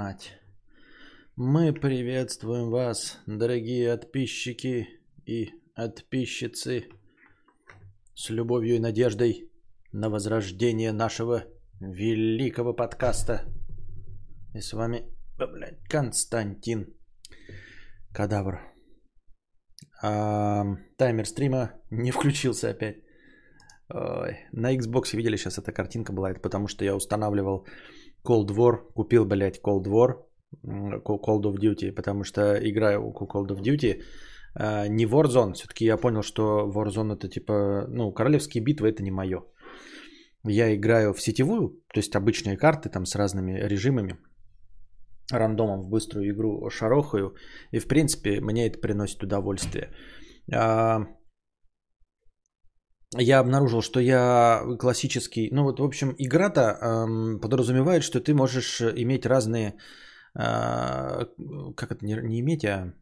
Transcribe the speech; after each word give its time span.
мать. 0.00 0.40
Мы 1.36 1.74
приветствуем 1.74 2.70
вас, 2.70 3.18
дорогие 3.26 3.94
подписчики 3.96 4.88
и 5.26 5.50
подписчицы, 5.76 6.84
с 8.14 8.30
любовью 8.30 8.76
и 8.76 8.78
надеждой 8.78 9.50
на 9.92 10.08
возрождение 10.08 10.92
нашего 10.92 11.44
великого 11.80 12.72
подкаста. 12.72 13.44
И 14.54 14.60
с 14.60 14.72
вами, 14.72 15.02
блядь, 15.36 15.82
Константин 15.90 16.86
Кадавр. 18.14 18.58
А, 20.02 20.64
таймер 20.96 21.26
стрима 21.26 21.72
не 21.90 22.10
включился 22.10 22.70
опять. 22.70 22.96
Ой, 23.92 24.38
на 24.52 24.74
Xbox 24.74 25.16
видели 25.16 25.36
сейчас 25.36 25.58
эта 25.58 25.72
картинка 25.72 26.14
была, 26.14 26.30
это 26.30 26.40
потому 26.40 26.68
что 26.68 26.84
я 26.84 26.96
устанавливал 26.96 27.66
Cold 28.24 28.48
War, 28.48 28.92
купил, 28.94 29.24
блядь, 29.24 29.60
Cold 29.60 29.86
War, 29.86 30.24
Call 30.62 31.42
of 31.42 31.56
Duty, 31.58 31.92
потому 31.92 32.24
что 32.24 32.56
играю 32.56 33.10
в 33.10 33.22
Call 33.22 33.46
of 33.46 33.60
Duty, 33.60 34.02
а, 34.54 34.88
не 34.88 35.06
Warzone, 35.06 35.52
все-таки 35.54 35.84
я 35.84 35.96
понял, 35.96 36.22
что 36.22 36.70
Warzone 36.74 37.14
это 37.14 37.28
типа, 37.28 37.86
ну, 37.88 38.12
королевские 38.12 38.64
битвы 38.64 38.88
это 38.88 39.02
не 39.02 39.10
мое. 39.10 39.44
Я 40.44 40.74
играю 40.74 41.12
в 41.12 41.20
сетевую, 41.20 41.80
то 41.92 42.00
есть 42.00 42.16
обычные 42.16 42.56
карты 42.56 42.88
там 42.88 43.04
с 43.04 43.14
разными 43.14 43.60
режимами, 43.60 44.16
рандомом 45.30 45.82
в 45.82 45.88
быструю 45.88 46.30
игру 46.30 46.68
шарохаю, 46.70 47.34
и 47.72 47.78
в 47.78 47.86
принципе 47.86 48.40
мне 48.40 48.66
это 48.66 48.78
приносит 48.78 49.22
удовольствие. 49.22 49.90
Я 53.18 53.40
обнаружил, 53.40 53.82
что 53.82 54.00
я 54.00 54.62
классический, 54.78 55.50
ну 55.52 55.64
вот 55.64 55.80
в 55.80 55.84
общем 55.84 56.14
игра-то 56.18 56.60
эм, 56.60 57.40
подразумевает, 57.40 58.04
что 58.04 58.20
ты 58.20 58.34
можешь 58.34 58.80
иметь 58.80 59.26
разные, 59.26 59.74
э, 60.38 61.26
как 61.76 61.90
это 61.90 62.04
не, 62.04 62.14
не 62.22 62.40
иметь, 62.40 62.64
а 62.64 62.94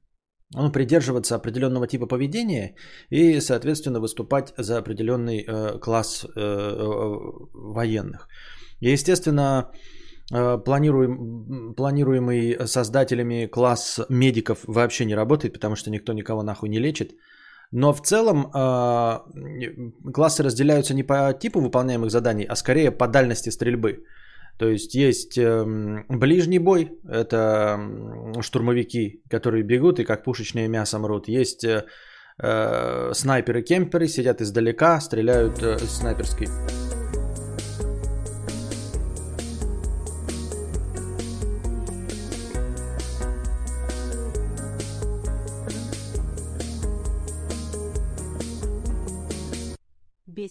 ну, 0.54 0.72
придерживаться 0.72 1.36
определенного 1.36 1.86
типа 1.86 2.06
поведения 2.06 2.74
и, 3.10 3.40
соответственно, 3.40 4.00
выступать 4.00 4.54
за 4.56 4.78
определенный 4.78 5.44
э, 5.46 5.78
класс 5.78 6.24
э, 6.24 6.28
э, 6.36 7.16
военных. 7.52 8.28
И, 8.80 8.90
естественно, 8.90 9.70
э, 10.32 10.64
планируем, 10.64 11.74
планируемый 11.74 12.66
создателями 12.66 13.46
класс 13.46 14.00
медиков 14.08 14.60
вообще 14.66 15.04
не 15.04 15.14
работает, 15.14 15.52
потому 15.52 15.76
что 15.76 15.90
никто 15.90 16.14
никого 16.14 16.42
нахуй 16.42 16.70
не 16.70 16.78
лечит. 16.78 17.12
Но 17.70 17.92
в 17.92 18.00
целом 18.00 18.50
э, 18.54 20.10
классы 20.12 20.42
разделяются 20.42 20.94
не 20.94 21.02
по 21.02 21.32
типу 21.32 21.60
выполняемых 21.60 22.10
заданий, 22.10 22.44
а 22.44 22.56
скорее 22.56 22.90
по 22.90 23.06
дальности 23.06 23.50
стрельбы. 23.50 24.04
То 24.58 24.68
есть 24.68 24.94
есть 24.94 25.38
э, 25.38 25.64
ближний 26.08 26.58
бой, 26.58 26.92
это 27.08 27.78
штурмовики, 28.40 29.22
которые 29.30 29.62
бегут 29.62 30.00
и 30.00 30.04
как 30.04 30.24
пушечное 30.24 30.68
мясо 30.68 30.98
мрут. 30.98 31.28
Есть 31.28 31.64
э, 31.64 31.84
э, 32.42 33.10
снайперы-кемперы, 33.14 34.08
сидят 34.08 34.40
издалека, 34.40 35.00
стреляют 35.00 35.62
э, 35.62 35.78
снайперской 35.78 36.48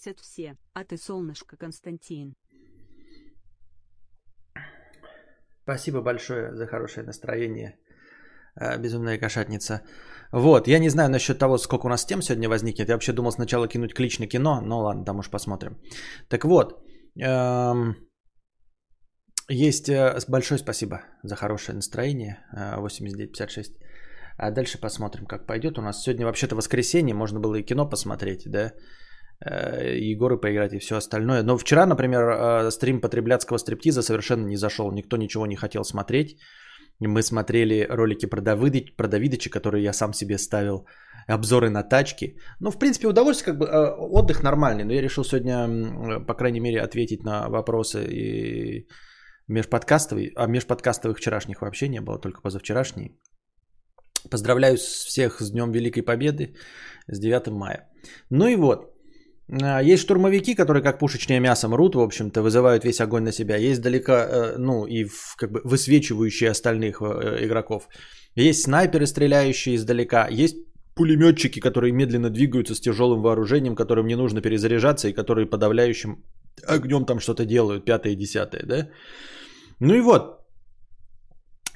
Бесят 0.08 0.20
все, 0.20 0.56
а 0.74 0.84
ты 0.84 0.98
солнышко, 0.98 1.58
Константин. 1.58 2.34
Спасибо 5.64 6.02
большое 6.02 6.56
за 6.56 6.66
хорошее 6.66 7.06
настроение, 7.06 7.78
э, 8.56 8.78
безумная 8.80 9.20
кошатница. 9.20 9.82
Вот, 10.32 10.68
я 10.68 10.80
не 10.80 10.90
знаю 10.90 11.10
насчет 11.10 11.40
того, 11.40 11.58
сколько 11.58 11.88
у 11.88 11.90
нас 11.90 12.06
тем 12.06 12.22
сегодня 12.22 12.48
возникнет. 12.50 12.88
Я 12.88 12.96
вообще 12.96 13.14
думал 13.14 13.32
сначала 13.32 13.68
кинуть 13.68 13.94
клич 13.94 14.20
на 14.20 14.28
кино, 14.28 14.62
но 14.62 14.80
ладно, 14.80 15.04
там 15.06 15.20
уж 15.20 15.30
посмотрим. 15.30 15.78
Так 16.30 16.46
вот, 16.46 16.82
эм, 17.22 17.96
есть 19.50 19.90
э, 19.90 20.20
большое 20.30 20.60
спасибо 20.60 21.02
за 21.24 21.36
хорошее 21.36 21.76
настроение, 21.76 22.38
8956. 22.78 23.72
Э, 23.72 23.86
а 24.38 24.52
дальше 24.52 24.80
посмотрим, 24.80 25.26
как 25.26 25.48
пойдет. 25.48 25.78
У 25.78 25.82
нас 25.82 26.02
сегодня 26.02 26.26
вообще-то 26.26 26.56
воскресенье, 26.56 27.14
можно 27.14 27.40
было 27.40 27.56
и 27.56 27.66
кино 27.66 27.90
посмотреть, 27.90 28.44
да? 28.46 28.72
Егоры 29.46 30.38
поиграть 30.38 30.74
и 30.74 30.80
все 30.80 30.96
остальное. 30.96 31.44
Но 31.44 31.58
вчера, 31.58 31.86
например, 31.86 32.22
э, 32.22 32.72
стрим 32.72 33.02
потребляцкого 33.02 33.58
стриптиза 33.58 34.02
совершенно 34.02 34.46
не 34.48 34.58
зашел. 34.58 34.92
Никто 34.92 35.18
ничего 35.18 35.46
не 35.46 35.56
хотел 35.56 35.84
смотреть. 35.84 36.38
Мы 37.00 37.22
смотрели 37.22 37.86
ролики 37.90 38.26
про, 38.26 38.42
Давыды, 38.42 38.86
про 38.98 39.08
Давидыча, 39.08 39.52
которые 39.52 39.84
я 39.84 39.94
сам 39.94 40.14
себе 40.14 40.38
ставил, 40.40 40.88
обзоры 41.28 41.70
на 41.70 41.84
тачки. 41.84 42.38
Ну, 42.60 42.72
в 42.72 42.80
принципе, 42.80 43.08
удовольствие, 43.08 43.54
как 43.54 43.60
бы 43.60 43.66
э, 43.66 43.96
отдых 44.00 44.42
нормальный. 44.42 44.84
Но 44.84 44.94
я 44.94 45.02
решил 45.02 45.24
сегодня, 45.24 46.26
по 46.26 46.34
крайней 46.34 46.60
мере, 46.60 46.82
ответить 46.82 47.24
на 47.24 47.48
вопросы 47.50 48.08
и 48.10 48.88
межподкастовый. 49.48 50.32
А 50.36 50.48
межподкастовых 50.48 51.18
вчерашних 51.18 51.62
вообще 51.62 51.88
не 51.88 52.02
было, 52.02 52.20
только 52.20 52.42
позавчерашние. 52.42 53.12
Поздравляю 54.32 54.78
всех 54.78 55.42
с 55.42 55.52
Днем 55.52 55.72
Великой 55.72 56.02
Победы, 56.02 56.56
с 57.08 57.20
9 57.20 57.48
мая. 57.50 57.88
Ну 58.30 58.48
и 58.48 58.56
вот, 58.56 58.97
есть 59.50 60.04
штурмовики, 60.04 60.56
которые 60.56 60.84
как 60.84 61.00
пушечное 61.00 61.40
мясо 61.40 61.68
мрут, 61.68 61.96
в 61.96 62.00
общем-то, 62.00 62.42
вызывают 62.42 62.84
весь 62.84 63.00
огонь 63.00 63.24
на 63.24 63.32
себя. 63.32 63.56
Есть 63.56 63.82
далеко, 63.82 64.12
э, 64.12 64.58
ну, 64.58 64.86
и 64.86 65.08
как 65.38 65.52
бы 65.52 65.62
высвечивающие 65.64 66.50
остальных 66.50 67.02
э, 67.02 67.46
игроков. 67.46 67.88
Есть 68.36 68.64
снайперы, 68.64 69.08
стреляющие 69.08 69.76
издалека. 69.76 70.28
Есть 70.30 70.58
пулеметчики, 70.96 71.62
которые 71.62 71.94
медленно 71.94 72.30
двигаются 72.30 72.76
с 72.76 72.82
тяжелым 72.82 73.22
вооружением, 73.22 73.76
которым 73.76 74.08
не 74.08 74.16
нужно 74.16 74.42
перезаряжаться 74.42 75.08
и 75.08 75.14
которые 75.14 75.46
подавляющим 75.46 76.24
огнем 76.68 77.06
там 77.06 77.20
что-то 77.20 77.46
делают, 77.46 77.86
пятое 77.86 78.14
и 78.14 78.16
десятое, 78.16 78.64
да? 78.66 78.90
Ну 79.80 79.94
и 79.94 80.02
вот, 80.02 80.38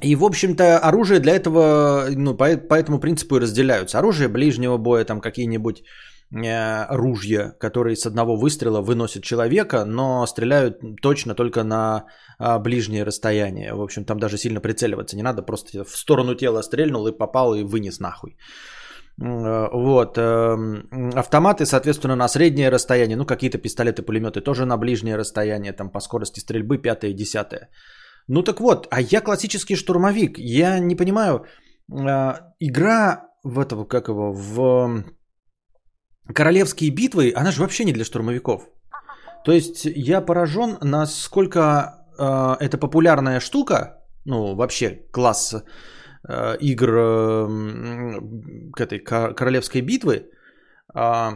и, 0.02 0.16
в 0.16 0.24
общем-то, 0.24 0.80
оружие 0.80 1.20
для 1.20 1.36
этого, 1.36 2.08
ну, 2.10 2.36
по, 2.36 2.58
по 2.58 2.74
этому 2.74 3.00
принципу 3.00 3.36
и 3.36 3.40
разделяются. 3.40 4.00
Оружие 4.00 4.28
ближнего 4.28 4.78
боя, 4.78 5.06
там 5.06 5.22
какие-нибудь 5.22 5.84
ружья, 6.32 7.52
которые 7.60 7.96
с 7.96 8.06
одного 8.06 8.36
выстрела 8.36 8.82
выносят 8.82 9.24
человека, 9.24 9.86
но 9.86 10.26
стреляют 10.26 10.80
точно 11.02 11.36
только 11.36 11.64
на 11.64 12.06
а, 12.40 12.60
ближнее 12.60 13.04
расстояние. 13.04 13.74
В 13.74 13.82
общем, 13.82 14.06
там 14.06 14.18
даже 14.18 14.38
сильно 14.38 14.62
прицеливаться 14.62 15.16
не 15.18 15.24
надо, 15.24 15.42
просто 15.42 15.84
в 15.84 15.98
сторону 15.98 16.36
тела 16.36 16.62
стрельнул 16.62 17.08
и 17.08 17.18
попал 17.18 17.54
и 17.54 17.64
вынес 17.64 18.00
нахуй. 18.00 18.38
Э, 19.22 19.70
вот. 19.74 20.18
Эм, 20.18 21.12
автоматы, 21.16 21.66
соответственно, 21.66 22.16
на 22.16 22.28
среднее 22.28 22.70
расстояние, 22.70 23.18
ну, 23.18 23.26
какие-то 23.26 23.58
пистолеты, 23.58 24.02
пулеметы 24.02 24.42
тоже 24.42 24.66
на 24.66 24.78
ближнее 24.78 25.18
расстояние, 25.18 25.74
там 25.74 25.90
по 25.90 26.00
скорости 26.00 26.40
стрельбы 26.40 26.78
пятое 26.78 27.14
десятое. 27.14 27.70
Ну 28.28 28.44
так 28.44 28.60
вот, 28.62 28.88
а 28.90 29.02
я 29.02 29.22
классический 29.22 29.76
штурмовик. 29.76 30.38
Я 30.38 30.80
не 30.80 30.96
понимаю, 30.96 31.46
э, 31.92 32.34
игра 32.60 33.28
в 33.44 33.60
этого, 33.60 33.86
как 33.86 34.08
его, 34.08 34.34
в 34.34 35.04
королевские 36.34 36.92
битвы, 36.92 37.34
она 37.36 37.52
же 37.52 37.62
вообще 37.62 37.86
не 37.86 37.94
для 37.94 38.06
штурмовиков. 38.06 38.68
То 39.46 39.52
есть 39.52 39.86
я 39.86 40.22
поражен, 40.22 40.78
насколько 40.82 42.06
э, 42.18 42.56
это 42.60 42.78
популярная 42.78 43.40
штука, 43.40 43.98
ну 44.26 44.56
вообще 44.56 45.02
класс 45.12 45.56
э, 46.28 46.58
игр 46.60 46.90
э, 46.90 48.22
к 48.74 48.82
этой 48.82 49.00
королевской 49.00 49.82
битвы, 49.82 50.30
э, 50.96 51.32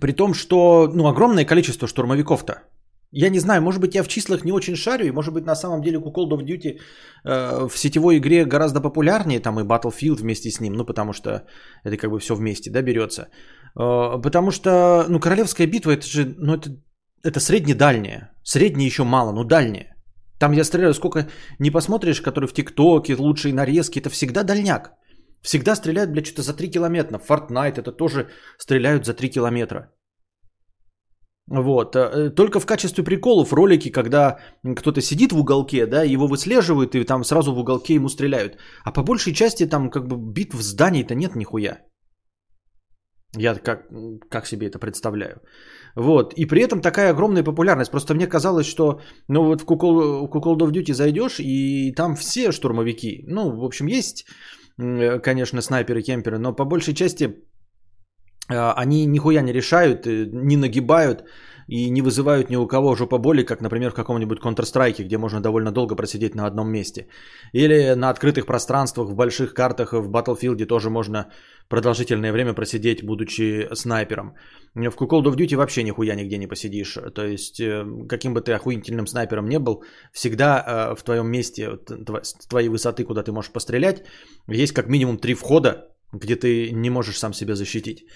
при 0.00 0.12
том, 0.12 0.34
что 0.34 0.90
ну 0.94 1.08
огромное 1.08 1.44
количество 1.44 1.88
штурмовиков-то. 1.88 2.62
Я 3.12 3.28
не 3.28 3.40
знаю, 3.40 3.60
может 3.62 3.80
быть, 3.80 3.96
я 3.96 4.04
в 4.04 4.08
числах 4.08 4.44
не 4.44 4.52
очень 4.52 4.76
шарю, 4.76 5.06
и 5.06 5.10
может 5.10 5.34
быть, 5.34 5.44
на 5.44 5.56
самом 5.56 5.82
деле 5.82 5.98
Call 5.98 6.30
of 6.30 6.44
Duty 6.44 6.78
э, 7.24 7.68
в 7.68 7.76
сетевой 7.76 8.18
игре 8.18 8.44
гораздо 8.44 8.80
популярнее, 8.80 9.40
там 9.40 9.58
и 9.58 9.64
Battlefield 9.64 10.20
вместе 10.20 10.50
с 10.50 10.60
ним, 10.60 10.74
ну, 10.74 10.84
потому 10.84 11.12
что 11.12 11.44
это 11.82 11.96
как 11.96 12.10
бы 12.10 12.20
все 12.20 12.36
вместе, 12.36 12.70
да, 12.70 12.82
берется. 12.82 13.26
Э, 13.78 14.20
потому 14.22 14.50
что, 14.50 15.06
ну, 15.08 15.20
Королевская 15.20 15.66
битва, 15.66 15.92
это 15.92 16.06
же, 16.06 16.34
ну, 16.38 16.54
это, 16.54 16.70
это 17.22 17.40
средне-дальняя. 17.40 18.30
Среднее 18.42 18.86
еще 18.86 19.04
мало, 19.04 19.32
но 19.32 19.44
дальняя. 19.44 19.96
Там 20.38 20.52
я 20.52 20.64
стреляю, 20.64 20.94
сколько 20.94 21.28
не 21.58 21.70
посмотришь, 21.70 22.22
который 22.22 22.46
в 22.46 22.54
ТикТоке, 22.54 23.14
лучшие 23.14 23.52
нарезки, 23.52 23.98
это 23.98 24.08
всегда 24.10 24.42
дальняк. 24.42 24.92
Всегда 25.42 25.76
стреляют, 25.76 26.10
блядь, 26.10 26.26
что-то 26.26 26.42
за 26.42 26.54
3 26.54 26.70
километра. 26.70 27.18
Fortnite 27.18 27.78
это 27.78 27.92
тоже 27.92 28.28
стреляют 28.58 29.04
за 29.04 29.14
3 29.14 29.30
километра. 29.30 29.90
Вот. 31.50 31.96
Э, 31.96 32.30
только 32.30 32.60
в 32.60 32.66
качестве 32.66 33.04
приколов 33.04 33.52
ролики, 33.52 33.90
когда 33.90 34.38
кто-то 34.76 35.00
сидит 35.00 35.32
в 35.32 35.38
уголке, 35.38 35.86
да, 35.86 36.04
его 36.04 36.26
выслеживают, 36.26 36.94
и 36.94 37.04
там 37.04 37.24
сразу 37.24 37.52
в 37.52 37.58
уголке 37.58 37.94
ему 37.94 38.08
стреляют. 38.08 38.56
А 38.84 38.92
по 38.92 39.02
большей 39.02 39.34
части 39.34 39.66
там 39.66 39.90
как 39.90 40.06
бы 40.06 40.16
битв 40.16 40.54
в 40.54 40.62
здании-то 40.62 41.14
нет 41.14 41.34
нихуя. 41.34 41.78
Я 43.36 43.54
как, 43.54 43.86
как 44.28 44.46
себе 44.46 44.66
это 44.66 44.78
представляю. 44.78 45.40
Вот. 45.94 46.34
И 46.34 46.46
при 46.46 46.62
этом 46.62 46.80
такая 46.80 47.10
огромная 47.10 47.44
популярность. 47.44 47.90
Просто 47.90 48.14
мне 48.14 48.26
казалось, 48.26 48.66
что 48.66 49.00
ну 49.28 49.44
вот 49.44 49.60
в 49.60 49.64
Кукол, 49.64 50.28
Кукол 50.28 50.56
of 50.58 50.72
Duty 50.72 50.94
зайдешь, 50.94 51.38
и 51.38 51.92
там 51.92 52.16
все 52.16 52.52
штурмовики. 52.52 53.24
Ну, 53.28 53.50
в 53.50 53.64
общем, 53.64 53.86
есть, 53.86 54.26
конечно, 54.76 55.60
снайперы, 55.60 56.02
кемперы, 56.02 56.38
но 56.38 56.52
по 56.52 56.64
большей 56.64 56.94
части 56.94 57.36
а, 58.50 58.72
они 58.72 59.06
нихуя 59.06 59.42
не 59.42 59.52
решают, 59.52 60.06
э, 60.06 60.26
не 60.32 60.56
нагибают 60.56 61.24
и 61.70 61.90
не 61.90 62.02
вызывают 62.02 62.50
ни 62.50 62.56
у 62.56 62.66
кого 62.66 62.96
жопа 62.96 63.18
боли, 63.18 63.44
как, 63.44 63.60
например, 63.60 63.90
в 63.90 63.94
каком-нибудь 63.94 64.40
Counter-Strike, 64.40 65.04
где 65.04 65.18
можно 65.18 65.40
довольно 65.40 65.72
долго 65.72 65.94
просидеть 65.94 66.34
на 66.34 66.46
одном 66.46 66.68
месте. 66.68 67.06
Или 67.52 67.94
на 67.94 68.10
открытых 68.10 68.44
пространствах, 68.46 69.08
в 69.08 69.14
больших 69.14 69.54
картах, 69.54 69.92
в 69.92 70.10
Battlefield 70.10 70.66
тоже 70.66 70.90
можно 70.90 71.30
продолжительное 71.68 72.32
время 72.32 72.54
просидеть, 72.54 73.04
будучи 73.04 73.68
снайпером. 73.72 74.34
В 74.74 74.80
Call 74.80 75.22
of 75.22 75.36
Duty 75.36 75.56
вообще 75.56 75.84
нихуя 75.84 76.16
нигде 76.16 76.38
не 76.38 76.48
посидишь. 76.48 76.98
То 77.14 77.24
есть, 77.24 77.60
э, 77.60 77.84
каким 78.08 78.34
бы 78.34 78.40
ты 78.40 78.52
охуительным 78.52 79.06
снайпером 79.06 79.48
не 79.48 79.60
был, 79.60 79.84
всегда 80.12 80.64
э, 80.66 80.96
в 80.96 81.04
твоем 81.04 81.30
месте, 81.30 81.78
с 82.22 82.48
твоей 82.48 82.68
высоты, 82.68 83.04
куда 83.04 83.22
ты 83.22 83.30
можешь 83.30 83.52
пострелять, 83.52 84.02
есть 84.48 84.72
как 84.72 84.88
минимум 84.88 85.18
три 85.18 85.34
входа, 85.34 85.86
где 86.12 86.34
ты 86.34 86.72
не 86.72 86.90
можешь 86.90 87.18
сам 87.18 87.32
себя 87.32 87.54
защитить. 87.54 88.06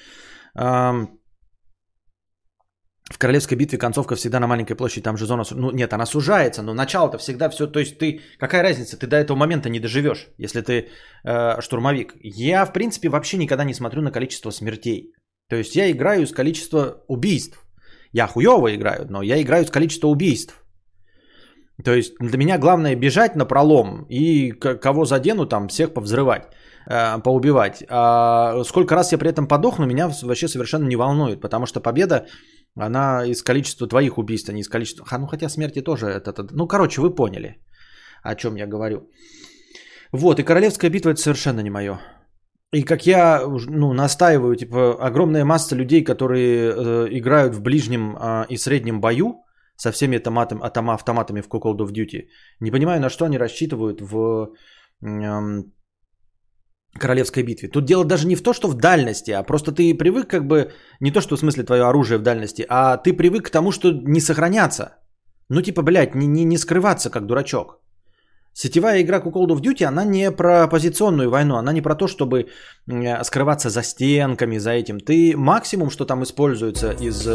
В 3.11 3.19
Королевской 3.19 3.59
битве 3.59 3.79
концовка 3.79 4.17
всегда 4.17 4.41
на 4.41 4.47
маленькой 4.47 4.77
площади, 4.77 5.03
там 5.03 5.19
же 5.19 5.27
зона... 5.27 5.45
Ну 5.51 5.71
нет, 5.73 5.93
она 5.93 6.07
сужается, 6.07 6.63
но 6.63 6.73
начало-то 6.73 7.19
всегда 7.19 7.51
все... 7.51 7.67
То 7.67 7.79
есть 7.79 7.99
ты... 7.99 8.23
Какая 8.39 8.63
разница? 8.63 8.97
Ты 8.97 9.07
до 9.07 9.17
этого 9.17 9.37
момента 9.37 9.69
не 9.69 9.79
доживешь, 9.79 10.29
если 10.39 10.63
ты 10.63 10.89
э, 11.23 11.61
штурмовик. 11.61 12.15
Я, 12.23 12.65
в 12.65 12.73
принципе, 12.73 13.11
вообще 13.11 13.37
никогда 13.37 13.65
не 13.65 13.75
смотрю 13.75 14.01
на 14.01 14.11
количество 14.11 14.51
смертей. 14.51 15.13
То 15.51 15.57
есть 15.57 15.77
я 15.77 15.91
играю 15.91 16.27
с 16.27 16.33
количества 16.33 17.05
убийств. 17.07 17.59
Я 18.13 18.27
хуево 18.27 18.75
играю, 18.75 19.07
но 19.11 19.23
я 19.23 19.43
играю 19.43 19.67
с 19.67 19.71
количества 19.71 20.09
убийств. 20.09 20.65
То 21.85 21.93
есть 21.93 22.15
для 22.21 22.39
меня 22.39 22.59
главное 22.59 22.97
бежать 22.97 23.37
на 23.37 23.45
пролом 23.45 24.07
и 24.09 24.53
кого 24.53 25.05
задену, 25.05 25.47
там 25.47 25.69
всех 25.69 25.93
повзрывать, 25.93 26.45
э, 26.87 27.19
поубивать. 27.23 27.85
А 27.89 28.65
сколько 28.65 28.95
раз 28.95 29.13
я 29.13 29.19
при 29.19 29.29
этом 29.29 29.47
подохну, 29.47 29.85
меня 29.85 30.09
вообще 30.23 30.49
совершенно 30.49 30.87
не 30.87 30.97
волнует, 30.97 31.41
потому 31.41 31.67
что 31.67 31.81
победа 31.81 32.27
она 32.77 33.25
из 33.25 33.43
количества 33.43 33.87
твоих 33.87 34.19
убийств, 34.19 34.49
а 34.49 34.53
не 34.53 34.61
из 34.61 34.69
количества... 34.69 35.05
Ха, 35.07 35.19
ну 35.19 35.27
хотя 35.27 35.49
смерти 35.49 35.81
тоже 35.81 36.07
это... 36.07 36.31
это... 36.31 36.47
Ну 36.53 36.67
короче, 36.67 37.01
вы 37.01 37.15
поняли, 37.15 37.61
о 38.23 38.35
чем 38.35 38.57
я 38.57 38.67
говорю. 38.67 39.09
Вот, 40.13 40.39
и 40.39 40.45
королевская 40.45 40.91
битва 40.91 41.11
это 41.11 41.21
совершенно 41.21 41.61
не 41.61 41.71
мое. 41.71 42.01
И 42.73 42.83
как 42.83 43.07
я 43.07 43.43
ну, 43.69 43.93
настаиваю, 43.93 44.57
типа, 44.57 44.97
огромная 45.01 45.45
масса 45.45 45.77
людей, 45.77 46.05
которые 46.05 46.73
э, 46.73 47.09
играют 47.11 47.55
в 47.55 47.63
ближнем 47.63 48.17
э, 48.17 48.47
и 48.49 48.57
среднем 48.57 49.01
бою 49.01 49.45
со 49.77 49.93
всеми 49.93 50.17
автоматами, 50.17 50.61
автоматами 50.65 51.41
в 51.41 51.49
Call 51.49 51.77
of 51.79 51.93
Duty, 51.93 52.27
не 52.61 52.71
понимаю, 52.71 53.01
на 53.01 53.11
что 53.11 53.25
они 53.25 53.39
рассчитывают 53.39 54.01
в 54.01 54.55
э, 55.03 55.63
королевской 56.99 57.43
битве. 57.43 57.69
Тут 57.69 57.85
дело 57.85 58.05
даже 58.05 58.27
не 58.27 58.37
в 58.37 58.43
то, 58.43 58.53
что 58.53 58.69
в 58.69 58.75
дальности, 58.75 59.33
а 59.33 59.43
просто 59.43 59.73
ты 59.73 59.95
привык 59.95 60.29
как 60.29 60.47
бы, 60.47 60.73
не 61.01 61.11
то, 61.11 61.21
что 61.21 61.37
в 61.37 61.39
смысле 61.39 61.65
твое 61.65 61.83
оружие 61.83 62.19
в 62.19 62.23
дальности, 62.23 62.65
а 62.69 62.97
ты 62.97 63.13
привык 63.13 63.47
к 63.47 63.51
тому, 63.51 63.73
что 63.73 63.93
не 63.93 64.21
сохраняться. 64.21 64.97
Ну 65.49 65.63
типа, 65.63 65.83
блядь, 65.83 66.15
не, 66.15 66.27
не, 66.27 66.45
не 66.45 66.59
скрываться 66.59 67.11
как 67.11 67.27
дурачок. 67.27 67.81
Сетевая 68.57 69.03
игра 69.03 69.19
Call 69.19 69.49
of 69.49 69.61
Duty, 69.61 69.85
она 69.85 70.05
не 70.05 70.31
про 70.31 70.69
позиционную 70.69 71.29
войну, 71.29 71.57
она 71.57 71.73
не 71.73 71.83
про 71.83 71.97
то, 71.97 72.07
чтобы 72.07 72.47
скрываться 73.23 73.69
за 73.69 73.83
стенками, 73.83 74.59
за 74.59 74.71
этим. 74.71 75.01
Ты 75.01 75.37
максимум, 75.37 75.91
что 75.91 76.05
там 76.05 76.23
используется 76.23 76.93
из 76.93 77.27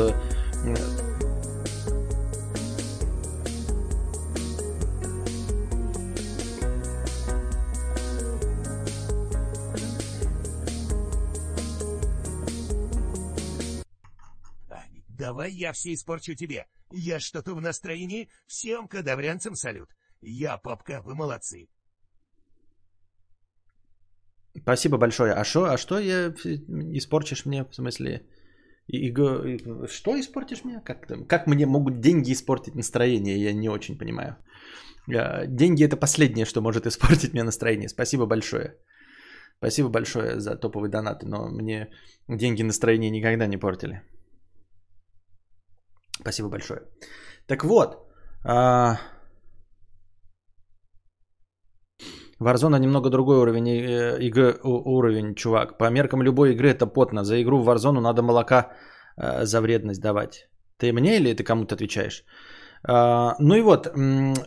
Давай 15.19 15.51
я 15.51 15.73
все 15.73 15.93
испорчу 15.93 16.33
тебе. 16.33 16.65
Я 16.91 17.19
что-то 17.19 17.53
в 17.53 17.61
настроении. 17.61 18.29
Всем 18.47 18.87
кадаврянцам 18.87 19.55
салют. 19.55 19.89
Я, 20.21 20.57
папка, 20.57 21.01
вы 21.03 21.13
молодцы. 21.13 21.67
Спасибо 24.57 24.97
большое. 24.97 25.33
А 25.33 25.43
что, 25.43 25.65
а 25.65 25.77
что 25.77 25.99
я 25.99 26.33
испорчишь 26.97 27.45
мне, 27.45 27.63
в 27.65 27.75
смысле? 27.75 28.21
И, 28.87 29.09
и, 29.09 29.87
что 29.87 30.19
испортишь 30.19 30.63
мне? 30.63 30.81
Как, 30.85 31.07
как 31.27 31.47
мне 31.47 31.65
могут 31.65 31.99
деньги 31.99 32.31
испортить 32.31 32.75
настроение? 32.75 33.37
Я 33.37 33.53
не 33.53 33.69
очень 33.69 33.97
понимаю. 33.97 34.37
Деньги 35.07 35.83
это 35.83 35.97
последнее, 35.97 36.45
что 36.45 36.61
может 36.61 36.87
испортить 36.87 37.33
мне 37.33 37.43
настроение. 37.43 37.89
Спасибо 37.89 38.25
большое. 38.25 38.77
Спасибо 39.57 39.89
большое 39.89 40.39
за 40.39 40.55
топовый 40.55 40.89
донат, 40.89 41.23
но 41.23 41.49
мне 41.49 41.89
деньги 42.29 42.63
настроение 42.63 43.11
никогда 43.11 43.47
не 43.47 43.57
портили. 43.57 44.01
Спасибо 46.21 46.49
большое. 46.49 46.81
Так 47.47 47.63
вот, 47.63 47.97
а... 48.43 48.97
Warzone 52.41 52.79
немного 52.79 53.09
другой 53.09 53.37
уровень 53.37 53.67
э, 53.67 54.17
игры, 54.21 54.59
уровень, 54.63 55.35
чувак. 55.35 55.77
По 55.77 55.89
меркам 55.89 56.21
любой 56.21 56.53
игры 56.53 56.69
это 56.69 56.87
потно. 56.87 57.23
За 57.23 57.41
игру 57.41 57.61
в 57.61 57.69
Warzone 57.69 57.99
надо 57.99 58.21
молока 58.21 58.71
э, 59.17 59.45
за 59.45 59.61
вредность 59.61 60.01
давать. 60.01 60.49
Ты 60.77 60.93
мне 60.93 61.17
или 61.17 61.33
ты 61.33 61.43
кому-то 61.43 61.75
отвечаешь? 61.75 62.23
Uh, 62.87 63.35
ну 63.39 63.55
и 63.55 63.61
вот, 63.61 63.91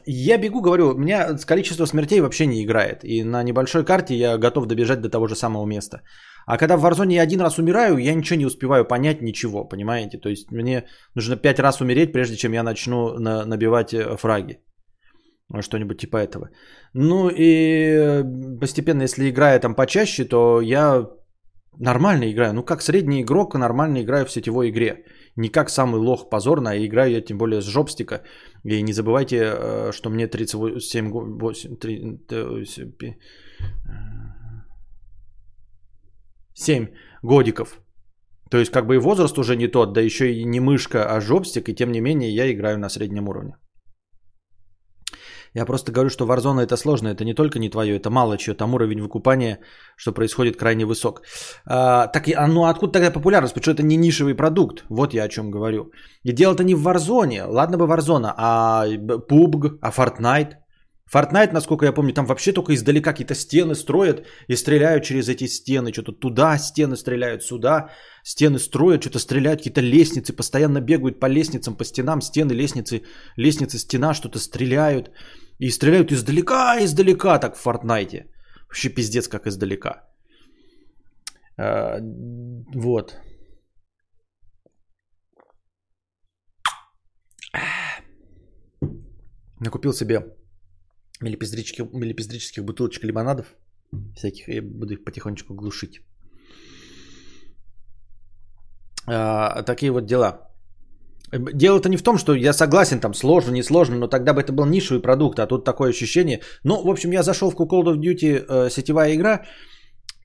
я 0.06 0.38
бегу, 0.38 0.62
говорю, 0.62 0.94
у 0.94 0.98
меня 0.98 1.36
количество 1.46 1.84
смертей 1.84 2.20
вообще 2.20 2.46
не 2.46 2.64
играет. 2.64 3.04
И 3.04 3.24
на 3.24 3.42
небольшой 3.42 3.84
карте 3.84 4.14
я 4.14 4.38
готов 4.38 4.66
добежать 4.66 5.02
до 5.02 5.10
того 5.10 5.28
же 5.28 5.36
самого 5.36 5.66
места. 5.66 6.00
А 6.46 6.58
когда 6.58 6.76
в 6.76 6.84
Warzone 6.84 7.12
я 7.12 7.22
один 7.22 7.40
раз 7.40 7.58
умираю, 7.58 7.98
я 7.98 8.14
ничего 8.14 8.38
не 8.38 8.46
успеваю 8.46 8.84
понять, 8.84 9.22
ничего, 9.22 9.64
понимаете? 9.64 10.18
То 10.18 10.28
есть 10.28 10.50
мне 10.50 10.84
нужно 11.14 11.36
пять 11.36 11.58
раз 11.58 11.80
умереть, 11.80 12.12
прежде 12.12 12.36
чем 12.36 12.52
я 12.52 12.62
начну 12.62 13.18
на, 13.18 13.44
набивать 13.44 13.94
э, 13.94 14.16
фраги. 14.16 14.58
Что-нибудь 15.60 15.98
типа 15.98 16.16
этого. 16.16 16.48
Ну 16.94 17.28
и 17.28 17.94
э, 17.94 18.24
постепенно, 18.60 19.02
если 19.02 19.28
играю 19.28 19.60
там 19.60 19.74
почаще, 19.74 20.24
то 20.24 20.60
я 20.60 21.06
нормально 21.78 22.30
играю. 22.30 22.54
Ну 22.54 22.62
как 22.62 22.82
средний 22.82 23.22
игрок 23.22 23.54
нормально 23.54 24.02
играю 24.02 24.24
в 24.24 24.30
сетевой 24.30 24.70
игре. 24.70 25.04
Не 25.36 25.48
как 25.48 25.70
самый 25.70 26.00
лох 26.00 26.30
позорно, 26.30 26.70
а 26.70 26.76
играю 26.76 27.10
я 27.10 27.20
тем 27.20 27.38
более 27.38 27.60
с 27.60 27.66
жопстика. 27.66 28.22
И 28.64 28.82
не 28.82 28.92
забывайте, 28.92 29.36
э, 29.36 29.92
что 29.92 30.10
мне 30.10 30.26
37 30.26 31.10
8, 31.10 31.76
3, 31.76 32.20
7 36.54 36.88
годиков. 37.22 37.78
То 38.50 38.58
есть 38.58 38.70
как 38.72 38.86
бы 38.86 38.94
и 38.94 38.98
возраст 38.98 39.38
уже 39.38 39.56
не 39.56 39.68
тот, 39.68 39.92
да 39.92 40.00
еще 40.00 40.32
и 40.32 40.44
не 40.44 40.60
мышка, 40.60 41.04
а 41.04 41.20
жопстик, 41.20 41.68
и 41.68 41.74
тем 41.74 41.92
не 41.92 42.00
менее 42.00 42.34
я 42.34 42.52
играю 42.52 42.78
на 42.78 42.88
среднем 42.88 43.28
уровне. 43.28 43.54
Я 45.54 45.66
просто 45.66 45.92
говорю, 45.92 46.10
что 46.10 46.26
Warzone 46.26 46.60
это 46.60 46.76
сложно, 46.76 47.08
это 47.08 47.24
не 47.24 47.34
только 47.34 47.58
не 47.58 47.70
твое, 47.70 47.96
это 47.96 48.10
мало 48.10 48.38
чего, 48.38 48.56
там 48.56 48.74
уровень 48.74 49.02
выкупания, 49.02 49.58
что 49.96 50.12
происходит 50.12 50.56
крайне 50.56 50.86
высок. 50.86 51.22
А, 51.66 52.06
так, 52.06 52.28
а 52.28 52.46
ну 52.46 52.64
откуда 52.64 52.92
тогда 52.92 53.10
популярность? 53.10 53.54
Что 53.60 53.70
это 53.70 53.82
не 53.82 53.96
нишевый 53.96 54.34
продукт, 54.34 54.84
вот 54.88 55.14
я 55.14 55.24
о 55.24 55.28
чем 55.28 55.50
говорю. 55.50 55.90
И 56.22 56.32
дело-то 56.32 56.64
не 56.64 56.74
в 56.74 56.86
Warzone, 56.86 57.46
ладно 57.46 57.76
бы 57.76 57.86
Warzone, 57.86 58.32
а 58.36 58.86
PUBG, 58.86 59.78
а 59.82 59.90
Fortnite. 59.90 60.61
Fortnite, 61.12 61.52
насколько 61.52 61.84
я 61.84 61.92
помню, 61.92 62.14
там 62.14 62.26
вообще 62.26 62.52
только 62.52 62.72
издалека 62.72 63.12
какие-то 63.12 63.34
стены 63.34 63.74
строят 63.74 64.26
и 64.48 64.56
стреляют 64.56 65.04
через 65.04 65.28
эти 65.28 65.46
стены. 65.46 65.92
Что-то 65.92 66.12
туда 66.12 66.58
стены 66.58 66.96
стреляют, 66.96 67.42
сюда 67.42 67.90
стены 68.24 68.58
строят, 68.58 69.02
что-то 69.02 69.18
стреляют, 69.18 69.60
какие-то 69.60 69.82
лестницы, 69.82 70.32
постоянно 70.32 70.80
бегают 70.80 71.20
по 71.20 71.26
лестницам, 71.26 71.76
по 71.76 71.84
стенам, 71.84 72.22
стены, 72.22 72.52
лестницы, 72.52 73.02
лестницы, 73.36 73.78
стена, 73.78 74.14
что-то 74.14 74.38
стреляют. 74.38 75.10
И 75.58 75.70
стреляют 75.70 76.12
издалека, 76.12 76.82
издалека, 76.82 77.38
так 77.38 77.56
в 77.56 77.66
Fortnite. 77.66 78.24
Вообще 78.68 78.88
пиздец, 78.88 79.28
как 79.28 79.46
издалека. 79.46 80.08
А, 81.58 81.98
вот. 82.74 83.16
Накупил 89.60 89.92
себе 89.92 90.41
милипиздрических, 91.22 91.92
милипиздрических 91.92 92.64
бутылочек 92.64 93.04
лимонадов. 93.04 93.46
Всяких, 94.16 94.48
я 94.48 94.62
буду 94.62 94.94
их 94.94 95.04
потихонечку 95.04 95.54
глушить. 95.54 96.00
А, 99.06 99.62
такие 99.62 99.90
вот 99.90 100.06
дела. 100.06 100.48
Дело-то 101.32 101.88
не 101.88 101.96
в 101.96 102.02
том, 102.02 102.18
что 102.18 102.34
я 102.34 102.52
согласен, 102.52 103.00
там 103.00 103.14
сложно, 103.14 103.52
не 103.52 103.62
сложно, 103.62 103.96
но 103.96 104.06
тогда 104.06 104.34
бы 104.34 104.42
это 104.42 104.52
был 104.52 104.66
нишевый 104.66 105.02
продукт, 105.02 105.38
а 105.38 105.46
тут 105.46 105.64
такое 105.64 105.90
ощущение. 105.90 106.40
Ну, 106.64 106.82
в 106.82 106.90
общем, 106.90 107.12
я 107.12 107.22
зашел 107.22 107.50
в 107.50 107.56
Call 107.56 107.84
of 107.84 107.96
Duty 107.96 108.44
э, 108.48 108.70
сетевая 108.70 109.14
игра, 109.14 109.44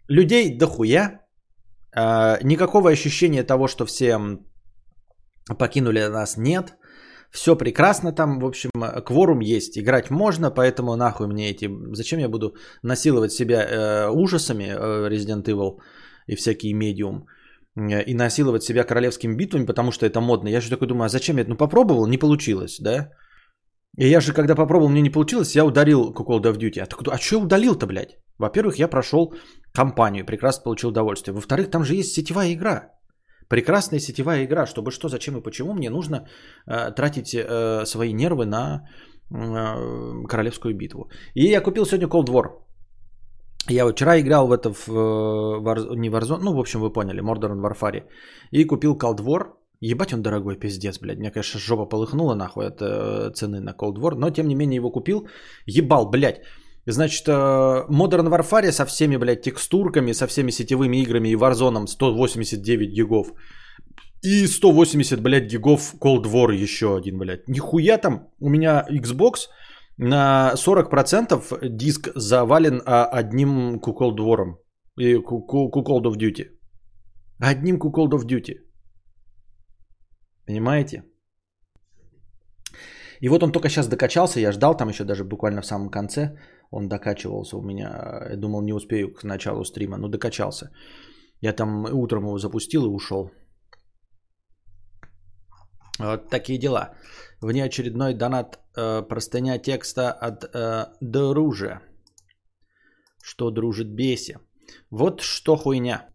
людей 0.10 0.58
дохуя, 0.58 1.28
Э, 1.98 2.38
никакого 2.44 2.92
ощущения 2.92 3.44
того, 3.44 3.68
что 3.68 3.86
все 3.86 4.20
покинули 5.58 6.06
нас, 6.08 6.38
нет. 6.38 6.77
Все 7.32 7.56
прекрасно 7.56 8.12
там, 8.12 8.40
в 8.40 8.46
общем, 8.46 8.72
кворум 9.06 9.42
есть, 9.42 9.78
играть 9.78 10.10
можно, 10.10 10.50
поэтому 10.52 10.96
нахуй 10.96 11.28
мне 11.28 11.50
эти... 11.50 11.70
Зачем 11.94 12.20
я 12.20 12.30
буду 12.30 12.56
насиловать 12.84 13.32
себя 13.32 13.66
э, 13.66 14.10
ужасами 14.10 14.64
э, 14.64 15.10
Resident 15.10 15.44
Evil 15.44 15.80
и 16.28 16.36
всякие 16.36 16.74
медиум? 16.74 17.26
Э, 17.78 18.04
и 18.04 18.14
насиловать 18.14 18.64
себя 18.64 18.84
королевскими 18.84 19.36
битвами, 19.36 19.66
потому 19.66 19.92
что 19.92 20.06
это 20.06 20.22
модно. 20.22 20.50
Я 20.50 20.62
же 20.62 20.70
такой 20.70 20.88
думаю, 20.88 21.06
а 21.06 21.10
зачем 21.10 21.38
я? 21.38 21.46
Ну 21.48 21.58
попробовал, 21.58 22.08
не 22.08 22.18
получилось, 22.18 22.80
да? 22.80 23.10
И 23.98 24.08
я 24.08 24.22
же, 24.22 24.34
когда 24.34 24.56
попробовал, 24.56 24.90
мне 24.90 25.02
не 25.02 25.10
получилось, 25.10 25.56
я 25.56 25.66
ударил 25.66 26.14
Call 26.14 26.42
of 26.42 26.58
Duty. 26.58 26.80
А, 26.80 26.86
так, 26.86 27.00
а 27.08 27.18
что 27.18 27.40
удалил-то, 27.40 27.88
блядь? 27.88 28.18
Во-первых, 28.38 28.80
я 28.80 28.88
прошел 28.88 29.34
кампанию, 29.74 30.26
прекрасно 30.26 30.64
получил 30.64 30.90
удовольствие. 30.90 31.34
Во-вторых, 31.34 31.72
там 31.72 31.84
же 31.84 31.96
есть 31.96 32.14
сетевая 32.14 32.54
игра. 32.54 32.97
Прекрасная 33.50 34.00
сетевая 34.00 34.46
игра. 34.46 34.66
Чтобы 34.66 34.92
что, 34.92 35.10
зачем 35.10 35.38
и 35.38 35.42
почему 35.42 35.74
мне 35.74 35.90
нужно 35.90 36.28
э, 36.68 36.92
тратить 36.92 37.34
э, 37.34 37.86
свои 37.86 38.14
нервы 38.14 38.46
на 38.46 38.88
э, 39.32 40.28
королевскую 40.28 40.76
битву. 40.76 41.10
И 41.34 41.46
я 41.46 41.62
купил 41.62 41.86
сегодня 41.86 42.08
Cold 42.08 42.30
War. 42.30 42.68
Я 43.70 43.86
вчера 43.86 44.20
играл 44.20 44.48
в 44.48 44.52
это 44.52 44.74
в, 44.74 44.90
э, 44.90 45.60
в 45.60 45.96
не 45.96 46.10
Warzone, 46.10 46.40
ну, 46.44 46.54
в 46.54 46.60
общем, 46.60 46.80
вы 46.80 46.94
поняли, 46.94 47.22
Modern 47.22 47.62
Warfare. 47.62 48.04
И 48.52 48.66
купил 48.66 48.96
Cold 48.96 49.20
War. 49.20 49.54
Ебать 49.80 50.14
он 50.14 50.22
дорогой, 50.22 50.56
пиздец, 50.56 51.00
блядь. 51.00 51.20
Мне, 51.20 51.32
конечно, 51.32 51.60
жопа 51.60 51.86
полыхнула 51.86 52.36
нахуй 52.36 52.66
от 52.68 52.82
э, 52.82 53.32
цены 53.34 53.60
на 53.60 53.74
Cold 53.74 53.98
War. 54.00 54.16
Но, 54.16 54.30
тем 54.30 54.48
не 54.48 54.56
менее, 54.56 54.78
его 54.78 54.92
купил. 54.92 55.28
Ебал, 55.66 56.10
блядь. 56.10 56.42
Значит, 56.90 57.28
э, 57.28 57.32
Modern 57.90 58.30
Warfare 58.30 58.72
со 58.72 58.86
всеми, 58.86 59.18
блядь, 59.18 59.42
текстурками, 59.42 60.14
со 60.14 60.26
всеми 60.28 60.52
сетевыми 60.52 60.98
играми 60.98 61.30
и 61.30 61.36
Warzone 61.36 61.86
189 61.86 62.94
гигов. 62.94 63.34
И 64.24 64.48
180, 64.48 65.22
блядь, 65.22 65.52
гигов 65.52 65.96
Cold 66.00 66.26
War 66.26 66.54
еще 66.54 66.96
один, 66.96 67.18
блядь. 67.18 67.48
Нихуя 67.48 67.98
там 67.98 68.30
у 68.40 68.50
меня 68.50 68.86
Xbox 68.90 69.50
на 69.98 70.54
40% 70.56 71.70
диск 71.70 72.10
завален 72.16 72.82
а, 72.86 73.06
одним 73.06 73.80
Cold 73.80 74.18
War. 74.18 74.56
И 74.98 75.16
Cold 75.16 76.04
of 76.06 76.16
Duty. 76.16 76.46
Одним 77.40 77.78
Cold 77.78 78.14
of 78.14 78.26
Duty. 78.26 78.56
Понимаете? 80.46 81.04
И 83.20 83.30
вот 83.30 83.44
он 83.44 83.52
только 83.52 83.70
сейчас 83.70 83.88
докачался, 83.88 84.40
я 84.40 84.52
ждал 84.52 84.78
там 84.78 84.90
еще 84.90 85.04
даже 85.04 85.24
буквально 85.24 85.62
в 85.62 85.66
самом 85.66 85.90
конце. 85.90 86.38
Он 86.72 86.88
докачивался 86.88 87.58
у 87.58 87.62
меня. 87.62 88.28
Я 88.30 88.36
думал, 88.36 88.62
не 88.62 88.74
успею 88.74 89.14
к 89.14 89.24
началу 89.24 89.64
стрима, 89.64 89.98
но 89.98 90.08
докачался. 90.08 90.72
Я 91.42 91.54
там 91.54 91.86
утром 91.86 92.24
его 92.24 92.38
запустил 92.38 92.86
и 92.86 92.90
ушел. 92.90 93.32
Вот 96.00 96.30
такие 96.30 96.60
дела. 96.60 96.94
Внеочередной 97.42 98.14
донат 98.14 98.60
э, 98.76 99.02
простыня 99.02 99.60
текста 99.60 100.12
от 100.12 100.44
э, 100.44 100.86
Друже. 101.02 101.82
Что 103.24 103.52
дружит 103.52 103.88
беси. 103.88 104.38
Вот 104.92 105.22
что 105.22 105.56
хуйня. 105.56 106.08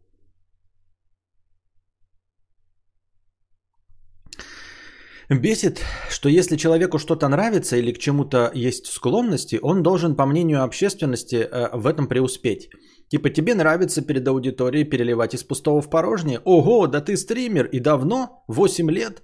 Бесит, 5.41 5.81
что 6.11 6.29
если 6.29 6.57
человеку 6.57 6.99
что-то 6.99 7.29
нравится 7.29 7.77
или 7.77 7.93
к 7.93 7.99
чему-то 7.99 8.51
есть 8.55 8.87
склонности, 8.87 9.59
он 9.62 9.83
должен, 9.83 10.15
по 10.15 10.27
мнению 10.27 10.62
общественности, 10.62 11.37
э, 11.37 11.71
в 11.73 11.87
этом 11.87 12.07
преуспеть. 12.07 12.71
Типа 13.09 13.31
тебе 13.31 13.55
нравится 13.55 14.03
перед 14.03 14.27
аудиторией 14.29 14.85
переливать 14.85 15.35
из 15.35 15.45
пустого 15.45 15.83
в 15.83 15.91
порожнее? 15.91 16.41
Ого, 16.45 16.87
да 16.87 17.01
ты 17.01 17.17
стример 17.17 17.67
и 17.67 17.79
давно? 17.79 18.45
8 18.49 18.91
лет? 18.91 19.23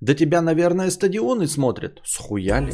Да 0.00 0.14
тебя, 0.14 0.42
наверное, 0.42 0.90
стадионы 0.90 1.46
смотрят. 1.46 2.00
Схуяли? 2.04 2.72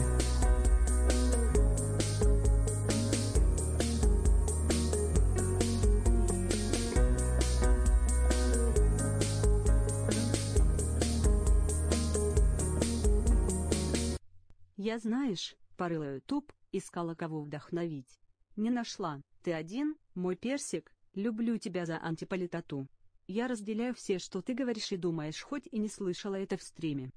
Я, 14.95 15.01
знаешь, 15.01 15.57
порыла 15.77 16.15
ютуб, 16.15 16.53
искала 16.71 17.17
кого 17.17 17.43
вдохновить. 17.43 18.21
Не 18.55 18.71
нашла. 18.71 19.21
Ты 19.43 19.53
один, 19.53 19.97
мой 20.15 20.37
персик, 20.37 20.93
люблю 21.17 21.59
тебя 21.59 21.85
за 21.85 21.99
антиполитоту. 22.01 22.87
Я 23.27 23.49
разделяю 23.49 23.93
все, 23.97 24.21
что 24.21 24.41
ты 24.41 24.55
говоришь 24.55 24.93
и 24.93 24.97
думаешь, 24.97 25.43
хоть 25.43 25.67
и 25.73 25.81
не 25.81 25.89
слышала 25.89 26.37
это 26.37 26.57
в 26.57 26.63
стриме. 26.63 27.11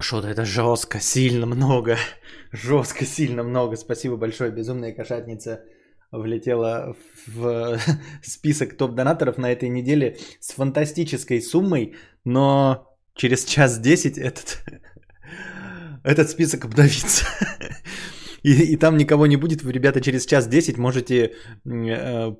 Что-то 0.00 0.26
это 0.26 0.44
жестко, 0.44 0.98
сильно 0.98 1.46
много. 1.46 1.96
Жестко, 2.50 3.04
сильно 3.04 3.44
много. 3.44 3.76
Спасибо 3.76 4.16
большое. 4.16 4.50
Безумная 4.50 4.92
кошатница 4.92 5.64
влетела 6.10 6.96
в 7.28 7.78
список 8.24 8.76
топ-донаторов 8.76 9.38
на 9.38 9.52
этой 9.52 9.68
неделе 9.68 10.18
с 10.40 10.50
фантастической 10.50 11.40
суммой, 11.42 11.94
но 12.24 12.92
через 13.14 13.44
час 13.44 13.78
десять 13.78 14.18
этот 14.18 14.64
этот 16.04 16.30
список 16.30 16.64
обновится. 16.64 17.24
И, 18.42 18.72
и 18.72 18.76
там 18.76 18.96
никого 18.96 19.26
не 19.26 19.36
будет. 19.36 19.62
Вы, 19.62 19.72
ребята, 19.72 20.00
через 20.00 20.26
час 20.26 20.48
10 20.48 20.78
можете 20.78 21.32
э, 21.66 22.32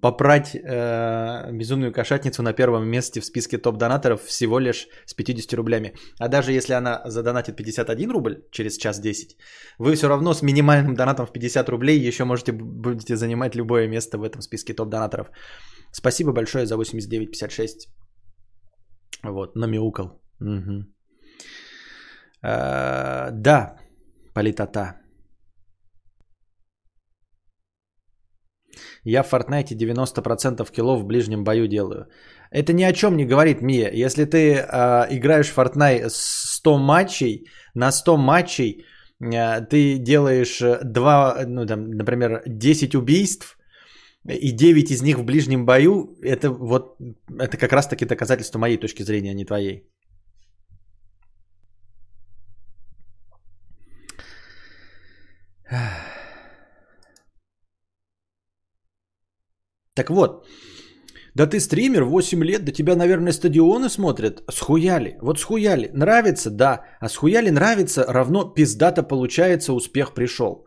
попрать 0.00 0.54
э, 0.54 1.52
безумную 1.52 1.92
кошатницу 1.92 2.42
на 2.42 2.52
первом 2.52 2.88
месте 2.88 3.20
в 3.20 3.24
списке 3.24 3.58
топ-донаторов 3.58 4.20
всего 4.22 4.58
лишь 4.58 4.88
с 5.06 5.14
50 5.14 5.54
рублями. 5.54 5.94
А 6.18 6.28
даже 6.28 6.52
если 6.52 6.74
она 6.74 7.02
задонатит 7.04 7.56
51 7.56 8.10
рубль 8.10 8.34
через 8.50 8.76
час 8.76 9.00
10, 9.00 9.36
вы 9.78 9.94
все 9.94 10.08
равно 10.08 10.34
с 10.34 10.42
минимальным 10.42 10.94
донатом 10.94 11.26
в 11.26 11.32
50 11.32 11.68
рублей 11.68 12.08
еще 12.08 12.24
можете 12.24 12.52
будете 12.52 13.16
занимать 13.16 13.54
любое 13.54 13.88
место 13.88 14.18
в 14.18 14.24
этом 14.24 14.42
списке 14.42 14.74
топ-донаторов. 14.74 15.30
Спасибо 15.92 16.32
большое 16.32 16.66
за 16.66 16.74
89,56. 16.74 17.88
Вот, 19.22 19.56
намяукал. 19.56 20.20
Угу. 20.40 20.97
Э, 22.42 23.30
да, 23.32 23.76
политота. 24.34 24.94
Я 29.04 29.22
в 29.22 29.32
Fortnite 29.32 29.74
90% 29.74 30.70
килов 30.72 31.00
в 31.00 31.06
ближнем 31.06 31.44
бою 31.44 31.66
делаю. 31.66 32.06
Это 32.50 32.72
ни 32.72 32.82
о 32.84 32.92
чем 32.92 33.16
не 33.16 33.26
говорит, 33.26 33.62
Мия. 33.62 33.90
Если 33.92 34.24
ты 34.24 34.54
э, 34.54 35.06
играешь 35.10 35.48
в 35.48 35.58
Fortnite 35.58 36.08
100 36.08 36.78
матчей, 36.78 37.46
на 37.74 37.90
100 37.90 38.16
матчей 38.16 38.84
э, 39.20 39.60
ты 39.70 39.98
делаешь 39.98 40.60
2, 40.84 41.44
ну, 41.46 41.66
там, 41.66 41.90
например, 41.90 42.42
10 42.46 42.94
убийств, 42.94 43.58
и 44.28 44.52
9 44.52 44.90
из 44.90 45.02
них 45.02 45.18
в 45.18 45.24
ближнем 45.24 45.64
бою, 45.64 46.18
это 46.22 46.50
вот, 46.50 46.96
это 47.38 47.56
как 47.56 47.72
раз 47.72 47.88
таки 47.88 48.04
доказательство 48.04 48.58
моей 48.58 48.76
точки 48.76 49.02
зрения, 49.02 49.30
а 49.30 49.34
не 49.34 49.44
твоей. 49.44 49.88
Так 59.94 60.10
вот, 60.10 60.46
да 61.34 61.46
ты 61.46 61.60
стример, 61.60 62.04
8 62.04 62.44
лет, 62.44 62.64
да 62.64 62.72
тебя, 62.72 62.96
наверное, 62.96 63.32
стадионы 63.32 63.88
смотрят. 63.88 64.42
Схуяли. 64.50 65.18
Вот 65.20 65.38
схуяли. 65.38 65.90
Нравится, 65.92 66.50
да. 66.50 66.84
А 67.00 67.08
схуяли 67.08 67.50
нравится, 67.50 68.04
равно 68.08 68.54
пиздато 68.54 69.02
получается, 69.02 69.72
успех 69.72 70.14
пришел. 70.14 70.64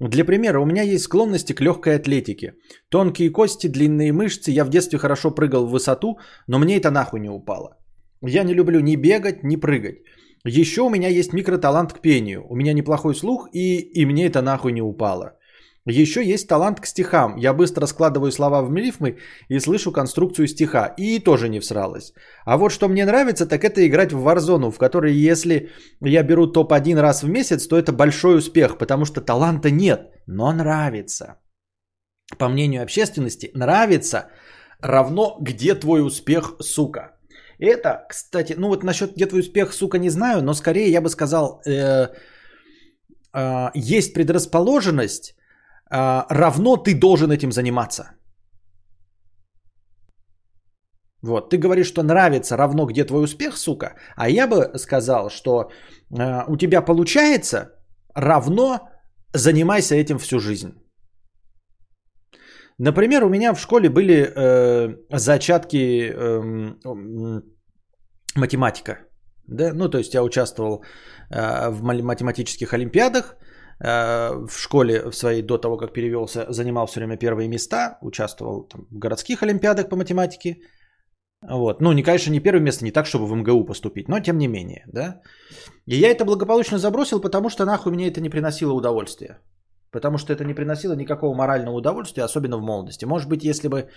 Для 0.00 0.24
примера, 0.24 0.60
у 0.60 0.66
меня 0.66 0.82
есть 0.82 1.04
склонности 1.04 1.54
к 1.54 1.60
легкой 1.60 1.96
атлетике. 1.96 2.54
Тонкие 2.90 3.30
кости, 3.30 3.68
длинные 3.68 4.12
мышцы. 4.12 4.50
Я 4.50 4.64
в 4.64 4.68
детстве 4.68 4.98
хорошо 4.98 5.30
прыгал 5.30 5.66
в 5.66 5.70
высоту, 5.70 6.18
но 6.48 6.58
мне 6.58 6.76
это 6.76 6.90
нахуй 6.90 7.20
не 7.20 7.30
упало. 7.30 7.76
Я 8.20 8.42
не 8.42 8.54
люблю 8.54 8.80
ни 8.80 8.96
бегать, 8.96 9.44
ни 9.44 9.56
прыгать. 9.56 9.96
Еще 10.44 10.82
у 10.82 10.90
меня 10.90 11.08
есть 11.08 11.32
микроталант 11.32 11.92
к 11.92 12.00
пению. 12.00 12.46
У 12.48 12.56
меня 12.56 12.72
неплохой 12.72 13.14
слух, 13.14 13.48
и, 13.52 13.78
и 13.78 14.06
мне 14.06 14.26
это 14.26 14.42
нахуй 14.42 14.72
не 14.72 14.82
упало. 14.82 15.38
Еще 15.84 16.24
есть 16.24 16.48
талант 16.48 16.80
к 16.80 16.86
стихам. 16.86 17.36
Я 17.36 17.52
быстро 17.52 17.86
складываю 17.86 18.30
слова 18.30 18.62
в 18.62 18.74
рифмы 18.74 19.18
и 19.48 19.58
слышу 19.60 19.92
конструкцию 19.92 20.46
стиха. 20.46 20.94
И 20.96 21.18
тоже 21.18 21.48
не 21.48 21.60
всралась. 21.60 22.12
А 22.44 22.56
вот 22.56 22.70
что 22.70 22.88
мне 22.88 23.04
нравится, 23.04 23.46
так 23.46 23.64
это 23.64 23.84
играть 23.86 24.12
в 24.12 24.26
Warzone, 24.26 24.70
в 24.70 24.78
которой 24.78 25.12
если 25.12 25.70
я 26.00 26.22
беру 26.22 26.46
топ-1 26.46 27.00
раз 27.00 27.22
в 27.22 27.28
месяц, 27.28 27.66
то 27.66 27.76
это 27.76 27.92
большой 27.92 28.38
успех, 28.38 28.78
потому 28.78 29.04
что 29.04 29.20
таланта 29.20 29.70
нет, 29.70 30.10
но 30.26 30.52
нравится. 30.52 31.40
По 32.38 32.48
мнению 32.48 32.82
общественности, 32.82 33.50
нравится 33.54 34.28
равно 34.80 35.36
где 35.40 35.74
твой 35.74 36.06
успех, 36.06 36.54
сука. 36.60 37.16
Это, 37.62 38.06
кстати, 38.08 38.56
ну 38.58 38.68
вот 38.68 38.82
насчет 38.82 39.14
где 39.14 39.26
твой 39.26 39.40
успех, 39.40 39.72
сука, 39.72 39.98
не 39.98 40.10
знаю, 40.10 40.42
но 40.42 40.54
скорее 40.54 40.90
я 40.90 41.00
бы 41.00 41.08
сказал, 41.08 41.62
э, 41.64 42.08
э, 43.34 43.70
есть 43.74 44.14
предрасположенность, 44.14 45.36
э, 45.90 46.24
равно 46.28 46.76
ты 46.76 46.98
должен 46.98 47.30
этим 47.30 47.52
заниматься. 47.52 48.02
Вот, 51.22 51.50
ты 51.50 51.58
говоришь, 51.58 51.86
что 51.86 52.02
нравится 52.02 52.56
равно 52.56 52.86
где 52.86 53.04
твой 53.04 53.22
успех, 53.22 53.56
сука, 53.56 53.94
а 54.16 54.28
я 54.28 54.48
бы 54.48 54.76
сказал, 54.78 55.30
что 55.30 55.70
э, 56.10 56.44
у 56.48 56.56
тебя 56.56 56.82
получается 56.82 57.70
равно 58.14 58.88
занимайся 59.34 59.94
этим 59.94 60.18
всю 60.18 60.40
жизнь. 60.40 60.72
Например, 62.78 63.24
у 63.24 63.28
меня 63.28 63.54
в 63.54 63.60
школе 63.60 63.88
были 63.88 64.32
э, 64.34 64.96
зачатки 65.10 66.10
э, 66.10 67.42
математика. 68.36 68.98
Да? 69.48 69.72
Ну, 69.74 69.88
то 69.88 69.98
есть 69.98 70.14
я 70.14 70.22
участвовал 70.22 70.84
э, 71.30 71.70
в 71.70 71.82
математических 71.82 72.72
олимпиадах, 72.72 73.36
э, 73.80 74.46
в 74.46 74.58
школе 74.58 75.10
в 75.10 75.16
своей 75.16 75.42
до 75.42 75.58
того, 75.58 75.76
как 75.76 75.92
перевелся, 75.92 76.46
занимал 76.48 76.86
все 76.86 77.00
время 77.00 77.16
первые 77.16 77.48
места, 77.48 77.98
участвовал 78.02 78.68
там, 78.68 78.86
в 78.90 78.98
городских 78.98 79.42
олимпиадах 79.42 79.88
по 79.88 79.96
математике. 79.96 80.56
Вот. 81.48 81.80
Ну, 81.80 81.92
не, 81.92 82.02
конечно, 82.02 82.30
не 82.30 82.40
первое 82.40 82.62
место, 82.62 82.84
не 82.84 82.92
так, 82.92 83.06
чтобы 83.06 83.26
в 83.26 83.34
МГУ 83.34 83.64
поступить, 83.64 84.08
но 84.08 84.20
тем 84.20 84.38
не 84.38 84.48
менее, 84.48 84.84
да. 84.86 85.20
И 85.86 85.96
я 85.96 86.10
это 86.10 86.24
благополучно 86.24 86.78
забросил, 86.78 87.20
потому 87.20 87.50
что 87.50 87.64
нахуй 87.64 87.92
мне 87.92 88.08
это 88.08 88.20
не 88.20 88.30
приносило 88.30 88.72
удовольствия. 88.72 89.38
Потому 89.92 90.18
что 90.18 90.32
это 90.32 90.44
не 90.44 90.54
приносило 90.54 90.94
никакого 90.94 91.34
морального 91.34 91.76
удовольствия, 91.76 92.24
особенно 92.24 92.56
в 92.56 92.62
молодости. 92.62 93.04
Может 93.04 93.28
быть, 93.28 93.44
если 93.44 93.68
бы 93.68 93.90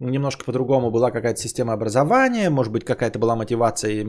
немножко 0.00 0.44
по-другому 0.44 0.90
была 0.90 1.10
какая-то 1.10 1.40
система 1.40 1.74
образования, 1.74 2.50
может 2.50 2.72
быть, 2.72 2.84
какая-то 2.84 3.18
была 3.18 3.36
мотивация, 3.36 3.92
и 3.92 4.06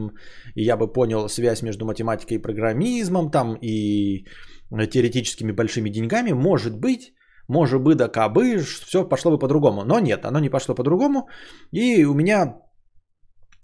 я 0.56 0.78
бы 0.78 0.94
понял 0.94 1.28
связь 1.28 1.62
между 1.62 1.86
математикой 1.86 2.38
и 2.38 2.42
программизмом, 2.42 3.30
там, 3.30 3.58
и 3.62 4.26
теоретическими 4.72 5.52
большими 5.52 5.90
деньгами, 5.90 6.32
может 6.32 6.80
быть, 6.80 7.14
может 7.50 7.82
быть, 7.82 7.98
да 7.98 8.08
кабы, 8.08 8.58
все 8.60 9.04
пошло 9.10 9.32
бы 9.32 9.40
по-другому. 9.40 9.84
Но 9.84 10.00
нет, 10.00 10.26
оно 10.26 10.40
не 10.40 10.50
пошло 10.50 10.76
по-другому. 10.76 11.28
И 11.72 12.06
у 12.06 12.14
меня 12.14 12.56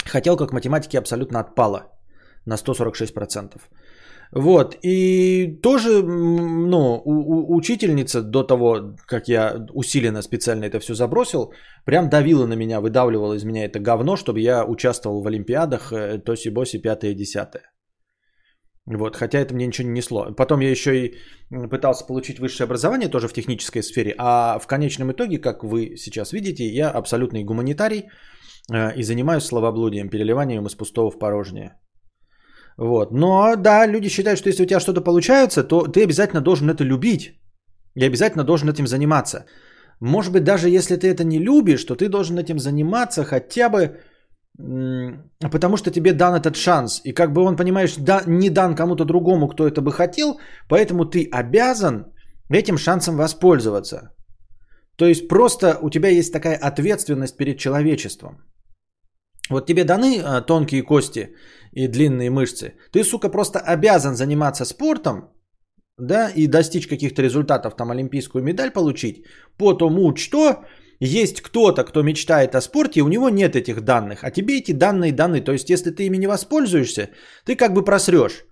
хотелка 0.06 0.48
к 0.48 0.54
математике 0.54 1.00
абсолютно 1.00 1.40
отпала 1.40 1.88
на 2.46 2.56
146%. 2.56 3.62
Вот, 4.32 4.78
и 4.84 5.60
тоже, 5.64 6.04
ну, 6.04 7.02
у, 7.04 7.14
у, 7.14 7.56
учительница 7.56 8.22
до 8.22 8.44
того, 8.44 8.96
как 9.08 9.28
я 9.28 9.66
усиленно 9.74 10.22
специально 10.22 10.66
это 10.66 10.80
все 10.80 10.94
забросил, 10.94 11.52
прям 11.84 12.10
давила 12.10 12.46
на 12.46 12.54
меня, 12.54 12.80
выдавливала 12.80 13.34
из 13.34 13.44
меня 13.44 13.66
это 13.66 13.80
говно, 13.80 14.16
чтобы 14.16 14.40
я 14.40 14.64
участвовал 14.66 15.24
в 15.24 15.28
Олимпиадах 15.28 15.92
э, 15.92 16.20
Тоси-Боси 16.20 16.80
5-10. 16.80 17.62
Вот, 18.86 19.16
хотя 19.16 19.40
это 19.40 19.56
мне 19.56 19.66
ничего 19.66 19.88
не 19.88 19.96
несло. 19.96 20.32
Потом 20.38 20.60
я 20.60 20.70
еще 20.70 21.08
и 21.08 21.16
пытался 21.70 22.06
получить 22.06 22.40
высшее 22.40 22.66
образование 22.66 23.10
тоже 23.10 23.28
в 23.28 23.34
технической 23.34 23.82
сфере, 23.82 24.14
а 24.18 24.60
в 24.60 24.68
конечном 24.68 25.12
итоге, 25.12 25.40
как 25.40 25.64
вы 25.64 25.96
сейчас 25.98 26.34
видите, 26.34 26.68
я 26.68 26.92
абсолютный 26.92 27.44
гуманитарий 27.44 28.06
э, 28.72 28.96
и 28.96 29.02
занимаюсь 29.02 29.44
словоблудием, 29.44 30.10
переливанием 30.10 30.68
из 30.68 30.76
пустого 30.76 31.10
в 31.10 31.18
порожнее. 31.18 31.80
Вот. 32.80 33.12
Но 33.12 33.56
да, 33.58 33.88
люди 33.88 34.10
считают, 34.10 34.40
что 34.40 34.50
если 34.50 34.64
у 34.64 34.66
тебя 34.66 34.80
что-то 34.80 35.02
получается, 35.02 35.64
то 35.64 35.88
ты 35.88 36.04
обязательно 36.04 36.42
должен 36.42 36.70
это 36.70 36.86
любить. 36.86 37.34
И 37.96 38.06
обязательно 38.06 38.44
должен 38.44 38.70
этим 38.70 38.88
заниматься. 38.88 39.46
Может 40.00 40.32
быть, 40.32 40.44
даже 40.44 40.70
если 40.70 40.96
ты 40.96 41.08
это 41.08 41.26
не 41.26 41.40
любишь, 41.40 41.84
то 41.84 41.96
ты 41.96 42.08
должен 42.08 42.38
этим 42.38 42.60
заниматься 42.60 43.24
хотя 43.26 43.70
бы 43.70 44.00
потому 45.52 45.78
что 45.78 45.92
тебе 45.92 46.14
дан 46.14 46.36
этот 46.36 46.56
шанс. 46.56 47.02
И 47.06 47.14
как 47.14 47.32
бы 47.32 47.44
он, 47.44 47.56
понимаешь, 47.56 47.96
да, 47.96 48.24
не 48.28 48.50
дан 48.50 48.76
кому-то 48.76 49.06
другому, 49.06 49.48
кто 49.48 49.68
это 49.68 49.82
бы 49.82 49.92
хотел, 49.92 50.40
поэтому 50.68 51.06
ты 51.06 51.30
обязан 51.32 52.06
этим 52.50 52.78
шансом 52.78 53.16
воспользоваться. 53.16 54.12
То 54.98 55.06
есть 55.06 55.28
просто 55.28 55.78
у 55.82 55.90
тебя 55.90 56.10
есть 56.10 56.34
такая 56.34 56.58
ответственность 56.58 57.38
перед 57.38 57.58
человечеством. 57.58 58.49
Вот 59.50 59.66
тебе 59.66 59.84
даны 59.84 60.22
а, 60.22 60.42
тонкие 60.42 60.84
кости 60.84 61.36
и 61.72 61.88
длинные 61.88 62.30
мышцы. 62.30 62.74
Ты, 62.92 63.04
сука, 63.04 63.30
просто 63.30 63.60
обязан 63.60 64.16
заниматься 64.16 64.66
спортом, 64.66 65.32
да, 65.98 66.30
и 66.30 66.48
достичь 66.48 66.88
каких-то 66.88 67.22
результатов, 67.22 67.76
там, 67.76 67.92
олимпийскую 67.92 68.44
медаль 68.44 68.72
получить, 68.72 69.26
потому 69.58 70.16
что 70.16 70.64
есть 71.00 71.42
кто-то, 71.42 71.84
кто 71.84 72.04
мечтает 72.04 72.56
о 72.56 72.62
спорте, 72.62 73.00
и 73.00 73.04
у 73.04 73.08
него 73.08 73.30
нет 73.30 73.56
этих 73.56 73.82
данных, 73.82 74.24
а 74.24 74.32
тебе 74.32 74.60
эти 74.60 74.72
данные 74.74 75.12
даны. 75.12 75.42
То 75.42 75.52
есть, 75.52 75.70
если 75.70 75.92
ты 75.92 76.06
ими 76.06 76.18
не 76.18 76.28
воспользуешься, 76.28 77.10
ты 77.46 77.56
как 77.56 77.74
бы 77.74 77.84
просрешь. 77.84 78.46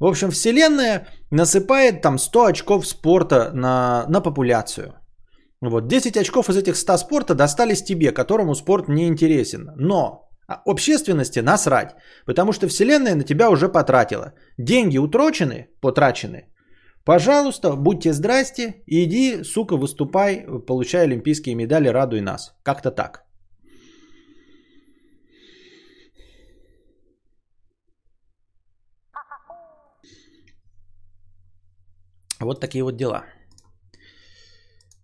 В 0.00 0.06
общем, 0.06 0.30
Вселенная 0.30 1.06
насыпает 1.30 2.02
там 2.02 2.18
100 2.18 2.44
очков 2.44 2.86
спорта 2.86 3.50
на, 3.54 4.06
на 4.08 4.20
популяцию. 4.20 4.94
Вот, 5.60 5.86
10 5.86 6.16
очков 6.16 6.48
из 6.48 6.56
этих 6.56 6.76
100 6.76 6.98
спорта 6.98 7.34
достались 7.34 7.82
тебе, 7.82 8.12
которому 8.12 8.54
спорт 8.54 8.88
не 8.88 9.06
интересен. 9.06 9.70
Но 9.76 10.23
а 10.46 10.62
общественности 10.64 11.40
насрать, 11.40 11.94
потому 12.26 12.52
что 12.52 12.68
Вселенная 12.68 13.14
на 13.14 13.24
тебя 13.24 13.50
уже 13.50 13.68
потратила. 13.68 14.32
Деньги 14.58 14.98
утрачены, 14.98 15.68
потрачены. 15.80 16.48
Пожалуйста, 17.04 17.76
будьте 17.76 18.12
здрасте, 18.12 18.82
иди, 18.86 19.42
сука, 19.44 19.76
выступай, 19.76 20.46
получай 20.66 21.04
олимпийские 21.04 21.54
медали, 21.54 21.88
радуй 21.88 22.20
нас. 22.20 22.54
Как-то 22.62 22.90
так. 22.90 23.24
Вот 32.40 32.60
такие 32.60 32.84
вот 32.84 32.96
дела. 32.96 33.24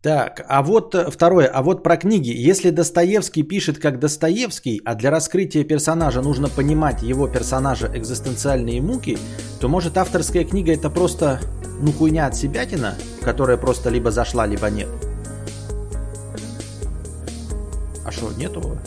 Так, 0.02 0.46
а 0.48 0.62
вот 0.62 0.94
э, 0.94 1.10
второе, 1.10 1.46
а 1.46 1.62
вот 1.62 1.82
про 1.82 1.98
книги. 1.98 2.30
Если 2.30 2.70
Достоевский 2.70 3.42
пишет 3.42 3.78
как 3.78 3.98
Достоевский, 3.98 4.80
а 4.86 4.94
для 4.94 5.10
раскрытия 5.10 5.62
персонажа 5.62 6.22
нужно 6.22 6.48
понимать 6.48 7.02
его 7.02 7.28
персонажа 7.28 7.90
экзистенциальные 7.94 8.80
муки, 8.80 9.18
то 9.60 9.68
может 9.68 9.98
авторская 9.98 10.46
книга 10.46 10.72
это 10.72 10.88
просто, 10.88 11.38
ну, 11.82 11.92
хуйня 11.92 12.26
от 12.26 12.34
себятина, 12.34 12.96
которая 13.20 13.58
просто 13.58 13.90
либо 13.90 14.10
зашла, 14.10 14.46
либо 14.46 14.70
нет. 14.70 14.88
А 18.06 18.10
что, 18.10 18.32
нету? 18.32 18.78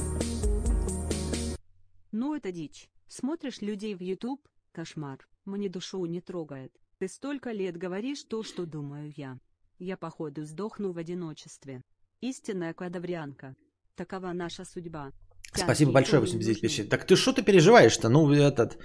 Ну, 2.12 2.36
это 2.36 2.52
дичь. 2.52 2.90
Смотришь 3.08 3.62
людей 3.62 3.94
в 3.94 4.02
YouTube, 4.02 4.42
кошмар. 4.72 5.20
Мне 5.46 5.70
душу 5.70 6.04
не 6.06 6.22
трогает. 6.22 6.72
Ты 6.98 7.08
столько 7.08 7.52
лет 7.52 7.78
говоришь 7.78 8.24
то, 8.24 8.42
что 8.42 8.66
думаю 8.66 9.14
я. 9.16 9.38
Я, 9.80 9.98
походу, 9.98 10.46
сдохну 10.46 10.92
в 10.94 10.98
одиночестве. 10.98 11.82
Истинная 12.22 12.74
кадаврианка. 12.74 13.56
Такова 13.96 14.34
наша 14.34 14.66
судьба. 14.66 15.12
Спасибо 15.54 15.92
большое, 15.92 16.20
89 16.22 16.62
тысяч. 16.62 16.90
Так 16.90 17.06
ты 17.06 17.16
что 17.16 17.34
ты 17.34 17.44
переживаешь-то? 17.44 18.10
Ну, 18.10 18.32
этот, 18.32 18.78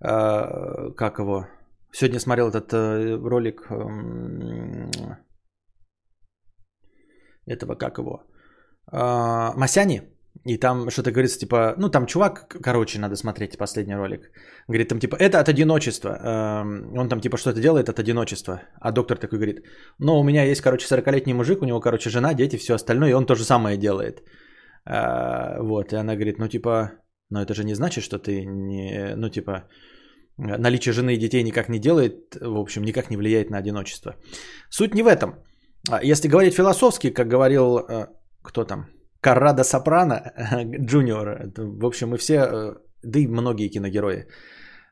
э, 0.00 0.92
как 0.96 1.18
его? 1.18 1.46
Сегодня 1.92 2.18
смотрел 2.18 2.48
этот 2.48 2.72
э, 2.72 3.16
ролик 3.16 3.66
э, 3.70 4.90
этого, 7.46 7.74
как 7.74 7.98
его? 7.98 8.24
Э, 8.90 9.52
Масяни. 9.56 10.11
И 10.44 10.58
там 10.58 10.90
что-то 10.90 11.10
говорится, 11.10 11.38
типа, 11.38 11.74
ну 11.78 11.88
там 11.88 12.06
чувак, 12.06 12.48
короче, 12.62 12.98
надо 12.98 13.16
смотреть 13.16 13.58
последний 13.58 13.94
ролик. 13.94 14.30
Говорит, 14.68 14.88
там 14.88 14.98
типа, 14.98 15.16
это 15.16 15.38
от 15.38 15.48
одиночества. 15.48 16.08
Эм, 16.08 16.98
он 16.98 17.08
там 17.08 17.20
типа 17.20 17.36
что-то 17.36 17.60
делает 17.60 17.88
от 17.88 17.98
одиночества. 17.98 18.62
А 18.80 18.92
доктор 18.92 19.18
такой 19.18 19.38
говорит, 19.38 19.66
ну 19.98 20.18
у 20.18 20.24
меня 20.24 20.44
есть, 20.44 20.60
короче, 20.60 20.86
40-летний 20.86 21.34
мужик, 21.34 21.62
у 21.62 21.66
него, 21.66 21.80
короче, 21.80 22.10
жена, 22.10 22.34
дети, 22.34 22.56
все 22.56 22.74
остальное, 22.74 23.10
и 23.10 23.14
он 23.14 23.26
то 23.26 23.34
же 23.34 23.44
самое 23.44 23.76
делает. 23.76 24.22
Э, 24.84 25.60
вот, 25.60 25.92
и 25.92 25.96
она 25.96 26.14
говорит, 26.14 26.38
ну 26.38 26.48
типа, 26.48 26.92
но 27.30 27.42
это 27.42 27.54
же 27.54 27.64
не 27.64 27.74
значит, 27.74 28.02
что 28.02 28.18
ты 28.18 28.44
не, 28.44 29.14
ну 29.16 29.28
типа, 29.28 29.68
наличие 30.36 30.92
жены 30.92 31.14
и 31.14 31.18
детей 31.18 31.42
никак 31.44 31.68
не 31.68 31.78
делает, 31.78 32.36
в 32.40 32.58
общем, 32.58 32.82
никак 32.82 33.10
не 33.10 33.16
влияет 33.16 33.50
на 33.50 33.58
одиночество. 33.58 34.16
Суть 34.70 34.94
не 34.94 35.02
в 35.02 35.06
этом. 35.06 35.34
А 35.90 36.02
если 36.02 36.28
говорить 36.28 36.54
философски, 36.54 37.10
как 37.10 37.28
говорил, 37.28 37.78
э, 37.78 38.06
кто 38.42 38.64
там, 38.64 38.86
Каррадо 39.22 39.64
Сопрано, 39.64 40.32
Джуниор, 40.86 41.52
в 41.56 41.86
общем, 41.86 42.08
мы 42.08 42.18
все, 42.18 42.34
э, 42.34 42.74
да 43.02 43.18
и 43.18 43.28
многие 43.28 43.68
киногерои, 43.68 44.26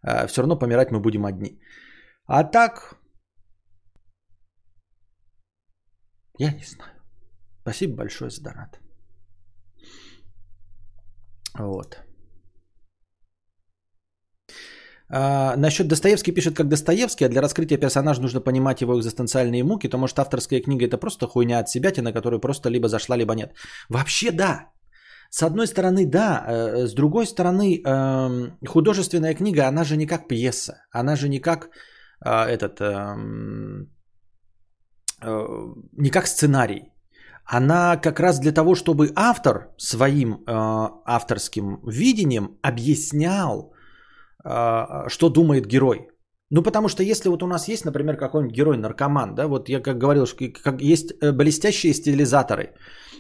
э, 0.03 0.27
все 0.29 0.43
равно 0.43 0.59
помирать 0.59 0.93
мы 0.93 1.01
будем 1.01 1.27
одни. 1.27 1.61
А 2.27 2.45
так, 2.45 2.97
я 6.39 6.53
не 6.53 6.65
знаю. 6.65 6.93
Спасибо 7.63 7.97
большое 7.97 8.31
за 8.31 8.43
донат. 8.43 8.81
Вот. 11.59 12.10
А, 15.13 15.57
насчет 15.57 15.89
Достоевский 15.89 16.33
пишет 16.33 16.57
как 16.57 16.69
Достоевский, 16.69 17.25
а 17.25 17.29
для 17.29 17.43
раскрытия 17.43 17.79
персонажа 17.79 18.23
нужно 18.23 18.41
понимать 18.41 18.81
его 18.81 18.99
экзистенциальные 18.99 19.65
муки, 19.65 19.89
то 19.89 19.99
может 19.99 20.19
авторская 20.19 20.61
книга 20.61 20.87
это 20.87 20.99
просто 20.99 21.27
хуйня 21.27 21.59
от 21.59 21.69
себя, 21.69 21.93
на 22.03 22.13
которую 22.13 22.41
просто 22.41 22.71
либо 22.71 22.89
зашла, 22.89 23.17
либо 23.17 23.35
нет. 23.35 23.53
Вообще 23.89 24.31
да. 24.31 24.71
С 25.31 25.43
одной 25.43 25.67
стороны, 25.67 26.07
да. 26.07 26.45
Э, 26.47 26.87
с 26.87 26.95
другой 26.95 27.27
стороны, 27.27 27.83
эм, 27.85 28.59
художественная 28.67 29.35
книга, 29.35 29.69
она 29.69 29.85
же 29.85 29.97
не 29.97 30.07
как 30.07 30.29
пьеса. 30.29 30.75
Она 30.93 31.17
же 31.17 31.29
не 31.29 31.41
как 31.41 31.71
э, 32.25 32.31
этот... 32.31 32.81
Эм, 32.81 33.91
э, 35.23 35.75
не 35.99 36.11
как 36.11 36.27
сценарий. 36.27 36.93
она 37.53 37.97
как 37.97 38.21
раз 38.21 38.39
для 38.39 38.53
того, 38.53 38.75
чтобы 38.77 39.13
автор 39.17 39.75
своим 39.77 40.45
авторским 40.47 41.81
видением 41.85 42.59
объяснял, 42.63 43.73
что 44.43 45.29
думает 45.29 45.67
герой. 45.67 46.09
Ну, 46.51 46.63
потому 46.63 46.89
что 46.89 47.03
если 47.03 47.29
вот 47.29 47.43
у 47.43 47.47
нас 47.47 47.69
есть, 47.69 47.85
например, 47.85 48.17
какой-нибудь 48.17 48.57
герой-наркоман, 48.57 49.35
да, 49.35 49.47
вот 49.47 49.69
я 49.69 49.81
как 49.81 49.99
говорил, 49.99 50.27
что 50.27 50.45
есть 50.81 51.13
э, 51.23 51.33
блестящие 51.33 51.95
стилизаторы, 51.95 52.75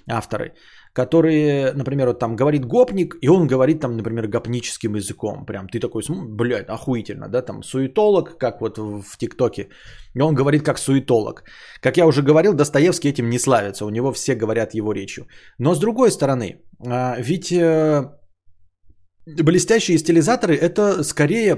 авторы, 0.08 0.54
которые, 0.92 1.72
например, 1.72 2.06
вот 2.08 2.18
там 2.18 2.34
говорит 2.34 2.64
гопник, 2.64 3.14
и 3.22 3.28
он 3.28 3.46
говорит 3.46 3.80
там, 3.80 3.96
например, 3.96 4.26
гопническим 4.26 4.96
языком. 4.96 5.46
Прям 5.46 5.68
ты 5.68 5.78
такой, 5.78 6.02
блядь, 6.08 6.68
охуительно, 6.68 7.28
да, 7.28 7.42
там 7.42 7.62
суетолог, 7.62 8.36
как 8.36 8.60
вот 8.60 8.78
в 8.78 9.16
ТикТоке. 9.16 9.68
И 10.14 10.20
он 10.20 10.34
говорит 10.34 10.64
как 10.64 10.78
суетолог. 10.78 11.44
Как 11.80 11.96
я 11.96 12.06
уже 12.06 12.22
говорил, 12.22 12.54
Достоевский 12.54 13.10
этим 13.10 13.30
не 13.30 13.38
славится, 13.38 13.86
у 13.86 13.90
него 13.90 14.12
все 14.12 14.34
говорят 14.34 14.74
его 14.74 14.92
речью. 14.92 15.28
Но 15.58 15.74
с 15.74 15.78
другой 15.78 16.10
стороны, 16.10 16.64
а, 16.84 17.16
ведь 17.20 17.52
э, 17.52 18.10
блестящие 19.26 19.98
стилизаторы 19.98 20.56
это 20.56 21.02
скорее 21.04 21.56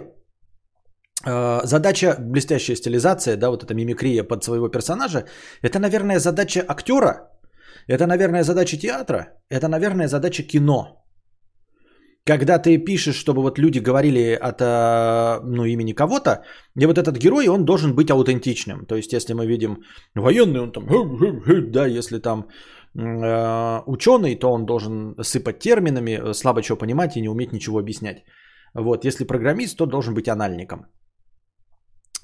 э, 1.25 1.61
задача, 1.65 2.17
блестящая 2.21 2.77
стилизация, 2.77 3.37
да, 3.37 3.51
вот 3.51 3.65
эта 3.65 3.75
мимикрия 3.75 4.25
под 4.25 4.45
своего 4.45 4.69
персонажа, 4.69 5.25
это, 5.63 5.79
наверное, 5.79 6.19
задача 6.19 6.65
актера, 6.69 7.31
это, 7.89 8.07
наверное, 8.07 8.45
задача 8.45 8.77
театра, 8.77 9.27
это, 9.51 9.69
наверное, 9.69 10.09
задача 10.09 10.43
кино. 10.43 10.99
Когда 12.25 12.59
ты 12.59 12.79
пишешь, 12.79 13.17
чтобы 13.17 13.43
вот 13.43 13.59
люди 13.59 13.81
говорили 13.81 14.39
от 14.41 14.61
э, 14.61 15.41
ну, 15.45 15.65
имени 15.65 15.93
кого-то, 15.93 16.45
и 16.79 16.87
вот 16.87 16.97
этот 16.97 17.17
герой, 17.19 17.49
он 17.49 17.65
должен 17.65 17.95
быть 17.97 18.11
аутентичным. 18.11 18.87
То 18.87 18.95
есть, 18.95 19.13
если 19.13 19.35
мы 19.35 19.47
видим 19.47 19.79
военный, 20.15 20.61
он 20.61 20.73
там, 20.73 20.87
да, 21.73 21.87
если 21.87 22.19
там 22.19 22.49
ученый, 22.95 24.39
то 24.39 24.53
он 24.53 24.67
должен 24.67 25.15
сыпать 25.23 25.61
терминами, 25.61 26.33
слабо 26.35 26.63
чего 26.63 26.79
понимать 26.79 27.17
и 27.17 27.21
не 27.21 27.29
уметь 27.29 27.53
ничего 27.53 27.79
объяснять. 27.79 28.25
Вот, 28.75 29.05
если 29.05 29.25
программист, 29.25 29.77
то 29.77 29.87
должен 29.87 30.15
быть 30.15 30.29
анальником. 30.29 30.87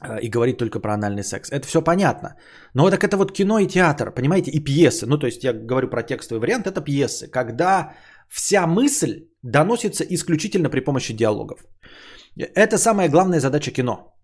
Э, 0.01 0.21
и 0.21 0.29
говорит 0.29 0.59
только 0.59 0.81
про 0.81 0.95
анальный 0.95 1.23
секс. 1.23 1.51
Это 1.51 1.67
все 1.67 1.83
понятно. 1.83 2.37
Но 2.75 2.91
так 2.91 3.05
это 3.05 3.17
вот 3.17 3.33
кино 3.33 3.59
и 3.59 3.67
театр, 3.67 4.11
понимаете, 4.15 4.51
и 4.51 4.61
пьесы. 4.61 5.07
Ну, 5.07 5.19
то 5.19 5.27
есть 5.27 5.45
я 5.45 5.53
говорю 5.53 5.89
про 5.89 6.03
текстовый 6.03 6.41
вариант, 6.41 6.67
это 6.67 6.81
пьесы, 6.81 7.29
когда 7.29 7.95
вся 8.29 8.67
мысль 8.67 9.29
доносится 9.43 10.05
исключительно 10.05 10.71
при 10.71 10.81
помощи 10.81 11.15
диалогов. 11.15 11.65
Это 12.37 12.79
самая 12.79 13.09
главная 13.09 13.41
задача 13.41 13.73
кино. 13.73 14.18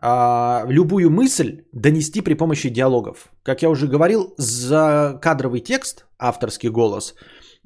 А, 0.00 0.64
любую 0.68 1.10
мысль 1.10 1.64
донести 1.72 2.20
при 2.20 2.34
помощи 2.34 2.70
диалогов. 2.70 3.30
Как 3.42 3.62
я 3.62 3.70
уже 3.70 3.88
говорил, 3.88 4.34
за 4.36 5.18
кадровый 5.20 5.60
текст, 5.60 6.06
авторский 6.18 6.68
голос, 6.68 7.14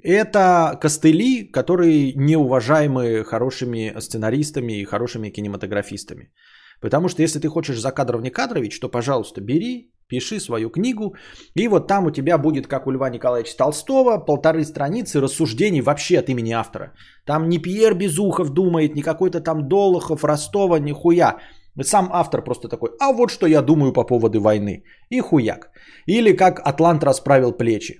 это 0.02 0.78
костыли, 0.80 1.44
которые 1.44 2.14
неуважаемы 2.14 3.24
хорошими 3.24 3.94
сценаристами 4.00 4.80
и 4.80 4.84
хорошими 4.84 5.30
кинематографистами. 5.30 6.32
Потому 6.80 7.08
что 7.08 7.22
если 7.22 7.38
ты 7.38 7.48
хочешь 7.48 7.80
за 7.80 7.92
кадров 7.92 8.22
не 8.22 8.30
кадрович, 8.30 8.80
то, 8.80 8.88
пожалуйста, 8.88 9.40
бери, 9.40 9.92
пиши 10.08 10.40
свою 10.40 10.70
книгу, 10.70 11.14
и 11.54 11.68
вот 11.68 11.86
там 11.86 12.06
у 12.06 12.10
тебя 12.10 12.38
будет, 12.38 12.66
как 12.66 12.86
у 12.86 12.90
Льва 12.90 13.08
Николаевича 13.10 13.56
Толстого, 13.56 14.18
полторы 14.18 14.64
страницы 14.64 15.20
рассуждений 15.20 15.80
вообще 15.80 16.18
от 16.18 16.28
имени 16.28 16.52
автора. 16.52 16.92
Там 17.24 17.48
не 17.48 17.58
Пьер 17.58 17.94
Безухов 17.94 18.50
думает, 18.50 18.94
не 18.94 19.02
какой-то 19.02 19.40
там 19.40 19.68
Долохов, 19.68 20.24
Ростова, 20.24 20.80
ни 20.80 20.92
хуя. 20.92 21.38
Сам 21.80 22.10
автор 22.12 22.44
просто 22.44 22.68
такой, 22.68 22.90
а 23.00 23.12
вот 23.12 23.30
что 23.30 23.46
я 23.46 23.62
думаю 23.62 23.92
по 23.92 24.04
поводу 24.04 24.40
войны. 24.40 24.84
И 25.10 25.20
хуяк. 25.20 25.70
Или 26.06 26.36
как 26.36 26.60
Атлант 26.64 27.04
расправил 27.04 27.52
плечи 27.52 27.98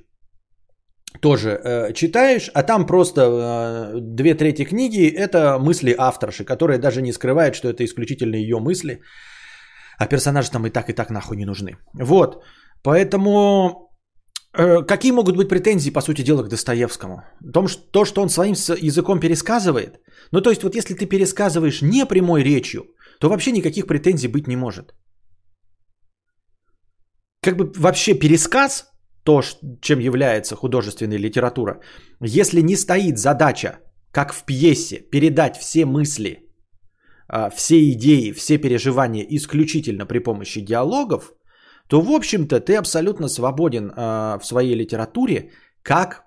тоже 1.20 1.50
э, 1.50 1.92
читаешь, 1.92 2.50
а 2.54 2.62
там 2.62 2.86
просто 2.86 3.20
э, 3.20 4.00
две 4.00 4.34
трети 4.34 4.64
книги 4.64 5.06
это 5.08 5.58
мысли 5.58 5.94
авторши, 5.98 6.44
которая 6.44 6.78
даже 6.78 7.02
не 7.02 7.12
скрывает, 7.12 7.54
что 7.54 7.68
это 7.68 7.84
исключительно 7.84 8.36
ее 8.36 8.58
мысли, 8.58 9.00
а 9.98 10.06
персонажи 10.06 10.50
там 10.50 10.66
и 10.66 10.70
так 10.70 10.88
и 10.88 10.94
так 10.94 11.10
нахуй 11.10 11.36
не 11.36 11.44
нужны. 11.44 11.76
Вот, 11.94 12.42
поэтому 12.82 13.90
э, 14.56 14.82
какие 14.82 15.12
могут 15.12 15.36
быть 15.36 15.48
претензии, 15.48 15.90
по 15.90 16.00
сути 16.00 16.22
дела, 16.22 16.42
к 16.42 16.48
Достоевскому? 16.48 17.22
Том, 17.52 17.68
что, 17.68 17.82
то, 17.92 18.04
что 18.04 18.22
он 18.22 18.28
своим 18.28 18.54
языком 18.54 19.20
пересказывает, 19.20 20.00
ну 20.32 20.40
то 20.40 20.50
есть 20.50 20.62
вот 20.62 20.74
если 20.74 20.94
ты 20.94 21.06
пересказываешь 21.06 21.82
не 21.82 22.06
прямой 22.06 22.42
речью, 22.42 22.84
то 23.22 23.28
вообще 23.28 23.52
никаких 23.52 23.86
претензий 23.86 24.28
быть 24.28 24.48
не 24.48 24.56
может. 24.56 24.94
Как 27.40 27.56
бы 27.56 27.72
вообще 27.76 28.14
пересказ 28.14 28.90
то, 29.24 29.42
чем 29.80 30.00
является 30.00 30.56
художественная 30.56 31.20
литература, 31.20 31.80
если 32.20 32.62
не 32.62 32.76
стоит 32.76 33.18
задача, 33.18 33.78
как 34.10 34.32
в 34.32 34.44
пьесе, 34.44 34.98
передать 35.10 35.56
все 35.56 35.86
мысли, 35.86 36.52
а, 37.28 37.50
все 37.50 37.92
идеи, 37.92 38.32
все 38.32 38.58
переживания 38.58 39.24
исключительно 39.30 40.04
при 40.04 40.18
помощи 40.18 40.60
диалогов, 40.60 41.32
то, 41.88 42.00
в 42.00 42.10
общем-то, 42.10 42.58
ты 42.58 42.74
абсолютно 42.76 43.28
свободен 43.28 43.92
а, 43.94 44.38
в 44.40 44.46
своей 44.46 44.74
литературе, 44.74 45.52
как 45.82 46.24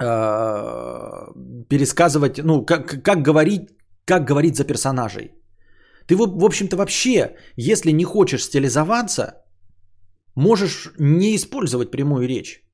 а, 0.00 1.28
пересказывать, 1.68 2.38
ну, 2.42 2.64
как, 2.64 3.00
как, 3.04 3.22
говорить, 3.22 3.70
как 4.04 4.26
говорить 4.26 4.56
за 4.56 4.64
персонажей. 4.64 5.39
Ты, 6.10 6.16
в 6.16 6.44
общем-то, 6.44 6.76
вообще, 6.76 7.36
если 7.56 7.92
не 7.92 8.04
хочешь 8.04 8.42
стилизоваться, 8.42 9.44
можешь 10.34 10.90
не 10.98 11.36
использовать 11.36 11.90
прямую 11.92 12.26
речь. 12.26 12.64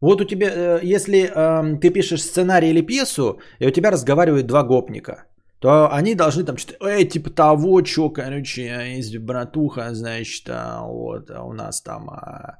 Вот 0.00 0.20
у 0.20 0.24
тебя, 0.24 0.46
э, 0.46 0.80
если 0.96 1.18
э, 1.18 1.78
ты 1.80 1.90
пишешь 1.90 2.22
сценарий 2.22 2.70
или 2.70 2.86
пьесу, 2.86 3.38
и 3.60 3.66
у 3.68 3.70
тебя 3.70 3.92
разговаривают 3.92 4.46
два 4.46 4.64
гопника, 4.64 5.26
то 5.60 5.88
они 5.92 6.16
должны 6.16 6.44
там 6.44 6.56
что-то, 6.56 6.84
эй, 6.84 7.08
типа 7.08 7.30
того, 7.30 7.84
что, 7.84 8.10
короче, 8.10 8.96
есть 8.96 9.16
братуха, 9.16 9.94
значит, 9.94 10.48
а, 10.48 10.82
вот, 10.82 11.30
а 11.30 11.44
у 11.44 11.52
нас 11.52 11.80
там 11.80 12.10
а, 12.10 12.58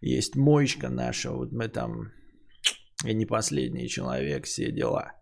есть 0.00 0.34
моечка 0.34 0.88
наша, 0.88 1.30
вот 1.30 1.52
мы 1.52 1.68
там, 1.68 2.10
я 3.04 3.14
не 3.14 3.26
последний 3.26 3.88
человек, 3.88 4.46
все 4.46 4.72
дела. 4.72 5.12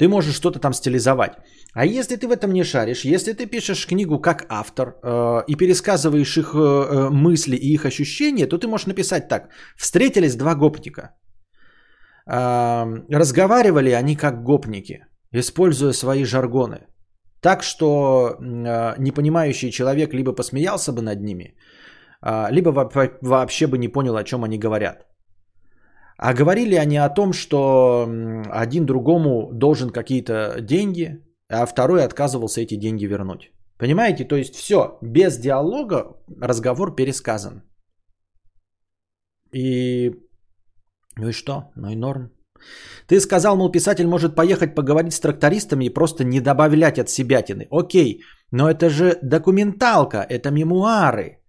Ты 0.00 0.08
можешь 0.08 0.34
что-то 0.34 0.58
там 0.58 0.72
стилизовать. 0.72 1.32
А 1.74 1.84
если 1.84 2.16
ты 2.16 2.26
в 2.26 2.32
этом 2.32 2.52
не 2.52 2.64
шаришь, 2.64 3.04
если 3.04 3.32
ты 3.32 3.46
пишешь 3.46 3.86
книгу 3.86 4.18
как 4.18 4.46
автор 4.48 4.94
э, 5.02 5.44
и 5.46 5.54
пересказываешь 5.54 6.36
их 6.36 6.54
э, 6.54 6.58
э, 6.58 7.10
мысли 7.10 7.56
и 7.56 7.74
их 7.74 7.84
ощущения, 7.84 8.46
то 8.46 8.58
ты 8.58 8.66
можешь 8.66 8.86
написать 8.86 9.28
так. 9.28 9.50
Встретились 9.76 10.36
два 10.36 10.54
гопника. 10.54 11.10
Э, 12.26 12.84
разговаривали 13.08 13.90
они 13.90 14.16
как 14.16 14.42
гопники, 14.42 15.06
используя 15.32 15.92
свои 15.92 16.24
жаргоны. 16.24 16.78
Так 17.40 17.62
что 17.62 18.36
э, 18.40 18.94
непонимающий 18.98 19.70
человек 19.70 20.12
либо 20.12 20.32
посмеялся 20.32 20.92
бы 20.92 21.02
над 21.02 21.22
ними, 21.22 21.54
э, 22.22 22.50
либо 22.50 22.70
вообще 23.22 23.66
бы 23.66 23.78
не 23.78 23.88
понял, 23.88 24.16
о 24.16 24.24
чем 24.24 24.42
они 24.42 24.58
говорят. 24.58 25.06
А 26.18 26.34
говорили 26.34 26.74
они 26.74 26.98
о 26.98 27.08
том, 27.08 27.32
что 27.32 28.06
один 28.50 28.86
другому 28.86 29.50
должен 29.52 29.90
какие-то 29.90 30.60
деньги, 30.60 31.29
а 31.50 31.66
второй 31.66 32.04
отказывался 32.04 32.60
эти 32.60 32.76
деньги 32.76 33.06
вернуть. 33.06 33.52
Понимаете? 33.78 34.24
То 34.24 34.36
есть 34.36 34.54
все, 34.54 34.98
без 35.02 35.38
диалога 35.38 36.16
разговор 36.40 36.94
пересказан. 36.94 37.62
И... 39.54 40.10
Ну 41.16 41.28
и 41.28 41.32
что? 41.32 41.72
Ну 41.76 41.90
и 41.90 41.96
норм. 41.96 42.30
Ты 43.06 43.20
сказал, 43.20 43.56
мол, 43.56 43.72
писатель 43.72 44.06
может 44.06 44.36
поехать 44.36 44.74
поговорить 44.74 45.14
с 45.14 45.20
трактористами 45.20 45.86
и 45.86 45.94
просто 45.94 46.24
не 46.24 46.40
добавлять 46.40 46.98
от 46.98 47.08
себятины. 47.08 47.66
Окей, 47.70 48.20
но 48.52 48.70
это 48.70 48.90
же 48.90 49.18
документалка, 49.22 50.18
это 50.28 50.50
мемуары. 50.50 51.39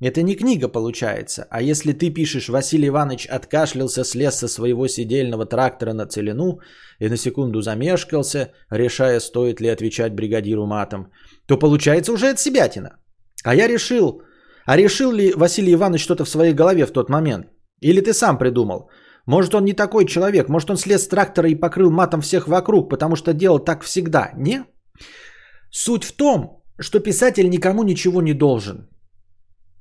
Это 0.00 0.22
не 0.22 0.36
книга 0.36 0.68
получается. 0.68 1.46
А 1.50 1.62
если 1.62 1.92
ты 1.92 2.10
пишешь, 2.10 2.48
Василий 2.48 2.88
Иванович 2.88 3.26
откашлялся, 3.26 4.04
слез 4.04 4.34
со 4.34 4.48
своего 4.48 4.88
сидельного 4.88 5.46
трактора 5.46 5.94
на 5.94 6.06
целину 6.06 6.58
и 6.98 7.08
на 7.08 7.16
секунду 7.16 7.62
замешкался, 7.62 8.52
решая, 8.70 9.20
стоит 9.20 9.60
ли 9.60 9.68
отвечать 9.68 10.14
бригадиру 10.14 10.66
матом, 10.66 11.10
то 11.46 11.58
получается 11.58 12.12
уже 12.12 12.28
от 12.28 12.38
себятина. 12.38 12.98
А 13.42 13.54
я 13.54 13.68
решил, 13.68 14.22
а 14.66 14.76
решил 14.76 15.12
ли 15.12 15.32
Василий 15.32 15.72
Иванович 15.72 16.02
что-то 16.02 16.24
в 16.24 16.28
своей 16.28 16.52
голове 16.52 16.86
в 16.86 16.92
тот 16.92 17.08
момент? 17.08 17.46
Или 17.80 18.02
ты 18.02 18.12
сам 18.12 18.38
придумал? 18.38 18.90
Может, 19.26 19.54
он 19.54 19.64
не 19.64 19.72
такой 19.72 20.04
человек, 20.04 20.48
может, 20.48 20.70
он 20.70 20.76
слез 20.76 21.04
с 21.04 21.08
трактора 21.08 21.48
и 21.48 21.54
покрыл 21.54 21.90
матом 21.90 22.20
всех 22.20 22.48
вокруг, 22.48 22.90
потому 22.90 23.16
что 23.16 23.32
делал 23.32 23.64
так 23.64 23.82
всегда. 23.82 24.30
Не? 24.36 24.64
Суть 25.70 26.04
в 26.04 26.12
том, 26.16 26.62
что 26.78 27.00
писатель 27.00 27.48
никому 27.48 27.82
ничего 27.82 28.20
не 28.20 28.34
должен. 28.34 28.88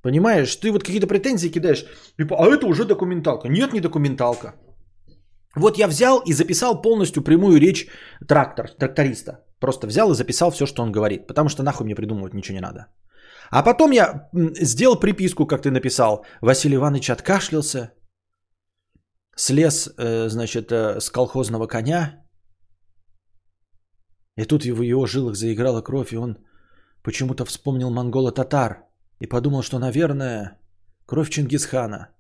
Понимаешь, 0.06 0.56
ты 0.56 0.72
вот 0.72 0.84
какие-то 0.84 1.08
претензии 1.08 1.52
кидаешь, 1.52 1.86
типа, 2.18 2.36
а 2.36 2.46
это 2.46 2.68
уже 2.68 2.86
документалка. 2.86 3.50
Нет, 3.50 3.74
не 3.74 3.82
документалка. 3.82 4.54
Вот 5.56 5.78
я 5.78 5.88
взял 5.88 6.22
и 6.28 6.34
записал 6.34 6.82
полностью 6.82 7.24
прямую 7.24 7.60
речь 7.60 7.88
трактор, 8.28 8.68
тракториста. 8.80 9.32
Просто 9.60 9.88
взял 9.88 10.12
и 10.12 10.16
записал 10.16 10.52
все, 10.52 10.68
что 10.68 10.84
он 10.84 10.92
говорит. 10.92 11.26
Потому 11.28 11.50
что 11.50 11.64
нахуй 11.64 11.86
мне 11.86 11.96
придумывать 11.96 12.34
ничего 12.34 12.56
не 12.56 12.62
надо. 12.62 12.86
А 13.50 13.64
потом 13.64 13.92
я 13.92 14.30
сделал 14.62 15.00
приписку, 15.00 15.48
как 15.48 15.64
ты 15.64 15.72
написал. 15.72 16.24
Василий 16.42 16.76
Иванович 16.76 17.10
откашлялся, 17.10 17.92
слез, 19.36 19.90
э, 19.98 20.30
значит, 20.30 20.72
э, 20.72 21.00
с 21.00 21.10
колхозного 21.10 21.66
коня. 21.66 22.24
И 24.38 24.46
тут 24.46 24.66
в 24.66 24.84
его 24.84 25.08
жилах 25.08 25.36
заиграла 25.36 25.82
кровь, 25.82 26.14
и 26.14 26.18
он 26.18 26.38
почему-то 27.02 27.44
вспомнил 27.46 27.90
монгола-татар 27.90 28.85
и 29.20 29.28
подумал, 29.28 29.64
что, 29.64 29.80
наверное, 29.80 30.60
кровь 31.06 31.30
Чингисхана 31.30 32.16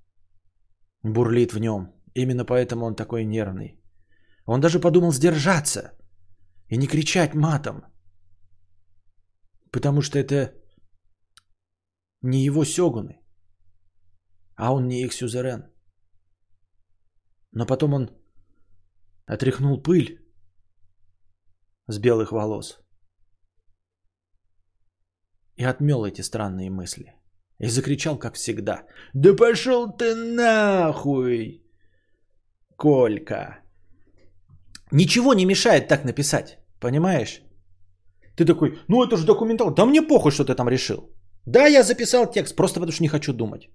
бурлит 1.03 1.53
в 1.53 1.60
нем. 1.60 1.93
Именно 2.13 2.45
поэтому 2.45 2.86
он 2.86 2.95
такой 2.95 3.25
нервный. 3.25 3.79
Он 4.45 4.62
даже 4.62 4.79
подумал 4.79 5.12
сдержаться 5.12 5.97
и 6.69 6.77
не 6.77 6.88
кричать 6.88 7.36
матом. 7.36 7.84
Потому 9.71 10.01
что 10.01 10.17
это 10.19 10.53
не 12.21 12.45
его 12.45 12.63
сёгуны, 12.63 13.19
а 14.55 14.73
он 14.73 14.88
не 14.88 15.03
их 15.03 15.13
сюзерен. 15.13 15.65
Но 17.51 17.65
потом 17.65 17.93
он 17.93 18.10
отряхнул 19.25 19.81
пыль 19.81 20.25
с 21.88 21.99
белых 21.99 22.31
волос 22.31 22.85
и 25.58 25.63
отмел 25.63 26.06
эти 26.06 26.22
странные 26.22 26.70
мысли. 26.70 27.13
И 27.60 27.68
закричал, 27.68 28.18
как 28.18 28.36
всегда. 28.36 28.84
«Да 29.13 29.34
пошел 29.34 29.91
ты 29.98 30.15
нахуй, 30.15 31.63
Колька!» 32.78 33.60
Ничего 34.91 35.34
не 35.34 35.46
мешает 35.46 35.88
так 35.88 36.06
написать, 36.06 36.58
понимаешь? 36.80 37.41
Ты 38.36 38.46
такой, 38.46 38.80
ну 38.88 39.04
это 39.04 39.18
же 39.18 39.26
документал. 39.26 39.74
Да 39.74 39.86
мне 39.86 40.02
похуй, 40.02 40.32
что 40.32 40.44
ты 40.44 40.56
там 40.56 40.70
решил. 40.70 41.10
Да, 41.46 41.68
я 41.68 41.84
записал 41.84 42.32
текст, 42.32 42.56
просто 42.56 42.80
потому 42.80 42.91
что 42.91 43.04
не 43.04 43.10
хочу 43.10 43.34
думать. 43.34 43.70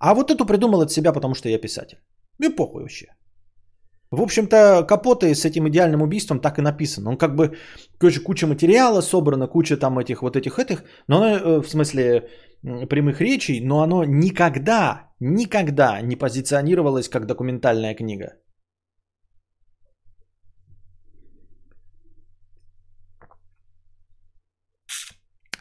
А 0.00 0.14
вот 0.14 0.30
эту 0.30 0.46
придумал 0.46 0.80
от 0.80 0.90
себя, 0.90 1.12
потому 1.12 1.34
что 1.34 1.48
я 1.48 1.58
писатель. 1.58 1.98
Мне 2.38 2.50
похуй 2.50 2.82
вообще. 2.82 3.06
В 4.12 4.20
общем-то, 4.20 4.84
Капоты 4.86 5.34
с 5.34 5.46
этим 5.46 5.66
идеальным 5.68 6.02
убийством 6.02 6.38
так 6.38 6.58
и 6.58 6.62
написан. 6.62 7.06
Он 7.06 7.16
как 7.16 7.34
бы, 7.34 7.56
короче, 7.98 8.20
куча 8.20 8.46
материала 8.46 9.00
собрана, 9.00 9.48
куча 9.48 9.78
там 9.78 9.98
этих 9.98 10.20
вот 10.20 10.36
этих 10.36 10.58
этих, 10.58 10.84
но 11.08 11.16
оно, 11.16 11.26
э, 11.26 11.62
в 11.62 11.68
смысле, 11.68 12.28
прямых 12.90 13.22
речей, 13.22 13.60
но 13.60 13.80
оно 13.80 14.04
никогда, 14.04 15.08
никогда 15.18 16.02
не 16.02 16.16
позиционировалось 16.16 17.08
как 17.08 17.26
документальная 17.26 17.94
книга. 17.94 18.34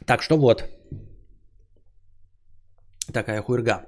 Так 0.05 0.21
что 0.21 0.37
вот. 0.37 0.65
Такая 3.13 3.41
хуйрга. 3.41 3.87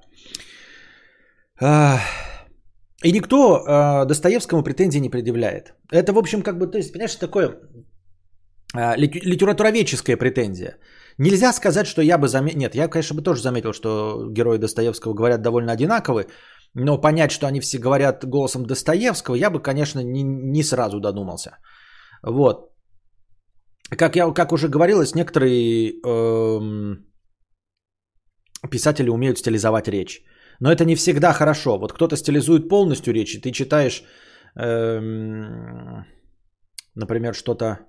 И 3.03 3.11
никто 3.11 3.35
э, 3.35 4.05
Достоевскому 4.05 4.63
претензий 4.63 5.01
не 5.01 5.09
предъявляет. 5.09 5.73
Это, 5.91 6.13
в 6.13 6.17
общем, 6.17 6.41
как 6.41 6.57
бы, 6.57 6.67
то 6.67 6.77
есть, 6.77 6.93
понимаешь, 6.93 7.15
такое 7.15 7.47
э, 8.75 8.95
литературоведческая 8.97 10.17
претензия. 10.17 10.77
Нельзя 11.17 11.53
сказать, 11.53 11.85
что 11.85 12.01
я 12.01 12.17
бы 12.17 12.27
заметил... 12.27 12.59
Нет, 12.59 12.75
я, 12.75 12.87
конечно, 12.87 13.15
бы 13.15 13.21
тоже 13.21 13.41
заметил, 13.41 13.73
что 13.73 14.29
герои 14.31 14.57
Достоевского 14.57 15.13
говорят 15.13 15.41
довольно 15.41 15.73
одинаковы, 15.73 16.27
но 16.75 17.01
понять, 17.01 17.31
что 17.31 17.47
они 17.47 17.59
все 17.59 17.77
говорят 17.77 18.25
голосом 18.25 18.65
Достоевского, 18.65 19.35
я 19.35 19.49
бы, 19.49 19.61
конечно, 19.61 19.99
не, 19.99 20.23
не 20.23 20.63
сразу 20.63 20.99
додумался. 20.99 21.57
Вот. 22.23 22.71
Как 23.97 24.15
я 24.15 24.31
как 24.33 24.51
уже 24.51 24.69
говорилось, 24.69 25.13
некоторые 25.13 25.93
эм, 26.05 27.05
писатели 28.71 29.09
умеют 29.09 29.37
стилизовать 29.37 29.87
речь. 29.87 30.23
Но 30.63 30.71
это 30.71 30.85
не 30.85 30.95
всегда 30.95 31.33
хорошо. 31.33 31.77
Вот 31.77 31.93
кто-то 31.93 32.15
стилизует 32.15 32.69
полностью 32.69 33.13
речь, 33.13 33.35
и 33.35 33.41
ты 33.41 33.51
читаешь, 33.51 34.03
эм, 34.55 36.05
например, 36.95 37.33
что-то, 37.33 37.79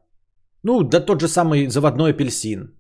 ну, 0.65 0.83
да 0.83 1.01
тот 1.01 1.21
же 1.21 1.29
самый 1.29 1.69
заводной 1.69 2.11
апельсин. 2.11 2.77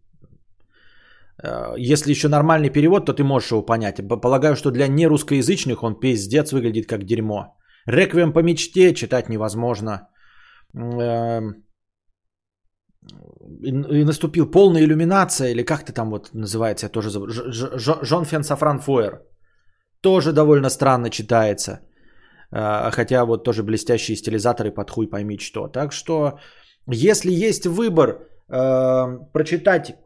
Э, 1.44 1.74
если 1.92 2.10
еще 2.10 2.28
нормальный 2.28 2.70
перевод, 2.70 3.06
то 3.06 3.12
ты 3.12 3.22
можешь 3.22 3.52
его 3.52 3.62
понять. 3.62 4.00
Полагаю, 4.22 4.56
что 4.56 4.72
для 4.72 4.88
нерусскоязычных 4.88 5.84
он 5.84 6.00
пиздец 6.00 6.52
выглядит 6.52 6.88
как 6.88 7.04
дерьмо. 7.04 7.56
Реквием 7.86 8.32
по 8.32 8.42
мечте 8.42 8.94
читать 8.94 9.28
невозможно. 9.28 10.08
Эм, 10.74 11.54
и 13.62 14.04
наступил 14.04 14.50
полная 14.50 14.82
иллюминация, 14.82 15.52
или 15.52 15.62
как 15.62 15.84
ты 15.84 15.92
там 15.92 16.10
вот 16.10 16.30
называется, 16.34 16.86
я 16.86 16.90
тоже 16.90 17.10
забыл. 17.10 17.28
Жон 17.30 18.24
Фен 18.24 18.42
Сафран 18.42 18.80
Фойер 18.80 19.20
тоже 20.04 20.32
довольно 20.32 20.70
странно 20.70 21.10
читается. 21.10 21.80
А, 22.50 22.90
хотя 22.90 23.24
вот 23.24 23.44
тоже 23.44 23.62
блестящие 23.62 24.16
стилизаторы 24.16 24.70
под 24.74 24.90
хуй 24.90 25.10
пойми 25.10 25.38
что. 25.38 25.68
Так 25.68 25.92
что, 25.92 26.38
если 26.92 27.32
есть 27.32 27.66
выбор 27.66 28.06
э, 28.48 29.30
прочитать 29.32 29.96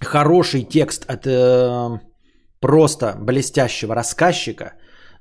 хороший 0.00 0.62
текст 0.62 1.10
от 1.10 1.26
э, 1.26 2.00
просто 2.60 3.16
блестящего 3.20 3.94
рассказчика, 3.94 4.72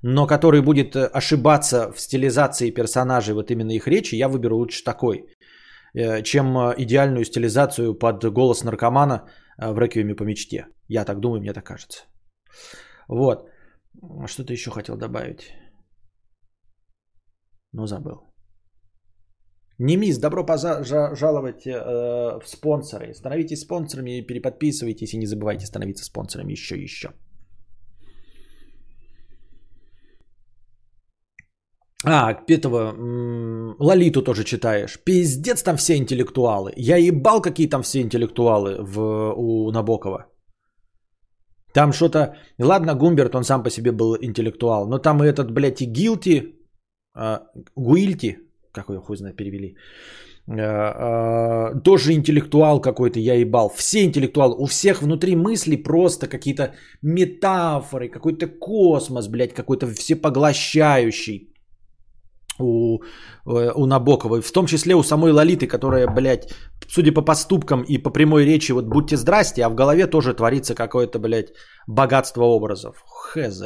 но 0.01 0.27
который 0.27 0.61
будет 0.61 0.95
ошибаться 0.95 1.91
в 1.93 1.99
стилизации 1.99 2.73
персонажей, 2.73 3.33
вот 3.33 3.51
именно 3.51 3.71
их 3.71 3.87
речи, 3.87 4.15
я 4.15 4.27
выберу 4.27 4.57
лучше 4.57 4.83
такой, 4.83 5.23
э, 5.95 6.23
чем 6.23 6.57
идеальную 6.77 7.25
стилизацию 7.25 7.93
под 7.93 8.25
голос 8.33 8.63
наркомана 8.63 9.29
в 9.57 9.79
«Реквиеме 9.79 10.15
по 10.15 10.23
мечте». 10.23 10.65
Я 10.89 11.05
так 11.05 11.19
думаю, 11.19 11.41
мне 11.41 11.53
так 11.53 11.63
кажется. 11.63 12.03
Вот. 13.07 13.52
Что 14.27 14.43
ты 14.43 14.53
еще 14.53 14.71
хотел 14.71 14.97
добавить? 14.97 15.53
Ну, 17.73 17.87
забыл. 17.87 18.33
Немис, 19.79 20.19
добро 20.19 20.45
пожаловать 20.45 21.65
э, 21.65 22.39
в 22.39 22.47
спонсоры. 22.47 23.13
Становитесь 23.13 23.61
спонсорами, 23.61 24.21
переподписывайтесь 24.21 25.13
и 25.13 25.17
не 25.17 25.25
забывайте 25.25 25.65
становиться 25.65 26.05
спонсорами 26.05 26.51
еще 26.51 26.75
и 26.75 26.83
еще. 26.83 27.09
А, 32.05 32.37
этого, 32.47 32.93
Лолиту 33.79 34.21
тоже 34.21 34.43
читаешь. 34.43 34.99
Пиздец 35.03 35.63
там 35.63 35.77
все 35.77 35.95
интеллектуалы. 35.95 36.73
Я 36.75 36.97
ебал, 36.97 37.41
какие 37.41 37.69
там 37.69 37.81
все 37.81 38.01
интеллектуалы 38.01 38.77
в, 38.81 38.99
у 39.37 39.71
Набокова. 39.71 40.32
Там 41.73 41.93
что-то... 41.93 42.35
Ладно, 42.59 42.95
Гумберт, 42.95 43.35
он 43.35 43.43
сам 43.43 43.63
по 43.63 43.69
себе 43.69 43.91
был 43.91 44.15
интеллектуал, 44.21 44.87
но 44.87 44.99
там 44.99 45.23
и 45.23 45.27
этот, 45.27 45.51
блядь, 45.51 45.81
и 45.81 45.85
Гилти, 45.85 46.55
э, 47.15 47.39
Гуильти, 47.75 48.37
как 48.71 48.89
его 48.89 49.01
хуй 49.01 49.17
знает 49.17 49.35
перевели, 49.35 49.75
э, 50.47 50.53
э, 50.55 51.81
тоже 51.83 52.13
интеллектуал 52.13 52.81
какой-то, 52.81 53.19
я 53.19 53.33
ебал. 53.33 53.69
Все 53.75 54.03
интеллектуалы, 54.03 54.55
у 54.57 54.65
всех 54.65 55.01
внутри 55.01 55.35
мысли 55.35 55.75
просто 55.75 56.27
какие-то 56.27 56.73
метафоры, 57.01 58.09
какой-то 58.09 58.47
космос, 58.47 59.27
блядь, 59.27 59.53
какой-то 59.53 59.87
всепоглощающий 59.87 61.52
у, 62.63 63.03
э, 63.45 63.71
у 63.75 63.85
Набоковой, 63.85 64.41
в 64.41 64.51
том 64.51 64.65
числе 64.65 64.95
у 64.95 65.03
самой 65.03 65.31
Лолиты, 65.31 65.67
которая, 65.67 66.07
блядь, 66.07 66.53
судя 66.87 67.11
по 67.11 67.21
поступкам 67.21 67.83
и 67.83 67.97
по 67.97 68.09
прямой 68.09 68.45
речи, 68.45 68.71
вот 68.73 68.85
будьте 68.85 69.17
здрасте, 69.17 69.63
а 69.63 69.69
в 69.69 69.75
голове 69.75 70.07
тоже 70.07 70.33
творится 70.33 70.75
какое-то, 70.75 71.19
блядь, 71.19 71.53
богатство 71.87 72.43
образов. 72.43 73.03
Хз. 73.05 73.63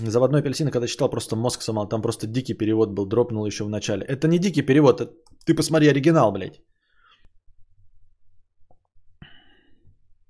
Заводной 0.00 0.40
апельсин, 0.40 0.70
когда 0.70 0.86
читал, 0.86 1.10
просто 1.10 1.36
мозг 1.36 1.62
сломал. 1.62 1.88
Там 1.88 2.02
просто 2.02 2.26
дикий 2.26 2.54
перевод 2.54 2.90
был, 2.90 3.06
дропнул 3.06 3.46
еще 3.46 3.64
в 3.64 3.68
начале. 3.68 4.04
Это 4.04 4.26
не 4.28 4.38
дикий 4.38 4.62
перевод, 4.62 5.00
ты 5.46 5.54
посмотри 5.54 5.88
оригинал, 5.88 6.32
блядь. 6.32 6.60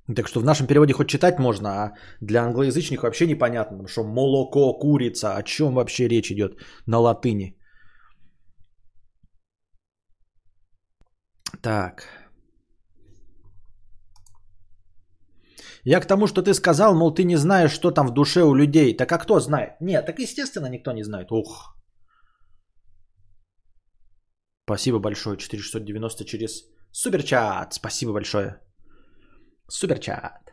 Так 0.09 0.29
что 0.29 0.41
в 0.41 0.45
нашем 0.45 0.67
переводе 0.67 0.93
хоть 0.93 1.09
читать 1.09 1.39
можно, 1.39 1.69
а 1.69 1.93
для 2.21 2.43
англоязычных 2.43 3.03
вообще 3.03 3.27
непонятно, 3.27 3.87
что 3.89 4.05
молоко, 4.05 4.79
курица, 4.79 5.37
о 5.37 5.43
чем 5.43 5.75
вообще 5.75 6.09
речь 6.09 6.31
идет 6.33 6.59
на 6.87 6.99
латыни. 6.99 7.57
Так. 11.63 12.09
Я 15.85 16.01
к 16.01 16.07
тому, 16.07 16.27
что 16.27 16.43
ты 16.43 16.55
сказал, 16.55 16.95
мол, 16.95 17.15
ты 17.15 17.25
не 17.25 17.37
знаешь, 17.37 17.73
что 17.73 17.91
там 17.91 18.09
в 18.09 18.15
душе 18.15 18.43
у 18.43 18.55
людей. 18.55 18.97
Так 18.97 19.13
а 19.13 19.19
кто 19.19 19.41
знает? 19.41 19.81
Нет, 19.81 20.07
так 20.07 20.19
естественно 20.19 20.67
никто 20.67 20.93
не 20.93 21.05
знает. 21.05 21.31
Ух. 21.31 21.77
Спасибо 24.65 24.99
большое. 24.99 25.37
4690 25.37 26.25
через 26.25 26.65
суперчат. 26.93 27.75
Спасибо 27.75 28.13
большое. 28.13 28.61
Суперчат. 29.73 30.53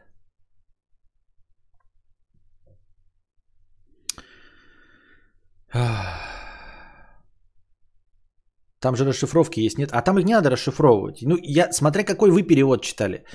Там 8.80 8.96
же 8.96 9.06
расшифровки 9.06 9.60
есть, 9.60 9.78
нет? 9.78 9.92
А 9.92 10.02
там 10.02 10.18
их 10.18 10.26
не 10.26 10.34
надо 10.34 10.50
расшифровывать. 10.50 11.22
Ну, 11.22 11.38
я, 11.44 11.72
смотря 11.72 12.04
какой 12.04 12.32
вы 12.32 12.44
перевод 12.44 12.82
читали. 12.82 13.26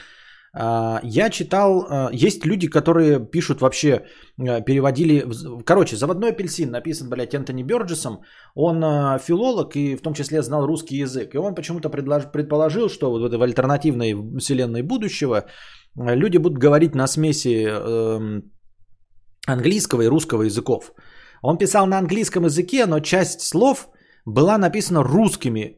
А, 0.56 1.00
я 1.02 1.30
читал, 1.30 1.86
а, 1.88 2.10
есть 2.12 2.46
люди, 2.46 2.68
которые 2.68 3.18
пишут 3.18 3.60
вообще, 3.60 4.04
а, 4.38 4.60
переводили, 4.60 5.26
короче, 5.64 5.96
«Заводной 5.96 6.30
апельсин» 6.30 6.70
написан, 6.70 7.08
блядь, 7.08 7.34
Энтони 7.34 7.64
Бёрджесом, 7.64 8.20
он 8.54 8.80
филолог 9.18 9.76
и 9.76 9.96
в 9.96 10.02
том 10.02 10.14
числе 10.14 10.42
знал 10.42 10.66
русский 10.66 10.96
язык, 10.96 11.34
и 11.34 11.38
он 11.38 11.54
почему-то 11.54 11.88
предположил, 11.90 12.88
что 12.88 13.10
вот 13.10 13.34
в 13.34 13.42
альтернативной 13.42 14.14
вселенной 14.38 14.82
будущего 14.82 15.46
люди 15.96 16.38
будут 16.38 16.58
говорить 16.58 16.94
на 16.94 17.06
смеси 17.06 17.66
эм, 17.66 18.42
английского 19.46 20.02
и 20.02 20.08
русского 20.08 20.42
языков. 20.42 20.92
Он 21.42 21.58
писал 21.58 21.86
на 21.86 21.98
английском 21.98 22.44
языке, 22.44 22.86
но 22.86 23.00
часть 23.00 23.40
слов 23.40 23.88
была 24.24 24.58
написана 24.58 25.02
русскими, 25.02 25.76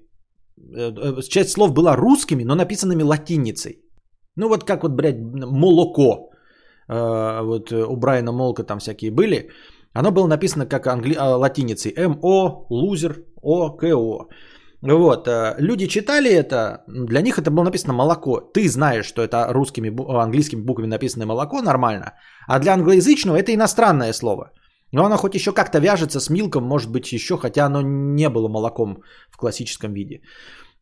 э, 0.77 0.93
э, 0.93 1.23
часть 1.29 1.51
слов 1.51 1.73
была 1.73 1.97
русскими, 1.97 2.45
но 2.45 2.55
написанными 2.55 3.03
латиницей. 3.03 3.86
Ну 4.37 4.49
вот 4.49 4.64
как 4.64 4.83
вот, 4.83 4.92
блядь, 4.92 5.18
молоко. 5.18 6.31
Э, 6.88 7.42
вот 7.42 7.72
у 7.72 7.96
Брайана 7.96 8.33
Молка 8.33 8.62
там 8.62 8.79
всякие 8.79 9.11
были. 9.11 9.51
Оно 9.92 10.12
было 10.12 10.27
написано 10.27 10.66
как 10.66 10.87
англи... 10.87 11.16
латиницей. 11.16 11.92
М-О, 11.96 12.66
лузер, 12.70 13.25
О-К-О. 13.42 14.29
Вот, 14.83 15.29
люди 15.59 15.87
читали 15.87 16.31
это, 16.31 16.85
для 16.87 17.22
них 17.22 17.38
это 17.38 17.51
было 17.51 17.64
написано 17.64 17.94
молоко. 17.94 18.40
Ты 18.40 18.68
знаешь, 18.68 19.07
что 19.07 19.22
это 19.22 19.49
русскими, 19.53 19.90
английскими 20.22 20.61
буквами 20.61 20.87
написано 20.87 21.27
молоко, 21.27 21.62
нормально. 21.62 22.12
А 22.46 22.59
для 22.61 22.75
англоязычного 22.75 23.37
это 23.37 23.53
иностранное 23.53 24.12
слово. 24.12 24.53
Но 24.92 25.05
оно 25.05 25.16
хоть 25.16 25.35
еще 25.35 25.53
как-то 25.53 25.81
вяжется 25.81 26.20
с 26.20 26.31
милком, 26.31 26.64
может 26.64 26.92
быть 26.92 27.12
еще, 27.12 27.37
хотя 27.37 27.66
оно 27.66 27.81
не 27.83 28.29
было 28.29 28.49
молоком 28.49 29.03
в 29.31 29.37
классическом 29.38 29.92
виде. 29.94 30.20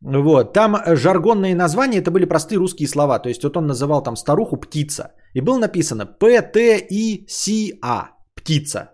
Вот, 0.01 0.53
там 0.53 0.75
жаргонные 0.95 1.55
названия, 1.55 1.99
это 1.99 2.11
были 2.11 2.25
простые 2.25 2.59
русские 2.59 2.87
слова. 2.87 3.19
То 3.19 3.29
есть 3.29 3.43
вот 3.43 3.57
он 3.57 3.67
называл 3.67 4.03
там 4.03 4.15
старуху 4.15 4.57
птица. 4.57 5.13
И 5.33 5.41
было 5.41 5.59
написано 5.59 6.05
П-Т-И-С-А, 6.05 8.09
птица. 8.35 8.91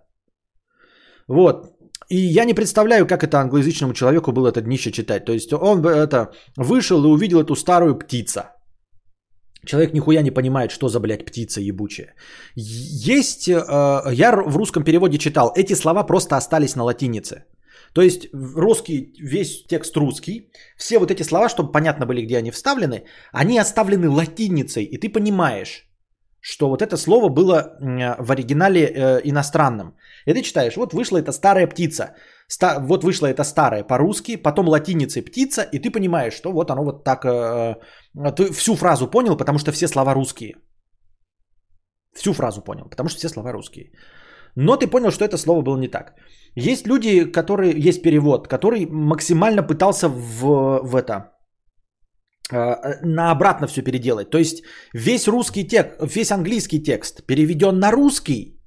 Вот, 1.27 1.71
и 2.11 2.17
я 2.17 2.45
не 2.45 2.53
представляю, 2.53 3.07
как 3.07 3.23
это 3.23 3.39
англоязычному 3.39 3.93
человеку 3.93 4.31
было 4.31 4.49
это 4.49 4.61
днище 4.61 4.91
читать. 4.91 5.25
То 5.25 5.33
есть 5.33 5.53
он 5.53 5.85
это 5.85 6.31
вышел 6.57 7.03
и 7.03 7.07
увидел 7.07 7.39
эту 7.39 7.55
старую 7.55 7.97
птица. 7.97 8.51
Человек 9.65 9.93
нихуя 9.93 10.21
не 10.21 10.31
понимает, 10.31 10.71
что 10.71 10.89
за, 10.89 10.99
блядь, 10.99 11.25
птица 11.25 11.61
ебучая. 11.61 12.15
Есть, 12.55 13.47
э, 13.47 14.03
я 14.11 14.31
в 14.31 14.57
русском 14.57 14.83
переводе 14.83 15.17
читал, 15.17 15.53
эти 15.55 15.75
слова 15.75 16.03
просто 16.03 16.35
остались 16.35 16.75
на 16.75 16.83
латинице. 16.83 17.45
То 17.93 18.01
есть 18.01 18.27
русский, 18.33 19.13
весь 19.19 19.65
текст 19.67 19.97
русский, 19.97 20.51
все 20.77 20.99
вот 20.99 21.11
эти 21.11 21.23
слова, 21.23 21.49
чтобы 21.49 21.71
понятно 21.71 22.05
были, 22.05 22.25
где 22.25 22.37
они 22.37 22.51
вставлены, 22.51 23.03
они 23.33 23.59
оставлены 23.59 24.09
латиницей, 24.09 24.83
и 24.83 24.97
ты 24.97 25.09
понимаешь, 25.09 25.87
что 26.41 26.69
вот 26.69 26.81
это 26.81 26.97
слово 26.97 27.29
было 27.29 27.77
в 28.19 28.31
оригинале 28.31 28.81
э, 28.81 29.21
иностранным. 29.23 29.95
И 30.25 30.33
ты 30.33 30.41
читаешь, 30.41 30.75
вот 30.75 30.93
вышла 30.93 31.17
эта 31.17 31.31
старая 31.31 31.67
птица, 31.67 32.15
ста, 32.47 32.79
вот 32.79 33.03
вышла 33.03 33.27
эта 33.27 33.43
старая 33.43 33.83
по-русски, 33.83 34.37
потом 34.37 34.67
латиницей 34.67 35.21
птица, 35.21 35.61
и 35.61 35.79
ты 35.79 35.91
понимаешь, 35.91 36.33
что 36.33 36.51
вот 36.51 36.71
оно 36.71 36.83
вот 36.83 37.03
так, 37.03 37.25
э, 37.25 37.75
э, 38.15 38.31
ты 38.31 38.53
всю 38.53 38.75
фразу 38.75 39.07
понял, 39.07 39.37
потому 39.37 39.59
что 39.59 39.71
все 39.71 39.87
слова 39.87 40.13
русские. 40.13 40.55
Всю 42.15 42.33
фразу 42.33 42.61
понял, 42.61 42.89
потому 42.89 43.09
что 43.09 43.19
все 43.19 43.29
слова 43.29 43.51
русские. 43.51 43.91
Но 44.55 44.77
ты 44.77 44.87
понял, 44.87 45.11
что 45.11 45.25
это 45.25 45.37
слово 45.37 45.61
было 45.61 45.77
не 45.77 45.87
так. 45.87 46.13
Есть 46.55 46.87
люди, 46.87 47.31
которые, 47.31 47.73
есть 47.89 48.01
перевод, 48.01 48.47
который 48.47 48.85
максимально 48.85 49.63
пытался 49.63 50.09
в, 50.09 50.81
в 50.83 50.95
это, 50.95 51.31
э, 52.51 52.99
на 53.03 53.31
обратно 53.31 53.67
все 53.67 53.81
переделать. 53.81 54.29
То 54.29 54.37
есть 54.37 54.63
весь 54.93 55.27
русский 55.27 55.63
текст, 55.67 55.95
весь 56.01 56.31
английский 56.31 56.83
текст 56.83 57.25
переведен 57.25 57.79
на 57.79 57.91
русский, 57.91 58.61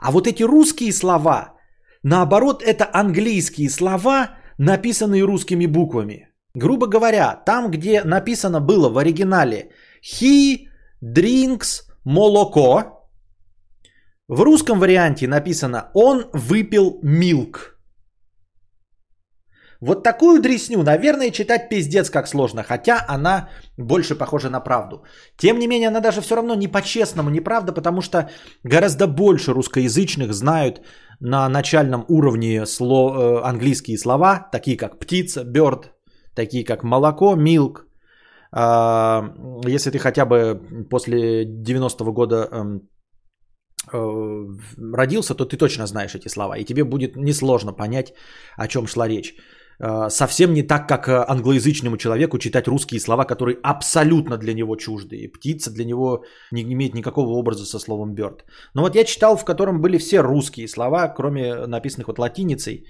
а 0.00 0.10
вот 0.10 0.26
эти 0.26 0.42
русские 0.42 0.92
слова, 0.92 1.54
наоборот, 2.02 2.62
это 2.62 2.88
английские 2.92 3.70
слова, 3.70 4.36
написанные 4.58 5.24
русскими 5.24 5.66
буквами. 5.66 6.28
Грубо 6.54 6.86
говоря, 6.86 7.42
там, 7.46 7.70
где 7.70 8.04
написано 8.04 8.60
было 8.60 8.90
в 8.90 8.98
оригинале 8.98 9.70
he 10.02 10.66
drinks 11.02 11.82
молоко, 12.04 13.01
в 14.32 14.40
русском 14.40 14.78
варианте 14.78 15.28
написано 15.28 15.90
«Он 15.94 16.24
выпил 16.32 16.98
милк». 17.02 17.76
Вот 19.80 20.02
такую 20.02 20.40
дресню, 20.40 20.82
наверное, 20.82 21.30
читать 21.30 21.68
пиздец 21.68 22.08
как 22.08 22.26
сложно, 22.28 22.62
хотя 22.62 23.04
она 23.08 23.48
больше 23.76 24.14
похожа 24.14 24.48
на 24.48 24.60
правду. 24.60 25.02
Тем 25.36 25.58
не 25.58 25.66
менее, 25.66 25.88
она 25.88 26.00
даже 26.00 26.20
все 26.20 26.36
равно 26.36 26.54
не 26.54 26.68
по-честному, 26.68 27.30
неправда, 27.30 27.72
потому 27.72 28.00
что 28.00 28.30
гораздо 28.64 29.06
больше 29.06 29.52
русскоязычных 29.52 30.32
знают 30.32 30.80
на 31.20 31.48
начальном 31.48 32.04
уровне 32.08 32.64
сло, 32.66 33.14
э, 33.14 33.48
английские 33.48 33.98
слова, 33.98 34.48
такие 34.52 34.76
как 34.76 34.98
птица, 34.98 35.44
bird, 35.44 35.90
такие 36.34 36.64
как 36.64 36.84
молоко, 36.84 37.36
milk. 37.36 37.80
Э, 38.56 39.22
если 39.66 39.90
ты 39.90 39.98
хотя 39.98 40.24
бы 40.24 40.86
после 40.90 41.44
90-го 41.44 42.12
года 42.12 42.48
э, 42.50 42.62
Э, 42.62 43.01
родился, 43.90 45.34
то 45.34 45.44
ты 45.44 45.56
точно 45.56 45.86
знаешь 45.86 46.14
эти 46.14 46.28
слова, 46.28 46.56
и 46.56 46.64
тебе 46.64 46.84
будет 46.84 47.16
несложно 47.16 47.72
понять, 47.72 48.14
о 48.56 48.68
чем 48.68 48.86
шла 48.86 49.08
речь. 49.08 49.34
Э, 49.82 50.10
совсем 50.10 50.54
не 50.54 50.62
так, 50.62 50.88
как 50.88 51.08
э, 51.08 51.24
англоязычному 51.28 51.96
человеку 51.96 52.38
читать 52.38 52.68
русские 52.68 53.00
слова, 53.00 53.24
которые 53.24 53.58
абсолютно 53.62 54.36
для 54.36 54.54
него 54.54 54.76
чужды. 54.76 55.16
И 55.16 55.28
птица 55.28 55.70
для 55.70 55.84
него 55.84 56.24
не 56.52 56.62
имеет 56.62 56.94
никакого 56.94 57.30
образа 57.30 57.64
со 57.64 57.78
словом 57.78 58.14
bird. 58.14 58.40
Но 58.74 58.82
вот 58.82 58.94
я 58.94 59.04
читал, 59.04 59.36
в 59.36 59.44
котором 59.44 59.80
были 59.80 59.98
все 59.98 60.22
русские 60.22 60.68
слова, 60.68 61.08
кроме 61.08 61.66
написанных 61.66 62.08
вот 62.08 62.18
латиницей, 62.18 62.86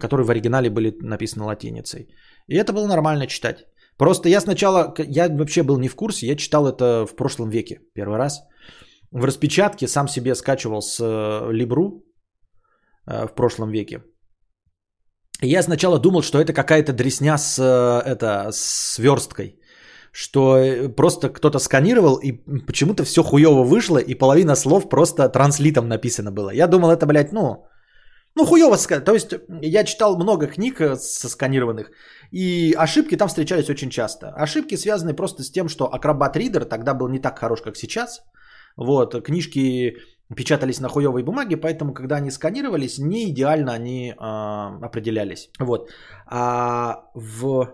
которые 0.00 0.26
в 0.26 0.30
оригинале 0.30 0.68
были 0.68 0.94
написаны 1.00 1.44
латиницей. 1.44 2.08
И 2.48 2.56
это 2.56 2.72
было 2.72 2.86
нормально 2.86 3.26
читать. 3.26 3.66
Просто 3.96 4.28
я 4.28 4.40
сначала, 4.40 4.94
я 4.98 5.28
вообще 5.28 5.62
был 5.62 5.78
не 5.78 5.88
в 5.88 5.94
курсе, 5.94 6.26
я 6.26 6.36
читал 6.36 6.66
это 6.66 7.06
в 7.06 7.14
прошлом 7.16 7.50
веке 7.50 7.80
первый 7.94 8.18
раз– 8.18 8.42
в 9.12 9.24
распечатке, 9.24 9.88
сам 9.88 10.08
себе 10.08 10.34
скачивал 10.34 10.82
с 10.82 11.00
э, 11.00 11.52
Либру 11.52 12.04
э, 13.06 13.26
в 13.26 13.34
прошлом 13.34 13.70
веке. 13.70 14.02
Я 15.42 15.62
сначала 15.62 15.98
думал, 15.98 16.22
что 16.22 16.38
это 16.38 16.52
какая-то 16.52 16.92
дресня 16.92 17.38
с, 17.38 17.58
э, 17.58 18.02
это, 18.06 18.50
с 18.52 18.98
версткой. 18.98 19.56
Что 20.12 20.88
просто 20.96 21.28
кто-то 21.28 21.58
сканировал, 21.60 22.16
и 22.16 22.32
почему-то 22.66 23.04
все 23.04 23.22
хуево 23.22 23.62
вышло, 23.62 23.98
и 23.98 24.14
половина 24.14 24.56
слов 24.56 24.88
просто 24.88 25.28
транслитом 25.28 25.88
написано 25.88 26.32
было. 26.32 26.50
Я 26.50 26.66
думал, 26.66 26.90
это, 26.90 27.06
блядь, 27.06 27.32
ну, 27.32 27.64
ну, 28.34 28.44
хуево 28.44 28.76
сказать. 28.76 29.04
То 29.04 29.14
есть, 29.14 29.34
я 29.62 29.84
читал 29.84 30.16
много 30.16 30.48
книг 30.48 30.78
со 30.98 31.28
сканированных, 31.28 31.92
и 32.32 32.74
ошибки 32.76 33.16
там 33.16 33.28
встречались 33.28 33.70
очень 33.70 33.90
часто. 33.90 34.32
Ошибки 34.36 34.74
связаны 34.74 35.14
просто 35.14 35.44
с 35.44 35.50
тем, 35.52 35.68
что 35.68 35.84
Acrobat 35.84 36.34
Reader 36.34 36.64
тогда 36.64 36.94
был 36.94 37.08
не 37.08 37.20
так 37.20 37.38
хорош, 37.38 37.62
как 37.62 37.76
сейчас– 37.76 38.20
вот, 38.76 39.22
книжки 39.22 39.96
печатались 40.36 40.80
на 40.80 40.88
хуевой 40.88 41.22
бумаге, 41.22 41.56
поэтому, 41.56 41.92
когда 41.94 42.16
они 42.16 42.30
сканировались, 42.30 42.98
не 42.98 43.28
идеально 43.30 43.72
они 43.72 44.10
э, 44.10 44.86
определялись. 44.86 45.50
Вот. 45.58 45.90
А 46.26 47.04
в 47.14 47.68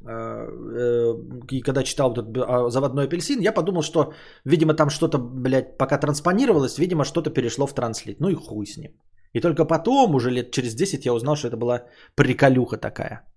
э, 0.00 0.10
э, 0.10 1.14
и 1.50 1.60
когда 1.60 1.82
читал 1.82 2.12
этот 2.12 2.72
заводной 2.72 3.04
апельсин, 3.04 3.40
я 3.40 3.52
подумал, 3.52 3.82
что, 3.82 4.12
видимо, 4.44 4.74
там 4.74 4.90
что-то, 4.90 5.18
блядь, 5.18 5.78
пока 5.78 5.98
транспонировалось, 5.98 6.78
видимо, 6.78 7.04
что-то 7.04 7.30
перешло 7.30 7.66
в 7.66 7.74
транслит. 7.74 8.20
Ну 8.20 8.28
и 8.28 8.34
хуй 8.34 8.66
с 8.66 8.76
ним. 8.76 8.90
И 9.34 9.40
только 9.40 9.64
потом, 9.64 10.14
уже 10.14 10.30
лет 10.30 10.50
через 10.50 10.74
10, 10.74 11.06
я 11.06 11.12
узнал, 11.12 11.36
что 11.36 11.48
это 11.48 11.56
была 11.56 11.84
приколюха 12.14 12.76
такая. 12.76 13.27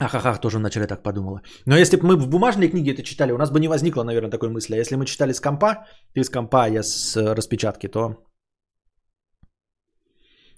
Ахаха, 0.00 0.38
тоже 0.38 0.58
вначале 0.58 0.86
так 0.86 1.02
подумала. 1.02 1.42
Но 1.66 1.76
если 1.76 1.96
бы 1.96 2.06
мы 2.06 2.16
в 2.16 2.28
бумажной 2.28 2.68
книге 2.68 2.92
это 2.92 3.02
читали, 3.02 3.32
у 3.32 3.38
нас 3.38 3.50
бы 3.50 3.60
не 3.60 3.68
возникло, 3.68 4.04
наверное, 4.04 4.30
такой 4.30 4.48
мысли. 4.48 4.74
А 4.74 4.78
если 4.78 4.96
мы 4.96 5.06
читали 5.06 5.32
с 5.32 5.40
компа, 5.40 5.86
ты 6.14 6.22
с 6.22 6.30
компа, 6.30 6.64
а 6.64 6.68
я 6.68 6.82
с 6.82 7.16
э, 7.16 7.34
распечатки, 7.34 7.88
то 7.88 8.16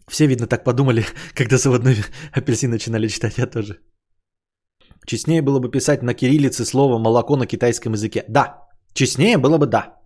все, 0.09 0.27
видно, 0.27 0.47
так 0.47 0.65
подумали, 0.65 1.05
когда 1.35 1.57
заводной 1.57 1.97
апельсин 2.33 2.71
начинали 2.71 3.09
читать, 3.09 3.39
я 3.39 3.47
тоже. 3.47 3.81
Честнее 5.07 5.43
было 5.43 5.59
бы 5.61 5.71
писать 5.71 6.03
на 6.03 6.15
кириллице 6.15 6.65
слово 6.65 6.99
«молоко» 6.99 7.37
на 7.37 7.47
китайском 7.47 7.95
языке. 7.95 8.25
Да, 8.29 8.69
честнее 8.93 9.39
было 9.39 9.59
бы 9.59 9.67
да. 9.67 9.97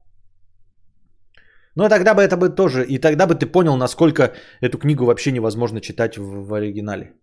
Но 1.75 1.89
тогда 1.89 2.15
бы 2.15 2.23
это 2.23 2.37
бы 2.37 2.55
тоже, 2.55 2.85
и 2.85 2.99
тогда 3.01 3.27
бы 3.27 3.35
ты 3.35 3.47
понял, 3.47 3.77
насколько 3.77 4.33
эту 4.61 4.79
книгу 4.79 5.05
вообще 5.05 5.33
невозможно 5.33 5.81
читать 5.81 6.17
в, 6.17 6.47
в 6.47 6.55
оригинале 6.55 7.15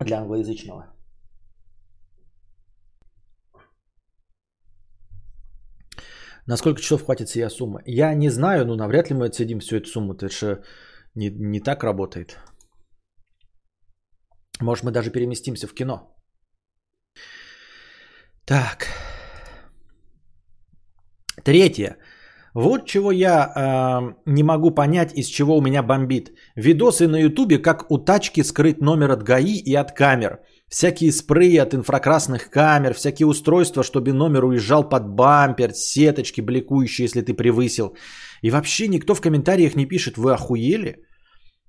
для 0.00 0.18
англоязычного. 0.18 0.92
На 6.46 6.56
сколько 6.56 6.80
часов 6.80 7.04
хватит 7.04 7.28
сия 7.28 7.48
сумма? 7.50 7.80
Я 7.86 8.14
не 8.14 8.30
знаю, 8.30 8.66
но 8.66 8.76
навряд 8.76 9.10
ли 9.10 9.14
мы 9.14 9.26
отсидим 9.26 9.60
всю 9.60 9.76
эту 9.76 9.88
сумму. 9.88 10.14
Это 10.14 10.28
же 10.28 10.64
не, 11.14 11.30
не 11.30 11.60
так 11.60 11.84
работает. 11.84 12.38
Может, 14.60 14.84
мы 14.84 14.90
даже 14.90 15.10
переместимся 15.10 15.66
в 15.68 15.74
кино. 15.74 16.16
Так. 18.44 18.88
Третье. 21.44 21.96
Вот 22.54 22.84
чего 22.86 23.10
я 23.10 23.52
э, 23.54 24.14
не 24.26 24.42
могу 24.42 24.70
понять, 24.70 25.14
из 25.14 25.26
чего 25.26 25.56
у 25.56 25.62
меня 25.62 25.82
бомбит. 25.82 26.32
Видосы 26.54 27.08
на 27.08 27.16
ютубе, 27.16 27.58
как 27.58 27.90
у 27.90 27.98
тачки 27.98 28.42
скрыть 28.42 28.80
номер 28.80 29.10
от 29.12 29.22
ГАИ 29.22 29.56
и 29.64 29.74
от 29.74 29.92
камер. 29.92 30.40
Всякие 30.68 31.12
спреи 31.12 31.56
от 31.56 31.74
инфракрасных 31.74 32.50
камер, 32.50 32.92
всякие 32.94 33.26
устройства, 33.26 33.82
чтобы 33.82 34.12
номер 34.12 34.44
уезжал 34.44 34.88
под 34.88 35.08
бампер, 35.08 35.72
сеточки 35.74 36.42
бликующие, 36.42 37.04
если 37.04 37.22
ты 37.22 37.34
превысил. 37.34 37.96
И 38.42 38.50
вообще 38.50 38.88
никто 38.88 39.14
в 39.14 39.20
комментариях 39.20 39.74
не 39.74 39.86
пишет, 39.86 40.18
вы 40.18 40.32
охуели? 40.32 40.96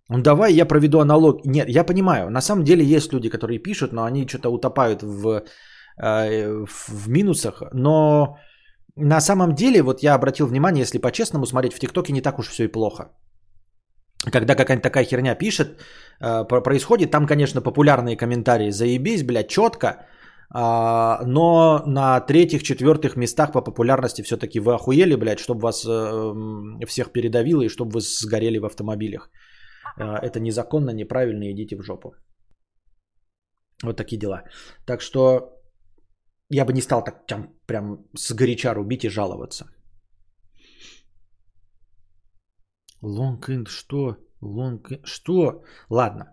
Ну 0.10 0.22
давай 0.22 0.54
я 0.54 0.66
проведу 0.66 1.00
аналог. 1.00 1.46
Нет, 1.46 1.70
я 1.70 1.86
понимаю, 1.86 2.30
на 2.30 2.42
самом 2.42 2.64
деле 2.66 2.84
есть 2.84 3.14
люди, 3.14 3.30
которые 3.30 3.60
пишут, 3.60 3.94
но 3.94 4.04
они 4.04 4.28
что-то 4.28 4.50
утопают 4.50 5.02
в, 5.02 5.44
э, 5.98 6.66
в 6.66 7.10
минусах. 7.10 7.64
Но 7.74 8.38
на 8.96 9.22
самом 9.22 9.56
деле, 9.56 9.82
вот 9.82 10.04
я 10.04 10.16
обратил 10.16 10.48
внимание, 10.48 10.82
если 10.82 11.00
по-честному 11.00 11.46
смотреть, 11.46 11.74
в 11.74 11.80
ТикТоке 11.80 12.14
не 12.14 12.22
так 12.22 12.40
уж 12.40 12.48
все 12.48 12.64
и 12.64 12.72
плохо. 12.72 13.12
Когда 14.32 14.56
какая-нибудь 14.56 14.84
такая 14.84 15.06
херня 15.06 15.36
пишет, 15.36 15.82
э, 16.22 16.46
происходит, 16.46 17.12
там, 17.12 17.28
конечно, 17.28 17.62
популярные 17.62 18.16
комментарии, 18.16 18.72
заебись, 18.72 19.24
блядь, 19.24 19.50
четко, 19.50 20.08
а, 20.56 21.24
но 21.26 21.84
на 21.88 22.22
третьих, 22.22 22.64
четвертых 22.64 23.16
местах 23.16 23.52
по 23.52 23.62
популярности 23.62 24.22
все-таки 24.22 24.60
вы 24.60 24.76
охуели, 24.76 25.16
блядь, 25.16 25.40
чтобы 25.40 25.62
вас 25.62 25.84
э, 25.86 26.86
всех 26.86 27.12
передавило 27.12 27.64
и 27.64 27.70
чтобы 27.70 27.94
вы 27.94 28.02
сгорели 28.02 28.60
в 28.60 28.66
автомобилях. 28.66 29.30
Э, 30.00 30.20
это 30.22 30.40
незаконно, 30.40 30.92
неправильно, 30.92 31.52
идите 31.52 31.76
в 31.76 31.82
жопу. 31.82 32.14
Вот 33.84 33.98
такие 33.98 34.20
дела. 34.20 34.44
Так 34.86 35.02
что 35.02 35.63
я 36.54 36.66
бы 36.66 36.74
не 36.74 36.82
стал 36.82 37.04
так 37.04 37.26
там 37.28 37.48
прям 37.66 38.06
с 38.16 38.34
горяча 38.34 38.74
рубить 38.74 39.04
и 39.06 39.10
жаловаться. 39.10 39.66
Лонгинд 43.02 43.68
что? 43.68 44.18
Лонг... 44.42 44.92
Что? 45.04 45.64
Ладно. 45.90 46.26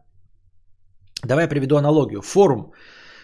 Давай 1.24 1.44
я 1.44 1.48
приведу 1.48 1.76
аналогию. 1.76 2.22
Форум. 2.22 2.72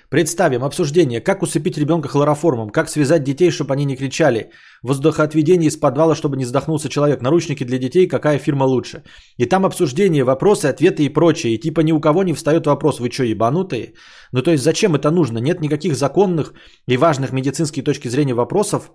Представим 0.08 0.62
обсуждение, 0.62 1.20
как 1.20 1.42
усыпить 1.42 1.78
ребенка 1.78 2.08
хлороформом, 2.08 2.70
как 2.70 2.88
связать 2.88 3.24
детей, 3.24 3.50
чтобы 3.50 3.74
они 3.74 3.84
не 3.84 3.96
кричали, 3.96 4.50
воздухоотведение 4.82 5.68
из 5.68 5.76
подвала, 5.76 6.14
чтобы 6.14 6.36
не 6.36 6.44
задохнулся 6.44 6.88
человек, 6.88 7.22
наручники 7.22 7.64
для 7.64 7.78
детей, 7.78 8.06
какая 8.06 8.38
фирма 8.38 8.64
лучше. 8.64 9.02
И 9.36 9.46
там 9.46 9.66
обсуждение, 9.66 10.22
вопросы, 10.22 10.66
ответы 10.66 11.04
и 11.04 11.08
прочее. 11.08 11.54
И 11.54 11.58
типа 11.58 11.80
ни 11.80 11.92
у 11.92 12.00
кого 12.00 12.22
не 12.22 12.34
встает 12.34 12.66
вопрос, 12.66 13.00
вы 13.00 13.10
что, 13.10 13.24
ебанутые? 13.24 13.94
Ну 14.32 14.42
то 14.42 14.52
есть 14.52 14.62
зачем 14.62 14.94
это 14.94 15.10
нужно? 15.10 15.38
Нет 15.38 15.60
никаких 15.60 15.96
законных 15.96 16.54
и 16.86 16.96
важных 16.96 17.32
медицинских 17.32 17.82
точки 17.82 18.08
зрения 18.08 18.34
вопросов, 18.34 18.92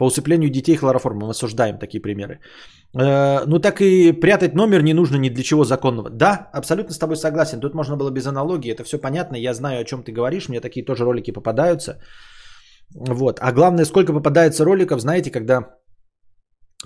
по 0.00 0.06
усыплению 0.06 0.50
детей 0.50 0.76
хлороформом. 0.76 1.26
Мы 1.26 1.30
осуждаем 1.30 1.78
такие 1.78 2.00
примеры. 2.00 2.40
Э, 2.98 3.44
ну 3.46 3.58
так 3.58 3.80
и 3.80 4.12
прятать 4.12 4.54
номер 4.54 4.82
не 4.82 4.94
нужно 4.94 5.18
ни 5.18 5.28
для 5.28 5.42
чего 5.42 5.64
законного. 5.64 6.08
Да, 6.10 6.48
абсолютно 6.54 6.94
с 6.94 6.98
тобой 6.98 7.16
согласен. 7.16 7.60
Тут 7.60 7.74
можно 7.74 7.96
было 7.96 8.10
без 8.10 8.26
аналогии. 8.26 8.72
Это 8.72 8.84
все 8.84 8.98
понятно. 8.98 9.36
Я 9.36 9.52
знаю, 9.54 9.80
о 9.80 9.84
чем 9.84 10.02
ты 10.02 10.12
говоришь. 10.12 10.48
Мне 10.48 10.60
такие 10.60 10.84
тоже 10.84 11.04
ролики 11.04 11.32
попадаются. 11.32 11.98
Вот. 12.94 13.38
А 13.40 13.52
главное, 13.52 13.84
сколько 13.84 14.12
попадается 14.12 14.64
роликов, 14.64 15.00
знаете, 15.00 15.30
когда 15.30 15.60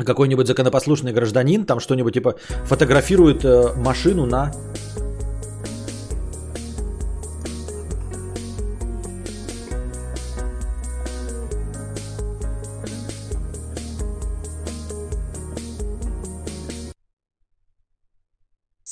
какой-нибудь 0.04 0.46
законопослушный 0.46 1.12
гражданин 1.12 1.64
там 1.64 1.78
что-нибудь 1.78 2.14
типа 2.14 2.34
фотографирует 2.64 3.44
э, 3.44 3.74
машину 3.76 4.26
на 4.26 4.50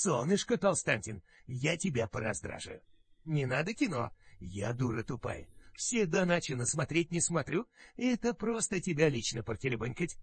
Солнышко, 0.03 0.59
Толстантин, 0.59 1.23
я 1.47 1.77
тебя 1.77 2.09
пораздражаю. 2.09 2.81
Не 3.25 3.47
надо 3.47 3.73
кино, 3.73 4.11
я 4.41 4.73
дура 4.73 5.05
тупая. 5.05 5.47
Все 5.77 6.07
доначено 6.07 6.67
смотреть 6.67 7.13
не 7.13 7.21
смотрю, 7.21 7.67
это 7.97 8.35
просто 8.35 8.81
тебя 8.81 9.09
лично 9.09 9.45
портеребанькать. 9.45 10.19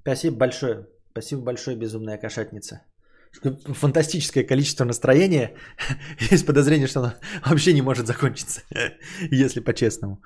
Спасибо 0.00 0.36
большое. 0.36 0.88
Спасибо 1.12 1.42
большое, 1.42 1.76
безумная 1.76 2.18
кошатница. 2.18 2.82
Фантастическое 3.66 4.42
количество 4.42 4.84
настроения. 4.84 5.56
Есть 6.18 6.46
подозрение, 6.46 6.88
что 6.88 7.00
оно 7.00 7.14
вообще 7.46 7.72
не 7.72 7.82
может 7.82 8.08
закончиться, 8.08 8.62
если 9.30 9.60
по-честному. 9.60 10.20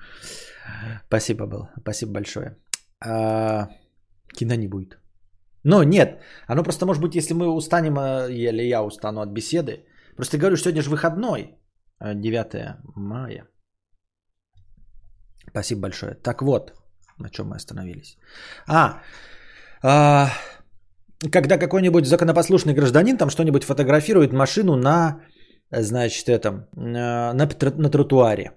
Спасибо 1.05 1.45
было. 1.45 1.71
Спасибо 1.79 2.13
большое. 2.13 2.57
А, 2.99 3.69
кино 4.33 4.55
не 4.55 4.67
будет. 4.67 4.99
Но 5.63 5.83
нет, 5.83 6.21
оно 6.47 6.63
просто 6.63 6.85
может 6.85 7.01
быть, 7.01 7.15
если 7.15 7.33
мы 7.33 7.47
устанем, 7.47 7.97
э, 7.97 8.31
или 8.31 8.63
я 8.63 8.83
устану 8.83 9.21
от 9.21 9.29
беседы. 9.29 9.85
Просто 10.15 10.37
говорю, 10.37 10.55
что 10.55 10.69
сегодня 10.69 10.81
же 10.81 10.89
выходной, 10.89 11.57
9 12.01 12.55
э, 12.55 12.75
мая. 12.95 13.47
Спасибо 15.49 15.81
большое. 15.81 16.15
Так 16.15 16.41
вот, 16.41 16.73
на 17.17 17.29
чем 17.29 17.47
мы 17.47 17.55
остановились. 17.55 18.17
А, 18.67 19.01
а 19.83 20.29
когда 21.31 21.57
какой-нибудь 21.57 22.05
законопослушный 22.05 22.73
гражданин 22.73 23.17
там 23.17 23.29
что-нибудь 23.29 23.63
фотографирует 23.63 24.33
машину 24.33 24.75
на, 24.75 25.21
значит, 25.71 26.29
этом, 26.29 26.67
э, 26.75 27.33
на, 27.33 27.33
на 27.33 27.89
тротуаре. 27.89 28.51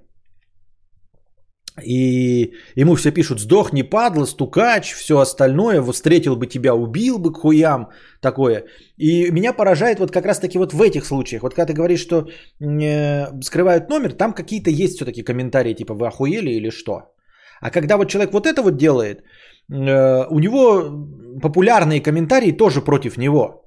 И 1.81 2.53
ему 2.77 2.97
все 2.97 3.12
пишут, 3.12 3.41
сдохни, 3.41 3.83
падла, 3.83 4.27
стукач, 4.27 4.93
все 4.93 5.18
остальное, 5.18 5.81
встретил 5.83 6.37
бы 6.37 6.47
тебя, 6.47 6.75
убил 6.75 7.18
бы 7.18 7.33
к 7.33 7.39
хуям, 7.39 7.89
такое. 8.20 8.64
И 8.99 9.31
меня 9.31 9.55
поражает 9.55 9.99
вот 9.99 10.11
как 10.11 10.27
раз 10.27 10.39
таки 10.39 10.59
вот 10.59 10.75
в 10.75 10.83
этих 10.83 11.07
случаях. 11.07 11.43
Вот 11.43 11.55
когда 11.55 11.73
ты 11.73 11.75
говоришь, 11.75 12.01
что 12.01 12.27
э, 12.61 13.43
скрывают 13.43 13.89
номер, 13.89 14.12
там 14.12 14.35
какие-то 14.35 14.70
есть 14.70 14.97
все-таки 14.97 15.23
комментарии, 15.23 15.75
типа 15.75 15.95
вы 15.95 16.07
охуели 16.07 16.51
или 16.51 16.70
что. 16.70 17.14
А 17.62 17.70
когда 17.70 17.97
вот 17.97 18.09
человек 18.09 18.33
вот 18.33 18.47
это 18.47 18.62
вот 18.62 18.77
делает, 18.77 19.23
э, 19.70 20.27
у 20.31 20.39
него 20.39 21.41
популярные 21.41 22.03
комментарии 22.03 22.53
тоже 22.53 22.83
против 22.83 23.16
него. 23.16 23.62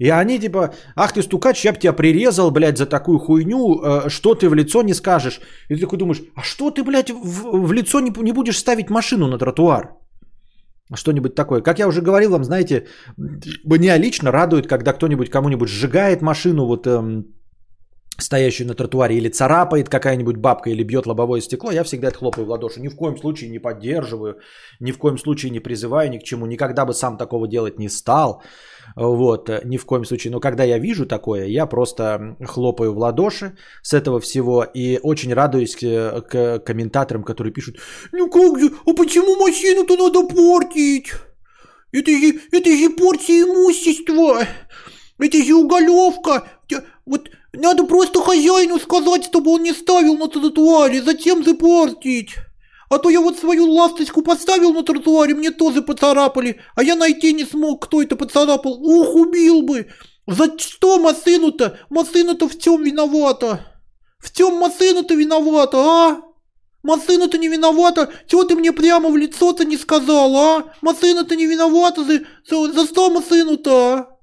И 0.00 0.08
они 0.08 0.38
типа, 0.38 0.72
ах 0.96 1.12
ты 1.12 1.22
стукач, 1.22 1.64
я 1.64 1.72
бы 1.72 1.78
тебя 1.78 1.92
прирезал, 1.92 2.50
блядь, 2.50 2.78
за 2.78 2.86
такую 2.86 3.18
хуйню, 3.18 3.60
э, 3.60 4.08
что 4.08 4.34
ты 4.34 4.48
в 4.48 4.54
лицо 4.54 4.82
не 4.82 4.94
скажешь. 4.94 5.40
И 5.68 5.74
ты 5.74 5.80
такой 5.80 5.98
думаешь, 5.98 6.22
а 6.34 6.42
что 6.42 6.70
ты, 6.70 6.82
блядь, 6.82 7.10
в, 7.10 7.66
в 7.66 7.72
лицо 7.72 8.00
не, 8.00 8.10
не 8.22 8.32
будешь 8.32 8.58
ставить 8.58 8.90
машину 8.90 9.26
на 9.26 9.38
тротуар? 9.38 9.90
Что-нибудь 10.94 11.34
такое. 11.34 11.60
Как 11.60 11.78
я 11.78 11.86
уже 11.86 12.00
говорил 12.00 12.30
вам, 12.30 12.44
знаете, 12.44 12.86
меня 13.64 13.98
лично 13.98 14.32
радует, 14.32 14.66
когда 14.66 14.92
кто-нибудь 14.94 15.30
кому-нибудь 15.30 15.68
сжигает 15.68 16.22
машину, 16.22 16.64
вот 16.66 16.86
эм, 16.86 17.24
стоящую 18.20 18.68
на 18.68 18.74
тротуаре, 18.74 19.16
или 19.16 19.28
царапает 19.28 19.88
какая-нибудь 19.88 20.36
бабка, 20.36 20.70
или 20.70 20.82
бьет 20.82 21.06
лобовое 21.06 21.40
стекло, 21.40 21.70
я 21.70 21.84
всегда 21.84 22.08
это 22.08 22.18
хлопаю 22.18 22.46
в 22.46 22.50
ладоши. 22.50 22.80
Ни 22.80 22.88
в 22.88 22.96
коем 22.96 23.16
случае 23.16 23.50
не 23.50 23.58
поддерживаю, 23.58 24.38
ни 24.80 24.92
в 24.92 24.98
коем 24.98 25.18
случае 25.18 25.50
не 25.50 25.60
призываю 25.60 26.10
ни 26.10 26.18
к 26.18 26.22
чему, 26.22 26.46
никогда 26.46 26.84
бы 26.84 26.94
сам 26.94 27.16
такого 27.16 27.48
делать 27.48 27.78
не 27.78 27.88
стал. 27.88 28.42
Вот, 28.96 29.50
ни 29.64 29.76
в 29.76 29.86
коем 29.86 30.04
случае. 30.04 30.32
Но 30.32 30.40
когда 30.40 30.64
я 30.64 30.78
вижу 30.78 31.06
такое, 31.06 31.46
я 31.46 31.66
просто 31.66 32.36
хлопаю 32.44 32.92
в 32.92 32.98
ладоши 32.98 33.56
с 33.82 33.92
этого 33.92 34.20
всего 34.20 34.64
и 34.64 34.98
очень 35.02 35.32
радуюсь 35.32 35.76
к, 35.76 36.22
к 36.22 36.58
комментаторам, 36.60 37.22
которые 37.22 37.52
пишут, 37.52 37.76
ну 38.12 38.28
как 38.28 38.58
же, 38.58 38.70
а 38.86 38.92
почему 38.92 39.36
машину-то 39.36 39.96
надо 39.96 40.26
портить? 40.26 41.12
Это 41.92 42.10
же, 42.10 42.40
это 42.52 42.70
же 42.76 42.90
порция 42.90 43.42
имущества. 43.42 44.46
Это 45.18 45.42
же 45.42 45.54
уголовка. 45.54 46.48
Вот 47.04 47.28
надо 47.52 47.84
просто 47.84 48.20
хозяину 48.20 48.78
сказать, 48.78 49.24
чтобы 49.24 49.52
он 49.52 49.62
не 49.62 49.72
ставил 49.72 50.16
на 50.16 50.28
тротуаре. 50.28 51.02
Зачем 51.02 51.44
запортить? 51.44 52.30
А 52.88 52.98
то 52.98 53.08
я 53.08 53.20
вот 53.20 53.38
свою 53.38 53.70
ласточку 53.70 54.22
поставил 54.22 54.72
на 54.72 54.82
тротуаре, 54.82 55.34
мне 55.34 55.52
тоже 55.52 55.80
поцарапали, 55.80 56.60
а 56.74 56.82
я 56.82 56.96
найти 56.96 57.32
не 57.32 57.44
смог, 57.44 57.86
кто 57.86 58.02
это 58.02 58.16
поцарапал. 58.16 58.82
Ух, 58.82 59.14
убил 59.14 59.62
бы! 59.62 59.86
За 60.26 60.58
что 60.58 60.98
машину-то? 60.98 61.78
Машина-то 61.88 62.48
в 62.48 62.58
чем 62.58 62.82
виновата? 62.82 63.66
В 64.18 64.32
чем 64.32 64.56
машина-то 64.56 65.14
виновата, 65.14 65.78
а? 65.78 66.22
Машина-то 66.82 67.38
не 67.38 67.48
виновата. 67.48 68.12
Чего 68.26 68.44
ты 68.44 68.56
мне 68.56 68.72
прямо 68.72 69.08
в 69.08 69.16
лицо-то 69.16 69.64
не 69.64 69.76
сказал, 69.76 70.36
а? 70.36 70.74
Машина-то 70.82 71.36
не 71.36 71.46
виновата. 71.46 72.04
За, 72.04 72.20
за, 72.48 72.72
за 72.72 72.86
что 72.86 73.10
машину-то, 73.10 73.94
а? 73.94 74.19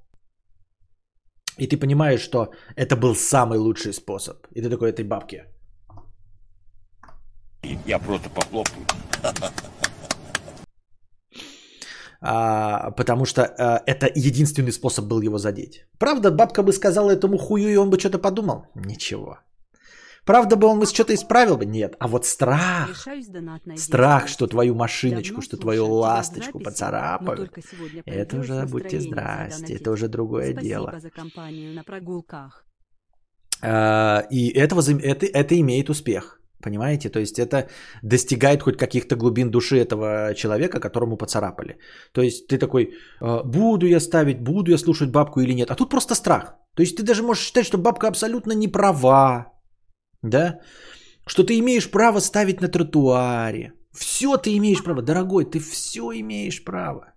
И 1.58 1.66
ты 1.66 1.76
понимаешь, 1.76 2.20
что 2.20 2.52
это 2.76 2.96
был 2.96 3.14
самый 3.14 3.58
лучший 3.58 3.92
способ. 3.92 4.46
И 4.54 4.62
ты 4.62 4.70
такой 4.70 4.90
этой 4.90 5.04
бабке. 5.04 5.44
Я 7.86 7.98
просто 7.98 8.30
похлопаю. 8.30 8.86
А, 12.20 12.90
потому 12.90 13.26
что 13.26 13.42
а, 13.42 13.82
это 13.86 14.06
единственный 14.14 14.72
способ 14.72 15.04
был 15.06 15.20
его 15.22 15.38
задеть. 15.38 15.86
Правда, 15.98 16.30
бабка 16.30 16.62
бы 16.62 16.72
сказала 16.72 17.10
этому 17.10 17.38
хую, 17.38 17.68
и 17.68 17.76
он 17.76 17.90
бы 17.90 17.98
что-то 17.98 18.18
подумал? 18.18 18.66
Ничего. 18.74 19.38
Правда 20.28 20.56
бы 20.56 20.66
он 20.68 20.86
что-то 20.86 21.14
исправил 21.14 21.56
бы? 21.56 21.64
Нет. 21.64 21.96
А 21.98 22.06
вот 22.06 22.26
страх, 22.26 23.08
страх, 23.76 24.28
что 24.28 24.46
твою 24.46 24.74
машиночку, 24.74 25.40
что 25.40 25.56
твою 25.56 25.86
ласточку 25.86 26.60
поцарапают, 26.60 27.50
это 28.04 28.40
уже, 28.40 28.66
будьте 28.66 29.00
здрасте, 29.00 29.76
это 29.76 29.90
уже 29.90 30.08
другое 30.08 30.52
дело. 30.52 31.00
за 31.00 31.08
компанию 31.08 31.74
на 31.74 31.82
прогулках. 31.82 32.66
А, 33.62 34.26
и 34.30 34.50
этого, 34.50 34.82
это, 34.82 35.24
это 35.24 35.54
имеет 35.54 35.88
успех. 35.88 36.38
Понимаете? 36.62 37.08
То 37.08 37.20
есть 37.20 37.38
это 37.38 37.68
достигает 38.02 38.62
хоть 38.62 38.76
каких-то 38.76 39.16
глубин 39.16 39.50
души 39.50 39.78
этого 39.78 40.34
человека, 40.34 40.78
которому 40.80 41.16
поцарапали. 41.16 41.78
То 42.12 42.20
есть 42.20 42.48
ты 42.48 42.58
такой, 42.58 42.92
«А, 43.20 43.42
буду 43.44 43.86
я 43.86 44.00
ставить, 44.00 44.42
буду 44.42 44.72
я 44.72 44.78
слушать 44.78 45.10
бабку 45.10 45.40
или 45.40 45.54
нет. 45.54 45.70
А 45.70 45.74
тут 45.74 45.88
просто 45.88 46.14
страх. 46.14 46.54
То 46.76 46.82
есть 46.82 46.96
ты 46.96 47.02
даже 47.02 47.22
можешь 47.22 47.44
считать, 47.44 47.64
что 47.64 47.78
бабка 47.78 48.08
абсолютно 48.08 48.52
не 48.52 48.68
права. 48.68 49.57
Да? 50.22 50.60
Что 51.26 51.44
ты 51.44 51.58
имеешь 51.58 51.90
право 51.90 52.20
ставить 52.20 52.60
на 52.60 52.68
тротуаре. 52.68 53.72
Все 53.92 54.36
ты 54.36 54.56
имеешь 54.56 54.82
право. 54.82 55.02
Дорогой, 55.02 55.44
ты 55.44 55.58
все 55.58 56.12
имеешь 56.12 56.64
право. 56.64 57.14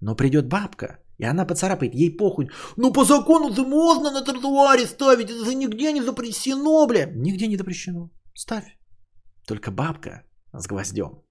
Но 0.00 0.14
придет 0.16 0.48
бабка, 0.48 0.98
и 1.18 1.24
она 1.24 1.46
поцарапает, 1.46 1.94
ей 1.94 2.16
похуй. 2.16 2.50
Ну 2.76 2.92
по 2.92 3.04
закону 3.04 3.54
ты 3.54 3.62
можно 3.62 4.10
на 4.10 4.22
тротуаре 4.22 4.86
ставить, 4.86 5.30
это 5.30 5.54
нигде 5.54 5.92
не 5.92 6.02
запрещено, 6.02 6.86
бля. 6.86 7.06
Нигде 7.14 7.46
не 7.46 7.56
запрещено. 7.56 8.10
Ставь. 8.34 8.78
Только 9.46 9.70
бабка 9.70 10.24
с 10.52 10.66
гвоздем. 10.66 11.22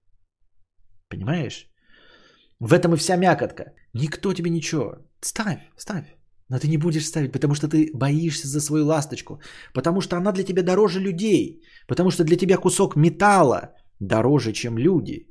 Понимаешь? 1.08 1.70
В 2.58 2.72
этом 2.72 2.94
и 2.94 2.96
вся 2.96 3.16
мякотка. 3.16 3.72
Никто 3.92 4.34
тебе 4.34 4.50
ничего. 4.50 4.96
Ставь, 5.20 5.60
ставь. 5.76 6.15
Но 6.48 6.58
ты 6.58 6.68
не 6.68 6.78
будешь 6.78 7.06
ставить, 7.06 7.32
потому 7.32 7.54
что 7.54 7.68
ты 7.68 7.90
боишься 7.92 8.48
за 8.48 8.60
свою 8.60 8.86
ласточку. 8.86 9.40
Потому 9.74 10.00
что 10.00 10.16
она 10.16 10.32
для 10.32 10.44
тебя 10.44 10.62
дороже 10.62 11.00
людей. 11.00 11.62
Потому 11.88 12.10
что 12.10 12.24
для 12.24 12.36
тебя 12.36 12.56
кусок 12.56 12.96
металла 12.96 13.74
дороже, 14.00 14.52
чем 14.52 14.78
люди. 14.78 15.26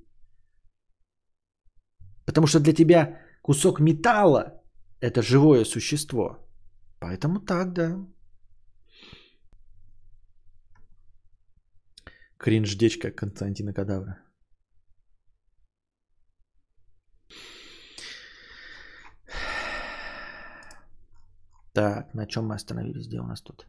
Потому 2.26 2.48
что 2.48 2.60
для 2.60 2.74
тебя 2.74 3.22
кусок 3.42 3.80
металла– 3.80 4.62
это 5.00 5.22
живое 5.22 5.66
существо. 5.66 6.38
Поэтому 7.00 7.40
так, 7.40 7.74
да. 7.74 8.06
Кринж-дечь, 12.38 13.00
как 13.00 13.16
Константина 13.16 13.74
Кадавра. 13.74 14.25
Так, 21.76 22.14
на 22.14 22.26
чем 22.26 22.48
мы 22.48 22.56
остановились? 22.56 23.08
Где 23.08 23.20
у 23.20 23.26
нас 23.26 23.42
тут? 23.42 23.68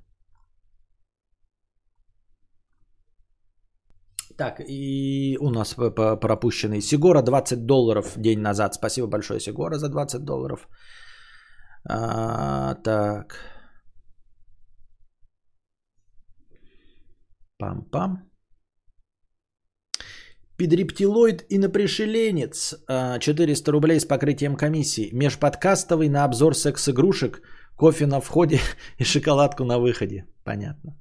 Так, 4.38 4.60
и 4.60 5.36
у 5.40 5.50
нас 5.50 5.74
пропущенный 5.74 6.80
Сигора 6.80 7.22
20 7.22 7.66
долларов 7.66 8.14
день 8.16 8.40
назад. 8.40 8.74
Спасибо 8.74 9.08
большое, 9.08 9.40
Сигора, 9.40 9.78
за 9.78 9.88
20 9.88 10.24
долларов. 10.24 10.68
А, 11.88 12.74
так. 12.74 13.38
Пам-пам. 17.58 18.18
Пидрептилоид 20.58 21.44
и 21.48 21.58
напришеленец. 21.58 22.74
400 23.20 23.72
рублей 23.72 24.00
с 24.00 24.04
покрытием 24.04 24.56
комиссии. 24.56 25.10
Межподкастовый 25.12 26.08
на 26.08 26.24
обзор 26.24 26.54
секс-игрушек. 26.54 27.40
Кофе 27.76 28.06
на 28.06 28.20
входе 28.20 28.60
и 28.98 29.04
шоколадку 29.04 29.64
на 29.64 29.78
выходе. 29.78 30.24
Понятно. 30.44 30.96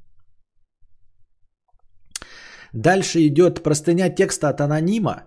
Дальше 2.74 3.20
идет 3.28 3.64
простыня 3.64 4.10
текста 4.10 4.50
от 4.50 4.62
анонима, 4.62 5.24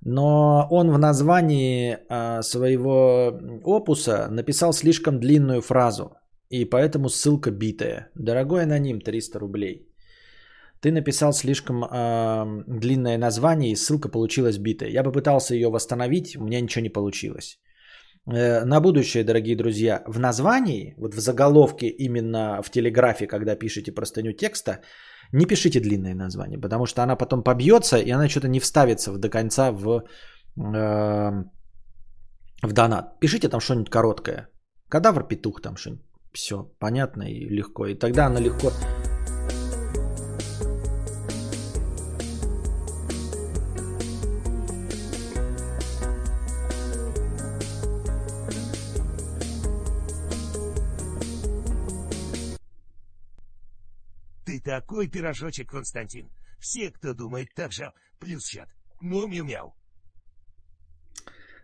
но 0.00 0.66
он 0.70 0.90
в 0.90 0.98
названии 0.98 1.98
своего 2.42 3.38
опуса 3.64 4.28
написал 4.30 4.72
слишком 4.72 5.20
длинную 5.20 5.62
фразу. 5.62 6.16
И 6.50 6.64
поэтому 6.64 7.08
ссылка 7.08 7.52
битая. 7.52 8.10
Дорогой 8.16 8.64
аноним, 8.64 9.00
300 9.00 9.38
рублей. 9.38 9.86
Ты 10.80 10.90
написал 10.90 11.32
слишком 11.32 11.84
э, 11.84 12.64
длинное 12.66 13.18
название, 13.18 13.70
и 13.70 13.76
ссылка 13.76 14.08
получилась 14.08 14.58
битая. 14.58 14.90
Я 14.90 15.04
попытался 15.04 15.54
ее 15.54 15.68
восстановить, 15.68 16.36
у 16.36 16.44
меня 16.44 16.60
ничего 16.60 16.82
не 16.82 16.88
получилось. 16.88 17.60
Э, 18.26 18.64
на 18.64 18.80
будущее, 18.80 19.24
дорогие 19.24 19.56
друзья, 19.56 20.02
в 20.06 20.18
названии, 20.18 20.94
вот 20.98 21.14
в 21.14 21.20
заголовке 21.20 21.86
именно 21.88 22.62
в 22.62 22.70
телеграфе, 22.70 23.26
когда 23.26 23.56
пишете 23.56 23.92
простыню 23.92 24.32
текста, 24.32 24.80
не 25.32 25.46
пишите 25.46 25.80
длинное 25.80 26.14
название, 26.14 26.58
потому 26.60 26.86
что 26.86 27.02
она 27.02 27.16
потом 27.16 27.42
побьется, 27.42 27.96
и 27.98 28.10
она 28.10 28.28
что-то 28.28 28.48
не 28.48 28.60
вставится 28.60 29.12
до 29.16 29.28
конца 29.28 29.72
в, 29.72 30.04
э, 30.56 31.44
в 32.62 32.72
донат. 32.72 33.20
Пишите 33.20 33.48
там 33.48 33.60
что-нибудь 33.60 33.90
короткое. 33.90 34.48
Кадавр, 34.88 35.26
петух, 35.28 35.60
там 35.62 35.76
что-нибудь. 35.76 36.04
Все 36.32 36.70
понятно 36.78 37.22
и 37.22 37.48
легко. 37.48 37.86
И 37.86 37.94
тогда 37.94 38.26
она 38.26 38.40
легко 38.40 38.70
такой 54.70 55.08
пирожочек, 55.08 55.70
Константин. 55.70 56.28
Все, 56.60 56.90
кто 56.90 57.14
думает 57.14 57.48
так 57.56 57.72
же, 57.72 57.92
плюс 58.20 58.44
чат. 58.44 58.68
Ну, 59.02 59.26
мяу-мяу. 59.26 59.74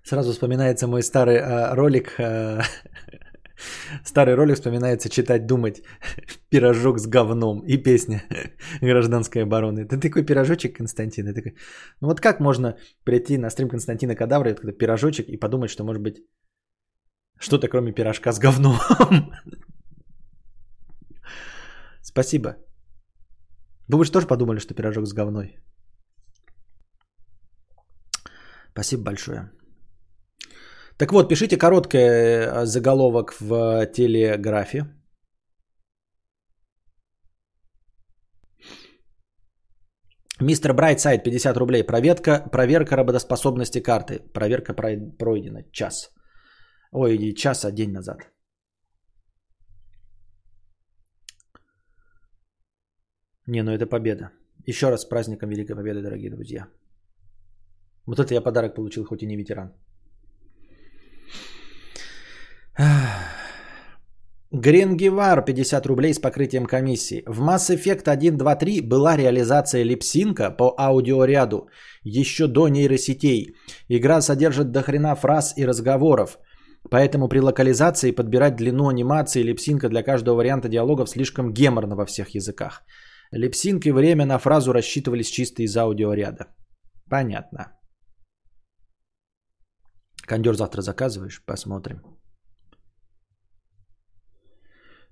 Сразу 0.04 0.32
вспоминается 0.32 0.86
мой 0.86 1.02
старый 1.02 1.36
э, 1.36 1.74
ролик. 1.74 2.14
Э, 2.18 2.62
старый 4.04 4.34
ролик 4.34 4.56
вспоминается 4.56 5.08
читать, 5.08 5.46
думать. 5.46 5.82
Пирожок 6.50 6.98
с 6.98 7.06
говном 7.06 7.60
и 7.66 7.82
песня 7.82 8.22
гражданской 8.82 9.42
обороны. 9.42 9.86
Ты 9.86 10.00
такой 10.00 10.26
пирожочек, 10.26 10.76
Константин. 10.76 11.34
такой... 11.34 11.52
Ну 12.00 12.08
вот 12.08 12.20
как 12.20 12.40
можно 12.40 12.76
прийти 13.04 13.38
на 13.38 13.50
стрим 13.50 13.68
Константина 13.68 14.16
Кадавра, 14.16 14.48
это 14.48 14.72
пирожочек, 14.72 15.28
и 15.28 15.36
подумать, 15.36 15.70
что 15.70 15.84
может 15.84 16.02
быть 16.02 16.16
что-то 17.38 17.68
кроме 17.68 17.92
пирожка 17.92 18.32
с 18.32 18.38
говном. 18.40 18.76
Спасибо. 22.02 22.56
Вы 23.88 24.04
же 24.04 24.12
тоже 24.12 24.26
подумали, 24.26 24.58
что 24.58 24.74
пирожок 24.74 25.06
с 25.06 25.12
говной. 25.12 25.58
Спасибо 28.72 29.04
большое. 29.04 29.50
Так 30.98 31.12
вот, 31.12 31.28
пишите 31.28 31.56
короткий 31.56 31.98
э, 31.98 32.66
заголовок 32.66 33.34
в 33.40 33.86
телеграфе. 33.92 34.84
Мистер 40.40 40.74
Брайтсайд, 40.74 41.24
50 41.24 41.56
рублей. 41.56 41.82
Проверка, 41.82 42.50
проверка 42.52 42.96
работоспособности 42.96 43.82
карты. 43.82 44.20
Проверка 44.34 44.74
пройдена. 44.74 45.62
Час. 45.72 46.10
Ой, 46.92 47.34
час, 47.34 47.64
а 47.64 47.72
день 47.72 47.92
назад. 47.92 48.18
Не, 53.46 53.62
ну 53.62 53.70
это 53.70 53.86
победа. 53.86 54.30
Еще 54.66 54.90
раз 54.90 55.02
с 55.02 55.08
праздником 55.08 55.50
Великой 55.50 55.76
Победы, 55.76 56.02
дорогие 56.02 56.30
друзья. 56.30 56.66
Вот 58.06 58.18
это 58.18 58.34
я 58.34 58.40
подарок 58.40 58.74
получил, 58.74 59.04
хоть 59.04 59.22
и 59.22 59.26
не 59.26 59.36
ветеран. 59.36 59.72
Гренгевар 64.50 65.44
50 65.44 65.86
рублей 65.86 66.14
с 66.14 66.18
покрытием 66.18 66.66
комиссии. 66.66 67.22
В 67.26 67.40
Mass 67.40 67.70
Effect 67.70 68.08
1, 68.08 68.36
2, 68.36 68.56
3 68.56 68.80
была 68.80 69.16
реализация 69.16 69.84
липсинка 69.84 70.50
по 70.50 70.74
аудиоряду 70.76 71.68
еще 72.02 72.46
до 72.48 72.68
нейросетей. 72.68 73.54
Игра 73.88 74.20
содержит 74.20 74.72
дохрена 74.72 75.14
фраз 75.14 75.54
и 75.56 75.64
разговоров. 75.64 76.38
Поэтому 76.90 77.28
при 77.28 77.40
локализации 77.40 78.12
подбирать 78.12 78.56
длину 78.56 78.88
анимации 78.88 79.42
липсинка 79.42 79.88
для 79.88 80.02
каждого 80.02 80.36
варианта 80.36 80.68
диалогов 80.68 81.08
слишком 81.10 81.52
геморно 81.52 81.96
во 81.96 82.06
всех 82.06 82.34
языках. 82.34 82.82
Lip 83.32 83.55
sync 83.55 83.86
и 83.86 83.92
время 83.92 84.26
на 84.26 84.38
фразу 84.38 84.72
рассчитывались 84.72 85.30
чисто 85.30 85.62
из 85.62 85.76
аудиоряда. 85.76 86.46
Понятно. 87.10 87.72
Кондер 90.26 90.54
завтра 90.54 90.82
заказываешь? 90.82 91.44
Посмотрим. 91.44 92.00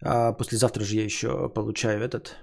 А 0.02 0.32
послезавтра 0.32 0.84
же 0.84 0.96
я 0.96 1.04
еще 1.04 1.48
получаю 1.48 2.02
этот 2.02 2.36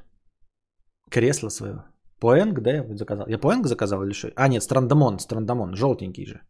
кресло 1.10 1.50
свое. 1.50 1.84
Поэнг, 2.20 2.62
да, 2.62 2.72
я 2.72 2.98
заказал. 2.98 3.28
Я 3.28 3.38
Поэнг 3.38 3.68
заказал 3.68 4.04
или 4.04 4.14
что? 4.14 4.32
А, 4.36 4.48
нет, 4.48 4.64
Страндмон, 4.64 5.20
Страндмон, 5.20 5.76
желтенький 5.76 6.26
же. 6.26 6.42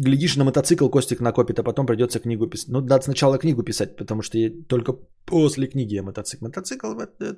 Глядишь, 0.00 0.36
на 0.36 0.44
мотоцикл 0.44 0.88
Костик 0.88 1.20
накопит, 1.20 1.58
а 1.58 1.62
потом 1.62 1.86
придется 1.86 2.20
книгу 2.20 2.46
писать. 2.46 2.68
Ну, 2.68 2.80
надо 2.80 3.04
сначала 3.04 3.38
книгу 3.38 3.62
писать, 3.62 3.96
потому 3.96 4.22
что 4.22 4.38
только 4.68 4.92
после 5.26 5.66
книги 5.66 5.94
я 5.94 6.02
мотоцикл. 6.02 6.46
Мотоцикл, 6.46 6.86
это. 6.98 7.36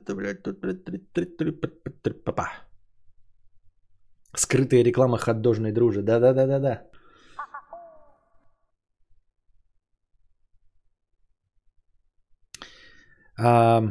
Скрытая 4.36 4.84
реклама 4.84 5.18
хот-дожной 5.18 5.72
дружи. 5.72 6.02
Да-да-да-да-да. 6.02 6.82
А, 13.38 13.82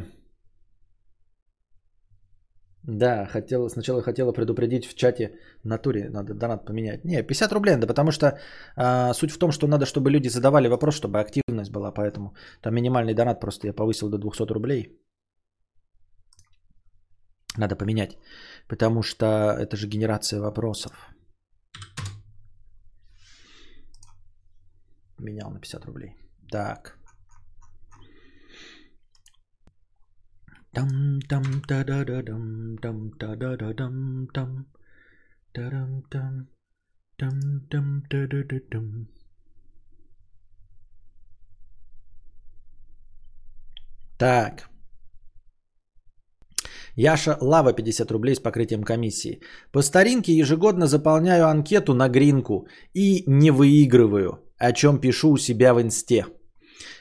да, 2.84 3.26
хотела, 3.26 3.68
сначала 3.68 4.02
хотела 4.02 4.32
предупредить 4.32 4.86
в 4.86 4.94
чате 4.94 5.38
натуре, 5.64 6.10
надо 6.10 6.34
донат 6.34 6.64
поменять. 6.66 7.04
Не, 7.04 7.22
50 7.22 7.52
рублей 7.52 7.76
да 7.76 7.86
потому 7.86 8.10
что 8.10 8.38
а, 8.76 9.14
суть 9.14 9.30
в 9.30 9.38
том, 9.38 9.52
что 9.52 9.66
надо, 9.66 9.86
чтобы 9.86 10.10
люди 10.10 10.28
задавали 10.28 10.68
вопрос, 10.68 10.94
чтобы 10.96 11.20
активность 11.20 11.70
была, 11.70 11.92
поэтому 11.92 12.34
там 12.60 12.74
минимальный 12.74 13.14
донат 13.14 13.40
просто 13.40 13.68
я 13.68 13.72
повысил 13.72 14.10
до 14.10 14.18
200 14.18 14.52
рублей. 14.52 14.98
Надо 17.56 17.76
поменять, 17.76 18.18
потому 18.68 19.02
что 19.02 19.26
это 19.26 19.76
же 19.76 19.86
генерация 19.86 20.40
вопросов. 20.40 20.92
Менял 25.18 25.50
на 25.50 25.60
50 25.60 25.84
рублей. 25.84 26.16
Так. 26.50 27.01
Там 30.74 31.20
там 31.28 31.42
та 31.68 31.84
да 31.84 32.04
да 32.04 32.22
дам 32.22 32.78
там 32.82 33.10
та 33.18 33.36
да 33.36 33.56
да 33.56 33.72
дам 33.74 34.26
там 34.34 34.66
тарам 35.52 36.02
там 36.10 36.48
там 37.18 37.60
там 37.70 38.02
та 38.10 38.26
да 38.26 38.42
да 38.42 38.60
дам 38.70 39.06
Так. 44.18 44.70
Яша 46.96 47.36
Лава 47.40 47.72
50 47.72 48.10
рублей 48.10 48.34
с 48.34 48.40
покрытием 48.40 48.82
комиссии. 48.82 49.40
По 49.72 49.82
старинке 49.82 50.32
ежегодно 50.32 50.86
заполняю 50.86 51.48
анкету 51.48 51.94
на 51.94 52.08
гринку 52.08 52.66
и 52.94 53.24
не 53.26 53.50
выигрываю, 53.50 54.38
о 54.58 54.72
чем 54.72 55.00
пишу 55.00 55.32
у 55.32 55.38
себя 55.38 55.74
в 55.74 55.82
инсте. 55.82 56.26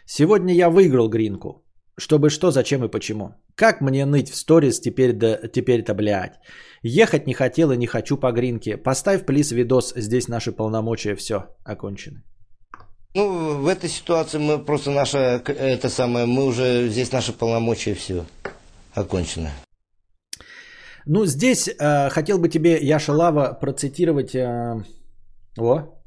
Сегодня 0.05 0.53
я 0.53 0.69
выиграл 0.69 1.09
гринку. 1.09 1.60
Чтобы 1.97 2.29
что, 2.29 2.51
зачем 2.51 2.83
и 2.83 2.87
почему. 2.87 3.35
Как 3.55 3.81
мне 3.81 4.05
ныть 4.05 4.29
в 4.29 4.35
сторис 4.35 4.79
теперь 4.79 5.13
да, 5.13 5.37
теперь-то, 5.47 5.93
блядь. 5.93 6.39
Ехать 6.83 7.27
не 7.27 7.33
хотел 7.33 7.71
и 7.71 7.77
не 7.77 7.87
хочу 7.87 8.17
по 8.17 8.31
гринке. 8.31 8.77
Поставь, 8.77 9.25
плиз, 9.25 9.51
видос. 9.51 9.93
Здесь 9.95 10.27
наши 10.27 10.51
полномочия 10.51 11.15
все 11.15 11.55
окончены. 11.63 12.23
Ну, 13.13 13.61
в 13.61 13.67
этой 13.67 13.89
ситуации 13.89 14.37
мы 14.37 14.57
просто 14.57 14.91
наша, 14.91 15.41
это 15.45 15.89
самое, 15.89 16.25
мы 16.25 16.45
уже, 16.45 16.87
здесь 16.87 17.11
наши 17.11 17.33
полномочия 17.33 17.93
все 17.93 18.25
окончены. 18.93 19.51
Ну, 21.05 21.25
здесь 21.25 21.67
э, 21.67 22.09
хотел 22.09 22.39
бы 22.39 22.47
тебе, 22.47 22.79
Яша 22.79 23.11
Лава, 23.11 23.53
процитировать... 23.53 24.33
Э, 24.33 24.83
о, 25.57 26.00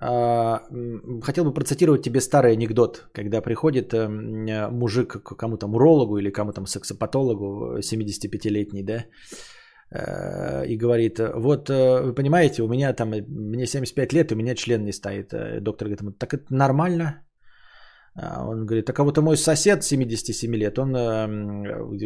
хотел 0.00 1.44
бы 1.44 1.52
процитировать 1.52 2.02
тебе 2.02 2.20
старый 2.20 2.52
анекдот, 2.52 3.08
когда 3.12 3.42
приходит 3.42 3.92
эм, 3.92 4.46
мужик 4.78 5.22
к 5.22 5.36
кому-то 5.36 5.66
урологу 5.66 6.16
или 6.16 6.30
кому-то 6.30 6.64
сексопатологу, 6.64 7.78
75-летний, 7.80 8.82
да, 8.82 9.04
э, 9.90 10.66
и 10.66 10.78
говорит, 10.78 11.18
вот 11.18 11.68
э, 11.68 12.00
вы 12.02 12.14
понимаете, 12.14 12.62
у 12.62 12.68
меня 12.68 12.94
там, 12.94 13.10
мне 13.10 13.66
75 13.66 14.12
лет, 14.14 14.32
у 14.32 14.36
меня 14.36 14.54
член 14.54 14.84
не 14.84 14.92
стоит. 14.92 15.34
Э, 15.34 15.60
доктор 15.60 15.88
говорит, 15.88 16.18
так 16.18 16.32
это 16.32 16.44
нормально? 16.48 17.22
А 18.14 18.46
он 18.48 18.64
говорит, 18.64 18.86
так 18.86 18.98
а 18.98 19.04
вот 19.04 19.18
мой 19.18 19.36
сосед 19.36 19.84
77 19.84 20.56
лет, 20.56 20.78
он 20.78 20.92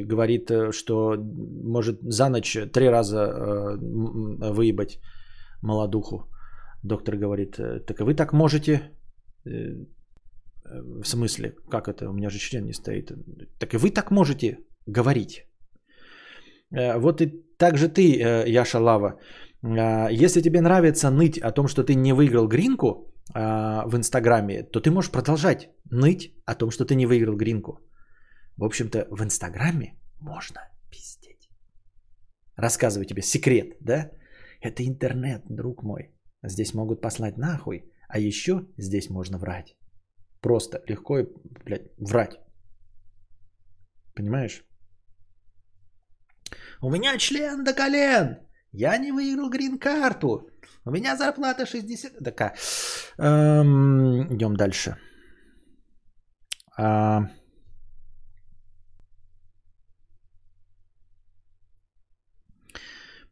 говорит, 0.06 0.50
что 0.72 1.16
может 1.64 2.00
за 2.02 2.28
ночь 2.28 2.58
три 2.72 2.88
раза 2.88 3.78
выебать 3.78 4.98
молодуху. 5.62 6.33
Доктор 6.84 7.16
говорит, 7.16 7.58
«Э, 7.58 7.80
так 7.80 8.00
вы 8.00 8.14
так 8.14 8.32
можете? 8.32 8.72
Э, 9.46 9.50
э, 9.50 11.02
в 11.02 11.06
смысле, 11.06 11.54
как 11.70 11.88
это? 11.88 12.10
У 12.10 12.12
меня 12.12 12.30
же 12.30 12.38
член 12.38 12.64
не 12.66 12.72
стоит. 12.72 13.10
Так 13.58 13.74
и 13.74 13.78
вы 13.78 13.90
так 13.90 14.10
можете 14.10 14.58
говорить. 14.86 15.46
Вот 16.70 17.20
и 17.20 17.44
так 17.58 17.76
же 17.76 17.88
ты, 17.88 18.02
Яша 18.48 18.78
Лава. 18.80 19.20
Если 19.62 20.42
тебе 20.42 20.60
нравится 20.60 21.10
ныть 21.10 21.38
о 21.38 21.52
том, 21.52 21.68
что 21.68 21.84
ты 21.84 21.94
не 21.94 22.12
выиграл 22.12 22.48
гринку 22.48 23.12
в 23.34 23.96
Инстаграме, 23.96 24.62
то 24.64 24.80
ты 24.80 24.90
можешь 24.90 25.10
продолжать 25.10 25.70
ныть 25.90 26.32
о 26.46 26.54
том, 26.54 26.70
что 26.70 26.84
ты 26.84 26.96
не 26.96 27.06
выиграл 27.06 27.36
гринку. 27.36 27.78
В 28.56 28.64
общем-то, 28.64 29.06
в 29.10 29.22
Инстаграме 29.22 29.94
можно 30.20 30.60
пиздеть. 30.90 31.48
Рассказываю 32.56 33.06
тебе 33.06 33.22
секрет, 33.22 33.76
да? 33.80 34.10
Это 34.60 34.82
интернет, 34.82 35.42
друг 35.48 35.82
мой. 35.82 36.13
Здесь 36.46 36.74
могут 36.74 37.00
послать 37.00 37.38
нахуй, 37.38 37.90
а 38.08 38.18
еще 38.18 38.66
здесь 38.76 39.10
можно 39.10 39.38
врать. 39.38 39.76
Просто 40.40 40.82
легко 40.86 41.18
и, 41.18 41.26
блядь, 41.64 41.90
врать. 41.98 42.38
Понимаешь? 44.14 44.64
У 46.82 46.90
меня 46.90 47.16
член 47.18 47.64
до 47.64 47.72
колен. 47.72 48.38
Я 48.72 48.98
не 48.98 49.12
выиграл 49.12 49.48
грин-карту. 49.48 50.50
У 50.84 50.90
меня 50.90 51.16
зарплата 51.16 51.64
60... 51.64 52.18
Такая. 52.24 52.54
Эм, 53.18 54.34
идем 54.34 54.56
дальше. 54.56 54.98
А... 56.76 57.22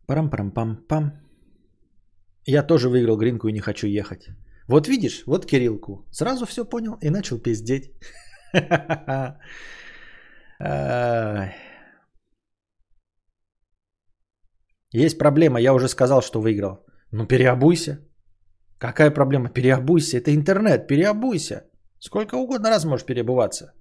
Парам-парам-пам-пам. 0.07 1.22
Я 2.47 2.63
тоже 2.67 2.89
выиграл 2.89 3.17
гринку 3.17 3.49
и 3.49 3.53
не 3.53 3.61
хочу 3.61 3.87
ехать. 3.87 4.29
Вот 4.69 4.89
видишь, 4.89 5.23
вот 5.27 5.47
Кириллку. 5.47 6.07
Сразу 6.11 6.47
все 6.47 6.65
понял 6.65 6.97
и 7.01 7.11
начал 7.11 7.39
пиздеть. 7.39 7.93
Есть 14.95 15.19
проблема, 15.19 15.61
я 15.61 15.73
уже 15.75 15.89
сказал, 15.89 16.23
что 16.23 16.41
выиграл. 16.41 16.85
Ну 17.13 17.27
переобуйся. 17.27 17.99
Какая 18.79 19.11
проблема? 19.11 19.49
Переобуйся. 19.49 20.19
Это 20.19 20.35
интернет, 20.35 20.87
переобуйся. 20.87 21.65
Сколько 21.99 22.37
угодно 22.37 22.71
раз 22.71 22.85
можешь 22.85 23.07
переобуваться. 23.07 23.73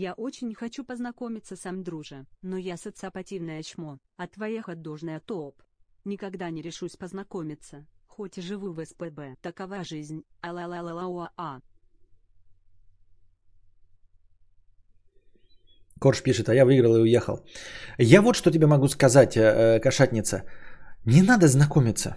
Я 0.00 0.14
очень 0.14 0.54
хочу 0.54 0.82
познакомиться 0.82 1.56
с 1.56 1.66
Амдруже, 1.66 2.24
но 2.40 2.56
я 2.56 2.78
социопативное 2.78 3.62
чмо, 3.62 3.98
а 4.16 4.26
твоя 4.26 4.62
ходдожная 4.62 5.20
топ. 5.20 5.62
Никогда 6.06 6.48
не 6.48 6.62
решусь 6.62 6.96
познакомиться, 6.96 7.86
хоть 8.06 8.38
и 8.38 8.40
живу 8.40 8.72
в 8.72 8.82
СПБ. 8.82 9.36
Такова 9.42 9.84
жизнь, 9.84 10.22
а 10.40 10.52
ла 10.52 10.66
ла 10.66 10.80
ла 10.80 11.06
ла 11.06 11.32
а 11.36 11.60
Корж 15.98 16.22
пишет, 16.22 16.48
а 16.48 16.54
я 16.54 16.64
выиграл 16.64 16.96
и 16.96 17.02
уехал. 17.02 17.44
Я 17.98 18.22
вот 18.22 18.36
что 18.36 18.50
тебе 18.50 18.66
могу 18.66 18.88
сказать, 18.88 19.36
э, 19.36 19.42
э, 19.42 19.80
кошатница. 19.80 20.44
Не 21.04 21.20
надо 21.20 21.46
знакомиться. 21.46 22.16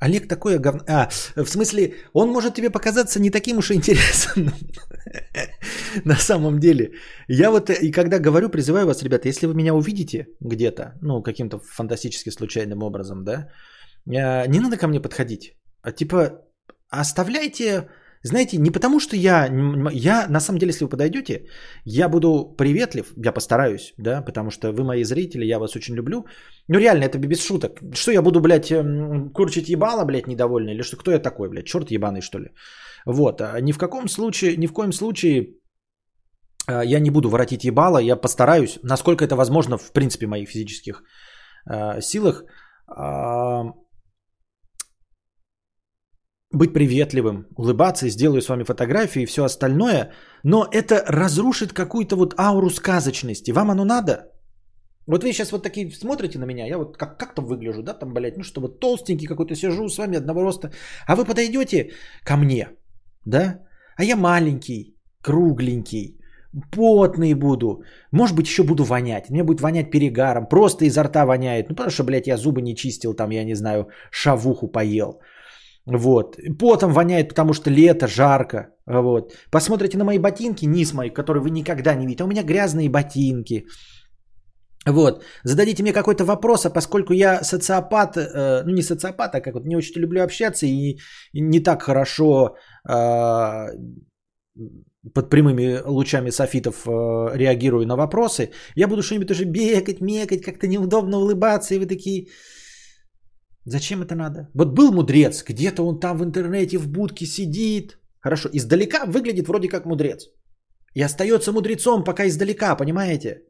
Олег 0.00 0.28
такой 0.28 0.58
говно... 0.58 0.82
А, 0.88 1.08
в 1.36 1.48
смысле, 1.48 1.94
он 2.14 2.30
может 2.30 2.54
тебе 2.54 2.70
показаться 2.70 3.20
не 3.20 3.30
таким 3.30 3.58
уж 3.58 3.70
и 3.70 3.74
интересным. 3.74 4.50
На 6.04 6.16
самом 6.16 6.58
деле. 6.58 6.92
Я 7.28 7.50
вот 7.50 7.70
и 7.70 7.92
когда 7.92 8.18
говорю, 8.18 8.48
призываю 8.48 8.86
вас, 8.86 9.02
ребята, 9.02 9.28
если 9.28 9.46
вы 9.46 9.54
меня 9.54 9.74
увидите 9.74 10.26
где-то, 10.40 10.94
ну, 11.02 11.22
каким-то 11.22 11.58
фантастически 11.58 12.30
случайным 12.30 12.82
образом, 12.82 13.24
да, 13.24 13.48
э, 14.06 14.46
не 14.48 14.60
надо 14.60 14.78
ко 14.78 14.88
мне 14.88 15.00
подходить. 15.00 15.52
А 15.82 15.92
типа, 15.92 16.30
оставляйте 16.90 17.88
знаете, 18.22 18.58
не 18.58 18.70
потому 18.70 19.00
что 19.00 19.16
я, 19.16 19.48
я 19.92 20.26
на 20.28 20.40
самом 20.40 20.58
деле, 20.58 20.70
если 20.70 20.84
вы 20.84 20.90
подойдете, 20.90 21.46
я 21.84 22.08
буду 22.08 22.54
приветлив, 22.56 23.12
я 23.16 23.32
постараюсь, 23.32 23.94
да, 23.98 24.22
потому 24.22 24.50
что 24.50 24.72
вы 24.72 24.84
мои 24.84 25.04
зрители, 25.04 25.46
я 25.46 25.58
вас 25.58 25.76
очень 25.76 25.94
люблю. 25.94 26.26
Ну 26.68 26.78
реально, 26.78 27.04
это 27.04 27.18
без 27.18 27.42
шуток. 27.42 27.80
Что 27.94 28.12
я 28.12 28.22
буду, 28.22 28.40
блядь, 28.40 28.70
эм, 28.70 29.30
курчить 29.30 29.68
ебало, 29.68 30.04
блядь, 30.04 30.26
недовольный, 30.26 30.74
или 30.74 30.82
что, 30.82 30.96
кто 30.96 31.10
я 31.10 31.18
такой, 31.18 31.48
блядь, 31.48 31.66
черт 31.66 31.90
ебаный, 31.90 32.20
что 32.20 32.38
ли? 32.38 32.50
Вот, 33.06 33.40
а 33.40 33.58
ни 33.60 33.72
в 33.72 33.78
каком 33.78 34.08
случае, 34.08 34.56
ни 34.56 34.66
в 34.66 34.72
коем 34.72 34.92
случае 34.92 35.54
а, 36.66 36.84
я 36.84 37.00
не 37.00 37.10
буду 37.10 37.30
воротить 37.30 37.64
ебало, 37.64 37.98
я 37.98 38.16
постараюсь, 38.16 38.78
насколько 38.82 39.24
это 39.24 39.36
возможно, 39.36 39.78
в 39.78 39.92
принципе, 39.92 40.26
моих 40.26 40.50
физических 40.50 41.02
э, 41.70 42.00
силах, 42.00 42.44
э, 42.88 43.62
быть 46.52 46.72
приветливым, 46.72 47.46
улыбаться, 47.56 48.08
сделаю 48.08 48.42
с 48.42 48.48
вами 48.48 48.64
фотографии 48.64 49.22
и 49.22 49.26
все 49.26 49.44
остальное, 49.44 50.12
но 50.42 50.66
это 50.72 51.04
разрушит 51.06 51.72
какую-то 51.72 52.16
вот 52.16 52.34
ауру 52.38 52.70
сказочности. 52.70 53.52
Вам 53.52 53.70
оно 53.70 53.84
надо? 53.84 54.32
Вот 55.06 55.24
вы 55.24 55.32
сейчас 55.32 55.52
вот 55.52 55.62
такие 55.62 55.90
смотрите 55.90 56.38
на 56.38 56.46
меня, 56.46 56.66
я 56.66 56.78
вот 56.78 56.96
как, 56.96 57.18
как 57.18 57.34
там 57.34 57.46
выгляжу, 57.46 57.82
да, 57.82 57.94
там, 57.94 58.12
блядь, 58.12 58.36
ну 58.36 58.42
что, 58.42 58.60
вот 58.60 58.80
толстенький 58.80 59.26
какой-то 59.26 59.54
сижу 59.54 59.88
с 59.88 59.98
вами 59.98 60.16
одного 60.16 60.42
роста, 60.42 60.70
а 61.06 61.16
вы 61.16 61.24
подойдете 61.24 61.90
ко 62.24 62.36
мне, 62.36 62.68
да, 63.26 63.60
а 63.96 64.04
я 64.04 64.16
маленький, 64.16 64.94
кругленький, 65.22 66.20
потный 66.70 67.34
буду, 67.34 67.82
может 68.12 68.36
быть, 68.36 68.46
еще 68.46 68.62
буду 68.62 68.84
вонять, 68.84 69.30
мне 69.30 69.42
будет 69.42 69.60
вонять 69.60 69.90
перегаром, 69.90 70.46
просто 70.46 70.84
изо 70.84 71.02
рта 71.02 71.24
воняет, 71.24 71.68
ну, 71.68 71.74
потому 71.74 71.90
что, 71.90 72.04
блядь, 72.04 72.26
я 72.26 72.36
зубы 72.36 72.62
не 72.62 72.76
чистил, 72.76 73.14
там, 73.14 73.30
я 73.30 73.44
не 73.44 73.54
знаю, 73.54 73.88
шавуху 74.10 74.68
поел, 74.68 75.20
вот. 75.90 76.38
Потом 76.58 76.92
воняет, 76.92 77.28
потому 77.28 77.52
что 77.52 77.70
лето, 77.70 78.06
жарко. 78.06 78.68
Вот. 78.86 79.32
Посмотрите 79.50 79.98
на 79.98 80.04
мои 80.04 80.18
ботинки, 80.18 80.66
низ 80.66 80.92
мои, 80.92 81.10
которые 81.10 81.42
вы 81.42 81.50
никогда 81.50 81.94
не 81.94 82.06
видите. 82.06 82.24
У 82.24 82.28
меня 82.28 82.42
грязные 82.42 82.88
ботинки. 82.88 83.66
Вот. 84.86 85.24
Зададите 85.44 85.82
мне 85.82 85.92
какой-то 85.92 86.24
вопрос, 86.24 86.64
а 86.64 86.70
поскольку 86.70 87.12
я 87.12 87.42
социопат, 87.42 88.16
э, 88.16 88.62
ну 88.64 88.72
не 88.72 88.82
социопат, 88.82 89.34
а 89.34 89.40
как 89.40 89.54
вот 89.54 89.66
не 89.66 89.76
очень 89.76 90.00
люблю 90.00 90.22
общаться 90.22 90.66
и 90.66 90.98
не 91.34 91.60
так 91.60 91.82
хорошо 91.82 92.56
э, 92.88 93.66
под 95.14 95.30
прямыми 95.30 95.82
лучами 95.86 96.30
софитов 96.30 96.86
э, 96.86 97.36
реагирую 97.36 97.86
на 97.86 97.96
вопросы, 97.96 98.50
я 98.76 98.88
буду 98.88 99.02
что-нибудь 99.02 99.30
уже 99.30 99.44
бегать, 99.44 100.00
мекать, 100.00 100.42
как-то 100.42 100.66
неудобно 100.66 101.18
улыбаться, 101.18 101.74
и 101.74 101.78
вы 101.78 101.86
такие, 101.86 102.28
Зачем 103.64 104.02
это 104.02 104.14
надо? 104.14 104.48
Вот 104.54 104.74
был 104.74 104.92
мудрец, 104.92 105.44
где-то 105.44 105.82
он 105.82 106.00
там 106.00 106.18
в 106.18 106.24
интернете 106.24 106.78
в 106.78 106.88
будке 106.88 107.26
сидит. 107.26 107.98
Хорошо, 108.20 108.48
издалека 108.52 109.04
выглядит 109.06 109.48
вроде 109.48 109.68
как 109.68 109.86
мудрец. 109.86 110.28
И 110.94 111.02
остается 111.02 111.52
мудрецом 111.52 112.04
пока 112.04 112.26
издалека, 112.26 112.74
понимаете? 112.76 113.42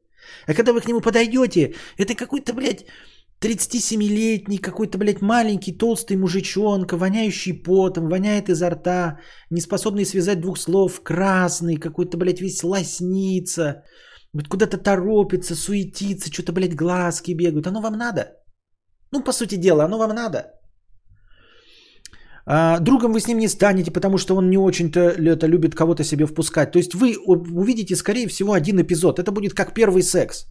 А 0.47 0.55
когда 0.55 0.73
вы 0.73 0.81
к 0.81 0.89
нему 0.89 1.01
подойдете, 1.01 1.75
это 1.97 2.15
какой-то, 2.15 2.53
блядь, 2.53 2.85
37-летний, 3.41 4.59
какой-то, 4.59 4.99
блядь, 4.99 5.23
маленький, 5.23 5.73
толстый 5.73 6.17
мужичонка, 6.17 6.97
воняющий 6.97 7.55
потом, 7.55 8.09
воняет 8.09 8.49
изо 8.51 8.71
рта, 8.71 9.19
не 9.51 9.61
способный 9.61 10.05
связать 10.05 10.41
двух 10.41 10.59
слов, 10.59 11.01
красный, 11.03 11.77
какой-то, 11.77 12.19
блядь, 12.19 12.41
весь 12.41 12.63
лоснится, 12.63 13.83
вот 14.35 14.49
куда-то 14.49 14.77
торопится, 14.77 15.55
суетится, 15.55 16.31
что-то, 16.31 16.53
блядь, 16.53 16.75
глазки 16.75 17.33
бегают. 17.33 17.67
Оно 17.67 17.81
вам 17.81 17.97
надо? 17.97 18.40
Ну, 19.13 19.25
по 19.25 19.33
сути 19.33 19.57
дела, 19.57 19.85
оно 19.85 19.99
вам 19.99 20.15
надо. 20.15 20.61
А, 22.47 22.79
другом 22.81 23.13
вы 23.13 23.21
с 23.21 23.29
ним 23.29 23.39
не 23.39 23.49
станете, 23.49 23.91
потому 23.91 24.19
что 24.19 24.37
он 24.37 24.51
не 24.51 24.59
очень-то 24.59 25.01
это 25.01 25.47
любит 25.47 25.75
кого-то 25.75 26.05
себе 26.05 26.27
впускать. 26.27 26.73
То 26.73 26.79
есть 26.79 26.95
вы 26.95 27.17
увидите, 27.27 27.97
скорее 27.97 28.27
всего, 28.29 28.53
один 28.53 28.81
эпизод. 28.81 29.19
Это 29.19 29.31
будет 29.31 29.55
как 29.55 29.75
первый 29.75 30.03
секс 30.03 30.47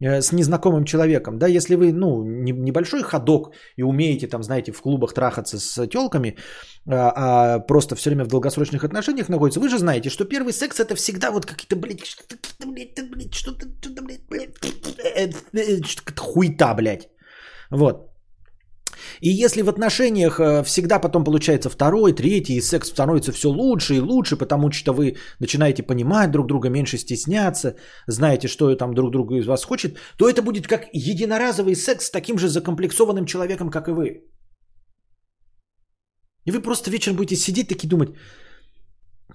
э, 0.00 0.20
с 0.20 0.32
незнакомым 0.32 0.84
человеком. 0.84 1.38
Да, 1.38 1.46
если 1.46 1.76
вы, 1.76 1.92
ну, 1.92 2.24
небольшой 2.24 3.02
ходок 3.02 3.52
и 3.76 3.82
умеете, 3.82 4.26
там, 4.26 4.42
знаете, 4.42 4.72
в 4.72 4.80
клубах 4.80 5.14
трахаться 5.14 5.58
с 5.58 5.86
телками, 5.86 6.36
а, 6.88 7.12
а 7.16 7.58
просто 7.60 7.96
все 7.96 8.10
время 8.10 8.24
в 8.24 8.28
долгосрочных 8.28 8.84
отношениях 8.84 9.28
находится, 9.28 9.60
вы 9.60 9.68
же 9.68 9.78
знаете, 9.78 10.10
что 10.10 10.24
первый 10.24 10.52
секс 10.52 10.80
это 10.80 10.94
всегда 10.96 11.30
вот 11.30 11.46
какие-то, 11.46 11.76
блядь, 11.76 12.04
что-то, 12.04 12.36
блядь, 12.66 13.34
что-то, 13.34 13.66
что-то, 13.80 14.02
блядь, 14.02 14.26
блядь, 14.28 14.54
э, 15.16 15.30
э, 15.52 15.80
хуйта, 16.16 16.74
блядь. 16.74 17.08
Вот. 17.70 18.14
И 19.20 19.44
если 19.44 19.62
в 19.62 19.68
отношениях 19.68 20.38
э, 20.38 20.62
всегда 20.64 20.98
потом 20.98 21.24
получается 21.24 21.70
второй, 21.70 22.12
третий, 22.12 22.56
и 22.56 22.60
секс 22.60 22.88
становится 22.88 23.32
все 23.32 23.48
лучше 23.48 23.94
и 23.94 24.00
лучше, 24.00 24.36
потому 24.36 24.70
что 24.70 24.92
вы 24.92 25.16
начинаете 25.40 25.82
понимать 25.82 26.30
друг 26.30 26.46
друга, 26.46 26.68
меньше 26.68 26.98
стесняться, 26.98 27.76
знаете, 28.06 28.48
что 28.48 28.74
там 28.76 28.94
друг 28.94 29.10
друга 29.10 29.36
из 29.36 29.46
вас 29.46 29.64
хочет, 29.64 29.98
то 30.16 30.28
это 30.28 30.42
будет 30.42 30.66
как 30.66 30.88
единоразовый 30.92 31.74
секс 31.74 32.06
с 32.06 32.10
таким 32.10 32.38
же 32.38 32.48
закомплексованным 32.48 33.26
человеком, 33.26 33.70
как 33.70 33.88
и 33.88 33.92
вы. 33.92 34.24
И 36.46 36.50
вы 36.50 36.60
просто 36.60 36.90
вечером 36.90 37.16
будете 37.16 37.36
сидеть 37.36 37.68
такие 37.68 37.88
думать, 37.88 38.10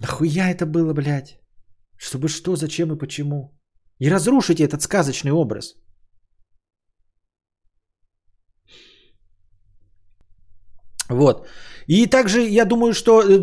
нахуя 0.00 0.50
это 0.50 0.66
было, 0.66 0.94
блядь? 0.94 1.40
Чтобы 1.98 2.28
что, 2.28 2.56
зачем 2.56 2.92
и 2.92 2.98
почему? 2.98 3.58
И 3.98 4.08
разрушите 4.08 4.64
этот 4.64 4.82
сказочный 4.82 5.32
образ– 5.32 5.74
Вот. 11.10 11.46
И 11.88 12.06
также 12.06 12.40
я 12.40 12.64
думаю, 12.64 12.92
что 12.92 13.20
э, 13.20 13.38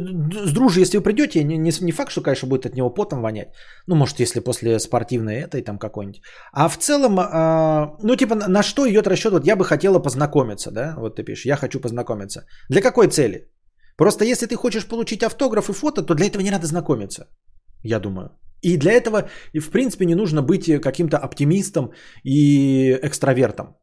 с 0.45 0.53
дружи, 0.53 0.80
если 0.80 0.97
вы 0.97 1.03
придете, 1.03 1.43
не, 1.43 1.57
не, 1.57 1.72
не 1.82 1.91
факт, 1.91 2.11
что, 2.11 2.22
конечно, 2.22 2.49
будет 2.49 2.65
от 2.65 2.76
него 2.76 2.93
потом 2.93 3.22
вонять. 3.22 3.49
Ну, 3.88 3.95
может, 3.95 4.20
если 4.20 4.39
после 4.39 4.80
спортивной 4.80 5.36
этой 5.36 5.61
там 5.61 5.78
какой-нибудь. 5.78 6.22
А 6.53 6.70
в 6.70 6.78
целом, 6.78 7.20
э, 7.20 7.97
ну, 8.03 8.15
типа, 8.15 8.36
на 8.36 8.63
что 8.63 8.88
идет 8.88 9.07
расчет? 9.07 9.34
Вот 9.34 9.45
я 9.45 9.55
бы 9.55 9.65
хотела 9.65 9.99
познакомиться, 9.99 10.72
да? 10.72 10.95
Вот 10.97 11.15
ты 11.15 11.24
пишешь, 11.24 11.45
я 11.45 11.57
хочу 11.57 11.80
познакомиться. 11.80 12.45
Для 12.70 12.82
какой 12.82 13.07
цели? 13.07 13.51
Просто 13.97 14.26
если 14.26 14.45
ты 14.45 14.55
хочешь 14.55 14.88
получить 14.88 15.24
автограф 15.24 15.70
и 15.70 15.74
фото, 15.74 16.03
то 16.03 16.13
для 16.13 16.28
этого 16.28 16.43
не 16.43 16.51
надо 16.51 16.68
знакомиться, 16.68 17.28
я 17.84 17.99
думаю. 17.99 18.30
И 18.61 18.78
для 18.78 18.93
этого, 18.93 19.30
в 19.53 19.70
принципе, 19.72 20.05
не 20.05 20.15
нужно 20.15 20.41
быть 20.41 20.82
каким-то 20.82 21.18
оптимистом 21.18 21.91
и 22.24 22.97
экстравертом. 23.03 23.76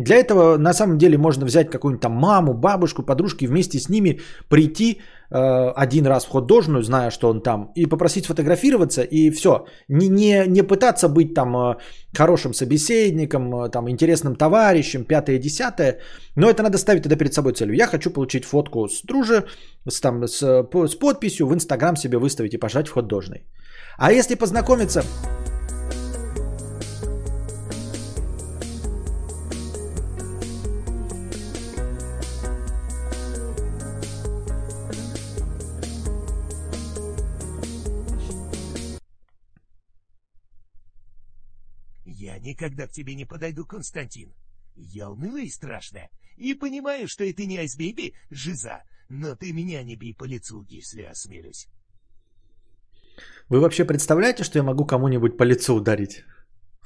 Для 0.00 0.16
этого 0.16 0.56
на 0.58 0.72
самом 0.72 0.98
деле 0.98 1.18
можно 1.18 1.46
взять 1.46 1.70
какую-нибудь 1.70 2.02
там 2.02 2.12
маму, 2.12 2.54
бабушку, 2.54 3.02
подружки, 3.02 3.46
вместе 3.46 3.78
с 3.78 3.88
ними 3.88 4.20
прийти 4.48 5.00
э, 5.30 5.72
один 5.76 6.06
раз 6.06 6.24
в 6.24 6.30
художную, 6.30 6.82
зная, 6.82 7.10
что 7.10 7.28
он 7.28 7.42
там, 7.42 7.72
и 7.76 7.86
попросить 7.86 8.24
сфотографироваться, 8.24 9.02
и 9.02 9.30
все. 9.30 9.64
Не, 9.88 10.08
не, 10.08 10.46
не 10.46 10.62
пытаться 10.62 11.08
быть 11.08 11.34
там 11.34 11.56
э, 11.56 11.76
хорошим 12.16 12.54
собеседником, 12.54 13.54
э, 13.54 13.70
там, 13.70 13.88
интересным 13.88 14.36
товарищем, 14.36 15.04
пятое, 15.04 15.38
десятое, 15.38 15.98
но 16.36 16.48
это 16.48 16.62
надо 16.62 16.78
ставить 16.78 17.02
тогда 17.02 17.16
перед 17.16 17.34
собой 17.34 17.52
целью. 17.52 17.74
Я 17.74 17.86
хочу 17.86 18.10
получить 18.10 18.44
фотку 18.44 18.88
с 18.88 19.02
дружи, 19.02 19.44
с, 19.88 20.00
там, 20.00 20.26
с, 20.26 20.40
с 20.88 20.94
подписью, 20.98 21.46
в 21.46 21.54
Инстаграм 21.54 21.96
себе 21.96 22.18
выставить 22.18 22.54
и 22.54 22.58
пожать 22.58 22.88
в 22.88 22.92
художной. 22.92 23.44
А 23.98 24.12
если 24.12 24.34
познакомиться 24.34 25.02
никогда 42.38 42.86
к 42.86 42.92
тебе 42.92 43.14
не 43.14 43.24
подойду, 43.24 43.64
Константин. 43.64 44.32
Я 44.76 45.10
унылая 45.10 45.44
и 45.44 45.50
страшная, 45.50 46.10
и 46.36 46.54
понимаю, 46.54 47.08
что 47.08 47.24
это 47.24 47.44
не 47.46 47.58
Айсбейби, 47.58 48.14
жиза, 48.30 48.82
но 49.08 49.34
ты 49.36 49.52
меня 49.52 49.82
не 49.82 49.96
бей 49.96 50.14
по 50.14 50.24
лицу, 50.24 50.64
если 50.68 51.02
осмелюсь. 51.02 51.68
Вы 53.48 53.60
вообще 53.60 53.84
представляете, 53.84 54.44
что 54.44 54.58
я 54.58 54.62
могу 54.62 54.86
кому-нибудь 54.86 55.36
по 55.36 55.44
лицу 55.44 55.74
ударить? 55.74 56.24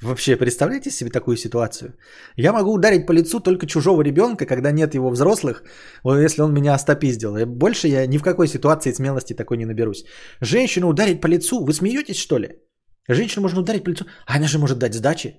Вообще 0.01 0.35
представляете 0.35 0.91
себе 0.91 1.09
такую 1.09 1.37
ситуацию? 1.37 1.93
Я 2.35 2.51
могу 2.51 2.73
ударить 2.73 3.05
по 3.07 3.13
лицу 3.13 3.39
только 3.39 3.65
чужого 3.65 4.01
ребенка, 4.01 4.45
когда 4.45 4.71
нет 4.71 4.93
его 4.93 5.09
взрослых, 5.09 5.63
если 6.03 6.41
он 6.41 6.53
меня 6.53 6.73
остопиздил. 6.73 7.45
Больше 7.45 7.87
я 7.87 8.05
ни 8.07 8.17
в 8.17 8.23
какой 8.23 8.47
ситуации 8.47 8.91
смелости 8.91 9.33
такой 9.33 9.57
не 9.57 9.65
наберусь. 9.65 10.05
Женщину 10.41 10.89
ударить 10.89 11.21
по 11.21 11.27
лицу, 11.27 11.63
вы 11.63 11.71
смеетесь 11.71 12.17
что 12.17 12.39
ли? 12.39 12.59
Женщину 13.07 13.43
можно 13.43 13.61
ударить 13.61 13.83
по 13.83 13.89
лицу, 13.89 14.05
а 14.25 14.35
она 14.35 14.47
же 14.47 14.59
может 14.59 14.79
дать 14.79 14.93
сдачи. 14.93 15.35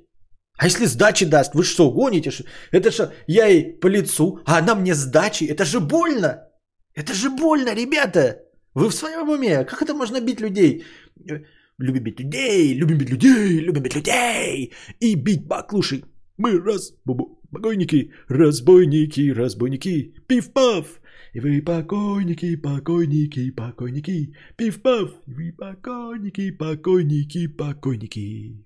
А 0.59 0.67
если 0.67 0.87
сдачи 0.87 1.27
даст, 1.27 1.55
вы 1.55 1.65
что, 1.65 1.91
гоните? 1.91 2.33
Это 2.71 2.91
же 2.91 3.13
я 3.27 3.47
ей 3.47 3.75
по 3.75 3.89
лицу, 3.89 4.41
а 4.47 4.59
она 4.59 4.75
мне 4.75 4.95
сдачи. 4.95 5.45
Это 5.45 5.65
же 5.65 5.81
больно. 5.81 6.49
Это 6.95 7.13
же 7.13 7.31
больно, 7.31 7.75
ребята. 7.75 8.39
Вы 8.75 8.89
в 8.89 8.95
своем 8.95 9.29
уме? 9.29 9.65
Как 9.65 9.83
это 9.83 9.95
можно 9.95 10.21
бить 10.21 10.41
людей? 10.41 10.85
Любим 11.79 12.05
бить 12.05 12.21
людей, 12.21 12.75
любим 12.75 12.99
бить 12.99 13.11
людей, 13.11 13.61
любим 13.61 13.83
бить 13.83 13.95
людей. 13.95 14.73
И 15.01 15.15
бить 15.15 15.47
баклуши. 15.47 16.05
Мы 16.39 16.59
раз, 16.59 16.93
бубу, 17.05 17.41
покойники, 17.51 18.13
разбойники, 18.29 19.31
разбойники. 19.33 20.15
Пиф-паф. 20.27 21.01
Вы 21.39 21.61
покойники, 21.61 22.57
покойники, 22.57 23.51
покойники. 23.51 24.35
Пиф-паф. 24.57 25.11
Вы 25.27 25.53
покойники, 25.53 26.51
покойники, 26.51 27.47
покойники. 27.47 28.65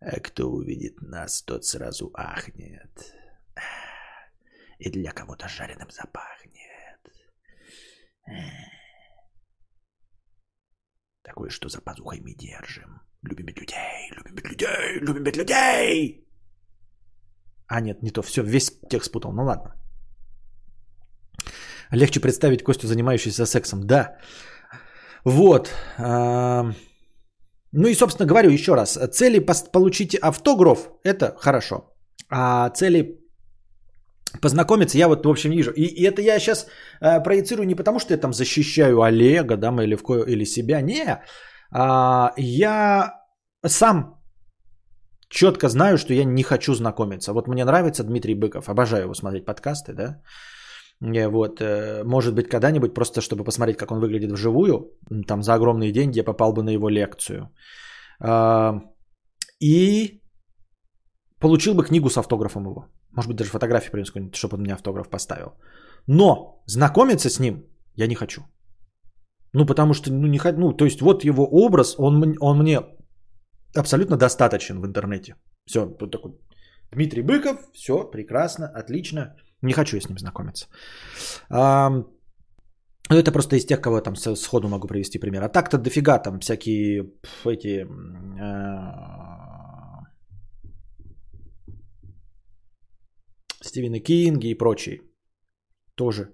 А 0.00 0.20
кто 0.20 0.50
увидит 0.50 1.02
нас, 1.02 1.42
тот 1.42 1.66
сразу 1.66 2.10
ахнет. 2.14 3.14
И 4.78 4.90
для 4.90 5.12
кого-то 5.12 5.46
жареным 5.46 5.90
запахнет. 5.90 7.00
Такое, 11.22 11.50
что 11.50 11.68
за 11.68 11.82
пазухой 11.82 12.20
мы 12.20 12.32
держим. 12.32 13.02
Любим 13.20 13.48
людей, 13.48 14.10
любим 14.12 14.36
людей, 14.36 15.00
любим 15.00 15.24
людей. 15.24 16.26
А 17.66 17.80
нет, 17.82 18.02
не 18.02 18.10
то, 18.10 18.22
все, 18.22 18.42
весь 18.42 18.70
текст 18.88 19.10
спутал, 19.10 19.32
ну 19.32 19.44
ладно. 19.44 19.77
Легче 21.92 22.20
представить 22.20 22.62
Костю, 22.62 22.86
занимающийся 22.86 23.46
сексом. 23.46 23.86
Да. 23.86 24.16
Вот. 25.24 25.70
а, 25.98 26.72
Ну 27.72 27.88
и, 27.88 27.94
собственно, 27.94 28.28
говорю 28.28 28.50
еще 28.50 28.74
раз. 28.74 28.98
Цели 29.12 29.46
получить 29.72 30.14
автограф– 30.14 30.88
это 31.04 31.34
хорошо. 31.38 31.92
А 32.30 32.70
цели 32.70 33.18
познакомиться 34.42 34.98
я 34.98 35.08
вот, 35.08 35.24
в 35.24 35.28
общем, 35.28 35.50
вижу. 35.50 35.70
И, 35.70 35.82
и 35.82 36.04
это 36.04 36.20
я 36.22 36.38
сейчас 36.38 36.66
э, 37.00 37.20
проецирую 37.22 37.66
не 37.66 37.74
потому, 37.74 37.98
что 37.98 38.12
я 38.14 38.20
там 38.20 38.32
защищаю 38.32 39.00
Олега, 39.02 39.56
да, 39.56 39.68
или, 39.82 39.96
в 39.96 40.02
ко- 40.02 40.24
или 40.26 40.44
себя. 40.44 40.80
Не. 40.82 41.22
А, 41.72 42.32
я 42.36 43.14
сам 43.66 44.14
четко 45.30 45.68
знаю, 45.68 45.98
что 45.98 46.14
я 46.14 46.24
не 46.24 46.42
хочу 46.42 46.74
знакомиться. 46.74 47.32
Вот 47.32 47.48
мне 47.48 47.64
нравится 47.64 48.04
Дмитрий 48.04 48.34
Быков. 48.34 48.68
Обожаю 48.68 49.02
его 49.04 49.14
смотреть 49.14 49.44
подкасты, 49.46 49.92
да. 49.94 50.20
Э, 51.00 51.28
Вот, 51.28 51.60
э, 51.60 52.02
может 52.04 52.34
быть, 52.34 52.48
когда-нибудь 52.48 52.94
просто, 52.94 53.20
чтобы 53.20 53.44
посмотреть, 53.44 53.76
как 53.76 53.90
он 53.90 54.00
выглядит 54.00 54.32
вживую, 54.32 54.92
там 55.26 55.42
за 55.42 55.54
огромные 55.54 55.92
деньги 55.92 56.18
я 56.18 56.24
попал 56.24 56.52
бы 56.52 56.62
на 56.62 56.70
его 56.70 56.88
лекцию. 56.88 57.50
А, 58.20 58.80
И 59.62 60.20
получил 61.40 61.74
бы 61.74 61.84
книгу 61.84 62.08
с 62.10 62.18
автографом 62.18 62.64
его. 62.64 62.86
Может 63.12 63.28
быть, 63.28 63.36
даже 63.36 63.50
фотографии 63.50 63.90
принес, 63.90 64.10
какую-нибудь, 64.10 64.36
чтобы 64.36 64.56
он 64.56 64.62
мне 64.62 64.74
автограф 64.74 65.08
поставил. 65.08 65.52
Но 66.06 66.62
знакомиться 66.66 67.30
с 67.30 67.40
ним 67.40 67.64
я 67.96 68.06
не 68.06 68.14
хочу. 68.14 68.42
Ну, 69.54 69.66
потому 69.66 69.94
что, 69.94 70.12
ну, 70.12 70.26
не 70.26 70.38
хочу, 70.38 70.58
ну, 70.58 70.76
то 70.76 70.84
есть 70.84 71.00
вот 71.00 71.24
его 71.24 71.44
образ, 71.46 71.94
он, 71.98 72.34
он 72.40 72.58
мне 72.58 72.80
абсолютно 73.76 74.16
достаточен 74.16 74.80
в 74.80 74.86
интернете. 74.86 75.34
Все, 75.66 75.80
вот 76.00 76.10
такой 76.10 76.32
Дмитрий 76.92 77.22
Быков, 77.22 77.58
все, 77.72 78.10
прекрасно, 78.10 78.66
отлично. 78.66 79.36
Не 79.62 79.72
хочу 79.72 79.96
я 79.96 80.00
с 80.02 80.08
ним 80.08 80.18
знакомиться. 80.18 80.66
Ну, 83.10 83.16
это 83.16 83.32
просто 83.32 83.56
из 83.56 83.64
тех, 83.66 83.80
кого 83.80 84.00
там 84.00 84.16
с- 84.16 84.36
сходу 84.36 84.68
могу 84.68 84.86
привести 84.86 85.18
пример. 85.18 85.42
А 85.42 85.48
так-то 85.48 85.78
дофига 85.78 86.18
там 86.18 86.40
всякие 86.40 87.10
эти... 87.46 87.86
а, 88.40 90.02
Стивена 93.62 94.00
Кинги 94.00 94.48
и 94.50 94.58
прочие. 94.58 95.00
Тоже. 95.94 96.28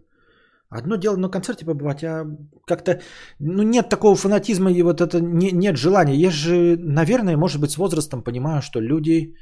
Одно 0.69 0.97
дело 0.97 1.17
на 1.17 1.29
концерте 1.31 1.65
побывать, 1.65 2.03
а 2.03 2.25
как-то 2.67 3.01
ну, 3.39 3.63
нет 3.63 3.89
такого 3.89 4.17
фанатизма 4.17 4.73
и 4.73 4.83
вот 4.83 5.01
это 5.01 5.21
не- 5.21 5.53
нет 5.53 5.77
желания. 5.77 6.17
Я 6.17 6.31
же, 6.31 6.77
наверное, 6.77 7.37
может 7.37 7.61
быть, 7.61 7.71
с 7.71 7.77
возрастом 7.79 8.25
понимаю, 8.25 8.61
что 8.63 8.81
люди, 8.81 9.35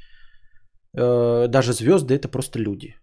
э, 0.95 1.47
даже 1.47 1.73
звезды, 1.73 2.13
это 2.13 2.27
просто 2.27 2.59
люди. 2.59 2.95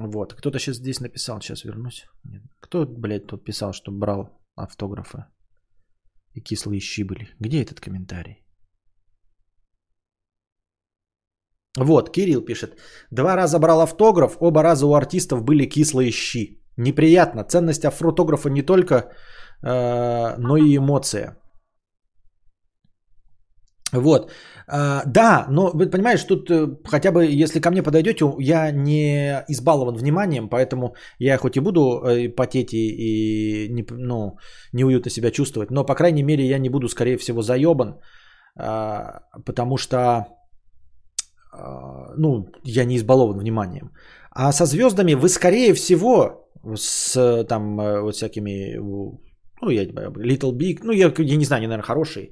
Вот. 0.00 0.34
Кто-то 0.34 0.58
сейчас 0.58 0.76
здесь 0.76 1.00
написал, 1.00 1.40
сейчас 1.40 1.64
вернусь. 1.64 2.06
Нет. 2.24 2.42
Кто, 2.60 2.86
блядь, 2.86 3.26
тут 3.26 3.44
писал, 3.44 3.72
что 3.72 3.92
брал 3.92 4.30
автографы 4.56 5.24
и 6.34 6.40
кислые 6.40 6.80
щи 6.80 7.04
были? 7.04 7.28
Где 7.38 7.62
этот 7.62 7.80
комментарий? 7.80 8.44
Вот, 11.78 12.10
Кирилл 12.10 12.44
пишет. 12.44 12.78
Два 13.10 13.36
раза 13.36 13.58
брал 13.58 13.80
автограф, 13.80 14.36
оба 14.40 14.62
раза 14.62 14.86
у 14.86 14.94
артистов 14.94 15.44
были 15.44 15.68
кислые 15.68 16.10
щи. 16.10 16.62
Неприятно. 16.76 17.44
Ценность 17.44 17.84
автографа 17.84 18.48
не 18.48 18.62
только, 18.62 19.12
э, 19.62 20.36
но 20.38 20.56
и 20.56 20.76
эмоция. 20.76 21.36
Вот. 23.92 24.30
А, 24.66 25.02
да, 25.06 25.46
но 25.50 25.70
вы 25.74 25.90
понимаешь, 25.90 26.24
тут 26.24 26.50
э, 26.50 26.68
хотя 26.84 27.10
бы, 27.10 27.26
если 27.26 27.60
ко 27.60 27.70
мне 27.70 27.82
подойдете, 27.82 28.24
я 28.38 28.70
не 28.70 29.44
избалован 29.48 29.96
вниманием, 29.96 30.48
поэтому 30.48 30.94
я 31.18 31.38
хоть 31.38 31.56
и 31.56 31.60
буду 31.60 31.80
э, 31.80 32.28
потеть 32.28 32.72
и, 32.72 33.68
не, 33.70 33.84
ну, 33.90 34.38
неуютно 34.72 35.10
себя 35.10 35.30
чувствовать, 35.30 35.70
но, 35.70 35.84
по 35.84 35.94
крайней 35.94 36.22
мере, 36.22 36.44
я 36.44 36.58
не 36.58 36.68
буду, 36.68 36.88
скорее 36.88 37.18
всего, 37.18 37.42
заебан, 37.42 37.98
а, 38.56 39.22
потому 39.44 39.76
что, 39.76 39.98
а, 41.52 42.14
ну, 42.16 42.46
я 42.64 42.84
не 42.84 42.96
избалован 42.96 43.38
вниманием. 43.38 43.90
А 44.30 44.52
со 44.52 44.66
звездами 44.66 45.14
вы, 45.14 45.28
скорее 45.28 45.74
всего, 45.74 46.48
с 46.76 47.44
там 47.48 47.80
э, 47.80 48.00
вот 48.02 48.14
всякими, 48.14 48.76
ну, 49.62 49.70
я, 49.70 49.84
Little 49.84 50.52
Big, 50.52 50.78
ну, 50.84 50.92
я, 50.92 51.12
я 51.18 51.36
не 51.36 51.44
знаю, 51.44 51.58
они, 51.58 51.66
наверное, 51.66 51.86
хорошие, 51.86 52.30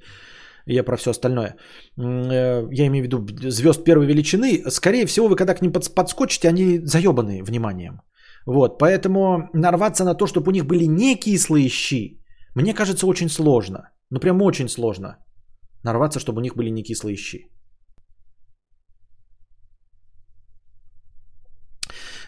я 0.69 0.85
про 0.85 0.97
все 0.97 1.11
остальное. 1.11 1.57
Э, 1.99 2.69
Я 2.73 2.87
имею 2.87 3.03
в 3.03 3.07
виду 3.07 3.51
звезд 3.51 3.85
первой 3.85 4.07
величины. 4.07 4.63
Скорее 4.71 5.07
всего, 5.07 5.29
вы 5.29 5.37
когда 5.37 5.55
к 5.55 5.63
ним 5.63 5.73
подс- 5.73 5.95
подскочите, 5.95 6.49
они 6.49 6.81
заебаны 6.85 7.43
вниманием. 7.43 8.01
Вот, 8.47 8.79
поэтому 8.79 9.49
нарваться 9.55 10.05
на 10.05 10.15
то, 10.15 10.27
чтобы 10.27 10.49
у 10.49 10.53
них 10.55 10.65
были 10.65 10.85
не 10.87 11.17
кислые 11.17 11.69
щи, 11.69 12.21
мне 12.55 12.75
кажется 12.75 13.07
очень 13.07 13.29
сложно. 13.29 13.91
Ну, 14.11 14.21
прям 14.21 14.43
очень 14.43 14.69
сложно 14.69 15.17
нарваться, 15.85 16.19
чтобы 16.21 16.39
у 16.39 16.43
них 16.43 16.57
были 16.57 16.71
не 16.71 16.83
кислые 16.83 17.17
щи. 17.17 17.39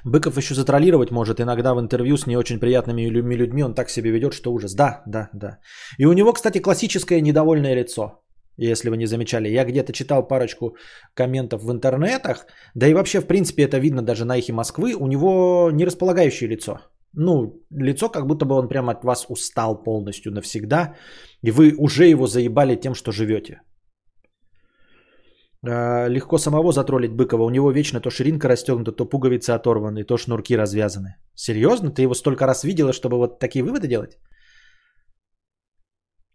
Быков 0.04 0.36
еще 0.38 0.54
затроллировать 0.54 1.10
может 1.10 1.40
иногда 1.40 1.74
в 1.74 1.80
интервью 1.80 2.16
с 2.16 2.26
не 2.26 2.36
очень 2.36 2.58
приятными 2.60 3.02
лю- 3.10 3.36
людьми. 3.36 3.62
Он 3.64 3.74
так 3.74 3.90
себя 3.90 4.10
ведет, 4.10 4.32
что 4.32 4.52
ужас. 4.52 4.74
Да, 4.74 5.02
да, 5.06 5.28
да. 5.34 5.58
И 5.98 6.06
у 6.06 6.12
него, 6.12 6.32
кстати, 6.32 6.58
классическое 6.58 7.20
недовольное 7.20 7.74
лицо. 7.74 8.22
Если 8.60 8.90
вы 8.90 8.96
не 8.96 9.06
замечали. 9.06 9.48
Я 9.48 9.64
где-то 9.64 9.92
читал 9.92 10.28
парочку 10.28 10.76
комментов 11.14 11.62
в 11.62 11.70
интернетах. 11.72 12.46
Да 12.74 12.86
и 12.86 12.94
вообще, 12.94 13.20
в 13.20 13.26
принципе, 13.26 13.62
это 13.62 13.78
видно 13.78 14.02
даже 14.02 14.24
на 14.24 14.36
эхе 14.36 14.52
Москвы. 14.52 14.94
У 14.94 15.06
него 15.06 15.70
не 15.72 15.86
располагающее 15.86 16.48
лицо. 16.50 16.80
Ну, 17.14 17.64
лицо, 17.70 18.10
как 18.10 18.26
будто 18.26 18.44
бы 18.44 18.54
он 18.54 18.68
прямо 18.68 18.92
от 18.92 19.04
вас 19.04 19.26
устал 19.28 19.82
полностью 19.82 20.32
навсегда. 20.32 20.94
И 21.42 21.50
вы 21.50 21.74
уже 21.78 22.04
его 22.04 22.26
заебали 22.26 22.76
тем, 22.76 22.94
что 22.94 23.12
живете. 23.12 23.62
А, 25.66 26.08
Легко 26.08 26.38
самого 26.38 26.72
затроллить 26.72 27.12
Быкова. 27.12 27.44
У 27.44 27.50
него 27.50 27.72
вечно 27.72 28.00
то 28.00 28.10
ширинка 28.10 28.48
расстегнута, 28.48 28.92
то 28.92 29.06
пуговицы 29.06 29.52
оторваны, 29.52 30.04
то 30.04 30.18
шнурки 30.18 30.56
развязаны. 30.56 31.16
Серьезно? 31.34 31.90
Ты 31.90 32.02
его 32.02 32.14
столько 32.14 32.46
раз 32.46 32.64
видела, 32.64 32.92
чтобы 32.92 33.16
вот 33.16 33.38
такие 33.38 33.64
выводы 33.64 33.88
делать? 33.88 34.18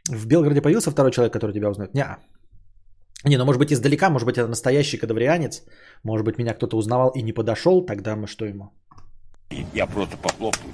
В 0.09 0.27
Белгороде 0.27 0.61
появился 0.61 0.91
второй 0.91 1.11
человек, 1.11 1.33
который 1.33 1.51
тебя 1.51 1.69
узнает? 1.69 1.93
Не. 1.93 2.17
Не, 3.23 3.37
ну 3.37 3.45
может 3.45 3.59
быть 3.59 3.73
издалека, 3.73 4.09
может 4.09 4.27
быть 4.27 4.37
это 4.37 4.47
настоящий 4.47 4.97
кадаврианец. 4.97 5.63
Может 6.03 6.25
быть 6.25 6.37
меня 6.37 6.53
кто-то 6.53 6.77
узнавал 6.77 7.11
и 7.15 7.23
не 7.23 7.33
подошел, 7.33 7.85
тогда 7.85 8.15
мы 8.15 8.27
что 8.27 8.45
ему? 8.45 8.71
Я 9.73 9.87
просто 9.87 10.17
похлопаю. 10.17 10.73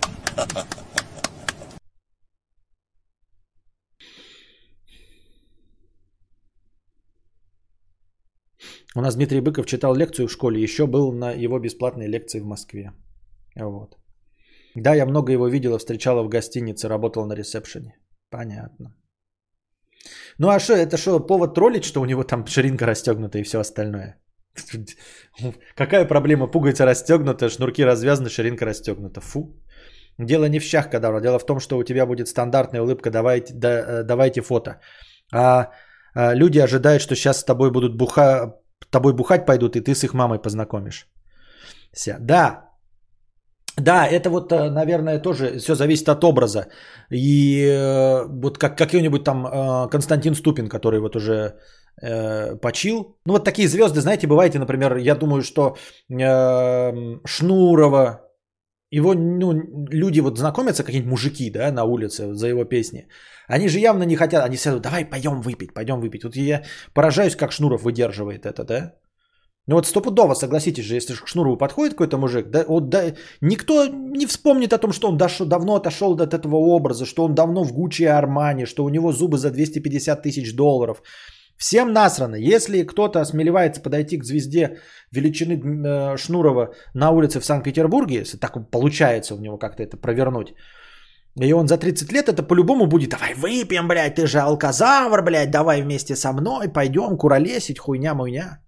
У 8.93 9.01
нас 9.01 9.15
Дмитрий 9.15 9.39
Быков 9.39 9.65
читал 9.65 9.95
лекцию 9.95 10.27
в 10.27 10.31
школе, 10.31 10.61
еще 10.61 10.85
был 10.85 11.13
на 11.13 11.31
его 11.31 11.59
бесплатной 11.59 12.07
лекции 12.07 12.41
в 12.41 12.45
Москве. 12.45 12.91
Вот. 13.55 13.95
Да, 14.75 14.93
я 14.93 15.05
много 15.05 15.31
его 15.31 15.47
видела, 15.47 15.77
встречала 15.77 16.23
в 16.23 16.29
гостинице, 16.29 16.89
работала 16.89 17.25
на 17.25 17.33
ресепшене. 17.33 17.97
Понятно. 18.29 18.93
Ну 20.37 20.49
а 20.49 20.59
что, 20.59 20.73
это 20.73 20.97
что, 20.97 21.19
повод 21.19 21.55
троллить, 21.55 21.83
что 21.83 22.01
у 22.01 22.05
него 22.05 22.23
там 22.23 22.45
ширинка 22.47 22.85
расстегнута 22.85 23.37
и 23.37 23.43
все 23.43 23.59
остальное? 23.59 24.17
Какая 25.75 26.07
проблема? 26.07 26.47
Пуговица 26.47 26.85
расстегнута, 26.85 27.49
шнурки 27.49 27.85
развязаны, 27.85 28.29
ширинка 28.29 28.65
расстегнута. 28.65 29.21
Фу. 29.21 29.55
Дело 30.17 30.49
не 30.49 30.59
в 30.59 30.63
щах, 30.63 30.89
кадавра. 30.89 31.21
Дело 31.21 31.39
в 31.39 31.45
том, 31.45 31.59
что 31.59 31.77
у 31.77 31.83
тебя 31.83 32.05
будет 32.05 32.27
стандартная 32.27 32.81
улыбка, 32.81 33.11
давайте, 33.11 33.53
да, 33.53 33.69
э, 33.69 34.03
давайте 34.03 34.41
фото. 34.41 34.79
А, 35.33 35.71
а 36.13 36.35
люди 36.35 36.59
ожидают, 36.59 37.01
что 37.01 37.15
сейчас 37.15 37.39
с 37.39 37.45
тобой 37.45 37.71
будут 37.71 37.97
буха, 37.97 38.59
тобой 38.89 39.13
бухать 39.13 39.45
пойдут, 39.45 39.75
и 39.75 39.81
ты 39.81 39.95
с 39.95 40.03
их 40.03 40.13
мамой 40.13 40.39
познакомишь. 40.39 41.07
Да, 42.19 42.70
да, 43.77 44.05
это 44.05 44.29
вот, 44.29 44.51
э, 44.51 44.69
наверное, 44.69 45.19
тоже 45.19 45.57
все 45.59 45.75
зависит 45.75 46.09
от 46.09 46.23
образа. 46.23 46.67
И 47.09 47.65
э, 47.65 48.25
вот 48.27 48.57
как 48.57 48.77
какой-нибудь 48.77 49.23
там 49.23 49.45
э, 49.45 49.89
Константин 49.89 50.35
Ступин, 50.35 50.67
который 50.67 50.99
вот 50.99 51.15
уже 51.15 51.55
почил. 52.61 53.17
Ну 53.25 53.33
вот 53.33 53.43
такие 53.43 53.67
звезды, 53.67 53.99
знаете, 53.99 54.25
бываете, 54.25 54.59
например, 54.59 54.95
я 54.97 55.13
думаю, 55.13 55.41
что 55.43 55.75
Шнурова, 57.25 58.21
его 58.91 59.13
ну, 59.13 59.53
люди 59.91 60.21
вот 60.21 60.37
знакомятся, 60.37 60.83
какие-нибудь 60.83 61.11
мужики, 61.11 61.51
да, 61.51 61.71
на 61.71 61.83
улице 61.83 62.33
за 62.33 62.47
его 62.47 62.63
песни. 62.63 63.07
Они 63.47 63.67
же 63.67 63.79
явно 63.79 64.03
не 64.03 64.15
хотят, 64.15 64.45
они 64.45 64.57
говорят, 64.57 64.81
давай 64.81 65.05
пойдем 65.05 65.41
выпить, 65.41 65.73
пойдем 65.73 65.99
выпить. 65.99 66.23
Вот 66.23 66.35
я 66.35 66.63
поражаюсь, 66.93 67.35
как 67.35 67.51
Шнуров 67.51 67.83
выдерживает 67.83 68.45
это, 68.45 68.63
да. 68.63 68.93
Ну 69.67 69.75
вот 69.75 69.85
стопудово, 69.85 70.33
согласитесь 70.33 70.85
же, 70.85 70.95
если 70.95 71.13
к 71.13 71.27
Шнурову 71.27 71.55
подходит 71.55 71.93
какой-то 71.93 72.17
мужик, 72.17 72.49
да, 72.49 72.65
вот, 72.67 72.89
да, 72.89 73.13
никто 73.41 73.85
не 73.87 74.25
вспомнит 74.25 74.73
о 74.73 74.79
том, 74.79 74.91
что 74.91 75.07
он 75.07 75.17
дошел, 75.17 75.45
давно 75.45 75.75
отошел 75.75 76.13
от 76.15 76.33
этого 76.33 76.55
образа, 76.55 77.05
что 77.05 77.23
он 77.23 77.35
давно 77.35 77.63
в 77.63 77.71
Гуччи 77.71 78.03
и 78.03 78.05
Армани, 78.05 78.65
что 78.65 78.83
у 78.83 78.89
него 78.89 79.11
зубы 79.11 79.37
за 79.37 79.51
250 79.51 80.23
тысяч 80.23 80.55
долларов. 80.55 81.03
Всем 81.57 81.93
насрано. 81.93 82.35
Если 82.35 82.81
кто-то 82.81 83.21
осмеливается 83.21 83.81
подойти 83.81 84.17
к 84.17 84.25
звезде 84.25 84.79
величины 85.11 85.53
э, 85.53 86.17
Шнурова 86.17 86.73
на 86.95 87.11
улице 87.11 87.39
в 87.39 87.45
Санкт-Петербурге, 87.45 88.15
если 88.21 88.37
так 88.37 88.71
получается 88.71 89.35
у 89.35 89.39
него 89.39 89.59
как-то 89.59 89.83
это 89.83 89.95
провернуть, 89.95 90.55
и 91.39 91.53
он 91.53 91.67
за 91.67 91.77
30 91.77 92.11
лет 92.11 92.29
это 92.29 92.41
по-любому 92.41 92.87
будет, 92.87 93.11
давай 93.11 93.35
выпьем, 93.35 93.87
блядь, 93.87 94.15
ты 94.15 94.25
же 94.25 94.39
алкозавр, 94.39 95.21
блядь, 95.21 95.51
давай 95.51 95.83
вместе 95.83 96.15
со 96.15 96.33
мной 96.33 96.67
пойдем 96.67 97.15
куролесить, 97.15 97.77
хуйня-муйня. 97.77 98.59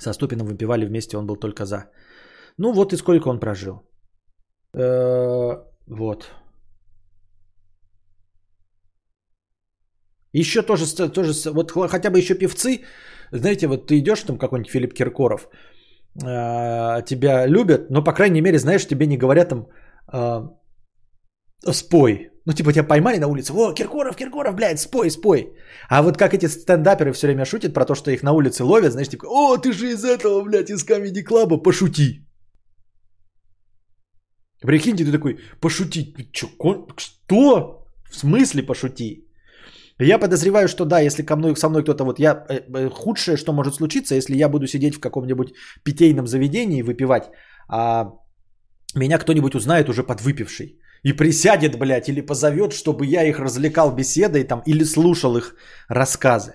Со 0.00 0.12
Ступиным 0.12 0.46
выпивали 0.46 0.86
вместе, 0.86 1.16
он 1.16 1.26
был 1.26 1.36
только 1.36 1.64
за. 1.64 1.90
Ну 2.58 2.72
вот 2.72 2.92
и 2.92 2.96
сколько 2.96 3.28
он 3.28 3.40
прожил. 3.40 3.82
Э, 4.74 5.56
вот. 5.86 6.30
Еще 10.32 10.62
тоже, 10.62 10.86
тоже, 11.10 11.32
вот 11.50 11.72
хотя 11.72 12.10
бы 12.10 12.18
еще 12.18 12.34
певцы, 12.34 12.84
знаете, 13.32 13.66
вот 13.66 13.88
ты 13.88 13.98
идешь 13.98 14.22
там 14.22 14.38
какой-нибудь 14.38 14.70
Филипп 14.70 14.94
Киркоров, 14.94 15.48
э, 16.22 17.02
тебя 17.04 17.46
любят, 17.46 17.90
но 17.90 18.04
по 18.04 18.12
крайней 18.12 18.40
мере, 18.40 18.58
знаешь, 18.58 18.86
тебе 18.86 19.06
не 19.06 19.18
говорят 19.18 19.48
там 19.48 19.66
э, 20.12 20.48
спой. 21.72 22.30
Ну, 22.50 22.56
типа 22.56 22.72
тебя 22.72 22.88
поймали 22.88 23.18
на 23.18 23.28
улице, 23.28 23.52
о, 23.52 23.72
Киркоров, 23.74 24.16
Киркоров, 24.16 24.54
блядь, 24.54 24.80
спой, 24.80 25.10
спой. 25.10 25.52
А 25.88 26.02
вот 26.02 26.16
как 26.16 26.34
эти 26.34 26.48
стендаперы 26.48 27.12
все 27.12 27.26
время 27.28 27.44
шутят 27.44 27.74
про 27.74 27.84
то, 27.84 27.94
что 27.94 28.10
их 28.10 28.22
на 28.22 28.32
улице 28.32 28.64
ловят, 28.64 28.92
знаешь, 28.92 29.08
типа, 29.08 29.26
о, 29.28 29.56
ты 29.56 29.72
же 29.72 29.92
из 29.92 30.04
этого, 30.04 30.42
блядь, 30.42 30.70
из 30.70 30.84
Comedy 30.84 31.22
Club, 31.24 31.62
пошути. 31.62 32.26
Прикиньте, 34.62 35.04
ты 35.04 35.12
такой, 35.12 35.38
пошутить. 35.60 36.32
Чё, 36.32 36.48
что? 36.96 37.86
В 38.10 38.16
смысле 38.16 38.66
пошути? 38.66 39.28
Я 40.00 40.18
подозреваю, 40.18 40.66
что 40.68 40.84
да, 40.84 40.98
если 40.98 41.22
ко 41.22 41.36
мной, 41.36 41.54
со 41.56 41.68
мной 41.68 41.82
кто-то 41.82 42.04
вот 42.04 42.18
я... 42.18 42.44
Э, 42.48 42.62
э, 42.74 42.90
худшее, 42.90 43.36
что 43.36 43.52
может 43.52 43.74
случиться, 43.74 44.16
если 44.16 44.34
я 44.36 44.48
буду 44.48 44.66
сидеть 44.66 44.96
в 44.96 45.00
каком-нибудь 45.00 45.54
питейном 45.84 46.26
заведении 46.26 46.80
и 46.80 46.82
выпивать, 46.82 47.30
а 47.68 48.10
меня 48.96 49.18
кто-нибудь 49.18 49.54
узнает 49.54 49.88
уже 49.88 50.02
подвыпивший. 50.02 50.80
И 51.02 51.12
присядет, 51.12 51.78
блядь, 51.78 52.08
или 52.08 52.20
позовет, 52.20 52.72
чтобы 52.72 53.06
я 53.06 53.24
их 53.24 53.38
развлекал 53.38 53.94
беседой 53.94 54.44
там, 54.44 54.62
или 54.66 54.84
слушал 54.84 55.36
их 55.36 55.54
рассказы. 55.88 56.52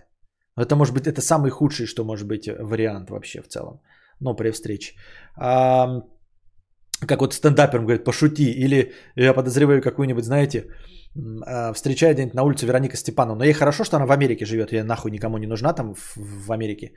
Это 0.58 0.76
может 0.76 0.94
быть, 0.94 1.08
это 1.08 1.22
самый 1.22 1.52
худший, 1.52 1.86
что 1.86 2.04
может 2.04 2.28
быть 2.28 2.48
э, 2.48 2.56
вариант 2.60 3.10
вообще 3.10 3.42
в 3.42 3.48
целом. 3.48 3.82
Но 4.20 4.36
при 4.36 4.52
встрече. 4.52 4.94
А, 5.38 6.02
как 7.08 7.22
вот 7.22 7.34
стендапером 7.34 7.86
говорит, 7.86 8.04
пошути. 8.06 8.52
Или 8.52 8.94
я 9.16 9.34
подозреваю 9.34 9.82
какую-нибудь, 9.82 10.24
знаете, 10.24 10.70
а, 11.46 11.74
встречаю 11.74 12.14
где-нибудь 12.14 12.36
на 12.36 12.44
улице 12.44 12.66
Вероника 12.66 12.98
Степановна. 12.98 13.40
Но 13.40 13.44
ей 13.46 13.54
хорошо, 13.54 13.84
что 13.84 13.98
она 13.98 14.06
в 14.06 14.12
Америке 14.12 14.46
живет. 14.46 14.72
Я 14.72 14.84
нахуй 14.84 15.12
никому 15.12 15.38
не 15.38 15.48
нужна 15.48 15.74
там 15.74 15.94
в, 15.96 16.16
в 16.18 16.52
Америке. 16.52 16.94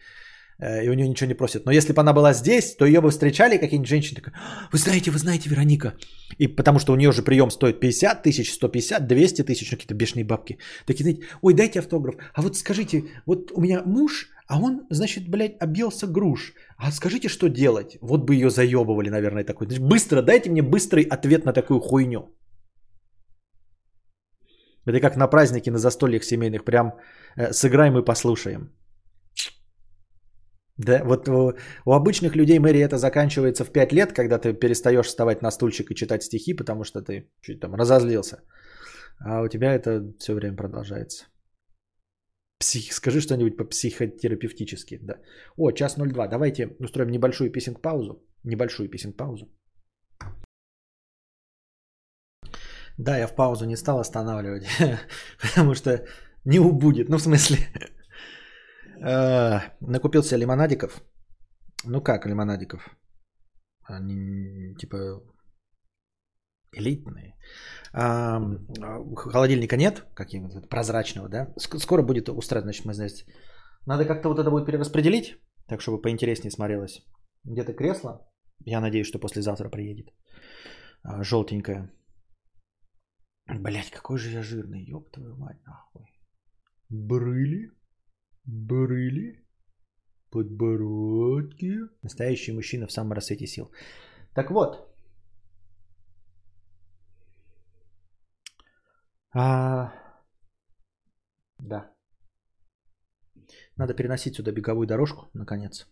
Э, 0.60 0.84
и 0.84 0.88
у 0.88 0.94
нее 0.94 1.08
ничего 1.08 1.28
не 1.28 1.34
просят. 1.34 1.66
Но 1.66 1.72
если 1.72 1.92
бы 1.92 2.00
она 2.00 2.12
была 2.12 2.32
здесь, 2.34 2.76
то 2.76 2.84
ее 2.84 3.00
бы 3.00 3.10
встречали 3.10 3.58
какие-нибудь 3.58 3.88
женщины. 3.88 4.20
Такая, 4.20 4.34
«А, 4.34 4.68
вы 4.72 4.78
знаете, 4.78 5.10
вы 5.10 5.18
знаете, 5.18 5.48
Вероника. 5.48 5.94
И 6.38 6.48
потому 6.48 6.78
что 6.78 6.92
у 6.92 6.96
нее 6.96 7.12
же 7.12 7.22
прием 7.22 7.50
стоит 7.50 7.80
50 7.80 8.22
тысяч, 8.22 8.52
150, 8.52 9.06
200 9.06 9.42
тысяч, 9.44 9.70
ну, 9.70 9.76
какие-то 9.76 9.94
бешеные 9.94 10.24
бабки. 10.24 10.58
Такие, 10.86 11.04
знаете, 11.04 11.22
ой, 11.42 11.54
дайте 11.54 11.78
автограф. 11.78 12.16
А 12.34 12.42
вот 12.42 12.56
скажите, 12.56 13.04
вот 13.26 13.52
у 13.54 13.60
меня 13.60 13.82
муж, 13.86 14.30
а 14.48 14.60
он, 14.60 14.86
значит, 14.90 15.28
блядь, 15.28 15.56
объелся 15.60 16.06
груш. 16.06 16.54
А 16.76 16.90
скажите, 16.92 17.28
что 17.28 17.48
делать? 17.48 17.98
Вот 18.00 18.24
бы 18.24 18.34
ее 18.34 18.50
заебывали, 18.50 19.10
наверное, 19.10 19.44
такой. 19.44 19.66
Быстро, 19.78 20.22
дайте 20.22 20.50
мне 20.50 20.62
быстрый 20.62 21.04
ответ 21.04 21.44
на 21.44 21.52
такую 21.52 21.80
хуйню. 21.80 22.34
Это 24.86 25.00
как 25.00 25.16
на 25.16 25.28
празднике, 25.28 25.70
на 25.70 25.78
застольях 25.78 26.24
семейных. 26.24 26.64
Прям 26.64 26.94
э, 27.36 27.52
сыграем 27.52 27.98
и 27.98 28.04
послушаем. 28.04 28.72
Да, 30.78 31.02
вот 31.04 31.28
у, 31.28 31.54
у 31.84 31.92
обычных 31.92 32.36
людей, 32.36 32.58
Мэри, 32.58 32.78
это 32.78 32.98
заканчивается 32.98 33.64
в 33.64 33.72
5 33.72 33.92
лет, 33.92 34.12
когда 34.12 34.38
ты 34.38 34.52
перестаешь 34.54 35.06
вставать 35.06 35.42
на 35.42 35.50
стульчик 35.50 35.90
и 35.90 35.94
читать 35.94 36.22
стихи, 36.22 36.54
потому 36.54 36.84
что 36.84 37.02
ты 37.02 37.28
чуть 37.40 37.60
там 37.60 37.74
разозлился. 37.74 38.42
А 39.20 39.42
у 39.42 39.48
тебя 39.48 39.74
это 39.74 40.14
все 40.18 40.34
время 40.34 40.56
продолжается. 40.56 41.26
Псих, 42.60 42.92
скажи 42.92 43.20
что-нибудь 43.20 43.56
по-психотерапевтически. 43.56 44.98
Да. 45.02 45.14
О, 45.56 45.72
час 45.72 45.96
02. 45.96 46.28
Давайте 46.28 46.76
устроим 46.78 47.10
небольшую 47.10 47.50
писинг-паузу. 47.50 48.22
Небольшую 48.44 48.88
писинг-паузу. 48.88 49.48
Да, 52.98 53.18
я 53.18 53.26
в 53.26 53.34
паузу 53.34 53.64
не 53.64 53.76
стал 53.76 53.98
останавливать, 54.00 54.66
потому 55.40 55.74
что 55.74 56.04
не 56.44 56.58
убудет. 56.58 57.08
Ну, 57.08 57.16
в 57.16 57.22
смысле, 57.22 57.58
накупил 59.80 60.22
себе 60.22 60.40
лимонадиков. 60.40 61.02
Ну 61.84 62.00
как 62.00 62.26
лимонадиков? 62.26 62.88
Они 63.84 64.74
типа 64.76 65.22
элитные. 66.72 67.34
А, 67.92 68.40
холодильника 69.16 69.76
нет, 69.76 70.04
каким-то 70.14 70.60
прозрачного, 70.68 71.28
да? 71.28 71.52
Скоро 71.56 72.02
будет 72.02 72.28
устраивать, 72.28 72.64
значит, 72.64 72.84
мы 72.84 72.94
здесь. 72.94 73.24
Надо 73.86 74.04
как-то 74.04 74.28
вот 74.28 74.38
это 74.38 74.50
будет 74.50 74.66
перераспределить, 74.66 75.36
так 75.66 75.80
чтобы 75.80 76.02
поинтереснее 76.02 76.50
смотрелось. 76.50 77.02
Где-то 77.44 77.72
кресло, 77.72 78.28
я 78.64 78.80
надеюсь, 78.80 79.06
что 79.06 79.18
послезавтра 79.18 79.70
приедет, 79.70 80.12
а, 81.02 81.22
желтенькое. 81.22 81.90
Блять, 83.46 83.90
какой 83.90 84.18
же 84.18 84.30
я 84.30 84.42
жирный, 84.42 84.84
ёб 84.84 85.10
твою 85.10 85.36
мать, 85.36 85.64
нахуй. 85.64 86.06
Брыли? 86.90 87.70
Брыли? 88.48 89.44
Подбородки? 90.30 91.76
Настоящий 92.02 92.52
мужчина 92.52 92.86
в 92.86 92.92
самом 92.92 93.12
рассвете 93.12 93.46
сил. 93.46 93.70
Так 94.34 94.50
вот. 94.50 94.88
А... 99.34 99.92
Да. 101.58 101.92
Надо 103.76 103.94
переносить 103.94 104.34
сюда 104.34 104.52
беговую 104.52 104.86
дорожку, 104.86 105.28
наконец. 105.34 105.86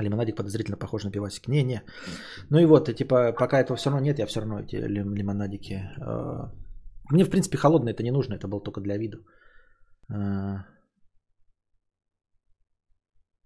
Лимонадик 0.00 0.36
подозрительно 0.36 0.76
похож 0.76 1.04
на 1.04 1.12
пивасик. 1.12 1.46
Не-не. 1.46 1.82
Ну 2.50 2.58
и 2.58 2.66
вот, 2.66 2.92
типа, 2.96 3.32
пока 3.32 3.60
этого 3.60 3.76
все 3.76 3.90
равно 3.90 4.04
нет, 4.04 4.18
я 4.18 4.26
все 4.26 4.40
равно 4.40 4.58
эти 4.58 4.76
лимонадики. 4.76 5.74
Э, 6.00 6.50
мне, 7.12 7.24
в 7.24 7.30
принципе, 7.30 7.56
холодно 7.56 7.90
это 7.90 8.02
не 8.02 8.10
нужно, 8.10 8.34
это 8.34 8.48
было 8.48 8.60
только 8.60 8.80
для 8.80 8.98
виду. 8.98 9.18
Э, 10.08 10.58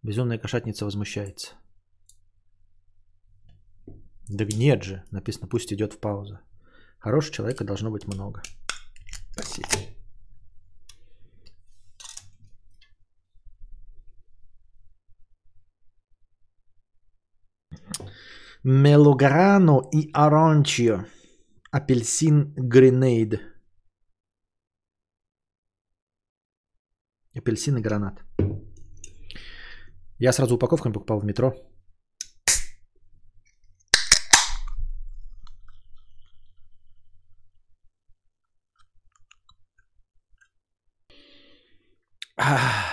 безумная 0.03 0.39
кошатница 0.39 0.85
возмущается. 0.85 1.55
Да 4.29 4.45
нет 4.45 4.83
же, 4.83 5.05
написано, 5.11 5.49
пусть 5.49 5.73
идет 5.73 5.95
в 5.95 6.01
паузу. 6.01 6.39
Хорошего 6.99 7.35
человека 7.35 7.65
должно 7.65 7.91
быть 7.91 8.07
много. 8.07 8.43
Спасибо. 9.33 9.69
Мелограно 18.65 19.89
и 19.93 20.11
Оранчио. 20.13 21.07
Апельсин 21.71 22.53
Гренейд. 22.55 23.41
Апельсин 27.39 27.77
и 27.77 27.81
гранат. 27.81 28.25
Я 30.19 30.33
сразу 30.33 30.57
упаковками 30.57 30.93
покупал 30.93 31.21
в 31.21 31.25
метро. 31.25 31.55
Ah. 42.41 42.89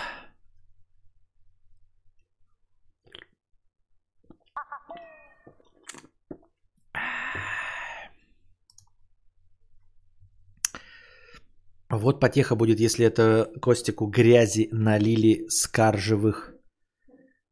Вот 12.06 12.14
потеха 12.26 12.55
будет, 12.55 12.80
если 12.80 13.05
это 13.05 13.51
Костику 13.61 14.07
грязи 14.07 14.69
налили 14.71 15.45
с 15.47 15.67
каржевых 15.67 16.53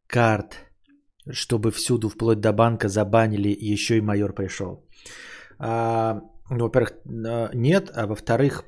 карт, 0.07 0.55
чтобы 1.31 1.71
всюду, 1.71 2.09
вплоть 2.09 2.39
до 2.39 2.53
банка, 2.53 2.87
забанили, 2.87 3.73
еще 3.73 3.97
и 3.97 4.01
майор 4.01 4.33
пришел. 4.33 4.87
А, 5.59 6.21
ну, 6.49 6.65
во-первых, 6.65 6.91
а, 7.05 7.49
нет, 7.53 7.91
а 7.95 8.07
во-вторых, 8.07 8.63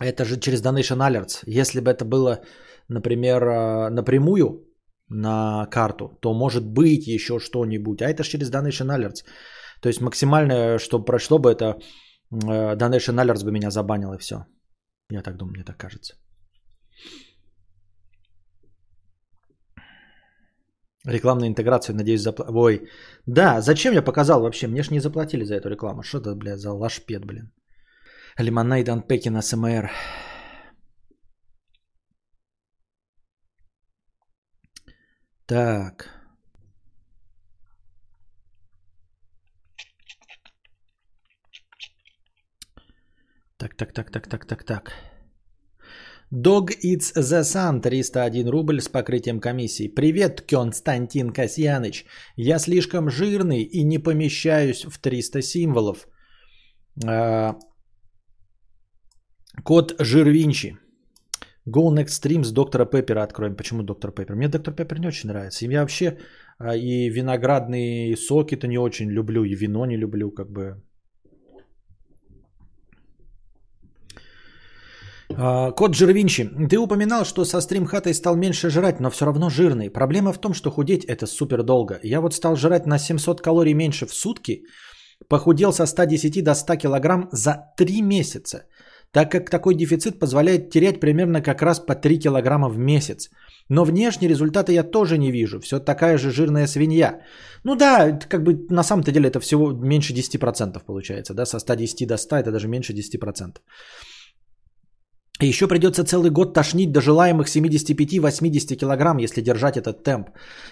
это 0.00 0.24
же 0.24 0.40
через 0.40 0.62
Donation 0.62 1.00
Alerts. 1.00 1.44
Если 1.46 1.80
бы 1.80 1.90
это 1.90 2.04
было, 2.04 2.40
например, 2.88 3.42
а, 3.42 3.90
напрямую 3.90 4.66
на 5.08 5.66
карту, 5.70 6.18
то 6.20 6.34
может 6.34 6.64
быть 6.64 7.06
еще 7.06 7.38
что-нибудь. 7.38 8.00
А 8.00 8.08
это 8.08 8.22
же 8.22 8.30
через 8.30 8.50
Donation 8.50 8.88
Alerts. 8.88 9.24
То 9.82 9.88
есть 9.88 10.00
максимальное, 10.00 10.78
что 10.78 11.04
прошло 11.04 11.38
бы, 11.38 11.50
это 11.50 11.78
Donation 12.32 13.18
Alerts 13.20 13.44
бы 13.44 13.52
меня 13.52 13.70
забанил 13.70 14.14
и 14.14 14.18
все. 14.18 14.36
Я 15.12 15.22
так 15.22 15.36
думаю, 15.36 15.54
мне 15.54 15.64
так 15.64 15.76
кажется. 15.76 16.14
Рекламную 21.06 21.48
интеграцию, 21.48 21.96
надеюсь, 21.96 22.22
запла... 22.22 22.46
Ой, 22.48 22.88
да, 23.26 23.60
зачем 23.60 23.94
я 23.94 24.02
показал 24.02 24.40
вообще? 24.40 24.68
Мне 24.68 24.82
ж 24.82 24.90
не 24.90 25.00
заплатили 25.00 25.44
за 25.44 25.54
эту 25.56 25.68
рекламу. 25.68 26.02
Что 26.02 26.18
это, 26.18 26.34
блядь, 26.34 26.60
за 26.60 26.72
лашпед, 26.72 27.24
блин. 27.24 27.52
Лимонейд 28.38 28.88
Анпекин 28.88 29.42
СМР. 29.42 29.90
Так. 35.46 36.21
Так, 43.62 43.74
так, 43.76 43.92
так, 43.92 44.10
так, 44.10 44.26
так, 44.26 44.44
так, 44.44 44.64
так. 44.64 44.92
Dog 46.32 46.70
Eats 46.84 47.14
the 47.16 47.42
Sun 47.42 47.80
301 47.80 48.48
рубль 48.48 48.80
с 48.80 48.88
покрытием 48.88 49.40
комиссии. 49.40 49.86
Привет, 49.86 50.40
Константин 50.40 51.30
Касьяныч. 51.30 52.04
Я 52.36 52.58
слишком 52.58 53.08
жирный 53.08 53.62
и 53.62 53.84
не 53.84 53.98
помещаюсь 53.98 54.84
в 54.84 54.98
300 54.98 55.42
символов. 55.42 56.08
А, 57.06 57.56
Код 59.62 59.94
Жирвинчи. 60.00 60.76
Go 61.64 61.94
Next 61.94 62.20
Stream 62.20 62.42
с 62.42 62.52
доктора 62.52 62.84
Пеппера 62.84 63.22
откроем. 63.22 63.54
Почему 63.54 63.82
доктор 63.84 64.10
Пеппер? 64.10 64.34
Мне 64.34 64.48
доктор 64.48 64.74
Пеппер 64.74 64.98
не 64.98 65.06
очень 65.06 65.28
нравится. 65.28 65.64
И 65.64 65.72
я 65.72 65.82
вообще 65.82 66.18
а, 66.58 66.74
и 66.74 67.10
виноградные 67.10 68.16
соки-то 68.16 68.66
не 68.66 68.78
очень 68.78 69.08
люблю, 69.08 69.44
и 69.44 69.54
вино 69.54 69.86
не 69.86 69.96
люблю, 69.96 70.32
как 70.32 70.50
бы. 70.50 70.82
Кот 75.36 75.94
Жирвинчи, 75.94 76.50
ты 76.70 76.78
упоминал, 76.78 77.24
что 77.24 77.44
со 77.44 77.60
стримхатой 77.60 78.14
стал 78.14 78.36
меньше 78.36 78.70
жрать, 78.70 79.00
но 79.00 79.10
все 79.10 79.26
равно 79.26 79.50
жирный. 79.50 79.90
Проблема 79.90 80.32
в 80.32 80.40
том, 80.40 80.54
что 80.54 80.70
худеть 80.70 81.04
это 81.04 81.26
супер 81.26 81.62
долго. 81.62 81.98
Я 82.02 82.20
вот 82.20 82.34
стал 82.34 82.56
жрать 82.56 82.86
на 82.86 82.98
700 82.98 83.40
калорий 83.40 83.74
меньше 83.74 84.06
в 84.06 84.14
сутки, 84.14 84.64
похудел 85.28 85.72
со 85.72 85.86
110 85.86 86.42
до 86.44 86.54
100 86.54 86.76
килограмм 86.76 87.28
за 87.32 87.72
3 87.76 88.02
месяца, 88.02 88.64
так 89.12 89.30
как 89.30 89.50
такой 89.50 89.74
дефицит 89.74 90.18
позволяет 90.18 90.70
терять 90.70 91.00
примерно 91.00 91.42
как 91.42 91.62
раз 91.62 91.80
по 91.80 91.94
3 91.94 92.18
килограмма 92.18 92.68
в 92.68 92.78
месяц. 92.78 93.30
Но 93.68 93.84
внешние 93.84 94.28
результаты 94.28 94.72
я 94.72 94.82
тоже 94.82 95.18
не 95.18 95.30
вижу. 95.30 95.60
Все 95.60 95.78
такая 95.78 96.18
же 96.18 96.30
жирная 96.30 96.66
свинья. 96.66 97.20
Ну 97.64 97.76
да, 97.76 98.18
как 98.28 98.42
бы 98.42 98.66
на 98.70 98.82
самом-то 98.82 99.12
деле 99.12 99.28
это 99.28 99.40
всего 99.40 99.72
меньше 99.72 100.12
10% 100.12 100.84
получается. 100.86 101.34
Да? 101.34 101.46
Со 101.46 101.58
110 101.58 102.06
до 102.06 102.16
100 102.16 102.36
это 102.36 102.50
даже 102.52 102.68
меньше 102.68 102.92
10%. 102.92 103.56
Еще 105.40 105.66
придется 105.66 106.04
целый 106.04 106.30
год 106.30 106.54
тошнить 106.54 106.92
до 106.92 107.00
желаемых 107.00 107.48
75-80 107.48 108.76
килограмм, 108.76 109.18
если 109.18 109.40
держать 109.40 109.76
этот 109.76 110.04
темп. 110.04 110.28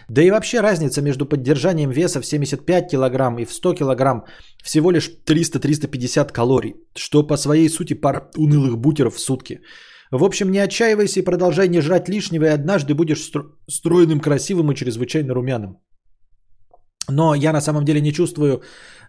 Да 0.09 0.23
и 0.23 0.31
вообще 0.31 0.61
разница 0.61 1.03
между 1.03 1.27
поддержанием 1.27 1.91
веса 1.91 2.21
в 2.21 2.27
75 2.27 2.91
килограмм 2.91 3.39
и 3.39 3.45
в 3.45 3.53
100 3.53 3.75
килограмм 3.75 4.25
всего 4.63 4.93
лишь 4.93 5.11
300-350 5.27 6.33
калорий, 6.33 6.75
что 6.97 7.27
по 7.27 7.37
своей 7.37 7.69
сути 7.69 7.95
пара 7.95 8.31
унылых 8.37 8.79
бутеров 8.79 9.17
в 9.17 9.21
сутки. 9.21 9.61
В 10.13 10.25
общем, 10.25 10.51
не 10.51 10.59
отчаивайся 10.59 11.21
и 11.21 11.25
продолжай 11.25 11.69
не 11.69 11.81
жрать 11.81 12.09
лишнего, 12.09 12.45
и 12.45 12.55
однажды 12.55 12.95
будешь 12.95 13.21
стро- 13.21 13.53
стройным, 13.69 14.21
красивым 14.21 14.71
и 14.71 14.75
чрезвычайно 14.75 15.35
румяным. 15.35 15.79
Но 17.09 17.35
я 17.35 17.53
на 17.53 17.61
самом 17.61 17.85
деле 17.85 18.01
не 18.01 18.13
чувствую, 18.13 18.63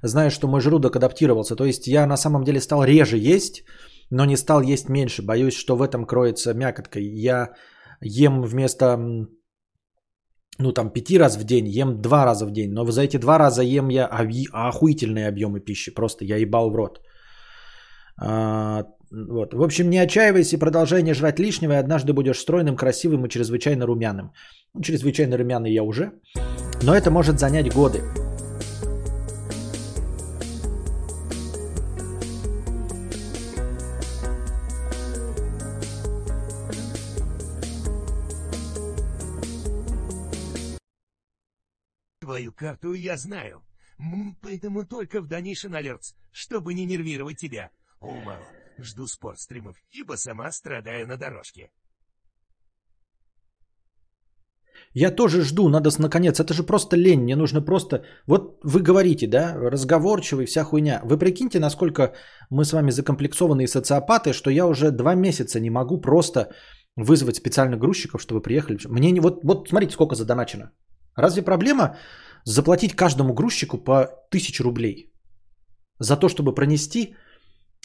знаешь, 0.03 0.33
что 0.33 0.47
мой 0.47 0.61
желудок 0.61 0.95
адаптировался. 0.95 1.55
То 1.55 1.65
есть 1.65 1.87
я 1.87 2.05
на 2.05 2.17
самом 2.17 2.43
деле 2.43 2.61
стал 2.61 2.83
реже 2.83 3.17
есть, 3.17 3.63
но 4.11 4.25
не 4.25 4.37
стал 4.37 4.61
есть 4.61 4.89
меньше. 4.89 5.25
Боюсь, 5.25 5.55
что 5.55 5.75
в 5.75 5.81
этом 5.81 6.05
кроется 6.05 6.53
мякотка. 6.53 6.99
Я 6.99 7.49
ем 8.01 8.43
вместо, 8.43 8.97
ну 10.59 10.73
там, 10.73 10.91
пяти 10.93 11.17
раз 11.17 11.37
в 11.37 11.43
день, 11.43 11.67
ем 11.67 12.01
два 12.01 12.25
раза 12.25 12.45
в 12.45 12.51
день. 12.51 12.73
Но 12.73 12.85
за 12.91 13.01
эти 13.01 13.17
два 13.17 13.39
раза 13.39 13.63
ем 13.63 13.89
я 13.89 14.05
охуительные 14.05 15.27
объемы 15.27 15.61
пищи. 15.61 15.91
Просто 15.95 16.25
я 16.25 16.37
ебал 16.37 16.69
в 16.69 16.75
рот. 16.75 16.99
А, 18.21 18.83
вот. 19.11 19.53
В 19.53 19.63
общем, 19.63 19.89
не 19.89 19.97
отчаивайся 19.97 20.55
и 20.55 20.59
продолжай 20.59 21.03
не 21.03 21.13
жрать 21.13 21.39
лишнего, 21.39 21.73
и 21.73 21.77
однажды 21.79 22.13
будешь 22.13 22.39
стройным, 22.39 22.75
красивым 22.75 23.25
и 23.25 23.29
чрезвычайно 23.29 23.85
румяным. 23.85 24.33
Ну, 24.73 24.81
чрезвычайно 24.81 25.37
румяный 25.37 25.73
я 25.73 25.83
уже, 25.83 26.11
но 26.83 26.93
это 26.93 27.11
может 27.11 27.39
занять 27.39 27.73
годы. 27.73 28.01
Твою 42.41 42.53
карту 42.53 42.93
я 42.93 43.17
знаю. 43.17 43.61
Поэтому 44.41 44.83
только 44.83 45.21
в 45.21 45.27
Donation 45.27 45.79
Alerts, 45.79 46.15
чтобы 46.31 46.73
не 46.73 46.85
нервировать 46.85 47.37
тебя. 47.37 47.69
Ума, 47.99 48.37
жду 48.79 49.07
спортстримов, 49.07 49.75
ибо 49.91 50.17
сама 50.17 50.51
страдаю 50.51 51.07
на 51.07 51.17
дорожке. 51.17 51.69
Я 54.95 55.11
тоже 55.11 55.43
жду, 55.43 55.69
надо 55.69 55.91
наконец. 55.99 56.39
Это 56.39 56.53
же 56.53 56.63
просто 56.63 56.97
лень. 56.97 57.21
Мне 57.21 57.35
нужно 57.35 57.61
просто... 57.61 58.03
Вот 58.25 58.59
вы 58.63 58.81
говорите, 58.81 59.27
да, 59.27 59.53
разговорчивый, 59.55 60.45
вся 60.45 60.63
хуйня. 60.63 61.01
Вы 61.03 61.19
прикиньте, 61.19 61.59
насколько 61.59 62.13
мы 62.49 62.65
с 62.65 62.73
вами 62.73 62.91
закомплексованные 62.91 63.67
социопаты, 63.67 64.33
что 64.33 64.49
я 64.49 64.65
уже 64.65 64.91
два 64.91 65.13
месяца 65.13 65.59
не 65.59 65.69
могу 65.69 66.01
просто 66.01 66.49
вызвать 66.95 67.35
специально 67.35 67.77
грузчиков, 67.77 68.19
чтобы 68.19 68.41
приехали. 68.41 68.79
Мне 68.87 69.11
не... 69.11 69.19
Вот, 69.19 69.43
вот 69.43 69.69
смотрите, 69.69 69.93
сколько 69.93 70.15
задоначено. 70.15 70.71
Разве 71.15 71.43
проблема 71.43 71.97
заплатить 72.45 72.95
каждому 72.95 73.33
грузчику 73.33 73.77
по 73.77 74.01
1000 74.29 74.63
рублей 74.63 75.13
за 75.99 76.17
то, 76.17 76.29
чтобы 76.29 76.55
пронести 76.55 77.15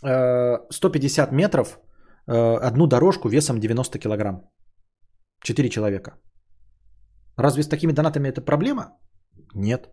э, 0.03 0.59
150 0.71 1.33
метров 1.33 1.79
э, 2.27 2.57
одну 2.69 2.87
дорожку 2.87 3.29
весом 3.29 3.61
90 3.61 3.99
килограмм? 3.99 4.43
4 5.43 5.69
человека. 5.69 6.19
Разве 7.37 7.63
с 7.63 7.69
такими 7.69 7.93
донатами 7.93 8.29
это 8.29 8.41
проблема? 8.41 8.99
Нет. 9.55 9.89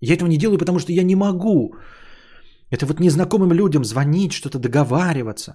Я 0.00 0.14
этого 0.14 0.28
не 0.28 0.38
делаю, 0.38 0.58
потому 0.58 0.78
что 0.78 0.92
я 0.92 1.02
не 1.02 1.16
могу. 1.16 1.74
Это 2.70 2.86
вот 2.86 3.00
незнакомым 3.00 3.52
людям 3.52 3.84
звонить, 3.84 4.32
что-то 4.32 4.58
договариваться. 4.58 5.54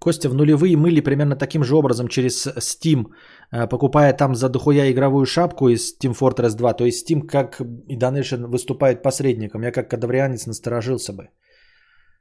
Костя, 0.00 0.28
в 0.28 0.34
нулевые 0.34 0.76
мыли 0.76 1.00
примерно 1.02 1.36
таким 1.36 1.62
же 1.62 1.76
образом 1.76 2.08
через 2.08 2.46
Steam, 2.46 3.04
э, 3.52 3.68
покупая 3.68 4.12
там 4.16 4.34
за 4.34 4.48
дохуя 4.48 4.90
игровую 4.90 5.26
шапку 5.26 5.68
из 5.68 5.94
Team 5.98 6.14
Fortress 6.18 6.56
2. 6.56 6.72
То 6.72 6.84
есть 6.84 7.10
Steam 7.10 7.26
как 7.26 7.60
и 7.60 7.96
Donation 7.96 8.46
выступает 8.46 9.02
посредником. 9.02 9.62
Я 9.62 9.72
как 9.72 9.90
кадаврианец 9.90 10.46
насторожился 10.46 11.12
бы. 11.12 11.28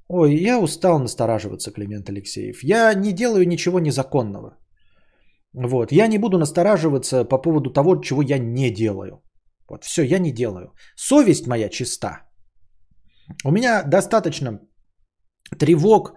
Ой, 0.08 0.36
я 0.36 0.60
устал 0.60 1.00
настораживаться, 1.00 1.72
Климент 1.72 2.10
Алексеев. 2.10 2.64
Я 2.64 2.94
не 2.94 3.14
делаю 3.14 3.48
ничего 3.48 3.80
незаконного. 3.80 4.58
Вот. 5.54 5.92
Я 5.92 6.08
не 6.08 6.18
буду 6.18 6.38
настораживаться 6.38 7.24
по 7.24 7.38
поводу 7.38 7.72
того, 7.72 8.02
чего 8.02 8.22
я 8.22 8.40
не 8.40 8.72
делаю. 8.72 9.22
Вот, 9.70 9.84
все, 9.84 10.04
я 10.04 10.20
не 10.20 10.32
делаю. 10.32 10.74
Совесть 10.96 11.48
моя 11.48 11.70
чиста. 11.70 12.24
У 13.46 13.52
меня 13.52 13.84
достаточно 13.84 14.60
тревог, 15.60 16.16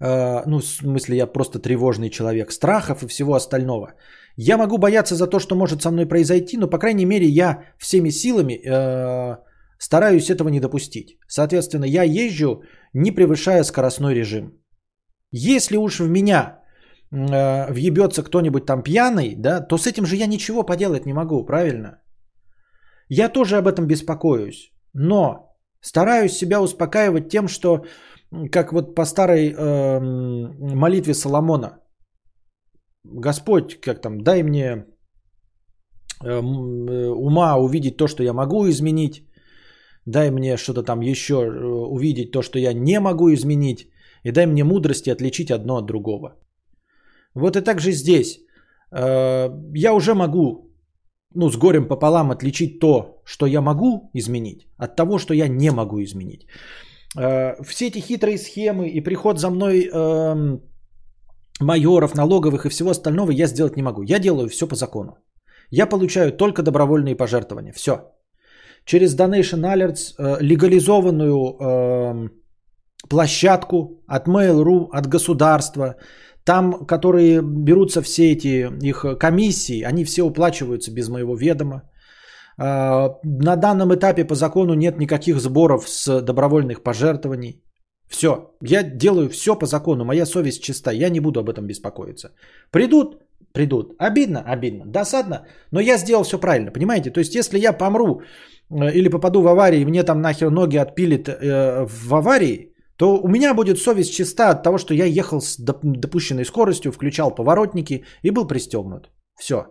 ну, 0.00 0.58
в 0.58 0.64
смысле, 0.64 1.16
я 1.16 1.26
просто 1.26 1.58
тревожный 1.58 2.10
человек, 2.10 2.52
страхов 2.52 3.02
и 3.02 3.06
всего 3.06 3.34
остального. 3.34 3.94
Я 4.36 4.56
могу 4.56 4.78
бояться 4.78 5.14
за 5.14 5.26
то, 5.26 5.38
что 5.38 5.54
может 5.54 5.82
со 5.82 5.90
мной 5.90 6.06
произойти, 6.06 6.56
но, 6.56 6.66
по 6.66 6.78
крайней 6.78 7.04
мере, 7.04 7.26
я 7.26 7.64
всеми 7.78 8.10
силами 8.10 8.54
э, 8.54 9.36
стараюсь 9.78 10.30
этого 10.30 10.48
не 10.48 10.60
допустить. 10.60 11.18
Соответственно, 11.28 11.84
я 11.84 12.04
езжу, 12.04 12.62
не 12.94 13.12
превышая 13.12 13.64
скоростной 13.64 14.14
режим. 14.14 14.52
Если 15.32 15.76
уж 15.76 16.00
в 16.00 16.08
меня 16.08 16.60
э, 17.12 17.72
въебется 17.72 18.22
кто-нибудь 18.22 18.66
там 18.66 18.82
пьяный, 18.82 19.34
да, 19.36 19.60
то 19.60 19.78
с 19.78 19.86
этим 19.86 20.06
же 20.06 20.16
я 20.16 20.26
ничего 20.26 20.62
поделать 20.62 21.06
не 21.06 21.12
могу, 21.12 21.44
правильно? 21.44 22.00
Я 23.08 23.28
тоже 23.28 23.58
об 23.58 23.66
этом 23.66 23.86
беспокоюсь, 23.86 24.72
но 24.94 25.56
стараюсь 25.80 26.32
себя 26.32 26.60
успокаивать 26.60 27.28
тем, 27.28 27.48
что 27.48 27.84
как 28.52 28.72
вот 28.72 28.94
по 28.94 29.04
старой 29.04 29.52
э, 29.52 30.00
молитве 30.00 31.14
Соломона, 31.14 31.80
Господь, 33.04 33.80
как 33.80 34.00
там, 34.00 34.22
дай 34.22 34.42
мне 34.42 34.86
э, 36.22 36.28
э, 36.28 36.40
ума 37.08 37.56
увидеть 37.56 37.96
то, 37.96 38.06
что 38.08 38.22
я 38.22 38.32
могу 38.32 38.68
изменить, 38.68 39.26
дай 40.06 40.30
мне 40.30 40.56
что-то 40.56 40.82
там 40.82 41.00
еще 41.00 41.34
э, 41.34 41.64
увидеть 41.90 42.30
то, 42.30 42.42
что 42.42 42.58
я 42.58 42.72
не 42.72 43.00
могу 43.00 43.32
изменить, 43.32 43.90
и 44.24 44.32
дай 44.32 44.46
мне 44.46 44.64
мудрости 44.64 45.10
отличить 45.10 45.50
одно 45.50 45.78
от 45.78 45.86
другого. 45.86 46.36
Вот 47.34 47.56
и 47.56 47.60
так 47.60 47.80
же 47.80 47.92
здесь. 47.92 48.38
Э, 48.92 49.48
я 49.74 49.92
уже 49.94 50.14
могу, 50.14 50.70
ну, 51.34 51.50
с 51.50 51.56
горем 51.56 51.88
пополам 51.88 52.30
отличить 52.30 52.80
то, 52.80 53.22
что 53.24 53.46
я 53.46 53.60
могу 53.60 54.10
изменить, 54.14 54.68
от 54.76 54.96
того, 54.96 55.18
что 55.18 55.34
я 55.34 55.48
не 55.48 55.70
могу 55.70 56.02
изменить. 56.02 56.46
Э, 57.18 57.62
все 57.64 57.86
эти 57.86 57.98
хитрые 57.98 58.38
схемы 58.38 58.88
и 58.88 59.00
приход 59.00 59.38
за 59.38 59.50
мной 59.50 59.88
эм, 59.92 60.60
майоров, 61.60 62.14
налоговых 62.14 62.66
и 62.66 62.68
всего 62.68 62.90
остального 62.90 63.30
я 63.32 63.46
сделать 63.46 63.76
не 63.76 63.82
могу. 63.82 64.02
Я 64.02 64.18
делаю 64.18 64.48
все 64.48 64.68
по 64.68 64.76
закону. 64.76 65.18
Я 65.70 65.86
получаю 65.86 66.32
только 66.32 66.62
добровольные 66.62 67.16
пожертвования. 67.16 67.72
Все. 67.72 67.92
Через 68.84 69.16
Donation 69.16 69.62
Alerts 69.64 70.14
э, 70.18 70.38
легализованную 70.40 71.56
э, 71.60 72.28
площадку 73.08 74.02
от 74.06 74.28
Mail.ru, 74.28 74.88
от 74.92 75.06
государства, 75.06 75.96
там, 76.44 76.86
которые 76.86 77.42
берутся 77.42 78.02
все 78.02 78.32
эти 78.32 78.70
их 78.82 79.04
комиссии, 79.18 79.82
они 79.82 80.04
все 80.04 80.22
уплачиваются 80.22 80.92
без 80.92 81.08
моего 81.08 81.36
ведома. 81.36 81.82
Э, 82.60 83.08
на 83.24 83.56
данном 83.56 83.94
этапе 83.94 84.24
по 84.24 84.34
закону 84.34 84.74
нет 84.74 84.98
никаких 84.98 85.40
сборов 85.40 85.88
с 85.88 86.20
добровольных 86.20 86.82
пожертвований. 86.82 87.62
Все, 88.08 88.50
я 88.60 88.82
делаю 88.82 89.28
все 89.28 89.58
по 89.58 89.66
закону, 89.66 90.04
моя 90.04 90.26
совесть 90.26 90.62
чиста, 90.62 90.92
я 90.92 91.10
не 91.10 91.20
буду 91.20 91.40
об 91.40 91.48
этом 91.48 91.66
беспокоиться. 91.66 92.32
Придут, 92.70 93.22
придут. 93.52 93.94
Обидно, 93.98 94.42
обидно, 94.46 94.84
досадно, 94.86 95.46
но 95.70 95.80
я 95.80 95.96
сделал 95.98 96.24
все 96.24 96.38
правильно, 96.38 96.72
понимаете? 96.72 97.10
То 97.10 97.20
есть, 97.20 97.34
если 97.34 97.58
я 97.58 97.72
помру 97.72 98.20
э, 98.70 98.92
или 98.92 99.08
попаду 99.08 99.42
в 99.42 99.46
аварию, 99.46 99.82
и 99.82 99.86
мне 99.86 100.02
там 100.02 100.20
нахер 100.20 100.50
ноги 100.50 100.76
отпилит 100.76 101.28
э, 101.28 101.86
в 101.86 102.14
аварии, 102.14 102.74
то 102.96 103.16
у 103.22 103.28
меня 103.28 103.54
будет 103.54 103.78
совесть 103.78 104.12
чиста 104.12 104.50
от 104.50 104.62
того, 104.62 104.76
что 104.76 104.92
я 104.92 105.06
ехал 105.06 105.40
с 105.40 105.56
допущенной 105.82 106.44
скоростью, 106.44 106.92
включал 106.92 107.34
поворотники 107.34 108.04
и 108.22 108.30
был 108.30 108.46
пристегнут. 108.46 109.10
Все. 109.38 109.64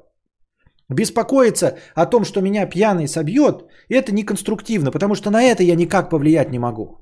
Беспокоиться 0.89 1.77
о 1.93 2.05
том, 2.07 2.25
что 2.25 2.41
меня 2.41 2.65
пьяный 2.65 3.07
собьет, 3.07 3.63
это 3.89 4.11
неконструктивно, 4.11 4.91
потому 4.91 5.15
что 5.15 5.29
на 5.29 5.43
это 5.43 5.63
я 5.63 5.75
никак 5.75 6.09
повлиять 6.09 6.51
не 6.51 6.59
могу. 6.59 6.97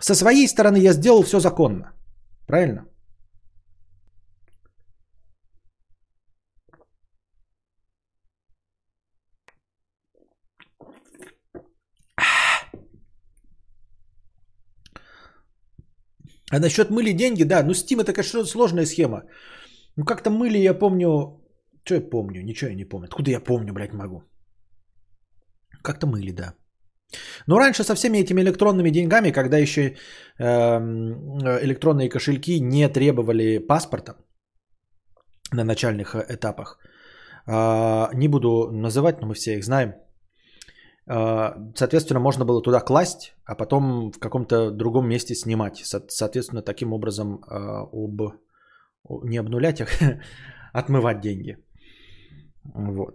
Со 0.00 0.14
своей 0.14 0.46
стороны 0.46 0.76
я 0.78 0.92
сделал 0.92 1.22
все 1.22 1.40
законно. 1.40 1.92
Правильно? 2.46 2.84
А 16.50 16.60
насчет 16.60 16.90
мыли 16.90 17.12
деньги, 17.12 17.44
да, 17.44 17.62
ну 17.62 17.72
Steam 17.72 18.00
это, 18.00 18.12
конечно, 18.12 18.44
сложная 18.44 18.86
схема. 18.86 19.22
Ну 19.98 20.04
как-то 20.04 20.30
мыли, 20.30 20.58
я 20.58 20.78
помню, 20.78 21.08
что 21.84 21.94
я 21.94 22.10
помню, 22.10 22.42
ничего 22.42 22.70
я 22.70 22.76
не 22.76 22.88
помню. 22.88 23.06
Откуда 23.06 23.30
я 23.30 23.40
помню, 23.40 23.72
блядь, 23.72 23.92
могу? 23.92 24.22
Как-то 25.82 26.06
мыли, 26.06 26.30
да. 26.30 26.54
Но 27.46 27.58
раньше 27.58 27.84
со 27.84 27.94
всеми 27.94 28.18
этими 28.18 28.40
электронными 28.42 28.90
деньгами, 28.90 29.32
когда 29.32 29.58
еще 29.58 29.96
эм, 30.38 31.38
электронные 31.62 32.08
кошельки 32.08 32.60
не 32.60 32.88
требовали 32.88 33.58
паспорта 33.58 34.14
на 35.52 35.64
начальных 35.64 36.14
э, 36.14 36.26
этапах, 36.28 36.78
а, 37.46 38.10
не 38.14 38.28
буду 38.28 38.70
называть, 38.70 39.20
но 39.20 39.26
мы 39.26 39.34
все 39.34 39.56
их 39.56 39.64
знаем. 39.64 39.94
А, 41.08 41.56
соответственно, 41.74 42.20
можно 42.20 42.44
было 42.44 42.62
туда 42.62 42.80
класть, 42.80 43.34
а 43.44 43.56
потом 43.56 44.12
в 44.12 44.20
каком-то 44.20 44.70
другом 44.70 45.08
месте 45.08 45.34
снимать. 45.34 45.82
Соответственно, 46.08 46.62
таким 46.62 46.92
образом 46.92 47.40
а, 47.48 47.82
об... 47.92 48.20
не 49.24 49.38
обнулять, 49.38 49.80
а 49.80 49.86
отмывать 50.72 51.20
деньги. 51.20 51.56
Вот. 52.74 53.14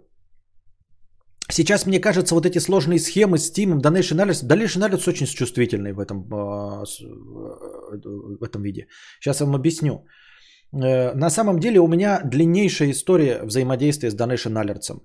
Сейчас, 1.52 1.86
мне 1.86 2.00
кажется, 2.00 2.34
вот 2.34 2.46
эти 2.46 2.58
сложные 2.58 2.98
схемы 2.98 3.38
с 3.38 3.52
Steam, 3.52 3.80
Donation 3.82 4.18
Alerts, 4.18 4.46
Donation 4.46 4.82
Alerts 4.82 5.08
очень 5.08 5.26
чувствительный 5.26 5.92
в 5.92 6.00
этом, 6.00 6.24
э, 6.24 6.84
в 8.38 8.42
этом 8.42 8.62
виде. 8.62 8.86
Сейчас 9.20 9.40
я 9.40 9.46
вам 9.46 9.54
объясню. 9.54 10.06
Э, 10.72 11.14
на 11.14 11.30
самом 11.30 11.58
деле 11.58 11.80
у 11.80 11.88
меня 11.88 12.20
длиннейшая 12.24 12.90
история 12.90 13.42
взаимодействия 13.44 14.10
с 14.10 14.16
Donation 14.16 14.54
Alerts. 14.54 15.00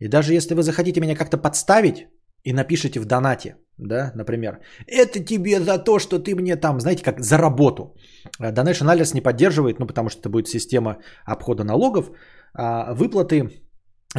И 0.00 0.08
даже 0.08 0.34
если 0.34 0.54
вы 0.54 0.62
захотите 0.62 1.00
меня 1.00 1.16
как-то 1.16 1.38
подставить 1.38 2.08
и 2.44 2.52
напишите 2.52 3.00
в 3.00 3.04
донате, 3.04 3.56
да, 3.78 4.12
например, 4.14 4.60
это 4.86 5.24
тебе 5.24 5.60
за 5.60 5.78
то, 5.78 5.98
что 5.98 6.18
ты 6.18 6.34
мне 6.34 6.56
там, 6.56 6.80
знаете, 6.80 7.02
как 7.02 7.20
за 7.20 7.38
работу. 7.38 7.96
Э, 8.40 8.52
Donation 8.52 8.88
Alerts 8.88 9.14
не 9.14 9.20
поддерживает, 9.20 9.78
ну 9.78 9.86
потому 9.86 10.08
что 10.08 10.20
это 10.20 10.28
будет 10.28 10.48
система 10.48 10.98
обхода 11.24 11.64
налогов, 11.64 12.10
а 12.54 12.94
выплаты 12.94 13.50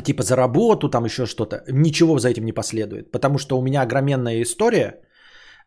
типа 0.03 0.23
за 0.23 0.35
работу, 0.35 0.89
там 0.89 1.06
еще 1.06 1.26
что-то, 1.26 1.64
ничего 1.72 2.19
за 2.19 2.30
этим 2.30 2.45
не 2.45 2.53
последует. 2.53 3.11
Потому 3.11 3.38
что 3.38 3.57
у 3.57 3.61
меня 3.61 3.81
огроменная 3.81 4.41
история, 4.41 4.99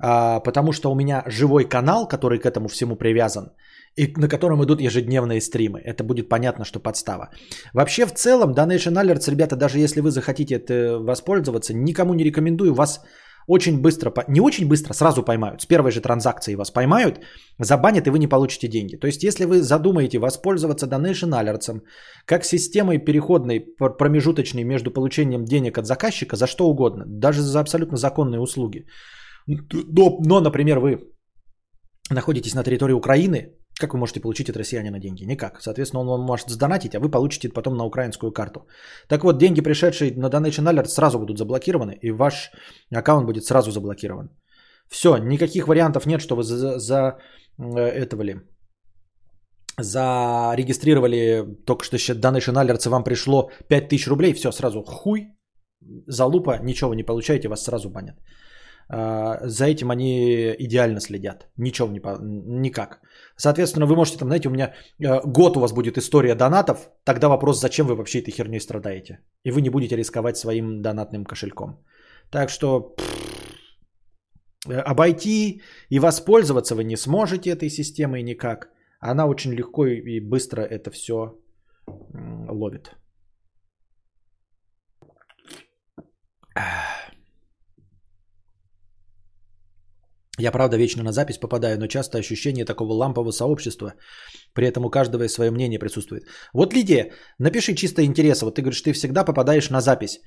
а, 0.00 0.40
потому 0.40 0.72
что 0.72 0.92
у 0.92 0.94
меня 0.94 1.22
живой 1.26 1.64
канал, 1.64 2.08
который 2.08 2.38
к 2.38 2.46
этому 2.46 2.68
всему 2.68 2.96
привязан, 2.96 3.52
и 3.96 4.12
на 4.16 4.28
котором 4.28 4.62
идут 4.64 4.80
ежедневные 4.80 5.40
стримы. 5.40 5.80
Это 5.80 6.04
будет 6.04 6.28
понятно, 6.28 6.64
что 6.64 6.80
подстава. 6.80 7.30
Вообще, 7.74 8.06
в 8.06 8.12
целом, 8.12 8.54
Donation 8.54 8.94
Alerts, 8.94 9.30
ребята, 9.30 9.56
даже 9.56 9.78
если 9.78 10.00
вы 10.00 10.10
захотите 10.10 10.54
это 10.54 10.98
воспользоваться, 10.98 11.74
никому 11.74 12.14
не 12.14 12.24
рекомендую. 12.24 12.74
Вас 12.74 13.00
очень 13.48 13.80
быстро, 13.80 14.12
не 14.28 14.40
очень 14.40 14.68
быстро, 14.68 14.94
сразу 14.94 15.22
поймают. 15.22 15.62
С 15.62 15.66
первой 15.66 15.90
же 15.90 16.00
транзакции 16.00 16.56
вас 16.56 16.70
поймают, 16.70 17.20
забанят 17.58 18.06
и 18.06 18.10
вы 18.10 18.18
не 18.18 18.28
получите 18.28 18.68
деньги. 18.68 18.96
То 18.96 19.06
есть, 19.06 19.24
если 19.24 19.46
вы 19.46 19.62
задумаете 19.62 20.18
воспользоваться 20.18 20.86
Donation 20.86 21.32
Alerts 21.32 21.80
как 22.26 22.44
системой 22.44 22.98
переходной, 22.98 23.60
промежуточной 23.98 24.64
между 24.64 24.90
получением 24.90 25.44
денег 25.44 25.78
от 25.78 25.86
заказчика 25.86 26.36
за 26.36 26.46
что 26.46 26.68
угодно, 26.68 27.04
даже 27.06 27.40
за 27.40 27.60
абсолютно 27.60 27.96
законные 27.96 28.40
услуги. 28.40 28.84
Но, 29.46 30.18
но 30.20 30.40
например, 30.40 30.78
вы 30.78 30.98
находитесь 32.10 32.54
на 32.54 32.62
территории 32.62 32.94
Украины, 32.94 33.57
как 33.78 33.94
вы 33.94 33.98
можете 33.98 34.20
получить 34.20 34.50
от 34.50 34.56
россиянина 34.56 34.98
деньги? 34.98 35.24
Никак. 35.24 35.60
Соответственно, 35.60 36.00
он 36.00 36.06
вам 36.08 36.20
может 36.20 36.48
сдонатить, 36.48 36.94
а 36.94 37.00
вы 37.00 37.10
получите 37.10 37.48
потом 37.48 37.76
на 37.76 37.84
украинскую 37.84 38.32
карту. 38.32 38.60
Так 39.08 39.24
вот, 39.24 39.38
деньги, 39.38 39.60
пришедшие 39.60 40.12
на 40.16 40.28
Donation 40.28 40.66
Alert, 40.66 40.88
сразу 40.88 41.18
будут 41.18 41.38
заблокированы, 41.38 41.98
и 42.02 42.10
ваш 42.10 42.50
аккаунт 42.94 43.26
будет 43.26 43.44
сразу 43.44 43.70
заблокирован. 43.70 44.30
Все, 44.88 45.16
никаких 45.18 45.68
вариантов 45.68 46.06
нет, 46.06 46.20
что 46.20 46.36
вы 46.36 46.42
за, 46.42 46.78
за 46.78 47.18
э, 47.58 47.78
этого 47.78 48.22
ли, 48.22 48.40
зарегистрировали 49.80 51.44
только 51.66 51.84
что 51.84 51.98
сейчас 51.98 52.16
Donation 52.16 52.56
Alerts, 52.56 52.88
вам 52.88 53.04
пришло 53.04 53.50
5000 53.68 54.08
рублей, 54.08 54.34
все, 54.34 54.52
сразу 54.52 54.82
хуй, 54.82 55.28
залупа, 56.06 56.58
ничего 56.62 56.94
не 56.94 57.04
получаете, 57.04 57.48
вас 57.48 57.64
сразу 57.64 57.90
банят. 57.90 58.16
А, 58.90 59.38
за 59.42 59.66
этим 59.66 59.90
они 59.90 60.54
идеально 60.58 61.00
следят. 61.00 61.48
Ничего 61.56 61.88
не 61.88 62.00
никак. 62.60 63.00
Соответственно, 63.40 63.86
вы 63.86 63.94
можете 63.94 64.18
там, 64.18 64.28
знаете, 64.28 64.48
у 64.48 64.52
меня 64.52 64.74
э, 64.98 65.20
год 65.24 65.56
у 65.56 65.60
вас 65.60 65.72
будет 65.72 65.96
история 65.96 66.34
донатов, 66.34 66.90
тогда 67.04 67.28
вопрос, 67.28 67.60
зачем 67.60 67.86
вы 67.86 67.94
вообще 67.94 68.18
этой 68.18 68.32
херней 68.32 68.60
страдаете. 68.60 69.20
И 69.44 69.52
вы 69.52 69.60
не 69.60 69.70
будете 69.70 69.96
рисковать 69.96 70.36
своим 70.36 70.82
донатным 70.82 71.24
кошельком. 71.24 71.84
Так 72.30 72.50
что 72.50 72.96
э, 74.68 74.74
обойти 74.80 75.62
и 75.88 76.00
воспользоваться 76.00 76.74
вы 76.74 76.84
не 76.84 76.96
сможете 76.96 77.50
этой 77.50 77.70
системой 77.70 78.22
никак. 78.22 78.70
Она 79.00 79.26
очень 79.26 79.52
легко 79.52 79.86
и 79.86 80.20
быстро 80.20 80.62
это 80.62 80.90
все 80.90 81.38
ловит. 82.50 82.96
Я, 90.38 90.52
правда, 90.52 90.76
вечно 90.76 91.02
на 91.02 91.12
запись 91.12 91.38
попадаю, 91.38 91.78
но 91.78 91.86
часто 91.86 92.18
ощущение 92.18 92.64
такого 92.64 92.92
лампового 92.92 93.32
сообщества. 93.32 93.94
При 94.54 94.66
этом 94.66 94.84
у 94.84 94.90
каждого 94.90 95.24
и 95.24 95.28
свое 95.28 95.50
мнение 95.50 95.78
присутствует. 95.78 96.22
Вот, 96.54 96.74
Лидия, 96.74 97.12
напиши 97.38 97.74
чисто 97.74 98.02
интереса. 98.02 98.44
Вот 98.44 98.54
ты 98.54 98.62
говоришь, 98.62 98.82
ты 98.82 98.92
всегда 98.92 99.24
попадаешь 99.24 99.70
на 99.70 99.80
запись. 99.80 100.20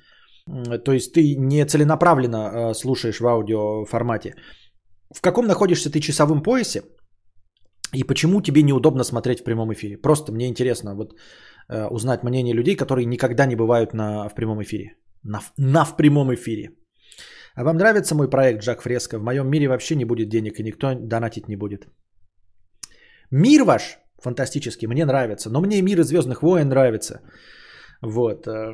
То 0.86 0.92
есть 0.92 1.14
ты 1.14 1.36
не 1.38 1.66
целенаправленно 1.66 2.38
э, 2.38 2.74
слушаешь 2.74 3.20
в 3.20 3.28
аудио 3.28 3.86
формате. 3.86 4.36
В 5.16 5.22
каком 5.22 5.46
находишься 5.46 5.92
ты 5.92 6.00
часовом 6.00 6.44
поясе? 6.44 6.82
И 7.94 8.04
почему 8.04 8.42
тебе 8.42 8.64
неудобно 8.64 9.04
смотреть 9.04 9.42
в 9.42 9.44
прямом 9.44 9.72
эфире? 9.74 9.98
Просто 9.98 10.32
мне 10.32 10.48
интересно 10.48 10.96
вот 10.96 11.14
э, 11.70 11.88
узнать 11.90 12.24
мнение 12.24 12.56
людей, 12.56 12.76
которые 12.76 13.06
никогда 13.06 13.46
не 13.46 13.56
бывают 13.56 13.94
на, 13.94 14.30
в 14.30 14.36
прямом 14.36 14.62
эфире. 14.62 14.96
На, 15.24 15.42
на 15.58 15.86
в 15.86 15.96
прямом 15.96 16.34
эфире. 16.34 16.72
А 17.56 17.64
вам 17.64 17.78
нравится 17.78 18.15
мой 18.15 18.30
проект 18.30 18.64
Жак 18.64 18.82
Фреско? 18.82 19.19
В 19.19 19.23
моем 19.23 19.49
мире 19.49 19.68
вообще 19.68 19.95
не 19.95 20.06
будет 20.06 20.30
денег 20.30 20.60
и 20.60 20.64
никто 20.64 20.94
донатить 20.95 21.48
не 21.48 21.57
будет. 21.57 21.88
Мир 23.32 23.64
ваш 23.64 23.99
фантастический, 24.22 24.88
мне 24.88 25.06
нравится. 25.06 25.49
Но 25.49 25.61
мне 25.61 25.82
мир 25.82 26.03
Звездных 26.03 26.41
войн 26.41 26.69
нравится. 26.69 27.22
Вот. 28.02 28.48
Э, 28.48 28.73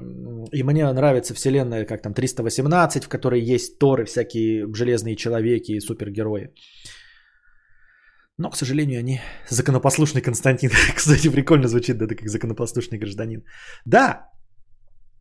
и 0.53 0.63
мне 0.63 0.93
нравится 0.93 1.33
вселенная, 1.33 1.85
как 1.85 2.01
там, 2.01 2.13
318, 2.13 3.03
в 3.03 3.09
которой 3.09 3.41
есть 3.41 3.79
Торы, 3.79 4.05
всякие 4.05 4.67
железные 4.73 5.15
человеки 5.15 5.71
и 5.71 5.79
супергерои. 5.79 6.53
Но, 8.39 8.51
к 8.51 8.55
сожалению, 8.55 8.99
они 8.99 9.19
законопослушный 9.49 10.21
Константин. 10.21 10.69
Кстати, 10.95 11.29
прикольно 11.29 11.67
звучит, 11.67 11.97
да, 11.97 12.07
как 12.07 12.29
законопослушный 12.29 12.99
гражданин. 12.99 13.43
Да, 13.85 14.29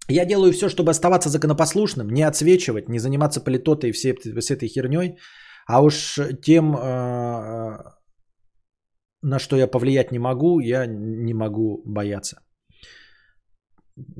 Я 0.09 0.25
делаю 0.25 0.53
все, 0.53 0.69
чтобы 0.69 0.91
оставаться 0.91 1.29
законопослушным, 1.29 2.09
не 2.11 2.23
отсвечивать, 2.23 2.89
не 2.89 2.99
заниматься 2.99 3.41
политотой 3.41 3.91
и 3.91 3.93
всей, 3.93 4.15
с 4.15 4.51
этой 4.51 4.69
херней. 4.69 5.19
А 5.67 5.83
уж 5.83 6.19
тем, 6.43 6.77
э, 6.77 7.79
на 9.23 9.39
что 9.39 9.57
я 9.57 9.67
повлиять 9.67 10.13
не 10.13 10.19
могу, 10.19 10.61
я 10.61 10.87
не 10.87 11.35
могу 11.35 11.83
бояться. 11.85 12.41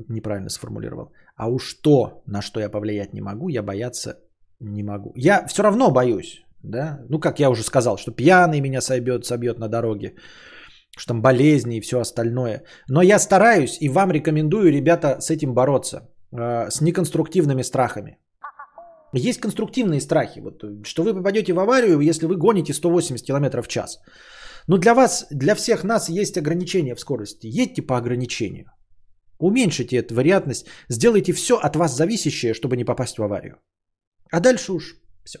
Неправильно 0.09 0.49
сформулировал. 0.49 1.13
А 1.35 1.49
уж 1.49 1.73
то, 1.81 2.23
на 2.25 2.41
что 2.41 2.59
я 2.59 2.69
повлиять 2.69 3.13
не 3.13 3.21
могу, 3.21 3.49
я 3.49 3.63
бояться 3.63 4.19
не 4.59 4.83
могу. 4.83 5.13
Я 5.15 5.47
все 5.47 5.63
равно 5.63 5.91
боюсь. 5.91 6.43
Да? 6.63 6.99
Ну, 7.09 7.19
как 7.19 7.39
я 7.39 7.49
уже 7.49 7.63
сказал, 7.63 7.97
что 7.97 8.11
пьяный 8.11 8.61
меня 8.61 8.81
собьет, 8.81 9.25
собьет 9.25 9.59
на 9.59 9.69
дороге, 9.69 10.15
что 10.97 11.13
там 11.13 11.21
болезни 11.21 11.77
и 11.77 11.81
все 11.81 11.99
остальное. 11.99 12.63
Но 12.89 13.01
я 13.01 13.19
стараюсь 13.19 13.77
и 13.81 13.89
вам 13.89 14.11
рекомендую, 14.11 14.71
ребята, 14.71 15.17
с 15.19 15.29
этим 15.29 15.53
бороться. 15.53 16.09
Э, 16.31 16.69
с 16.69 16.81
неконструктивными 16.81 17.63
страхами. 17.63 18.17
Есть 19.13 19.39
конструктивные 19.39 20.01
страхи, 20.01 20.41
вот, 20.41 20.63
что 20.85 21.03
вы 21.03 21.13
попадете 21.13 21.53
в 21.53 21.59
аварию, 21.59 22.01
если 22.01 22.27
вы 22.27 22.35
гоните 22.35 22.73
180 22.73 23.25
км 23.25 23.61
в 23.61 23.67
час. 23.67 23.99
Но 24.67 24.77
для 24.77 24.93
вас, 24.93 25.27
для 25.31 25.55
всех 25.55 25.83
нас 25.83 26.09
есть 26.09 26.37
ограничения 26.37 26.95
в 26.95 26.99
скорости. 26.99 27.47
Едьте 27.47 27.81
по 27.81 27.97
ограничению. 27.97 28.65
Уменьшите 29.39 29.95
эту 29.97 30.15
вероятность. 30.15 30.67
Сделайте 30.89 31.31
все 31.31 31.55
от 31.55 31.75
вас 31.75 31.95
зависящее, 31.95 32.53
чтобы 32.53 32.75
не 32.75 32.83
попасть 32.83 33.17
в 33.17 33.23
аварию. 33.23 33.55
А 34.31 34.39
дальше 34.41 34.73
уж 34.73 34.95
все. 35.23 35.39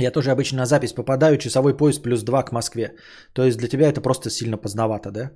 Я 0.00 0.12
тоже 0.12 0.30
обычно 0.30 0.58
на 0.58 0.66
запись 0.66 0.92
попадаю, 0.92 1.38
часовой 1.38 1.76
поезд 1.76 2.02
плюс 2.02 2.22
2 2.22 2.42
к 2.42 2.52
Москве. 2.52 2.94
То 3.32 3.44
есть 3.44 3.58
для 3.58 3.68
тебя 3.68 3.88
это 3.88 4.00
просто 4.00 4.30
сильно 4.30 4.56
поздновато, 4.56 5.10
да? 5.10 5.30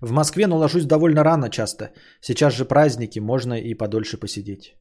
В 0.00 0.12
Москве, 0.12 0.46
но 0.46 0.56
ложусь 0.56 0.86
довольно 0.86 1.24
рано 1.24 1.50
часто. 1.50 1.90
Сейчас 2.20 2.54
же 2.54 2.64
праздники, 2.64 3.20
можно 3.20 3.54
и 3.54 3.74
подольше 3.74 4.16
посидеть. 4.16 4.74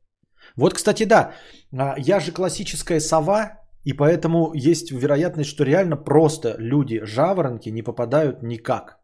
Вот, 0.55 0.73
кстати, 0.73 1.05
да, 1.05 1.33
а, 1.73 1.95
я 1.97 2.19
же 2.19 2.31
классическая 2.31 2.99
сова, 2.99 3.59
и 3.83 3.93
поэтому 3.93 4.53
есть 4.53 4.91
вероятность, 4.91 5.49
что 5.49 5.65
реально 5.65 5.97
просто 5.97 6.55
люди, 6.57 7.01
жаворонки, 7.03 7.69
не 7.69 7.83
попадают 7.83 8.41
никак. 8.41 8.99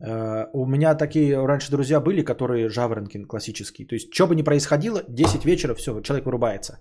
Э, 0.00 0.46
у 0.52 0.66
меня 0.66 0.94
такие 0.94 1.46
раньше 1.46 1.70
друзья 1.70 2.00
были, 2.00 2.22
которые 2.22 2.68
жаворонки 2.68 3.22
классические. 3.24 3.86
То 3.86 3.94
есть, 3.94 4.12
что 4.14 4.26
бы 4.26 4.34
ни 4.34 4.42
происходило, 4.42 5.02
10 5.08 5.44
вечера, 5.44 5.74
все, 5.74 6.00
человек 6.00 6.26
вырубается. 6.26 6.78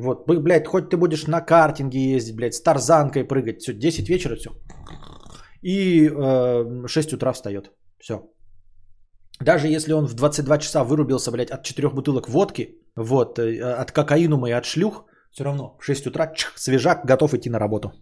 Вот, 0.00 0.28
блядь, 0.28 0.66
хоть 0.66 0.90
ты 0.90 0.96
будешь 0.96 1.26
на 1.26 1.40
картинге 1.40 1.98
ездить, 1.98 2.36
блядь, 2.36 2.54
с 2.54 2.62
тарзанкой 2.62 3.24
прыгать, 3.24 3.60
все, 3.60 3.72
10 3.72 4.08
вечера, 4.08 4.36
все. 4.36 4.50
И 5.62 6.08
э, 6.08 6.86
6 6.86 7.12
утра 7.12 7.32
встает. 7.32 7.72
Все. 8.00 8.14
Даже 9.40 9.66
если 9.66 9.92
он 9.92 10.06
в 10.06 10.14
22 10.14 10.58
часа 10.58 10.84
вырубился, 10.84 11.32
блядь, 11.32 11.50
от 11.50 11.64
4 11.64 11.88
бутылок 11.88 12.28
водки, 12.28 12.76
вот, 12.96 13.38
э, 13.38 13.60
от 13.60 13.90
кокаинума 13.90 14.48
и 14.48 14.52
от 14.52 14.64
шлюх, 14.64 15.04
все 15.32 15.44
равно 15.44 15.76
в 15.80 15.84
6 15.84 16.06
утра 16.06 16.32
чх, 16.32 16.52
свежак, 16.56 17.04
готов 17.04 17.34
идти 17.34 17.50
на 17.50 17.58
работу. 17.58 17.92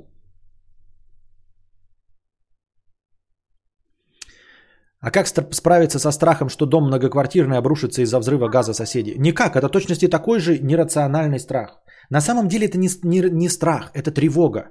А 5.00 5.10
как 5.10 5.26
справиться 5.28 5.98
со 5.98 6.10
страхом, 6.10 6.48
что 6.48 6.66
дом 6.66 6.86
многоквартирный 6.86 7.56
обрушится 7.56 8.02
из-за 8.02 8.18
взрыва 8.18 8.48
газа 8.48 8.74
соседей? 8.74 9.14
Никак, 9.18 9.56
это 9.56 9.68
точности 9.68 10.08
такой 10.08 10.40
же 10.40 10.58
нерациональный 10.58 11.38
страх. 11.38 11.80
На 12.10 12.20
самом 12.20 12.48
деле 12.48 12.66
это 12.66 12.78
не, 12.78 12.88
не, 13.02 13.30
не 13.30 13.48
страх, 13.48 13.90
это 13.94 14.10
тревога. 14.10 14.70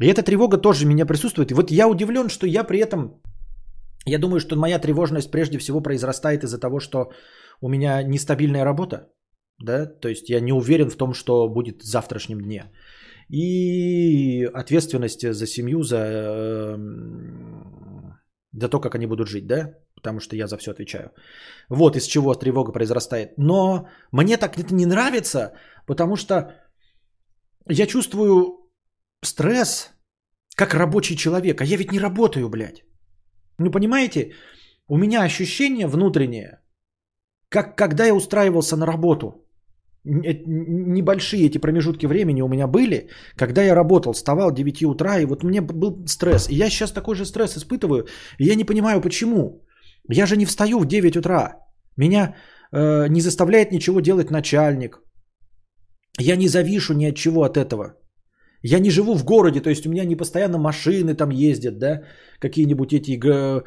И 0.00 0.06
эта 0.06 0.22
тревога 0.22 0.58
тоже 0.58 0.86
меня 0.86 1.06
присутствует. 1.06 1.50
И 1.50 1.54
вот 1.54 1.70
я 1.70 1.88
удивлен, 1.88 2.28
что 2.28 2.46
я 2.46 2.64
при 2.64 2.78
этом, 2.78 3.20
я 4.06 4.18
думаю, 4.18 4.40
что 4.40 4.56
моя 4.56 4.78
тревожность 4.78 5.30
прежде 5.30 5.58
всего 5.58 5.80
произрастает 5.80 6.44
из-за 6.44 6.58
того, 6.58 6.80
что 6.80 7.12
у 7.60 7.68
меня 7.68 8.02
нестабильная 8.02 8.64
работа. 8.64 9.08
Да? 9.58 9.86
То 9.86 10.08
есть 10.08 10.30
я 10.30 10.40
не 10.40 10.52
уверен 10.52 10.90
в 10.90 10.96
том, 10.96 11.14
что 11.14 11.48
будет 11.48 11.82
в 11.82 11.86
завтрашнем 11.86 12.40
дне. 12.40 12.72
И 13.28 14.44
ответственность 14.44 15.32
за 15.32 15.46
семью, 15.46 15.82
за, 15.82 15.96
эм, 15.96 18.18
за 18.52 18.68
то, 18.68 18.80
как 18.80 18.94
они 18.94 19.06
будут 19.06 19.28
жить, 19.28 19.46
да? 19.46 19.74
Потому 19.94 20.20
что 20.20 20.36
я 20.36 20.46
за 20.46 20.58
все 20.58 20.72
отвечаю. 20.72 21.12
Вот 21.70 21.96
из 21.96 22.06
чего 22.06 22.34
тревога 22.34 22.72
произрастает. 22.72 23.38
Но 23.38 23.88
мне 24.10 24.36
так 24.36 24.58
это 24.58 24.74
не 24.74 24.86
нравится, 24.86 25.52
потому 25.86 26.16
что 26.16 26.54
я 27.68 27.86
чувствую 27.86 28.58
стресс 29.24 29.90
как 30.56 30.74
рабочий 30.74 31.16
человек. 31.16 31.60
А 31.60 31.64
я 31.64 31.76
ведь 31.76 31.92
не 31.92 32.00
работаю, 32.00 32.48
блядь. 32.48 32.82
Ну, 33.58 33.70
понимаете, 33.70 34.32
у 34.88 34.98
меня 34.98 35.22
ощущение 35.22 35.86
внутреннее, 35.86 36.60
как 37.48 37.76
когда 37.76 38.04
я 38.04 38.14
устраивался 38.14 38.76
на 38.76 38.86
работу. 38.86 39.38
Небольшие 40.04 41.46
эти 41.46 41.58
промежутки 41.58 42.06
времени 42.06 42.42
у 42.42 42.48
меня 42.48 42.66
были, 42.66 43.08
когда 43.36 43.62
я 43.62 43.74
работал, 43.74 44.12
вставал 44.12 44.50
9 44.52 44.82
утра, 44.82 45.18
и 45.18 45.26
вот 45.26 45.44
мне 45.44 45.60
был 45.60 46.04
стресс. 46.06 46.50
И 46.50 46.56
я 46.56 46.70
сейчас 46.70 46.92
такой 46.92 47.14
же 47.14 47.24
стресс 47.24 47.56
испытываю, 47.56 48.06
и 48.38 48.44
я 48.44 48.56
не 48.56 48.64
понимаю, 48.64 49.00
почему. 49.00 49.64
Я 50.08 50.26
же 50.26 50.36
не 50.36 50.46
встаю 50.46 50.80
в 50.80 50.86
9 50.86 51.16
утра. 51.16 51.52
Меня 51.96 52.34
э, 52.72 53.06
не 53.08 53.20
заставляет 53.20 53.70
ничего 53.70 54.00
делать 54.00 54.30
начальник. 54.30 54.98
Я 56.20 56.36
не 56.36 56.48
завишу 56.48 56.94
ни 56.94 57.06
от 57.06 57.16
чего 57.16 57.42
от 57.42 57.56
этого. 57.56 57.94
Я 58.64 58.78
не 58.78 58.90
живу 58.90 59.14
в 59.14 59.24
городе, 59.24 59.60
то 59.60 59.70
есть 59.70 59.86
у 59.86 59.90
меня 59.90 60.04
не 60.04 60.16
постоянно 60.16 60.58
машины 60.58 61.14
там 61.14 61.30
ездят, 61.30 61.78
да, 61.78 62.02
какие-нибудь 62.38 62.92
эти 62.92 63.18
э, 63.18 63.62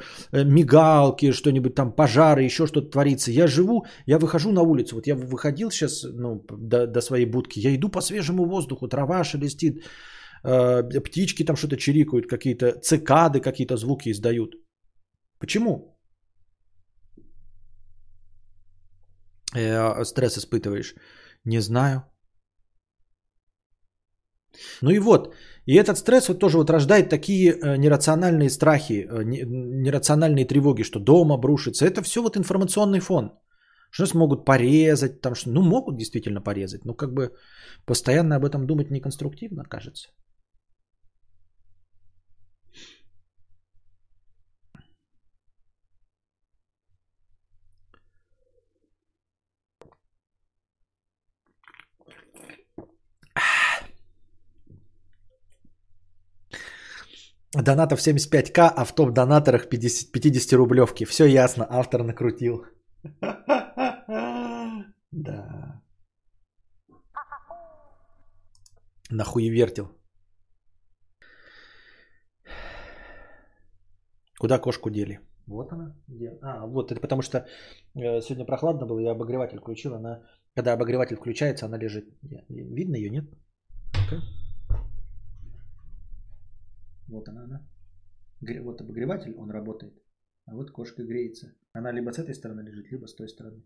мигалки, 0.45 1.31
что-нибудь 1.31 1.76
там, 1.76 1.91
пожары, 1.91 2.43
еще 2.43 2.65
что-то 2.65 2.91
творится. 2.91 3.31
Я 3.31 3.47
живу, 3.47 3.85
я 4.05 4.19
выхожу 4.19 4.51
на 4.51 4.61
улицу. 4.61 4.95
Вот 4.95 5.07
я 5.07 5.15
выходил 5.15 5.69
сейчас 5.69 6.03
ну, 6.03 6.45
до, 6.49 6.88
до 6.88 7.01
своей 7.01 7.26
будки, 7.26 7.59
я 7.59 7.76
иду 7.76 7.89
по 7.89 8.01
свежему 8.01 8.45
воздуху, 8.45 8.88
трава 8.88 9.23
шелестит, 9.23 9.84
э, 10.45 11.01
птички 11.01 11.43
там 11.43 11.57
что-то 11.57 11.76
чирикают, 11.76 12.27
какие-то 12.27 12.80
цикады 12.81 13.41
какие-то 13.41 13.76
звуки 13.76 14.11
издают. 14.11 14.55
Почему? 15.39 15.97
Э, 19.53 20.05
стресс 20.05 20.38
испытываешь? 20.38 20.95
Не 21.43 21.59
знаю. 21.59 22.03
Ну 24.82 24.91
и 24.91 24.99
вот, 24.99 25.34
и 25.65 25.76
этот 25.76 25.98
стресс 25.98 26.27
вот 26.27 26.40
тоже 26.40 26.57
вот 26.57 26.69
рождает 26.69 27.10
такие 27.10 27.52
э, 27.53 27.77
нерациональные 27.77 28.49
страхи, 28.49 29.07
э, 29.10 29.23
нерациональные 29.23 30.45
тревоги, 30.45 30.84
что 30.84 30.99
дом 30.99 31.32
обрушится. 31.32 31.86
Это 31.86 32.02
все 32.02 32.22
вот 32.22 32.38
информационный 32.38 32.99
фон. 32.99 33.32
Что 33.91 34.03
нас 34.03 34.14
могут 34.14 34.45
порезать, 34.45 35.22
там 35.22 35.36
что, 35.36 35.49
ну 35.49 35.61
могут 35.61 35.98
действительно 35.98 36.41
порезать, 36.41 36.86
но 36.86 36.94
как 36.94 37.14
бы 37.14 37.32
постоянно 37.86 38.36
об 38.36 38.45
этом 38.45 38.68
думать 38.68 38.91
неконструктивно, 38.91 39.64
кажется. 39.64 40.10
Донатов 57.64 57.99
75к, 57.99 58.73
а 58.76 58.86
в 58.86 58.94
топ-донаторах 58.94 59.69
50, 59.69 60.11
50 60.11 60.53
рублевки. 60.53 61.06
Все 61.06 61.26
ясно, 61.26 61.65
автор 61.69 62.03
накрутил. 62.03 62.65
Да. 65.11 65.82
Нахуй 69.10 69.49
вертел. 69.49 69.88
Куда 74.40 74.60
кошку 74.60 74.90
дели? 74.90 75.19
Вот 75.48 75.72
она. 75.72 75.95
Где? 76.07 76.38
А, 76.41 76.65
вот 76.68 76.91
это 76.91 76.99
потому 76.99 77.22
что 77.22 77.38
э, 77.95 78.22
сегодня 78.22 78.45
прохладно 78.45 78.86
было, 78.86 78.99
я 78.99 79.11
обогреватель 79.11 79.60
включил. 79.60 79.94
Она, 79.94 80.22
когда 80.53 80.73
обогреватель 80.73 81.15
включается, 81.15 81.65
она 81.65 81.77
лежит. 81.77 82.06
Видно 82.49 82.98
ее, 82.98 83.10
нет? 83.10 83.26
Okay. 83.94 84.19
Вот 87.07 87.30
она, 87.30 87.44
она. 87.44 87.68
Вот 88.61 88.82
обогреватель, 88.82 89.36
он 89.38 89.52
работает. 89.52 89.94
А 90.45 90.56
вот 90.56 90.72
кошка 90.72 91.03
греется. 91.03 91.53
Она 91.73 91.91
либо 91.91 92.11
с 92.11 92.19
этой 92.19 92.34
стороны 92.34 92.61
лежит, 92.61 92.91
либо 92.91 93.07
с 93.07 93.15
той 93.15 93.27
стороны. 93.27 93.64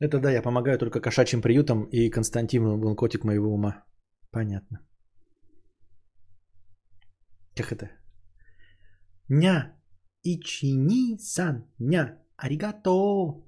Это 0.00 0.18
да, 0.18 0.30
я 0.30 0.42
помогаю 0.42 0.78
только 0.78 1.00
кошачьим 1.00 1.40
приютам 1.40 1.84
и 1.84 2.10
Константину, 2.10 2.84
он 2.84 2.96
котик 2.96 3.24
моего 3.24 3.54
ума. 3.54 3.84
Понятно. 4.30 4.80
Как 7.54 7.72
это? 7.72 7.90
ня. 9.28 9.76
Ичини-сан, 10.22 11.66
ня. 11.78 12.18
Аригато. 12.36 13.42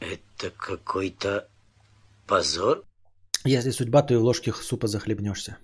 Это 0.00 0.50
какой-то 0.56 1.48
позор? 2.26 2.84
Если 3.44 3.70
судьба, 3.70 4.02
то 4.02 4.14
и 4.14 4.16
в 4.16 4.22
ложке 4.22 4.52
супа 4.52 4.88
захлебнешься. 4.88 5.58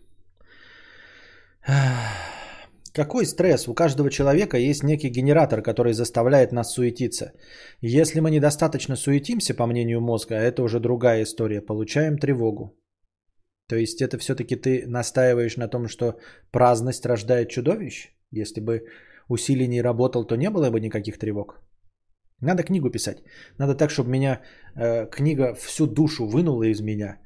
Какой 2.99 3.27
стресс? 3.27 3.69
У 3.69 3.75
каждого 3.75 4.11
человека 4.11 4.57
есть 4.57 4.83
некий 4.83 5.09
генератор, 5.09 5.63
который 5.63 5.93
заставляет 5.93 6.53
нас 6.53 6.73
суетиться. 6.73 7.33
Если 7.81 8.21
мы 8.21 8.31
недостаточно 8.31 8.97
суетимся, 8.97 9.55
по 9.55 9.67
мнению 9.67 10.01
мозга, 10.01 10.35
это 10.35 10.65
уже 10.65 10.81
другая 10.81 11.23
история, 11.23 11.61
получаем 11.61 12.19
тревогу. 12.19 12.77
То 13.69 13.77
есть 13.77 14.03
это 14.03 14.19
все-таки 14.19 14.57
ты 14.57 14.85
настаиваешь 14.89 15.57
на 15.57 15.69
том, 15.69 15.87
что 15.87 16.19
праздность 16.51 17.07
рождает 17.07 17.51
чудовищ? 17.51 18.09
Если 18.33 18.61
бы 18.61 18.83
усилий 19.29 19.69
не 19.69 19.81
работал, 19.81 20.27
то 20.27 20.37
не 20.37 20.51
было 20.51 20.69
бы 20.71 20.81
никаких 20.81 21.19
тревог. 21.19 21.63
Надо 22.41 22.65
книгу 22.65 22.91
писать. 22.91 23.23
Надо 23.59 23.77
так, 23.77 23.91
чтобы 23.91 24.11
меня 24.11 24.41
э, 24.75 25.07
книга 25.07 25.55
всю 25.55 25.87
душу 25.87 26.27
вынула 26.27 26.65
из 26.65 26.81
меня, 26.81 27.19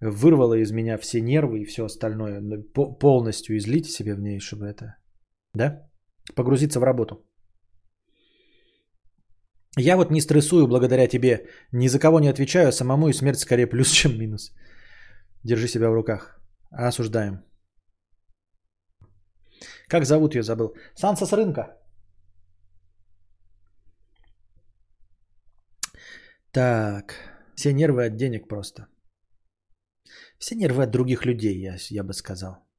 вырвала 0.00 0.54
из 0.54 0.72
меня 0.72 0.98
все 0.98 1.20
нервы 1.20 1.60
и 1.60 1.66
все 1.66 1.84
остальное, 1.84 2.40
по- 2.74 2.98
полностью 2.98 3.56
излить 3.56 3.86
себе 3.86 4.14
в 4.14 4.20
ней, 4.20 4.40
чтобы 4.40 4.66
это, 4.66 4.96
да, 5.54 5.90
погрузиться 6.34 6.80
в 6.80 6.84
работу. 6.84 7.24
Я 9.78 9.96
вот 9.96 10.10
не 10.10 10.20
стрессую 10.20 10.66
благодаря 10.66 11.06
тебе, 11.06 11.48
ни 11.72 11.88
за 11.88 11.98
кого 11.98 12.20
не 12.20 12.28
отвечаю, 12.28 12.68
а 12.68 12.72
самому 12.72 13.08
и 13.08 13.12
смерть 13.12 13.38
скорее 13.38 13.66
плюс, 13.66 13.90
чем 13.92 14.18
минус. 14.18 14.52
Держи 15.44 15.68
себя 15.68 15.90
в 15.90 15.94
руках. 15.94 16.40
Осуждаем. 16.70 17.44
Как 19.88 20.04
зовут 20.04 20.34
ее, 20.34 20.42
забыл. 20.42 20.74
Санса 20.94 21.26
с 21.26 21.32
рынка. 21.32 21.76
Так. 26.52 27.14
Все 27.54 27.72
нервы 27.72 28.06
от 28.06 28.16
денег 28.16 28.48
просто. 28.48 28.86
Все 30.38 30.54
нервы 30.54 30.84
от 30.84 30.90
других 30.90 31.26
людей, 31.26 31.60
я, 31.60 31.76
я 31.90 32.02
бы 32.02 32.12
сказал. 32.12 32.69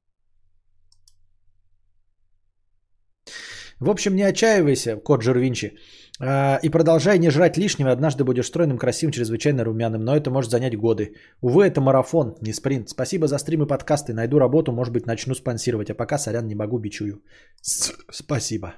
В 3.81 3.89
общем, 3.89 4.15
не 4.15 4.21
отчаивайся, 4.21 4.95
кот 4.95 5.23
Жервинчи, 5.23 5.73
а, 6.19 6.59
и 6.61 6.69
продолжай 6.69 7.17
не 7.17 7.31
жрать 7.31 7.57
лишнего. 7.57 7.91
Однажды 7.91 8.23
будешь 8.23 8.45
стройным, 8.45 8.77
красивым, 8.77 9.11
чрезвычайно 9.11 9.63
румяным, 9.63 10.03
но 10.05 10.15
это 10.15 10.29
может 10.29 10.51
занять 10.51 10.77
годы. 10.77 11.15
Увы, 11.41 11.65
это 11.65 11.81
марафон, 11.81 12.35
не 12.41 12.53
спринт. 12.53 12.89
Спасибо 12.89 13.27
за 13.27 13.39
стримы, 13.39 13.65
подкасты. 13.65 14.13
Найду 14.13 14.37
работу, 14.37 14.71
может 14.71 14.93
быть, 14.93 15.07
начну 15.07 15.33
спонсировать. 15.33 15.89
А 15.89 15.95
пока, 15.95 16.19
сорян, 16.19 16.45
не 16.47 16.55
могу, 16.55 16.77
бичую. 16.77 17.23
Спасибо. 18.11 18.75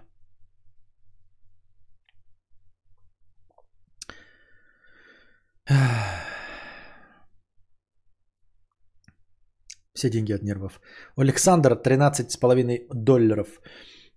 Все 9.94 10.10
деньги 10.10 10.32
от 10.32 10.44
нервов. 10.44 10.80
Александр, 11.18 11.74
13,5 11.74 12.88
долларов. 12.94 13.48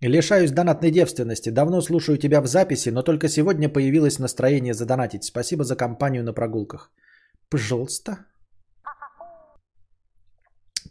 Лишаюсь 0.02 0.52
донатной 0.52 0.90
девственности. 0.90 1.50
Давно 1.50 1.80
слушаю 1.80 2.18
тебя 2.18 2.40
в 2.42 2.46
записи, 2.46 2.90
но 2.90 3.02
только 3.02 3.28
сегодня 3.28 3.68
появилось 3.68 4.18
настроение 4.18 4.74
задонатить. 4.74 5.24
Спасибо 5.24 5.64
за 5.64 5.76
компанию 5.76 6.22
на 6.22 6.34
прогулках. 6.34 6.90
Пожалуйста. 7.48 8.18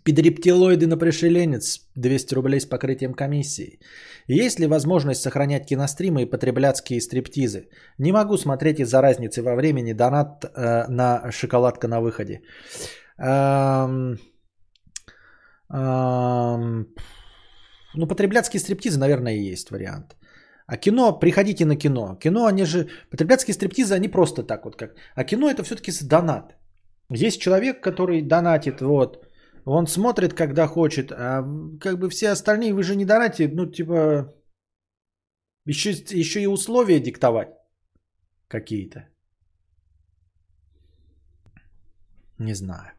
Пидрептилоиды 0.04 0.88
на 0.88 0.98
пришеленец. 0.98 1.82
200 1.96 2.34
рублей 2.34 2.60
с 2.60 2.66
покрытием 2.66 3.14
комиссии. 3.14 3.80
Есть 4.28 4.60
ли 4.60 4.68
возможность 4.68 5.22
сохранять 5.22 5.68
киностримы 5.68 6.24
и 6.24 6.30
потреблятские 6.30 7.00
стриптизы? 7.00 7.70
Не 8.00 8.12
могу 8.12 8.38
смотреть 8.38 8.80
из-за 8.80 9.02
разницы 9.02 9.44
во 9.44 9.56
времени. 9.56 9.94
Донат 9.94 10.46
э, 10.46 10.88
на 10.88 11.32
шоколадка 11.32 11.88
на 11.88 12.02
выходе. 12.02 12.42
Эм, 13.20 14.18
эм, 15.72 16.88
ну, 17.98 18.08
потребляцкие 18.08 18.60
стриптизы, 18.60 19.00
наверное, 19.00 19.36
и 19.36 19.52
есть 19.52 19.72
вариант. 19.72 20.16
А 20.68 20.78
кино, 20.78 21.20
приходите 21.20 21.66
на 21.66 21.76
кино. 21.76 22.16
Кино, 22.16 22.46
они 22.46 22.66
же, 22.66 22.90
потребляцкие 23.12 23.54
стриптизы, 23.54 23.96
они 23.96 24.08
просто 24.08 24.44
так 24.44 24.66
вот 24.66 24.76
как. 24.76 24.96
А 25.16 25.24
кино 25.24 25.50
это 25.50 25.64
все-таки 25.64 25.92
донат. 26.08 26.56
Есть 27.10 27.42
человек, 27.42 27.84
который 27.84 28.22
донатит, 28.22 28.82
вот, 28.82 29.28
он 29.66 29.88
смотрит, 29.88 30.34
когда 30.34 30.68
хочет, 30.68 31.12
а 31.12 31.44
как 31.80 32.00
бы 32.00 32.10
все 32.10 32.30
остальные, 32.30 32.74
вы 32.74 32.84
же 32.84 32.96
не 32.96 33.06
донатите, 33.06 33.48
ну, 33.54 33.66
типа, 33.72 34.34
еще, 35.66 35.92
еще 35.92 36.42
и 36.42 36.48
условия 36.48 37.00
диктовать 37.00 37.50
какие-то. 38.48 39.10
Не 42.40 42.54
знаю. 42.54 42.92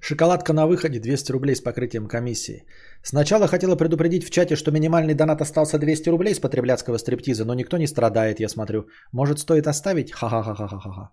Шоколадка 0.00 0.52
на 0.52 0.66
выходе 0.66 0.98
200 0.98 1.32
рублей 1.32 1.54
с 1.54 1.60
покрытием 1.60 2.08
комиссии. 2.08 2.64
Сначала 3.02 3.46
хотела 3.46 3.76
предупредить 3.76 4.24
в 4.24 4.30
чате, 4.30 4.56
что 4.56 4.70
минимальный 4.70 5.14
донат 5.14 5.40
остался 5.40 5.78
200 5.78 6.08
рублей 6.10 6.34
с 6.34 6.40
потребляцкого 6.40 6.98
стриптиза, 6.98 7.44
но 7.44 7.54
никто 7.54 7.78
не 7.78 7.86
страдает, 7.86 8.40
я 8.40 8.48
смотрю. 8.48 8.88
Может 9.12 9.38
стоит 9.38 9.66
оставить? 9.66 10.12
Ха-ха-ха-ха-ха. 10.12 11.10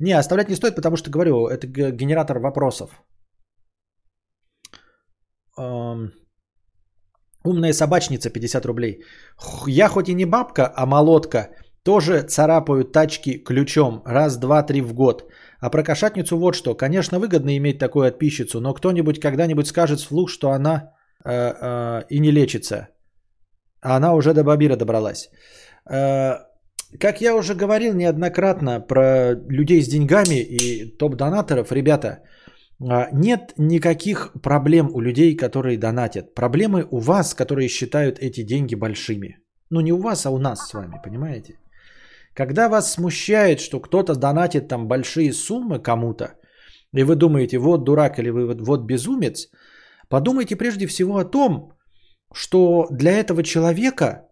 Не, 0.00 0.12
оставлять 0.12 0.48
не 0.48 0.56
стоит, 0.56 0.74
потому 0.74 0.96
что, 0.96 1.10
говорю, 1.10 1.46
это 1.46 1.66
генератор 1.66 2.38
вопросов. 2.38 3.02
Эм, 5.56 6.12
Умная 7.44 7.74
собачница 7.74 8.30
50 8.30 8.66
рублей. 8.66 9.04
Я 9.66 9.88
хоть 9.88 10.08
и 10.08 10.14
не 10.14 10.24
бабка, 10.24 10.72
а 10.76 10.86
молотка. 10.86 11.50
Тоже 11.82 12.22
царапаю 12.22 12.84
тачки 12.84 13.44
ключом 13.44 14.02
раз, 14.06 14.38
два, 14.38 14.62
три 14.62 14.80
в 14.80 14.94
год. 14.94 15.30
А 15.64 15.70
про 15.70 15.82
кошатницу 15.82 16.36
вот 16.36 16.54
что. 16.54 16.74
Конечно, 16.74 17.18
выгодно 17.18 17.56
иметь 17.56 17.78
такую 17.78 18.06
отписчицу, 18.06 18.60
но 18.60 18.74
кто-нибудь 18.74 19.18
когда-нибудь 19.18 19.66
скажет 19.66 19.98
вслух, 19.98 20.28
что 20.28 20.50
она 20.50 20.92
э, 21.24 21.32
э, 21.32 22.02
и 22.10 22.20
не 22.20 22.32
лечится. 22.32 22.88
А 23.80 23.96
она 23.96 24.12
уже 24.12 24.34
до 24.34 24.44
Бабира 24.44 24.76
добралась. 24.76 25.30
Э, 25.90 26.34
как 27.00 27.22
я 27.22 27.34
уже 27.34 27.54
говорил 27.54 27.94
неоднократно 27.94 28.80
про 28.80 29.32
людей 29.48 29.80
с 29.80 29.88
деньгами 29.88 30.34
и 30.34 30.98
топ-донаторов, 30.98 31.72
ребята, 31.72 32.18
а, 32.80 33.08
нет 33.12 33.54
никаких 33.56 34.32
проблем 34.42 34.90
у 34.92 35.00
людей, 35.00 35.34
которые 35.34 35.78
донатят. 35.78 36.34
Проблемы 36.34 36.86
у 36.90 36.98
вас, 36.98 37.34
которые 37.34 37.68
считают 37.68 38.18
эти 38.18 38.42
деньги 38.42 38.74
большими. 38.74 39.38
Ну 39.70 39.80
не 39.80 39.92
у 39.92 39.98
вас, 40.02 40.26
а 40.26 40.30
у 40.30 40.38
нас 40.38 40.68
с 40.68 40.74
вами, 40.74 41.00
понимаете? 41.02 41.54
Когда 42.34 42.68
вас 42.68 42.92
смущает, 42.92 43.60
что 43.60 43.80
кто-то 43.80 44.14
донатит 44.14 44.68
там 44.68 44.88
большие 44.88 45.32
суммы 45.32 45.78
кому-то, 45.82 46.34
и 46.92 47.04
вы 47.04 47.16
думаете, 47.16 47.58
вот 47.58 47.84
дурак 47.84 48.18
или 48.18 48.30
вы 48.30 48.54
вот, 48.64 48.86
безумец, 48.86 49.50
подумайте 50.08 50.56
прежде 50.56 50.86
всего 50.86 51.18
о 51.18 51.24
том, 51.24 51.72
что 52.32 52.86
для 52.90 53.12
этого 53.12 53.42
человека 53.42 54.28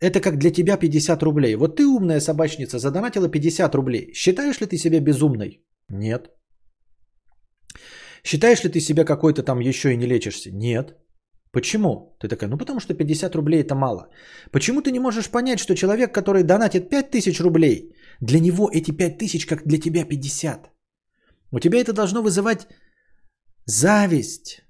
это 0.00 0.20
как 0.20 0.38
для 0.38 0.50
тебя 0.50 0.76
50 0.76 1.22
рублей. 1.22 1.56
Вот 1.56 1.76
ты 1.76 1.86
умная 1.86 2.20
собачница, 2.20 2.78
задонатила 2.78 3.28
50 3.28 3.74
рублей. 3.74 4.12
Считаешь 4.14 4.60
ли 4.60 4.66
ты 4.66 4.76
себя 4.76 5.00
безумной? 5.00 5.62
Нет. 5.88 6.30
Считаешь 8.24 8.64
ли 8.64 8.70
ты 8.70 8.80
себя 8.80 9.04
какой-то 9.04 9.42
там 9.42 9.60
еще 9.60 9.92
и 9.92 9.96
не 9.96 10.06
лечишься? 10.06 10.50
Нет. 10.50 10.96
Почему? 11.54 12.16
Ты 12.20 12.28
такая, 12.28 12.50
ну 12.50 12.58
потому 12.58 12.80
что 12.80 12.94
50 12.94 13.34
рублей 13.36 13.60
это 13.62 13.74
мало. 13.74 14.08
Почему 14.50 14.82
ты 14.82 14.90
не 14.90 14.98
можешь 14.98 15.30
понять, 15.30 15.60
что 15.60 15.74
человек, 15.74 16.12
который 16.12 16.42
донатит 16.42 16.90
5000 16.90 17.40
рублей, 17.40 17.94
для 18.20 18.40
него 18.40 18.68
эти 18.72 18.90
5000 18.90 19.46
как 19.46 19.62
для 19.64 19.78
тебя 19.78 20.04
50? 20.04 20.70
У 21.52 21.60
тебя 21.60 21.78
это 21.78 21.92
должно 21.92 22.22
вызывать 22.22 22.66
зависть. 23.66 24.64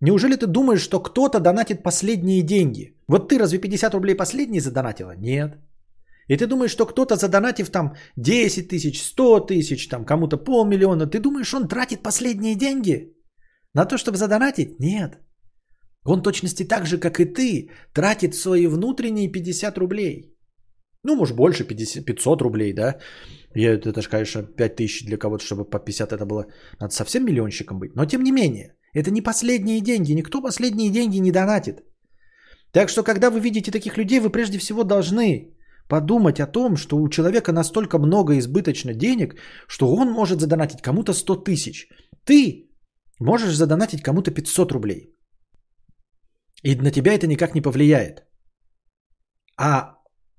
Неужели 0.00 0.36
ты 0.36 0.46
думаешь, 0.46 0.82
что 0.82 1.02
кто-то 1.02 1.40
донатит 1.40 1.82
последние 1.82 2.42
деньги? 2.42 2.94
Вот 3.08 3.28
ты 3.30 3.38
разве 3.38 3.58
50 3.58 3.94
рублей 3.94 4.14
последние 4.14 4.60
задонатила? 4.60 5.16
Нет. 5.16 5.56
И 6.28 6.36
ты 6.36 6.46
думаешь, 6.46 6.72
что 6.72 6.86
кто-то 6.86 7.16
задонатив 7.16 7.70
там 7.70 7.94
10 8.16 8.68
тысяч, 8.68 9.02
100 9.02 9.46
тысяч, 9.46 9.88
там 9.88 10.04
кому-то 10.04 10.36
полмиллиона, 10.36 11.06
ты 11.06 11.20
думаешь, 11.20 11.54
он 11.54 11.68
тратит 11.68 12.02
последние 12.02 12.54
деньги 12.54 13.14
на 13.74 13.86
то, 13.86 13.96
чтобы 13.96 14.18
задонатить? 14.18 14.78
Нет. 14.78 15.18
Он 16.04 16.22
точности 16.22 16.64
так 16.64 16.86
же, 16.86 16.98
как 16.98 17.20
и 17.20 17.24
ты, 17.24 17.70
тратит 17.94 18.34
свои 18.34 18.66
внутренние 18.66 19.32
50 19.32 19.78
рублей. 19.78 20.36
Ну, 21.04 21.16
может, 21.16 21.36
больше, 21.36 21.64
50, 21.64 22.04
500 22.04 22.42
рублей, 22.42 22.72
да? 22.72 22.98
И 23.54 23.62
это 23.62 24.02
же, 24.02 24.08
конечно, 24.08 24.42
5 24.42 24.76
тысяч 24.76 25.04
для 25.04 25.16
кого-то, 25.16 25.44
чтобы 25.44 25.64
по 25.64 25.78
50 25.78 26.12
это 26.12 26.26
было. 26.26 26.46
Надо 26.80 26.94
совсем 26.94 27.24
миллионщиком 27.24 27.78
быть. 27.78 27.94
Но, 27.96 28.06
тем 28.06 28.22
не 28.22 28.32
менее, 28.32 28.76
это 28.94 29.10
не 29.10 29.20
последние 29.20 29.80
деньги. 29.80 30.12
Никто 30.14 30.42
последние 30.42 30.90
деньги 30.90 31.20
не 31.20 31.32
донатит. 31.32 31.84
Так 32.72 32.88
что, 32.88 33.02
когда 33.02 33.30
вы 33.30 33.40
видите 33.40 33.70
таких 33.70 33.96
людей, 33.98 34.20
вы 34.20 34.30
прежде 34.30 34.58
всего 34.58 34.84
должны 34.84 35.54
подумать 35.88 36.40
о 36.40 36.46
том, 36.46 36.76
что 36.76 36.96
у 36.96 37.08
человека 37.08 37.52
настолько 37.52 37.98
много 37.98 38.38
избыточно 38.38 38.94
денег, 38.94 39.34
что 39.68 39.94
он 39.94 40.10
может 40.10 40.40
задонатить 40.40 40.82
кому-то 40.82 41.12
100 41.12 41.36
тысяч. 41.44 41.88
Ты 42.24 42.70
можешь 43.20 43.56
задонатить 43.56 44.02
кому-то 44.02 44.30
500 44.30 44.72
рублей. 44.72 45.12
И 46.62 46.76
на 46.76 46.90
тебя 46.90 47.12
это 47.12 47.26
никак 47.26 47.54
не 47.54 47.60
повлияет. 47.60 48.24
А 49.56 49.96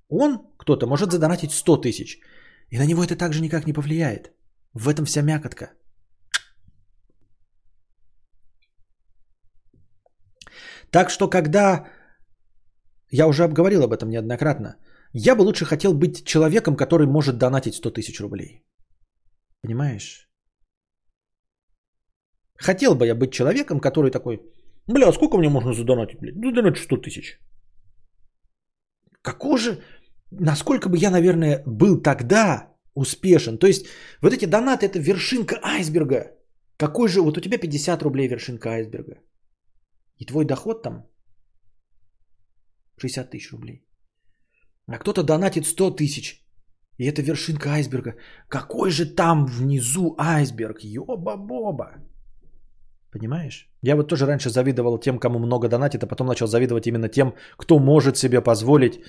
он, 0.09 0.39
кто-то, 0.57 0.87
может 0.87 1.11
задонатить 1.11 1.51
100 1.51 1.81
тысяч. 1.81 2.19
И 2.69 2.77
на 2.77 2.85
него 2.85 3.03
это 3.03 3.15
также 3.15 3.41
никак 3.41 3.67
не 3.67 3.73
повлияет. 3.73 4.31
В 4.73 4.87
этом 4.87 5.05
вся 5.05 5.21
мякотка. 5.21 5.73
Так 10.91 11.09
что 11.09 11.29
когда... 11.29 11.87
Я 13.11 13.27
уже 13.27 13.43
обговорил 13.43 13.83
об 13.83 13.93
этом 13.93 14.09
неоднократно. 14.09 14.77
Я 15.13 15.35
бы 15.35 15.43
лучше 15.43 15.65
хотел 15.65 15.93
быть 15.93 16.25
человеком, 16.25 16.75
который 16.75 17.07
может 17.07 17.37
донатить 17.37 17.75
100 17.75 17.91
тысяч 17.91 18.19
рублей. 18.19 18.63
Понимаешь? 19.61 20.29
Хотел 22.57 22.95
бы 22.95 23.05
я 23.05 23.15
быть 23.15 23.31
человеком, 23.33 23.79
который 23.79 24.11
такой, 24.11 24.41
бля, 24.87 25.07
а 25.07 25.13
сколько 25.13 25.37
мне 25.37 25.49
можно 25.49 25.73
задонатить, 25.73 26.19
блядь? 26.19 26.35
Ну, 26.35 26.49
задонатить 26.49 26.83
100 26.83 26.97
тысяч. 26.97 27.39
Какого 29.21 29.57
же, 29.57 29.81
насколько 30.31 30.89
бы 30.89 30.97
я, 30.97 31.11
наверное, 31.11 31.63
был 31.65 32.01
тогда 32.01 32.73
успешен. 32.95 33.57
То 33.57 33.67
есть 33.67 33.85
вот 34.21 34.33
эти 34.33 34.45
донаты 34.45 34.85
это 34.85 34.99
вершинка 34.99 35.55
айсберга. 35.63 36.31
Какой 36.77 37.07
же, 37.07 37.21
вот 37.21 37.37
у 37.37 37.41
тебя 37.41 37.57
50 37.57 38.03
рублей 38.03 38.27
вершинка 38.27 38.69
айсберга. 38.69 39.21
И 40.17 40.25
твой 40.25 40.45
доход 40.45 40.83
там 40.83 41.07
60 42.97 43.31
тысяч 43.31 43.51
рублей. 43.51 43.85
А 44.87 44.97
кто-то 44.99 45.23
донатит 45.23 45.65
100 45.65 45.91
тысяч. 45.91 46.43
И 46.97 47.05
это 47.05 47.21
вершинка 47.21 47.69
айсберга. 47.69 48.15
Какой 48.49 48.91
же 48.91 49.05
там 49.15 49.45
внизу 49.45 50.15
айсберг? 50.17 50.83
Ёба-боба. 50.83 52.03
Понимаешь? 53.13 53.69
Я 53.83 53.95
вот 53.95 54.07
тоже 54.07 54.25
раньше 54.25 54.49
завидовал 54.49 54.99
тем, 54.99 55.19
кому 55.19 55.39
много 55.39 55.69
донатит, 55.69 56.03
а 56.03 56.07
потом 56.07 56.27
начал 56.27 56.47
завидовать 56.47 56.87
именно 56.87 57.09
тем, 57.09 57.35
кто 57.57 57.79
может 57.79 58.17
себе 58.17 58.41
позволить 58.41 58.99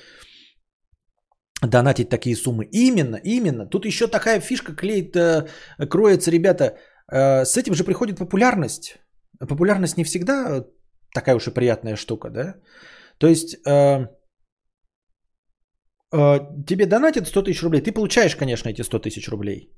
донатить 1.62 2.10
такие 2.10 2.36
суммы. 2.36 2.68
Именно, 2.70 3.16
именно. 3.24 3.66
Тут 3.66 3.86
еще 3.86 4.06
такая 4.06 4.40
фишка 4.40 4.74
клеит, 4.74 5.16
э, 5.16 5.47
кроется, 5.89 6.31
ребята. 6.31 6.76
Э, 7.10 7.44
с 7.44 7.56
этим 7.56 7.74
же 7.74 7.85
приходит 7.85 8.18
популярность. 8.18 8.98
Популярность 9.39 9.97
не 9.97 10.05
всегда 10.05 10.66
такая 11.14 11.36
уж 11.36 11.48
и 11.48 11.55
приятная 11.55 11.97
штука, 11.97 12.31
да? 12.31 12.55
То 13.18 13.26
есть 13.26 13.56
э, 13.66 14.06
тебе 16.66 16.86
донатят 16.86 17.26
100 17.26 17.43
тысяч 17.43 17.62
рублей, 17.62 17.81
ты 17.81 17.93
получаешь, 17.93 18.36
конечно, 18.36 18.68
эти 18.68 18.82
100 18.82 18.98
тысяч 18.98 19.28
рублей. 19.28 19.72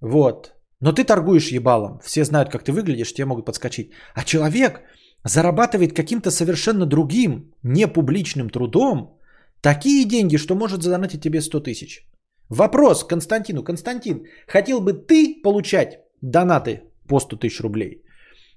Вот. 0.00 0.54
Но 0.84 0.92
ты 0.92 1.04
торгуешь 1.04 1.52
ебалом. 1.52 1.98
Все 2.04 2.24
знают, 2.24 2.50
как 2.50 2.62
ты 2.62 2.70
выглядишь, 2.72 3.14
тебе 3.14 3.24
могут 3.24 3.46
подскочить. 3.46 3.90
А 4.14 4.22
человек 4.24 4.82
зарабатывает 5.24 5.96
каким-то 5.96 6.30
совершенно 6.30 6.86
другим, 6.86 7.54
непубличным 7.62 8.50
трудом 8.50 9.18
такие 9.62 10.04
деньги, 10.04 10.36
что 10.36 10.54
может 10.54 10.82
задонатить 10.82 11.22
тебе 11.22 11.40
100 11.40 11.60
тысяч. 11.60 12.06
Вопрос 12.50 13.04
Константину. 13.04 13.64
Константин, 13.64 14.26
хотел 14.46 14.82
бы 14.82 14.92
ты 14.92 15.40
получать 15.42 16.00
донаты 16.20 16.82
по 17.08 17.18
100 17.18 17.36
тысяч 17.36 17.62
рублей? 17.62 18.02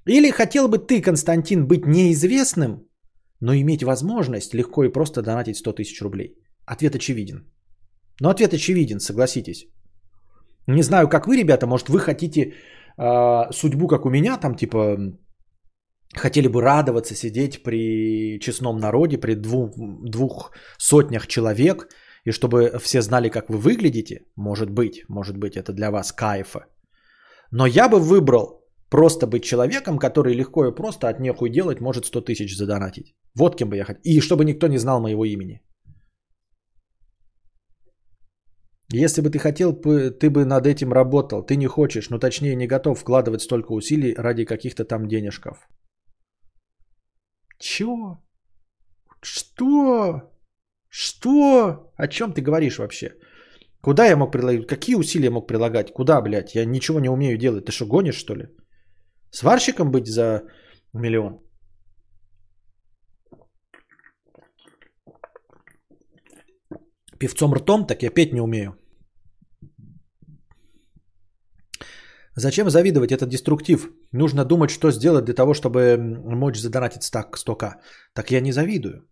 Или 0.06 0.32
хотел 0.32 0.68
бы 0.68 0.80
ты, 0.80 1.02
Константин, 1.02 1.66
быть 1.66 1.86
неизвестным, 1.86 2.90
но 3.40 3.54
иметь 3.54 3.84
возможность 3.84 4.54
легко 4.54 4.84
и 4.84 4.92
просто 4.92 5.22
донатить 5.22 5.56
100 5.56 5.74
тысяч 5.76 6.02
рублей? 6.02 6.36
Ответ 6.66 6.94
очевиден. 6.94 7.50
Но 8.20 8.30
ответ 8.30 8.54
очевиден, 8.54 9.00
согласитесь. 9.00 9.68
Не 10.68 10.84
знаю, 10.84 11.08
как 11.08 11.28
вы, 11.28 11.38
ребята, 11.38 11.66
может, 11.66 11.90
вы 11.90 12.00
хотите 12.00 12.54
э, 12.98 13.52
судьбу, 13.52 13.88
как 13.88 14.06
у 14.06 14.10
меня, 14.10 14.38
там, 14.38 14.56
типа, 14.56 14.98
хотели 16.14 16.48
бы 16.48 16.62
радоваться, 16.62 17.16
сидеть 17.16 17.64
при 17.64 18.40
честном 18.40 18.80
народе, 18.80 19.18
при 19.18 19.36
двух, 19.36 19.72
двух 19.78 20.52
сотнях 20.78 21.28
человек, 21.28 21.88
и 22.26 22.32
чтобы 22.32 22.78
все 22.80 23.02
знали, 23.02 23.30
как 23.30 23.50
вы 23.50 23.58
выглядите, 23.58 24.26
может 24.36 24.70
быть, 24.70 25.06
может 25.08 25.38
быть, 25.38 25.56
это 25.56 25.74
для 25.74 25.90
вас 25.90 26.12
кайфа. 26.12 26.66
Но 27.52 27.66
я 27.66 27.88
бы 27.88 28.00
выбрал 28.00 28.66
просто 28.90 29.28
быть 29.28 29.44
человеком, 29.44 29.98
который 29.98 30.34
легко 30.34 30.66
и 30.66 30.76
просто 30.76 31.08
от 31.08 31.20
нехуй 31.20 31.50
делать 31.50 31.80
может 31.82 32.06
100 32.06 32.22
тысяч 32.22 32.58
задонатить. 32.58 33.16
Вот 33.36 33.56
кем 33.56 33.70
бы 33.70 33.78
я 33.78 33.86
хотел. 33.86 34.02
И 34.04 34.20
чтобы 34.20 34.44
никто 34.44 34.68
не 34.68 34.78
знал 34.78 35.00
моего 35.00 35.26
имени. 35.26 35.62
Если 38.90 39.22
бы 39.22 39.30
ты 39.30 39.38
хотел, 39.40 39.74
ты 39.74 40.30
бы 40.30 40.46
над 40.46 40.66
этим 40.66 40.94
работал. 40.94 41.44
Ты 41.46 41.58
не 41.58 41.68
хочешь, 41.68 42.10
ну 42.10 42.20
точнее 42.20 42.56
не 42.56 42.68
готов 42.68 43.00
вкладывать 43.00 43.42
столько 43.42 43.74
усилий 43.74 44.16
ради 44.16 44.46
каких-то 44.46 44.86
там 44.86 45.08
денежков. 45.08 45.68
Чё? 47.60 48.18
Что? 49.22 50.22
Что? 50.90 51.92
О 51.98 52.08
чем 52.08 52.34
ты 52.34 52.42
говоришь 52.42 52.80
вообще? 52.80 53.16
Куда 53.82 54.06
я 54.06 54.16
мог 54.16 54.32
прилагать? 54.32 54.68
Какие 54.68 54.96
усилия 54.96 55.30
мог 55.30 55.48
прилагать? 55.48 55.92
Куда, 55.94 56.22
блядь? 56.22 56.56
Я 56.56 56.66
ничего 56.66 57.00
не 57.00 57.10
умею 57.10 57.38
делать. 57.38 57.66
Ты 57.66 57.72
что, 57.72 57.86
гонишь, 57.86 58.16
что 58.16 58.36
ли? 58.36 58.48
Сварщиком 59.32 59.92
быть 59.92 60.08
за 60.08 60.44
миллион? 60.94 61.42
Певцом 67.20 67.54
ртом, 67.54 67.86
так 67.88 68.04
я 68.04 68.10
петь 68.10 68.34
не 68.34 68.42
умею. 68.42 68.76
Зачем 72.36 72.70
завидовать? 72.70 73.12
Это 73.12 73.26
деструктив. 73.26 73.90
Нужно 74.12 74.46
думать, 74.46 74.70
что 74.70 74.92
сделать 74.92 75.26
для 75.26 75.34
того, 75.34 75.54
чтобы 75.54 75.98
мочь 75.98 76.60
задонатить 76.60 77.04
стак 77.04 77.36
100к. 77.38 77.74
Так 78.14 78.32
я 78.32 78.42
не 78.42 78.52
завидую. 78.52 79.08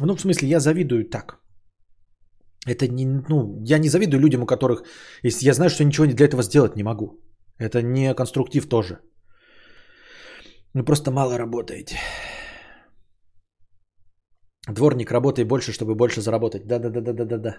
Ну, 0.00 0.14
в 0.14 0.20
смысле, 0.20 0.48
я 0.48 0.60
завидую 0.60 1.04
так. 1.10 1.40
Это 2.66 2.86
не, 2.86 3.06
ну, 3.28 3.62
я 3.64 3.78
не 3.78 3.88
завидую 3.88 4.20
людям, 4.20 4.42
у 4.42 4.46
которых, 4.46 4.82
я 5.22 5.54
знаю, 5.54 5.70
что 5.70 5.84
ничего 5.84 6.06
для 6.06 6.26
этого 6.26 6.42
сделать 6.42 6.76
не 6.76 6.84
могу. 6.84 7.20
Это 7.58 7.82
не 7.82 8.14
конструктив 8.14 8.68
тоже. 8.68 9.00
Вы 10.74 10.84
просто 10.84 11.10
мало 11.10 11.38
работаете. 11.38 11.96
Дворник, 14.68 15.10
работай 15.10 15.44
больше, 15.44 15.72
чтобы 15.72 15.94
больше 15.94 16.20
заработать. 16.20 16.66
Да-да-да-да-да-да. 16.66 17.56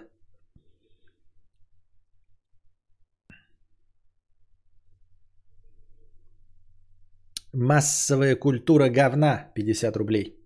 Массовая 7.52 8.36
культура 8.36 8.88
говна. 8.88 9.52
50 9.54 9.96
рублей. 9.96 10.39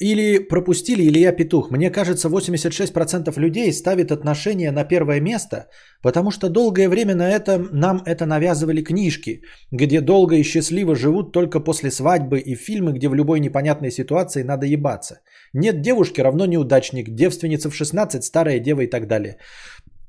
Или 0.00 0.38
пропустили 0.38 1.02
Илья 1.02 1.32
Петух. 1.32 1.70
Мне 1.70 1.90
кажется, 1.90 2.28
86% 2.28 3.40
людей 3.40 3.72
ставят 3.72 4.12
отношения 4.12 4.72
на 4.72 4.84
первое 4.84 5.20
место, 5.20 5.68
потому 6.02 6.30
что 6.30 6.48
долгое 6.48 6.88
время 6.88 7.14
на 7.14 7.30
это, 7.30 7.58
нам 7.72 8.02
это 8.04 8.26
навязывали 8.26 8.82
книжки, 8.82 9.42
где 9.70 10.00
долго 10.00 10.36
и 10.36 10.42
счастливо 10.42 10.94
живут 10.94 11.32
только 11.32 11.60
после 11.60 11.90
свадьбы 11.90 12.40
и 12.40 12.54
фильмы, 12.54 12.92
где 12.92 13.08
в 13.08 13.14
любой 13.14 13.40
непонятной 13.40 13.90
ситуации 13.90 14.42
надо 14.42 14.66
ебаться. 14.66 15.20
Нет 15.54 15.80
девушки 15.80 16.20
равно 16.20 16.46
неудачник, 16.46 17.10
девственница 17.10 17.70
в 17.70 17.74
16, 17.74 18.22
старая 18.22 18.60
дева 18.60 18.82
и 18.82 18.90
так 18.90 19.06
далее. 19.06 19.38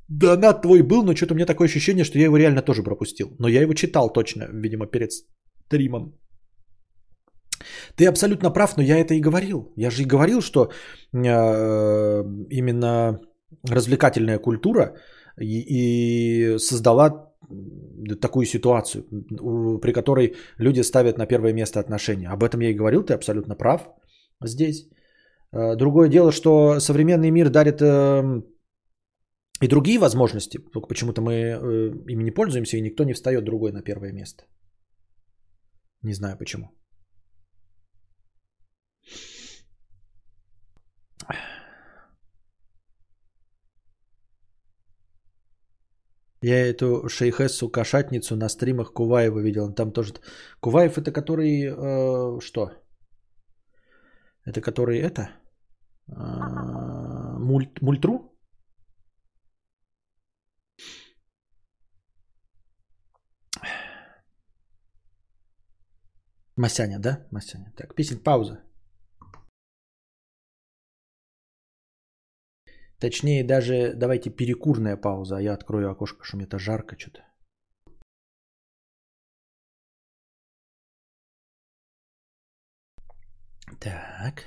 Донат 0.10 0.62
твой 0.62 0.82
был, 0.82 1.04
но 1.04 1.16
что-то 1.16 1.34
у 1.34 1.36
меня 1.36 1.46
такое 1.46 1.68
ощущение, 1.68 2.06
что 2.06 2.18
я 2.18 2.26
его 2.26 2.38
реально 2.38 2.62
тоже 2.62 2.84
пропустил. 2.84 3.36
Но 3.40 3.48
я 3.48 3.62
его 3.62 3.74
читал 3.74 4.10
точно, 4.10 4.48
видимо, 4.54 4.88
перед 4.88 5.12
стримом. 5.12 6.14
Ты 7.96 8.08
абсолютно 8.08 8.54
прав, 8.54 8.78
но 8.78 8.84
я 8.84 8.98
это 8.98 9.14
и 9.14 9.22
говорил. 9.22 9.72
Я 9.76 9.90
же 9.90 10.04
и 10.04 10.08
говорил, 10.08 10.42
что 10.42 10.72
э, 11.14 12.24
именно 12.50 13.20
развлекательная 13.70 14.40
культура 14.40 14.96
и, 15.40 15.62
и 15.70 16.58
создала 16.60 17.28
такую 18.22 18.46
ситуацию, 18.46 19.04
при 19.82 19.94
которой 19.94 20.36
люди 20.60 20.82
ставят 20.84 21.18
на 21.18 21.26
первое 21.26 21.54
место 21.54 21.80
отношения. 21.80 22.30
Об 22.30 22.44
этом 22.44 22.62
я 22.62 22.70
и 22.70 22.78
говорил, 22.78 23.04
ты 23.04 23.14
абсолютно 23.14 23.56
прав 23.56 23.90
здесь. 24.44 24.90
Э, 25.54 25.76
другое 25.76 26.10
дело, 26.10 26.32
что 26.32 26.80
современный 26.80 27.32
мир 27.32 27.50
дарит 27.50 27.82
э, 27.82 28.42
и 29.62 29.68
другие 29.68 30.00
возможности, 30.00 30.60
только 30.74 30.88
почему-то 30.88 31.22
мы 31.22 31.34
э, 31.34 31.92
ими 32.10 32.24
не 32.24 32.32
пользуемся, 32.32 32.78
и 32.78 32.82
никто 32.82 33.04
не 33.04 33.14
встает 33.14 33.44
другой 33.44 33.72
на 33.72 33.82
первое 33.82 34.12
место. 34.12 34.44
Не 36.04 36.14
знаю 36.14 36.38
почему. 36.38 36.70
Я 46.42 46.68
эту 46.68 47.10
шейхессу 47.10 47.70
кошатницу 47.70 48.36
на 48.36 48.50
стримах 48.50 48.94
Куваева 48.94 49.40
видел. 49.40 49.74
Там 49.74 49.92
тоже... 49.92 50.14
Куваев 50.60 50.98
это 50.98 51.12
который... 51.12 51.66
Э, 51.66 52.40
что? 52.42 52.72
Это 54.46 54.62
который 54.62 55.00
это? 55.00 55.30
А, 56.10 57.40
мульт, 57.40 57.82
мультру? 57.82 58.38
Масяня, 66.56 67.00
да? 67.00 67.28
Масяня. 67.32 67.74
Так, 67.76 67.96
песен 67.96 68.20
пауза. 68.24 68.67
Точнее, 73.00 73.44
даже 73.44 73.94
давайте 73.96 74.30
перекурная 74.32 74.98
пауза, 74.98 75.38
а 75.38 75.42
я 75.42 75.54
открою 75.54 75.92
окошко, 75.92 76.26
что 76.26 76.38
мне-то 76.38 76.58
жарко 76.58 76.96
что-то. 76.98 77.22
Так. 83.80 84.46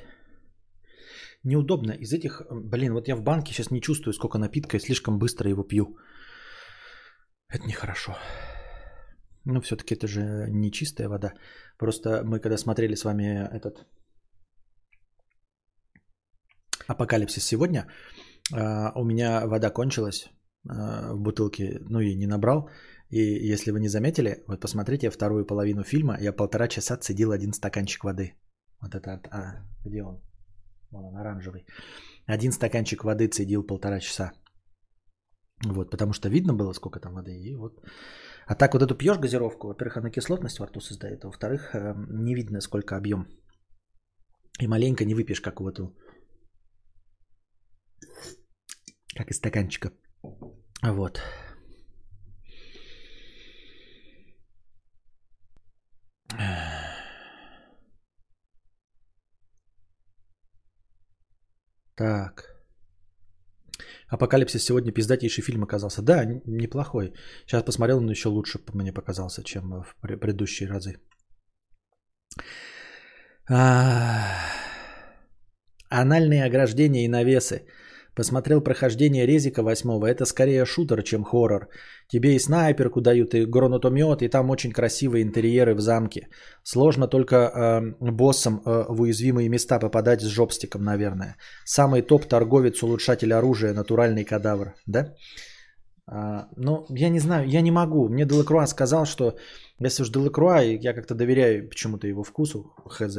Неудобно. 1.45 1.93
Из 1.93 2.13
этих, 2.13 2.43
блин, 2.51 2.93
вот 2.93 3.09
я 3.09 3.17
в 3.17 3.23
банке 3.23 3.53
сейчас 3.53 3.71
не 3.71 3.81
чувствую, 3.81 4.15
сколько 4.15 4.39
напитка, 4.39 4.77
и 4.77 4.81
слишком 4.81 5.19
быстро 5.19 5.49
его 5.49 5.63
пью. 5.63 5.97
Это 7.49 7.67
нехорошо. 7.67 8.17
Ну, 9.45 9.61
все-таки 9.61 9.95
это 9.95 10.07
же 10.07 10.47
не 10.51 10.71
чистая 10.71 11.09
вода. 11.09 11.33
Просто 11.79 12.23
мы 12.25 12.41
когда 12.41 12.59
смотрели 12.59 12.95
с 12.95 13.05
вами 13.05 13.49
этот 13.57 13.87
апокалипсис 16.89 17.45
сегодня, 17.45 17.87
а, 18.53 18.93
у 18.95 19.05
меня 19.05 19.47
вода 19.47 19.71
кончилась 19.71 20.29
а, 20.69 21.13
в 21.15 21.21
бутылке, 21.21 21.79
ну 21.89 22.01
и 22.01 22.15
не 22.15 22.27
набрал. 22.27 22.69
И 23.11 23.53
если 23.53 23.73
вы 23.73 23.81
не 23.81 23.89
заметили, 23.89 24.45
вот 24.47 24.61
посмотрите 24.61 25.11
вторую 25.11 25.47
половину 25.47 25.83
фильма, 25.83 26.17
я 26.21 26.33
полтора 26.33 26.69
часа 26.69 26.97
цедил 26.97 27.33
один 27.33 27.53
стаканчик 27.53 28.05
воды. 28.05 28.35
Вот 28.81 28.95
это, 28.95 29.21
а, 29.31 29.67
где 29.85 30.03
он? 30.03 30.21
Вон 30.91 31.05
он, 31.05 31.17
оранжевый. 31.17 31.67
Один 32.27 32.53
стаканчик 32.53 33.05
воды 33.05 33.29
цедил 33.29 33.67
полтора 33.67 34.01
часа. 34.01 34.33
Вот, 35.67 35.91
потому 35.91 36.13
что 36.13 36.29
видно 36.29 36.55
было, 36.55 36.73
сколько 36.73 37.01
там 37.01 37.15
воды. 37.15 37.33
И 37.33 37.57
вот. 37.57 37.81
А 38.47 38.55
так 38.55 38.73
вот 38.75 38.83
эту 38.83 38.95
пьешь 38.97 39.19
газировку, 39.19 39.69
во-первых, 39.69 39.97
она 39.97 40.11
кислотность 40.11 40.59
во 40.59 40.67
рту 40.67 40.81
создает, 40.81 41.25
а 41.25 41.29
во-вторых, 41.29 41.75
эм, 41.75 42.25
не 42.25 42.35
видно, 42.35 42.61
сколько 42.61 42.97
объем. 42.97 43.27
И 44.59 44.67
маленько 44.67 45.05
не 45.05 45.15
выпьешь, 45.15 45.41
как 45.41 45.61
в 45.61 45.67
эту 45.67 45.95
как 49.15 49.31
из 49.31 49.37
стаканчика. 49.37 49.91
Вот. 50.83 51.21
Так. 61.97 62.45
Апокалипсис 64.09 64.65
сегодня 64.65 64.93
пиздатейший 64.93 65.45
фильм 65.45 65.63
оказался. 65.63 66.03
Да, 66.03 66.25
неплохой. 66.47 67.13
Сейчас 67.47 67.63
посмотрел, 67.63 68.01
но 68.01 68.11
еще 68.11 68.29
лучше 68.29 68.59
мне 68.75 68.93
показался, 68.93 69.43
чем 69.45 69.83
в 69.83 69.95
предыдущие 70.01 70.69
разы. 70.69 70.97
А... 73.49 74.25
Анальные 75.91 76.45
ограждения 76.45 77.05
и 77.05 77.09
навесы. 77.09 77.67
Посмотрел 78.21 78.61
прохождение 78.61 79.27
Резика 79.27 79.63
8. 79.63 80.05
Это 80.05 80.27
скорее 80.27 80.67
шутер, 80.67 81.03
чем 81.03 81.25
хоррор. 81.25 81.69
Тебе 82.07 82.35
и 82.35 82.39
снайперку 82.39 83.01
дают, 83.01 83.35
и 83.35 83.47
гранатомет, 83.47 84.21
и 84.23 84.29
там 84.29 84.51
очень 84.51 84.73
красивые 84.73 85.23
интерьеры 85.23 85.75
в 85.75 85.81
замке. 85.81 86.29
Сложно 86.63 87.09
только 87.09 87.37
э, 87.37 87.81
боссам 88.13 88.61
э, 88.67 88.85
в 88.91 89.01
уязвимые 89.01 89.49
места 89.49 89.79
попадать 89.79 90.21
с 90.21 90.27
жопстиком, 90.27 90.83
наверное. 90.83 91.37
Самый 91.65 92.03
топ 92.03 92.27
торговец, 92.27 92.83
улучшатель 92.83 93.33
оружия, 93.33 93.73
натуральный 93.73 94.25
кадавр. 94.25 94.75
Да? 94.87 95.15
А, 96.07 96.49
ну, 96.57 96.85
я 96.91 97.09
не 97.09 97.21
знаю, 97.21 97.49
я 97.49 97.63
не 97.63 97.71
могу. 97.71 98.09
Мне 98.09 98.27
Делакруа 98.27 98.67
сказал, 98.67 99.07
что 99.07 99.39
если 99.79 100.03
уж 100.03 100.11
Делакруа, 100.11 100.61
я 100.61 100.93
как-то 100.93 101.15
доверяю 101.15 101.69
почему-то 101.71 102.07
его 102.07 102.23
вкусу, 102.23 102.75
хз, 102.87 103.19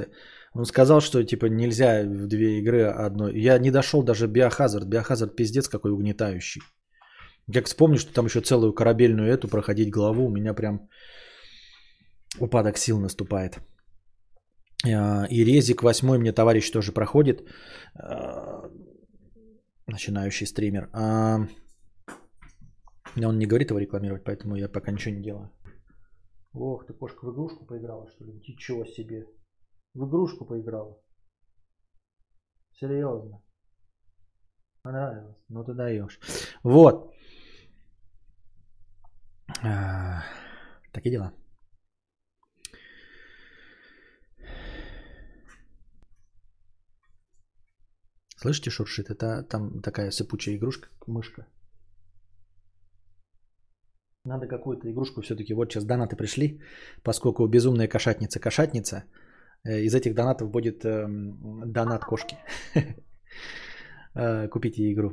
он 0.54 0.66
сказал, 0.66 1.02
что 1.02 1.24
типа 1.24 1.46
нельзя 1.46 2.04
в 2.04 2.28
две 2.28 2.60
игры 2.60 2.84
одной. 2.84 3.40
Я 3.40 3.58
не 3.58 3.72
дошел 3.72 4.04
даже 4.04 4.28
Биохазард. 4.28 4.88
Биохазард 4.88 5.36
пиздец 5.36 5.68
какой 5.68 5.92
угнетающий. 5.92 6.62
Как 7.54 7.66
вспомню, 7.66 7.98
что 7.98 8.14
там 8.14 8.26
еще 8.26 8.42
целую 8.42 8.74
корабельную 8.74 9.30
эту 9.30 9.48
проходить 9.48 9.90
главу, 9.90 10.26
у 10.26 10.30
меня 10.30 10.54
прям 10.54 10.90
упадок 12.40 12.78
сил 12.78 13.00
наступает. 13.00 13.60
А, 14.86 15.26
и 15.30 15.44
Резик 15.44 15.84
8 15.84 16.18
мне 16.18 16.34
товарищ 16.34 16.72
тоже 16.72 16.92
проходит. 16.92 17.48
А, 17.96 18.70
начинающий 19.88 20.48
стример. 20.48 20.90
А, 20.94 21.48
он 23.18 23.40
не 23.40 23.46
говорит 23.46 23.70
его 23.70 23.80
рекламировать, 23.80 24.24
поэтому 24.24 24.56
я 24.56 24.68
пока 24.68 24.92
ничего 24.92 25.16
не 25.16 25.22
делаю. 25.22 25.50
Ох, 26.54 26.86
ты 26.86 26.94
кошка 26.94 27.26
в 27.26 27.34
игрушку 27.34 27.66
поиграла, 27.66 28.10
что 28.10 28.26
ли? 28.26 28.34
Ничего 28.34 28.86
себе. 28.86 29.26
В 29.94 30.06
игрушку 30.06 30.46
поиграла. 30.46 30.98
Серьезно. 32.74 33.42
Понравилось. 34.82 35.38
Ну 35.50 35.64
ты 35.64 35.74
даешь. 35.74 36.20
Вот. 36.64 37.14
А, 39.64 40.24
такие 40.92 41.12
дела. 41.12 41.34
Слышите, 48.38 48.72
шуршит? 48.72 49.10
Это 49.12 49.44
там 49.44 49.82
такая 49.82 50.10
сыпучая 50.10 50.56
игрушка, 50.56 50.90
мышка. 51.06 51.46
Надо 54.24 54.48
какую-то 54.48 54.90
игрушку 54.90 55.22
все-таки. 55.22 55.54
Вот 55.54 55.72
сейчас 55.72 55.84
донаты 55.84 56.16
пришли, 56.16 56.62
поскольку 57.04 57.48
безумная 57.48 57.88
кошатница 57.88 58.40
кошатница. 58.40 58.96
Э, 58.96 59.21
из 59.66 59.94
этих 59.94 60.14
донатов 60.14 60.50
будет 60.50 60.84
э, 60.86 61.08
донат 61.66 62.06
кошки. 62.06 62.38
Э, 64.14 64.50
купите 64.50 64.92
игру. 64.92 65.12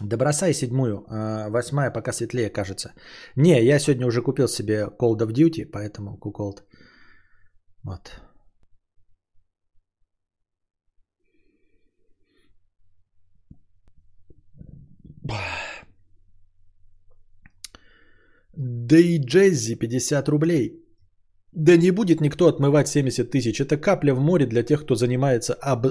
Да 0.00 0.16
бросай 0.16 0.54
седьмую, 0.54 1.04
э, 1.10 1.50
восьмая 1.50 1.90
пока 1.90 2.12
светлее 2.12 2.50
кажется. 2.50 2.94
Не, 3.36 3.64
я 3.64 3.80
сегодня 3.80 4.06
уже 4.06 4.22
купил 4.22 4.46
себе 4.46 4.86
Call 4.96 5.16
of 5.16 5.32
Duty, 5.32 5.66
поэтому 5.66 6.16
куколд. 6.16 6.62
Вот. 7.82 8.20
Да 18.54 18.96
и 18.96 19.18
Джеззи 19.18 19.74
50 19.74 20.28
рублей. 20.28 20.87
Да 21.52 21.76
не 21.76 21.90
будет 21.90 22.20
никто 22.20 22.46
отмывать 22.46 22.88
70 22.88 23.30
тысяч. 23.30 23.60
Это 23.60 23.76
капля 23.76 24.14
в 24.14 24.20
море 24.20 24.46
для 24.46 24.62
тех, 24.62 24.84
кто 24.84 24.94
занимается 24.94 25.54
об... 25.54 25.86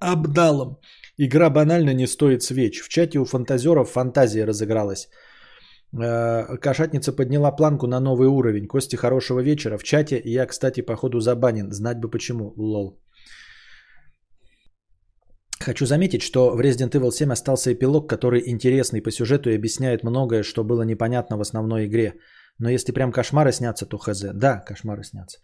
обдалом. 0.00 0.78
Игра 1.18 1.50
банально 1.50 1.94
не 1.94 2.06
стоит 2.06 2.42
свеч. 2.42 2.82
В 2.82 2.88
чате 2.88 3.18
у 3.18 3.24
фантазеров 3.24 3.90
фантазия 3.90 4.44
разыгралась. 4.44 5.08
Э, 5.92 6.58
кошатница 6.58 7.12
подняла 7.12 7.52
планку 7.52 7.86
на 7.86 8.00
новый 8.00 8.28
уровень. 8.28 8.66
Кости, 8.66 8.96
хорошего 8.96 9.40
вечера. 9.40 9.78
В 9.78 9.84
чате 9.84 10.20
я, 10.24 10.46
кстати, 10.46 10.82
походу 10.82 11.20
забанен. 11.20 11.72
Знать 11.72 12.00
бы 12.00 12.10
почему. 12.10 12.52
Лол. 12.56 13.00
Хочу 15.60 15.86
заметить, 15.86 16.22
что 16.22 16.54
в 16.54 16.60
Resident 16.60 16.90
Evil 16.90 17.10
7 17.10 17.32
остался 17.32 17.72
эпилог, 17.72 18.08
который 18.08 18.42
интересный 18.46 19.00
по 19.00 19.10
сюжету 19.10 19.50
и 19.50 19.56
объясняет 19.56 20.04
многое, 20.04 20.42
что 20.42 20.64
было 20.64 20.82
непонятно 20.82 21.38
в 21.38 21.40
основной 21.40 21.86
игре. 21.86 22.14
Но 22.58 22.70
если 22.70 22.92
прям 22.92 23.12
кошмары 23.12 23.52
снятся, 23.52 23.86
то 23.86 23.98
хз. 23.98 24.24
Да, 24.34 24.60
кошмары 24.60 25.02
снятся. 25.04 25.38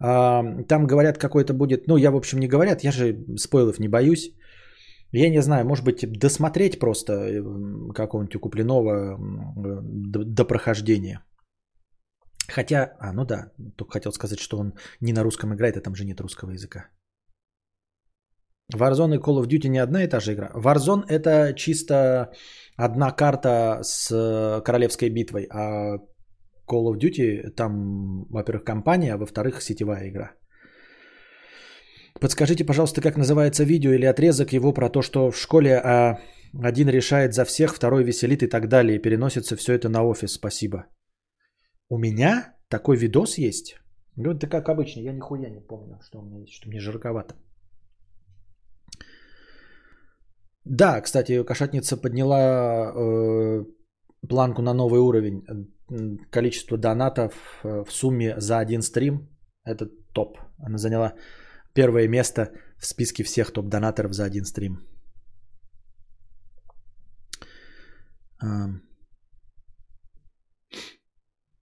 А, 0.00 0.42
там 0.68 0.86
говорят, 0.86 1.18
какой-то 1.18 1.54
будет... 1.54 1.86
Ну, 1.86 1.96
я, 1.96 2.10
в 2.10 2.16
общем, 2.16 2.38
не 2.38 2.48
говорят. 2.48 2.84
Я 2.84 2.92
же 2.92 3.24
спойлов 3.36 3.78
не 3.78 3.88
боюсь. 3.88 4.32
Я 5.12 5.30
не 5.30 5.42
знаю, 5.42 5.66
может 5.66 5.84
быть, 5.84 6.04
досмотреть 6.18 6.78
просто 6.78 7.12
э, 7.12 7.42
какого-нибудь 7.94 8.36
у 8.36 8.40
Куплинова 8.40 9.18
до, 9.82 10.24
до 10.24 10.44
прохождения. 10.44 11.24
Хотя, 12.48 12.96
а, 13.00 13.12
ну 13.12 13.24
да, 13.24 13.52
только 13.76 13.92
хотел 13.92 14.12
сказать, 14.12 14.38
что 14.38 14.58
он 14.58 14.74
не 15.00 15.12
на 15.12 15.22
русском 15.22 15.54
играет, 15.54 15.76
а 15.76 15.80
там 15.80 15.94
же 15.94 16.04
нет 16.04 16.20
русского 16.20 16.50
языка. 16.50 16.90
Warzone 18.74 19.14
и 19.14 19.18
Call 19.18 19.40
of 19.40 19.46
Duty 19.46 19.68
не 19.68 19.78
одна 19.78 20.04
и 20.04 20.08
та 20.08 20.20
же 20.20 20.34
игра. 20.34 20.50
Warzone 20.54 21.04
это 21.08 21.54
чисто 21.54 22.32
одна 22.76 23.10
карта 23.12 23.80
с 23.82 24.10
э, 24.10 24.62
королевской 24.62 25.08
битвой, 25.08 25.46
а 25.50 25.98
Call 26.68 26.92
of 26.92 26.98
Duty 26.98 27.50
там, 27.50 28.26
во-первых, 28.30 28.64
компания, 28.64 29.14
а 29.14 29.18
во-вторых, 29.18 29.62
сетевая 29.62 30.08
игра. 30.08 30.32
Подскажите, 32.20 32.64
пожалуйста, 32.64 33.00
как 33.00 33.16
называется 33.16 33.64
видео 33.64 33.92
или 33.92 34.06
отрезок 34.06 34.52
его 34.52 34.72
про 34.72 34.88
то, 34.88 35.02
что 35.02 35.30
в 35.30 35.36
школе 35.36 35.76
а, 35.78 36.18
один 36.62 36.88
решает 36.88 37.32
за 37.32 37.44
всех, 37.44 37.74
второй 37.74 38.04
веселит 38.04 38.42
и 38.42 38.48
так 38.48 38.68
далее. 38.68 38.96
И 38.96 39.02
переносится 39.02 39.56
все 39.56 39.74
это 39.74 39.88
на 39.88 40.02
офис. 40.02 40.32
Спасибо. 40.32 40.86
У 41.88 41.98
меня 41.98 42.56
такой 42.68 42.96
видос 42.96 43.38
есть? 43.38 43.76
Ну, 44.16 44.32
это 44.32 44.48
как 44.48 44.68
обычно, 44.68 45.00
я 45.00 45.12
нихуя 45.12 45.48
не 45.48 45.60
помню, 45.60 45.98
что 46.02 46.18
у 46.18 46.22
меня 46.22 46.40
есть, 46.40 46.52
что 46.52 46.68
мне 46.68 46.80
жарковато. 46.80 47.34
Да, 50.64 51.00
кстати, 51.00 51.44
кошатница 51.44 51.96
подняла 51.96 52.92
э, 52.94 53.64
планку 54.28 54.62
на 54.62 54.74
новый 54.74 55.00
уровень. 55.00 55.44
Количество 56.30 56.76
донатов 56.76 57.32
э, 57.64 57.84
в 57.84 57.92
сумме 57.92 58.34
за 58.38 58.58
один 58.58 58.82
стрим– 58.82 59.28
это 59.64 59.86
топ. 60.12 60.38
Она 60.58 60.78
заняла 60.78 61.14
первое 61.74 62.08
место 62.08 62.52
в 62.78 62.86
списке 62.86 63.24
всех 63.24 63.52
топ-донаторов 63.52 64.12
за 64.12 64.24
один 64.24 64.44
стрим. 64.44 64.78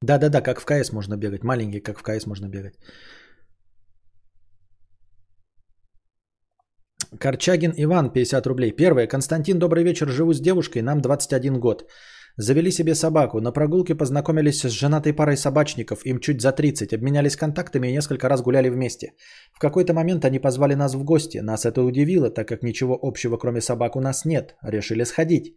Да-да-да, 0.02 0.42
как 0.42 0.60
в 0.60 0.64
КС 0.64 0.92
можно 0.92 1.16
бегать. 1.16 1.42
Маленький, 1.42 1.80
как 1.80 1.98
в 1.98 2.02
КС 2.02 2.26
можно 2.26 2.48
бегать. 2.48 2.74
Корчагин 7.18 7.72
Иван, 7.76 8.12
50 8.12 8.46
рублей. 8.46 8.72
Первое. 8.72 9.06
Константин, 9.06 9.58
добрый 9.58 9.84
вечер. 9.84 10.08
Живу 10.08 10.34
с 10.34 10.40
девушкой, 10.40 10.82
нам 10.82 11.00
21 11.00 11.60
год. 11.60 11.84
Завели 12.38 12.70
себе 12.70 12.94
собаку. 12.94 13.40
На 13.40 13.52
прогулке 13.52 13.94
познакомились 13.94 14.60
с 14.60 14.70
женатой 14.70 15.14
парой 15.14 15.36
собачников. 15.36 16.04
Им 16.04 16.20
чуть 16.20 16.42
за 16.42 16.52
30. 16.52 16.92
Обменялись 16.92 17.36
контактами 17.36 17.88
и 17.88 17.92
несколько 17.92 18.28
раз 18.28 18.42
гуляли 18.42 18.68
вместе. 18.68 19.14
В 19.54 19.58
какой-то 19.58 19.94
момент 19.94 20.24
они 20.24 20.38
позвали 20.38 20.74
нас 20.74 20.94
в 20.94 21.02
гости. 21.02 21.38
Нас 21.38 21.64
это 21.64 21.82
удивило, 21.82 22.30
так 22.30 22.48
как 22.48 22.62
ничего 22.62 22.98
общего 23.02 23.38
кроме 23.38 23.60
собак 23.60 23.96
у 23.96 24.00
нас 24.00 24.26
нет. 24.26 24.54
Решили 24.62 25.04
сходить. 25.04 25.56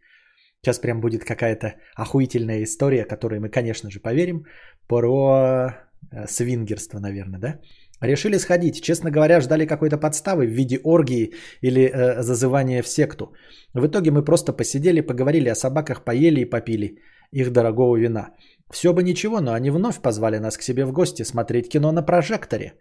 Сейчас 0.62 0.80
прям 0.80 1.02
будет 1.02 1.26
какая-то 1.26 1.76
охуительная 1.96 2.64
история, 2.64 3.04
которой 3.04 3.40
мы, 3.40 3.50
конечно 3.50 3.90
же, 3.90 4.00
поверим. 4.00 4.46
Про 4.88 5.76
э, 6.12 6.28
свингерство, 6.28 7.00
наверное, 7.00 7.40
да? 7.40 7.60
Решили 8.02 8.38
сходить. 8.38 8.82
Честно 8.82 9.12
говоря, 9.12 9.42
ждали 9.42 9.66
какой-то 9.66 9.98
подставы 9.98 10.46
в 10.46 10.52
виде 10.52 10.80
оргии 10.84 11.34
или 11.62 11.82
э, 11.82 12.22
зазывания 12.22 12.82
в 12.82 12.88
секту. 12.88 13.34
В 13.74 13.86
итоге 13.88 14.12
мы 14.12 14.24
просто 14.24 14.54
посидели, 14.54 15.02
поговорили 15.02 15.50
о 15.50 15.56
собаках, 15.56 16.04
поели 16.04 16.42
и 16.42 16.50
попили 16.50 16.98
их 17.32 17.52
дорогого 17.52 17.98
вина. 17.98 18.30
Все 18.72 18.94
бы 18.94 19.04
ничего, 19.04 19.42
но 19.42 19.54
они 19.54 19.72
вновь 19.72 20.00
позвали 20.02 20.38
нас 20.38 20.58
к 20.58 20.62
себе 20.62 20.86
в 20.86 20.92
гости 20.92 21.24
смотреть 21.24 21.70
кино 21.70 21.92
на 21.92 22.02
прожекторе. 22.02 22.74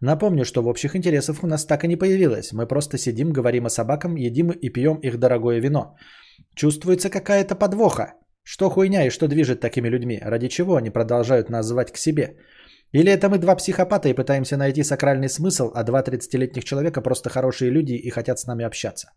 Напомню, 0.00 0.44
что 0.44 0.62
в 0.62 0.68
общих 0.68 0.96
интересах 0.96 1.42
у 1.42 1.46
нас 1.46 1.66
так 1.66 1.84
и 1.84 1.88
не 1.88 1.96
появилось. 1.96 2.52
Мы 2.52 2.66
просто 2.66 2.98
сидим, 2.98 3.32
говорим 3.32 3.66
о 3.66 3.70
собакам, 3.70 4.16
едим 4.16 4.50
и 4.50 4.70
пьем 4.70 4.98
их 5.02 5.18
дорогое 5.18 5.60
вино. 5.60 5.96
Чувствуется 6.54 7.10
какая-то 7.10 7.54
подвоха. 7.54 8.14
Что 8.42 8.70
хуйня 8.70 9.06
и 9.06 9.10
что 9.10 9.28
движет 9.28 9.60
такими 9.60 9.88
людьми? 9.88 10.20
Ради 10.22 10.48
чего 10.48 10.76
они 10.76 10.90
продолжают 10.90 11.50
нас 11.50 11.66
звать 11.66 11.92
к 11.92 11.96
себе? 11.96 12.36
Или 12.94 13.10
это 13.10 13.28
мы 13.28 13.38
два 13.38 13.56
психопата 13.56 14.08
и 14.08 14.14
пытаемся 14.14 14.56
найти 14.56 14.84
сакральный 14.84 15.28
смысл, 15.28 15.72
а 15.74 15.82
два 15.82 16.02
30-летних 16.02 16.64
человека 16.64 17.02
просто 17.02 17.28
хорошие 17.28 17.70
люди 17.72 17.94
и 17.94 18.10
хотят 18.10 18.38
с 18.38 18.46
нами 18.46 18.64
общаться? 18.64 19.08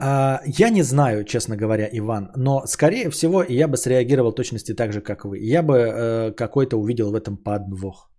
А, 0.00 0.40
Я 0.46 0.70
не 0.70 0.82
знаю, 0.82 1.24
честно 1.24 1.56
говоря, 1.56 1.88
Иван, 1.92 2.32
но 2.36 2.66
скорее 2.66 3.08
всего 3.10 3.44
я 3.48 3.68
бы 3.68 3.76
среагировал 3.76 4.32
точности 4.32 4.74
так 4.74 4.92
же, 4.92 5.00
как 5.00 5.24
вы. 5.24 5.38
Я 5.38 5.62
бы 5.62 5.74
э, 5.74 6.32
какой-то 6.32 6.76
увидел 6.76 7.12
в 7.12 7.14
этом 7.14 7.36
подвох. 7.36 8.10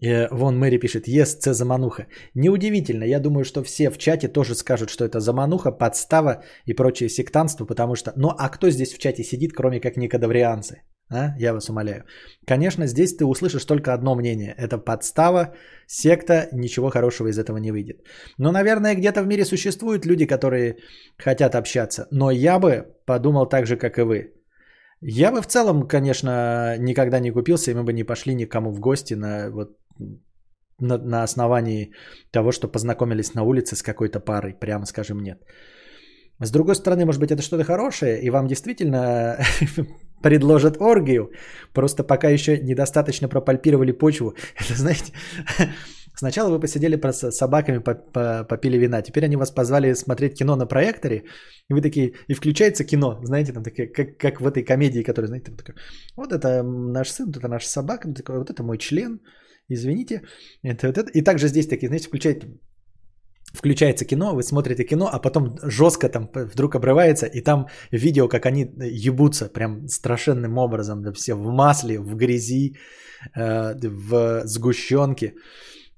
Э, 0.00 0.28
Вон 0.30 0.58
Мэри 0.58 0.78
пишет, 0.78 1.08
ес, 1.08 1.38
це 1.38 1.54
замануха. 1.54 2.06
Неудивительно, 2.34 3.04
я 3.04 3.18
думаю, 3.18 3.44
что 3.44 3.62
все 3.62 3.90
в 3.90 3.98
чате 3.98 4.28
тоже 4.28 4.54
скажут, 4.54 4.90
что 4.90 5.04
это 5.04 5.18
замануха, 5.18 5.72
подстава 5.72 6.44
и 6.66 6.74
прочее 6.74 7.08
сектантство, 7.08 7.66
потому 7.66 7.96
что... 7.96 8.12
Ну 8.16 8.28
а 8.38 8.48
кто 8.48 8.70
здесь 8.70 8.94
в 8.94 8.98
чате 8.98 9.24
сидит, 9.24 9.52
кроме 9.56 9.80
как 9.80 9.96
никадаврианцы? 9.96 10.82
А? 11.10 11.34
Я 11.38 11.52
вас 11.52 11.68
умоляю. 11.68 12.04
Конечно, 12.46 12.86
здесь 12.86 13.16
ты 13.16 13.24
услышишь 13.24 13.64
только 13.64 13.92
одно 13.92 14.14
мнение. 14.14 14.54
Это 14.56 14.78
подстава, 14.78 15.54
секта, 15.86 16.48
ничего 16.52 16.90
хорошего 16.90 17.28
из 17.28 17.38
этого 17.38 17.58
не 17.58 17.72
выйдет. 17.72 17.96
Но, 18.38 18.52
наверное, 18.52 18.94
где-то 18.94 19.22
в 19.22 19.26
мире 19.26 19.44
существуют 19.44 20.06
люди, 20.06 20.26
которые 20.26 20.76
хотят 21.18 21.54
общаться. 21.54 22.06
Но 22.12 22.30
я 22.30 22.58
бы 22.60 22.86
подумал 23.06 23.48
так 23.48 23.66
же, 23.66 23.76
как 23.76 23.98
и 23.98 24.02
вы. 24.02 24.34
Я 25.00 25.32
бы 25.32 25.42
в 25.42 25.46
целом, 25.46 25.88
конечно, 25.88 26.76
никогда 26.78 27.20
не 27.20 27.32
купился, 27.32 27.70
и 27.70 27.74
мы 27.74 27.82
бы 27.82 27.92
не 27.92 28.04
пошли 28.04 28.34
никому 28.34 28.70
в 28.70 28.78
гости 28.80 29.14
на, 29.14 29.50
вот, 29.50 29.70
на, 30.78 30.98
на 30.98 31.24
основании 31.24 31.92
того, 32.30 32.52
что 32.52 32.68
познакомились 32.68 33.34
на 33.34 33.42
улице 33.42 33.74
с 33.74 33.82
какой-то 33.82 34.20
парой. 34.20 34.54
Прямо 34.60 34.86
скажем 34.86 35.18
нет. 35.22 35.42
С 36.38 36.50
другой 36.52 36.74
стороны, 36.74 37.04
может 37.04 37.20
быть, 37.20 37.30
это 37.30 37.42
что-то 37.42 37.64
хорошее, 37.64 38.20
и 38.22 38.30
вам 38.30 38.46
действительно 38.46 39.38
предложат 40.22 40.80
оргию, 40.80 41.30
просто 41.72 42.04
пока 42.04 42.28
еще 42.28 42.58
недостаточно 42.58 43.28
пропальпировали 43.28 43.92
почву. 43.92 44.34
Это, 44.56 44.74
знаете, 44.74 45.12
сначала 46.14 46.50
вы 46.50 46.60
посидели 46.60 47.00
с 47.12 47.30
собаками, 47.30 47.78
попили 48.44 48.78
вина, 48.78 49.02
теперь 49.02 49.24
они 49.24 49.36
вас 49.36 49.50
позвали 49.50 49.94
смотреть 49.94 50.38
кино 50.38 50.56
на 50.56 50.66
проекторе, 50.66 51.24
и 51.68 51.74
вы 51.74 51.80
такие, 51.80 52.12
и 52.28 52.34
включается 52.34 52.84
кино, 52.84 53.20
знаете, 53.24 53.52
там 53.52 53.62
такие, 53.62 53.88
как, 53.88 54.16
как 54.18 54.40
в 54.40 54.46
этой 54.46 54.64
комедии, 54.64 55.02
которая, 55.02 55.28
знаете, 55.28 55.46
там 55.46 55.56
такая, 55.56 55.76
вот 56.16 56.32
это 56.32 56.62
наш 56.62 57.10
сын, 57.10 57.30
это 57.30 57.48
наша 57.48 57.68
собака, 57.68 58.12
такой, 58.12 58.38
вот 58.38 58.50
это 58.50 58.62
мой 58.62 58.78
член, 58.78 59.20
извините, 59.68 60.22
это, 60.62 60.86
вот 60.86 60.98
это. 60.98 61.10
и 61.18 61.22
также 61.22 61.48
здесь 61.48 61.66
такие, 61.66 61.88
знаете, 61.88 62.08
включает 62.08 62.44
включается 63.52 64.04
кино, 64.04 64.34
вы 64.34 64.42
смотрите 64.42 64.84
кино, 64.84 65.08
а 65.12 65.18
потом 65.18 65.56
жестко 65.62 66.08
там 66.08 66.28
вдруг 66.34 66.74
обрывается, 66.74 67.26
и 67.26 67.40
там 67.40 67.66
видео, 67.92 68.28
как 68.28 68.46
они 68.46 68.70
ебутся 69.06 69.48
прям 69.48 69.88
страшенным 69.88 70.58
образом, 70.58 71.02
да, 71.02 71.12
все 71.12 71.34
в 71.34 71.50
масле, 71.50 71.98
в 71.98 72.16
грязи, 72.16 72.76
э, 73.36 73.74
в 73.82 74.42
сгущенке, 74.46 75.34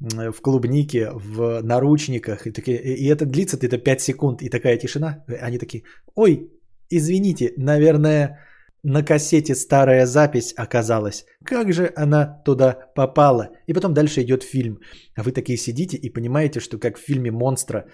в 0.00 0.40
клубнике, 0.40 1.10
в 1.12 1.62
наручниках, 1.62 2.46
и, 2.46 2.52
такие, 2.52 2.78
и 2.82 3.06
это 3.06 3.24
длится 3.24 3.56
это 3.56 3.78
5 3.78 4.00
секунд, 4.00 4.42
и 4.42 4.48
такая 4.48 4.76
тишина, 4.76 5.24
они 5.40 5.58
такие, 5.58 5.84
ой, 6.14 6.50
извините, 6.90 7.52
наверное, 7.56 8.38
на 8.82 9.02
кассете 9.02 9.54
старая 9.54 10.06
запись 10.06 10.54
оказалась. 10.56 11.24
Как 11.44 11.72
же 11.72 11.92
она 11.96 12.42
туда 12.44 12.76
попала? 12.94 13.48
И 13.66 13.72
потом 13.72 13.94
дальше 13.94 14.22
идет 14.22 14.42
фильм. 14.42 14.78
А 15.16 15.22
вы 15.22 15.32
такие 15.32 15.56
сидите 15.56 15.96
и 15.96 16.12
понимаете, 16.12 16.60
что 16.60 16.78
как 16.78 16.98
в 16.98 17.00
фильме 17.00 17.30
«Монстра», 17.30 17.86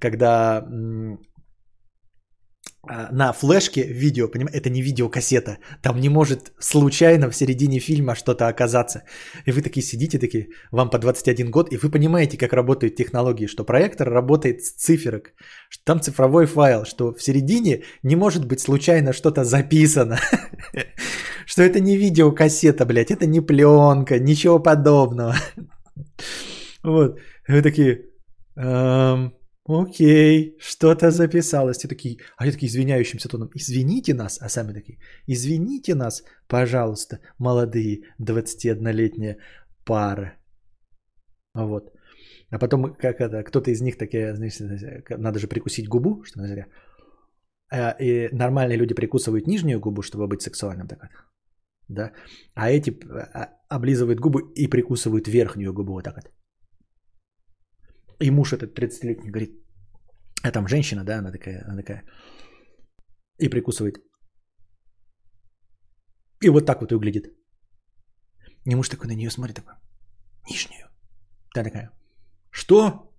когда 0.00 0.66
на 2.84 3.32
флешке 3.32 3.84
видео, 3.84 4.26
понимаете, 4.26 4.58
это 4.58 4.68
не 4.70 4.82
видеокассета, 4.82 5.58
там 5.82 6.00
не 6.00 6.08
может 6.08 6.52
случайно 6.58 7.30
в 7.30 7.36
середине 7.36 7.78
фильма 7.78 8.16
что-то 8.16 8.48
оказаться. 8.48 9.04
И 9.46 9.52
вы 9.52 9.62
такие 9.62 9.86
сидите, 9.86 10.18
такие, 10.18 10.48
вам 10.72 10.90
по 10.90 10.98
21 10.98 11.50
год, 11.50 11.72
и 11.72 11.76
вы 11.76 11.90
понимаете, 11.90 12.36
как 12.36 12.52
работают 12.52 12.96
технологии, 12.96 13.46
что 13.46 13.64
проектор 13.64 14.10
работает 14.10 14.64
с 14.64 14.72
циферок, 14.72 15.32
что 15.68 15.84
там 15.84 16.00
цифровой 16.00 16.46
файл, 16.46 16.84
что 16.84 17.14
в 17.14 17.22
середине 17.22 17.84
не 18.02 18.16
может 18.16 18.46
быть 18.46 18.60
случайно 18.60 19.12
что-то 19.12 19.44
записано, 19.44 20.18
что 21.46 21.62
это 21.62 21.78
не 21.78 21.96
видеокассета, 21.96 22.84
блядь, 22.84 23.12
это 23.12 23.26
не 23.26 23.40
пленка, 23.40 24.18
ничего 24.18 24.58
подобного. 24.58 25.36
Вот, 26.84 27.20
вы 27.46 27.62
такие, 27.62 28.06
Окей, 29.68 30.56
что-то 30.60 31.10
записалось. 31.10 31.84
И 31.84 31.88
такие, 31.88 32.18
а 32.36 32.46
я 32.46 32.52
такие 32.52 32.68
извиняющимся 32.68 33.28
тоном, 33.28 33.50
извините 33.54 34.14
нас, 34.14 34.38
а 34.40 34.48
сами 34.48 34.72
такие, 34.72 34.98
извините 35.28 35.94
нас, 35.94 36.24
пожалуйста, 36.48 37.20
молодые 37.38 38.02
21-летняя 38.20 39.38
пара. 39.84 40.34
Вот. 41.54 41.92
А 42.50 42.58
потом, 42.58 42.94
как 42.94 43.20
это, 43.20 43.44
кто-то 43.44 43.70
из 43.70 43.80
них 43.80 43.96
такие, 43.96 44.34
знаете, 44.34 45.04
надо 45.18 45.38
же 45.38 45.46
прикусить 45.46 45.88
губу, 45.88 46.24
что 46.24 46.40
называется. 46.40 46.72
А, 47.70 47.96
и 48.00 48.28
нормальные 48.34 48.78
люди 48.78 48.94
прикусывают 48.94 49.46
нижнюю 49.46 49.80
губу, 49.80 50.02
чтобы 50.02 50.26
быть 50.26 50.42
сексуальным. 50.42 50.88
Так 50.88 50.98
вот. 51.00 51.10
Да? 51.88 52.12
А 52.54 52.70
эти 52.70 52.90
а, 52.90 53.48
облизывают 53.68 54.20
губы 54.20 54.52
и 54.54 54.68
прикусывают 54.68 55.28
верхнюю 55.28 55.72
губу 55.72 55.92
вот 55.92 56.04
так 56.04 56.16
вот. 56.16 56.30
И 58.20 58.30
муж 58.30 58.52
этот 58.52 58.78
30-летний 58.78 59.30
говорит, 59.30 59.50
а 60.42 60.50
там 60.50 60.68
женщина, 60.68 61.04
да, 61.04 61.18
она 61.18 61.32
такая, 61.32 61.64
она 61.64 61.76
такая, 61.76 62.04
и 63.38 63.48
прикусывает. 63.48 63.96
И 66.40 66.50
вот 66.50 66.66
так 66.66 66.80
вот 66.80 66.92
выглядит. 66.92 67.26
И 68.64 68.74
муж 68.74 68.88
такой 68.88 69.06
на 69.06 69.14
нее 69.14 69.30
смотрит, 69.30 69.56
такой, 69.56 69.74
нижнюю. 70.50 70.88
Та 71.54 71.64
такая, 71.64 71.90
что? 72.50 73.12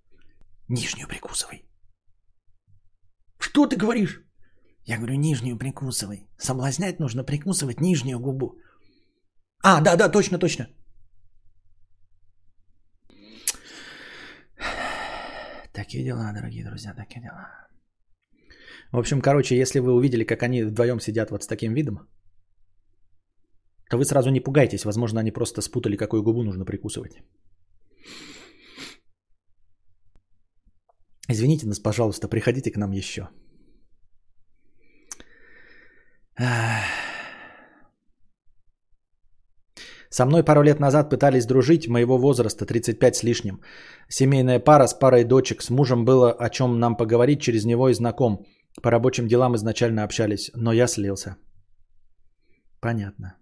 Нижнюю 0.68 1.08
прикусывай. 1.08 1.64
Что 3.38 3.66
ты 3.66 3.76
говоришь? 3.76 4.20
Я 4.86 4.96
говорю, 4.98 5.14
нижнюю 5.14 5.58
прикусывай. 5.58 6.28
Соблазнять 6.38 7.00
нужно 7.00 7.24
прикусывать 7.24 7.80
нижнюю 7.80 8.18
губу. 8.18 8.58
А, 9.62 9.80
да, 9.80 9.96
да, 9.96 10.10
точно, 10.10 10.38
точно. 10.38 10.68
Такие 15.94 16.06
дела, 16.06 16.32
дорогие 16.32 16.64
друзья, 16.64 16.92
такие 16.92 17.22
дела. 17.22 17.68
В 18.90 18.98
общем, 18.98 19.20
короче, 19.20 19.56
если 19.56 19.78
вы 19.78 19.92
увидели, 19.92 20.24
как 20.24 20.42
они 20.42 20.64
вдвоем 20.64 20.98
сидят 20.98 21.30
вот 21.30 21.44
с 21.44 21.46
таким 21.46 21.72
видом, 21.72 22.08
то 23.88 23.96
вы 23.96 24.04
сразу 24.04 24.30
не 24.30 24.40
пугайтесь. 24.40 24.84
Возможно, 24.84 25.20
они 25.20 25.30
просто 25.30 25.62
спутали, 25.62 25.96
какую 25.96 26.24
губу 26.24 26.42
нужно 26.42 26.64
прикусывать. 26.64 27.12
Извините 31.28 31.68
нас, 31.68 31.78
пожалуйста, 31.78 32.28
приходите 32.28 32.72
к 32.72 32.76
нам 32.76 32.90
еще. 32.90 33.28
Со 40.14 40.26
мной 40.26 40.44
пару 40.44 40.62
лет 40.62 40.80
назад 40.80 41.10
пытались 41.10 41.46
дружить, 41.46 41.88
моего 41.88 42.18
возраста, 42.18 42.66
35 42.66 43.16
с 43.16 43.24
лишним. 43.24 43.60
Семейная 44.08 44.60
пара 44.60 44.86
с 44.86 44.94
парой 44.94 45.24
дочек. 45.24 45.62
С 45.62 45.70
мужем 45.70 46.04
было 46.04 46.30
о 46.30 46.50
чем 46.50 46.78
нам 46.78 46.96
поговорить, 46.96 47.40
через 47.40 47.64
него 47.64 47.88
и 47.88 47.94
знаком. 47.94 48.46
По 48.82 48.90
рабочим 48.90 49.26
делам 49.26 49.56
изначально 49.56 50.04
общались, 50.04 50.52
но 50.54 50.72
я 50.72 50.86
слился. 50.86 51.36
Понятно. 52.80 53.34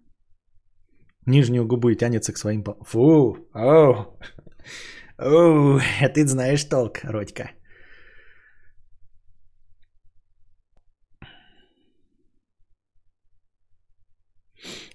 Нижнюю 1.27 1.67
губу 1.67 1.89
и 1.89 1.95
тянется 1.95 2.33
к 2.33 2.37
своим... 2.37 2.63
Фу! 2.63 3.37
Оу! 3.53 4.17
Оу! 5.19 5.79
Ты 6.15 6.25
знаешь 6.25 6.63
толк, 6.63 7.03
Родька. 7.03 7.51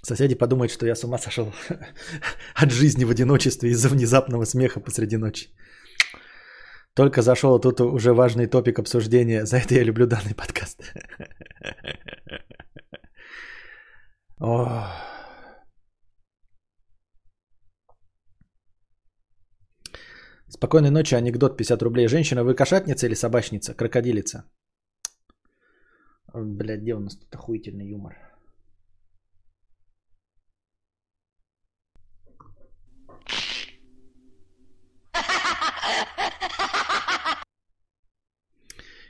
Соседи 0.03 0.35
подумают, 0.35 0.71
что 0.71 0.87
я 0.87 0.95
с 0.95 1.05
ума 1.05 1.19
сошел 1.19 1.53
от 2.55 2.71
жизни 2.71 3.05
в 3.05 3.11
одиночестве 3.11 3.71
из-за 3.71 3.89
внезапного 3.89 4.45
смеха 4.45 4.81
посреди 4.81 5.17
ночи. 5.17 5.49
Только 6.95 7.23
зашел, 7.23 7.55
а 7.55 7.61
тут 7.61 7.81
уже 7.81 8.13
важный 8.13 8.47
топик 8.47 8.79
обсуждения. 8.79 9.45
За 9.47 9.57
это 9.57 9.75
я 9.75 9.85
люблю 9.85 10.07
данный 10.07 10.35
подкаст. 10.35 10.83
Спокойной 20.49 20.91
ночи, 20.91 21.15
анекдот 21.15 21.57
50 21.57 21.83
рублей. 21.83 22.09
Женщина, 22.09 22.43
вы 22.43 22.55
кошатница 22.55 23.07
или 23.07 23.15
собачница? 23.15 23.75
Крокодилица. 23.75 24.45
Блядь, 26.35 26.81
где 26.81 26.95
у 26.95 27.01
нас 27.01 27.17
тут 27.17 27.35
охуительный 27.35 27.89
юмор? 27.89 28.28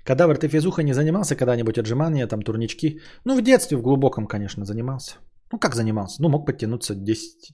Кадавр, 0.09 0.39
ты 0.39 0.49
физуха 0.49 0.83
не 0.83 0.95
занимался 0.95 1.37
когда-нибудь 1.37 1.79
отжимания, 1.79 2.27
там 2.27 2.41
турнички? 2.43 3.01
Ну, 3.27 3.37
в 3.37 3.43
детстве, 3.43 3.77
в 3.77 3.83
глубоком, 3.83 4.27
конечно, 4.27 4.65
занимался. 4.65 5.17
Ну, 5.53 5.59
как 5.59 5.75
занимался? 5.75 6.23
Ну, 6.23 6.31
мог 6.31 6.47
подтянуться 6.47 6.95
10 6.95 7.53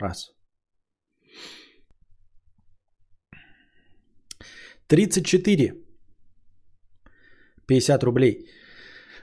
раз. 0.00 0.32
34. 4.88 5.74
50 7.68 8.02
рублей. 8.02 8.48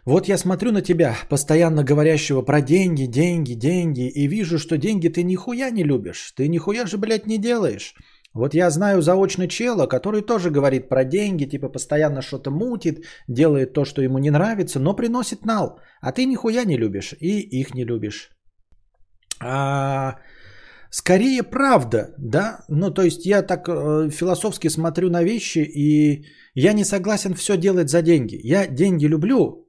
Вот 0.05 0.29
я 0.29 0.37
смотрю 0.37 0.71
на 0.71 0.81
тебя, 0.81 1.17
постоянно 1.29 1.83
говорящего 1.83 2.45
про 2.45 2.61
деньги, 2.61 3.07
деньги, 3.07 3.55
деньги, 3.55 4.07
и 4.07 4.27
вижу, 4.27 4.57
что 4.57 4.77
деньги 4.77 5.09
ты 5.09 5.23
нихуя 5.23 5.69
не 5.69 5.83
любишь. 5.83 6.31
Ты 6.31 6.47
нихуя 6.47 6.85
же, 6.85 6.97
блядь, 6.97 7.27
не 7.27 7.37
делаешь. 7.37 7.93
Вот 8.33 8.53
я 8.53 8.69
знаю 8.69 9.01
заочно 9.01 9.47
чела, 9.47 9.87
который 9.87 10.21
тоже 10.21 10.51
говорит 10.51 10.89
про 10.89 11.03
деньги, 11.03 11.45
типа 11.45 11.69
постоянно 11.69 12.21
что-то 12.21 12.51
мутит, 12.51 13.05
делает 13.27 13.73
то, 13.73 13.85
что 13.85 14.01
ему 14.01 14.19
не 14.19 14.29
нравится, 14.29 14.79
но 14.79 14.95
приносит 14.95 15.45
нал. 15.45 15.79
А 16.01 16.11
ты 16.11 16.25
нихуя 16.25 16.65
не 16.65 16.77
любишь 16.77 17.13
и 17.19 17.39
их 17.39 17.73
не 17.73 17.85
любишь. 17.85 18.29
А, 19.41 20.17
скорее 20.91 21.43
правда, 21.43 22.13
да? 22.17 22.59
Ну, 22.69 22.91
то 22.91 23.01
есть 23.01 23.25
я 23.25 23.41
так 23.41 23.67
э, 23.67 24.09
философски 24.11 24.69
смотрю 24.69 25.09
на 25.09 25.23
вещи, 25.23 25.59
и 25.59 26.25
я 26.53 26.73
не 26.73 26.83
согласен 26.83 27.33
все 27.33 27.57
делать 27.57 27.89
за 27.89 28.01
деньги. 28.01 28.39
Я 28.43 28.67
деньги 28.67 29.07
люблю, 29.07 29.67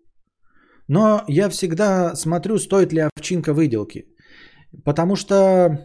но 0.89 1.24
я 1.28 1.49
всегда 1.49 2.15
смотрю, 2.15 2.59
стоит 2.59 2.93
ли 2.93 3.01
овчинка 3.01 3.55
выделки. 3.55 4.05
Потому 4.85 5.16
что, 5.16 5.78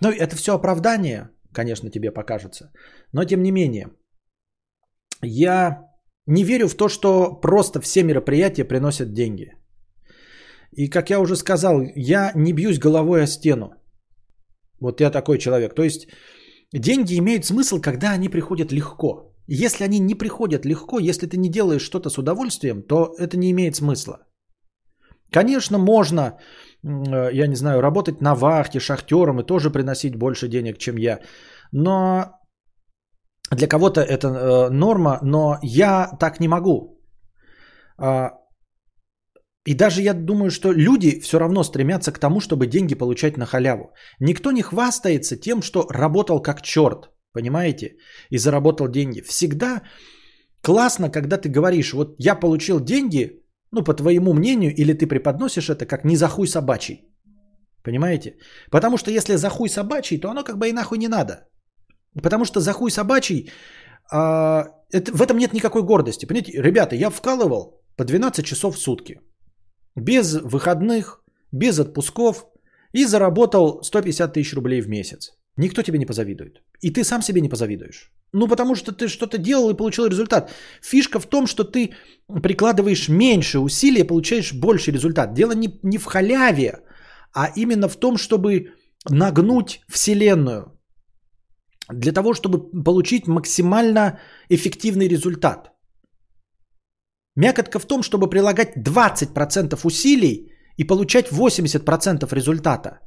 ну, 0.00 0.10
это 0.10 0.36
все 0.36 0.54
оправдание, 0.54 1.30
конечно, 1.52 1.90
тебе 1.90 2.10
покажется. 2.10 2.72
Но 3.12 3.24
тем 3.24 3.42
не 3.42 3.52
менее, 3.52 3.88
я 5.22 5.88
не 6.26 6.44
верю 6.44 6.68
в 6.68 6.74
то, 6.74 6.88
что 6.88 7.40
просто 7.40 7.80
все 7.80 8.02
мероприятия 8.02 8.64
приносят 8.64 9.12
деньги. 9.12 9.52
И 10.72 10.88
как 10.88 11.10
я 11.10 11.20
уже 11.20 11.36
сказал, 11.36 11.82
я 11.96 12.32
не 12.34 12.52
бьюсь 12.52 12.78
головой 12.78 13.22
о 13.22 13.26
стену. 13.26 13.70
Вот 14.80 15.00
я 15.00 15.10
такой 15.10 15.38
человек. 15.38 15.74
То 15.74 15.82
есть 15.82 16.08
деньги 16.72 17.18
имеют 17.18 17.44
смысл, 17.44 17.80
когда 17.80 18.12
они 18.12 18.28
приходят 18.28 18.72
легко. 18.72 19.34
Если 19.46 19.84
они 19.84 19.98
не 19.98 20.14
приходят 20.14 20.64
легко, 20.64 20.98
если 20.98 21.26
ты 21.26 21.36
не 21.36 21.50
делаешь 21.50 21.82
что-то 21.82 22.10
с 22.10 22.18
удовольствием, 22.18 22.82
то 22.82 23.14
это 23.18 23.36
не 23.36 23.50
имеет 23.50 23.76
смысла. 23.76 24.26
Конечно, 25.30 25.78
можно 25.78 26.38
я 26.82 27.46
не 27.46 27.56
знаю, 27.56 27.80
работать 27.80 28.20
на 28.20 28.34
вахте, 28.34 28.80
шахтером 28.80 29.40
и 29.40 29.46
тоже 29.46 29.70
приносить 29.70 30.16
больше 30.16 30.48
денег, 30.48 30.78
чем 30.78 30.96
я. 30.96 31.20
Но 31.72 32.24
для 33.50 33.68
кого-то 33.68 34.00
это 34.00 34.28
э, 34.28 34.70
норма, 34.70 35.18
но 35.22 35.58
я 35.62 36.10
так 36.18 36.40
не 36.40 36.48
могу. 36.48 36.98
А, 37.98 38.30
и 39.64 39.74
даже 39.74 40.02
я 40.02 40.14
думаю, 40.14 40.50
что 40.50 40.72
люди 40.72 41.20
все 41.20 41.38
равно 41.38 41.62
стремятся 41.62 42.12
к 42.12 42.18
тому, 42.18 42.40
чтобы 42.40 42.66
деньги 42.66 42.94
получать 42.94 43.36
на 43.36 43.46
халяву. 43.46 43.92
Никто 44.20 44.52
не 44.52 44.62
хвастается 44.62 45.36
тем, 45.36 45.62
что 45.62 45.86
работал 45.90 46.42
как 46.42 46.62
черт, 46.62 47.10
понимаете, 47.32 47.96
и 48.30 48.38
заработал 48.38 48.88
деньги. 48.88 49.20
Всегда 49.20 49.82
классно, 50.62 51.10
когда 51.10 51.36
ты 51.36 51.48
говоришь, 51.48 51.92
вот 51.92 52.16
я 52.18 52.34
получил 52.34 52.80
деньги, 52.80 53.41
ну, 53.72 53.84
по 53.84 53.94
твоему 53.94 54.32
мнению, 54.34 54.74
или 54.74 54.92
ты 54.92 55.06
преподносишь 55.06 55.70
это 55.70 55.86
как 55.86 56.04
не 56.04 56.16
за 56.16 56.28
хуй 56.28 56.46
собачий. 56.46 57.08
Понимаете? 57.82 58.36
Потому 58.70 58.98
что 58.98 59.10
если 59.10 59.36
за 59.36 59.48
хуй 59.48 59.68
собачий, 59.68 60.20
то 60.20 60.30
оно 60.30 60.44
как 60.44 60.58
бы 60.58 60.68
и 60.68 60.72
нахуй 60.72 60.98
не 60.98 61.08
надо. 61.08 61.48
Потому 62.22 62.44
что 62.44 62.60
за 62.60 62.72
хуй 62.72 62.90
собачий, 62.90 63.50
а, 64.12 64.66
это, 64.92 65.12
в 65.12 65.22
этом 65.22 65.38
нет 65.38 65.52
никакой 65.52 65.82
гордости. 65.82 66.26
Понимаете, 66.26 66.62
ребята, 66.62 66.94
я 66.94 67.10
вкалывал 67.10 67.82
по 67.96 68.04
12 68.04 68.44
часов 68.44 68.76
в 68.76 68.78
сутки. 68.78 69.20
Без 69.96 70.34
выходных, 70.34 71.24
без 71.52 71.78
отпусков. 71.78 72.46
И 72.94 73.06
заработал 73.06 73.82
150 73.82 74.34
тысяч 74.34 74.54
рублей 74.54 74.82
в 74.82 74.88
месяц. 74.88 75.30
Никто 75.56 75.82
тебе 75.82 75.98
не 75.98 76.06
позавидует. 76.06 76.62
И 76.82 76.90
ты 76.90 77.04
сам 77.04 77.22
себе 77.22 77.40
не 77.40 77.48
позавидуешь. 77.48 78.12
Ну, 78.32 78.48
потому 78.48 78.74
что 78.74 78.92
ты 78.92 79.08
что-то 79.08 79.38
делал 79.38 79.70
и 79.70 79.76
получил 79.76 80.06
результат. 80.06 80.50
Фишка 80.82 81.20
в 81.20 81.26
том, 81.26 81.46
что 81.46 81.64
ты 81.64 81.94
прикладываешь 82.42 83.08
меньше 83.08 83.58
усилий 83.58 84.04
получаешь 84.04 84.52
больше 84.52 84.90
результат. 84.90 85.34
Дело 85.34 85.52
не, 85.52 85.78
не 85.82 85.98
в 85.98 86.04
халяве, 86.04 86.72
а 87.34 87.50
именно 87.56 87.88
в 87.88 87.96
том, 87.96 88.16
чтобы 88.16 88.72
нагнуть 89.10 89.80
Вселенную. 89.88 90.64
Для 91.90 92.12
того, 92.12 92.32
чтобы 92.32 92.84
получить 92.84 93.26
максимально 93.26 94.18
эффективный 94.48 95.08
результат. 95.08 95.72
Мякотка 97.36 97.78
в 97.78 97.86
том, 97.86 98.02
чтобы 98.02 98.30
прилагать 98.30 98.76
20% 98.76 99.78
усилий 99.84 100.52
и 100.78 100.84
получать 100.84 101.32
80% 101.32 102.34
результата. 102.34 103.00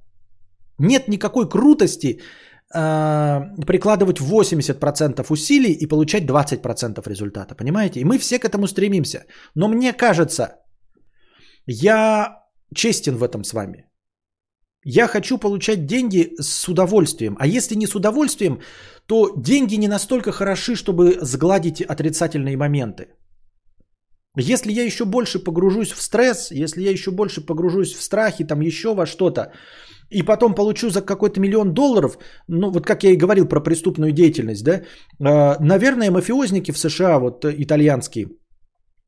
Нет 0.78 1.08
никакой 1.08 1.50
крутости 1.50 2.22
прикладывать 2.76 4.20
80% 4.20 5.26
усилий 5.30 5.72
и 5.72 5.88
получать 5.88 6.26
20% 6.26 7.10
результата. 7.10 7.56
Понимаете? 7.56 8.00
И 8.00 8.06
мы 8.06 8.18
все 8.18 8.40
к 8.40 8.46
этому 8.46 8.68
стремимся. 8.68 9.26
Но 9.56 9.68
мне 9.68 9.94
кажется, 9.94 10.48
я 11.68 12.44
честен 12.76 13.16
в 13.16 13.24
этом 13.24 13.44
с 13.44 13.54
вами. 13.54 13.86
Я 14.88 15.08
хочу 15.08 15.40
получать 15.40 15.86
деньги 15.86 16.36
с 16.40 16.70
удовольствием. 16.70 17.36
А 17.40 17.48
если 17.48 17.76
не 17.76 17.88
с 17.88 17.96
удовольствием, 17.96 18.60
то 19.08 19.34
деньги 19.38 19.78
не 19.78 19.88
настолько 19.88 20.32
хороши, 20.32 20.76
чтобы 20.76 21.18
сгладить 21.22 21.82
отрицательные 21.82 22.58
моменты. 22.58 23.08
Если 24.38 24.72
я 24.74 24.84
еще 24.84 25.06
больше 25.06 25.40
погружусь 25.40 25.92
в 25.92 26.02
стресс, 26.02 26.52
если 26.52 26.84
я 26.84 26.92
еще 26.92 27.12
больше 27.12 27.42
погружусь 27.42 27.94
в 27.94 28.02
страхи, 28.02 28.44
там 28.44 28.62
еще 28.62 28.94
во 28.94 29.06
что-то, 29.06 29.54
и 30.10 30.24
потом 30.24 30.56
получу 30.56 30.90
за 30.90 31.02
какой-то 31.02 31.40
миллион 31.40 31.74
долларов, 31.74 32.18
ну 32.48 32.72
вот 32.72 32.86
как 32.86 33.04
я 33.04 33.12
и 33.12 33.18
говорил 33.18 33.48
про 33.48 33.62
преступную 33.62 34.12
деятельность, 34.12 34.64
да, 34.64 34.82
э, 35.20 35.56
наверное, 35.60 36.12
мафиозники 36.12 36.72
в 36.72 36.78
США, 36.78 37.20
вот 37.20 37.46
э, 37.46 37.54
итальянские, 37.58 38.28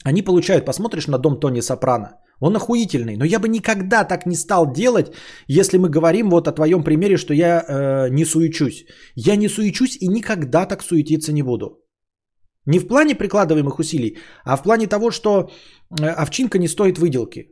они 0.04 0.22
получают, 0.22 0.66
посмотришь 0.66 1.08
на 1.08 1.18
дом 1.18 1.40
Тони 1.40 1.62
Сопрано, 1.62 2.20
он 2.40 2.56
охуительный, 2.56 3.18
но 3.18 3.26
я 3.26 3.40
бы 3.40 3.48
никогда 3.48 4.04
так 4.04 4.26
не 4.26 4.36
стал 4.36 4.72
делать, 4.72 5.12
если 5.48 5.78
мы 5.78 5.90
говорим 5.90 6.30
вот 6.30 6.48
о 6.48 6.52
твоем 6.52 6.84
примере, 6.84 7.18
что 7.18 7.34
я 7.34 7.64
э, 7.68 8.10
не 8.10 8.26
суечусь. 8.26 8.86
Я 9.16 9.36
не 9.36 9.50
суечусь 9.50 9.98
и 10.02 10.08
никогда 10.08 10.66
так 10.66 10.84
суетиться 10.84 11.34
не 11.34 11.42
буду. 11.42 11.84
Не 12.66 12.80
в 12.80 12.88
плане 12.88 13.16
прикладываемых 13.16 13.80
усилий, 13.80 14.18
а 14.44 14.58
в 14.58 14.64
плане 14.64 14.88
того, 14.88 15.12
что 15.12 15.50
э, 16.00 16.06
овчинка 16.06 16.60
не 16.60 16.68
стоит 16.68 17.00
выделки. 17.00 17.48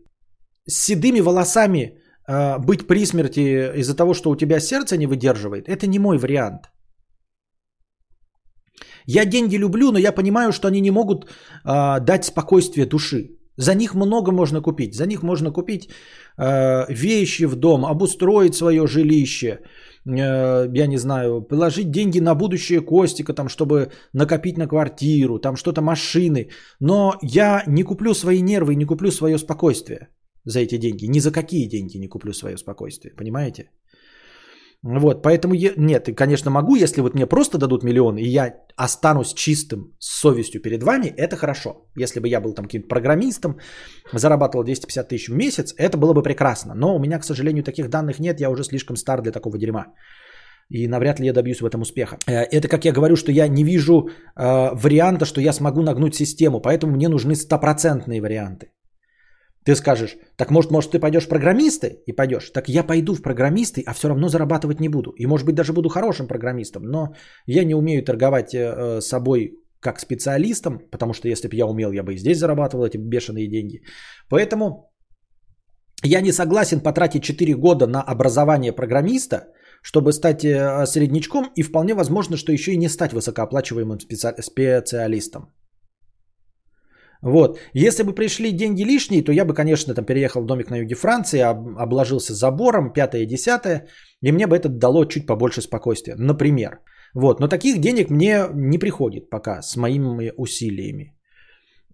С 0.67 0.85
седыми 0.85 1.21
волосами 1.21 1.97
быть 2.27 2.87
при 2.87 3.05
смерти 3.05 3.79
из-за 3.79 3.95
того, 3.95 4.13
что 4.13 4.31
у 4.31 4.35
тебя 4.35 4.59
сердце 4.59 4.97
не 4.97 5.07
выдерживает, 5.07 5.67
это 5.67 5.87
не 5.87 5.99
мой 5.99 6.17
вариант. 6.17 6.69
Я 9.07 9.25
деньги 9.25 9.57
люблю, 9.57 9.91
но 9.91 9.99
я 9.99 10.11
понимаю, 10.11 10.51
что 10.51 10.67
они 10.67 10.81
не 10.81 10.91
могут 10.91 11.25
э, 11.25 11.99
дать 11.99 12.25
спокойствие 12.25 12.85
души. 12.85 13.29
За 13.57 13.75
них 13.75 13.93
много 13.95 14.31
можно 14.31 14.61
купить. 14.61 14.95
За 14.95 15.05
них 15.05 15.23
можно 15.23 15.51
купить 15.51 15.89
э, 16.37 16.85
вещи 16.89 17.45
в 17.45 17.55
дом, 17.55 17.85
обустроить 17.85 18.55
свое 18.55 18.87
жилище, 18.87 19.59
э, 20.05 20.77
я 20.77 20.87
не 20.87 20.97
знаю, 20.97 21.41
положить 21.41 21.91
деньги 21.91 22.19
на 22.19 22.35
будущее 22.35 22.81
Костика, 22.81 23.33
там, 23.33 23.47
чтобы 23.47 23.91
накопить 24.13 24.57
на 24.57 24.67
квартиру, 24.67 25.39
там 25.39 25.55
что-то 25.55 25.81
машины. 25.81 26.49
Но 26.79 27.13
я 27.21 27.63
не 27.67 27.83
куплю 27.83 28.13
свои 28.13 28.41
нервы, 28.41 28.75
не 28.75 28.85
куплю 28.85 29.11
свое 29.11 29.37
спокойствие 29.37 30.09
за 30.45 30.59
эти 30.59 30.77
деньги. 30.77 31.07
Ни 31.07 31.19
за 31.19 31.31
какие 31.31 31.67
деньги 31.67 31.97
не 31.97 32.07
куплю 32.07 32.33
свое 32.33 32.57
спокойствие. 32.57 33.13
Понимаете? 33.15 33.69
Вот, 34.83 35.23
поэтому, 35.23 35.55
я, 35.55 35.71
нет, 35.77 36.09
конечно, 36.15 36.51
могу, 36.51 36.75
если 36.75 37.01
вот 37.01 37.15
мне 37.15 37.25
просто 37.25 37.57
дадут 37.57 37.83
миллион, 37.83 38.17
и 38.17 38.27
я 38.27 38.53
останусь 38.77 39.33
чистым 39.33 39.95
с 39.99 40.19
совестью 40.21 40.61
перед 40.61 40.83
вами, 40.83 41.07
это 41.07 41.35
хорошо. 41.35 41.87
Если 41.97 42.19
бы 42.19 42.27
я 42.27 42.39
был 42.39 42.53
там 42.53 42.65
каким-то 42.65 42.87
программистом, 42.87 43.57
зарабатывал 44.13 44.63
250 44.63 45.07
тысяч 45.09 45.29
в 45.29 45.35
месяц, 45.35 45.73
это 45.77 45.97
было 45.97 46.13
бы 46.13 46.21
прекрасно. 46.21 46.75
Но 46.75 46.95
у 46.95 46.99
меня, 46.99 47.19
к 47.19 47.25
сожалению, 47.25 47.63
таких 47.63 47.89
данных 47.89 48.19
нет, 48.19 48.39
я 48.39 48.49
уже 48.49 48.63
слишком 48.63 48.95
стар 48.95 49.21
для 49.21 49.31
такого 49.31 49.57
дерьма. 49.57 49.85
И 50.69 50.87
навряд 50.87 51.19
ли 51.19 51.25
я 51.25 51.33
добьюсь 51.33 51.61
в 51.61 51.65
этом 51.65 51.81
успеха. 51.81 52.17
Э, 52.27 52.43
это, 52.51 52.67
как 52.67 52.85
я 52.85 52.91
говорю, 52.91 53.15
что 53.15 53.31
я 53.31 53.47
не 53.47 53.63
вижу 53.63 54.09
э, 54.35 54.75
варианта, 54.75 55.25
что 55.25 55.41
я 55.41 55.53
смогу 55.53 55.81
нагнуть 55.81 56.15
систему, 56.15 56.59
поэтому 56.61 56.93
мне 56.95 57.09
нужны 57.09 57.35
стопроцентные 57.35 58.21
варианты. 58.21 58.67
Ты 59.65 59.75
скажешь, 59.75 60.15
так 60.37 60.51
может, 60.51 60.71
может 60.71 60.91
ты 60.91 60.99
пойдешь 60.99 61.25
в 61.25 61.29
программисты 61.29 62.03
и 62.05 62.13
пойдешь? 62.13 62.51
Так 62.51 62.69
я 62.69 62.83
пойду 62.83 63.15
в 63.15 63.21
программисты, 63.21 63.83
а 63.85 63.93
все 63.93 64.07
равно 64.07 64.29
зарабатывать 64.29 64.79
не 64.79 64.89
буду. 64.89 65.11
И 65.17 65.25
может 65.25 65.45
быть 65.45 65.55
даже 65.55 65.73
буду 65.73 65.89
хорошим 65.89 66.27
программистом, 66.27 66.83
но 66.83 67.15
я 67.47 67.63
не 67.65 67.75
умею 67.75 68.03
торговать 68.03 68.53
э, 68.53 69.01
собой 69.01 69.59
как 69.79 69.99
специалистом, 69.99 70.79
потому 70.91 71.13
что 71.13 71.27
если 71.27 71.47
бы 71.47 71.55
я 71.55 71.65
умел, 71.65 71.91
я 71.91 72.03
бы 72.03 72.13
и 72.13 72.17
здесь 72.17 72.37
зарабатывал 72.37 72.85
эти 72.85 72.97
бешеные 72.97 73.47
деньги. 73.47 73.81
Поэтому 74.29 74.91
я 76.03 76.21
не 76.21 76.31
согласен 76.31 76.79
потратить 76.79 77.23
4 77.23 77.55
года 77.55 77.87
на 77.87 78.03
образование 78.03 78.71
программиста, 78.71 79.47
чтобы 79.81 80.13
стать 80.13 80.45
э, 80.45 80.85
среднячком 80.85 81.51
и 81.55 81.63
вполне 81.63 81.95
возможно, 81.95 82.37
что 82.37 82.51
еще 82.51 82.71
и 82.71 82.77
не 82.77 82.89
стать 82.89 83.13
высокооплачиваемым 83.13 83.99
специалистом. 83.99 85.41
Вот. 87.25 87.59
Если 87.73 88.03
бы 88.03 88.13
пришли 88.13 88.51
деньги 88.51 88.83
лишние, 88.83 89.23
то 89.23 89.31
я 89.31 89.45
бы, 89.45 89.55
конечно, 89.55 89.95
там 89.95 90.05
переехал 90.05 90.43
в 90.43 90.45
домик 90.45 90.69
на 90.69 90.77
юге 90.77 90.95
Франции, 90.95 91.41
обложился 91.41 92.33
забором, 92.33 92.93
пятое 92.93 93.23
и 93.23 93.25
десятое, 93.25 93.87
и 94.21 94.31
мне 94.31 94.45
бы 94.45 94.55
это 94.55 94.69
дало 94.69 95.05
чуть 95.05 95.25
побольше 95.25 95.61
спокойствия, 95.61 96.15
например. 96.17 96.81
Вот. 97.15 97.39
Но 97.39 97.47
таких 97.47 97.79
денег 97.79 98.11
мне 98.11 98.45
не 98.53 98.77
приходит 98.77 99.29
пока 99.31 99.63
с 99.63 99.75
моими 99.75 100.31
усилиями. 100.37 101.17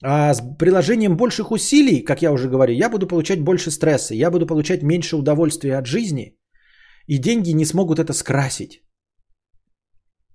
А 0.03 0.33
с 0.33 0.41
приложением 0.57 1.15
больших 1.15 1.51
усилий, 1.51 2.03
как 2.03 2.21
я 2.21 2.31
уже 2.33 2.49
говорю, 2.49 2.73
я 2.73 2.89
буду 2.89 3.07
получать 3.07 3.39
больше 3.39 3.71
стресса, 3.71 4.13
я 4.13 4.31
буду 4.31 4.45
получать 4.45 4.83
меньше 4.83 5.15
удовольствия 5.15 5.77
от 5.77 5.85
жизни, 5.85 6.37
и 7.07 7.17
деньги 7.17 7.51
не 7.51 7.65
смогут 7.65 7.99
это 7.99 8.11
скрасить. 8.11 8.83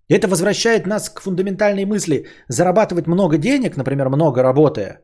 Это 0.08 0.28
возвращает 0.28 0.86
нас 0.86 1.08
к 1.08 1.20
фундаментальной 1.20 1.84
мысли. 1.84 2.26
Зарабатывать 2.48 3.06
много 3.06 3.38
денег, 3.38 3.76
например, 3.76 4.08
много 4.08 4.42
работая, 4.42 5.00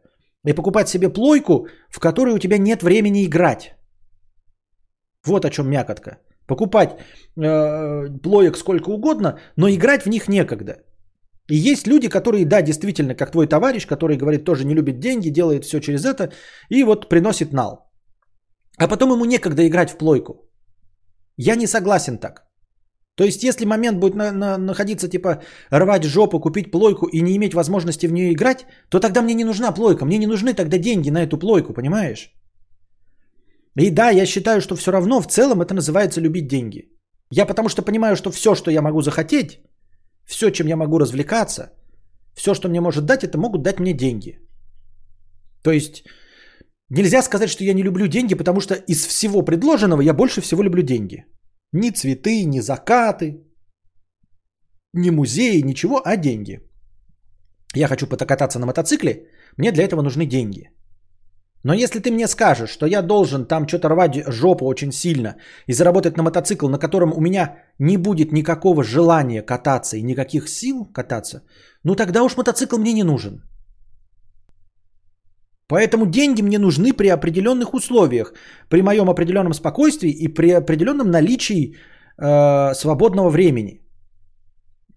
и 0.46 0.52
покупать 0.52 0.88
себе 0.88 1.08
плойку, 1.08 1.66
в 1.90 2.00
которой 2.00 2.34
у 2.34 2.38
тебя 2.38 2.58
нет 2.58 2.82
времени 2.82 3.24
играть. 3.24 3.74
Вот 5.26 5.44
о 5.44 5.50
чем 5.50 5.70
мякотка. 5.70 6.18
Покупать 6.46 6.90
э, 7.36 8.18
плоек 8.22 8.56
сколько 8.56 8.90
угодно, 8.90 9.38
но 9.56 9.68
играть 9.68 10.02
в 10.02 10.08
них 10.08 10.28
некогда. 10.28 10.76
И 11.48 11.56
есть 11.56 11.86
люди, 11.86 12.08
которые, 12.08 12.44
да, 12.44 12.62
действительно, 12.62 13.14
как 13.14 13.30
твой 13.30 13.46
товарищ, 13.46 13.86
который 13.86 14.16
говорит, 14.16 14.44
тоже 14.44 14.64
не 14.64 14.74
любит 14.74 15.00
деньги, 15.00 15.30
делает 15.30 15.64
все 15.64 15.80
через 15.80 16.04
это, 16.04 16.32
и 16.70 16.84
вот 16.84 17.08
приносит 17.08 17.52
нал. 17.52 17.92
А 18.78 18.88
потом 18.88 19.12
ему 19.12 19.24
некогда 19.24 19.66
играть 19.66 19.90
в 19.90 19.96
плойку. 19.96 20.48
Я 21.36 21.56
не 21.56 21.66
согласен 21.66 22.18
так. 22.18 22.51
То 23.14 23.24
есть, 23.24 23.44
если 23.44 23.66
момент 23.66 23.98
будет 23.98 24.14
на, 24.14 24.32
на, 24.32 24.58
находиться, 24.58 25.08
типа, 25.08 25.42
рвать 25.70 26.04
жопу, 26.04 26.40
купить 26.40 26.70
плойку 26.70 27.06
и 27.06 27.20
не 27.20 27.36
иметь 27.36 27.54
возможности 27.54 28.06
в 28.06 28.12
нее 28.12 28.32
играть, 28.32 28.66
то 28.88 29.00
тогда 29.00 29.22
мне 29.22 29.34
не 29.34 29.44
нужна 29.44 29.72
плойка. 29.72 30.04
Мне 30.04 30.18
не 30.18 30.26
нужны 30.26 30.54
тогда 30.54 30.78
деньги 30.78 31.10
на 31.10 31.22
эту 31.22 31.38
плойку, 31.38 31.74
понимаешь? 31.74 32.32
И 33.76 33.90
да, 33.90 34.10
я 34.10 34.26
считаю, 34.26 34.60
что 34.60 34.76
все 34.76 34.92
равно 34.92 35.20
в 35.20 35.26
целом 35.26 35.60
это 35.60 35.74
называется 35.74 36.20
любить 36.20 36.48
деньги. 36.48 36.88
Я 37.30 37.46
потому 37.46 37.68
что 37.68 37.82
понимаю, 37.82 38.16
что 38.16 38.30
все, 38.30 38.54
что 38.54 38.70
я 38.70 38.82
могу 38.82 39.02
захотеть, 39.02 39.60
все, 40.24 40.50
чем 40.50 40.66
я 40.66 40.76
могу 40.76 40.98
развлекаться, 40.98 41.72
все, 42.34 42.54
что 42.54 42.68
мне 42.68 42.80
может 42.80 43.04
дать, 43.04 43.24
это 43.24 43.38
могут 43.38 43.62
дать 43.62 43.80
мне 43.80 43.92
деньги. 43.92 44.38
То 45.62 45.70
есть 45.70 46.04
нельзя 46.90 47.22
сказать, 47.22 47.50
что 47.50 47.64
я 47.64 47.74
не 47.74 47.82
люблю 47.82 48.06
деньги, 48.06 48.34
потому 48.34 48.60
что 48.60 48.74
из 48.74 49.06
всего 49.06 49.42
предложенного 49.42 50.02
я 50.02 50.14
больше 50.14 50.40
всего 50.40 50.62
люблю 50.62 50.82
деньги. 50.82 51.24
Ни 51.72 51.90
цветы, 51.90 52.44
ни 52.44 52.60
закаты, 52.60 53.44
ни 54.94 55.10
музеи, 55.10 55.62
ничего, 55.62 56.00
а 56.04 56.16
деньги. 56.16 56.60
Я 57.74 57.88
хочу 57.88 58.06
покататься 58.06 58.58
на 58.58 58.66
мотоцикле, 58.66 59.28
мне 59.56 59.72
для 59.72 59.84
этого 59.84 60.02
нужны 60.02 60.26
деньги. 60.26 60.70
Но 61.64 61.74
если 61.74 62.00
ты 62.00 62.10
мне 62.10 62.28
скажешь, 62.28 62.70
что 62.70 62.86
я 62.86 63.02
должен 63.02 63.46
там 63.46 63.68
что-то 63.68 63.88
рвать 63.88 64.24
жопу 64.26 64.66
очень 64.66 64.92
сильно 64.92 65.36
и 65.66 65.72
заработать 65.72 66.16
на 66.16 66.22
мотоцикл, 66.22 66.68
на 66.68 66.78
котором 66.78 67.12
у 67.12 67.20
меня 67.20 67.56
не 67.78 67.96
будет 67.96 68.32
никакого 68.32 68.82
желания 68.82 69.42
кататься 69.42 69.96
и 69.96 70.02
никаких 70.02 70.48
сил 70.48 70.84
кататься, 70.92 71.42
ну 71.84 71.94
тогда 71.94 72.22
уж 72.22 72.36
мотоцикл 72.36 72.78
мне 72.78 72.92
не 72.92 73.04
нужен. 73.04 73.42
Поэтому 75.72 76.06
деньги 76.06 76.42
мне 76.42 76.58
нужны 76.58 76.92
при 76.92 77.08
определенных 77.08 77.72
условиях, 77.74 78.34
при 78.68 78.82
моем 78.82 79.08
определенном 79.08 79.54
спокойствии 79.54 80.10
и 80.10 80.28
при 80.28 80.50
определенном 80.50 81.10
наличии 81.10 81.72
э, 82.18 82.74
свободного 82.74 83.30
времени. 83.30 83.80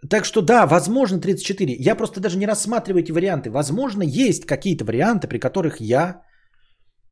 Так 0.10 0.26
что 0.26 0.41
да, 0.41 0.68
возможно 0.68 1.22
34. 1.22 1.76
Я 1.80 1.95
просто 1.95 2.19
даже 2.19 2.38
не 2.38 2.47
рассматриваю 2.47 3.03
эти 3.03 3.14
варианты. 3.14 3.49
Возможно, 3.52 4.03
есть 4.03 4.45
какие-то 4.45 4.84
варианты, 4.84 5.30
при 5.30 5.39
которых 5.39 5.80
я, 5.80 6.22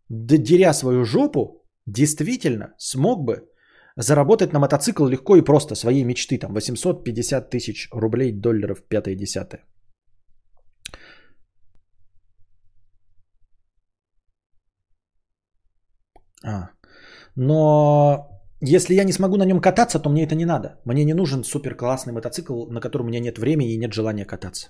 деря 0.09 0.73
свою 0.73 1.05
жопу, 1.05 1.65
действительно 1.87 2.73
смог 2.77 3.23
бы 3.23 3.43
заработать 3.95 4.53
на 4.53 4.59
мотоцикл 4.59 5.05
легко 5.07 5.37
и 5.37 5.41
просто 5.41 5.75
своей 5.75 6.03
мечты. 6.03 6.37
Там 6.37 6.53
850 6.53 7.49
тысяч 7.49 7.87
рублей, 7.93 8.33
долларов, 8.33 8.83
5-10. 8.89 9.59
А. 16.45 16.69
Но 17.35 18.27
если 18.61 18.93
я 18.93 19.03
не 19.03 19.13
смогу 19.13 19.37
на 19.37 19.45
нем 19.45 19.59
кататься, 19.59 19.99
то 19.99 20.09
мне 20.09 20.23
это 20.23 20.35
не 20.35 20.45
надо. 20.45 20.79
Мне 20.85 21.05
не 21.05 21.13
нужен 21.13 21.43
супер 21.43 21.75
классный 21.75 22.13
мотоцикл, 22.13 22.65
на 22.69 22.79
котором 22.79 23.05
у 23.05 23.09
меня 23.09 23.19
нет 23.19 23.37
времени 23.37 23.73
и 23.73 23.77
нет 23.77 23.93
желания 23.93 24.25
кататься. 24.25 24.67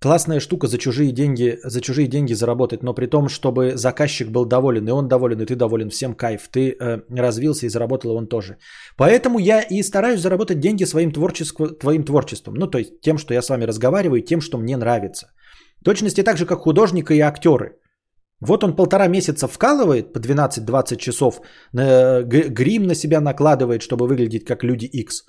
Классная 0.00 0.40
штука 0.40 0.66
за 0.66 0.76
чужие 0.76 1.12
деньги, 1.12 1.58
за 1.64 1.80
чужие 1.80 2.08
деньги 2.08 2.34
заработать, 2.34 2.82
но 2.82 2.94
при 2.94 3.06
том, 3.06 3.28
чтобы 3.28 3.72
заказчик 3.76 4.28
был 4.28 4.44
доволен, 4.44 4.86
и 4.86 4.92
он 4.92 5.08
доволен, 5.08 5.40
и 5.40 5.46
ты 5.46 5.56
доволен, 5.56 5.88
всем 5.88 6.14
кайф. 6.14 6.48
Ты 6.52 6.76
э, 6.78 7.00
развился 7.08 7.66
и 7.66 7.70
заработал, 7.70 8.12
и 8.12 8.16
он 8.18 8.28
тоже. 8.28 8.58
Поэтому 8.98 9.38
я 9.38 9.62
и 9.62 9.82
стараюсь 9.82 10.20
заработать 10.20 10.60
деньги 10.60 10.84
своим 10.84 11.10
творчеством, 11.10 11.74
твоим 11.80 12.04
творчеством. 12.04 12.54
Ну, 12.54 12.66
то 12.66 12.78
есть 12.78 13.00
тем, 13.00 13.16
что 13.16 13.32
я 13.32 13.40
с 13.40 13.48
вами 13.48 13.64
разговариваю, 13.64 14.20
тем, 14.20 14.42
что 14.42 14.58
мне 14.58 14.76
нравится. 14.76 15.32
В 15.80 15.84
точности 15.84 16.22
так 16.22 16.36
же, 16.36 16.44
как 16.44 16.60
художника 16.60 17.14
и 17.14 17.20
актеры– 17.20 17.78
вот 18.46 18.64
он 18.64 18.76
полтора 18.76 19.08
месяца 19.08 19.48
вкалывает 19.48 20.12
по 20.12 20.18
12-20 20.18 20.96
часов, 20.96 21.40
грим 21.72 22.86
на 22.86 22.94
себя 22.94 23.20
накладывает, 23.20 23.82
чтобы 23.82 24.06
выглядеть 24.06 24.44
как 24.44 24.64
люди 24.64 24.86
X. 24.86 25.24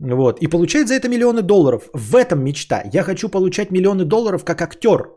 Вот. 0.00 0.40
И 0.40 0.48
получает 0.48 0.88
за 0.88 0.94
это 0.94 1.08
миллионы 1.08 1.42
долларов. 1.42 1.88
В 1.92 2.16
этом 2.16 2.42
мечта. 2.44 2.82
Я 2.92 3.02
хочу 3.02 3.28
получать 3.28 3.70
миллионы 3.70 4.04
долларов 4.04 4.44
как 4.44 4.60
актер. 4.62 5.10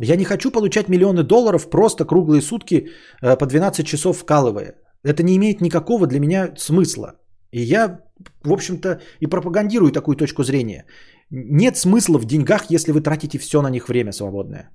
Я 0.00 0.16
не 0.16 0.24
хочу 0.24 0.50
получать 0.50 0.88
миллионы 0.88 1.22
долларов 1.22 1.70
просто 1.70 2.04
круглые 2.04 2.42
сутки 2.42 2.88
э, 3.22 3.36
по 3.36 3.46
12 3.46 3.86
часов 3.86 4.18
вкалывая. 4.18 4.74
Это 5.04 5.22
не 5.22 5.36
имеет 5.36 5.60
никакого 5.60 6.06
для 6.06 6.20
меня 6.20 6.54
смысла. 6.56 7.12
И 7.52 7.60
я, 7.60 8.00
в 8.44 8.52
общем-то, 8.52 9.00
и 9.20 9.26
пропагандирую 9.26 9.92
такую 9.92 10.16
точку 10.16 10.42
зрения. 10.42 10.86
Нет 11.30 11.76
смысла 11.76 12.18
в 12.18 12.24
деньгах, 12.24 12.70
если 12.70 12.92
вы 12.92 13.00
тратите 13.00 13.38
все 13.38 13.62
на 13.62 13.70
них 13.70 13.88
время 13.88 14.12
свободное. 14.12 14.70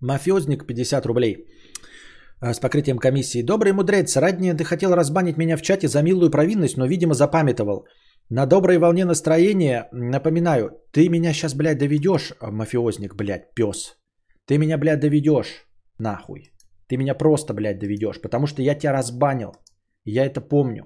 Мафиозник 0.00 0.66
50 0.66 1.06
рублей. 1.06 1.46
э, 2.40 2.52
с 2.52 2.60
покрытием 2.60 2.98
комиссии. 2.98 3.42
Добрый 3.42 3.72
мудрец, 3.72 4.16
ранее 4.16 4.54
ты 4.54 4.64
хотел 4.64 4.94
разбанить 4.94 5.36
меня 5.38 5.56
в 5.56 5.62
чате 5.62 5.88
за 5.88 6.02
милую 6.02 6.30
провинность, 6.30 6.76
но, 6.76 6.86
видимо, 6.86 7.14
запамятовал. 7.14 7.86
На 8.30 8.46
доброй 8.46 8.78
волне 8.78 9.04
настроения 9.04 9.88
напоминаю, 9.92 10.70
ты 10.92 11.08
меня 11.08 11.32
сейчас, 11.32 11.54
блядь, 11.54 11.78
доведешь, 11.78 12.32
э, 12.32 12.50
мафиозник, 12.50 13.14
блядь, 13.14 13.54
пес. 13.54 13.96
Ты 14.46 14.58
меня, 14.58 14.78
блядь, 14.78 15.00
доведешь, 15.00 15.66
нахуй. 15.98 16.52
Ты 16.88 16.96
меня 16.96 17.14
просто, 17.14 17.54
блядь, 17.54 17.78
доведешь, 17.78 18.20
потому 18.20 18.46
что 18.46 18.62
я 18.62 18.74
тебя 18.74 18.92
разбанил. 18.92 19.52
Я 20.04 20.24
это 20.24 20.40
помню. 20.40 20.84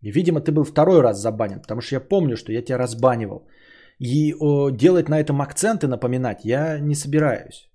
И, 0.00 0.10
видимо, 0.10 0.40
ты 0.40 0.52
был 0.52 0.64
второй 0.64 1.00
раз 1.00 1.20
забанен, 1.20 1.60
потому 1.60 1.80
что 1.80 1.96
я 1.96 2.00
помню, 2.00 2.36
что 2.36 2.52
я 2.52 2.62
тебя 2.62 2.78
разбанивал. 2.78 3.46
И 4.00 4.34
о, 4.40 4.70
делать 4.70 5.08
на 5.08 5.20
этом 5.20 5.40
акценты, 5.40 5.86
напоминать, 5.86 6.44
я 6.44 6.78
не 6.80 6.94
собираюсь. 6.94 7.68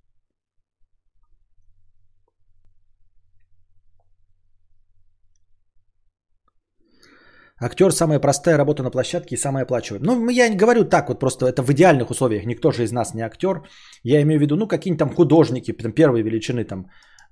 Актер 7.61 7.91
самая 7.91 8.19
простая 8.19 8.57
работа 8.57 8.83
на 8.83 8.91
площадке 8.91 9.35
и 9.35 9.37
самая 9.37 9.63
оплачиваемая. 9.63 10.15
Ну, 10.15 10.29
я 10.29 10.49
не 10.49 10.55
говорю 10.55 10.85
так 10.85 11.09
вот, 11.09 11.19
просто 11.19 11.45
это 11.45 11.61
в 11.61 11.69
идеальных 11.69 12.09
условиях. 12.09 12.45
Никто 12.45 12.71
же 12.71 12.83
из 12.83 12.91
нас 12.91 13.13
не 13.13 13.21
актер. 13.21 13.63
Я 14.03 14.21
имею 14.21 14.39
в 14.39 14.41
виду, 14.41 14.55
ну, 14.55 14.67
какие-нибудь 14.67 14.99
там 14.99 15.15
художники, 15.15 15.73
там, 15.73 15.91
первой 15.91 16.21
величины, 16.21 16.63
там, 16.63 16.85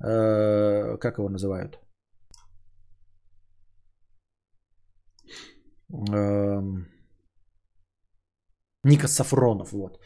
э, 0.04 0.98
как 0.98 1.18
его 1.18 1.30
называют? 1.30 1.80
Э, 6.14 6.62
Ника 8.88 9.08
Сафронов, 9.08 9.72
вот. 9.72 10.00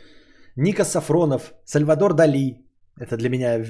Ника 0.55 0.83
Сафронов, 0.83 1.53
Сальвадор 1.65 2.13
Дали. 2.13 2.57
Это 2.99 3.17
для 3.17 3.29
меня 3.29 3.59
э, 3.59 3.63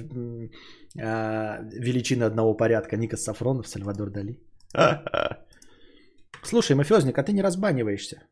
величина 1.79 2.25
одного 2.25 2.57
порядка. 2.57 2.97
Ника 2.97 3.17
Сафронов, 3.17 3.67
Сальвадор 3.67 4.09
Дали. 4.09 4.39
Слушай, 6.43 6.75
мафиозник, 6.75 7.17
а 7.17 7.23
ты 7.23 7.33
не 7.33 7.43
разбаниваешься. 7.43 8.23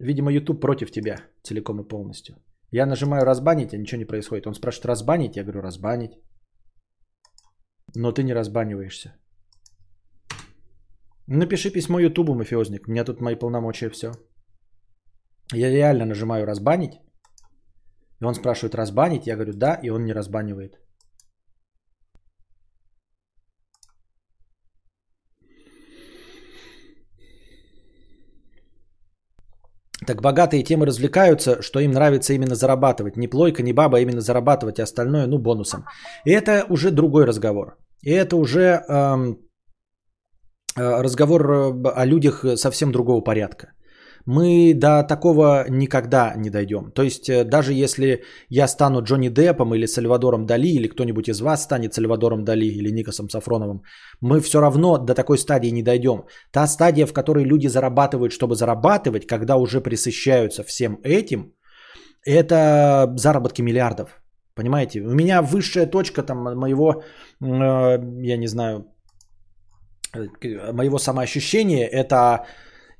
Видимо, 0.00 0.30
YouTube 0.30 0.60
против 0.60 0.90
тебя 0.90 1.16
целиком 1.42 1.80
и 1.80 1.88
полностью. 1.88 2.36
Я 2.72 2.86
нажимаю 2.86 3.24
разбанить, 3.24 3.74
а 3.74 3.78
ничего 3.78 3.98
не 3.98 4.06
происходит. 4.06 4.46
Он 4.46 4.54
спрашивает 4.54 4.86
разбанить, 4.86 5.36
я 5.36 5.42
говорю 5.42 5.62
разбанить. 5.62 6.10
Но 7.96 8.12
ты 8.12 8.22
не 8.22 8.34
разбаниваешься. 8.34 9.14
Напиши 11.26 11.70
письмо 11.70 11.98
Ютубу, 11.98 12.34
мафиозник. 12.34 12.88
У 12.88 12.90
меня 12.90 13.04
тут 13.04 13.20
мои 13.20 13.36
полномочия 13.36 13.90
все. 13.90 14.12
Я 15.54 15.70
реально 15.70 16.04
нажимаю 16.04 16.46
разбанить. 16.46 17.00
И 18.20 18.24
он 18.24 18.34
спрашивает 18.34 18.74
разбанить, 18.74 19.26
я 19.26 19.36
говорю 19.36 19.52
да, 19.52 19.78
и 19.82 19.90
он 19.90 20.04
не 20.04 20.12
разбанивает. 20.12 20.78
Так 30.06 30.22
богатые 30.22 30.62
темы 30.62 30.86
развлекаются, 30.86 31.62
что 31.62 31.80
им 31.80 31.92
нравится 31.92 32.32
именно 32.32 32.54
зарабатывать. 32.54 33.16
Не 33.16 33.28
плойка, 33.28 33.62
не 33.62 33.72
баба, 33.72 33.98
а 33.98 34.00
именно 34.00 34.20
зарабатывать, 34.20 34.78
а 34.78 34.84
остальное, 34.84 35.26
ну, 35.26 35.38
бонусом. 35.38 35.84
И 36.24 36.30
это 36.30 36.64
уже 36.70 36.90
другой 36.90 37.26
разговор. 37.26 37.76
И 38.02 38.10
это 38.10 38.36
уже 38.36 38.82
эм, 38.88 39.38
э, 40.76 41.02
разговор 41.02 41.42
э, 41.42 41.88
о 41.94 42.06
людях 42.06 42.44
совсем 42.56 42.90
другого 42.90 43.20
порядка 43.20 43.72
мы 44.28 44.74
до 44.74 45.02
такого 45.04 45.64
никогда 45.70 46.34
не 46.36 46.50
дойдем. 46.50 46.92
То 46.92 47.02
есть 47.02 47.30
э, 47.30 47.44
даже 47.44 47.72
если 47.72 48.24
я 48.50 48.68
стану 48.68 49.00
Джонни 49.02 49.30
Деппом 49.30 49.74
или 49.74 49.86
Сальвадором 49.86 50.44
Дали, 50.44 50.68
или 50.68 50.88
кто-нибудь 50.88 51.28
из 51.28 51.40
вас 51.40 51.62
станет 51.62 51.94
Сальвадором 51.94 52.44
Дали 52.44 52.66
или 52.66 52.90
Никосом 52.92 53.30
Сафроновым, 53.30 53.80
мы 54.20 54.40
все 54.40 54.60
равно 54.60 54.98
до 54.98 55.14
такой 55.14 55.38
стадии 55.38 55.70
не 55.70 55.82
дойдем. 55.82 56.24
Та 56.52 56.66
стадия, 56.66 57.06
в 57.06 57.12
которой 57.14 57.44
люди 57.44 57.68
зарабатывают, 57.68 58.32
чтобы 58.32 58.54
зарабатывать, 58.54 59.26
когда 59.26 59.56
уже 59.56 59.80
присыщаются 59.80 60.62
всем 60.62 60.98
этим, 61.04 61.54
это 62.26 63.10
заработки 63.16 63.62
миллиардов. 63.62 64.10
Понимаете? 64.54 65.00
У 65.00 65.14
меня 65.14 65.40
высшая 65.40 65.86
точка 65.86 66.22
там 66.22 66.38
моего, 66.58 66.92
э, 66.92 67.98
я 68.26 68.36
не 68.36 68.46
знаю, 68.46 68.84
э, 70.14 70.72
моего 70.72 70.98
самоощущения 70.98 71.86
это 71.86 72.44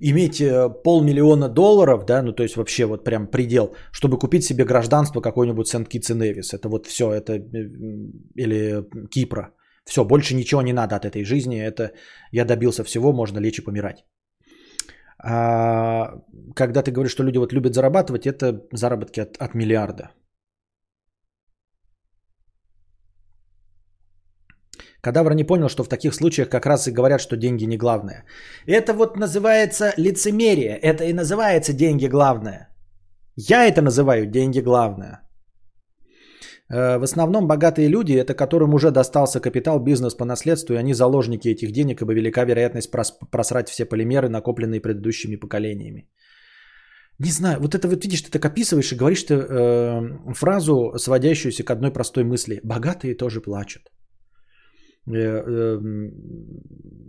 иметь 0.00 0.40
э, 0.40 0.68
полмиллиона 0.84 1.48
долларов, 1.48 2.04
да, 2.04 2.22
ну 2.22 2.32
то 2.32 2.42
есть 2.42 2.56
вообще 2.56 2.86
вот 2.86 3.04
прям 3.04 3.26
предел, 3.26 3.74
чтобы 3.92 4.18
купить 4.18 4.44
себе 4.44 4.64
гражданство 4.64 5.20
какой-нибудь 5.20 5.68
Сент-Китс 5.68 6.10
и 6.10 6.14
Невис. 6.14 6.54
Это 6.54 6.68
вот 6.68 6.86
все, 6.86 7.12
это 7.12 7.32
э, 7.32 7.40
или 8.36 8.84
Кипра. 9.10 9.54
Все, 9.84 10.04
больше 10.04 10.34
ничего 10.34 10.62
не 10.62 10.72
надо 10.72 10.96
от 10.96 11.04
этой 11.04 11.24
жизни. 11.24 11.58
Это 11.58 11.92
я 12.32 12.44
добился 12.44 12.84
всего, 12.84 13.12
можно 13.12 13.40
лечь 13.40 13.58
и 13.58 13.64
помирать. 13.64 14.04
А 15.20 16.12
когда 16.54 16.82
ты 16.82 16.92
говоришь, 16.92 17.12
что 17.12 17.24
люди 17.24 17.38
вот 17.38 17.52
любят 17.52 17.74
зарабатывать, 17.74 18.26
это 18.26 18.62
заработки 18.72 19.20
от, 19.20 19.36
от 19.38 19.54
миллиарда. 19.54 20.10
Кадавр 25.00 25.34
не 25.34 25.44
понял, 25.44 25.68
что 25.68 25.84
в 25.84 25.88
таких 25.88 26.14
случаях 26.14 26.48
как 26.48 26.66
раз 26.66 26.88
и 26.88 26.92
говорят, 26.92 27.20
что 27.20 27.36
деньги 27.36 27.64
не 27.64 27.76
главное. 27.76 28.24
Это 28.66 28.92
вот 28.94 29.16
называется 29.16 29.92
лицемерие. 29.96 30.76
Это 30.76 31.04
и 31.04 31.12
называется 31.12 31.72
деньги 31.72 32.08
главное. 32.08 32.68
Я 33.36 33.66
это 33.66 33.82
называю 33.82 34.26
деньги 34.26 34.60
главное. 34.60 35.20
Э, 36.70 36.98
в 36.98 37.04
основном 37.04 37.46
богатые 37.46 37.88
люди, 37.88 38.12
это 38.12 38.34
которым 38.34 38.74
уже 38.74 38.90
достался 38.90 39.40
капитал, 39.40 39.80
бизнес 39.80 40.14
по 40.14 40.24
наследству, 40.24 40.74
и 40.74 40.78
они 40.78 40.94
заложники 40.94 41.48
этих 41.48 41.72
денег, 41.72 42.02
ибо 42.02 42.12
велика 42.12 42.44
вероятность 42.44 42.90
просрать 43.30 43.68
все 43.68 43.84
полимеры, 43.84 44.28
накопленные 44.28 44.80
предыдущими 44.80 45.36
поколениями. 45.36 46.08
Не 47.20 47.30
знаю, 47.30 47.60
вот 47.60 47.74
это 47.74 47.88
вот 47.88 48.04
видишь, 48.04 48.22
ты 48.22 48.30
так 48.30 48.44
описываешь 48.44 48.92
и 48.92 48.96
говоришь 48.96 49.22
ты 49.22 49.34
э, 49.34 50.34
фразу, 50.34 50.98
сводящуюся 50.98 51.64
к 51.64 51.70
одной 51.70 51.92
простой 51.92 52.24
мысли. 52.24 52.60
Богатые 52.64 53.14
тоже 53.14 53.40
плачут. 53.40 53.90
Э, 55.14 55.42
эм, 55.46 56.12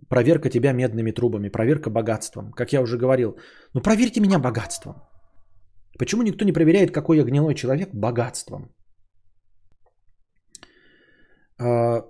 проверка 0.09 0.49
тебя 0.49 0.73
медными 0.73 1.11
трубами, 1.11 1.49
проверка 1.49 1.89
богатством. 1.89 2.51
Как 2.51 2.73
я 2.73 2.81
уже 2.81 2.97
говорил, 2.97 3.37
ну 3.73 3.81
проверьте 3.81 4.21
меня 4.21 4.39
богатством. 4.39 4.95
Почему 5.99 6.23
никто 6.23 6.45
не 6.45 6.53
проверяет, 6.53 6.91
какой 6.91 7.17
я 7.17 7.23
гнилой 7.23 7.55
человек, 7.55 7.89
богатством? 7.93 8.69
А, 11.59 12.05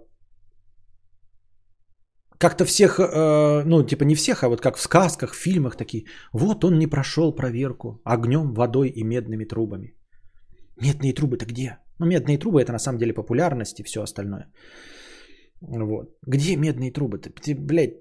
как-то 2.38 2.66
всех, 2.66 2.99
э, 2.99 3.64
ну 3.66 3.84
типа 3.84 4.03
не 4.03 4.16
всех, 4.16 4.44
а 4.44 4.49
вот 4.49 4.61
как 4.61 4.78
в 4.78 4.82
сказках, 4.82 5.34
в 5.34 5.38
фильмах 5.38 5.76
такие, 5.76 6.06
вот 6.34 6.64
он 6.64 6.78
не 6.78 6.88
прошел 6.88 7.36
проверку 7.36 7.99
огнем, 8.06 8.53
водой 8.53 8.90
и 8.90 9.03
медными 9.03 9.45
трубами. 9.45 9.95
Медные 10.82 11.14
трубы-то 11.14 11.45
где? 11.45 11.78
Ну 11.99 12.06
медные 12.06 12.38
трубы 12.38 12.61
это 12.61 12.72
на 12.72 12.80
самом 12.80 12.99
деле 12.99 13.14
популярность 13.14 13.80
и 13.80 13.84
все 13.84 14.02
остальное. 14.02 14.45
Вот. 15.61 16.18
Где 16.27 16.56
медные 16.56 16.91
трубы? 16.91 17.19
Ты, 17.19 17.56
блядь, 17.56 17.94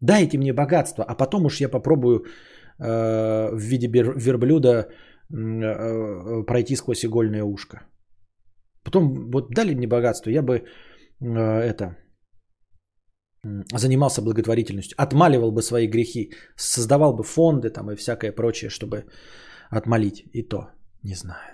дайте 0.00 0.38
мне 0.38 0.52
богатство, 0.52 1.04
а 1.04 1.14
потом 1.14 1.46
уж 1.46 1.60
я 1.60 1.68
попробую 1.68 2.24
э, 2.78 3.50
в 3.52 3.58
виде 3.58 3.88
верблюда 3.88 4.70
э, 4.70 5.36
э, 5.36 6.44
пройти 6.46 6.76
сквозь 6.76 7.04
игольное 7.04 7.44
ушко. 7.44 7.76
Потом 8.84 9.30
вот 9.30 9.50
дали 9.54 9.74
мне 9.74 9.86
богатство, 9.86 10.30
я 10.30 10.42
бы 10.42 10.54
э, 10.54 10.64
это 11.20 11.96
занимался 13.74 14.22
благотворительностью, 14.22 14.96
отмаливал 14.98 15.52
бы 15.52 15.62
свои 15.62 15.86
грехи, 15.86 16.32
создавал 16.56 17.14
бы 17.14 17.24
фонды 17.24 17.70
там 17.70 17.90
и 17.90 17.96
всякое 17.96 18.32
прочее, 18.32 18.70
чтобы 18.70 19.04
отмолить. 19.70 20.24
И 20.32 20.42
то 20.42 20.70
не 21.02 21.14
знаю. 21.14 21.53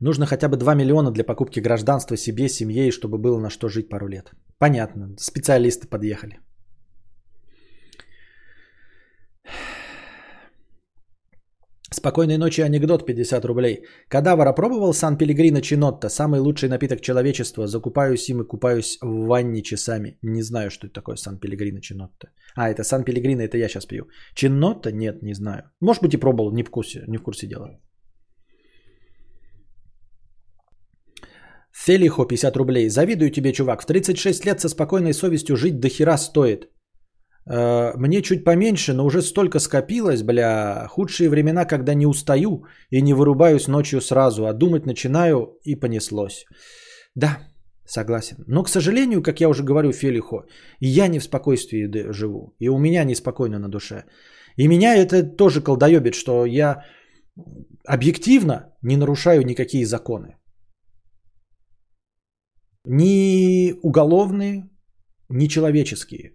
Нужно 0.00 0.26
хотя 0.26 0.48
бы 0.48 0.56
2 0.56 0.74
миллиона 0.74 1.10
для 1.10 1.24
покупки 1.24 1.60
гражданства 1.60 2.16
себе, 2.16 2.48
семье, 2.48 2.88
и 2.88 2.92
чтобы 2.92 3.18
было 3.18 3.38
на 3.38 3.50
что 3.50 3.68
жить 3.68 3.88
пару 3.88 4.08
лет. 4.08 4.30
Понятно, 4.58 5.14
специалисты 5.18 5.88
подъехали. 5.88 6.38
Спокойной 11.94 12.38
ночи, 12.38 12.60
анекдот 12.60 13.06
50 13.06 13.44
рублей. 13.44 13.84
Кадавр 14.08 14.48
опробовал 14.48 14.92
Сан 14.92 15.16
Пелегрино 15.16 15.62
Чинотто, 15.62 16.08
самый 16.08 16.40
лучший 16.40 16.68
напиток 16.68 17.00
человечества. 17.00 17.66
Закупаюсь 17.66 18.28
им 18.28 18.40
и 18.40 18.46
купаюсь 18.46 18.98
в 19.00 19.26
ванне 19.26 19.62
часами. 19.62 20.18
Не 20.22 20.42
знаю, 20.42 20.70
что 20.70 20.86
это 20.86 20.94
такое 20.94 21.16
Сан 21.16 21.38
Пелегрино 21.38 21.80
Чинотто. 21.80 22.28
А, 22.56 22.68
это 22.68 22.82
Сан 22.82 23.04
Пелегрино, 23.04 23.42
это 23.42 23.58
я 23.58 23.68
сейчас 23.68 23.86
пью. 23.86 24.08
Чинотто? 24.34 24.90
Нет, 24.90 25.22
не 25.22 25.34
знаю. 25.34 25.62
Может 25.80 26.02
быть 26.02 26.14
и 26.14 26.18
пробовал, 26.18 26.52
не 26.52 26.64
в 26.64 26.70
курсе, 26.70 27.04
не 27.06 27.18
в 27.18 27.22
курсе 27.22 27.46
дела. 27.46 27.80
Фелихо 31.74 32.24
50 32.24 32.56
рублей. 32.56 32.88
Завидую 32.88 33.30
тебе, 33.30 33.52
чувак. 33.52 33.82
В 33.82 33.86
36 33.86 34.46
лет 34.46 34.60
со 34.60 34.68
спокойной 34.68 35.12
совестью 35.12 35.56
жить 35.56 35.80
до 35.80 35.88
хера 35.88 36.18
стоит. 36.18 36.68
Э, 37.50 37.92
Мне 37.96 38.22
чуть 38.22 38.44
поменьше, 38.44 38.92
но 38.94 39.04
уже 39.04 39.22
столько 39.22 39.58
скопилось, 39.58 40.22
бля. 40.22 40.86
Худшие 40.88 41.28
времена, 41.28 41.64
когда 41.64 41.94
не 41.94 42.06
устаю 42.06 42.64
и 42.90 43.02
не 43.02 43.12
вырубаюсь 43.12 43.68
ночью 43.68 44.00
сразу, 44.00 44.46
а 44.46 44.52
думать 44.52 44.86
начинаю 44.86 45.58
и 45.64 45.74
понеслось. 45.74 46.46
Да, 47.16 47.38
согласен. 47.86 48.36
Но, 48.46 48.62
к 48.62 48.68
сожалению, 48.68 49.22
как 49.22 49.40
я 49.40 49.48
уже 49.48 49.64
говорю 49.64 49.92
Фелихо, 49.92 50.44
я 50.80 51.08
не 51.08 51.18
в 51.18 51.24
спокойствии 51.24 52.12
живу. 52.12 52.54
И 52.60 52.68
у 52.68 52.78
меня 52.78 53.04
неспокойно 53.04 53.58
на 53.58 53.68
душе. 53.68 54.04
И 54.56 54.68
меня 54.68 54.94
это 54.94 55.24
тоже 55.24 55.60
колдоебит, 55.60 56.14
что 56.14 56.46
я 56.46 56.84
объективно 57.84 58.72
не 58.82 58.96
нарушаю 58.96 59.44
никакие 59.44 59.84
законы. 59.84 60.36
Ни 62.86 63.74
уголовные, 63.82 64.68
ни 65.30 65.46
человеческие. 65.46 66.32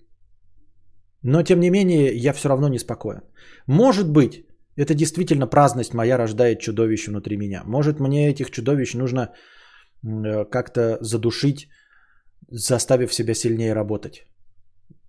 Но, 1.24 1.44
тем 1.44 1.60
не 1.60 1.70
менее, 1.70 2.16
я 2.16 2.34
все 2.34 2.50
равно 2.50 2.70
неспокоен. 2.70 3.22
Может 3.68 4.10
быть, 4.12 4.46
это 4.78 4.94
действительно 4.96 5.48
праздность 5.48 5.94
моя 5.94 6.18
рождает 6.18 6.60
чудовище 6.60 7.12
внутри 7.12 7.38
меня. 7.38 7.64
Может, 7.66 8.00
мне 8.00 8.30
этих 8.30 8.50
чудовищ 8.50 8.94
нужно 8.94 9.22
э, 9.22 10.46
как-то 10.46 10.98
задушить, 11.02 11.68
заставив 12.52 13.14
себя 13.14 13.34
сильнее 13.34 13.74
работать. 13.74 14.26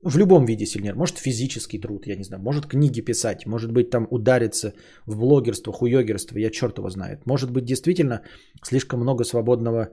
В 0.03 0.19
любом 0.19 0.47
виде 0.47 0.67
сильнее. 0.67 0.95
Может, 0.95 1.19
физический 1.19 1.79
труд, 1.79 2.07
я 2.07 2.17
не 2.17 2.25
знаю. 2.25 2.43
Может, 2.43 2.67
книги 2.67 3.01
писать. 3.01 3.47
Может 3.47 3.71
быть, 3.73 3.91
там 3.91 4.07
удариться 4.11 4.73
в 5.07 5.17
блогерство, 5.17 5.73
хуёгерство. 5.73 6.39
Я 6.39 6.51
черт 6.51 6.79
его 6.79 6.91
знает. 6.91 7.27
Может 7.27 7.51
быть, 7.51 7.65
действительно 7.65 8.23
слишком 8.65 9.01
много 9.01 9.25
свободного 9.25 9.89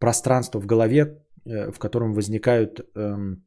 пространства 0.00 0.60
в 0.60 0.66
голове, 0.66 1.00
э, 1.46 1.70
в 1.72 1.78
котором 1.78 2.14
возникают 2.14 2.80
эм, 2.96 3.44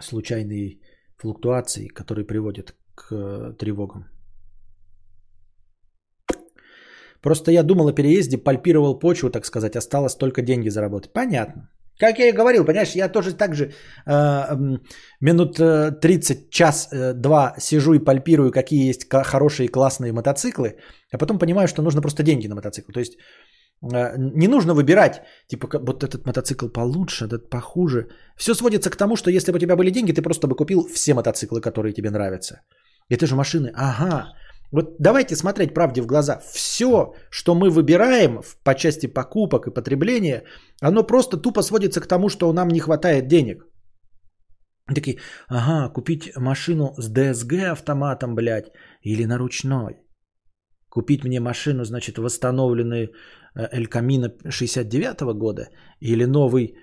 случайные 0.00 0.78
флуктуации, 1.16 1.88
которые 1.88 2.26
приводят 2.26 2.74
к 2.94 3.12
э, 3.12 3.56
тревогам. 3.58 4.04
Просто 7.22 7.52
я 7.52 7.62
думал 7.62 7.88
о 7.88 7.94
переезде, 7.94 8.36
пальпировал 8.36 8.98
почву, 8.98 9.30
так 9.30 9.46
сказать, 9.46 9.76
осталось 9.76 10.16
только 10.16 10.42
деньги 10.42 10.70
заработать. 10.70 11.12
Понятно. 11.12 11.68
Как 11.98 12.18
я 12.18 12.28
и 12.28 12.32
говорил, 12.32 12.64
понимаешь, 12.64 12.96
я 12.96 13.08
тоже 13.08 13.32
так 13.32 13.54
же 13.54 13.64
э, 14.06 14.12
м, 14.12 14.80
минут 15.20 15.60
э, 15.60 15.92
30, 15.92 16.50
час, 16.50 16.88
э, 16.92 17.12
два 17.14 17.54
сижу 17.58 17.94
и 17.94 18.04
пальпирую, 18.04 18.50
какие 18.50 18.88
есть 18.88 19.08
хорошие 19.08 19.68
классные 19.68 20.12
мотоциклы, 20.12 20.78
а 21.12 21.18
потом 21.18 21.38
понимаю, 21.38 21.68
что 21.68 21.82
нужно 21.82 22.00
просто 22.00 22.22
деньги 22.22 22.48
на 22.48 22.54
мотоцикл. 22.54 22.92
То 22.92 23.00
есть 23.00 23.18
не 23.82 24.48
нужно 24.48 24.74
выбирать, 24.74 25.22
типа, 25.48 25.68
вот 25.80 26.04
этот 26.04 26.26
мотоцикл 26.26 26.68
получше, 26.68 27.24
этот 27.24 27.50
похуже. 27.50 28.08
Все 28.36 28.54
сводится 28.54 28.90
к 28.90 28.96
тому, 28.96 29.16
что 29.16 29.30
если 29.30 29.52
бы 29.52 29.56
у 29.56 29.60
тебя 29.60 29.76
были 29.76 29.90
деньги, 29.90 30.12
ты 30.12 30.22
просто 30.22 30.46
бы 30.46 30.56
купил 30.56 30.88
все 30.88 31.14
мотоциклы, 31.14 31.60
которые 31.60 31.92
тебе 31.92 32.10
нравятся. 32.10 32.60
Это 33.08 33.26
же 33.26 33.34
машины. 33.34 33.72
Ага. 33.74 34.32
Вот 34.72 34.96
давайте 34.98 35.36
смотреть 35.36 35.74
правде 35.74 36.00
в 36.00 36.06
глаза. 36.06 36.40
Все, 36.52 37.14
что 37.30 37.54
мы 37.54 37.70
выбираем 37.70 38.42
по 38.64 38.74
части 38.74 39.06
покупок 39.06 39.66
и 39.66 39.74
потребления, 39.74 40.44
оно 40.80 41.02
просто 41.02 41.36
тупо 41.36 41.62
сводится 41.62 42.00
к 42.00 42.06
тому, 42.06 42.28
что 42.28 42.52
нам 42.52 42.68
не 42.68 42.80
хватает 42.80 43.26
денег. 43.26 43.66
Такие, 44.94 45.18
ага, 45.48 45.92
купить 45.92 46.36
машину 46.36 46.94
с 46.98 47.10
DSG 47.10 47.72
автоматом, 47.72 48.34
блядь, 48.34 48.72
или 49.02 49.26
на 49.26 49.38
ручной. 49.38 49.96
Купить 50.88 51.24
мне 51.24 51.40
машину, 51.40 51.84
значит, 51.84 52.18
восстановленный 52.18 53.10
э, 53.54 53.68
El 53.72 53.88
Camino 53.88 54.30
69 54.50 55.20
года 55.34 55.68
или 56.00 56.24
новый 56.24 56.76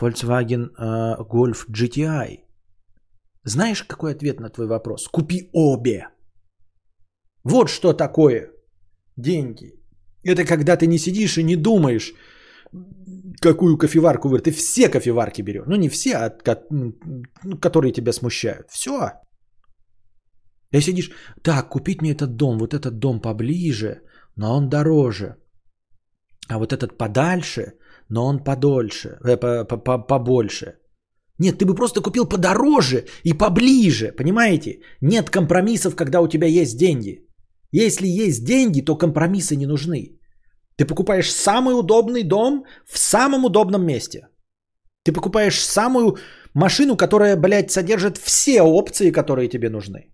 Volkswagen 0.00 0.70
э, 0.78 1.16
Golf 1.20 1.66
GTI. 1.70 2.38
Знаешь, 3.44 3.82
какой 3.82 4.12
ответ 4.12 4.40
на 4.40 4.50
твой 4.50 4.66
вопрос? 4.66 5.08
Купи 5.08 5.50
обе. 5.52 6.08
Вот 7.44 7.68
что 7.68 7.92
такое 7.92 8.50
деньги. 9.16 9.72
Это 10.24 10.44
когда 10.44 10.76
ты 10.76 10.86
не 10.86 10.98
сидишь 10.98 11.38
и 11.38 11.42
не 11.42 11.56
думаешь, 11.56 12.14
какую 13.40 13.76
кофеварку 13.76 14.28
выбрать. 14.28 14.44
Ты 14.44 14.52
все 14.52 14.88
кофеварки 14.88 15.42
берешь. 15.42 15.66
Ну, 15.66 15.76
не 15.76 15.88
все, 15.88 16.16
а 16.16 16.30
ну, 16.70 17.58
которые 17.60 17.92
тебя 17.92 18.12
смущают. 18.12 18.70
Все. 18.70 19.12
И 20.70 20.80
сидишь, 20.80 21.10
так, 21.42 21.68
купить 21.68 22.00
мне 22.02 22.12
этот 22.12 22.36
дом, 22.36 22.58
вот 22.58 22.74
этот 22.74 22.98
дом 22.98 23.20
поближе, 23.20 24.02
но 24.36 24.56
он 24.56 24.68
дороже. 24.68 25.36
А 26.48 26.58
вот 26.58 26.72
этот 26.72 26.98
подальше, 26.98 27.74
но 28.08 28.26
он 28.26 28.44
подольше, 28.44 29.18
э, 29.24 29.36
по- 29.36 29.64
по- 29.64 29.78
по- 29.78 29.98
побольше. 29.98 30.74
Нет, 31.38 31.58
ты 31.58 31.64
бы 31.64 31.74
просто 31.74 32.00
купил 32.00 32.28
подороже 32.28 33.06
и 33.24 33.32
поближе, 33.32 34.12
понимаете? 34.12 34.80
Нет 35.00 35.30
компромиссов, 35.30 35.96
когда 35.96 36.20
у 36.20 36.28
тебя 36.28 36.46
есть 36.46 36.78
деньги. 36.78 37.26
Если 37.72 38.06
есть 38.06 38.44
деньги, 38.44 38.84
то 38.84 38.96
компромиссы 38.96 39.56
не 39.56 39.66
нужны. 39.66 40.18
Ты 40.76 40.84
покупаешь 40.84 41.32
самый 41.32 41.74
удобный 41.74 42.22
дом 42.22 42.64
в 42.86 42.98
самом 42.98 43.44
удобном 43.44 43.86
месте. 43.86 44.28
Ты 45.04 45.12
покупаешь 45.12 45.60
самую 45.64 46.16
машину, 46.54 46.96
которая, 46.96 47.36
блядь, 47.36 47.70
содержит 47.70 48.18
все 48.18 48.62
опции, 48.62 49.10
которые 49.10 49.48
тебе 49.48 49.70
нужны. 49.70 50.11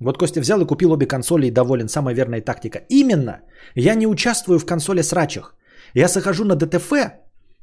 Вот 0.00 0.18
Костя 0.18 0.40
взял 0.40 0.60
и 0.60 0.66
купил 0.66 0.92
обе 0.92 1.06
консоли 1.06 1.46
и 1.46 1.50
доволен. 1.50 1.88
Самая 1.88 2.14
верная 2.14 2.40
тактика. 2.40 2.78
Именно. 2.88 3.40
Я 3.74 3.94
не 3.94 4.06
участвую 4.06 4.58
в 4.58 4.66
консоли 4.66 5.02
срачах. 5.02 5.54
Я 5.94 6.08
захожу 6.08 6.44
на 6.44 6.54
ДТФ, 6.54 6.92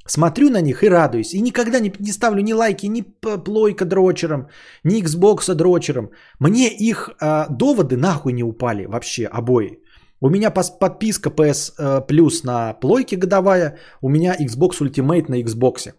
смотрю 0.07 0.49
на 0.49 0.61
них 0.61 0.83
и 0.83 0.89
радуюсь. 0.89 1.33
И 1.33 1.41
никогда 1.41 1.79
не, 1.79 1.91
не 1.99 2.11
ставлю 2.11 2.41
ни 2.41 2.53
лайки, 2.53 2.87
ни 2.87 3.01
плойка 3.45 3.85
дрочером, 3.85 4.47
ни 4.83 5.01
Xbox 5.01 5.53
дрочером. 5.53 6.09
Мне 6.39 6.67
их 6.67 7.09
а, 7.21 7.47
доводы 7.49 7.97
нахуй 7.97 8.33
не 8.33 8.43
упали 8.43 8.85
вообще 8.85 9.25
обои. 9.25 9.79
У 10.21 10.29
меня 10.29 10.49
подписка 10.49 11.29
PS 11.29 11.73
э, 11.77 12.01
Plus 12.07 12.45
на 12.45 12.73
плойке 12.73 13.17
годовая, 13.17 13.77
у 14.01 14.09
меня 14.09 14.35
Xbox 14.39 14.79
Ultimate 14.81 15.25
на 15.29 15.41
Xbox. 15.41 15.93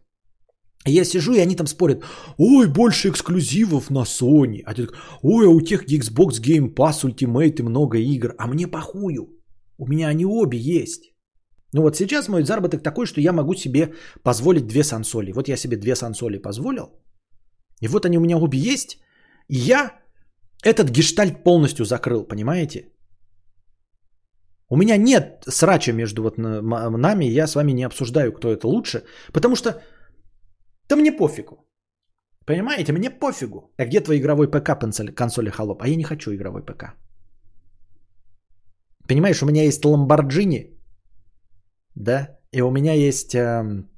Я 0.87 1.05
сижу, 1.05 1.35
и 1.35 1.41
они 1.41 1.57
там 1.57 1.67
спорят, 1.67 2.05
ой, 2.39 2.69
больше 2.69 3.09
эксклюзивов 3.09 3.91
на 3.91 4.05
Sony. 4.05 4.63
А 4.65 4.75
ты 4.75 4.87
такой, 4.87 4.99
ой, 5.23 5.47
а 5.47 5.51
у 5.51 5.61
тех 5.61 5.85
Xbox 5.85 6.41
Game 6.41 6.75
Pass 6.75 7.05
Ultimate 7.05 7.59
и 7.59 7.63
много 7.63 7.99
игр. 7.99 8.35
А 8.39 8.47
мне 8.47 8.67
похую. 8.67 9.29
У 9.79 9.87
меня 9.87 10.09
они 10.09 10.25
обе 10.25 10.59
есть. 10.59 11.13
Ну 11.73 11.83
вот 11.83 11.97
сейчас 11.97 12.29
мой 12.29 12.45
заработок 12.45 12.83
такой, 12.83 13.07
что 13.07 13.21
я 13.21 13.33
могу 13.33 13.55
себе 13.55 13.95
позволить 14.23 14.67
две 14.67 14.85
сансоли. 14.85 15.33
Вот 15.33 15.49
я 15.49 15.57
себе 15.57 15.77
две 15.77 15.97
сансоли 15.97 16.39
позволил. 16.39 16.89
И 17.83 17.89
вот 17.89 18.07
они 18.07 18.19
у 18.19 18.21
меня 18.21 18.39
обе 18.39 18.59
есть. 18.59 18.99
И 19.49 19.57
я 19.57 19.91
этот 20.63 20.91
гештальт 20.91 21.45
полностью 21.45 21.85
закрыл, 21.85 22.25
понимаете? 22.25 22.93
У 24.69 24.77
меня 24.77 24.97
нет 24.97 25.45
срача 25.49 25.93
между 25.93 26.23
вот 26.23 26.39
нами, 26.39 27.25
я 27.25 27.47
с 27.47 27.55
вами 27.55 27.73
не 27.73 27.87
обсуждаю, 27.87 28.33
кто 28.33 28.53
это 28.53 28.67
лучше, 28.67 29.05
потому 29.33 29.55
что 29.55 29.83
да 30.89 30.97
мне 30.97 31.13
пофигу. 31.13 31.57
Понимаете, 32.47 32.93
мне 32.93 33.11
пофигу. 33.11 33.73
А 33.77 33.85
где 33.87 34.01
твой 34.01 34.19
игровой 34.19 34.49
ПК, 34.49 34.79
консоли, 35.15 35.51
холоп? 35.51 35.83
А 35.83 35.89
я 35.89 35.97
не 35.97 36.05
хочу 36.05 36.33
игровой 36.33 36.63
ПК. 36.63 36.95
Понимаешь, 39.09 39.43
у 39.43 39.47
меня 39.47 39.63
есть 39.63 39.85
Lamborghini, 39.85 40.77
да, 41.95 42.39
и 42.53 42.63
у 42.63 42.71
меня 42.71 42.95
есть 42.95 43.35
эм, 43.35 43.89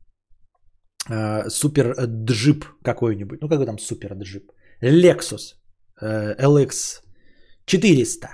э, 1.10 1.48
супер 1.48 1.94
джип 2.24 2.64
какой-нибудь. 2.82 3.40
Ну, 3.40 3.48
какой 3.48 3.66
там 3.66 3.78
супер 3.78 4.14
джип? 4.14 4.52
Lexus 4.82 5.56
э, 6.00 6.34
LX 6.38 7.02
400. 7.66 8.28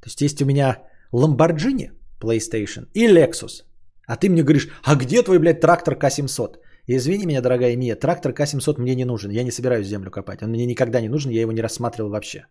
То 0.00 0.06
есть 0.06 0.20
есть 0.20 0.42
у 0.42 0.46
меня 0.46 0.82
Lamborghini 1.12 1.90
PlayStation 2.20 2.88
и 2.94 3.06
Lexus. 3.06 3.64
А 4.06 4.16
ты 4.16 4.28
мне 4.28 4.42
говоришь, 4.42 4.68
а 4.84 4.94
где 4.94 5.22
твой, 5.22 5.38
блядь, 5.38 5.60
трактор 5.60 5.96
К-700? 5.96 6.56
Извини 6.86 7.26
меня, 7.26 7.40
дорогая 7.40 7.76
Мия, 7.76 7.96
трактор 7.96 8.32
К-700 8.32 8.80
мне 8.80 8.94
не 8.94 9.04
нужен. 9.04 9.30
Я 9.30 9.44
не 9.44 9.52
собираюсь 9.52 9.86
землю 9.86 10.10
копать. 10.10 10.42
Он 10.42 10.50
мне 10.50 10.66
никогда 10.66 11.00
не 11.00 11.08
нужен, 11.08 11.30
я 11.30 11.40
его 11.40 11.52
не 11.52 11.62
рассматривал 11.62 12.10
вообще. 12.10 12.46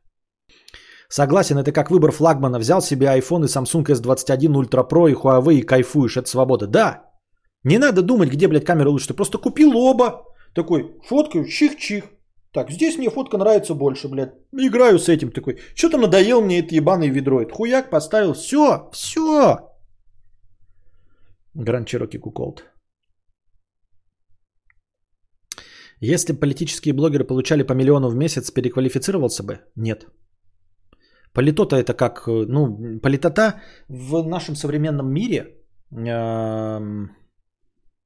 Согласен, 1.09 1.57
это 1.57 1.73
как 1.73 1.91
выбор 1.91 2.11
флагмана. 2.11 2.59
Взял 2.59 2.81
себе 2.81 3.07
iPhone 3.07 3.43
и 3.43 3.47
Samsung 3.47 3.85
S21 3.85 4.53
Ultra 4.53 4.87
Pro 4.89 5.09
и 5.09 5.13
Huawei 5.13 5.55
и 5.55 5.65
кайфуешь. 5.65 6.15
Это 6.15 6.29
свобода. 6.29 6.67
Да. 6.67 7.03
Не 7.65 7.77
надо 7.77 8.01
думать, 8.01 8.29
где, 8.29 8.47
блядь, 8.47 8.65
камера 8.65 8.89
лучше. 8.89 9.07
Ты 9.07 9.13
просто 9.13 9.37
купил 9.37 9.75
оба. 9.75 10.23
Такой, 10.55 10.97
фоткаю, 11.03 11.45
чих-чих. 11.45 12.03
Так, 12.53 12.71
здесь 12.71 12.97
мне 12.97 13.09
фотка 13.09 13.37
нравится 13.37 13.75
больше, 13.75 14.07
блядь. 14.07 14.33
Играю 14.53 14.99
с 14.99 15.09
этим 15.09 15.31
такой. 15.31 15.59
Что-то 15.75 15.97
надоел 15.97 16.41
мне 16.41 16.59
это 16.59 16.75
ебаное 16.75 17.09
ведро. 17.09 17.45
Хуяк 17.51 17.89
поставил. 17.89 18.33
Все, 18.33 18.89
все. 18.93 19.57
Гранд 21.53 21.87
Чироки 21.87 22.17
Куколд. 22.17 22.63
Если 26.01 26.33
политические 26.33 26.93
блогеры 26.93 27.23
получали 27.23 27.63
по 27.63 27.73
миллиону 27.73 28.09
в 28.09 28.15
месяц, 28.15 28.51
переквалифицировался 28.51 29.43
бы? 29.43 29.59
Нет. 29.75 30.07
Политота 31.33 31.75
это 31.75 31.93
как, 31.93 32.27
э, 32.27 32.45
ну, 32.47 32.99
политота 32.99 33.61
в 33.87 34.27
нашем 34.27 34.55
современном 34.55 35.13
мире, 35.13 35.61
эм, 35.91 37.15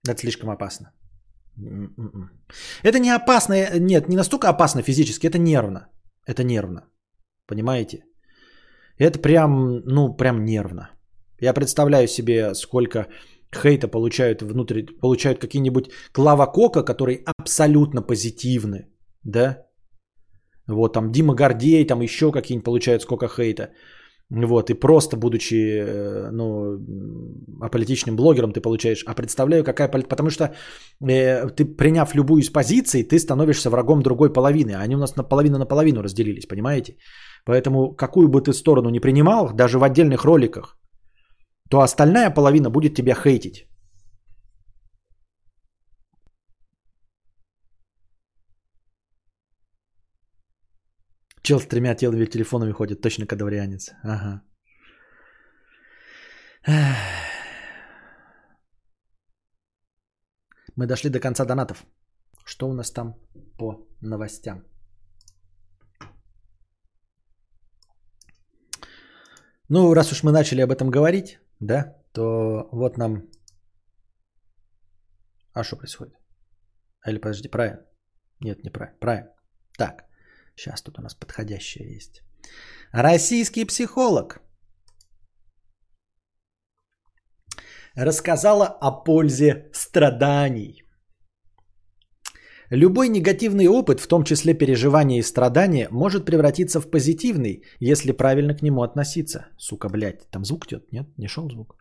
это 0.07 0.19
слишком 0.19 0.49
опасно. 0.49 0.91
М-м-м. 1.57 2.29
Это 2.83 2.99
не 2.99 3.15
опасно, 3.15 3.53
э, 3.53 3.79
нет, 3.79 4.09
не 4.09 4.17
настолько 4.17 4.49
опасно 4.49 4.81
физически, 4.81 5.27
это 5.27 5.39
нервно. 5.39 5.87
Это 6.27 6.43
нервно. 6.43 6.81
Понимаете? 7.47 8.03
Это 8.99 9.19
прям, 9.19 9.81
ну, 9.85 10.15
прям 10.17 10.43
нервно. 10.43 10.89
Я 11.41 11.53
представляю 11.53 12.07
себе, 12.07 12.53
сколько 12.55 13.07
хейта 13.55 13.87
получают 13.87 14.41
внутри, 14.41 14.85
получают 15.01 15.39
какие-нибудь 15.39 15.89
Клава 16.11 16.45
Кока, 16.45 16.83
которые 16.83 17.23
абсолютно 17.25 18.01
позитивны, 18.01 18.87
да? 19.23 19.65
Вот 20.67 20.93
там 20.93 21.11
Дима 21.11 21.35
Гордей, 21.35 21.85
там 21.85 22.01
еще 22.01 22.31
какие-нибудь 22.31 22.65
получают 22.65 23.01
сколько 23.01 23.27
хейта. 23.27 23.69
Вот, 24.31 24.69
и 24.69 24.73
просто 24.73 25.17
будучи, 25.17 25.53
э, 25.53 26.31
ну, 26.31 26.79
аполитичным 27.61 28.15
блогером 28.15 28.53
ты 28.53 28.59
получаешь, 28.59 29.03
а 29.05 29.13
представляю, 29.13 29.63
какая 29.63 29.87
потому 29.87 30.29
что 30.31 30.55
э, 31.07 31.47
ты, 31.55 31.65
приняв 31.77 32.15
любую 32.15 32.41
из 32.41 32.49
позиций, 32.49 33.03
ты 33.03 33.19
становишься 33.19 33.69
врагом 33.69 34.01
другой 34.01 34.33
половины, 34.33 34.71
а 34.71 34.81
они 34.81 34.95
у 34.95 34.99
нас 34.99 35.15
наполовину 35.15 35.59
на 35.59 35.67
половину 35.67 36.01
разделились, 36.01 36.47
понимаете? 36.47 36.95
Поэтому 37.45 37.95
какую 37.95 38.27
бы 38.27 38.41
ты 38.41 38.53
сторону 38.53 38.89
не 38.89 38.99
принимал, 38.99 39.53
даже 39.53 39.77
в 39.77 39.83
отдельных 39.83 40.25
роликах, 40.25 40.75
то 41.69 41.81
остальная 41.81 42.29
половина 42.33 42.69
будет 42.69 42.95
тебя 42.95 43.15
хейтить. 43.15 43.67
Чел 51.41 51.59
с 51.59 51.67
тремя 51.67 51.95
телами 51.95 52.25
телефонами 52.25 52.71
ходит, 52.71 53.01
точно 53.01 53.27
кадаврианец. 53.27 53.91
Ага. 54.03 54.41
Мы 60.75 60.87
дошли 60.87 61.09
до 61.09 61.19
конца 61.19 61.45
донатов. 61.45 61.85
Что 62.45 62.67
у 62.67 62.73
нас 62.73 62.91
там 62.91 63.15
по 63.57 63.87
новостям? 64.01 64.63
Ну, 69.69 69.93
раз 69.93 70.11
уж 70.11 70.23
мы 70.23 70.31
начали 70.31 70.61
об 70.61 70.71
этом 70.71 70.89
говорить, 70.91 71.39
да, 71.59 71.95
то 72.13 72.69
вот 72.71 72.97
нам... 72.97 73.29
А 75.53 75.63
что 75.63 75.77
происходит? 75.77 76.15
Или 77.07 77.19
подожди, 77.19 77.47
правильно? 77.47 77.85
Нет, 78.41 78.63
не 78.63 78.69
правильно. 78.69 78.97
Правильно. 78.99 79.35
Так. 79.77 80.05
Сейчас 80.55 80.81
тут 80.81 80.99
у 80.99 81.01
нас 81.01 81.15
подходящее 81.15 81.93
есть. 81.93 82.21
Российский 82.91 83.65
психолог 83.65 84.41
рассказала 87.95 88.67
о 88.67 89.03
пользе 89.03 89.69
страданий. 89.73 90.84
Любой 92.71 93.09
негативный 93.09 93.67
опыт, 93.67 93.99
в 93.99 94.07
том 94.07 94.23
числе 94.23 94.53
переживания 94.53 95.19
и 95.19 95.23
страдания, 95.23 95.87
может 95.91 96.25
превратиться 96.25 96.81
в 96.81 96.89
позитивный, 96.89 97.63
если 97.79 98.11
правильно 98.11 98.55
к 98.55 98.61
нему 98.61 98.81
относиться. 98.81 99.47
Сука, 99.57 99.89
блядь, 99.89 100.29
там 100.31 100.45
звук 100.45 100.65
идет? 100.65 100.91
Нет, 100.91 101.07
не 101.17 101.27
шел 101.27 101.49
звук. 101.49 101.75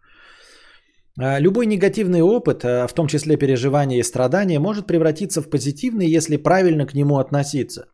А, 1.19 1.40
любой 1.40 1.66
негативный 1.66 2.23
опыт, 2.23 2.65
а, 2.65 2.86
в 2.86 2.93
том 2.93 3.06
числе 3.06 3.36
переживания 3.36 3.98
и 3.98 4.02
страдания, 4.02 4.59
может 4.59 4.86
превратиться 4.86 5.40
в 5.40 5.48
позитивный, 5.48 6.06
если 6.16 6.36
правильно 6.36 6.86
к 6.86 6.94
нему 6.94 7.19
относиться. 7.19 7.86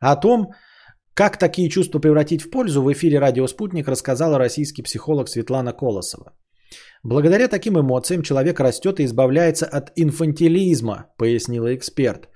О 0.00 0.16
том, 0.16 0.52
как 1.14 1.38
такие 1.38 1.68
чувства 1.68 2.00
превратить 2.00 2.42
в 2.42 2.50
пользу, 2.50 2.82
в 2.82 2.92
эфире 2.92 3.20
«Радио 3.20 3.46
Спутник» 3.46 3.88
рассказала 3.88 4.38
российский 4.38 4.82
психолог 4.82 5.28
Светлана 5.28 5.72
Колосова. 5.72 6.32
Благодаря 7.04 7.48
таким 7.48 7.78
эмоциям 7.78 8.22
человек 8.22 8.60
растет 8.60 8.98
и 8.98 9.04
избавляется 9.04 9.66
от 9.66 9.92
инфантилизма, 9.96 11.06
пояснила 11.16 11.74
эксперт. 11.74 12.28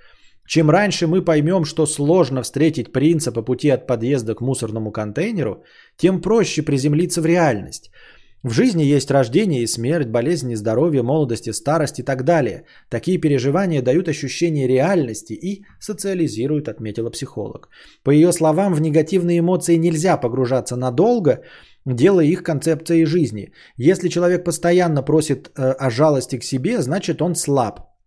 Чем 0.49 0.71
раньше 0.71 1.07
мы 1.07 1.25
поймем, 1.25 1.65
что 1.65 1.87
сложно 1.87 2.43
встретить 2.43 2.93
принца 2.93 3.33
по 3.33 3.43
пути 3.43 3.69
от 3.71 3.87
подъезда 3.87 4.35
к 4.35 4.41
мусорному 4.41 4.91
контейнеру, 4.91 5.63
тем 5.97 6.21
проще 6.21 6.63
приземлиться 6.63 7.21
в 7.21 7.27
реальность– 7.27 7.91
в 8.45 8.51
жизни 8.51 8.85
есть 8.85 9.11
рождение 9.11 9.63
и 9.63 9.67
смерть, 9.67 10.09
болезни, 10.09 10.55
здоровье, 10.55 11.03
молодость 11.03 11.49
и 11.49 11.53
старость 11.53 11.99
и 11.99 12.05
так 12.05 12.25
далее. 12.25 12.65
Такие 12.89 13.19
переживания 13.19 13.83
дают 13.83 14.09
ощущение 14.09 14.69
реальности 14.69 15.33
и 15.33 15.65
социализируют, 15.81 16.69
отметила 16.69 17.11
психолог. 17.11 17.69
По 18.05 18.11
ее 18.11 18.33
словам, 18.33 18.75
в 18.75 18.81
негативные 18.81 19.41
эмоции 19.41 19.77
нельзя 19.77 20.17
погружаться 20.17 20.77
надолго, 20.77 21.43
делая 21.85 22.27
их 22.27 22.45
концепцией 22.45 23.07
жизни. 23.07 23.53
Если 23.77 24.09
человек 24.09 24.45
постоянно 24.45 25.03
просит 25.03 25.49
э, 25.49 25.73
о 25.73 25.91
жалости 25.91 26.39
к 26.39 26.45
себе, 26.45 26.81
значит 26.81 27.21
он 27.21 27.35
слаб. 27.35 27.98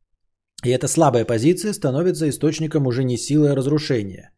И 0.64 0.70
эта 0.70 0.88
слабая 0.88 1.26
позиция 1.26 1.74
становится 1.74 2.28
источником 2.28 2.88
уже 2.88 3.04
не 3.04 3.18
силы, 3.18 3.50
а 3.50 3.56
разрушения. 3.56 4.32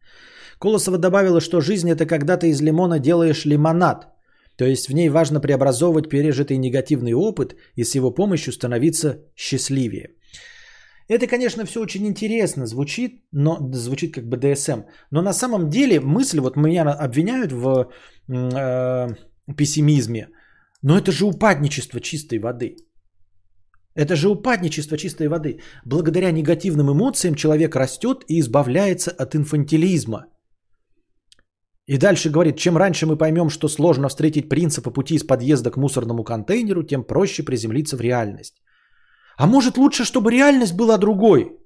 Колосова 0.58 0.98
добавила, 0.98 1.40
что 1.40 1.60
жизнь 1.60 1.90
это 1.90 2.06
когда 2.06 2.36
ты 2.36 2.48
из 2.48 2.60
лимона 2.60 2.98
делаешь 2.98 3.44
лимонад– 3.44 4.08
то 4.56 4.64
есть 4.64 4.88
в 4.88 4.92
ней 4.92 5.08
важно 5.08 5.40
преобразовывать 5.40 6.08
пережитый 6.08 6.58
негативный 6.58 7.12
опыт 7.12 7.56
и 7.76 7.84
с 7.84 7.94
его 7.94 8.14
помощью 8.14 8.52
становиться 8.52 9.18
счастливее. 9.36 10.10
Это, 11.08 11.26
конечно, 11.26 11.64
все 11.64 11.80
очень 11.80 12.06
интересно 12.06 12.66
звучит, 12.66 13.24
но 13.32 13.58
звучит 13.72 14.14
как 14.14 14.24
БДСМ. 14.24 14.84
Но 15.10 15.22
на 15.22 15.32
самом 15.32 15.68
деле 15.68 16.00
мысль, 16.00 16.40
вот 16.40 16.56
меня 16.56 16.82
обвиняют 16.82 17.52
в 17.52 17.90
э, 18.28 19.08
пессимизме, 19.56 20.28
но 20.82 20.96
это 20.96 21.12
же 21.12 21.26
упадничество 21.26 22.00
чистой 22.00 22.38
воды. 22.38 22.76
Это 23.94 24.16
же 24.16 24.28
упадничество 24.28 24.96
чистой 24.96 25.28
воды. 25.28 25.60
Благодаря 25.84 26.32
негативным 26.32 26.90
эмоциям 26.90 27.34
человек 27.34 27.76
растет 27.76 28.24
и 28.28 28.40
избавляется 28.40 29.10
от 29.10 29.34
инфантилизма– 29.34 30.26
и 31.86 31.98
дальше 31.98 32.30
говорит, 32.30 32.56
чем 32.56 32.76
раньше 32.76 33.06
мы 33.06 33.18
поймем, 33.18 33.50
что 33.50 33.68
сложно 33.68 34.08
встретить 34.08 34.48
принца 34.48 34.82
по 34.82 34.90
пути 34.90 35.14
из 35.14 35.24
подъезда 35.24 35.70
к 35.70 35.76
мусорному 35.76 36.24
контейнеру, 36.24 36.82
тем 36.82 37.04
проще 37.04 37.42
приземлиться 37.42 37.96
в 37.96 38.00
реальность. 38.00 38.54
А 39.36 39.46
может 39.46 39.76
лучше, 39.76 40.04
чтобы 40.04 40.30
реальность 40.30 40.74
была 40.74 40.96
другой? 40.96 41.58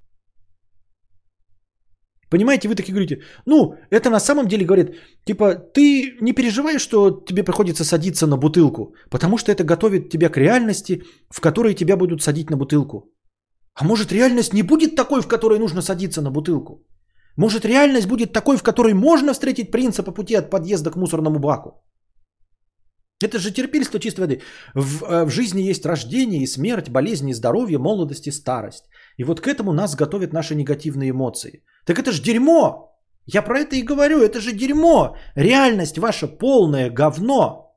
Понимаете, 2.30 2.68
вы 2.68 2.74
такие 2.74 2.92
говорите, 2.92 3.22
ну, 3.46 3.74
это 3.90 4.10
на 4.10 4.20
самом 4.20 4.46
деле 4.46 4.66
говорит, 4.66 4.96
типа, 5.24 5.54
ты 5.54 6.16
не 6.20 6.32
переживаешь, 6.32 6.82
что 6.82 7.10
тебе 7.10 7.42
приходится 7.42 7.84
садиться 7.84 8.26
на 8.26 8.36
бутылку, 8.36 8.94
потому 9.10 9.38
что 9.38 9.50
это 9.50 9.64
готовит 9.64 10.10
тебя 10.10 10.28
к 10.28 10.36
реальности, 10.36 11.02
в 11.30 11.40
которой 11.40 11.74
тебя 11.74 11.96
будут 11.96 12.22
садить 12.22 12.50
на 12.50 12.56
бутылку. 12.56 13.12
А 13.74 13.84
может 13.84 14.12
реальность 14.12 14.52
не 14.52 14.62
будет 14.62 14.94
такой, 14.96 15.22
в 15.22 15.28
которой 15.28 15.58
нужно 15.58 15.82
садиться 15.82 16.20
на 16.20 16.30
бутылку? 16.30 16.84
Может, 17.36 17.64
реальность 17.64 18.08
будет 18.08 18.32
такой, 18.32 18.56
в 18.56 18.62
которой 18.62 18.94
можно 18.94 19.32
встретить 19.32 19.70
принца 19.70 20.02
по 20.02 20.12
пути 20.12 20.34
от 20.34 20.50
подъезда 20.50 20.90
к 20.90 20.96
мусорному 20.96 21.38
баку? 21.38 21.70
Это 23.24 23.38
же 23.38 23.52
терпельство 23.52 23.98
чистой 23.98 24.20
воды. 24.20 24.42
В, 24.74 25.04
э, 25.04 25.24
в 25.24 25.30
жизни 25.30 25.70
есть 25.70 25.86
рождение 25.86 26.42
и 26.42 26.46
смерть, 26.46 26.88
болезни, 26.88 27.32
здоровье, 27.32 27.78
молодость 27.78 28.26
и 28.26 28.32
старость. 28.32 28.84
И 29.16 29.24
вот 29.24 29.40
к 29.40 29.46
этому 29.46 29.72
нас 29.72 29.96
готовят 29.96 30.32
наши 30.32 30.54
негативные 30.54 31.10
эмоции. 31.10 31.64
Так 31.88 31.98
это 31.98 32.12
же 32.12 32.22
дерьмо! 32.22 32.84
Я 33.34 33.42
про 33.42 33.60
это 33.60 33.76
и 33.76 33.82
говорю, 33.82 34.18
это 34.18 34.40
же 34.40 34.52
дерьмо! 34.52 35.16
Реальность 35.36 35.98
ваша 35.98 36.28
полное 36.38 36.90
говно! 36.90 37.72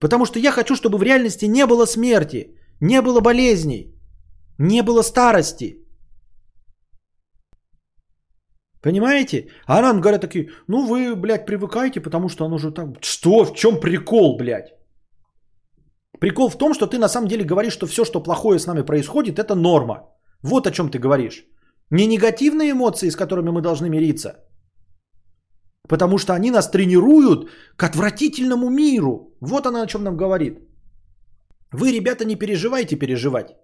Потому 0.00 0.26
что 0.26 0.38
я 0.40 0.50
хочу, 0.50 0.74
чтобы 0.74 0.98
в 0.98 1.02
реальности 1.02 1.46
не 1.46 1.66
было 1.66 1.86
смерти, 1.86 2.56
не 2.80 3.02
было 3.02 3.20
болезней, 3.20 3.94
не 4.58 4.82
было 4.82 5.02
старости. 5.02 5.76
Понимаете? 8.82 9.48
А 9.66 9.80
нам 9.80 10.00
говорят 10.00 10.20
такие, 10.20 10.50
ну 10.66 10.86
вы, 10.86 11.14
блядь, 11.14 11.46
привыкайте, 11.46 12.00
потому 12.00 12.28
что 12.28 12.44
оно 12.44 12.58
же 12.58 12.72
так... 12.72 12.88
Что? 13.00 13.44
В 13.44 13.54
чем 13.54 13.78
прикол, 13.80 14.38
блядь? 14.38 14.74
Прикол 16.18 16.50
в 16.50 16.58
том, 16.58 16.74
что 16.74 16.88
ты 16.88 16.98
на 16.98 17.08
самом 17.08 17.28
деле 17.28 17.44
говоришь, 17.44 17.74
что 17.74 17.86
все, 17.86 18.04
что 18.04 18.22
плохое 18.22 18.58
с 18.58 18.66
нами 18.66 18.82
происходит, 18.82 19.38
это 19.38 19.54
норма. 19.54 20.17
Вот 20.42 20.66
о 20.66 20.70
чем 20.70 20.90
ты 20.90 20.98
говоришь. 20.98 21.44
Не 21.90 22.06
негативные 22.06 22.72
эмоции, 22.72 23.10
с 23.10 23.16
которыми 23.16 23.50
мы 23.50 23.62
должны 23.62 23.88
мириться. 23.88 24.44
Потому 25.88 26.18
что 26.18 26.34
они 26.34 26.50
нас 26.50 26.70
тренируют 26.70 27.50
к 27.76 27.82
отвратительному 27.82 28.70
миру. 28.70 29.36
Вот 29.40 29.66
она 29.66 29.82
о 29.82 29.86
чем 29.86 30.02
нам 30.02 30.16
говорит. 30.16 30.58
Вы, 31.72 31.92
ребята, 31.92 32.24
не 32.24 32.36
переживайте 32.36 32.96
переживать. 32.96 33.56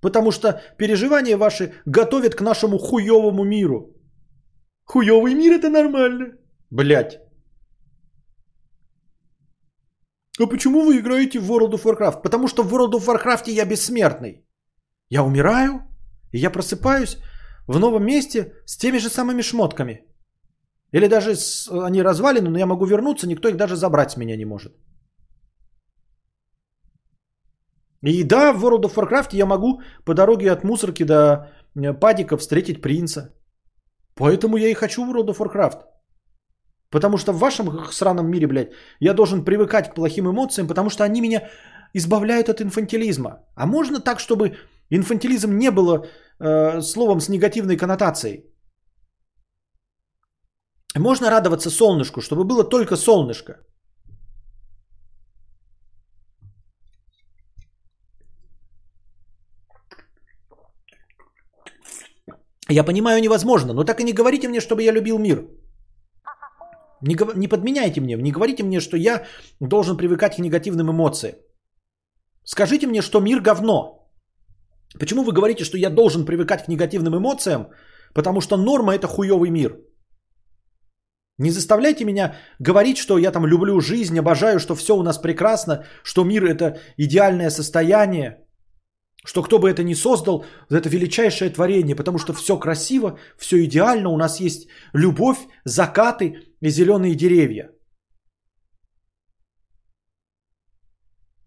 Потому 0.00 0.30
что 0.30 0.60
переживания 0.78 1.36
ваши 1.36 1.72
готовят 1.86 2.34
к 2.34 2.40
нашему 2.40 2.78
хуевому 2.78 3.44
миру. 3.44 3.94
Хуёвый 4.84 5.34
мир 5.34 5.52
это 5.52 5.68
нормально. 5.68 6.26
Блять. 6.70 7.20
А 10.40 10.46
почему 10.46 10.84
вы 10.84 10.98
играете 10.98 11.40
в 11.40 11.50
World 11.50 11.72
of 11.72 11.84
Warcraft? 11.84 12.22
Потому 12.22 12.46
что 12.46 12.62
в 12.62 12.72
World 12.72 12.92
of 12.92 13.06
Warcraft 13.06 13.50
я 13.50 13.64
бессмертный. 13.64 14.44
Я 15.10 15.24
умираю, 15.24 15.87
и 16.32 16.38
я 16.38 16.50
просыпаюсь 16.50 17.18
в 17.66 17.78
новом 17.78 18.04
месте 18.04 18.52
с 18.66 18.76
теми 18.76 18.98
же 18.98 19.08
самыми 19.08 19.42
шмотками. 19.42 20.04
Или 20.92 21.08
даже 21.08 21.34
с, 21.34 21.68
они 21.70 22.02
развалины, 22.02 22.50
но 22.50 22.58
я 22.58 22.66
могу 22.66 22.86
вернуться, 22.86 23.26
никто 23.26 23.48
их 23.48 23.56
даже 23.56 23.76
забрать 23.76 24.10
с 24.10 24.16
меня 24.16 24.36
не 24.36 24.44
может. 24.44 24.72
И 28.02 28.24
да, 28.24 28.52
в 28.52 28.64
World 28.64 28.84
of 28.84 28.94
Warcraft 28.94 29.30
я 29.32 29.46
могу 29.46 29.82
по 30.04 30.14
дороге 30.14 30.52
от 30.52 30.64
мусорки 30.64 31.04
до 31.04 31.50
э, 31.76 31.92
падика 31.92 32.36
встретить 32.36 32.80
принца. 32.80 33.34
Поэтому 34.14 34.56
я 34.56 34.68
и 34.68 34.74
хочу 34.74 35.04
в 35.04 35.10
World 35.10 35.28
of 35.28 35.38
Warcraft. 35.38 35.82
Потому 36.90 37.18
что 37.18 37.32
в 37.32 37.38
вашем 37.38 37.92
сраном 37.92 38.30
мире, 38.30 38.46
блядь, 38.46 38.70
я 39.00 39.14
должен 39.14 39.44
привыкать 39.44 39.90
к 39.90 39.94
плохим 39.94 40.28
эмоциям, 40.30 40.68
потому 40.68 40.90
что 40.90 41.04
они 41.04 41.20
меня 41.20 41.48
избавляют 41.94 42.48
от 42.48 42.60
инфантилизма. 42.60 43.44
А 43.56 43.66
можно 43.66 44.00
так, 44.00 44.20
чтобы 44.20 44.56
инфантилизм 44.90 45.56
не 45.58 45.70
было 45.70 46.06
э, 46.40 46.80
словом 46.80 47.20
с 47.20 47.28
негативной 47.28 47.76
коннотацией? 47.76 48.44
Можно 50.96 51.30
радоваться 51.30 51.70
солнышку, 51.70 52.20
чтобы 52.20 52.44
было 52.44 52.64
только 52.64 52.96
солнышко. 52.96 53.54
Я 62.70 62.84
понимаю, 62.84 63.20
невозможно, 63.20 63.72
но 63.72 63.84
так 63.84 64.00
и 64.00 64.04
не 64.04 64.12
говорите 64.12 64.48
мне, 64.48 64.60
чтобы 64.60 64.82
я 64.82 64.92
любил 64.92 65.18
мир. 65.18 65.46
Не, 67.00 67.16
не 67.36 67.48
подменяйте 67.48 68.00
мне, 68.00 68.16
не 68.16 68.32
говорите 68.32 68.62
мне, 68.62 68.80
что 68.80 68.96
я 68.96 69.24
должен 69.60 69.96
привыкать 69.96 70.36
к 70.36 70.38
негативным 70.38 70.90
эмоциям. 70.90 71.36
Скажите 72.44 72.86
мне, 72.86 73.02
что 73.02 73.20
мир 73.20 73.40
говно. 73.40 73.97
Почему 74.98 75.22
вы 75.22 75.32
говорите, 75.32 75.64
что 75.64 75.76
я 75.76 75.90
должен 75.90 76.24
привыкать 76.24 76.64
к 76.64 76.68
негативным 76.68 77.16
эмоциям? 77.16 77.68
Потому 78.14 78.40
что 78.40 78.56
норма 78.56 78.94
это 78.94 79.06
хуёвый 79.06 79.50
мир. 79.50 79.76
Не 81.38 81.50
заставляйте 81.50 82.04
меня 82.04 82.34
говорить, 82.58 82.96
что 82.96 83.18
я 83.18 83.30
там 83.30 83.46
люблю 83.46 83.80
жизнь, 83.80 84.18
обожаю, 84.18 84.58
что 84.58 84.74
все 84.74 84.96
у 84.96 85.02
нас 85.02 85.18
прекрасно, 85.18 85.84
что 86.02 86.24
мир 86.24 86.44
это 86.44 86.80
идеальное 86.96 87.50
состояние, 87.50 88.44
что 89.24 89.42
кто 89.42 89.58
бы 89.58 89.70
это 89.70 89.84
ни 89.84 89.94
создал, 89.94 90.44
это 90.70 90.88
величайшее 90.88 91.50
творение, 91.50 91.94
потому 91.94 92.18
что 92.18 92.32
все 92.32 92.58
красиво, 92.58 93.18
все 93.36 93.64
идеально, 93.64 94.08
у 94.08 94.16
нас 94.16 94.40
есть 94.40 94.68
любовь, 94.94 95.38
закаты 95.64 96.34
и 96.60 96.70
зеленые 96.70 97.14
деревья. 97.14 97.70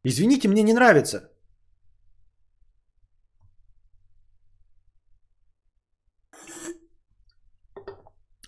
Извините, 0.05 0.47
мне 0.47 0.63
не 0.63 0.73
нравится. 0.73 1.30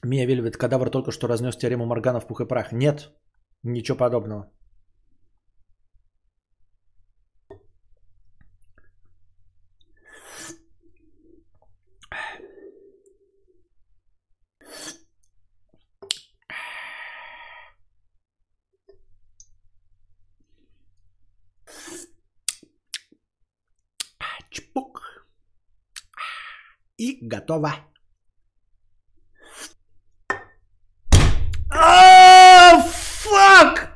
Мия 0.06 0.26
Вельвет, 0.26 0.58
кадавр 0.58 0.90
только 0.90 1.12
что 1.12 1.28
разнес 1.28 1.56
теорему 1.56 1.86
Моргана 1.86 2.20
в 2.20 2.28
пух 2.28 2.42
и 2.42 2.46
прах. 2.46 2.72
Нет, 2.74 3.10
ничего 3.64 3.98
подобного. 3.98 4.52
Чпук. 24.52 25.26
И 26.98 27.18
готово. 27.28 27.72
А, 31.76 32.80
фак! 32.82 33.94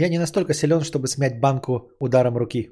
Я 0.00 0.08
не 0.08 0.18
настолько 0.18 0.54
силен, 0.54 0.82
чтобы 0.82 1.08
смять 1.08 1.40
банку 1.40 1.90
ударом 1.98 2.36
руки. 2.36 2.70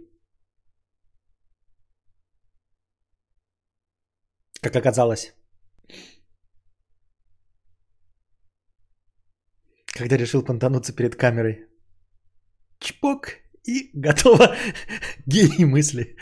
Как 4.62 4.76
оказалось. 4.76 5.34
Когда 9.86 10.16
решил 10.16 10.44
понтануться 10.44 10.94
перед 10.94 11.16
камерой. 11.16 11.66
Чпок 12.78 13.28
и 13.64 13.90
готово. 13.92 14.54
Гений 15.26 15.64
мысли. 15.64 16.16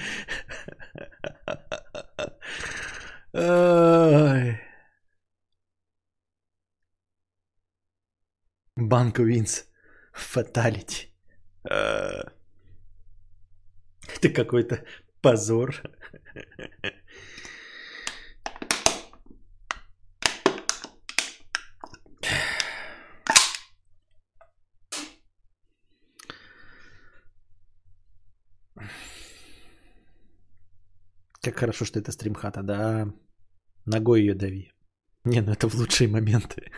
Банк 8.77 9.19
Винс. 9.19 9.74
Фаталити. 10.15 11.09
Это 11.65 12.31
какой-то 14.35 14.85
позор. 15.21 15.83
Как 31.43 31.59
хорошо, 31.59 31.85
что 31.85 31.99
это 31.99 32.13
стримхата, 32.13 32.63
да. 32.63 33.13
Ногой 33.85 34.21
ее 34.21 34.35
дави. 34.35 34.73
Не, 35.25 35.43
ну 35.43 35.53
это 35.53 35.69
в 35.69 35.75
лучшие 35.75 36.09
моменты. 36.09 36.73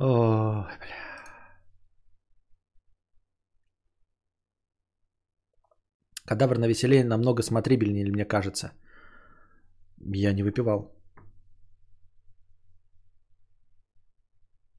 Ой, 0.00 0.78
бля. 0.80 0.96
Кадавр 6.24 6.58
на 6.58 6.68
веселее 6.68 7.04
намного 7.04 7.42
смотрибельнее, 7.42 8.10
мне 8.10 8.24
кажется. 8.24 8.72
Я 9.98 10.32
не 10.32 10.42
выпивал. 10.42 10.90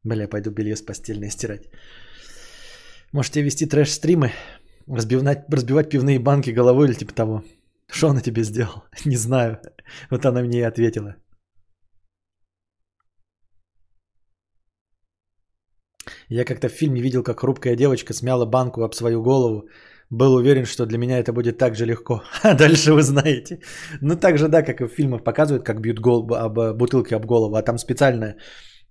Бля, 0.04 0.28
пойду 0.28 0.50
белье 0.52 0.76
с 0.76 0.82
постельное 0.82 1.30
стирать. 1.30 1.70
Можете 3.14 3.44
вести 3.44 3.68
трэш-стримы, 3.68 4.32
разбивать, 4.88 5.46
разбивать 5.54 5.90
пивные 5.90 6.20
банки 6.20 6.50
головой 6.50 6.88
или 6.88 6.96
типа 6.96 7.14
того. 7.14 7.44
Что 7.92 8.10
она 8.10 8.22
тебе 8.22 8.44
сделала? 8.44 8.90
Не 9.06 9.18
знаю. 9.18 9.60
Вот 10.10 10.26
она 10.26 10.42
мне 10.42 10.60
и 10.60 10.64
ответила. 10.64 11.16
Я 16.34 16.46
как-то 16.46 16.70
в 16.70 16.72
фильме 16.72 17.02
видел, 17.02 17.24
как 17.24 17.40
хрупкая 17.40 17.76
девочка 17.76 18.14
смяла 18.14 18.46
банку 18.46 18.84
об 18.84 18.94
свою 18.94 19.22
голову. 19.22 19.68
Был 20.10 20.34
уверен, 20.34 20.66
что 20.66 20.86
для 20.86 20.98
меня 20.98 21.20
это 21.20 21.34
будет 21.34 21.58
так 21.58 21.76
же 21.76 21.86
легко. 21.86 22.22
А 22.44 22.54
дальше 22.54 22.94
вы 22.94 23.02
знаете. 23.02 23.60
Ну 24.02 24.16
так 24.16 24.38
же, 24.38 24.48
да, 24.48 24.64
как 24.64 24.82
и 24.82 24.88
в 24.88 24.94
фильмах 24.94 25.24
показывают, 25.24 25.66
как 25.66 25.82
бьют 25.82 26.00
гол, 26.00 26.34
об, 26.34 26.78
бутылки 26.78 27.16
об 27.16 27.26
голову. 27.26 27.56
А 27.56 27.62
там 27.62 27.78
специально 27.78 28.36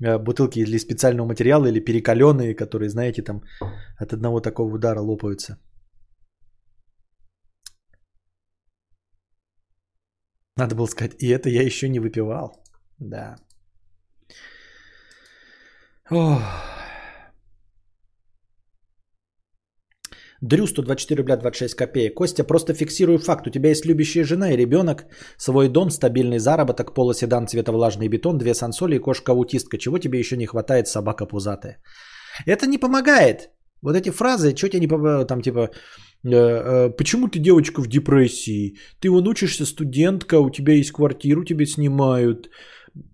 э, 0.04 0.18
бутылки 0.18 0.58
или 0.58 0.78
специального 0.78 1.28
материала, 1.28 1.66
или 1.68 1.80
перекаленные, 1.80 2.54
которые, 2.54 2.90
знаете, 2.90 3.22
там 3.22 3.42
от 3.98 4.12
одного 4.12 4.40
такого 4.40 4.74
удара 4.74 5.00
лопаются. 5.00 5.56
Надо 10.58 10.74
было 10.74 10.86
сказать, 10.86 11.14
и 11.22 11.28
это 11.28 11.48
я 11.48 11.62
еще 11.62 11.88
не 11.88 12.00
выпивал. 12.00 12.62
Да. 12.98 13.36
Ох. 16.10 16.42
Дрю 20.40 20.66
124 20.66 21.18
рубля 21.18 21.36
26 21.36 21.74
копеек. 21.74 22.14
Костя, 22.14 22.44
просто 22.44 22.72
фиксирую 22.72 23.18
факт. 23.18 23.46
У 23.46 23.50
тебя 23.50 23.68
есть 23.68 23.84
любящая 23.84 24.24
жена 24.24 24.52
и 24.52 24.56
ребенок, 24.56 25.04
свой 25.36 25.68
дом, 25.68 25.90
стабильный 25.90 26.38
заработок, 26.38 26.94
полоседан, 26.94 27.46
цвета 27.46 27.72
влажный 27.72 28.08
бетон, 28.08 28.38
две 28.38 28.54
сансоли 28.54 28.96
и 28.96 28.98
кошка-аутистка. 28.98 29.78
Чего 29.78 29.98
тебе 29.98 30.18
еще 30.18 30.36
не 30.36 30.46
хватает, 30.46 30.88
собака 30.88 31.26
пузатая? 31.26 31.82
Это 32.46 32.66
не 32.66 32.78
помогает. 32.78 33.50
Вот 33.82 33.96
эти 33.96 34.10
фразы, 34.10 34.54
что 34.56 34.68
тебе 34.68 34.80
не 34.80 34.88
помогает, 34.88 35.28
там 35.28 35.42
типа, 35.42 35.70
э, 36.24 36.30
э, 36.30 36.90
почему 36.96 37.28
ты 37.28 37.38
девочка 37.38 37.82
в 37.82 37.88
депрессии? 37.88 38.76
Ты 39.00 39.10
вон 39.10 39.28
учишься 39.28 39.66
студентка, 39.66 40.38
у 40.40 40.50
тебя 40.50 40.74
есть 40.74 40.92
квартиру, 40.92 41.44
тебе 41.44 41.66
снимают. 41.66 42.50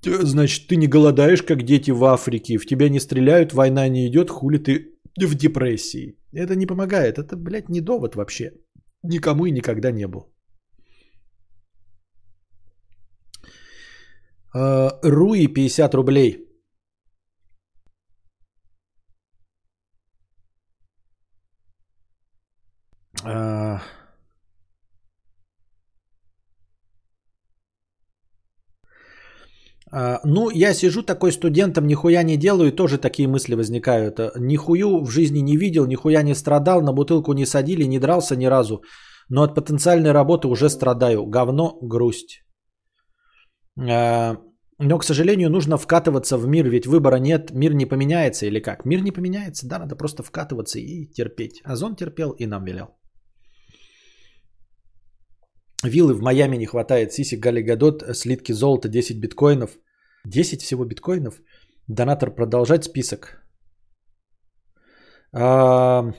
Значит, 0.04 0.68
ты 0.68 0.76
не 0.76 0.86
голодаешь, 0.86 1.42
как 1.42 1.62
дети 1.62 1.90
в 1.90 2.04
Африке, 2.04 2.58
в 2.58 2.66
тебя 2.66 2.88
не 2.88 3.00
стреляют, 3.00 3.52
война 3.52 3.88
не 3.88 4.06
идет, 4.06 4.30
хули 4.30 4.58
ты 4.58 4.95
в 5.24 5.34
депрессии. 5.34 6.18
Это 6.32 6.56
не 6.56 6.66
помогает. 6.66 7.18
Это, 7.18 7.36
блядь, 7.36 7.68
не 7.68 7.80
довод 7.80 8.14
вообще. 8.14 8.52
Никому 9.02 9.46
и 9.46 9.50
никогда 9.50 9.90
не 9.92 10.06
был. 10.06 10.32
Э, 14.54 14.90
Руи 15.02 15.46
50 15.46 15.94
рублей. 15.94 16.45
Ну, 30.24 30.50
я 30.50 30.74
сижу 30.74 31.02
такой 31.02 31.32
студентом, 31.32 31.86
нихуя 31.86 32.22
не 32.22 32.36
делаю, 32.36 32.68
и 32.68 32.76
тоже 32.76 32.98
такие 32.98 33.28
мысли 33.28 33.54
возникают. 33.54 34.20
А, 34.20 34.32
Нихую 34.38 35.04
в 35.04 35.10
жизни 35.10 35.40
не 35.40 35.56
видел, 35.56 35.86
нихуя 35.86 36.22
не 36.22 36.34
страдал, 36.34 36.82
на 36.82 36.92
бутылку 36.92 37.32
не 37.32 37.46
садили, 37.46 37.84
не 37.84 37.98
дрался 37.98 38.36
ни 38.36 38.46
разу. 38.46 38.82
Но 39.30 39.42
от 39.42 39.54
потенциальной 39.54 40.12
работы 40.12 40.48
уже 40.48 40.68
страдаю. 40.68 41.26
Говно, 41.26 41.78
грусть. 41.82 42.42
А, 43.78 44.36
Но, 44.78 44.98
к 44.98 45.04
сожалению, 45.04 45.50
нужно 45.50 45.78
вкатываться 45.78 46.36
в 46.36 46.46
мир, 46.46 46.68
ведь 46.68 46.86
выбора 46.86 47.16
нет, 47.16 47.50
мир 47.52 47.72
не 47.72 47.86
поменяется 47.86 48.46
или 48.46 48.60
как? 48.60 48.84
Мир 48.84 49.00
не 49.00 49.12
поменяется, 49.12 49.66
да, 49.66 49.78
надо 49.78 49.96
просто 49.96 50.22
вкатываться 50.22 50.78
и 50.78 51.06
терпеть. 51.06 51.62
Озон 51.64 51.96
терпел 51.96 52.32
и 52.32 52.46
нам 52.46 52.64
велел. 52.64 52.88
Виллы 55.84 56.14
в 56.14 56.20
Майами 56.20 56.56
не 56.56 56.66
хватает. 56.66 57.12
Сисик 57.12 57.40
Гали 57.40 57.62
Гадот, 57.62 58.02
слитки 58.14 58.52
золота 58.52 58.88
10 58.88 59.20
биткоинов. 59.20 59.78
10 60.26 60.62
всего 60.62 60.84
биткоинов. 60.84 61.40
Донатор 61.88 62.34
продолжать 62.34 62.84
список. 62.84 63.42
А, 65.32 66.12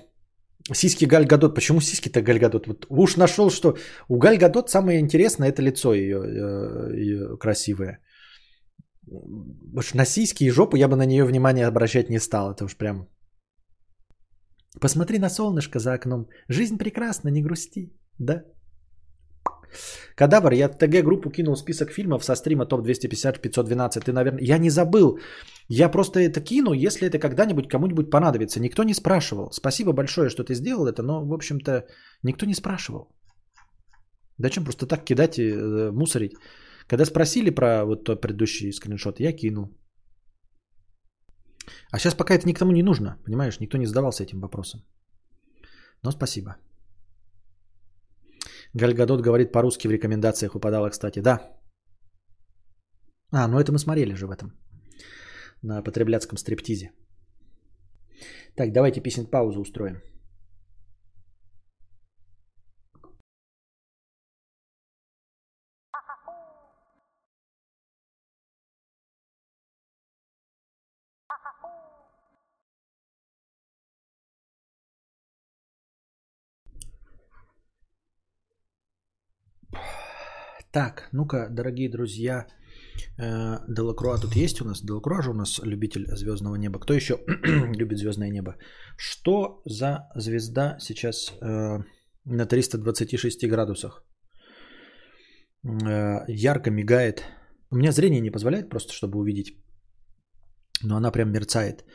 сиськи 0.74 1.06
Галь 1.06 1.26
Гадот. 1.26 1.56
Почему 1.56 1.82
сиськи-то 1.82 2.22
Галь 2.22 2.40
Гадот? 2.40 2.68
Вот 2.68 2.86
уж 2.90 3.18
нашел, 3.18 3.50
что 3.50 3.78
у 4.10 4.18
Галь 4.18 4.38
Гадот 4.38 4.70
самое 4.70 5.00
интересное 5.00 5.50
это 5.50 5.62
лицо 5.62 5.94
ее, 5.94 6.18
э, 6.18 6.96
ее 6.96 7.38
красивое. 7.38 8.00
Уж 9.76 9.94
на 9.94 10.06
сиськи 10.06 10.44
и 10.44 10.52
жопу 10.52 10.78
я 10.78 10.88
бы 10.88 10.96
на 10.96 11.06
нее 11.06 11.26
внимание 11.26 11.68
обращать 11.68 12.10
не 12.10 12.20
стал. 12.20 12.52
Это 12.52 12.66
уж 12.66 12.78
прям... 12.78 13.08
Посмотри 14.82 15.20
на 15.20 15.30
солнышко 15.30 15.80
за 15.80 15.94
окном. 15.94 16.28
Жизнь 16.50 16.78
прекрасна, 16.78 17.30
не 17.30 17.42
грусти. 17.42 17.94
Да? 18.20 18.44
Кадавр, 20.16 20.54
я 20.54 20.70
ТГ 20.70 21.04
группу 21.04 21.30
кинул 21.30 21.56
список 21.56 21.92
фильмов 21.92 22.24
со 22.24 22.36
стрима 22.36 22.66
топ 22.66 22.84
250 22.84 23.42
512. 23.42 24.04
Ты, 24.04 24.14
наверное, 24.14 24.42
я 24.42 24.58
не 24.58 24.70
забыл. 24.70 25.20
Я 25.70 25.90
просто 25.90 26.20
это 26.20 26.42
кину, 26.42 26.74
если 26.74 27.08
это 27.08 27.20
когда-нибудь 27.20 27.68
кому-нибудь 27.68 28.10
понадобится. 28.10 28.60
Никто 28.60 28.84
не 28.84 28.94
спрашивал. 28.94 29.52
Спасибо 29.52 29.94
большое, 29.94 30.30
что 30.30 30.44
ты 30.44 30.56
сделал 30.56 30.88
это, 30.88 31.04
но, 31.04 31.26
в 31.26 31.34
общем-то, 31.34 31.86
никто 32.24 32.46
не 32.46 32.56
спрашивал. 32.56 33.08
Зачем 34.40 34.64
просто 34.64 34.86
так 34.86 35.04
кидать 35.04 35.40
и 35.40 35.52
э, 35.52 35.92
мусорить? 35.92 36.34
Когда 36.88 37.06
спросили 37.06 37.50
про 37.50 37.86
вот 37.86 38.04
тот 38.04 38.22
предыдущий 38.22 38.72
скриншот, 38.72 39.20
я 39.20 39.34
кинул. 39.34 39.78
А 41.92 42.00
сейчас 42.00 42.16
пока 42.16 42.34
это 42.34 42.48
никому 42.48 42.72
не 42.72 42.84
нужно, 42.84 43.18
понимаешь? 43.26 43.60
Никто 43.60 43.78
не 43.78 43.86
задавался 43.86 44.24
этим 44.24 44.40
вопросом. 44.40 44.80
Но 46.04 46.12
спасибо. 46.12 46.56
Гальгадот 48.74 49.22
говорит 49.22 49.52
по-русски 49.52 49.88
в 49.88 49.92
рекомендациях 49.92 50.56
упадала, 50.56 50.90
кстати. 50.90 51.20
Да. 51.20 51.58
А, 53.32 53.48
ну 53.48 53.60
это 53.60 53.72
мы 53.72 53.80
смотрели 53.80 54.14
же 54.14 54.28
в 54.28 54.32
этом. 54.32 54.52
На 55.62 55.84
потребляцком 55.84 56.38
стриптизе. 56.38 56.92
Так, 58.56 58.72
давайте 58.74 59.02
песен 59.02 59.26
паузу 59.26 59.62
устроим. 59.62 60.02
Так, 80.72 81.10
ну-ка, 81.14 81.48
дорогие 81.50 81.90
друзья, 81.90 82.46
э, 83.18 83.60
Делакруа 83.70 84.18
тут 84.18 84.36
есть 84.36 84.62
у 84.62 84.66
нас? 84.66 84.82
Делакруа 84.82 85.22
же 85.22 85.30
у 85.30 85.34
нас 85.34 85.62
любитель 85.64 86.06
звездного 86.16 86.56
неба. 86.56 86.80
Кто 86.80 86.94
еще 86.94 87.14
любит 87.80 87.98
звездное 87.98 88.30
небо? 88.30 88.56
Что 88.98 89.62
за 89.66 90.10
звезда 90.16 90.78
сейчас 90.80 91.34
э, 91.42 91.78
на 92.26 92.46
326 92.46 93.48
градусах? 93.48 94.04
Э, 95.64 96.26
ярко 96.28 96.70
мигает. 96.70 97.24
У 97.72 97.78
меня 97.78 97.92
зрение 97.92 98.22
не 98.22 98.32
позволяет 98.32 98.70
просто, 98.70 98.94
чтобы 98.94 99.20
увидеть. 99.20 99.56
Но 100.84 100.98
она 100.98 101.12
прям 101.12 101.32
мерцает. 101.32 101.86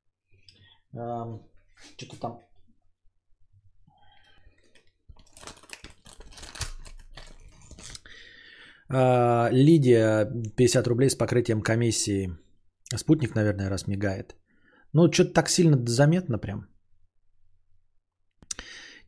Что-то 1.97 2.16
там 2.20 2.41
а, 8.91 9.51
Лидия, 9.53 10.27
50 10.57 10.87
рублей 10.87 11.11
с 11.11 11.15
покрытием 11.15 11.62
комиссии. 11.62 12.31
Спутник, 12.97 13.35
наверное, 13.35 13.70
раз 13.70 13.87
мигает. 13.87 14.35
Ну, 14.93 15.12
что-то 15.12 15.33
так 15.35 15.49
сильно 15.49 15.77
заметно 15.87 16.39
прям. 16.39 16.66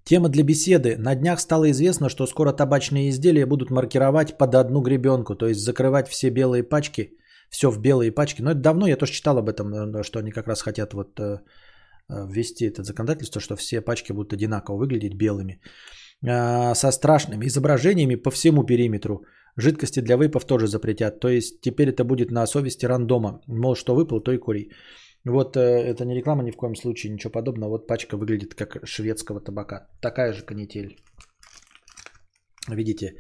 Тема 0.05 0.29
для 0.29 0.43
беседы. 0.43 0.97
На 0.99 1.15
днях 1.15 1.41
стало 1.41 1.71
известно, 1.71 2.09
что 2.09 2.27
скоро 2.27 2.53
табачные 2.53 3.09
изделия 3.11 3.47
будут 3.47 3.71
маркировать 3.71 4.39
под 4.39 4.55
одну 4.55 4.81
гребенку, 4.81 5.35
то 5.35 5.47
есть 5.47 5.61
закрывать 5.61 6.09
все 6.09 6.31
белые 6.31 6.63
пачки, 6.63 7.17
все 7.51 7.71
в 7.71 7.79
белые 7.79 8.13
пачки. 8.13 8.43
Но 8.43 8.51
это 8.51 8.61
давно, 8.61 8.87
я 8.87 8.97
тоже 8.97 9.13
читал 9.13 9.39
об 9.39 9.49
этом, 9.49 9.73
э, 9.75 10.03
что 10.03 10.19
они 10.19 10.31
как 10.31 10.49
раз 10.49 10.63
хотят 10.63 10.95
вот 10.95 11.21
э, 11.21 11.39
э, 12.09 12.27
ввести 12.29 12.65
это 12.65 12.83
законодательство, 12.83 13.41
что 13.41 13.57
все 13.57 13.81
пачки 13.81 14.13
будут 14.13 14.33
одинаково 14.33 14.77
выглядеть 14.79 15.15
белыми. 15.15 15.61
Со 16.23 16.91
страшными 16.93 17.47
изображениями 17.47 18.15
по 18.15 18.31
всему 18.31 18.65
периметру. 18.65 19.25
Жидкости 19.57 20.01
для 20.01 20.17
вейпов 20.17 20.45
тоже 20.45 20.67
запретят. 20.67 21.19
То 21.19 21.29
есть 21.29 21.63
теперь 21.63 21.89
это 21.89 22.05
будет 22.05 22.31
на 22.31 22.47
совести 22.47 22.85
рандома. 22.85 23.41
Мол, 23.47 23.75
что 23.75 23.95
выпал, 23.95 24.21
то 24.21 24.31
и 24.33 24.37
кури. 24.37 24.71
Вот 25.27 25.57
э, 25.57 25.61
это 25.61 26.05
не 26.05 26.15
реклама 26.15 26.43
ни 26.43 26.51
в 26.51 26.57
коем 26.57 26.75
случае, 26.75 27.13
ничего 27.13 27.33
подобного. 27.33 27.71
Вот 27.71 27.87
пачка 27.87 28.17
выглядит 28.17 28.55
как 28.55 28.87
шведского 28.87 29.41
табака. 29.41 29.89
Такая 30.01 30.33
же 30.33 30.45
канитель. 30.45 30.97
Видите, 32.69 33.17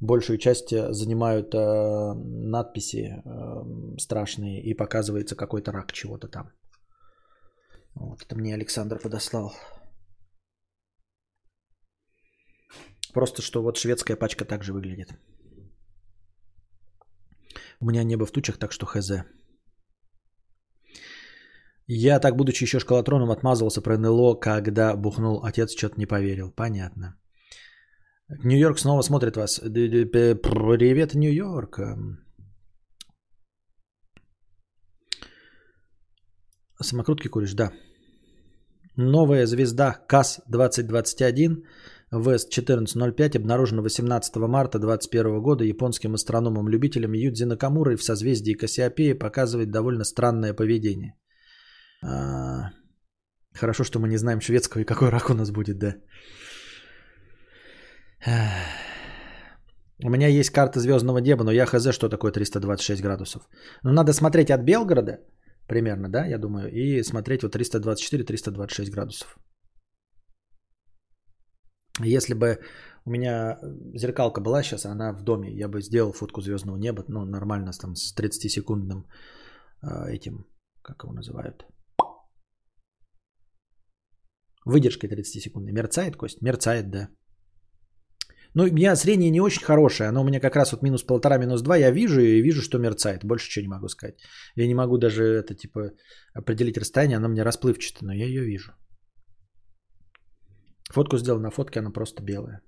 большую 0.00 0.38
часть 0.38 0.72
э, 0.72 0.92
занимают 0.92 1.54
э, 1.54 2.14
надписи 2.14 3.22
э, 3.24 3.98
страшные 3.98 4.62
и 4.62 4.74
показывается 4.74 5.36
какой-то 5.36 5.72
рак 5.72 5.92
чего-то 5.92 6.28
там. 6.28 6.52
Вот 7.94 8.22
это 8.22 8.36
мне 8.36 8.54
Александр 8.54 8.98
подослал. 8.98 9.52
Просто 13.14 13.42
что 13.42 13.62
вот 13.62 13.76
шведская 13.76 14.16
пачка 14.16 14.44
также 14.44 14.72
выглядит. 14.72 15.08
У 17.80 17.86
меня 17.86 18.04
небо 18.04 18.26
в 18.26 18.32
тучах, 18.32 18.58
так 18.58 18.72
что 18.72 18.86
хз. 18.86 19.10
Я 21.90 22.20
так, 22.20 22.36
будучи 22.36 22.64
еще 22.64 22.80
школотроном, 22.80 23.30
отмазывался 23.30 23.80
про 23.80 23.96
НЛО, 23.96 24.34
когда 24.34 24.94
бухнул 24.94 25.42
отец, 25.42 25.74
что-то 25.74 25.98
не 25.98 26.06
поверил. 26.06 26.52
Понятно. 26.52 27.16
Нью-Йорк 28.44 28.78
снова 28.78 29.00
смотрит 29.02 29.36
вас. 29.36 29.58
Привет, 29.58 31.14
Нью-Йорк. 31.14 31.80
Самокрутки 36.78 37.28
куришь? 37.28 37.54
Да. 37.54 37.72
Новая 38.96 39.46
звезда 39.46 39.96
КАС-2021 40.08 41.64
ВС-1405 42.12 43.36
обнаружена 43.38 43.82
18 43.82 44.36
марта 44.36 44.78
2021 44.78 45.40
года 45.40 45.64
японским 45.64 46.14
астрономом-любителем 46.14 47.14
Юдзи 47.14 47.44
Накамурой 47.44 47.96
в 47.96 48.02
созвездии 48.02 48.52
Кассиопеи 48.52 49.14
показывает 49.14 49.70
довольно 49.70 50.04
странное 50.04 50.52
поведение. 50.52 51.14
А, 52.02 52.70
хорошо, 53.54 53.84
что 53.84 53.98
мы 53.98 54.08
не 54.08 54.18
знаем 54.18 54.40
шведского 54.40 54.82
и 54.82 54.84
какой 54.84 55.10
рак 55.10 55.30
у 55.30 55.34
нас 55.34 55.50
будет, 55.50 55.78
да. 55.78 55.96
У 60.04 60.10
меня 60.10 60.28
есть 60.28 60.50
карта 60.50 60.78
звездного 60.78 61.18
неба, 61.18 61.44
но 61.44 61.50
я 61.50 61.66
хз, 61.66 61.92
что 61.92 62.08
такое 62.08 62.32
326 62.32 63.02
градусов. 63.02 63.48
Но 63.82 63.92
надо 63.92 64.12
смотреть 64.12 64.50
от 64.50 64.64
Белгорода, 64.64 65.18
примерно, 65.66 66.08
да, 66.08 66.26
я 66.26 66.38
думаю, 66.38 66.70
и 66.70 67.02
смотреть 67.02 67.42
вот 67.42 67.56
324-326 67.56 68.90
градусов. 68.90 69.38
Если 72.00 72.34
бы 72.34 72.58
у 73.04 73.10
меня 73.10 73.58
зеркалка 73.94 74.40
была 74.40 74.62
сейчас, 74.62 74.84
она 74.84 75.12
в 75.12 75.22
доме, 75.22 75.50
я 75.50 75.68
бы 75.68 75.82
сделал 75.82 76.12
фотку 76.12 76.40
звездного 76.40 76.76
неба, 76.76 77.04
ну, 77.08 77.24
нормально, 77.24 77.72
там, 77.72 77.96
с 77.96 78.14
30-секундным 78.14 79.06
э, 79.82 80.10
этим, 80.10 80.46
как 80.82 81.02
его 81.02 81.12
называют, 81.12 81.66
выдержкой 84.68 85.08
30 85.08 85.42
секундной. 85.42 85.72
Мерцает, 85.72 86.16
Кость? 86.16 86.42
Мерцает, 86.42 86.90
да. 86.90 87.08
Ну, 88.54 88.64
у 88.64 88.72
меня 88.72 88.96
зрение 88.96 89.30
не 89.30 89.40
очень 89.40 89.64
хорошее, 89.64 90.08
оно 90.08 90.22
у 90.22 90.24
меня 90.24 90.40
как 90.40 90.56
раз 90.56 90.72
вот 90.72 90.82
минус 90.82 91.02
полтора, 91.02 91.38
минус 91.38 91.62
два, 91.62 91.76
я 91.76 91.90
вижу 91.90 92.20
и 92.20 92.42
вижу, 92.42 92.62
что 92.62 92.78
мерцает, 92.78 93.24
больше 93.24 93.50
чего 93.50 93.62
не 93.62 93.68
могу 93.68 93.88
сказать. 93.88 94.14
Я 94.56 94.66
не 94.66 94.74
могу 94.74 94.98
даже 94.98 95.22
это, 95.22 95.54
типа, 95.54 95.92
определить 96.34 96.78
расстояние, 96.78 97.18
оно 97.18 97.28
у 97.28 97.30
меня 97.30 97.44
расплывчатое, 97.44 98.06
но 98.06 98.14
я 98.14 98.26
ее 98.26 98.44
вижу. 98.44 98.72
Фотку 100.90 101.18
сделал 101.18 101.40
на 101.40 101.50
фотке, 101.50 101.80
она 101.80 101.90
просто 101.90 102.22
белая. 102.22 102.62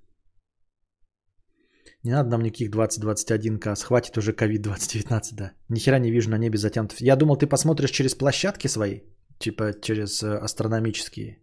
Не 2.05 2.13
надо 2.13 2.31
нам 2.31 2.43
никаких 2.43 2.71
2021 2.71 3.59
касс. 3.59 3.83
Хватит 3.83 4.17
уже 4.17 4.33
COVID-2019, 4.33 5.35
да. 5.35 5.53
Ни 5.69 5.79
хера 5.79 5.99
не 5.99 6.11
вижу 6.11 6.31
на 6.31 6.39
небе 6.39 6.57
затянутых. 6.57 7.01
Я 7.01 7.17
думал, 7.17 7.37
ты 7.37 7.47
посмотришь 7.47 7.91
через 7.91 8.15
площадки 8.15 8.69
свои. 8.69 9.01
Типа 9.39 9.73
через 9.83 10.23
э, 10.23 10.39
астрономические. 10.39 11.39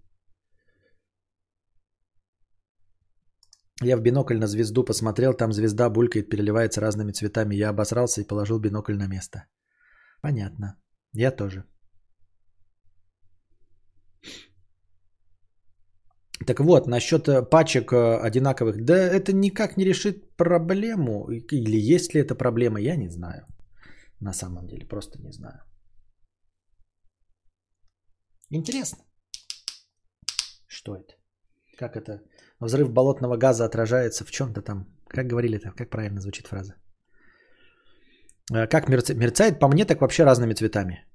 Я 3.84 3.98
в 3.98 4.02
бинокль 4.02 4.38
на 4.38 4.48
звезду 4.48 4.84
посмотрел, 4.84 5.34
там 5.34 5.54
звезда 5.54 5.90
булькает, 5.90 6.30
переливается 6.30 6.82
разными 6.82 7.12
цветами. 7.12 7.56
Я 7.56 7.70
обосрался 7.70 8.22
и 8.22 8.28
положил 8.28 8.60
бинокль 8.60 8.96
на 8.96 9.08
место. 9.08 9.46
Понятно. 10.22 10.76
Я 11.14 11.32
тоже. 11.32 11.64
Так 16.46 16.60
вот, 16.60 16.88
насчет 16.88 17.28
э, 17.28 17.44
пачек 17.44 17.92
э, 17.92 18.20
одинаковых. 18.28 18.86
Да 18.86 18.94
это 18.96 19.34
никак 19.34 19.78
не 19.78 19.86
решит 19.86 20.36
проблему. 20.38 21.28
Или 21.30 21.96
есть 21.96 22.14
ли 22.14 22.22
это 22.22 22.36
проблема, 22.36 22.80
я 22.80 22.96
не 22.96 23.10
знаю. 23.10 23.46
На 24.20 24.34
самом 24.34 24.68
деле, 24.68 24.88
просто 24.88 25.20
не 25.20 25.32
знаю. 25.32 25.60
Интересно. 28.52 29.00
Что 30.68 30.96
это? 30.96 31.14
Как 31.78 31.96
это? 31.96 32.22
Взрыв 32.62 32.90
болотного 32.90 33.38
газа 33.38 33.66
отражается 33.66 34.26
в 34.26 34.32
чем-то 34.32 34.62
там. 34.62 34.86
Как 35.08 35.28
говорили 35.28 35.58
это? 35.58 35.72
Как 35.72 35.90
правильно 35.90 36.22
звучит 36.22 36.48
фраза? 36.48 36.74
Э, 38.54 38.68
как 38.68 38.90
мерцает? 38.90 39.20
Мерцает 39.20 39.60
по 39.60 39.68
мне 39.68 39.86
так 39.86 40.02
вообще 40.02 40.24
разными 40.24 40.54
цветами. 40.54 41.06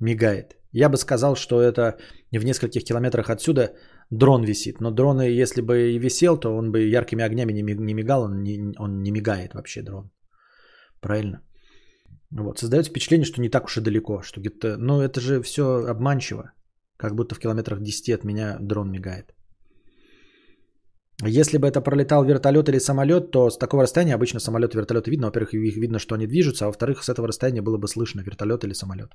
Мигает. 0.00 0.56
Я 0.72 0.88
бы 0.88 0.96
сказал, 0.96 1.36
что 1.36 1.60
это 1.60 1.98
в 2.32 2.44
нескольких 2.44 2.84
километрах 2.84 3.28
отсюда 3.28 3.74
дрон 4.10 4.44
висит. 4.44 4.80
Но 4.80 4.90
дрон, 4.90 5.20
если 5.20 5.62
бы 5.62 5.92
и 5.92 5.98
висел, 5.98 6.38
то 6.38 6.56
он 6.56 6.72
бы 6.72 6.80
яркими 6.88 7.24
огнями 7.24 7.52
не 7.52 7.94
мигал, 7.94 8.22
он 8.22 8.42
не, 8.42 8.74
он 8.78 9.02
не 9.02 9.10
мигает 9.10 9.54
вообще 9.54 9.82
дрон. 9.82 10.10
Правильно? 11.00 11.42
Вот. 12.30 12.58
Создается 12.58 12.90
впечатление, 12.90 13.26
что 13.26 13.40
не 13.40 13.50
так 13.50 13.64
уж 13.64 13.76
и 13.76 13.80
далеко. 13.80 14.22
Что 14.22 14.40
где-то... 14.40 14.76
Ну, 14.78 15.00
это 15.00 15.20
же 15.20 15.42
все 15.42 15.62
обманчиво. 15.90 16.52
Как 16.96 17.14
будто 17.14 17.34
в 17.34 17.38
километрах 17.38 17.80
10 17.80 18.10
от 18.10 18.24
меня 18.24 18.56
дрон 18.60 18.90
мигает. 18.90 19.34
Если 21.20 21.58
бы 21.58 21.68
это 21.68 21.80
пролетал 21.80 22.24
вертолет 22.24 22.68
или 22.68 22.78
самолет, 22.78 23.30
то 23.30 23.50
с 23.50 23.58
такого 23.58 23.82
расстояния 23.82 24.14
обычно 24.14 24.40
самолет 24.40 24.74
и 24.74 24.78
вертолет 24.78 25.06
видно. 25.06 25.26
Во-первых, 25.26 25.54
их 25.54 25.76
видно, 25.76 25.98
что 25.98 26.14
они 26.14 26.26
движутся, 26.26 26.64
а 26.64 26.68
во-вторых, 26.68 27.04
с 27.04 27.08
этого 27.08 27.28
расстояния 27.28 27.62
было 27.62 27.78
бы 27.78 27.86
слышно 27.86 28.22
вертолет 28.22 28.64
или 28.64 28.72
самолет. 28.72 29.10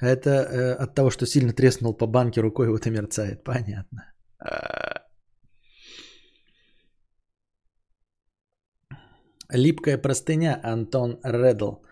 Это 0.00 0.30
э, 0.30 0.74
от 0.74 0.94
того, 0.94 1.10
что 1.10 1.26
сильно 1.26 1.52
треснул 1.52 1.96
по 1.96 2.06
банке 2.06 2.40
рукой, 2.40 2.68
вот 2.68 2.86
и 2.86 2.90
мерцает. 2.90 3.44
Понятно. 3.44 4.12
Липкая 9.50 9.98
простыня, 9.98 10.60
Антон 10.62 11.18
Редл. 11.24 11.82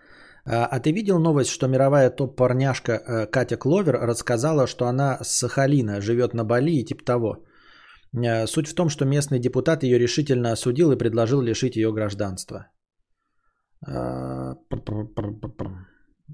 А, 0.49 0.65
а 0.65 0.79
ты 0.79 0.91
видел 0.91 1.19
новость, 1.19 1.49
что 1.49 1.67
мировая 1.67 2.09
топ-парняшка 2.09 2.91
э, 2.91 3.27
Катя 3.27 3.57
Кловер 3.57 3.95
рассказала, 3.95 4.67
что 4.67 4.85
она 4.85 5.17
с 5.21 5.39
Сахалина, 5.39 6.01
живет 6.01 6.33
на 6.33 6.45
Бали 6.45 6.71
и 6.71 6.85
типа 6.85 7.03
того. 7.03 7.43
Э, 8.13 8.47
суть 8.47 8.67
в 8.67 8.75
том, 8.75 8.89
что 8.89 9.05
местный 9.05 9.39
депутат 9.39 9.83
ее 9.83 9.99
решительно 9.99 10.51
осудил 10.51 10.91
и 10.91 10.97
предложил 10.97 11.41
лишить 11.41 11.75
ее 11.75 11.91
гражданства. 11.91 12.67
А, 13.85 14.55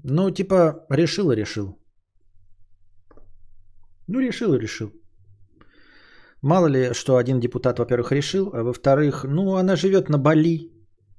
ну, 0.04 0.30
типа, 0.30 0.86
решил 0.90 1.30
и 1.32 1.36
решил. 1.36 1.78
Ну, 4.06 4.20
решил 4.20 4.54
и 4.54 4.58
решил. 4.58 4.92
Мало 6.42 6.68
ли, 6.68 6.94
что 6.94 7.16
один 7.16 7.40
депутат, 7.40 7.78
во-первых, 7.78 8.12
решил, 8.12 8.50
а 8.52 8.62
во-вторых, 8.62 9.24
ну, 9.24 9.56
она 9.56 9.76
живет 9.76 10.08
на 10.08 10.18
Бали. 10.18 10.73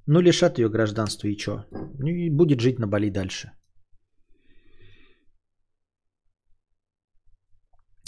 Ну, 0.07 0.21
лишат 0.21 0.59
ее 0.59 0.69
гражданства 0.69 1.27
и 1.27 1.37
что? 1.37 1.65
Ну, 1.71 2.07
и 2.07 2.29
будет 2.29 2.59
жить 2.59 2.79
на 2.79 2.87
Бали 2.87 3.09
дальше. 3.09 3.51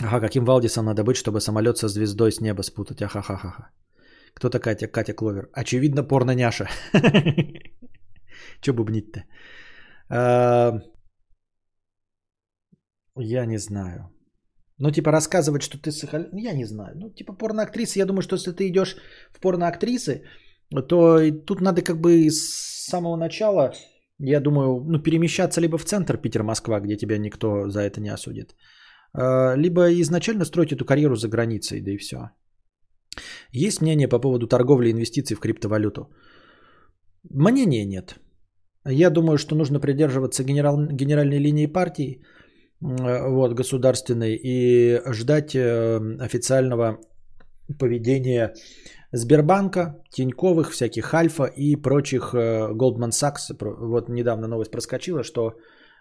Ага, 0.03 0.19
каким 0.19 0.45
Валдисом 0.45 0.85
надо 0.85 1.03
быть, 1.03 1.17
чтобы 1.17 1.42
самолет 1.42 1.77
со 1.77 1.88
звездой 1.88 2.32
с 2.32 2.40
неба 2.40 2.61
спутать? 2.61 3.01
Ахахахаха. 3.01 3.72
Кто 4.35 4.50
такая 4.50 4.76
Катя 4.76 5.14
Кловер? 5.14 5.50
Очевидно, 5.53 6.03
порно-няша. 6.03 6.67
Че 8.61 8.74
бубнить-то? 8.74 9.24
А, 10.09 10.74
я 13.17 13.45
не 13.45 13.58
знаю. 13.58 14.11
Ну, 14.80 14.92
типа, 14.92 15.11
рассказывать, 15.11 15.64
что 15.64 15.80
ты 15.80 15.92
Сахалин... 15.92 16.30
Я 16.34 16.53
не 16.53 16.66
знаю. 16.66 16.95
Ну, 16.95 17.09
типа, 17.09 17.34
порноактриса. 17.34 18.00
Я 18.00 18.06
думаю, 18.06 18.22
что 18.22 18.35
если 18.35 18.51
ты 18.51 18.67
идешь 18.67 18.98
в 19.32 19.40
порноактрисы, 19.40 20.24
то 20.69 21.19
тут 21.45 21.61
надо 21.61 21.81
как 21.81 22.01
бы 22.01 22.29
с 22.29 22.85
самого 22.89 23.15
начала, 23.17 23.73
я 24.19 24.39
думаю, 24.39 24.83
ну, 24.87 24.99
перемещаться 24.99 25.61
либо 25.61 25.77
в 25.77 25.85
центр 25.85 26.17
Питер-Москва, 26.17 26.79
где 26.79 26.97
тебя 26.97 27.17
никто 27.17 27.69
за 27.69 27.81
это 27.81 28.01
не 28.01 28.09
осудит, 28.09 28.55
а, 29.13 29.55
либо 29.55 29.89
изначально 30.01 30.45
строить 30.45 30.71
эту 30.71 30.85
карьеру 30.85 31.15
за 31.15 31.27
границей, 31.27 31.81
да 31.81 31.91
и 31.91 31.97
все. 31.97 32.17
Есть 33.51 33.81
мнение 33.81 34.07
по 34.07 34.19
поводу 34.19 34.47
торговли 34.47 34.89
и 34.89 34.91
инвестиций 34.91 35.35
в 35.35 35.39
криптовалюту? 35.39 36.09
Мнения 37.29 37.85
нет. 37.85 38.15
Я 38.85 39.09
думаю, 39.09 39.37
что 39.37 39.55
нужно 39.55 39.79
придерживаться 39.79 40.43
генерал, 40.43 40.87
генеральной 40.91 41.39
линии 41.39 41.67
партии, 41.67 42.23
вот, 42.79 43.53
государственной, 43.53 44.35
и 44.35 45.01
ждать 45.11 45.55
э, 45.55 45.99
официального 46.19 46.99
поведения 47.79 48.53
Сбербанка, 49.11 50.02
Тиньковых, 50.11 50.72
всяких 50.72 51.14
Альфа 51.14 51.45
и 51.45 51.76
прочих 51.76 52.34
э, 52.34 52.72
Goldman 52.74 53.11
Sachs. 53.11 53.56
Вот 53.60 54.10
недавно 54.10 54.48
новость 54.48 54.72
проскочила, 54.72 55.24
что 55.24 55.53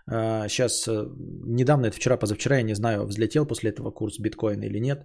сейчас, 0.08 0.86
э, 0.88 1.04
недавно, 1.46 1.86
это 1.86 1.96
вчера, 1.96 2.16
позавчера, 2.16 2.56
я 2.56 2.62
не 2.62 2.74
знаю, 2.74 3.06
взлетел 3.06 3.46
после 3.46 3.70
этого 3.70 3.90
курс 3.90 4.20
биткоина 4.20 4.64
или 4.64 4.78
нет. 4.80 4.98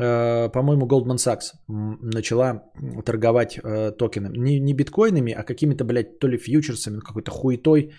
э, 0.00 0.48
по-моему, 0.48 0.86
Goldman 0.86 1.18
Sachs 1.18 1.52
начала 1.68 2.62
торговать 3.04 3.58
э, 3.58 3.92
токенами. 3.92 4.38
Не, 4.38 4.60
не 4.60 4.74
биткоинами, 4.74 5.32
а 5.32 5.42
какими-то, 5.42 5.84
блядь, 5.84 6.18
то 6.18 6.28
ли 6.28 6.38
фьючерсами, 6.38 7.00
какой-то 7.00 7.30
хуетой, 7.30 7.92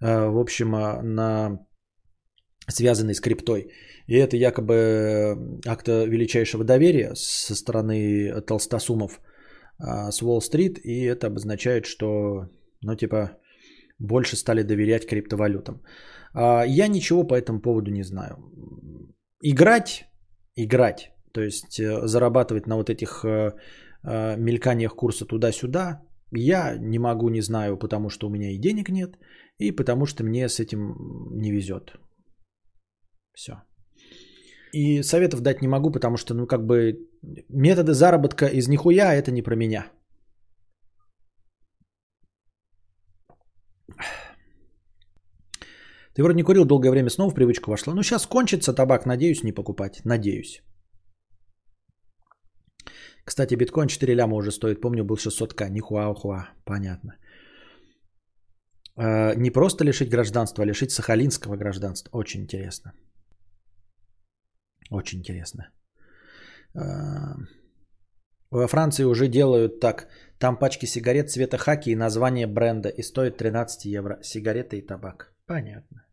э, 0.00 0.28
в 0.28 0.38
общем, 0.38 0.74
э, 0.74 1.02
на 1.02 1.58
связанный 2.68 3.14
с 3.14 3.20
криптой. 3.20 3.72
И 4.06 4.16
это 4.16 4.36
якобы 4.36 5.60
акт 5.66 5.88
величайшего 5.88 6.64
доверия 6.64 7.14
со 7.14 7.54
стороны 7.54 8.40
толстосумов 8.42 9.20
а, 9.78 10.10
с 10.10 10.22
Уолл-стрит. 10.22 10.78
И 10.84 11.04
это 11.04 11.26
обозначает, 11.28 11.86
что, 11.86 12.48
ну, 12.82 12.96
типа, 12.96 13.38
больше 13.98 14.36
стали 14.36 14.62
доверять 14.62 15.06
криптовалютам. 15.06 15.82
А, 16.34 16.64
Я 16.66 16.88
ничего 16.88 17.24
по 17.24 17.34
этому 17.34 17.60
поводу 17.60 17.90
не 17.90 18.04
знаю. 18.04 18.36
Играть, 19.40 20.04
играть, 20.56 21.12
то 21.32 21.40
есть 21.40 21.80
э, 21.80 22.06
зарабатывать 22.06 22.66
на 22.66 22.76
вот 22.76 22.90
этих 22.90 23.24
э, 23.24 23.52
э, 24.04 24.36
мельканиях 24.36 24.94
курса 24.94 25.24
туда-сюда, 25.24 26.02
я 26.30 26.76
не 26.78 26.98
могу, 26.98 27.28
не 27.28 27.42
знаю, 27.42 27.76
потому 27.76 28.08
что 28.08 28.26
у 28.26 28.30
меня 28.30 28.50
и 28.50 28.58
денег 28.58 28.88
нет, 28.88 29.18
и 29.58 29.72
потому 29.72 30.06
что 30.06 30.24
мне 30.24 30.48
с 30.48 30.60
этим 30.60 30.94
не 31.32 31.50
везет. 31.50 31.92
Все. 33.34 33.52
И 34.72 35.02
советов 35.02 35.40
дать 35.40 35.62
не 35.62 35.68
могу, 35.68 35.90
потому 35.90 36.16
что, 36.16 36.34
ну, 36.34 36.46
как 36.46 36.66
бы, 36.66 36.98
методы 37.48 37.92
заработка 37.92 38.46
из 38.46 38.68
нихуя 38.68 39.14
это 39.14 39.30
не 39.30 39.42
про 39.42 39.56
меня. 39.56 39.86
Ты 46.14 46.22
вроде 46.22 46.36
не 46.36 46.42
курил 46.42 46.64
долгое 46.64 46.90
время, 46.90 47.10
снова 47.10 47.30
в 47.30 47.34
привычку 47.34 47.70
вошла. 47.70 47.94
Ну, 47.94 48.02
сейчас 48.02 48.26
кончится 48.26 48.74
табак, 48.74 49.06
надеюсь, 49.06 49.42
не 49.44 49.52
покупать. 49.52 50.00
Надеюсь. 50.04 50.62
Кстати, 53.24 53.54
биткоин 53.56 53.88
4 53.88 54.14
ляма 54.14 54.36
уже 54.36 54.50
стоит. 54.50 54.80
Помню, 54.80 55.04
был 55.04 55.16
600к. 55.16 55.70
Нихуа-ухуа. 55.70 56.48
Понятно. 56.64 57.16
Э, 58.98 59.34
Не 59.36 59.50
просто 59.50 59.84
лишить 59.84 60.10
гражданства, 60.10 60.64
а 60.64 60.66
лишить 60.66 60.90
сахалинского 60.90 61.56
гражданства. 61.56 62.10
Очень 62.12 62.42
интересно. 62.42 62.92
Очень 64.92 65.18
интересно. 65.18 65.62
Э, 66.74 66.80
Во 68.50 68.68
Франции 68.68 69.04
уже 69.04 69.28
делают 69.28 69.80
так. 69.80 70.08
Там 70.38 70.58
пачки 70.58 70.86
сигарет 70.86 71.30
цвета 71.30 71.56
хаки 71.56 71.90
и 71.90 71.96
название 71.96 72.46
бренда. 72.46 72.88
И 72.88 73.02
стоит 73.02 73.36
13 73.36 73.84
евро. 73.86 74.18
Сигареты 74.22 74.76
и 74.76 74.86
табак. 74.86 75.32
Понятно. 75.46 76.06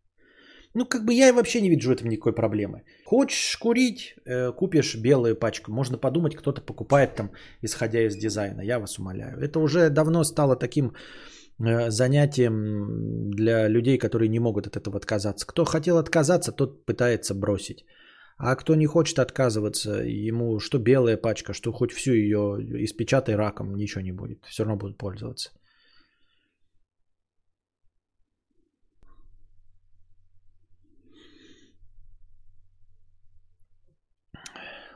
Ну, 0.75 0.85
как 0.85 1.03
бы 1.03 1.13
я 1.13 1.33
вообще 1.33 1.61
не 1.61 1.69
вижу 1.69 1.89
в 1.89 1.93
этом 1.93 2.09
никакой 2.09 2.33
проблемы. 2.35 2.83
Хочешь 3.05 3.57
курить, 3.57 4.15
э, 4.25 4.53
купишь 4.53 4.95
белую 4.95 5.35
пачку. 5.35 5.71
Можно 5.71 5.97
подумать, 5.97 6.35
кто-то 6.35 6.61
покупает 6.61 7.15
там, 7.15 7.31
исходя 7.63 7.99
из 8.01 8.15
дизайна. 8.15 8.61
Я 8.61 8.79
вас 8.79 8.99
умоляю. 8.99 9.39
Это 9.39 9.59
уже 9.59 9.89
давно 9.89 10.23
стало 10.23 10.55
таким 10.55 10.93
э, 11.59 11.89
занятием 11.89 13.31
для 13.31 13.67
людей, 13.67 13.97
которые 13.97 14.29
не 14.29 14.39
могут 14.39 14.67
от 14.67 14.77
этого 14.77 14.97
отказаться. 14.97 15.45
Кто 15.47 15.65
хотел 15.65 15.97
отказаться, 15.97 16.51
тот 16.51 16.85
пытается 16.85 17.33
бросить. 17.33 17.85
А 18.39 18.55
кто 18.55 18.75
не 18.75 18.85
хочет 18.85 19.19
отказываться, 19.19 20.01
ему 20.05 20.59
что 20.59 20.79
белая 20.79 21.17
пачка, 21.17 21.53
что 21.53 21.73
хоть 21.73 21.91
всю 21.91 22.13
ее 22.13 22.57
испечатай 22.85 23.35
раком, 23.35 23.75
ничего 23.75 24.01
не 24.01 24.13
будет. 24.13 24.45
Все 24.45 24.63
равно 24.63 24.77
будут 24.77 24.97
пользоваться. 24.97 25.49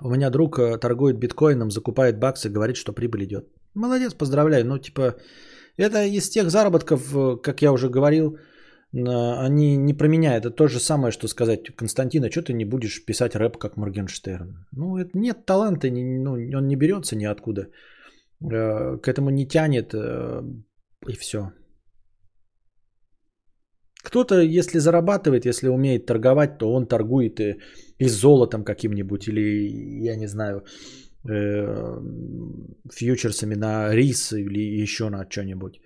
У 0.02 0.10
меня 0.10 0.30
друг 0.30 0.60
э, 0.60 0.78
торгует 0.78 1.18
биткоином, 1.18 1.72
закупает 1.72 2.20
баксы, 2.20 2.50
говорит, 2.50 2.78
что 2.78 2.94
прибыль 2.94 3.24
идет. 3.24 3.48
Молодец, 3.74 4.14
поздравляю. 4.14 4.66
Ну, 4.66 4.78
типа, 4.78 5.16
это 5.78 6.06
из 6.06 6.30
тех 6.30 6.50
заработков, 6.50 7.14
э, 7.16 7.38
как 7.42 7.62
я 7.62 7.72
уже 7.72 7.90
говорил, 7.90 8.38
они 8.94 9.78
не 9.78 9.94
про 9.94 10.08
меня. 10.08 10.36
Это 10.38 10.52
то 10.52 10.68
же 10.68 10.80
самое, 10.80 11.12
что 11.12 11.28
сказать, 11.28 11.76
Константина, 11.76 12.30
что 12.30 12.42
ты 12.44 12.54
не 12.54 12.66
будешь 12.66 13.06
писать 13.06 13.36
рэп, 13.36 13.58
как 13.58 13.78
Моргенштерн? 13.78 14.66
Ну, 14.72 14.98
это 14.98 15.18
нет 15.18 15.46
таланта, 15.46 15.90
не- 15.90 16.20
ну, 16.20 16.32
он 16.58 16.68
не 16.68 16.76
берется 16.76 17.16
ниоткуда. 17.16 17.62
Э, 18.42 18.98
К 18.98 19.08
этому 19.08 19.30
не 19.30 19.48
тянет, 19.48 19.94
э, 19.94 20.42
и 21.08 21.14
все. 21.18 21.52
Кто-то, 24.04 24.42
если 24.42 24.80
зарабатывает, 24.80 25.46
если 25.46 25.70
умеет 25.70 26.06
торговать, 26.06 26.58
то 26.58 26.74
он 26.74 26.88
торгует 26.88 27.40
и, 27.40 27.56
и 28.00 28.08
золотом 28.10 28.64
каким-нибудь, 28.64 29.28
или, 29.28 30.04
я 30.06 30.16
не 30.18 30.28
знаю, 30.28 30.66
э, 31.30 32.02
фьючерсами 32.92 33.56
на 33.56 33.96
рис 33.96 34.34
или 34.34 34.82
еще 34.84 35.10
на 35.10 35.26
что-нибудь. 35.30 35.80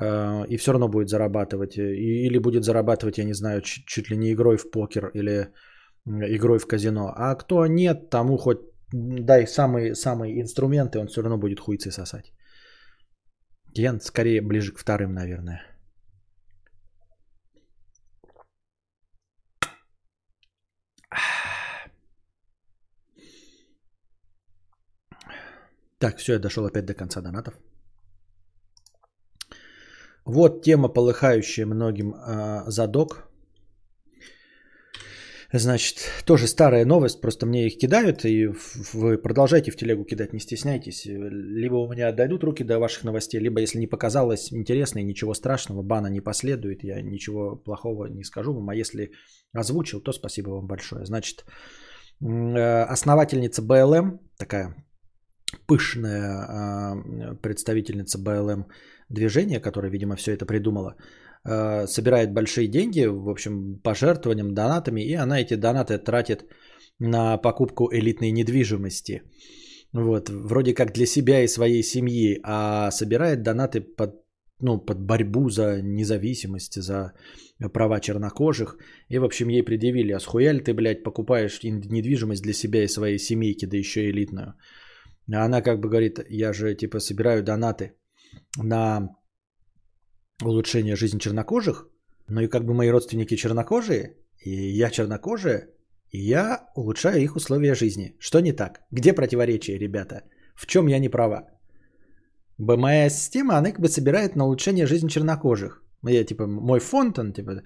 Э, 0.00 0.44
и 0.48 0.56
все 0.56 0.72
равно 0.72 0.88
будет 0.88 1.08
зарабатывать. 1.08 1.76
И- 1.78 2.26
или 2.26 2.38
будет 2.38 2.64
зарабатывать, 2.64 3.18
я 3.18 3.24
не 3.24 3.34
знаю, 3.34 3.60
чуть, 3.62 4.10
ли 4.10 4.16
не 4.16 4.32
игрой 4.32 4.56
в 4.56 4.70
покер 4.70 5.10
или 5.14 5.52
игрой 6.06 6.58
в 6.58 6.66
казино. 6.66 7.12
А 7.16 7.34
кто 7.34 7.66
нет, 7.66 8.10
тому 8.10 8.38
хоть 8.38 8.58
дай 8.92 9.46
самые, 9.46 9.94
самые 9.94 10.40
инструменты, 10.40 10.98
он 10.98 11.06
все 11.08 11.22
равно 11.22 11.38
будет 11.38 11.60
хуйцы 11.60 11.90
сосать. 11.90 12.32
Я 13.76 13.98
скорее 14.00 14.40
ближе 14.40 14.72
к 14.72 14.78
вторым, 14.78 15.12
наверное. 15.14 15.62
Так, 25.98 26.18
все, 26.18 26.32
я 26.34 26.38
дошел 26.38 26.64
опять 26.66 26.86
до 26.86 26.94
конца 26.94 27.20
донатов. 27.20 27.54
Вот 30.24 30.62
тема, 30.62 30.88
полыхающая 30.88 31.66
многим 31.66 32.14
э, 32.14 32.64
задок. 32.66 33.28
Значит, 35.52 35.98
тоже 36.24 36.48
старая 36.48 36.84
новость, 36.84 37.20
просто 37.20 37.46
мне 37.46 37.66
их 37.66 37.78
кидают, 37.78 38.24
и 38.24 38.48
вы 38.92 39.18
продолжайте 39.18 39.70
в 39.70 39.76
телегу 39.76 40.04
кидать, 40.04 40.32
не 40.32 40.40
стесняйтесь. 40.40 41.06
Либо 41.06 41.76
у 41.76 41.92
меня 41.92 42.10
дойдут 42.10 42.42
руки 42.42 42.64
до 42.64 42.78
ваших 42.80 43.04
новостей, 43.04 43.38
либо 43.38 43.60
если 43.60 43.78
не 43.78 43.86
показалось 43.86 44.52
интересно 44.52 44.98
и 44.98 45.04
ничего 45.04 45.32
страшного, 45.34 45.82
бана 45.82 46.08
не 46.08 46.20
последует, 46.20 46.82
я 46.82 47.00
ничего 47.02 47.54
плохого 47.54 48.06
не 48.06 48.24
скажу 48.24 48.52
вам, 48.52 48.68
а 48.70 48.74
если 48.74 49.12
озвучил, 49.52 50.00
то 50.00 50.12
спасибо 50.12 50.50
вам 50.50 50.66
большое. 50.66 51.04
Значит, 51.04 51.44
э, 52.20 52.82
основательница 52.92 53.62
БЛМ, 53.62 54.18
такая 54.38 54.74
пышная 55.68 56.46
э, 56.48 57.34
представительница 57.42 58.18
БЛМ 58.18 58.66
движения, 59.08 59.60
которая, 59.60 59.90
видимо, 59.90 60.16
все 60.16 60.32
это 60.32 60.46
придумала, 60.46 60.96
э, 61.44 61.86
собирает 61.86 62.32
большие 62.32 62.68
деньги, 62.68 63.06
в 63.06 63.28
общем, 63.28 63.80
пожертвованием, 63.82 64.54
донатами, 64.54 65.00
и 65.00 65.14
она 65.14 65.40
эти 65.40 65.54
донаты 65.54 65.98
тратит 65.98 66.44
на 66.98 67.38
покупку 67.38 67.88
элитной 67.92 68.32
недвижимости. 68.32 69.22
Вот, 69.92 70.28
вроде 70.28 70.74
как 70.74 70.92
для 70.92 71.06
себя 71.06 71.44
и 71.44 71.48
своей 71.48 71.82
семьи, 71.82 72.40
а 72.42 72.90
собирает 72.90 73.42
донаты 73.42 73.80
под, 73.80 74.10
ну, 74.60 74.78
под 74.78 75.00
борьбу 75.00 75.50
за 75.50 75.82
независимость, 75.82 76.82
за 76.82 77.12
права 77.72 78.00
чернокожих. 78.00 78.76
И, 79.08 79.18
в 79.18 79.24
общем, 79.24 79.48
ей 79.48 79.62
предъявили, 79.62 80.12
а 80.12 80.20
схуя 80.20 80.52
ли 80.52 80.60
ты, 80.60 80.74
блядь, 80.74 81.04
покупаешь 81.04 81.62
недвижимость 81.62 82.42
для 82.42 82.52
себя 82.52 82.82
и 82.82 82.88
своей 82.88 83.18
семейки, 83.18 83.66
да 83.66 83.76
еще 83.76 84.10
элитную. 84.10 84.54
А 85.32 85.44
она 85.44 85.62
как 85.62 85.80
бы 85.80 85.88
говорит, 85.88 86.18
я 86.28 86.52
же 86.52 86.74
типа 86.74 86.98
собираю 86.98 87.42
донаты 87.42 87.92
на 88.56 89.08
улучшение 90.42 90.96
жизни 90.96 91.18
чернокожих, 91.18 91.88
но 92.28 92.40
и 92.40 92.48
как 92.48 92.64
бы 92.64 92.74
мои 92.74 92.90
родственники 92.90 93.36
чернокожие, 93.36 94.16
и 94.44 94.50
я 94.50 94.90
чернокожая, 94.90 95.68
и 96.10 96.18
я 96.18 96.68
улучшаю 96.74 97.22
их 97.22 97.36
условия 97.36 97.74
жизни. 97.74 98.16
Что 98.18 98.40
не 98.40 98.52
так? 98.52 98.80
Где 98.90 99.12
противоречие, 99.12 99.78
ребята? 99.78 100.22
В 100.54 100.66
чем 100.66 100.86
я 100.86 100.98
не 100.98 101.08
права? 101.08 101.48
Моя 102.58 103.10
система, 103.10 103.58
она 103.58 103.70
как 103.70 103.80
бы 103.80 103.88
собирает 103.88 104.36
на 104.36 104.44
улучшение 104.44 104.86
жизни 104.86 105.08
чернокожих. 105.08 105.82
Я 106.02 106.24
типа, 106.24 106.46
мой 106.46 106.80
фонд, 106.80 107.18
он 107.18 107.32
типа, 107.32 107.62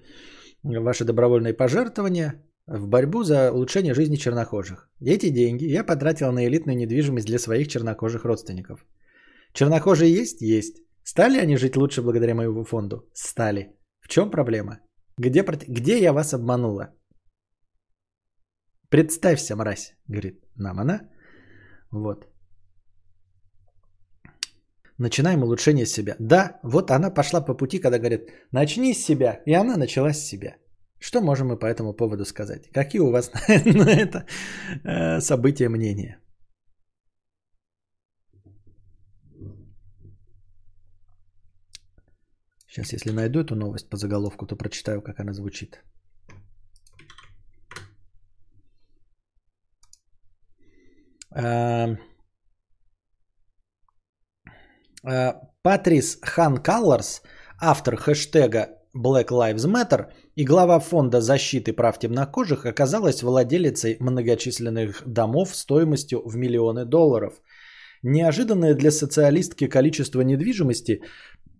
ваши 0.63 1.05
добровольные 1.05 1.55
пожертвования 1.55 2.43
в 2.67 2.89
борьбу 2.89 3.23
за 3.23 3.53
улучшение 3.53 3.95
жизни 3.95 4.17
чернокожих. 4.17 4.89
Эти 5.01 5.31
деньги 5.31 5.65
я 5.65 5.85
потратил 5.85 6.33
на 6.33 6.47
элитную 6.47 6.77
недвижимость 6.77 7.27
для 7.27 7.39
своих 7.39 7.69
чернокожих 7.69 8.25
родственников. 8.25 8.85
Чернокожие 9.59 10.21
есть? 10.21 10.41
Есть. 10.41 10.77
Стали 11.03 11.41
они 11.41 11.57
жить 11.57 11.77
лучше 11.77 12.03
благодаря 12.03 12.35
моему 12.35 12.65
фонду? 12.65 12.97
Стали. 13.13 13.77
В 14.01 14.09
чем 14.09 14.31
проблема? 14.31 14.79
Где, 15.19 15.43
где 15.69 15.99
я 15.99 16.13
вас 16.13 16.33
обманула? 16.33 16.95
Представься, 18.89 19.57
мразь, 19.57 19.97
говорит 20.09 20.45
нам 20.57 20.79
она. 20.79 21.01
Вот. 21.91 22.29
Начинаем 24.99 25.43
улучшение 25.43 25.87
себя. 25.87 26.15
Да, 26.21 26.61
вот 26.63 26.91
она 26.91 27.11
пошла 27.11 27.41
по 27.41 27.55
пути, 27.55 27.81
когда 27.81 27.99
говорит, 27.99 28.31
начни 28.53 28.95
с 28.95 29.05
себя. 29.05 29.43
И 29.45 29.55
она 29.55 29.77
начала 29.77 30.13
с 30.13 30.25
себя. 30.25 30.57
Что 31.01 31.21
можем 31.21 31.49
мы 31.49 31.59
по 31.59 31.67
этому 31.67 31.97
поводу 31.97 32.25
сказать? 32.25 32.71
Какие 32.73 33.01
у 33.01 33.11
вас 33.11 33.33
на 33.49 33.91
это 33.91 34.25
э, 34.85 35.21
события 35.21 35.69
мнения? 35.69 36.19
Сейчас, 42.79 42.93
если 42.93 43.11
найду 43.11 43.41
эту 43.41 43.57
новость 43.57 43.91
по 43.91 43.97
заголовку, 43.97 44.47
то 44.47 44.57
прочитаю, 44.57 45.03
как 45.03 45.19
она 45.19 45.33
звучит. 45.33 45.83
Эм, 51.35 51.99
э, 55.05 55.33
Патрис 55.63 56.19
Хан 56.23 56.63
Калларс, 56.63 57.23
автор 57.61 57.97
хэштега 57.97 58.69
Black 58.97 59.31
Lives 59.31 59.67
Matter 59.67 60.13
и 60.37 60.45
глава 60.45 60.79
фонда 60.79 61.21
защиты 61.21 61.73
прав 61.73 61.99
темнокожих 61.99 62.65
оказалась 62.65 63.23
владелицей 63.23 63.97
многочисленных 63.99 65.03
домов 65.05 65.57
стоимостью 65.57 66.23
в 66.25 66.37
миллионы 66.37 66.85
долларов. 66.85 67.43
Неожиданное 68.05 68.75
для 68.75 68.93
социалистки 68.93 69.67
количество 69.67 70.21
недвижимости 70.21 71.03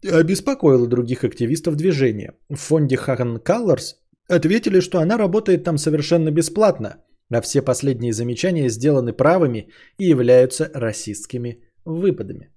обеспокоило 0.03 0.87
других 0.87 1.25
активистов 1.25 1.77
движения. 1.77 2.35
В 2.49 2.57
фонде 2.57 2.97
Хан 2.97 3.37
Colors 3.39 3.95
ответили, 4.29 4.81
что 4.81 5.01
она 5.01 5.19
работает 5.19 5.65
там 5.65 5.79
совершенно 5.79 6.31
бесплатно, 6.31 6.97
а 7.31 7.41
все 7.41 7.63
последние 7.63 8.13
замечания 8.13 8.69
сделаны 8.69 9.13
правыми 9.13 9.69
и 9.99 10.07
являются 10.07 10.71
расистскими 10.75 11.65
выпадами. 11.85 12.51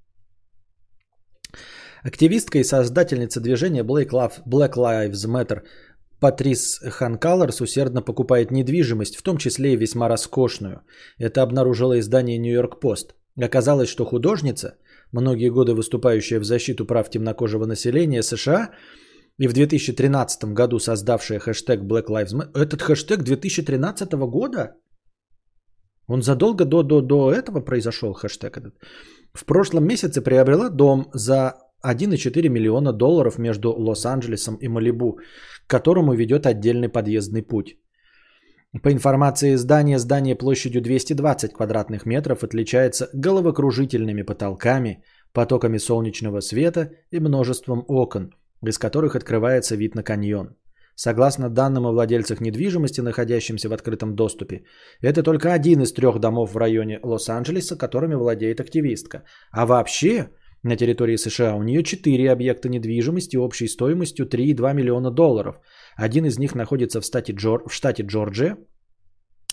Активистка 2.03 2.57
и 2.57 2.63
создательница 2.63 3.39
движения 3.41 3.83
Black 3.83 4.09
Lives 4.75 5.27
Matter 5.27 5.61
Патрис 6.21 6.79
Ханкалерс 6.79 7.61
усердно 7.61 8.03
покупает 8.03 8.51
недвижимость, 8.51 9.15
в 9.15 9.23
том 9.23 9.37
числе 9.37 9.73
и 9.73 9.75
весьма 9.75 10.07
роскошную. 10.07 10.81
Это 11.17 11.41
обнаружило 11.41 11.99
издание 11.99 12.37
York 12.37 12.79
Post. 12.79 13.15
Оказалось, 13.41 13.89
что 13.89 14.05
художница, 14.05 14.77
многие 15.11 15.49
годы 15.49 15.73
выступающая 15.73 16.40
в 16.40 16.43
защиту 16.43 16.85
прав 16.85 17.09
темнокожего 17.09 17.65
населения 17.65 18.23
США, 18.23 18.72
и 19.38 19.48
в 19.48 19.53
2013 19.53 20.53
году 20.53 20.80
создавшая 20.80 21.40
хэштег 21.40 21.81
Black 21.81 22.07
Lives 22.09 22.33
Matter. 22.33 22.61
Этот 22.61 22.81
хэштег 22.81 23.23
2013 23.23 24.14
года? 24.14 24.75
Он 26.07 26.22
задолго 26.22 26.65
до, 26.65 26.83
до, 26.83 27.01
до 27.01 27.31
этого 27.31 27.61
произошел 27.61 28.14
хэштег 28.14 28.57
этот. 28.57 28.73
В 29.33 29.45
прошлом 29.45 29.85
месяце 29.85 30.22
приобрела 30.22 30.69
дом 30.69 31.09
за 31.14 31.53
1,4 31.85 32.49
миллиона 32.49 32.93
долларов 32.93 33.38
между 33.38 33.72
Лос-Анджелесом 33.72 34.56
и 34.56 34.67
Малибу, 34.67 35.19
к 35.65 35.69
которому 35.69 36.14
ведет 36.14 36.45
отдельный 36.45 36.90
подъездный 36.90 37.41
путь. 37.41 37.77
По 38.80 38.90
информации 38.90 39.53
издания, 39.56 40.00
здание 40.00 40.35
площадью 40.35 40.82
220 40.82 41.51
квадратных 41.51 42.06
метров 42.06 42.43
отличается 42.43 43.09
головокружительными 43.11 44.22
потолками, 44.22 45.03
потоками 45.33 45.77
солнечного 45.77 46.40
света 46.40 46.91
и 47.11 47.19
множеством 47.19 47.83
окон, 47.90 48.33
из 48.66 48.77
которых 48.77 49.16
открывается 49.16 49.75
вид 49.75 49.93
на 49.95 50.03
каньон. 50.03 50.56
Согласно 50.95 51.50
данным 51.50 51.85
о 51.85 51.91
владельцах 51.91 52.40
недвижимости, 52.40 53.01
находящимся 53.01 53.67
в 53.67 53.74
открытом 53.74 54.16
доступе, 54.16 54.64
это 55.01 55.22
только 55.22 55.51
один 55.51 55.82
из 55.82 55.91
трех 55.91 56.19
домов 56.19 56.53
в 56.53 56.58
районе 56.58 57.00
Лос-Анджелеса, 57.03 57.77
которыми 57.77 58.16
владеет 58.16 58.61
активистка. 58.61 59.24
А 59.51 59.66
вообще, 59.66 60.30
на 60.64 60.77
территории 60.77 61.17
США. 61.17 61.56
У 61.56 61.64
нее 61.64 61.83
4 61.83 62.32
объекта 62.32 62.69
недвижимости 62.69 63.38
общей 63.38 63.67
стоимостью 63.67 64.27
3,2 64.27 64.74
миллиона 64.74 65.11
долларов. 65.11 65.56
Один 66.01 66.25
из 66.25 66.39
них 66.39 66.55
находится 66.55 66.99
в 66.99 67.05
штате, 67.05 67.33
Джор... 67.33 67.63
в 67.67 67.73
штате 67.73 68.03
Джорджия, 68.03 68.57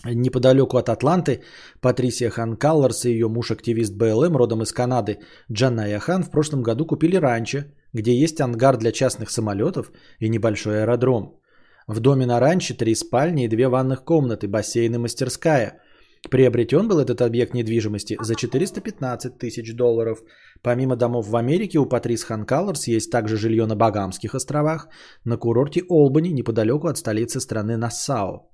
Неподалеку 0.05 0.77
от 0.77 0.89
Атланты 0.89 1.41
Патрисия 1.81 2.29
Хан 2.29 2.55
Калларс 2.55 3.05
и 3.05 3.11
ее 3.11 3.27
муж-активист 3.27 3.93
БЛМ 3.93 4.35
родом 4.37 4.61
из 4.63 4.71
Канады 4.71 5.19
Джаная 5.51 5.99
Хан 5.99 6.23
в 6.23 6.31
прошлом 6.31 6.63
году 6.63 6.85
купили 6.87 7.17
ранчо, 7.17 7.65
где 7.93 8.13
есть 8.13 8.41
ангар 8.41 8.77
для 8.77 8.91
частных 8.91 9.29
самолетов 9.29 9.91
и 10.19 10.29
небольшой 10.29 10.81
аэродром. 10.81 11.39
В 11.87 11.99
доме 11.99 12.25
на 12.25 12.39
ранче 12.39 12.73
три 12.73 12.95
спальни 12.95 13.45
и 13.45 13.49
две 13.49 13.67
ванных 13.67 14.03
комнаты, 14.03 14.47
бассейн 14.47 14.95
и 14.95 14.97
мастерская– 14.97 15.79
Приобретен 16.29 16.87
был 16.87 16.99
этот 16.99 17.21
объект 17.21 17.53
недвижимости 17.53 18.17
за 18.21 18.35
415 18.35 19.37
тысяч 19.37 19.73
долларов. 19.73 20.21
Помимо 20.61 20.95
домов 20.95 21.27
в 21.27 21.35
Америке, 21.35 21.79
у 21.79 21.85
Патрис 21.85 22.23
Ханкалерс 22.23 22.87
есть 22.87 23.11
также 23.11 23.37
жилье 23.37 23.65
на 23.65 23.75
Багамских 23.75 24.35
островах, 24.35 24.89
на 25.25 25.37
курорте 25.37 25.83
Олбани, 25.89 26.31
неподалеку 26.31 26.87
от 26.87 26.97
столицы 26.97 27.39
страны 27.39 27.77
Нассау. 27.77 28.49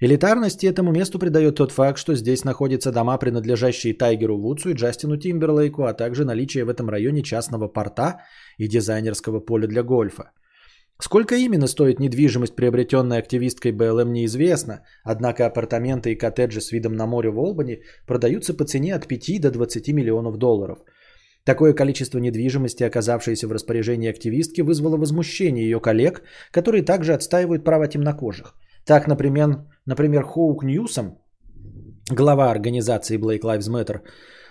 Элитарности 0.00 0.66
этому 0.66 0.92
месту 0.92 1.18
придает 1.18 1.56
тот 1.56 1.72
факт, 1.72 1.98
что 1.98 2.14
здесь 2.14 2.44
находятся 2.44 2.92
дома, 2.92 3.18
принадлежащие 3.18 3.94
Тайгеру 3.94 4.38
Вудсу 4.38 4.70
и 4.70 4.74
Джастину 4.74 5.16
Тимберлейку, 5.16 5.82
а 5.82 5.92
также 5.92 6.24
наличие 6.24 6.64
в 6.64 6.68
этом 6.68 6.88
районе 6.88 7.22
частного 7.22 7.66
порта 7.66 8.20
и 8.58 8.68
дизайнерского 8.68 9.40
поля 9.40 9.66
для 9.66 9.82
гольфа. 9.82 10.30
Сколько 11.00 11.34
именно 11.34 11.66
стоит 11.66 12.00
недвижимость, 12.00 12.54
приобретенная 12.54 13.18
активисткой 13.18 13.72
БЛМ, 13.72 14.12
неизвестно, 14.12 14.82
однако 15.04 15.46
апартаменты 15.46 16.12
и 16.12 16.18
коттеджи 16.18 16.60
с 16.60 16.72
видом 16.72 16.94
на 16.94 17.06
море 17.06 17.30
в 17.30 17.38
Олбани 17.38 17.82
продаются 18.06 18.54
по 18.54 18.64
цене 18.64 18.94
от 18.94 19.08
5 19.08 19.40
до 19.40 19.50
20 19.50 19.88
миллионов 19.88 20.38
долларов. 20.38 20.78
Такое 21.48 21.72
количество 21.72 22.18
недвижимости, 22.18 22.82
оказавшееся 22.84 23.48
в 23.48 23.52
распоряжении 23.52 24.10
активистки, 24.10 24.60
вызвало 24.60 24.98
возмущение 24.98 25.64
ее 25.64 25.80
коллег, 25.80 26.22
которые 26.50 26.82
также 26.82 27.14
отстаивают 27.14 27.64
права 27.64 27.88
темнокожих. 27.88 28.54
Так, 28.84 29.08
например, 29.08 29.64
например 29.86 30.24
Хоук 30.24 30.62
Ньюсом, 30.62 31.18
глава 32.10 32.50
организации 32.50 33.18
Black 33.18 33.40
Lives 33.40 33.70
Matter, 33.70 34.00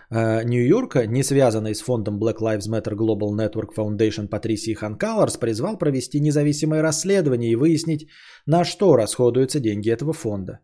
Э, 0.09 0.43
Нью-Йорка, 0.43 1.05
не 1.05 1.23
связанной 1.23 1.75
с 1.75 1.81
фондом 1.81 2.19
Black 2.19 2.37
Lives 2.41 2.69
Matter 2.69 2.95
Global 2.95 3.35
Network 3.35 3.75
Foundation 3.77 4.27
Патрисии 4.27 4.73
Ханкаларс, 4.73 5.37
призвал 5.37 5.77
провести 5.77 6.19
независимое 6.19 6.81
расследование 6.81 7.51
и 7.51 7.55
выяснить, 7.55 8.07
на 8.45 8.63
что 8.63 8.95
расходуются 8.95 9.59
деньги 9.59 9.91
этого 9.91 10.13
фонда. 10.13 10.59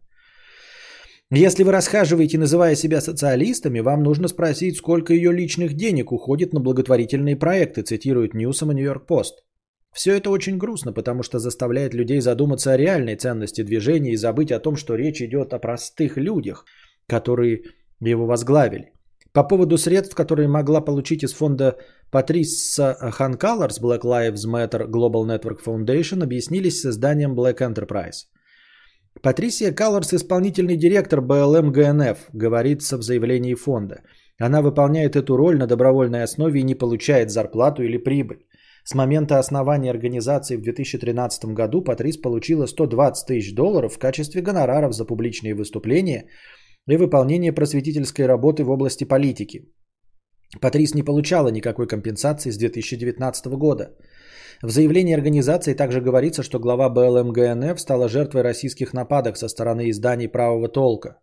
Если 1.35 1.63
вы 1.63 1.71
расхаживаете, 1.71 2.37
называя 2.37 2.75
себя 2.75 3.01
социалистами, 3.01 3.79
вам 3.79 4.03
нужно 4.03 4.27
спросить, 4.27 4.77
сколько 4.77 5.15
ее 5.15 5.31
личных 5.33 5.73
денег 5.73 6.11
уходит 6.11 6.53
на 6.53 6.59
благотворительные 6.59 7.35
проекты, 7.35 7.81
цитирует 7.81 8.35
Ньюсом 8.35 8.71
и 8.71 8.75
Нью-Йорк 8.75 9.07
Пост. 9.07 9.43
Все 9.91 10.15
это 10.15 10.29
очень 10.29 10.59
грустно, 10.59 10.93
потому 10.93 11.23
что 11.23 11.39
заставляет 11.39 11.95
людей 11.95 12.21
задуматься 12.21 12.71
о 12.71 12.77
реальной 12.77 13.15
ценности 13.15 13.63
движения 13.63 14.11
и 14.11 14.15
забыть 14.15 14.51
о 14.51 14.59
том, 14.59 14.75
что 14.75 14.93
речь 14.93 15.23
идет 15.23 15.53
о 15.53 15.59
простых 15.59 16.17
людях, 16.17 16.65
которые 17.07 17.63
его 17.99 18.27
возглавили. 18.27 18.91
По 19.31 19.43
поводу 19.43 19.79
средств, 19.79 20.13
которые 20.13 20.47
могла 20.47 20.81
получить 20.81 21.23
из 21.23 21.33
фонда 21.33 21.77
Патриса 22.11 22.93
Ханкаларс 22.93 23.81
Black 23.81 24.01
Lives 24.01 24.45
Matter 24.47 24.85
Global 24.85 25.25
Network 25.25 25.63
Foundation, 25.65 26.21
объяснились 26.21 26.81
созданием 26.81 27.33
Black 27.33 27.57
Enterprise. 27.57 28.27
Патрисия 29.21 29.71
Калларс, 29.71 30.13
исполнительный 30.13 30.75
директор 30.75 31.21
БЛМ 31.21 31.71
ГНФ, 31.71 32.17
говорится 32.33 32.97
в 32.97 33.03
заявлении 33.03 33.55
фонда. 33.55 34.01
Она 34.39 34.61
выполняет 34.61 35.15
эту 35.15 35.37
роль 35.37 35.57
на 35.57 35.67
добровольной 35.67 36.23
основе 36.23 36.59
и 36.59 36.63
не 36.63 36.75
получает 36.75 37.31
зарплату 37.31 37.83
или 37.83 37.97
прибыль. 37.97 38.45
С 38.83 38.95
момента 38.95 39.39
основания 39.39 39.91
организации 39.91 40.57
в 40.57 40.61
2013 40.61 41.45
году 41.53 41.81
Патрис 41.83 42.17
получила 42.17 42.65
120 42.65 43.27
тысяч 43.27 43.55
долларов 43.55 43.93
в 43.93 43.99
качестве 43.99 44.41
гонораров 44.41 44.93
за 44.93 45.05
публичные 45.05 45.55
выступления– 45.55 46.25
и 46.87 46.97
выполнение 46.97 47.53
просветительской 47.53 48.25
работы 48.25 48.63
в 48.63 48.69
области 48.69 49.05
политики. 49.05 49.71
Патрис 50.61 50.93
не 50.93 51.03
получала 51.03 51.47
никакой 51.49 51.87
компенсации 51.87 52.51
с 52.51 52.57
2019 52.57 53.45
года. 53.57 53.95
В 54.63 54.69
заявлении 54.69 55.13
организации 55.13 55.73
также 55.73 55.99
говорится, 55.99 56.41
что 56.41 56.57
глава 56.57 56.89
БЛМ 56.89 57.77
стала 57.77 58.07
жертвой 58.07 58.43
российских 58.43 58.93
нападок 58.93 59.35
со 59.35 59.49
стороны 59.49 59.89
изданий 59.89 60.29
правого 60.29 60.69
толка. 60.69 61.19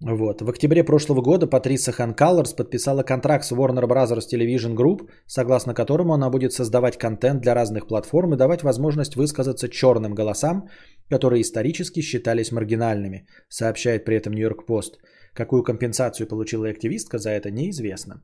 Вот. 0.00 0.40
В 0.40 0.48
октябре 0.48 0.84
прошлого 0.84 1.22
года 1.22 1.48
Патриса 1.48 1.90
Хан 1.90 2.14
Каллерс 2.14 2.54
подписала 2.54 3.02
контракт 3.02 3.44
с 3.44 3.52
Warner 3.52 3.84
Bros. 3.84 4.16
Television 4.32 4.76
Group, 4.76 5.08
согласно 5.26 5.74
которому 5.74 6.14
она 6.14 6.30
будет 6.30 6.52
создавать 6.52 6.98
контент 6.98 7.42
для 7.42 7.52
разных 7.54 7.88
платформ 7.88 8.32
и 8.34 8.36
давать 8.36 8.62
возможность 8.62 9.16
высказаться 9.16 9.68
черным 9.68 10.14
голосам, 10.14 10.68
которые 11.10 11.40
исторически 11.42 12.00
считались 12.00 12.52
маргинальными, 12.52 13.26
сообщает 13.48 14.04
при 14.04 14.16
этом 14.16 14.34
Нью-Йорк 14.34 14.66
Пост. 14.66 15.00
Какую 15.34 15.64
компенсацию 15.64 16.28
получила 16.28 16.68
активистка 16.68 17.18
за 17.18 17.30
это, 17.30 17.50
неизвестно. 17.50 18.22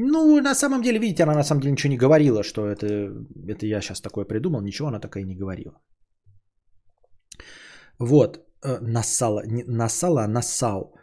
Ну, 0.00 0.40
на 0.40 0.54
самом 0.54 0.80
деле, 0.82 0.98
видите, 0.98 1.24
она 1.24 1.34
на 1.34 1.44
самом 1.44 1.60
деле 1.60 1.72
ничего 1.72 1.90
не 1.90 1.98
говорила, 1.98 2.42
что 2.44 2.60
это, 2.66 2.86
это 3.48 3.66
я 3.66 3.80
сейчас 3.80 4.00
такое 4.00 4.24
придумал, 4.24 4.60
ничего 4.60 4.88
она 4.88 5.00
такая 5.00 5.24
не 5.24 5.34
говорила. 5.34 5.72
Вот, 7.98 8.38
э, 8.64 8.78
нассала, 8.80 9.42
не 9.46 9.64
нассала, 9.66 10.22
а 10.24 10.28
нассал. 10.28 10.94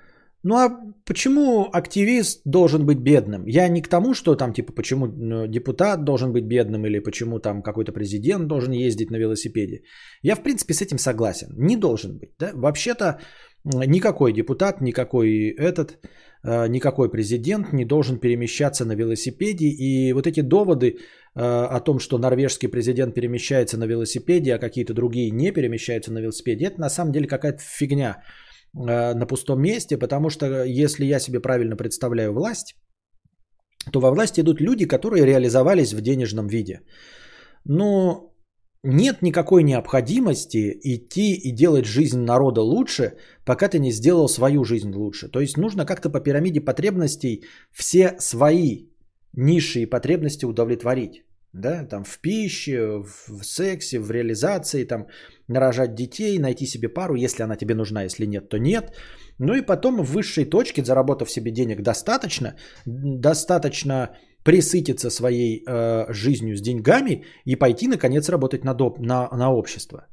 Ну 0.44 0.56
а 0.56 0.70
почему 1.06 1.70
активист 1.74 2.42
должен 2.46 2.86
быть 2.86 3.00
бедным? 3.00 3.48
Я 3.48 3.68
не 3.68 3.82
к 3.82 3.90
тому, 3.90 4.14
что 4.14 4.36
там 4.36 4.54
типа 4.54 4.74
почему 4.74 5.08
ну, 5.08 5.48
депутат 5.48 6.04
должен 6.04 6.32
быть 6.32 6.46
бедным 6.46 6.86
или 6.86 7.00
почему 7.00 7.40
там 7.40 7.64
какой-то 7.64 7.92
президент 7.92 8.48
должен 8.48 8.72
ездить 8.74 9.12
на 9.12 9.18
велосипеде. 9.18 9.82
Я 10.24 10.36
в 10.36 10.44
принципе 10.44 10.74
с 10.74 10.82
этим 10.82 11.00
согласен. 11.00 11.48
Не 11.58 11.78
должен 11.78 12.18
быть. 12.18 12.30
Да? 12.40 12.52
Вообще-то 12.54 13.20
никакой 13.66 14.34
депутат, 14.34 14.82
никакой 14.82 15.50
этот, 15.58 15.98
э, 16.44 16.68
никакой 16.68 17.10
президент 17.10 17.74
не 17.74 17.86
должен 17.86 18.20
перемещаться 18.20 18.86
на 18.86 18.96
велосипеде. 18.96 19.66
И 19.66 20.14
вот 20.14 20.28
эти 20.28 20.42
доводы 20.42 20.88
э, 20.88 21.42
о 21.42 21.80
том, 21.80 22.00
что 22.00 22.18
норвежский 22.18 22.70
президент 22.70 23.16
перемещается 23.16 23.78
на 23.78 23.88
велосипеде, 23.88 24.56
а 24.56 24.60
какие-то 24.60 24.94
другие 24.94 25.32
не 25.32 25.52
перемещаются 25.52 26.12
на 26.12 26.20
велосипеде, 26.20 26.66
это 26.66 26.82
на 26.82 26.90
самом 26.90 27.12
деле 27.12 27.28
какая-то 27.28 27.62
фигня 27.62 28.22
э, 28.76 29.14
на 29.14 29.26
пустом 29.26 29.62
месте, 29.62 29.98
потому 29.98 30.30
что 30.30 30.64
если 30.64 31.06
я 31.06 31.20
себе 31.20 31.40
правильно 31.40 31.76
представляю 31.76 32.34
власть, 32.34 32.76
то 33.92 34.00
во 34.00 34.12
власти 34.12 34.42
идут 34.42 34.62
люди, 34.62 34.86
которые 34.86 35.26
реализовались 35.26 35.94
в 35.94 36.02
денежном 36.02 36.48
виде. 36.48 36.82
Но 37.66 38.35
нет 38.86 39.22
никакой 39.22 39.64
необходимости 39.64 40.80
идти 40.84 41.34
и 41.34 41.52
делать 41.52 41.86
жизнь 41.86 42.20
народа 42.20 42.62
лучше, 42.62 43.14
пока 43.46 43.68
ты 43.68 43.80
не 43.80 43.92
сделал 43.92 44.30
свою 44.30 44.64
жизнь 44.64 44.94
лучше. 44.94 45.28
То 45.28 45.40
есть 45.40 45.58
нужно 45.58 45.86
как-то 45.86 46.10
по 46.10 46.20
пирамиде 46.20 46.62
потребностей 46.62 47.44
все 47.72 48.16
свои 48.20 48.88
низшие 49.34 49.88
потребности 49.88 50.46
удовлетворить. 50.46 51.24
Да, 51.54 51.86
там 51.86 52.04
в 52.04 52.20
пище, 52.20 53.04
в 53.28 53.44
сексе, 53.44 54.00
в 54.00 54.12
реализации, 54.12 54.84
там 54.84 55.08
нарожать 55.48 55.96
детей, 55.96 56.38
найти 56.38 56.66
себе 56.66 56.90
пару, 56.90 57.16
если 57.16 57.44
она 57.44 57.56
тебе 57.56 57.76
нужна, 57.76 58.04
если 58.04 58.26
нет, 58.26 58.50
то 58.50 58.58
нет. 58.58 58.94
Ну 59.40 59.56
и 59.56 59.66
потом 59.66 60.04
в 60.04 60.12
высшей 60.12 60.46
точке, 60.46 60.84
заработав 60.84 61.32
себе 61.32 61.52
денег 61.52 61.82
достаточно, 61.82 62.56
достаточно 62.86 64.10
присытиться 64.46 65.10
своей 65.10 65.64
э, 65.68 66.06
жизнью 66.14 66.56
с 66.56 66.62
деньгами 66.62 67.24
и 67.46 67.56
пойти, 67.56 67.88
наконец, 67.88 68.30
работать 68.30 68.64
на, 68.64 68.74
доп, 68.74 69.00
на, 69.00 69.28
на 69.32 69.52
общество. 69.52 70.06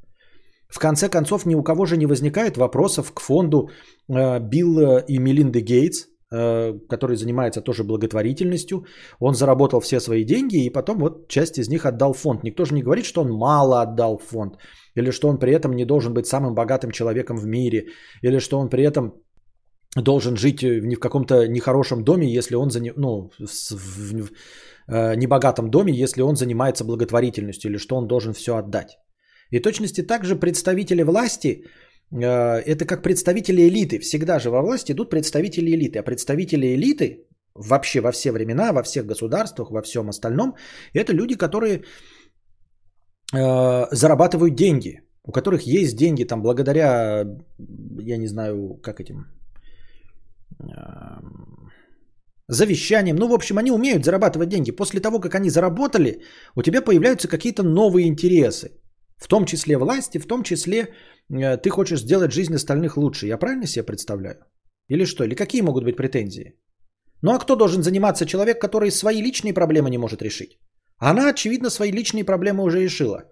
В 0.69 0.78
конце 0.78 1.11
концов, 1.11 1.47
ни 1.47 1.55
у 1.55 1.62
кого 1.62 1.85
же 1.85 1.97
не 1.97 2.07
возникает 2.07 2.57
вопросов 2.57 3.12
к 3.12 3.20
фонду 3.20 3.69
э, 4.09 4.41
Билла 4.41 5.05
и 5.09 5.19
Мелинды 5.19 5.61
Гейтс, 5.61 6.07
э, 6.35 6.73
который 6.89 7.17
занимается 7.17 7.61
тоже 7.61 7.85
благотворительностью. 7.85 8.85
Он 9.20 9.35
заработал 9.35 9.81
все 9.81 10.01
свои 10.01 10.25
деньги 10.25 10.65
и 10.65 10.73
потом 10.73 10.99
вот 10.99 11.28
часть 11.28 11.59
из 11.59 11.69
них 11.69 11.85
отдал 11.85 12.15
фонд. 12.15 12.43
Никто 12.43 12.65
же 12.65 12.75
не 12.75 12.83
говорит, 12.83 13.05
что 13.05 13.20
он 13.20 13.31
мало 13.31 13.83
отдал 13.83 14.19
фонд, 14.19 14.55
или 14.97 15.11
что 15.11 15.28
он 15.28 15.39
при 15.39 15.52
этом 15.52 15.73
не 15.73 15.85
должен 15.85 16.15
быть 16.15 16.27
самым 16.27 16.55
богатым 16.55 16.91
человеком 16.91 17.36
в 17.36 17.44
мире, 17.44 17.89
или 18.23 18.41
что 18.41 18.59
он 18.59 18.70
при 18.70 18.83
этом 18.83 19.12
должен 19.97 20.37
жить 20.37 20.62
э, 20.62 20.81
не 20.81 20.95
в 20.97 21.01
каком-то 21.01 21.47
нехорошем 21.49 22.05
доме, 22.05 22.27
если 22.27 22.57
он 22.57 22.71
заним... 22.71 22.95
ну, 22.97 23.31
в, 23.39 24.31
э, 24.89 25.15
небогатом 25.17 25.71
доме, 25.71 25.93
если 25.93 26.23
он 26.23 26.37
занимается 26.37 26.85
благотворительностью 26.85 27.71
или 27.71 27.79
что 27.79 27.97
он 27.97 28.07
должен 28.07 28.33
все 28.33 28.53
отдать. 28.57 28.99
И 29.51 29.61
точности 29.61 30.03
также 30.07 30.37
представители 30.37 31.03
власти, 31.03 31.65
э, 32.11 32.27
это 32.67 32.87
как 32.87 33.03
представители 33.03 33.69
элиты. 33.69 33.99
Всегда 33.99 34.39
же 34.39 34.51
во 34.51 34.62
власти 34.62 34.93
идут 34.93 35.11
представители 35.11 35.71
элиты. 35.71 35.99
А 35.99 36.03
представители 36.03 36.75
элиты 36.75 37.27
вообще 37.55 38.01
во 38.01 38.12
все 38.12 38.33
времена, 38.33 38.73
во 38.73 38.83
всех 38.83 39.05
государствах, 39.05 39.71
во 39.71 39.83
всем 39.83 40.09
остальном, 40.09 40.55
это 40.95 41.12
люди, 41.12 41.37
которые 41.37 41.85
зарабатывают 43.35 44.55
деньги, 44.55 45.01
у 45.25 45.33
которых 45.33 45.62
есть 45.62 45.97
деньги 45.97 46.25
там 46.25 46.43
благодаря, 46.43 47.25
я 47.99 48.17
не 48.19 48.27
знаю, 48.27 48.79
как 48.83 49.01
этим 49.01 49.42
завещанием. 52.49 53.17
Ну, 53.17 53.29
в 53.29 53.33
общем, 53.33 53.59
они 53.59 53.71
умеют 53.71 54.05
зарабатывать 54.05 54.49
деньги. 54.49 54.77
После 54.77 55.01
того, 55.01 55.21
как 55.21 55.35
они 55.35 55.51
заработали, 55.51 56.23
у 56.57 56.63
тебя 56.63 56.83
появляются 56.83 57.29
какие-то 57.29 57.63
новые 57.63 58.07
интересы. 58.07 58.71
В 59.17 59.29
том 59.29 59.45
числе 59.45 59.77
власти, 59.77 60.19
в 60.19 60.27
том 60.27 60.43
числе 60.43 60.95
э, 61.31 61.57
ты 61.57 61.71
хочешь 61.71 62.01
сделать 62.01 62.33
жизнь 62.33 62.55
остальных 62.55 62.97
лучше. 62.97 63.27
Я 63.27 63.39
правильно 63.39 63.67
себе 63.67 63.85
представляю? 63.85 64.37
Или 64.89 65.05
что? 65.05 65.25
Или 65.25 65.35
какие 65.35 65.63
могут 65.63 65.85
быть 65.85 65.97
претензии? 65.97 66.55
Ну 67.23 67.33
а 67.33 67.39
кто 67.39 67.57
должен 67.57 67.83
заниматься 67.83 68.27
человек, 68.27 68.61
который 68.61 68.91
свои 68.91 69.23
личные 69.23 69.55
проблемы 69.55 69.91
не 69.91 69.99
может 69.99 70.23
решить? 70.23 70.59
Она, 70.99 71.29
очевидно, 71.29 71.71
свои 71.71 71.93
личные 71.93 72.25
проблемы 72.25 72.65
уже 72.65 72.81
решила 72.81 73.25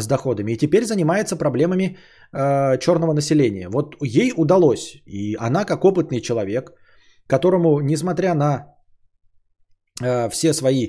с 0.00 0.06
доходами. 0.06 0.52
И 0.52 0.56
теперь 0.56 0.84
занимается 0.84 1.36
проблемами 1.36 1.98
э, 2.32 2.78
черного 2.78 3.12
населения. 3.12 3.68
Вот 3.68 3.96
ей 4.00 4.32
удалось. 4.36 5.02
И 5.06 5.36
она, 5.38 5.64
как 5.64 5.84
опытный 5.84 6.20
человек, 6.20 6.72
которому, 7.26 7.80
несмотря 7.80 8.34
на 8.34 8.74
э, 10.02 10.30
все 10.30 10.54
свои 10.54 10.86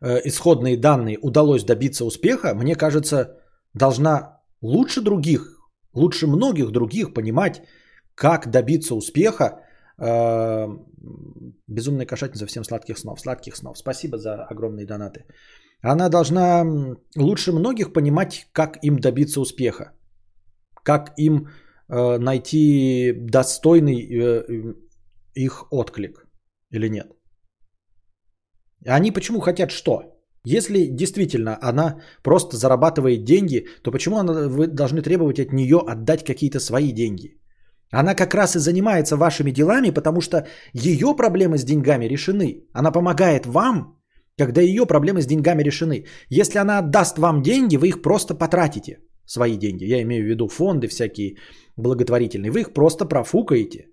э, 0.00 0.20
исходные 0.24 0.76
данные, 0.76 1.18
удалось 1.22 1.64
добиться 1.64 2.04
успеха, 2.04 2.54
мне 2.54 2.74
кажется, 2.76 3.36
должна 3.74 4.40
лучше 4.62 5.02
других, 5.02 5.42
лучше 5.94 6.26
многих 6.26 6.70
других 6.70 7.14
понимать, 7.14 7.62
как 8.14 8.50
добиться 8.50 8.94
успеха. 8.94 9.60
Э, 9.98 10.66
безумная 11.68 12.06
кошатница, 12.06 12.46
всем 12.46 12.64
сладких 12.64 12.98
снов. 12.98 13.20
Сладких 13.20 13.56
снов. 13.56 13.78
Спасибо 13.78 14.16
за 14.16 14.46
огромные 14.50 14.86
донаты. 14.86 15.24
Она 15.92 16.08
должна 16.08 16.64
лучше 17.16 17.52
многих 17.52 17.92
понимать, 17.92 18.48
как 18.52 18.78
им 18.82 18.98
добиться 18.98 19.40
успеха, 19.40 19.92
как 20.82 21.12
им 21.16 21.46
э, 21.88 22.18
найти 22.18 23.12
достойный 23.12 23.94
э, 23.94 24.74
их 25.34 25.66
отклик 25.70 26.26
или 26.72 26.88
нет. 26.88 27.06
Они 28.84 29.12
почему 29.12 29.40
хотят 29.40 29.70
что? 29.70 30.02
Если 30.44 30.86
действительно 30.90 31.56
она 31.62 32.00
просто 32.24 32.56
зарабатывает 32.56 33.24
деньги, 33.24 33.66
то 33.82 33.92
почему 33.92 34.16
она, 34.16 34.48
вы 34.48 34.66
должны 34.66 35.02
требовать 35.02 35.38
от 35.38 35.52
нее 35.52 35.78
отдать 35.86 36.24
какие-то 36.24 36.58
свои 36.58 36.92
деньги? 36.92 37.40
Она 37.92 38.14
как 38.14 38.34
раз 38.34 38.56
и 38.56 38.58
занимается 38.58 39.16
вашими 39.16 39.52
делами, 39.52 39.90
потому 39.90 40.20
что 40.20 40.46
ее 40.72 41.14
проблемы 41.14 41.58
с 41.58 41.64
деньгами 41.64 42.08
решены. 42.08 42.64
Она 42.72 42.90
помогает 42.90 43.46
вам 43.46 43.95
когда 44.38 44.60
ее 44.60 44.86
проблемы 44.86 45.22
с 45.22 45.26
деньгами 45.26 45.62
решены. 45.62 46.04
Если 46.28 46.58
она 46.58 46.78
отдаст 46.78 47.18
вам 47.18 47.42
деньги, 47.42 47.76
вы 47.76 47.88
их 47.88 48.02
просто 48.02 48.34
потратите, 48.34 48.98
свои 49.26 49.56
деньги. 49.56 49.84
Я 49.84 50.02
имею 50.02 50.24
в 50.24 50.28
виду 50.28 50.48
фонды 50.48 50.88
всякие 50.88 51.36
благотворительные. 51.76 52.50
Вы 52.50 52.60
их 52.60 52.72
просто 52.72 53.06
профукаете. 53.06 53.86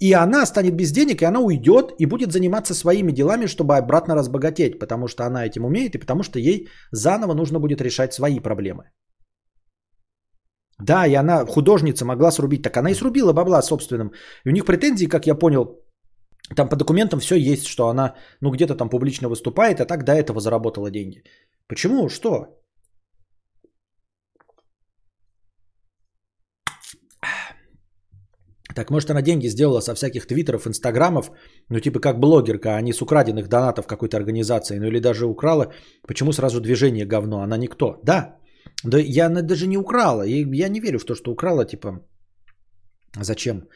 И 0.00 0.12
она 0.12 0.46
станет 0.46 0.76
без 0.76 0.92
денег, 0.92 1.22
и 1.22 1.24
она 1.24 1.40
уйдет 1.40 1.92
и 1.98 2.06
будет 2.06 2.32
заниматься 2.32 2.74
своими 2.74 3.12
делами, 3.12 3.46
чтобы 3.46 3.76
обратно 3.76 4.14
разбогатеть, 4.14 4.78
потому 4.78 5.08
что 5.08 5.24
она 5.24 5.44
этим 5.44 5.64
умеет 5.64 5.94
и 5.94 5.98
потому 5.98 6.22
что 6.22 6.38
ей 6.38 6.68
заново 6.92 7.34
нужно 7.34 7.58
будет 7.58 7.80
решать 7.80 8.12
свои 8.12 8.40
проблемы. 8.40 8.84
Да, 10.80 11.06
и 11.06 11.14
она 11.14 11.44
художница 11.44 12.04
могла 12.04 12.30
срубить, 12.30 12.62
так 12.62 12.76
она 12.76 12.90
и 12.90 12.94
срубила 12.94 13.32
бабла 13.32 13.62
собственным. 13.62 14.12
И 14.44 14.48
у 14.48 14.52
них 14.52 14.64
претензии, 14.64 15.06
как 15.06 15.26
я 15.26 15.34
понял, 15.34 15.64
там 16.56 16.68
по 16.68 16.76
документам 16.76 17.20
все 17.20 17.36
есть, 17.36 17.66
что 17.66 17.88
она, 17.88 18.14
ну, 18.40 18.50
где-то 18.50 18.74
там 18.74 18.88
публично 18.88 19.28
выступает, 19.28 19.80
а 19.80 19.86
так 19.86 20.04
до 20.04 20.12
этого 20.12 20.40
заработала 20.40 20.90
деньги. 20.90 21.22
Почему? 21.66 22.08
Что? 22.08 22.58
Так, 28.74 28.90
может, 28.90 29.10
она 29.10 29.22
деньги 29.22 29.48
сделала 29.48 29.80
со 29.80 29.94
всяких 29.94 30.26
твиттеров, 30.26 30.66
инстаграмов, 30.66 31.30
ну, 31.68 31.80
типа 31.80 32.00
как 32.00 32.20
блогерка, 32.20 32.76
а 32.76 32.82
не 32.82 32.92
с 32.92 33.02
украденных 33.02 33.48
донатов 33.48 33.86
какой-то 33.86 34.16
организации, 34.16 34.78
ну, 34.78 34.86
или 34.86 35.00
даже 35.00 35.26
украла. 35.26 35.72
Почему 36.06 36.32
сразу 36.32 36.60
движение 36.60 37.04
говно? 37.04 37.40
Она 37.40 37.56
никто. 37.56 38.00
Да, 38.04 38.36
да 38.84 38.98
я 38.98 39.28
даже 39.28 39.66
не 39.66 39.76
украла. 39.76 40.22
Я 40.22 40.68
не 40.68 40.80
верю 40.80 40.98
в 40.98 41.04
то, 41.04 41.14
что 41.14 41.32
украла, 41.32 41.64
типа, 41.64 42.06
зачем? 43.20 43.68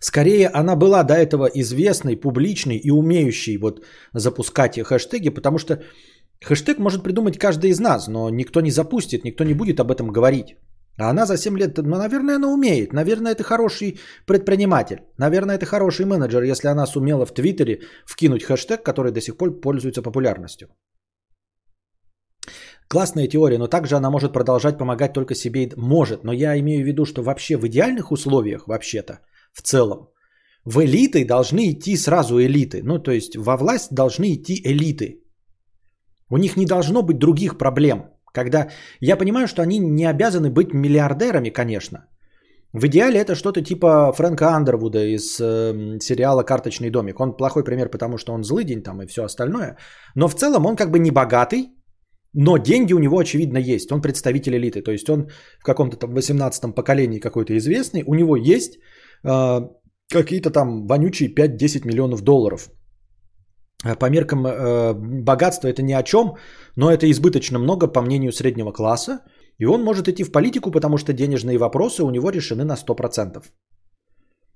Скорее, 0.00 0.48
она 0.48 0.76
была 0.76 1.02
до 1.02 1.14
этого 1.14 1.46
известной, 1.46 2.16
публичной 2.16 2.76
и 2.76 2.90
умеющей 2.90 3.56
вот 3.58 3.84
запускать 4.12 4.78
хэштеги, 4.78 5.30
потому 5.30 5.58
что 5.58 5.82
хэштег 6.42 6.78
может 6.78 7.02
придумать 7.02 7.38
каждый 7.38 7.70
из 7.70 7.80
нас, 7.80 8.08
но 8.08 8.30
никто 8.30 8.60
не 8.60 8.70
запустит, 8.70 9.24
никто 9.24 9.44
не 9.44 9.54
будет 9.54 9.80
об 9.80 9.90
этом 9.90 10.12
говорить. 10.12 10.56
А 10.98 11.10
она 11.10 11.26
за 11.26 11.36
7 11.36 11.58
лет, 11.58 11.76
ну, 11.78 11.96
наверное, 11.96 12.36
она 12.36 12.48
умеет. 12.48 12.92
Наверное, 12.92 13.32
это 13.32 13.42
хороший 13.42 13.98
предприниматель. 14.26 15.00
Наверное, 15.18 15.56
это 15.56 15.66
хороший 15.66 16.06
менеджер, 16.06 16.42
если 16.42 16.68
она 16.68 16.86
сумела 16.86 17.26
в 17.26 17.34
Твиттере 17.34 17.80
вкинуть 18.06 18.44
хэштег, 18.44 18.82
который 18.84 19.10
до 19.10 19.20
сих 19.20 19.36
пор 19.36 19.60
пользуется 19.60 20.02
популярностью. 20.02 20.68
Классная 22.88 23.26
теория, 23.26 23.58
но 23.58 23.66
также 23.66 23.96
она 23.96 24.10
может 24.10 24.32
продолжать 24.32 24.78
помогать 24.78 25.12
только 25.12 25.34
себе. 25.34 25.70
Может, 25.76 26.22
но 26.22 26.32
я 26.32 26.56
имею 26.60 26.84
в 26.84 26.86
виду, 26.86 27.04
что 27.06 27.22
вообще 27.22 27.56
в 27.56 27.66
идеальных 27.66 28.12
условиях, 28.12 28.68
вообще-то, 28.68 29.18
в 29.54 29.62
целом. 29.62 30.08
В 30.64 30.80
элиты 30.80 31.24
должны 31.24 31.70
идти 31.70 31.96
сразу 31.96 32.40
элиты. 32.40 32.82
Ну, 32.82 32.98
то 32.98 33.12
есть 33.12 33.36
во 33.36 33.56
власть 33.56 33.94
должны 33.94 34.34
идти 34.34 34.60
элиты. 34.64 35.20
У 36.30 36.38
них 36.38 36.56
не 36.56 36.66
должно 36.66 37.02
быть 37.02 37.18
других 37.18 37.58
проблем. 37.58 38.10
Когда 38.32 38.68
я 39.00 39.16
понимаю, 39.16 39.46
что 39.46 39.62
они 39.62 39.78
не 39.78 40.10
обязаны 40.10 40.50
быть 40.50 40.72
миллиардерами, 40.72 41.50
конечно. 41.50 41.98
В 42.72 42.86
идеале 42.86 43.20
это 43.20 43.36
что-то 43.36 43.62
типа 43.62 44.12
Фрэнка 44.12 44.48
Андервуда 44.48 45.04
из 45.14 45.38
э, 45.40 45.98
сериала 46.00 46.42
«Карточный 46.42 46.90
домик». 46.90 47.20
Он 47.20 47.36
плохой 47.36 47.62
пример, 47.62 47.88
потому 47.88 48.18
что 48.18 48.32
он 48.32 48.42
злыдень 48.42 48.82
там 48.82 49.00
и 49.02 49.06
все 49.06 49.22
остальное. 49.22 49.76
Но 50.16 50.28
в 50.28 50.34
целом 50.34 50.66
он 50.66 50.74
как 50.74 50.90
бы 50.90 50.98
не 50.98 51.12
богатый, 51.12 51.68
но 52.32 52.58
деньги 52.58 52.92
у 52.92 52.98
него, 52.98 53.18
очевидно, 53.18 53.58
есть. 53.58 53.92
Он 53.92 54.02
представитель 54.02 54.56
элиты. 54.56 54.82
То 54.82 54.90
есть 54.90 55.08
он 55.08 55.28
в 55.60 55.64
каком-то 55.64 55.96
там 55.96 56.16
18-м 56.16 56.72
поколении 56.72 57.20
какой-то 57.20 57.56
известный. 57.56 58.02
У 58.06 58.14
него 58.14 58.36
есть 58.36 58.78
э, 59.24 59.60
какие-то 60.08 60.50
там 60.50 60.86
вонючие 60.86 61.34
5-10 61.34 61.86
миллионов 61.86 62.22
долларов. 62.22 62.70
А 63.84 63.96
По 63.96 64.10
меркам 64.10 64.46
э, 64.46 64.94
богатства 65.22 65.68
это 65.68 65.82
ни 65.82 65.92
о 65.92 66.02
чем, 66.02 66.36
но 66.76 66.90
это 66.90 67.10
избыточно 67.10 67.58
много 67.58 67.86
по 67.86 68.02
мнению 68.02 68.32
среднего 68.32 68.72
класса. 68.72 69.20
И 69.58 69.66
он 69.66 69.84
может 69.84 70.08
идти 70.08 70.24
в 70.24 70.32
политику, 70.32 70.70
потому 70.70 70.98
что 70.98 71.12
денежные 71.12 71.58
вопросы 71.58 72.02
у 72.02 72.10
него 72.10 72.30
решены 72.30 72.64
на 72.64 72.74
100%. 72.74 73.42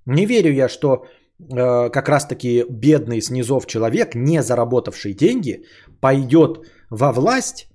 Не 0.06 0.26
верю 0.26 0.52
я, 0.52 0.68
что 0.68 0.88
э, 0.94 1.90
как 1.90 2.08
раз-таки 2.08 2.64
бедный 2.70 3.20
снизов 3.20 3.66
человек, 3.66 4.14
не 4.14 4.42
заработавший 4.42 5.14
деньги, 5.14 5.64
пойдет 6.00 6.58
во 6.90 7.12
власть 7.12 7.68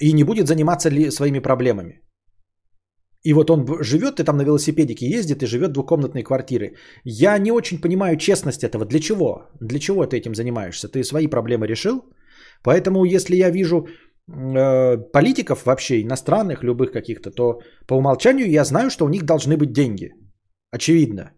и 0.00 0.12
не 0.12 0.24
будет 0.24 0.46
заниматься 0.46 0.90
ли 0.90 1.10
своими 1.10 1.40
проблемами. 1.40 2.00
И 3.22 3.34
вот 3.34 3.50
он 3.50 3.66
живет, 3.82 4.16
ты 4.16 4.24
там 4.24 4.36
на 4.36 4.44
велосипедике 4.44 5.06
ездит 5.06 5.42
и 5.42 5.46
живет 5.46 5.70
в 5.70 5.72
двухкомнатной 5.72 6.22
квартире. 6.22 6.76
Я 7.04 7.38
не 7.38 7.52
очень 7.52 7.80
понимаю 7.80 8.16
честность 8.16 8.64
этого. 8.64 8.86
Для 8.86 8.98
чего? 8.98 9.48
Для 9.60 9.78
чего 9.78 10.06
ты 10.06 10.16
этим 10.16 10.34
занимаешься? 10.34 10.88
Ты 10.88 11.04
свои 11.04 11.26
проблемы 11.26 11.66
решил? 11.66 12.02
Поэтому 12.62 13.04
если 13.04 13.36
я 13.36 13.50
вижу 13.50 13.76
э, 13.76 14.96
политиков 15.12 15.66
вообще, 15.66 16.00
иностранных, 16.00 16.62
любых 16.62 16.92
каких-то, 16.92 17.30
то 17.30 17.60
по 17.86 17.94
умолчанию 17.94 18.50
я 18.50 18.64
знаю, 18.64 18.90
что 18.90 19.04
у 19.04 19.08
них 19.08 19.24
должны 19.24 19.56
быть 19.56 19.72
деньги. 19.72 20.12
Очевидно. 20.70 21.32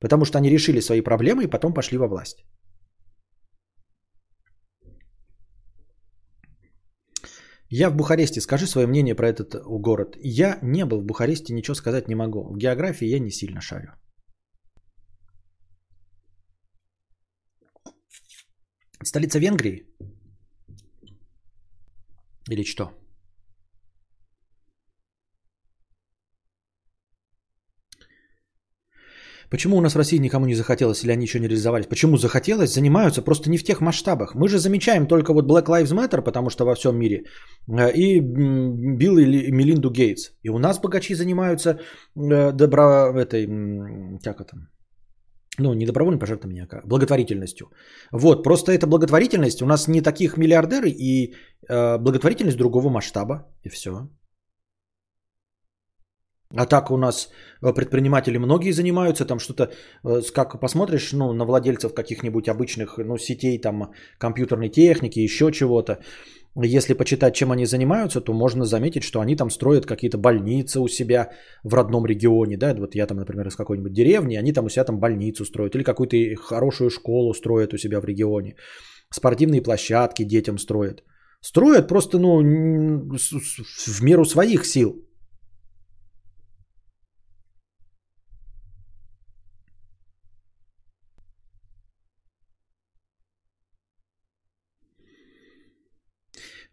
Потому 0.00 0.24
что 0.24 0.38
они 0.38 0.50
решили 0.50 0.80
свои 0.80 1.00
проблемы 1.00 1.44
и 1.44 1.50
потом 1.50 1.74
пошли 1.74 1.98
во 1.98 2.06
власть. 2.08 2.44
Я 7.74 7.88
в 7.90 7.96
Бухаресте. 7.96 8.40
Скажи 8.40 8.66
свое 8.66 8.86
мнение 8.86 9.14
про 9.14 9.28
этот 9.28 9.54
город. 9.64 10.16
Я 10.22 10.58
не 10.62 10.84
был 10.84 11.00
в 11.00 11.06
Бухаресте, 11.06 11.54
ничего 11.54 11.74
сказать 11.74 12.08
не 12.08 12.14
могу. 12.14 12.52
В 12.52 12.58
географии 12.58 13.08
я 13.08 13.18
не 13.18 13.30
сильно 13.30 13.60
шарю. 13.60 13.94
Столица 19.02 19.38
Венгрии? 19.38 19.86
Или 22.50 22.64
что? 22.64 22.90
Почему 29.52 29.76
у 29.76 29.80
нас 29.82 29.94
в 29.94 29.98
России 29.98 30.20
никому 30.20 30.46
не 30.46 30.54
захотелось, 30.54 31.04
или 31.04 31.12
они 31.12 31.24
еще 31.24 31.38
не 31.38 31.46
реализовались? 31.46 31.86
Почему 31.86 32.16
захотелось? 32.16 32.72
Занимаются 32.72 33.22
просто 33.22 33.50
не 33.50 33.58
в 33.58 33.64
тех 33.64 33.80
масштабах. 33.80 34.34
Мы 34.34 34.48
же 34.48 34.58
замечаем 34.58 35.06
только 35.06 35.34
вот 35.34 35.44
Black 35.44 35.66
Lives 35.66 35.92
Matter, 35.92 36.22
потому 36.22 36.48
что 36.48 36.64
во 36.64 36.74
всем 36.74 36.96
мире, 36.96 37.24
э, 37.68 37.92
и 37.92 38.20
Билл 38.20 39.18
и 39.18 39.52
Мелинду 39.52 39.90
Гейтс. 39.90 40.30
И 40.42 40.50
у 40.50 40.58
нас 40.58 40.80
богачи 40.80 41.14
занимаются 41.14 41.70
э, 41.70 42.52
добро... 42.52 43.12
этой... 43.14 43.46
Как 44.24 44.40
это? 44.40 44.56
Ну, 45.58 45.74
не 45.74 45.86
добровольным 45.86 46.18
пожертвованием, 46.18 46.66
а 46.70 46.80
благотворительностью. 46.86 47.66
Вот, 48.10 48.42
просто 48.44 48.72
эта 48.72 48.86
благотворительность, 48.86 49.60
у 49.60 49.66
нас 49.66 49.86
не 49.86 50.00
таких 50.00 50.38
миллиардеры 50.38 50.88
и 50.88 51.34
э, 51.68 51.98
благотворительность 51.98 52.56
другого 52.56 52.88
масштаба, 52.88 53.54
и 53.64 53.68
все. 53.68 54.08
А 56.56 56.66
так 56.66 56.90
у 56.90 56.96
нас 56.96 57.30
э, 57.62 57.72
предприниматели 57.72 58.38
многие 58.38 58.72
занимаются, 58.72 59.24
там 59.24 59.38
что-то, 59.38 59.70
э, 60.04 60.20
как 60.34 60.60
посмотришь, 60.60 61.12
ну, 61.12 61.32
на 61.32 61.44
владельцев 61.44 61.94
каких-нибудь 61.94 62.48
обычных, 62.48 62.98
ну, 62.98 63.18
сетей, 63.18 63.58
там, 63.58 63.92
компьютерной 64.18 64.68
техники, 64.68 65.18
еще 65.20 65.50
чего-то. 65.52 65.98
Если 66.62 66.94
почитать, 66.94 67.34
чем 67.34 67.50
они 67.50 67.64
занимаются, 67.64 68.20
то 68.20 68.34
можно 68.34 68.64
заметить, 68.64 69.02
что 69.02 69.20
они 69.20 69.36
там 69.36 69.50
строят 69.50 69.86
какие-то 69.86 70.18
больницы 70.18 70.80
у 70.80 70.88
себя 70.88 71.30
в 71.64 71.74
родном 71.74 72.04
регионе, 72.04 72.58
да, 72.58 72.74
вот 72.74 72.94
я 72.94 73.06
там, 73.06 73.16
например, 73.16 73.46
из 73.46 73.56
какой-нибудь 73.56 73.92
деревни, 73.92 74.36
они 74.36 74.52
там 74.52 74.66
у 74.66 74.68
себя 74.68 74.84
там 74.84 74.98
больницу 75.00 75.46
строят, 75.46 75.74
или 75.74 75.82
какую-то 75.82 76.16
хорошую 76.42 76.90
школу 76.90 77.32
строят 77.32 77.72
у 77.72 77.78
себя 77.78 78.00
в 78.00 78.04
регионе, 78.04 78.56
спортивные 79.10 79.62
площадки 79.62 80.24
детям 80.24 80.58
строят. 80.58 81.02
Строят 81.40 81.88
просто, 81.88 82.18
ну, 82.18 82.42
в 83.16 84.02
меру 84.02 84.24
своих 84.26 84.66
сил, 84.66 84.92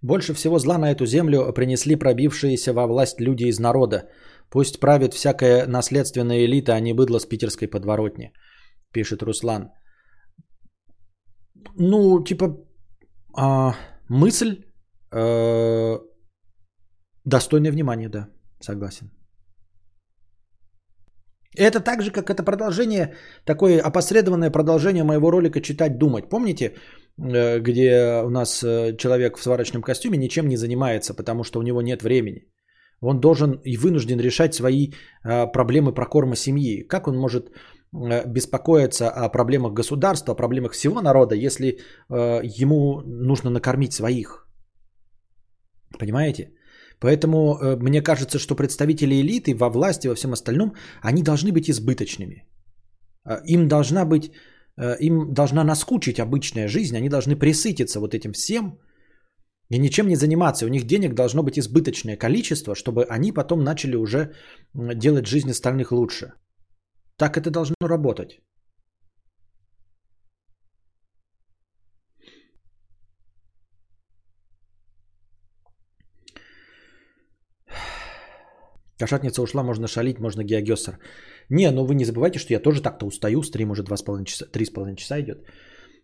Больше 0.01 0.33
всего 0.33 0.59
зла 0.59 0.77
на 0.77 0.91
эту 0.91 1.05
землю 1.05 1.53
принесли 1.53 1.95
пробившиеся 1.95 2.73
во 2.73 2.87
власть 2.87 3.19
люди 3.19 3.45
из 3.45 3.59
народа. 3.59 4.09
Пусть 4.49 4.79
правит 4.79 5.13
всякая 5.13 5.67
наследственная 5.67 6.45
элита, 6.45 6.73
а 6.73 6.79
не 6.79 6.93
быдло 6.93 7.19
с 7.19 7.25
питерской 7.25 7.67
подворотни, 7.67 8.31
пишет 8.93 9.21
Руслан. 9.23 9.71
Ну, 11.75 12.23
типа, 12.23 12.57
а, 13.35 13.73
мысль 14.09 14.63
э, 15.11 15.99
достойная 17.25 17.71
внимания, 17.71 18.09
да, 18.09 18.29
согласен. 18.61 19.11
Это 21.57 21.79
так 21.79 22.01
же, 22.01 22.11
как 22.11 22.29
это 22.29 22.43
продолжение, 22.43 23.15
такое 23.45 23.81
опосредованное 23.81 24.51
продолжение 24.51 25.03
моего 25.03 25.31
ролика 25.31 25.61
«Читать, 25.61 25.97
думать». 25.97 26.29
Помните, 26.29 26.75
э, 27.17 27.59
где 27.59 28.21
у 28.23 28.29
нас 28.29 28.63
э, 28.63 28.95
человек 28.97 29.37
в 29.37 29.41
сварочном 29.41 29.81
костюме 29.81 30.17
ничем 30.17 30.47
не 30.47 30.57
занимается, 30.57 31.15
потому 31.15 31.43
что 31.43 31.59
у 31.59 31.63
него 31.63 31.81
нет 31.81 32.03
времени. 32.03 32.47
Он 33.01 33.19
должен 33.19 33.59
и 33.63 33.77
вынужден 33.77 34.19
решать 34.19 34.53
свои 34.53 34.91
э, 35.23 35.47
проблемы 35.51 35.93
прокорма 35.93 36.35
семьи. 36.35 36.87
Как 36.87 37.07
он 37.07 37.17
может 37.17 37.51
беспокоиться 37.91 39.09
о 39.09 39.29
проблемах 39.29 39.73
государства, 39.73 40.33
о 40.33 40.35
проблемах 40.35 40.73
всего 40.73 41.01
народа, 41.01 41.33
если 41.33 41.79
ему 42.07 43.01
нужно 43.01 43.49
накормить 43.49 43.93
своих? 43.93 44.47
Понимаете? 45.97 46.51
Поэтому 46.99 47.57
э, 47.57 47.75
мне 47.77 48.01
кажется, 48.01 48.39
что 48.39 48.55
представители 48.55 49.15
элиты 49.15 49.55
во 49.55 49.69
власти, 49.69 50.07
во 50.07 50.15
всем 50.15 50.33
остальном, 50.33 50.73
они 51.01 51.23
должны 51.23 51.51
быть 51.51 51.69
избыточными. 51.69 52.45
А, 53.23 53.41
им 53.45 53.67
должна 53.67 54.05
быть, 54.05 54.31
э, 54.77 54.97
им 54.99 55.33
должна 55.33 55.63
наскучить 55.63 56.19
обычная 56.19 56.67
жизнь, 56.67 56.97
они 56.97 57.09
должны 57.09 57.35
присытиться 57.35 57.99
вот 57.99 58.13
этим 58.13 58.33
всем 58.33 58.79
и 59.69 59.79
ничем 59.79 60.07
не 60.07 60.15
заниматься. 60.15 60.65
У 60.65 60.69
них 60.69 60.85
денег 60.85 61.13
должно 61.13 61.43
быть 61.43 61.57
избыточное 61.57 62.17
количество, 62.17 62.75
чтобы 62.75 63.05
они 63.05 63.31
потом 63.31 63.63
начали 63.63 63.95
уже 63.95 64.33
делать 64.73 65.27
жизнь 65.27 65.51
остальных 65.51 65.91
лучше. 65.91 66.33
Так 67.17 67.37
это 67.37 67.51
должно 67.51 67.75
работать. 67.81 68.41
Кошатница 78.99 79.41
ушла, 79.41 79.63
можно 79.63 79.87
шалить, 79.87 80.19
можно 80.19 80.43
геогессер. 80.43 80.99
Не, 81.49 81.71
ну 81.71 81.85
вы 81.85 81.95
не 81.95 82.05
забывайте, 82.05 82.39
что 82.39 82.53
я 82.53 82.59
тоже 82.59 82.81
так-то 82.81 83.05
устаю. 83.05 83.43
Стрим 83.43 83.71
уже 83.71 83.83
2,5 83.83 84.25
часа, 84.25 84.45
3,5 84.45 84.95
часа 84.95 85.19
идет. 85.21 85.37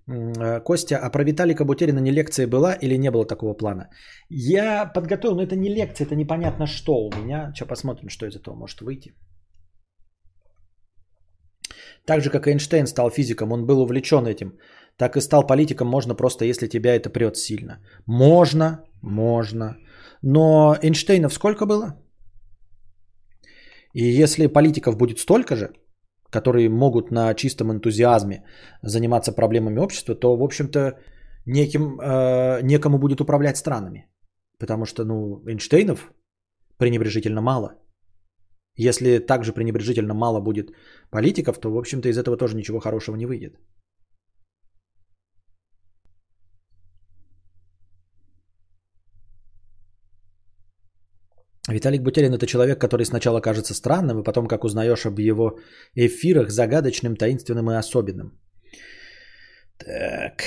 Э, 0.07 0.61
Костя, 0.64 0.99
а 1.03 1.09
про 1.09 1.24
Виталика 1.24 1.65
Бутерина 1.65 1.99
не 1.99 2.11
лекция 2.11 2.48
была 2.48 2.74
или 2.74 2.98
не 2.98 3.11
было 3.11 3.25
такого 3.25 3.53
плана? 3.53 3.90
Я 4.30 4.85
подготовил, 4.93 5.35
но 5.35 5.43
это 5.43 5.56
не 5.56 5.69
лекция, 5.69 6.06
это 6.06 6.15
непонятно 6.15 6.67
что 6.67 6.93
у 6.93 7.11
меня. 7.11 7.51
Сейчас 7.53 7.67
посмотрим, 7.67 8.09
что 8.09 8.25
из 8.25 8.35
этого 8.35 8.56
может 8.56 8.82
выйти. 8.82 9.14
Так 12.06 12.22
же, 12.22 12.30
как 12.30 12.48
Эйнштейн 12.48 12.88
стал 12.88 13.09
физиком, 13.09 13.51
он 13.51 13.65
был 13.65 13.82
увлечен 13.82 14.25
этим. 14.25 14.53
Так 14.98 15.17
и 15.17 15.22
стал 15.22 15.45
политиком 15.48 15.88
можно 15.88 16.15
просто, 16.15 16.45
если 16.45 16.67
тебя 16.67 16.95
это 16.95 17.09
прет 17.09 17.35
сильно. 17.35 17.80
Можно, 18.06 18.85
можно. 19.01 19.75
Но 20.22 20.77
Эйнштейнов 20.82 21.33
сколько 21.33 21.65
было? 21.65 22.05
И 23.95 24.24
если 24.24 24.48
политиков 24.48 24.98
будет 24.98 25.19
столько 25.19 25.56
же, 25.56 25.69
которые 26.30 26.69
могут 26.69 27.11
на 27.11 27.33
чистом 27.33 27.72
энтузиазме 27.72 28.43
заниматься 28.83 29.32
проблемами 29.32 29.80
общества, 29.80 30.15
то, 30.15 30.38
в 30.38 30.43
общем-то, 30.43 30.99
неким, 31.45 31.99
э, 31.99 32.61
некому 32.61 32.99
будет 32.99 33.22
управлять 33.22 33.57
странами. 33.57 34.09
Потому 34.59 34.85
что, 34.85 35.06
ну, 35.06 35.41
Эйнштейнов 35.48 36.11
пренебрежительно 36.77 37.41
мало. 37.41 37.69
Если 38.77 39.19
также 39.19 39.53
пренебрежительно 39.53 40.14
мало 40.14 40.41
будет 40.41 40.72
политиков, 41.09 41.57
то, 41.57 41.72
в 41.72 41.77
общем-то, 41.77 42.09
из 42.09 42.17
этого 42.17 42.38
тоже 42.38 42.57
ничего 42.57 42.80
хорошего 42.80 43.15
не 43.15 43.25
выйдет. 43.25 43.56
Виталик 51.68 52.03
Бутерин 52.03 52.34
это 52.34 52.45
человек, 52.45 52.80
который 52.80 53.06
сначала 53.06 53.42
кажется 53.42 53.74
странным, 53.74 54.19
и 54.19 54.24
потом, 54.24 54.48
как 54.48 54.64
узнаешь 54.64 55.06
об 55.06 55.19
его 55.19 55.60
эфирах, 55.95 56.52
загадочным, 56.52 57.16
таинственным 57.16 57.72
и 57.72 57.76
особенным. 57.76 58.40
Так. 59.77 60.44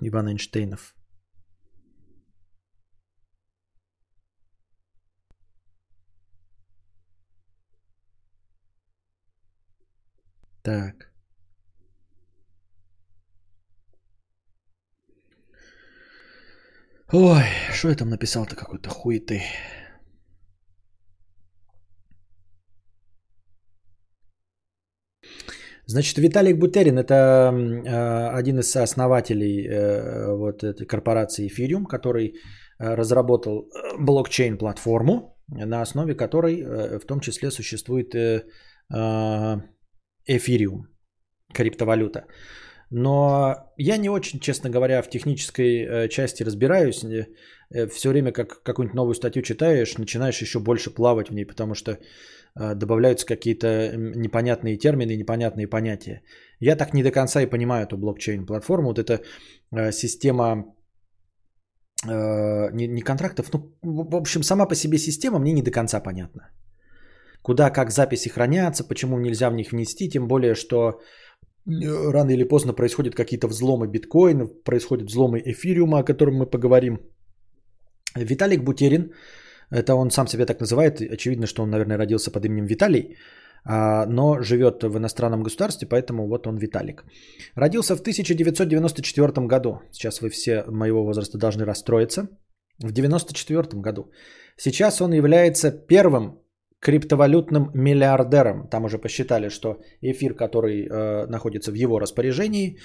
Иван 0.00 0.28
Эйнштейнов. 0.28 0.94
Так. 10.62 11.11
Ой, 17.14 17.44
что 17.74 17.90
я 17.90 17.94
там 17.94 18.08
написал-то 18.08 18.56
какой-то 18.56 18.88
хуй 18.88 19.20
ты. 19.20 19.42
Значит, 25.84 26.16
Виталик 26.16 26.58
Бутерин 26.58 26.98
это 26.98 27.52
э, 27.84 28.38
один 28.38 28.60
из 28.60 28.74
основателей 28.74 29.66
э, 29.68 30.34
вот 30.34 30.64
этой 30.64 30.86
корпорации 30.86 31.50
Ethereum, 31.50 31.84
который 31.84 32.28
э, 32.28 32.94
разработал 32.94 33.68
э, 33.68 33.98
блокчейн-платформу, 33.98 35.36
на 35.48 35.82
основе 35.82 36.14
которой 36.14 36.62
э, 36.62 36.98
в 36.98 37.04
том 37.04 37.20
числе 37.20 37.50
существует 37.50 38.14
э, 38.14 38.46
э, 38.90 39.56
Ethereum, 40.30 40.86
криптовалюта. 41.52 42.24
Но 42.94 43.54
я 43.78 43.96
не 43.96 44.10
очень, 44.10 44.38
честно 44.38 44.70
говоря, 44.70 45.02
в 45.02 45.08
технической 45.08 45.80
э, 45.80 46.08
части 46.08 46.44
разбираюсь. 46.44 47.02
Э, 47.04 47.86
Все 47.88 48.10
время, 48.10 48.32
как 48.32 48.62
какую-нибудь 48.62 48.94
новую 48.94 49.14
статью 49.14 49.42
читаешь, 49.42 49.98
начинаешь 49.98 50.42
еще 50.42 50.58
больше 50.58 50.90
плавать 50.90 51.30
в 51.30 51.34
ней, 51.34 51.46
потому 51.46 51.74
что 51.74 51.90
э, 51.90 52.74
добавляются 52.74 53.26
какие-то 53.26 53.96
непонятные 53.96 54.76
термины, 54.76 55.16
непонятные 55.16 55.66
понятия. 55.66 56.22
Я 56.60 56.76
так 56.76 56.92
не 56.92 57.02
до 57.02 57.10
конца 57.10 57.40
и 57.40 57.50
понимаю 57.50 57.86
эту 57.86 57.96
блокчейн-платформу. 57.96 58.88
Вот 58.88 58.98
эта 58.98 59.22
система 59.92 60.64
не, 62.04 62.86
не 62.88 63.00
контрактов, 63.00 63.50
ну, 63.52 63.72
в 63.82 64.16
общем, 64.16 64.42
сама 64.42 64.66
по 64.66 64.74
себе 64.74 64.98
система 64.98 65.38
мне 65.38 65.52
не 65.52 65.62
до 65.62 65.70
конца 65.70 66.00
понятна. 66.00 66.50
Куда, 67.42 67.70
как 67.70 67.90
записи 67.90 68.28
хранятся, 68.28 68.84
почему 68.84 69.18
нельзя 69.18 69.50
в 69.50 69.54
них 69.54 69.72
внести, 69.72 70.10
тем 70.10 70.28
более, 70.28 70.54
что 70.54 71.00
рано 71.66 72.30
или 72.30 72.44
поздно 72.44 72.72
происходят 72.72 73.14
какие-то 73.14 73.48
взломы 73.48 73.86
биткоина, 73.86 74.46
происходят 74.64 75.08
взломы 75.08 75.42
эфириума, 75.44 75.98
о 75.98 76.04
котором 76.04 76.34
мы 76.34 76.46
поговорим. 76.46 76.98
Виталик 78.16 78.62
Бутерин, 78.64 79.12
это 79.70 79.94
он 79.94 80.10
сам 80.10 80.26
себя 80.26 80.46
так 80.46 80.60
называет, 80.60 81.00
очевидно, 81.00 81.46
что 81.46 81.62
он, 81.62 81.70
наверное, 81.70 81.96
родился 81.96 82.30
под 82.30 82.44
именем 82.44 82.66
Виталий, 82.66 83.16
а, 83.64 84.06
но 84.06 84.42
живет 84.42 84.82
в 84.82 84.96
иностранном 84.98 85.42
государстве, 85.42 85.88
поэтому 85.88 86.28
вот 86.28 86.46
он 86.46 86.58
Виталик. 86.58 87.04
Родился 87.54 87.96
в 87.96 88.00
1994 88.00 89.46
году. 89.46 89.80
Сейчас 89.92 90.20
вы 90.20 90.30
все 90.30 90.64
моего 90.68 91.04
возраста 91.04 91.38
должны 91.38 91.64
расстроиться. 91.64 92.28
В 92.78 92.90
1994 92.90 93.80
году. 93.80 94.10
Сейчас 94.56 95.00
он 95.00 95.12
является 95.12 95.70
первым 95.70 96.41
криптовалютным 96.82 97.70
миллиардером. 97.74 98.68
Там 98.68 98.84
уже 98.84 98.98
посчитали, 98.98 99.50
что 99.50 99.80
эфир, 100.02 100.34
который 100.34 100.86
э, 100.86 101.26
находится 101.26 101.70
в 101.70 101.74
его 101.74 102.00
распоряжении, 102.00 102.76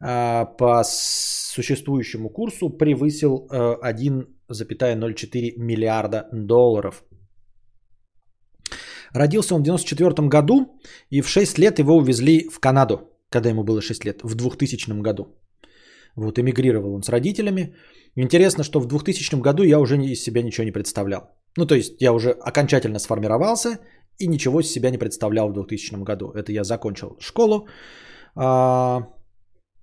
э, 0.00 0.46
по 0.58 0.82
существующему 0.84 2.30
курсу 2.30 2.70
превысил 2.70 3.46
э, 3.50 3.76
1,04 3.84 5.52
миллиарда 5.58 6.28
долларов. 6.32 7.04
Родился 9.14 9.54
он 9.54 9.60
в 9.60 9.68
1994 9.68 10.28
году, 10.28 10.80
и 11.10 11.20
в 11.20 11.28
6 11.28 11.58
лет 11.58 11.78
его 11.78 11.96
увезли 11.96 12.48
в 12.48 12.58
Канаду, 12.58 13.10
когда 13.28 13.50
ему 13.50 13.64
было 13.64 13.82
6 13.82 14.04
лет, 14.06 14.22
в 14.22 14.34
2000 14.34 15.02
году. 15.02 15.26
Вот 16.16 16.38
эмигрировал 16.38 16.94
он 16.94 17.02
с 17.02 17.08
родителями. 17.08 17.74
Интересно, 18.16 18.64
что 18.64 18.80
в 18.80 18.86
2000 18.86 19.40
году 19.40 19.62
я 19.62 19.78
уже 19.78 19.96
из 19.96 20.22
себя 20.22 20.42
ничего 20.42 20.64
не 20.64 20.72
представлял. 20.72 21.22
Ну, 21.56 21.66
то 21.66 21.74
есть 21.74 22.02
я 22.02 22.12
уже 22.12 22.30
окончательно 22.30 22.98
сформировался 22.98 23.78
и 24.18 24.28
ничего 24.28 24.60
из 24.60 24.70
себя 24.70 24.90
не 24.90 24.98
представлял 24.98 25.48
в 25.48 25.52
2000 25.52 26.04
году. 26.04 26.32
Это 26.34 26.52
я 26.52 26.64
закончил 26.64 27.16
школу. 27.20 27.66
А, 28.36 29.08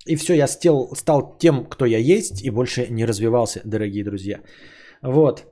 и 0.06 0.16
все, 0.16 0.34
я 0.34 0.48
стел, 0.48 0.94
стал 0.94 1.38
тем, 1.38 1.66
кто 1.66 1.86
я 1.86 1.98
есть, 1.98 2.42
и 2.42 2.50
больше 2.50 2.86
не 2.90 3.06
развивался, 3.06 3.60
дорогие 3.64 4.04
друзья. 4.04 4.40
Вот. 5.02 5.44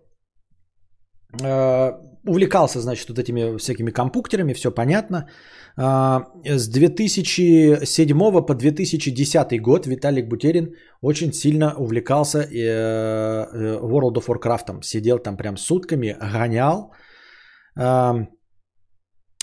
А, 1.43 1.93
увлекался, 2.29 2.81
значит, 2.81 3.09
вот 3.09 3.19
этими 3.19 3.59
всякими 3.59 3.91
компьютерами, 3.91 4.53
все 4.53 4.71
понятно. 4.71 5.29
А, 5.77 6.27
с 6.45 6.69
2007 6.69 8.47
по 8.47 8.55
2010 8.55 9.61
год 9.63 9.87
Виталик 9.87 10.29
Бутерин 10.29 10.75
очень 11.03 11.33
сильно 11.33 11.75
увлекался 11.77 12.39
э, 12.39 12.47
э, 12.51 13.79
World 13.81 14.17
of 14.17 14.27
Warcraft. 14.27 14.83
Сидел 14.83 15.19
там 15.19 15.37
прям 15.37 15.57
сутками, 15.57 16.17
гонял. 16.21 16.93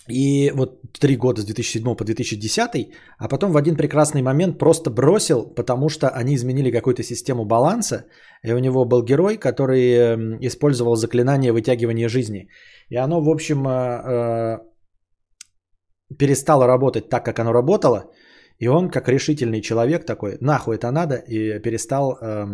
И 0.07 0.51
вот 0.51 0.81
три 0.99 1.17
года 1.17 1.41
с 1.41 1.45
2007 1.45 1.95
по 1.95 2.03
2010, 2.03 2.93
а 3.17 3.27
потом 3.27 3.51
в 3.51 3.57
один 3.57 3.75
прекрасный 3.75 4.21
момент 4.21 4.59
просто 4.59 4.91
бросил, 4.91 5.53
потому 5.55 5.89
что 5.89 6.09
они 6.09 6.35
изменили 6.35 6.71
какую-то 6.71 7.03
систему 7.03 7.45
баланса, 7.45 8.05
и 8.43 8.53
у 8.53 8.59
него 8.59 8.85
был 8.85 9.03
герой, 9.03 9.37
который 9.37 9.81
использовал 10.45 10.95
заклинание 10.95 11.51
вытягивания 11.51 12.09
жизни. 12.09 12.49
И 12.89 12.95
оно, 12.97 13.19
в 13.19 13.29
общем, 13.29 13.67
э, 13.67 14.59
перестало 16.19 16.67
работать 16.67 17.09
так, 17.09 17.25
как 17.25 17.39
оно 17.39 17.51
работало, 17.51 18.11
и 18.59 18.67
он, 18.67 18.89
как 18.89 19.09
решительный 19.09 19.61
человек 19.61 20.05
такой, 20.05 20.37
нахуй 20.39 20.75
это 20.75 20.91
надо, 20.91 21.15
и 21.15 21.59
перестал 21.63 22.17
э, 22.21 22.45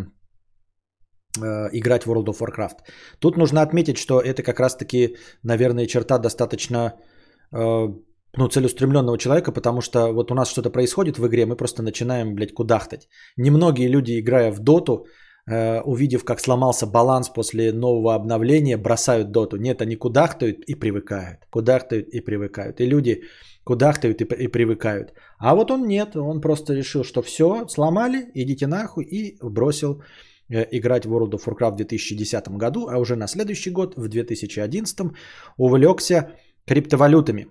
э, 1.37 1.69
играть 1.73 2.05
в 2.05 2.09
World 2.09 2.27
of 2.27 2.39
Warcraft. 2.39 2.77
Тут 3.19 3.37
нужно 3.37 3.61
отметить, 3.61 3.97
что 3.97 4.21
это 4.21 4.41
как 4.41 4.61
раз-таки, 4.61 5.17
наверное, 5.43 5.85
черта 5.85 6.17
достаточно 6.17 6.77
э, 6.77 7.10
ну, 7.51 8.47
целеустремленного 8.47 9.17
человека, 9.17 9.51
потому 9.51 9.81
что 9.81 10.13
вот 10.13 10.31
у 10.31 10.35
нас 10.35 10.49
что-то 10.49 10.69
происходит 10.69 11.17
в 11.17 11.27
игре, 11.27 11.45
мы 11.45 11.55
просто 11.55 11.83
начинаем, 11.83 12.35
блядь, 12.35 12.53
кудахтать. 12.53 13.07
Немногие 13.37 13.89
люди, 13.89 14.19
играя 14.19 14.51
в 14.51 14.59
доту, 14.59 15.05
э, 15.49 15.81
увидев, 15.81 16.23
как 16.23 16.39
сломался 16.39 16.85
баланс 16.85 17.29
после 17.29 17.73
нового 17.73 18.15
обновления, 18.15 18.77
бросают 18.77 19.31
доту. 19.31 19.57
Нет, 19.57 19.81
они 19.81 19.95
кудахтают 19.95 20.63
и 20.67 20.75
привыкают. 20.75 21.45
Кудахтают 21.49 22.07
и 22.07 22.21
привыкают. 22.21 22.79
И 22.79 22.85
люди 22.85 23.23
кудахтают 23.65 24.21
и, 24.21 24.23
и 24.23 24.47
привыкают. 24.47 25.13
А 25.37 25.53
вот 25.55 25.71
он 25.71 25.87
нет, 25.87 26.15
он 26.15 26.41
просто 26.41 26.73
решил, 26.73 27.03
что 27.03 27.21
все, 27.21 27.67
сломали, 27.67 28.31
идите 28.33 28.67
нахуй, 28.67 29.03
и 29.03 29.37
бросил 29.41 30.01
э, 30.49 30.65
играть 30.71 31.05
в 31.05 31.13
World 31.13 31.31
of 31.31 31.45
Warcraft 31.45 31.73
в 31.73 31.75
2010 31.75 32.47
году, 32.57 32.87
а 32.87 32.97
уже 32.97 33.15
на 33.15 33.27
следующий 33.27 33.71
год, 33.71 33.95
в 33.97 34.07
2011, 34.07 35.11
увлекся 35.57 36.31
криптовалютами. 36.65 37.47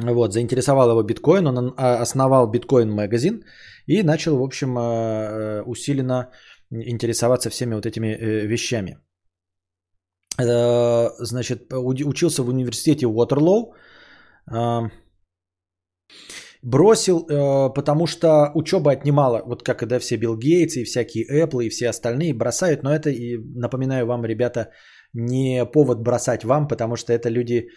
Вот, 0.00 0.32
заинтересовал 0.32 0.90
его 0.90 1.02
биткоин, 1.02 1.46
он 1.46 1.74
а, 1.76 2.02
основал 2.02 2.50
биткоин 2.50 2.90
магазин 2.90 3.44
и 3.86 4.02
начал, 4.02 4.38
в 4.38 4.42
общем, 4.42 4.78
э, 4.78 4.80
э, 4.80 5.62
усиленно 5.62 6.30
интересоваться 6.70 7.50
всеми 7.50 7.74
вот 7.74 7.86
этими 7.86 8.16
вещами. 8.46 8.98
Значит, 10.38 11.72
учился 11.72 12.44
в 12.44 12.48
университете 12.48 13.06
Уотерлоу, 13.06 13.74
Бросил, 16.62 17.20
э, 17.20 17.72
потому 17.74 18.06
что 18.06 18.50
учеба 18.54 18.90
отнимала, 18.90 19.42
вот 19.46 19.62
как 19.62 19.78
когда 19.78 20.00
все 20.00 20.16
Билл 20.16 20.36
Гейтс 20.36 20.76
и 20.76 20.84
всякие 20.84 21.24
Apple 21.24 21.64
и 21.64 21.68
все 21.68 21.88
остальные 21.88 22.34
бросают, 22.34 22.82
но 22.82 22.92
это, 22.92 23.10
и 23.10 23.38
напоминаю 23.38 24.06
вам, 24.06 24.24
ребята, 24.24 24.70
не 25.14 25.64
повод 25.64 26.02
бросать 26.02 26.44
вам, 26.44 26.68
потому 26.68 26.96
что 26.96 27.12
это 27.12 27.28
люди, 27.28 27.68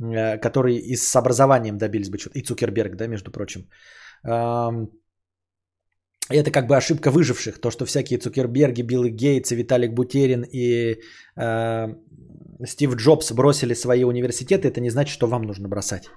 э, 0.00 0.38
которые 0.38 0.78
и 0.78 0.96
с 0.96 1.16
образованием 1.16 1.78
добились 1.78 2.10
бы 2.10 2.18
чего-то, 2.18 2.38
и 2.38 2.42
Цукерберг, 2.42 2.96
да, 2.96 3.06
между 3.06 3.30
прочим. 3.30 3.68
Это 6.30 6.52
как 6.52 6.68
бы 6.68 6.76
ошибка 6.76 7.10
выживших, 7.10 7.60
то, 7.60 7.70
что 7.70 7.84
всякие 7.86 8.18
Цукерберги, 8.18 8.82
Билл 8.82 9.04
Гейтс, 9.04 9.50
Виталик 9.50 9.94
Бутерин 9.94 10.44
и 10.44 11.00
э, 11.36 11.88
Стив 12.66 12.94
Джобс 12.94 13.32
бросили 13.32 13.74
свои 13.74 14.04
университеты, 14.04 14.68
это 14.68 14.80
не 14.80 14.90
значит, 14.90 15.12
что 15.12 15.26
вам 15.26 15.42
нужно 15.42 15.68
бросать 15.68 16.08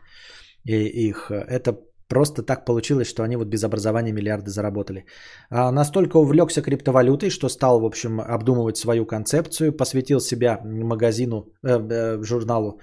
их. 0.65 1.31
Это 1.31 1.79
просто 2.13 2.43
так 2.43 2.65
получилось, 2.65 3.07
что 3.07 3.23
они 3.23 3.37
вот 3.37 3.47
без 3.47 3.63
образования 3.63 4.13
миллиарды 4.13 4.51
заработали. 4.51 5.05
А 5.49 5.71
настолько 5.71 6.19
увлекся 6.19 6.61
криптовалютой, 6.61 7.29
что 7.29 7.49
стал, 7.49 7.79
в 7.79 7.85
общем, 7.85 8.19
обдумывать 8.19 8.77
свою 8.77 9.05
концепцию, 9.05 9.77
посвятил 9.77 10.19
себя 10.19 10.59
магазину, 10.63 11.45
э, 11.63 11.79
э, 11.91 12.23
журналу 12.23 12.79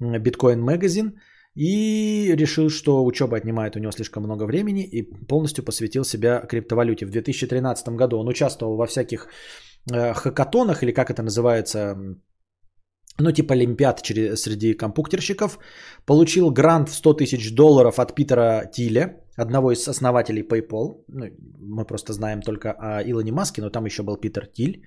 Bitcoin 0.00 0.64
Magazine 0.64 1.12
и 1.54 2.34
решил, 2.36 2.70
что 2.70 3.04
учеба 3.04 3.36
отнимает 3.36 3.76
у 3.76 3.78
него 3.78 3.92
слишком 3.92 4.22
много 4.22 4.46
времени 4.46 4.84
и 4.84 5.02
полностью 5.28 5.64
посвятил 5.64 6.04
себя 6.04 6.40
криптовалюте. 6.48 7.06
В 7.06 7.10
2013 7.10 7.96
году 7.96 8.18
он 8.18 8.28
участвовал 8.28 8.76
во 8.76 8.86
всяких 8.86 9.26
э, 9.92 10.14
хакатонах, 10.14 10.82
или 10.82 10.92
как 10.92 11.10
это 11.10 11.22
называется, 11.22 11.96
ну, 13.18 13.32
типа 13.32 13.54
через, 14.02 14.42
среди 14.42 14.74
компьютерщиков, 14.74 15.58
получил 16.06 16.50
грант 16.50 16.88
в 16.88 16.94
100 16.94 17.14
тысяч 17.14 17.54
долларов 17.54 17.98
от 17.98 18.14
Питера 18.14 18.70
Тиля, 18.72 19.16
одного 19.36 19.72
из 19.72 19.88
основателей 19.88 20.42
PayPal. 20.42 21.04
Ну, 21.08 21.26
мы 21.60 21.84
просто 21.84 22.12
знаем 22.12 22.42
только 22.42 22.72
о 22.72 23.02
Илоне 23.02 23.32
Маске, 23.32 23.62
но 23.62 23.70
там 23.70 23.86
еще 23.86 24.02
был 24.02 24.16
Питер 24.16 24.46
Тиль. 24.46 24.82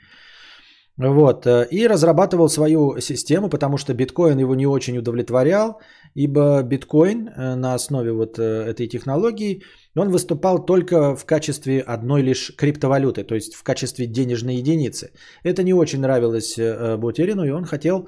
Вот, 0.98 1.46
э, 1.46 1.68
и 1.72 1.88
разрабатывал 1.88 2.48
свою 2.48 3.02
систему, 3.02 3.50
потому 3.50 3.78
что 3.78 3.94
биткоин 3.94 4.40
его 4.40 4.56
не 4.56 4.66
очень 4.66 4.98
удовлетворял, 4.98 5.82
ибо 6.16 6.64
биткоин 6.64 7.28
э, 7.28 7.56
на 7.56 7.74
основе 7.74 8.12
вот 8.14 8.40
э, 8.40 8.44
этой 8.44 8.88
технологии, 8.88 9.62
он 9.96 10.10
выступал 10.10 10.66
только 10.66 11.16
в 11.16 11.26
качестве 11.26 11.82
одной 11.82 12.22
лишь 12.22 12.56
криптовалюты, 12.56 13.24
то 13.24 13.36
есть 13.36 13.56
в 13.56 13.64
качестве 13.64 14.08
денежной 14.08 14.56
единицы. 14.56 15.12
Это 15.44 15.64
не 15.64 15.74
очень 15.74 16.02
нравилось 16.02 16.60
Бутерину, 16.98 17.46
и 17.46 17.52
он 17.52 17.66
хотел 17.66 18.08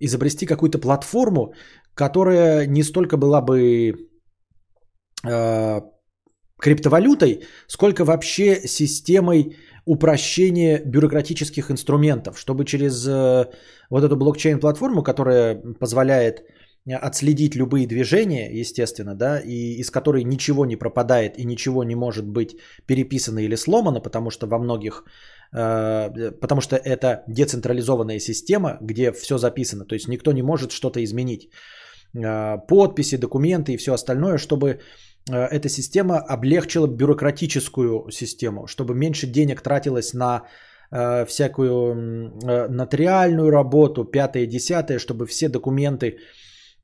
изобрести 0.00 0.46
какую-то 0.46 0.78
платформу, 0.78 1.54
которая 1.94 2.66
не 2.66 2.82
столько 2.82 3.16
была 3.16 3.40
бы 3.42 3.94
криптовалютой, 6.60 7.44
сколько 7.66 8.04
вообще 8.04 8.68
системой 8.68 9.56
упрощение 9.86 10.82
бюрократических 10.84 11.70
инструментов, 11.70 12.38
чтобы 12.38 12.64
через 12.64 13.06
э, 13.08 13.46
вот 13.88 14.04
эту 14.04 14.16
блокчейн-платформу, 14.16 15.02
которая 15.02 15.60
позволяет 15.80 16.40
э, 16.40 16.42
отследить 16.86 17.54
любые 17.54 17.86
движения, 17.86 18.50
естественно, 18.60 19.14
да, 19.14 19.40
и 19.40 19.80
из 19.80 19.90
которой 19.90 20.24
ничего 20.24 20.66
не 20.66 20.76
пропадает 20.76 21.38
и 21.38 21.44
ничего 21.44 21.84
не 21.84 21.94
может 21.94 22.26
быть 22.26 22.56
переписано 22.86 23.38
или 23.40 23.56
сломано, 23.56 24.00
потому 24.00 24.30
что 24.30 24.46
во 24.46 24.58
многих, 24.58 25.04
э, 25.52 26.32
потому 26.40 26.60
что 26.60 26.76
это 26.76 27.22
децентрализованная 27.28 28.18
система, 28.18 28.78
где 28.80 29.12
все 29.12 29.38
записано, 29.38 29.84
то 29.84 29.94
есть 29.94 30.08
никто 30.08 30.32
не 30.32 30.42
может 30.42 30.72
что-то 30.72 31.02
изменить. 31.04 31.50
Подписи, 32.68 33.16
документы 33.16 33.72
и 33.72 33.76
все 33.76 33.92
остальное, 33.92 34.36
чтобы 34.38 34.80
Э, 35.28 35.46
эта 35.46 35.68
система 35.68 36.18
облегчила 36.18 36.86
бюрократическую 36.86 38.10
систему, 38.10 38.66
чтобы 38.66 38.94
меньше 38.94 39.26
денег 39.26 39.60
тратилось 39.60 40.14
на 40.14 40.42
э, 40.90 41.26
всякую 41.26 41.94
э, 42.42 42.68
нотариальную 42.68 43.50
работу, 43.50 44.04
пятое, 44.04 44.46
десятое, 44.46 44.98
чтобы 44.98 45.26
все 45.26 45.48
документы 45.48 46.18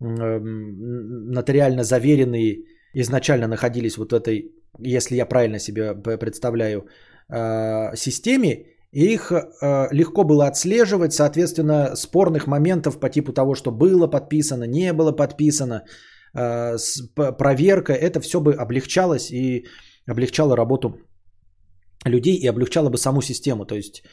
нотариально 0.01 1.85
заверенные 1.85 2.65
изначально 2.95 3.49
находились 3.49 3.97
вот 3.99 4.13
в 4.13 4.15
этой, 4.15 4.53
если 4.79 5.17
я 5.17 5.27
правильно 5.27 5.59
себе 5.59 5.95
представляю, 5.95 6.87
системе, 7.97 8.67
и 8.93 9.15
их 9.15 9.33
легко 9.91 10.25
было 10.25 10.47
отслеживать, 10.47 11.13
соответственно, 11.13 11.97
спорных 11.97 12.47
моментов 12.47 13.01
по 13.01 13.09
типу 13.09 13.33
того, 13.33 13.55
что 13.55 13.71
было 13.73 14.07
подписано, 14.07 14.65
не 14.65 14.93
было 14.93 15.13
подписано, 15.13 15.83
Э, 16.37 16.77
проверка, 17.39 17.93
это 17.93 18.21
все 18.21 18.41
бы 18.41 18.55
облегчалось 18.55 19.31
и 19.31 19.67
облегчало 20.07 20.57
работу 20.57 20.99
людей 22.05 22.37
и 22.37 22.47
облегчало 22.47 22.91
бы 22.91 22.99
саму 22.99 23.23
систему. 23.23 23.65
То 23.65 23.75
есть 23.75 24.03
э, 24.03 24.09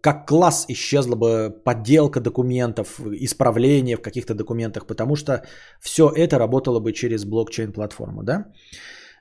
как 0.00 0.26
класс 0.26 0.64
исчезла 0.68 1.16
бы 1.16 1.50
подделка 1.64 2.20
документов, 2.20 2.98
исправление 3.00 3.96
в 3.96 4.02
каких-то 4.02 4.34
документах, 4.34 4.86
потому 4.86 5.16
что 5.16 5.44
все 5.80 6.08
это 6.08 6.38
работало 6.38 6.80
бы 6.80 6.92
через 6.92 7.24
блокчейн-платформу. 7.26 8.22
Да? 8.22 8.46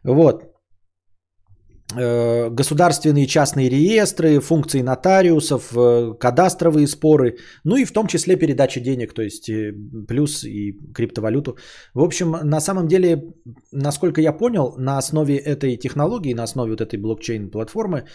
Вот. 0.04 0.53
Э, 1.98 2.50
государственные 2.50 3.28
частные 3.28 3.70
реестры, 3.70 4.40
функции 4.40 4.82
нотариусов, 4.82 5.72
э, 5.78 6.14
кадастровые 6.20 6.88
споры, 6.88 7.38
ну 7.64 7.76
и 7.76 7.86
в 7.86 7.92
том 7.92 8.08
числе 8.08 8.36
передача 8.36 8.80
денег, 8.80 9.14
то 9.14 9.22
есть 9.22 9.50
э, 9.50 9.74
плюс 10.08 10.44
и 10.44 10.74
криптовалюту. 10.94 11.58
В 11.94 12.04
общем, 12.04 12.32
на 12.32 12.60
самом 12.60 12.88
деле, 12.88 13.34
насколько 13.72 14.22
я 14.22 14.34
понял, 14.34 14.76
на 14.78 14.98
основе 14.98 15.38
этой 15.38 15.78
технологии, 15.78 16.34
на 16.34 16.44
основе 16.44 16.72
вот 16.72 16.82
этой 16.82 17.00
блокчейн-платформы, 17.00 18.06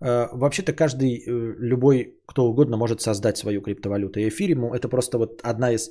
вообще-то 0.00 0.72
каждый, 0.72 1.24
любой, 1.26 2.14
кто 2.26 2.46
угодно 2.46 2.76
может 2.76 3.00
создать 3.00 3.36
свою 3.36 3.62
криптовалюту. 3.62 4.20
И 4.20 4.28
эфириум 4.28 4.72
это 4.72 4.88
просто 4.88 5.18
вот 5.18 5.40
одна 5.42 5.72
из 5.72 5.90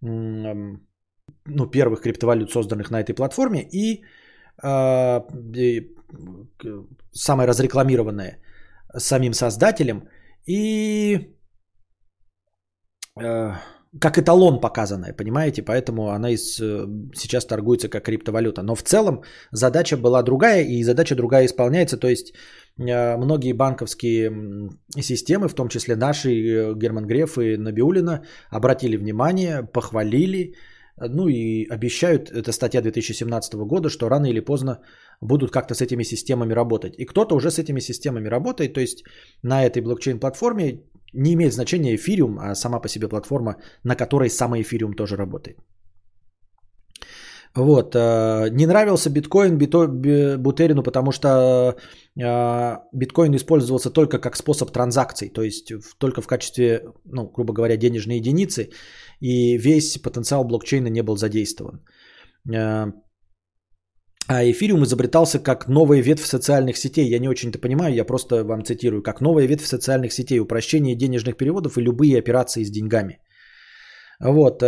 ну, 0.00 1.66
первых 1.70 2.00
криптовалют, 2.00 2.50
созданных 2.50 2.90
на 2.90 3.00
этой 3.00 3.14
платформе, 3.14 3.62
и 3.72 4.02
самое 7.12 7.48
разрекламированное 7.48 8.38
самим 8.96 9.32
создателем. 9.34 10.08
И 10.46 11.34
э, 13.20 13.52
как 14.00 14.18
эталон 14.18 14.60
показанная, 14.60 15.12
понимаете, 15.12 15.62
поэтому 15.62 16.08
она 16.08 16.30
из, 16.30 16.60
э, 16.60 16.86
сейчас 17.14 17.46
торгуется 17.46 17.88
как 17.88 18.04
криптовалюта. 18.04 18.62
Но 18.62 18.74
в 18.74 18.82
целом 18.82 19.22
задача 19.52 19.96
была 19.96 20.22
другая, 20.22 20.64
и 20.64 20.82
задача 20.84 21.14
другая 21.14 21.46
исполняется, 21.46 21.96
то 21.96 22.08
есть 22.08 22.34
э, 22.78 23.16
многие 23.16 23.52
банковские 23.52 24.70
системы, 25.00 25.48
в 25.48 25.54
том 25.54 25.68
числе 25.68 25.96
наши, 25.96 26.30
э, 26.30 26.74
Герман 26.74 27.06
Греф 27.06 27.38
и 27.38 27.56
Набиулина, 27.56 28.24
обратили 28.50 28.96
внимание, 28.96 29.62
похвалили, 29.62 30.54
ну 30.96 31.28
и 31.28 31.66
обещают, 31.68 32.30
это 32.30 32.52
статья 32.52 32.82
2017 32.82 33.54
года, 33.54 33.88
что 33.90 34.08
рано 34.08 34.26
или 34.26 34.40
поздно 34.40 34.80
будут 35.20 35.50
как-то 35.50 35.74
с 35.74 35.80
этими 35.80 36.04
системами 36.04 36.54
работать. 36.54 36.94
И 36.98 37.04
кто-то 37.04 37.34
уже 37.34 37.50
с 37.50 37.58
этими 37.58 37.80
системами 37.80 38.28
работает, 38.28 38.74
то 38.74 38.80
есть 38.80 39.04
на 39.42 39.64
этой 39.64 39.82
блокчейн-платформе 39.82 40.80
не 41.12 41.34
имеет 41.34 41.52
значения 41.52 41.94
эфириум, 41.94 42.38
а 42.38 42.54
сама 42.54 42.80
по 42.80 42.88
себе 42.88 43.08
платформа, 43.08 43.56
на 43.84 43.96
которой 43.96 44.30
самый 44.30 44.62
эфириум 44.62 44.94
тоже 44.94 45.16
работает. 45.16 45.58
Вот. 47.56 47.94
Э, 47.94 48.48
не 48.50 48.66
нравился 48.66 49.10
биткоин 49.10 49.58
Бутерину, 49.58 50.82
потому 50.82 51.12
что 51.12 51.28
э, 52.20 52.76
биткоин 52.92 53.34
использовался 53.36 53.90
только 53.90 54.18
как 54.18 54.36
способ 54.36 54.72
транзакций, 54.72 55.28
то 55.28 55.42
есть 55.42 55.72
только 55.98 56.20
в 56.20 56.26
качестве, 56.26 56.82
ну, 57.04 57.30
грубо 57.32 57.52
говоря, 57.52 57.76
денежной 57.76 58.16
единицы, 58.16 58.70
и 59.24 59.58
весь 59.58 59.98
потенциал 60.02 60.44
блокчейна 60.44 60.88
не 60.88 61.02
был 61.02 61.16
задействован. 61.16 61.80
Э, 62.54 62.92
а 64.26 64.42
эфириум 64.44 64.84
изобретался 64.84 65.38
как 65.38 65.68
новая 65.68 66.02
ветвь 66.02 66.24
социальных 66.24 66.76
сетей. 66.76 67.06
Я 67.08 67.18
не 67.18 67.28
очень-то 67.28 67.58
понимаю, 67.58 67.94
я 67.94 68.04
просто 68.04 68.44
вам 68.44 68.64
цитирую. 68.64 69.02
Как 69.02 69.20
новая 69.20 69.46
ветвь 69.46 69.66
социальных 69.66 70.12
сетей, 70.12 70.40
упрощение 70.40 70.96
денежных 70.96 71.36
переводов 71.36 71.76
и 71.76 71.82
любые 71.82 72.18
операции 72.18 72.64
с 72.64 72.70
деньгами. 72.70 73.18
Вот. 74.20 74.62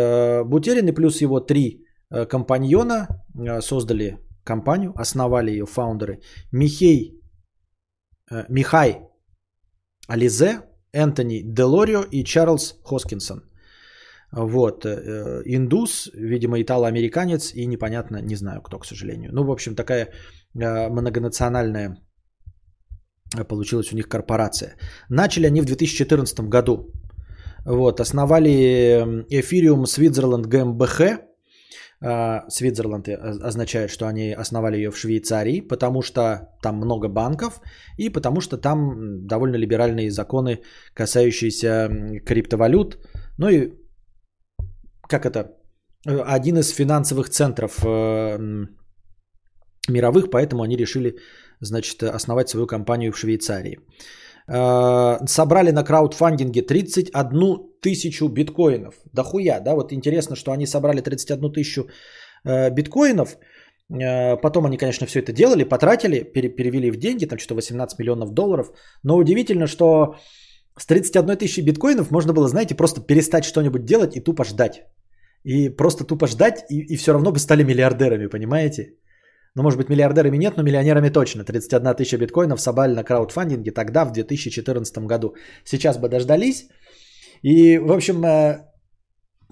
Бутерин 0.45 0.89
и 0.89 0.93
плюс 0.93 1.23
его 1.23 1.41
три 1.41 1.87
Э, 2.11 2.27
компаньона, 2.27 3.09
э, 3.35 3.61
создали 3.61 4.19
компанию, 4.45 4.93
основали 4.97 5.51
ее 5.51 5.67
фаундеры 5.67 6.21
Михей, 6.53 7.21
э, 8.31 8.45
Михай 8.49 9.01
Ализе, 10.09 10.63
Энтони 10.93 11.43
Делорио 11.45 12.03
и 12.03 12.25
Чарльз 12.25 12.77
Хоскинсон. 12.85 13.43
Вот, 14.33 14.85
индус, 14.85 16.11
видимо, 16.15 16.61
итало-американец 16.61 17.55
и 17.55 17.67
непонятно, 17.67 18.21
не 18.23 18.37
знаю 18.37 18.61
кто, 18.61 18.79
к 18.79 18.87
сожалению. 18.87 19.31
Ну, 19.33 19.45
в 19.45 19.51
общем, 19.51 19.75
такая 19.75 20.11
многонациональная 20.55 21.97
получилась 23.49 23.93
у 23.93 23.97
них 23.97 24.09
корпорация. 24.09 24.77
Начали 25.09 25.47
они 25.47 25.61
в 25.61 25.65
2014 25.65 26.41
году. 26.41 26.93
Вот, 27.65 28.01
основали 28.01 29.25
Switzerland 29.31 30.47
GmbH, 30.47 31.21
а, 32.01 32.45
Свитзерланд 32.49 33.09
означает, 33.09 33.91
что 33.91 34.07
они 34.07 34.33
основали 34.33 34.77
ее 34.77 34.91
в 34.91 34.99
Швейцарии, 34.99 35.61
потому 35.61 36.03
что 36.03 36.51
там 36.63 36.77
много 36.77 37.09
банков 37.09 37.61
и 37.97 38.11
потому 38.11 38.41
что 38.41 38.59
там 38.59 39.27
довольно 39.27 39.57
либеральные 39.57 40.11
законы, 40.11 40.61
касающиеся 40.95 41.89
криптовалют. 42.27 42.99
Ну 43.39 43.49
и 43.49 43.73
как 45.09 45.27
это? 45.27 45.57
Один 46.07 46.59
из 46.59 46.71
финансовых 46.71 47.29
центров 47.29 47.83
э, 47.85 48.67
мировых, 49.89 50.31
поэтому 50.31 50.63
они 50.63 50.77
решили, 50.77 51.17
значит, 51.61 52.03
основать 52.03 52.49
свою 52.49 52.67
компанию 52.67 53.13
в 53.13 53.19
Швейцарии. 53.19 53.79
Э, 54.49 55.19
собрали 55.27 55.73
на 55.73 55.85
краудфандинге 55.85 56.63
31 56.63 57.59
тысячу 57.83 58.29
биткоинов. 58.29 58.95
Да 59.13 59.23
хуя, 59.25 59.61
да? 59.61 59.75
Вот 59.75 59.93
интересно, 59.93 60.37
что 60.37 60.53
они 60.53 60.67
собрали 60.67 61.01
31 61.01 61.53
тысячу 61.53 61.89
э, 62.45 62.71
биткоинов. 62.71 63.37
Э, 63.91 64.37
потом 64.37 64.67
они, 64.67 64.79
конечно, 64.79 65.07
все 65.07 65.21
это 65.21 65.33
делали, 65.33 65.65
потратили, 65.65 66.23
перевели 66.23 66.91
в 66.91 66.97
деньги, 66.97 67.27
там 67.27 67.39
что-то 67.39 67.55
18 67.55 67.99
миллионов 67.99 68.31
долларов. 68.31 68.71
Но 69.03 69.17
удивительно, 69.17 69.67
что 69.67 70.15
с 70.79 70.87
31 70.87 71.37
тысячи 71.37 71.61
биткоинов 71.61 72.11
можно 72.11 72.33
было, 72.33 72.49
знаете, 72.49 72.75
просто 72.75 73.01
перестать 73.01 73.45
что-нибудь 73.45 73.85
делать 73.85 74.17
и 74.17 74.21
тупо 74.21 74.45
ждать. 74.45 74.87
И 75.47 75.77
просто 75.77 76.05
тупо 76.05 76.27
ждать, 76.27 76.65
и, 76.71 76.81
и 76.93 76.97
все 76.97 77.13
равно 77.13 77.31
бы 77.33 77.39
стали 77.39 77.65
миллиардерами, 77.65 78.27
понимаете? 78.27 78.95
Ну, 79.55 79.63
может 79.63 79.79
быть, 79.79 79.89
миллиардерами 79.89 80.37
нет, 80.37 80.57
но 80.57 80.63
миллионерами 80.63 81.11
точно. 81.11 81.45
31 81.45 81.95
тысяча 81.95 82.19
биткоинов 82.19 82.61
собрали 82.61 82.95
на 82.95 83.05
краудфандинге 83.05 83.71
тогда, 83.71 84.05
в 84.05 84.13
2014 84.13 85.07
году. 85.07 85.35
Сейчас 85.65 85.99
бы 85.99 86.09
дождались. 86.09 86.69
И, 87.43 87.79
в 87.79 87.93
общем, 87.93 88.25
э, 88.25 88.59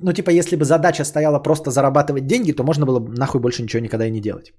ну, 0.02 0.12
типа, 0.12 0.30
если 0.30 0.56
бы 0.56 0.64
задача 0.64 1.04
стояла 1.04 1.38
просто 1.42 1.70
зарабатывать 1.70 2.26
деньги, 2.26 2.52
то 2.52 2.64
можно 2.64 2.86
было 2.86 2.98
бы 2.98 3.14
нахуй 3.16 3.40
больше 3.40 3.62
ничего 3.62 3.82
никогда 3.82 4.06
и 4.06 4.10
не 4.10 4.20
делать. 4.20 4.52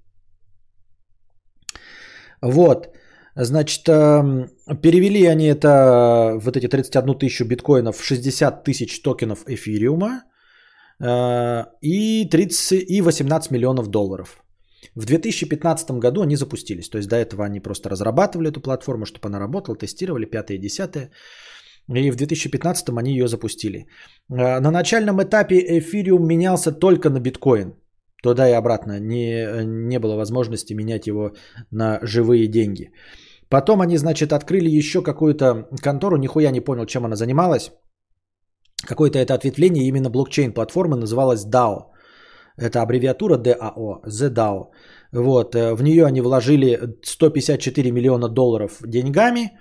Вот. 2.42 2.88
Значит, 3.36 3.86
эм, 3.88 4.48
перевели 4.82 5.26
они 5.26 5.46
это, 5.46 6.38
вот 6.42 6.56
эти 6.56 6.66
31 6.68 7.18
тысячу 7.18 7.44
биткоинов 7.44 7.96
в 7.96 8.04
60 8.04 8.64
тысяч 8.64 9.02
токенов 9.02 9.44
эфириума 9.46 10.08
э, 10.08 10.35
и, 11.00 12.28
30, 12.30 12.90
и 12.90 13.02
18 13.02 13.50
миллионов 13.50 13.88
долларов. 13.88 14.42
В 14.94 15.04
2015 15.04 15.90
году 15.98 16.22
они 16.22 16.36
запустились. 16.36 16.88
То 16.88 16.98
есть 16.98 17.08
до 17.08 17.16
этого 17.16 17.44
они 17.44 17.60
просто 17.60 17.88
разрабатывали 17.88 18.48
эту 18.48 18.60
платформу, 18.60 19.04
чтобы 19.04 19.28
она 19.28 19.38
работала, 19.38 19.76
тестировали 19.76 20.26
5 20.26 20.50
и 20.50 20.58
10. 20.58 21.10
И 21.94 22.10
в 22.10 22.16
2015 22.16 22.88
они 22.98 23.12
ее 23.12 23.28
запустили. 23.28 23.78
Э, 24.30 24.60
на 24.60 24.70
начальном 24.70 25.22
этапе 25.22 25.78
эфириум 25.78 26.26
менялся 26.26 26.72
только 26.72 27.10
на 27.10 27.20
биткоин. 27.20 27.74
Туда 28.22 28.48
и 28.48 28.52
обратно. 28.52 28.98
Не, 28.98 29.64
не 29.64 29.98
было 29.98 30.16
возможности 30.16 30.74
менять 30.74 31.06
его 31.06 31.32
на 31.70 31.98
живые 32.02 32.48
деньги. 32.48 32.90
Потом 33.48 33.80
они, 33.80 33.98
значит, 33.98 34.32
открыли 34.32 34.68
еще 34.68 35.02
какую-то 35.02 35.68
контору, 35.80 36.16
нихуя 36.16 36.50
не 36.50 36.60
понял, 36.60 36.86
чем 36.86 37.04
она 37.04 37.16
занималась. 37.16 37.70
Какое-то 38.84 39.18
это 39.18 39.34
ответвление 39.34 39.88
именно 39.88 40.10
блокчейн-платформы 40.10 40.96
называлось 40.96 41.46
DAO. 41.46 41.92
Это 42.58 42.82
аббревиатура 42.82 43.38
DAO, 43.38 44.02
ZDAO. 44.06 44.70
Вот, 45.12 45.54
э, 45.54 45.74
в 45.74 45.82
нее 45.82 46.04
они 46.04 46.20
вложили 46.20 46.78
154 47.02 47.90
миллиона 47.90 48.28
долларов 48.28 48.80
деньгами 48.82 49.58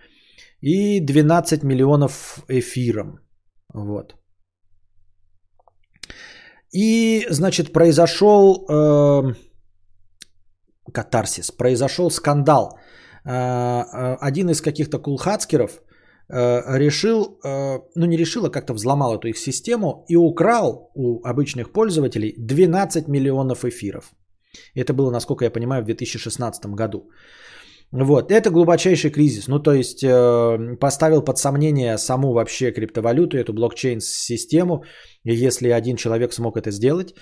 и 0.61 0.99
12 0.99 1.63
миллионов 1.63 2.43
эфиром. 2.49 3.19
Вот. 3.73 4.15
И, 6.73 7.25
значит, 7.29 7.73
произошел 7.73 8.65
э, 8.69 9.33
катарсис, 10.91 11.51
произошел 11.51 12.11
скандал– 12.11 12.79
Э, 13.25 13.31
э, 13.31 14.17
один 14.21 14.49
из 14.49 14.61
каких-то 14.61 14.99
кулхацкеров 14.99 15.71
э, 15.71 15.79
решил, 16.29 17.39
ну 17.43 18.05
не 18.05 18.17
решил, 18.17 18.45
а 18.45 18.49
как-то 18.49 18.73
взломал 18.73 19.15
эту 19.15 19.27
их 19.27 19.37
систему 19.37 20.05
и 20.07 20.15
украл 20.15 20.91
у 20.95 21.21
обычных 21.23 21.71
пользователей 21.71 22.33
12 22.37 23.07
миллионов 23.07 23.63
эфиров. 23.63 24.13
Это 24.73 24.93
было, 24.93 25.11
насколько 25.11 25.45
я 25.45 25.51
понимаю, 25.51 25.83
в 25.83 25.85
2016 25.85 26.65
году. 26.75 27.09
Вот, 27.91 28.31
это 28.31 28.49
глубочайший 28.49 29.11
кризис. 29.11 29.47
Ну, 29.47 29.59
то 29.59 29.73
есть 29.73 30.05
поставил 30.79 31.21
под 31.21 31.37
сомнение 31.37 31.97
саму 31.97 32.33
вообще 32.33 32.71
криптовалюту, 32.71 33.37
эту 33.37 33.53
блокчейн-систему. 33.53 34.83
Если 35.23 35.69
один 35.69 35.95
человек 35.95 36.33
смог 36.33 36.57
это 36.57 36.71
сделать, 36.71 37.13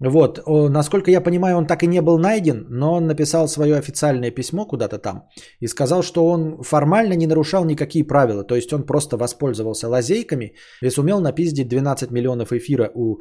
вот, 0.00 0.42
насколько 0.46 1.10
я 1.10 1.20
понимаю, 1.20 1.56
он 1.56 1.66
так 1.66 1.82
и 1.82 1.86
не 1.86 2.00
был 2.00 2.18
найден, 2.18 2.66
но 2.68 2.94
он 2.94 3.06
написал 3.06 3.48
свое 3.48 3.76
официальное 3.76 4.30
письмо 4.30 4.66
куда-то 4.66 4.98
там 4.98 5.28
и 5.60 5.68
сказал, 5.68 6.02
что 6.02 6.26
он 6.26 6.62
формально 6.62 7.14
не 7.14 7.26
нарушал 7.26 7.64
никакие 7.64 8.04
правила, 8.04 8.44
то 8.44 8.56
есть 8.56 8.72
он 8.72 8.86
просто 8.86 9.16
воспользовался 9.16 9.88
лазейками 9.88 10.54
и 10.82 10.90
сумел 10.90 11.20
напиздить 11.20 11.68
12 11.68 12.10
миллионов 12.10 12.52
эфира 12.52 12.90
у 12.94 13.18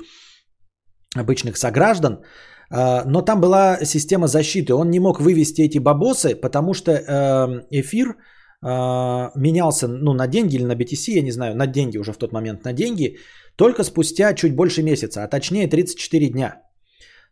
обычных 1.16 1.58
сограждан, 1.58 2.24
а, 2.72 3.04
но 3.06 3.22
там 3.22 3.42
была 3.42 3.86
система 3.86 4.28
защиты, 4.28 4.74
он 4.74 4.90
не 4.90 5.00
мог 5.00 5.20
вывести 5.20 5.62
эти 5.62 5.78
бабосы, 5.78 6.36
потому 6.36 6.74
что 6.74 6.92
эм, 6.92 7.62
эфир 7.70 8.16
а, 8.64 9.32
менялся 9.36 9.88
ну, 9.88 10.14
на 10.14 10.28
деньги 10.28 10.56
или 10.56 10.64
на 10.64 10.76
BTC, 10.76 11.12
я 11.12 11.22
не 11.22 11.32
знаю, 11.32 11.56
на 11.56 11.68
деньги 11.68 12.00
уже 12.00 12.12
в 12.14 12.18
тот 12.18 12.32
момент, 12.32 12.66
на 12.66 12.74
деньги– 12.74 13.18
только 13.62 13.84
спустя 13.84 14.34
чуть 14.34 14.56
больше 14.56 14.84
месяца, 14.84 15.24
а 15.24 15.28
точнее 15.28 15.68
34 15.68 16.30
дня. 16.30 16.62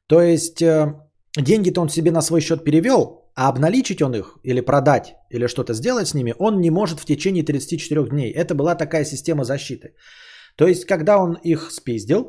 То 0.07 0.21
есть 0.21 0.61
э, 0.61 0.93
деньги-то 1.35 1.81
он 1.81 1.89
себе 1.89 2.11
на 2.11 2.21
свой 2.21 2.41
счет 2.41 2.63
перевел, 2.63 3.31
а 3.35 3.49
обналичить 3.49 4.01
он 4.01 4.13
их 4.15 4.37
или 4.43 4.61
продать 4.61 5.15
или 5.31 5.47
что-то 5.47 5.73
сделать 5.73 6.07
с 6.07 6.13
ними 6.13 6.35
он 6.37 6.61
не 6.61 6.69
может 6.69 6.99
в 6.99 7.05
течение 7.05 7.43
34 7.43 8.09
дней. 8.09 8.31
Это 8.31 8.53
была 8.53 8.75
такая 8.75 9.05
система 9.05 9.43
защиты. 9.43 9.95
То 10.55 10.67
есть 10.67 10.85
когда 10.85 11.17
он 11.17 11.33
их 11.43 11.71
спиздил, 11.71 12.19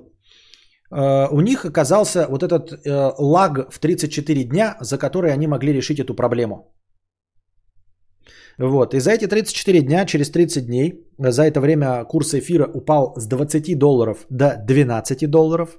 э, 0.91 1.29
у 1.31 1.41
них 1.43 1.67
оказался 1.67 2.27
вот 2.31 2.43
этот 2.43 2.73
э, 2.73 3.12
лаг 3.19 3.70
в 3.70 3.79
34 3.81 4.45
дня, 4.45 4.77
за 4.81 4.97
который 4.97 5.31
они 5.31 5.47
могли 5.47 5.75
решить 5.75 6.01
эту 6.01 6.15
проблему. 6.15 6.75
Вот. 8.61 8.95
И 8.95 9.01
за 9.01 9.11
эти 9.11 9.27
34 9.27 9.81
дня, 9.81 10.05
через 10.05 10.31
30 10.31 10.67
дней, 10.67 11.07
за 11.19 11.43
это 11.43 11.61
время 11.61 12.05
курс 12.05 12.35
эфира 12.35 12.67
упал 12.67 13.15
с 13.17 13.27
20 13.27 13.79
долларов 13.79 14.27
до 14.31 14.57
12 14.69 15.31
долларов. 15.31 15.79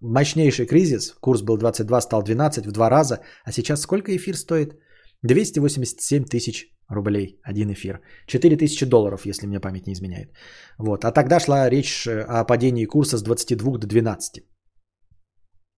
Мощнейший 0.00 0.66
кризис. 0.66 1.14
Курс 1.20 1.42
был 1.42 1.58
22, 1.58 2.00
стал 2.00 2.22
12 2.22 2.66
в 2.66 2.72
два 2.72 2.90
раза. 2.90 3.18
А 3.44 3.52
сейчас 3.52 3.80
сколько 3.80 4.16
эфир 4.16 4.36
стоит? 4.36 4.74
287 5.22 6.24
тысяч 6.24 6.66
рублей 6.88 7.40
один 7.42 7.70
эфир. 7.70 8.00
4 8.26 8.56
тысячи 8.56 8.86
долларов, 8.86 9.26
если 9.26 9.46
мне 9.46 9.60
память 9.60 9.86
не 9.86 9.92
изменяет. 9.92 10.30
Вот. 10.78 11.04
А 11.04 11.12
тогда 11.12 11.40
шла 11.40 11.68
речь 11.68 12.06
о 12.06 12.44
падении 12.44 12.86
курса 12.86 13.18
с 13.18 13.22
22 13.22 13.78
до 13.78 13.86
12. 13.86 14.42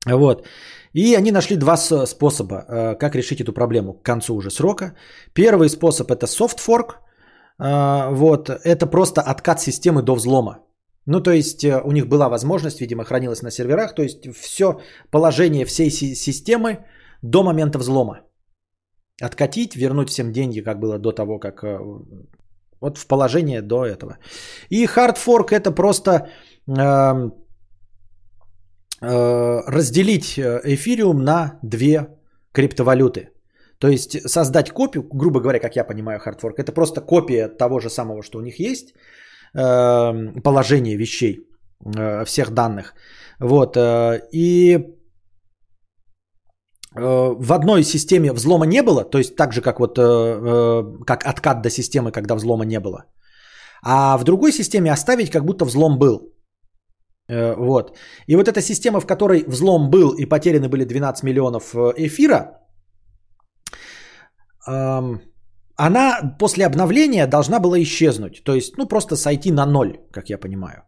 Вот. 0.06 0.46
И 0.94 1.14
они 1.14 1.32
нашли 1.32 1.56
два 1.56 1.76
способа, 1.76 2.54
э, 2.54 2.94
как 2.98 3.14
решить 3.14 3.40
эту 3.40 3.52
проблему 3.52 3.92
к 3.92 4.02
концу 4.02 4.34
уже 4.34 4.50
срока. 4.50 4.94
Первый 5.34 5.68
способ 5.68 6.10
это 6.10 6.26
fork. 6.26 6.94
Э, 7.58 8.14
вот. 8.14 8.48
Это 8.48 8.86
просто 8.86 9.20
откат 9.20 9.60
системы 9.60 10.02
до 10.02 10.14
взлома. 10.14 10.58
Ну, 11.06 11.20
то 11.20 11.30
есть 11.30 11.64
э, 11.64 11.80
у 11.84 11.92
них 11.92 12.08
была 12.08 12.28
возможность, 12.28 12.80
видимо, 12.80 13.04
хранилась 13.04 13.42
на 13.42 13.50
серверах, 13.50 13.94
то 13.94 14.02
есть 14.02 14.26
все 14.34 14.80
положение 15.10 15.64
всей 15.64 15.90
системы 15.90 16.86
до 17.22 17.42
момента 17.42 17.78
взлома. 17.78 18.20
Откатить, 19.22 19.76
вернуть 19.76 20.10
всем 20.10 20.32
деньги, 20.32 20.60
как 20.60 20.78
было 20.80 20.98
до 20.98 21.12
того, 21.12 21.38
как... 21.38 21.64
Вот 22.80 22.98
в 22.98 23.06
положение 23.06 23.62
до 23.62 23.86
этого. 23.86 24.18
И 24.68 24.84
fork 24.86 25.50
это 25.50 25.72
просто 25.72 26.28
Э, 26.68 27.30
разделить 29.00 30.38
э, 30.38 30.60
эфириум 30.64 31.22
на 31.24 31.58
две 31.62 32.08
криптовалюты. 32.52 33.28
То 33.78 33.88
есть 33.88 34.28
создать 34.28 34.70
копию, 34.70 35.02
грубо 35.12 35.40
говоря, 35.40 35.58
как 35.58 35.76
я 35.76 35.84
понимаю, 35.84 36.18
хардфорк, 36.18 36.58
это 36.58 36.72
просто 36.72 37.00
копия 37.00 37.48
того 37.48 37.80
же 37.80 37.90
самого, 37.90 38.22
что 38.22 38.38
у 38.38 38.42
них 38.42 38.58
есть, 38.58 38.94
э, 39.54 40.40
положение 40.42 40.96
вещей, 40.96 41.38
всех 42.24 42.50
данных. 42.50 42.94
Вот. 43.38 43.76
И 44.32 44.78
в 46.94 47.52
одной 47.52 47.82
системе 47.82 48.32
взлома 48.32 48.64
не 48.64 48.82
было, 48.82 49.04
то 49.04 49.18
есть 49.18 49.36
так 49.36 49.52
же, 49.52 49.60
как, 49.60 49.78
вот, 49.78 49.96
как 51.06 51.26
откат 51.26 51.60
до 51.62 51.68
системы, 51.68 52.12
когда 52.12 52.34
взлома 52.34 52.64
не 52.64 52.80
было. 52.80 53.04
А 53.82 54.16
в 54.16 54.24
другой 54.24 54.52
системе 54.52 54.90
оставить, 54.90 55.30
как 55.30 55.44
будто 55.44 55.66
взлом 55.66 55.98
был. 55.98 56.32
Э, 57.28 57.54
вот. 57.56 57.96
И 58.26 58.36
вот 58.36 58.48
эта 58.48 58.60
система, 58.60 59.00
в 59.00 59.06
которой 59.06 59.44
взлом 59.46 59.90
был 59.90 60.14
и 60.14 60.26
потеряны 60.26 60.68
были 60.68 60.84
12 60.84 61.24
миллионов 61.24 61.74
э, 61.74 61.92
эфира, 61.96 62.60
она 65.76 66.36
после 66.40 66.66
обновления 66.66 67.28
должна 67.28 67.60
была 67.60 67.78
исчезнуть. 67.78 68.42
То 68.42 68.54
есть, 68.54 68.76
ну, 68.76 68.88
просто 68.88 69.14
сойти 69.14 69.52
на 69.52 69.66
ноль, 69.66 70.00
как 70.10 70.28
я 70.28 70.38
понимаю. 70.38 70.82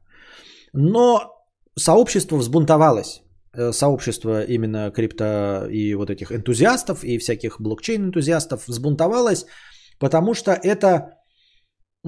Но 0.72 1.20
сообщество 1.76 2.36
взбунтовалось. 2.36 3.22
Э, 3.58 3.72
сообщество 3.72 4.44
именно 4.44 4.90
крипто 4.90 5.66
и 5.70 5.94
вот 5.94 6.10
этих 6.10 6.32
энтузиастов 6.32 7.04
и 7.04 7.18
всяких 7.18 7.60
блокчейн-энтузиастов 7.60 8.66
взбунтовалось, 8.66 9.46
потому 9.98 10.34
что 10.34 10.52
это 10.52 11.14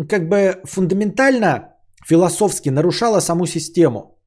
как 0.08 0.28
бы 0.28 0.60
фундаментально 0.64 1.74
философски 2.06 2.70
нарушало 2.70 3.20
саму 3.20 3.46
систему. 3.46 4.19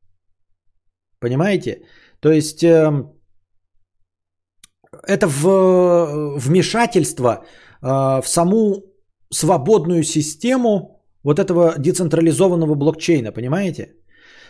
Понимаете? 1.24 1.82
То 2.20 2.32
есть 2.32 2.64
э, 2.64 2.92
это 5.08 5.28
в, 5.28 6.38
вмешательство 6.38 7.30
э, 7.30 7.42
в 8.22 8.28
саму 8.28 8.84
свободную 9.32 10.04
систему 10.04 11.02
вот 11.24 11.40
этого 11.40 11.76
децентрализованного 11.78 12.76
блокчейна, 12.76 13.32
понимаете? 13.32 13.96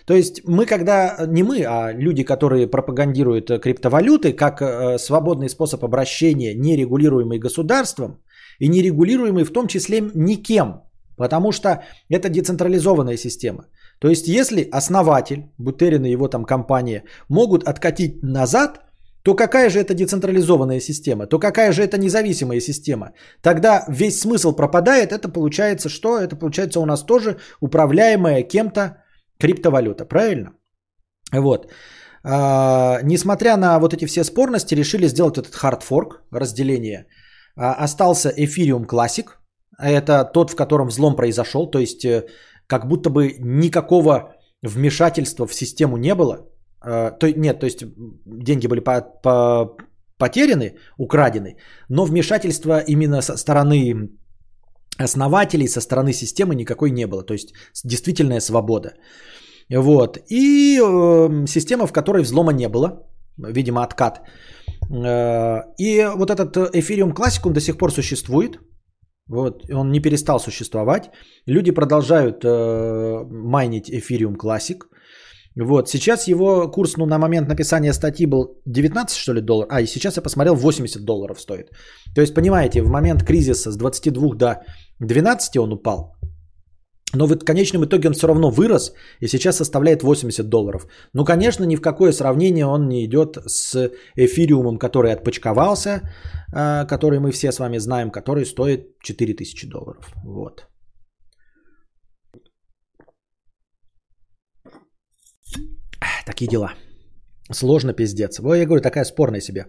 То 0.07 0.15
есть 0.15 0.41
мы 0.47 0.65
когда, 0.65 1.27
не 1.27 1.43
мы, 1.43 1.63
а 1.63 1.93
люди, 1.93 2.23
которые 2.23 2.67
пропагандируют 2.67 3.51
криптовалюты 3.61 4.33
как 4.33 4.61
э, 4.61 4.97
свободный 4.97 5.49
способ 5.49 5.83
обращения, 5.83 6.55
нерегулируемый 6.55 7.37
государством 7.37 8.17
и 8.59 8.67
нерегулируемый 8.67 9.43
в 9.43 9.53
том 9.53 9.67
числе 9.67 10.01
никем, 10.15 10.81
потому 11.17 11.51
что 11.51 11.69
это 12.09 12.29
децентрализованная 12.29 13.17
система. 13.17 13.65
То 14.03 14.09
есть, 14.09 14.27
если 14.27 14.69
основатель, 14.71 15.43
Бутерин 15.57 16.05
и 16.05 16.11
его 16.11 16.27
там 16.27 16.43
компания 16.45 17.03
могут 17.29 17.63
откатить 17.63 18.21
назад 18.21 18.81
то 19.23 19.35
какая 19.35 19.69
же 19.69 19.79
это 19.79 19.93
децентрализованная 19.93 20.81
система? 20.81 21.25
То 21.27 21.39
какая 21.39 21.71
же 21.71 21.81
это 21.81 21.97
независимая 21.97 22.59
система? 22.59 23.13
Тогда 23.41 23.85
весь 23.87 24.19
смысл 24.19 24.51
пропадает. 24.55 25.13
Это 25.13 25.29
получается 25.29 25.87
что? 25.87 26.19
Это 26.19 26.35
получается 26.35 26.81
у 26.81 26.85
нас 26.85 27.05
тоже 27.05 27.37
управляемая 27.61 28.43
кем-то 28.43 28.97
криптовалюта. 29.39 30.03
Правильно? 30.03 30.51
Вот. 31.31 31.71
А, 32.25 32.99
несмотря 33.03 33.55
на 33.55 33.79
вот 33.79 33.93
эти 33.93 34.05
все 34.05 34.25
спорности, 34.25 34.75
решили 34.75 35.07
сделать 35.07 35.37
этот 35.37 35.55
хардфорк, 35.55 36.23
разделение. 36.33 37.05
А, 37.55 37.85
остался 37.85 38.33
Ethereum 38.37 38.85
Classic. 38.85 39.27
Это 39.79 40.25
тот, 40.33 40.51
в 40.51 40.55
котором 40.55 40.87
взлом 40.87 41.15
произошел. 41.15 41.71
То 41.71 41.79
есть, 41.79 42.03
э, 42.03 42.25
как 42.67 42.87
будто 42.87 43.09
бы 43.09 43.35
никакого 43.39 44.35
вмешательства 44.61 45.47
в 45.47 45.53
систему 45.53 45.97
не 45.97 46.15
было. 46.15 46.49
А, 46.81 47.11
то, 47.11 47.31
нет, 47.31 47.59
то 47.59 47.65
есть 47.65 47.83
деньги 48.25 48.67
были 48.67 48.79
по, 48.79 49.01
по, 49.01 49.77
потеряны, 50.17 50.77
украдены, 50.97 51.57
но 51.89 52.05
вмешательства 52.05 52.79
именно 52.79 53.21
со 53.21 53.37
стороны 53.37 54.09
основателей, 54.97 55.67
со 55.67 55.81
стороны 55.81 56.13
системы 56.13 56.55
никакой 56.55 56.91
не 56.91 57.07
было. 57.07 57.23
То 57.23 57.33
есть 57.33 57.53
действительная 57.83 58.41
свобода. 58.41 58.93
Вот. 59.69 60.17
И 60.29 60.79
э, 60.79 61.45
система, 61.47 61.87
в 61.87 61.93
которой 61.93 62.23
взлома 62.23 62.53
не 62.53 62.69
было, 62.69 63.07
видимо, 63.37 63.83
откат. 63.83 64.21
Э, 64.91 65.61
и 65.77 66.09
вот 66.15 66.29
этот 66.29 66.57
Ethereum 66.57 67.13
Classic, 67.13 67.41
он 67.47 67.53
до 67.53 67.61
сих 67.61 67.77
пор 67.77 67.91
существует. 67.91 68.59
Вот, 69.27 69.69
он 69.71 69.91
не 69.91 70.01
перестал 70.01 70.39
существовать. 70.39 71.09
Люди 71.45 71.71
продолжают 71.71 72.43
э, 72.43 73.23
майнить 73.29 73.89
Ethereum 73.89 74.35
Classic. 74.35 74.79
Вот, 75.55 75.87
сейчас 75.89 76.27
его 76.27 76.71
курс, 76.71 76.97
ну, 76.97 77.05
на 77.05 77.17
момент 77.17 77.47
написания 77.47 77.93
статьи 77.93 78.25
был 78.25 78.61
19, 78.65 79.15
что 79.15 79.33
ли, 79.33 79.41
долларов. 79.41 79.71
А, 79.71 79.81
и 79.81 79.85
сейчас 79.85 80.17
я 80.17 80.23
посмотрел, 80.23 80.55
80 80.55 81.05
долларов 81.05 81.39
стоит. 81.39 81.69
То 82.15 82.21
есть, 82.21 82.33
понимаете, 82.33 82.81
в 82.81 82.89
момент 82.89 83.23
кризиса 83.23 83.71
с 83.71 83.77
22 83.77 84.35
до 84.35 84.63
12 84.99 85.57
он 85.57 85.73
упал. 85.73 86.15
Но 87.13 87.27
в 87.27 87.37
конечном 87.45 87.85
итоге 87.85 88.07
он 88.07 88.13
все 88.13 88.27
равно 88.27 88.49
вырос 88.49 88.93
и 89.21 89.27
сейчас 89.27 89.57
составляет 89.57 90.03
80 90.03 90.49
долларов. 90.49 90.87
Ну, 91.13 91.25
конечно, 91.25 91.65
ни 91.65 91.75
в 91.75 91.81
какое 91.81 92.11
сравнение 92.11 92.65
он 92.65 92.87
не 92.87 93.05
идет 93.05 93.37
с 93.47 93.91
эфириумом, 94.15 94.77
который 94.77 95.13
отпочковался, 95.13 96.01
а, 96.53 96.85
который 96.85 97.19
мы 97.19 97.31
все 97.31 97.51
с 97.51 97.59
вами 97.59 97.79
знаем, 97.79 98.11
который 98.11 98.45
стоит 98.45 98.99
4000 99.03 99.67
долларов. 99.67 100.13
Вот. 100.23 100.67
Такие 106.25 106.47
дела. 106.47 106.73
Сложно 107.51 107.93
пиздец. 107.93 108.39
Вот 108.39 108.55
я 108.55 108.65
говорю, 108.65 108.81
такая 108.81 109.05
спорная 109.05 109.41
себе 109.41 109.65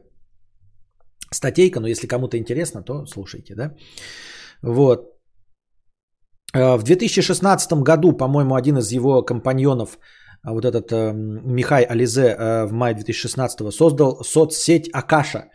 статейка, 1.31 1.81
но 1.81 1.89
если 1.89 2.06
кому-то 2.06 2.36
интересно, 2.36 2.82
то 2.82 3.06
слушайте, 3.06 3.55
да. 3.55 3.74
Вот. 4.62 5.14
Э, 6.55 6.76
в 6.76 6.83
2016 6.83 7.73
году, 7.83 8.12
по-моему, 8.12 8.55
один 8.55 8.78
из 8.78 8.92
его 8.92 9.23
компаньонов, 9.23 9.99
а, 10.42 10.52
вот 10.52 10.65
этот 10.65 10.92
э, 10.92 11.12
Михай 11.12 11.83
Ализе 11.83 12.36
э, 12.39 12.66
в 12.66 12.73
мае 12.73 12.94
2016 12.94 13.74
создал 13.74 14.23
соцсеть 14.24 14.89
Акаша. 14.92 15.50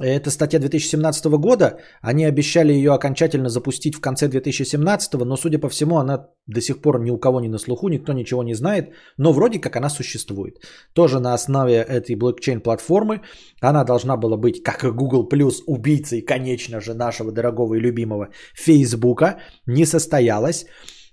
Это 0.00 0.30
статья 0.30 0.58
2017 0.58 1.26
года. 1.38 1.78
Они 2.00 2.24
обещали 2.24 2.72
ее 2.72 2.92
окончательно 2.92 3.48
запустить 3.48 3.94
в 3.94 4.00
конце 4.00 4.28
2017, 4.28 5.12
но, 5.24 5.36
судя 5.36 5.58
по 5.58 5.68
всему, 5.68 5.98
она 5.98 6.26
до 6.46 6.60
сих 6.60 6.80
пор 6.80 7.00
ни 7.00 7.10
у 7.10 7.18
кого 7.18 7.40
не 7.40 7.48
на 7.48 7.58
слуху, 7.58 7.88
никто 7.88 8.12
ничего 8.14 8.42
не 8.42 8.54
знает, 8.54 8.94
но 9.18 9.32
вроде 9.32 9.58
как 9.58 9.76
она 9.76 9.90
существует. 9.90 10.54
Тоже 10.94 11.20
на 11.20 11.34
основе 11.34 11.74
этой 11.74 12.16
блокчейн-платформы. 12.16 13.20
Она 13.60 13.84
должна 13.84 14.16
была 14.16 14.38
быть, 14.38 14.62
как 14.62 14.84
и 14.84 14.90
Google+, 14.90 15.28
убийцей, 15.66 16.22
конечно 16.22 16.80
же, 16.80 16.94
нашего 16.94 17.30
дорогого 17.30 17.74
и 17.74 17.80
любимого 17.80 18.28
Фейсбука. 18.54 19.38
Не 19.66 19.84
состоялась. 19.84 20.64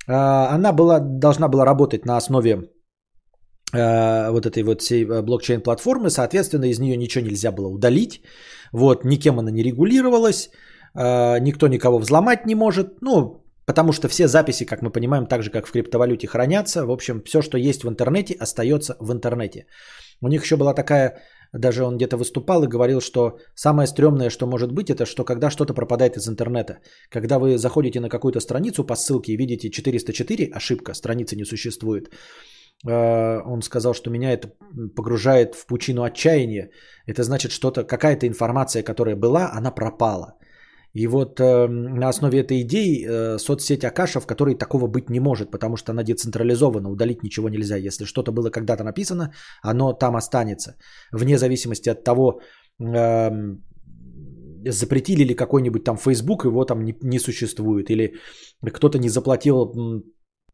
А, 0.08 0.56
она 0.56 0.72
была, 0.72 1.00
должна 1.00 1.50
была 1.50 1.66
работать 1.66 2.06
на 2.06 2.16
основе 2.16 2.70
а, 3.74 4.32
вот 4.32 4.46
этой 4.46 4.64
вот 4.64 4.82
всей 4.82 5.04
э, 5.04 5.22
блокчейн-платформы, 5.22 6.10
соответственно, 6.10 6.66
из 6.66 6.80
нее 6.80 6.96
ничего 6.96 7.26
нельзя 7.26 7.52
было 7.52 7.68
удалить. 7.68 8.22
Вот, 8.72 9.06
никем 9.06 9.40
она 9.40 9.52
не 9.52 9.64
регулировалась, 9.64 10.50
э, 10.96 11.40
никто 11.40 11.68
никого 11.68 12.00
взломать 12.00 12.46
не 12.46 12.56
может, 12.56 13.02
ну, 13.02 13.44
потому 13.66 13.92
что 13.92 14.08
все 14.08 14.28
записи, 14.28 14.66
как 14.66 14.82
мы 14.82 14.90
понимаем, 14.90 15.26
так 15.26 15.44
же, 15.44 15.52
как 15.52 15.68
в 15.68 15.72
криптовалюте, 15.72 16.28
хранятся. 16.28 16.86
В 16.86 16.92
общем, 16.92 17.22
все, 17.26 17.42
что 17.42 17.58
есть 17.58 17.84
в 17.84 17.90
интернете, 17.90 18.36
остается 18.40 18.96
в 19.00 19.12
интернете. 19.12 19.66
У 20.22 20.28
них 20.28 20.44
еще 20.44 20.56
была 20.56 20.74
такая, 20.74 21.18
даже 21.54 21.84
он 21.84 21.98
где-то 21.98 22.18
выступал 22.18 22.64
и 22.64 22.68
говорил, 22.68 23.02
что 23.02 23.40
самое 23.56 23.88
стрёмное, 23.88 24.30
что 24.30 24.48
может 24.48 24.72
быть, 24.72 24.90
это 24.90 25.06
что 25.06 25.24
когда 25.24 25.50
что-то 25.50 25.74
пропадает 25.74 26.18
из 26.18 26.28
интернета. 26.28 26.80
Когда 27.10 27.40
вы 27.40 27.58
заходите 27.58 28.00
на 28.00 28.10
какую-то 28.10 28.40
страницу 28.40 28.84
по 28.84 28.96
ссылке 28.96 29.34
и 29.34 29.38
видите 29.38 29.70
404, 29.70 30.52
ошибка, 30.54 30.94
страницы 30.94 31.36
не 31.36 31.46
существует, 31.46 32.10
он 32.86 33.62
сказал, 33.62 33.94
что 33.94 34.12
меня 34.12 34.32
это 34.34 34.50
погружает 34.96 35.56
в 35.56 35.66
пучину 35.66 36.04
отчаяния. 36.04 36.70
Это 37.08 37.24
значит, 37.24 37.52
что-то, 37.52 37.84
какая-то 37.84 38.28
информация, 38.28 38.84
которая 38.84 39.16
была, 39.16 39.52
она 39.52 39.72
пропала. 39.72 40.38
И 40.94 41.08
вот 41.08 41.40
э, 41.40 41.68
на 41.68 42.10
основе 42.10 42.40
этой 42.40 42.62
идеи 42.62 43.06
э, 43.06 43.38
соцсеть 43.38 43.84
Акаша, 43.84 44.20
в 44.20 44.26
которой 44.26 44.56
такого 44.56 44.88
быть 44.88 45.10
не 45.10 45.20
может, 45.20 45.52
потому 45.52 45.78
что 45.78 45.92
она 45.92 46.04
децентрализована, 46.04 46.90
удалить 46.90 47.24
ничего 47.24 47.50
нельзя. 47.50 47.78
Если 47.78 48.06
что-то 48.06 48.32
было 48.32 48.50
когда-то 48.50 48.84
написано, 48.84 49.32
оно 49.62 49.94
там 49.94 50.16
останется. 50.16 50.76
Вне 51.12 51.38
зависимости 51.38 51.90
от 51.90 52.04
того, 52.04 52.40
э, 52.80 53.32
запретили 54.72 55.24
ли 55.24 55.36
какой-нибудь 55.36 55.84
там 55.84 55.98
Facebook, 55.98 56.46
его 56.46 56.66
там 56.66 56.84
не, 56.84 56.96
не 57.02 57.20
существует, 57.20 57.90
или 57.90 58.16
кто-то 58.74 58.98
не 58.98 59.10
заплатил 59.10 59.74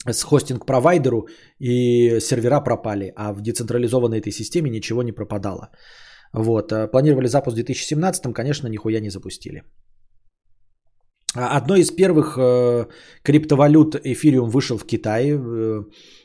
с 0.07 0.23
хостинг-провайдеру 0.23 1.27
и 1.59 2.19
сервера 2.19 2.61
пропали, 2.61 3.13
а 3.15 3.33
в 3.33 3.41
децентрализованной 3.41 4.19
этой 4.19 4.31
системе 4.31 4.69
ничего 4.69 5.03
не 5.03 5.11
пропадало. 5.11 5.69
Вот. 6.33 6.71
А 6.71 6.87
планировали 6.87 7.27
запуск 7.27 7.53
в 7.53 7.55
2017, 7.55 8.33
конечно, 8.33 8.67
нихуя 8.67 8.99
не 8.99 9.09
запустили. 9.09 9.63
А 11.35 11.57
одной 11.57 11.79
из 11.79 11.91
первых 11.91 12.37
э, 12.37 12.85
криптовалют 13.23 13.95
эфириум 13.95 14.49
вышел 14.49 14.77
в 14.77 14.85
Китае. 14.85 15.33
Э, 15.33 15.83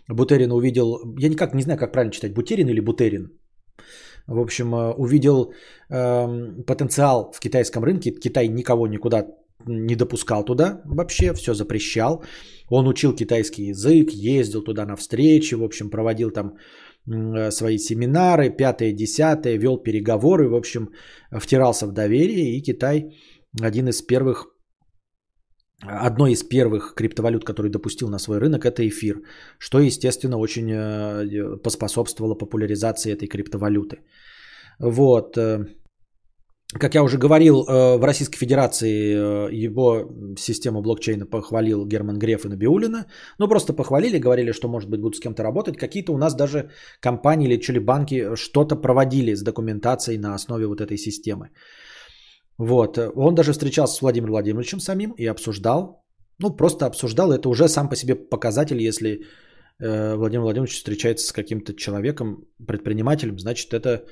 Бутерин 0.09 0.53
увидел, 0.53 0.99
я 1.19 1.29
никак 1.29 1.55
не 1.55 1.63
знаю, 1.63 1.79
как 1.79 1.93
правильно 1.93 2.13
читать, 2.13 2.35
Бутерин 2.35 2.69
или 2.69 2.81
Бутерин. 2.81 3.31
В 4.27 4.39
общем, 4.39 4.75
э, 4.75 4.93
увидел 4.99 5.53
э, 5.91 6.63
потенциал 6.67 7.33
в 7.33 7.41
китайском 7.41 7.85
рынке. 7.85 8.11
Китай 8.11 8.49
никого 8.49 8.87
никуда 8.87 9.27
не 9.67 9.97
допускал 9.97 10.45
туда 10.45 10.81
вообще, 10.85 11.35
все 11.35 11.55
запрещал. 11.55 12.25
Он 12.71 12.89
учил 12.89 13.15
китайский 13.15 13.69
язык, 13.71 14.11
ездил 14.11 14.63
туда 14.63 14.87
на 14.87 14.97
встречи, 14.97 15.55
в 15.55 15.63
общем, 15.63 15.91
проводил 15.91 16.31
там 16.31 16.57
э, 17.07 17.51
свои 17.51 17.79
семинары, 17.79 18.51
пятое, 18.51 18.93
десятое, 18.93 19.59
вел 19.59 19.79
переговоры, 19.83 20.49
в 20.49 20.55
общем, 20.55 20.89
втирался 21.33 21.87
в 21.87 21.93
доверие, 21.93 22.57
и 22.57 22.63
Китай 22.63 23.17
один 23.63 23.89
из 23.89 24.03
первых, 24.03 24.47
одной 25.83 26.33
из 26.33 26.43
первых 26.43 26.95
криптовалют, 26.95 27.45
который 27.45 27.71
допустил 27.71 28.09
на 28.09 28.19
свой 28.19 28.39
рынок, 28.39 28.65
это 28.65 28.87
эфир, 28.87 29.23
что, 29.59 29.81
естественно, 29.81 30.39
очень 30.39 30.71
э, 30.71 31.57
поспособствовало 31.63 32.35
популяризации 32.35 33.13
этой 33.13 33.29
криптовалюты. 33.29 33.99
Вот. 34.79 35.37
Как 36.75 36.95
я 36.95 37.03
уже 37.03 37.17
говорил, 37.17 37.65
э, 37.65 37.97
в 37.97 38.05
Российской 38.05 38.37
Федерации 38.37 39.15
э, 39.15 39.67
его 39.67 40.05
систему 40.37 40.83
блокчейна 40.83 41.25
похвалил 41.25 41.87
Герман 41.87 42.19
Греф 42.19 42.45
и 42.45 42.49
Набиулина. 42.49 43.07
Ну, 43.39 43.49
просто 43.49 43.73
похвалили, 43.73 44.19
говорили, 44.19 44.53
что, 44.53 44.69
может 44.69 44.91
быть, 44.91 45.01
будут 45.01 45.17
с 45.17 45.21
кем-то 45.21 45.43
работать. 45.43 45.79
Какие-то 45.79 46.13
у 46.13 46.19
нас 46.19 46.35
даже 46.35 46.69
компании 47.01 47.49
или 47.49 47.61
чили 47.61 47.79
банки 47.79 48.37
что-то 48.37 48.77
проводили 48.77 49.35
с 49.35 49.43
документацией 49.43 50.19
на 50.19 50.35
основе 50.35 50.67
вот 50.67 50.83
этой 50.83 50.99
системы. 50.99 51.49
Вот. 52.59 52.99
Он 52.99 53.35
даже 53.35 53.53
встречался 53.53 53.95
с 53.95 54.03
Владимиром 54.03 54.33
Владимировичем 54.33 54.81
самим 54.81 55.13
и 55.13 55.25
обсуждал. 55.25 56.05
Ну, 56.39 56.51
просто 56.51 56.85
обсуждал. 56.85 57.33
Это 57.33 57.49
уже 57.49 57.69
сам 57.69 57.89
по 57.89 57.97
себе 57.97 58.15
показатель, 58.15 58.83
если 58.83 59.23
э, 59.81 60.17
Владимир 60.17 60.43
Владимирович 60.43 60.75
встречается 60.75 61.29
с 61.29 61.33
каким-то 61.33 61.73
человеком, 61.73 62.45
предпринимателем, 62.67 63.39
значит, 63.39 63.73
это 63.73 64.05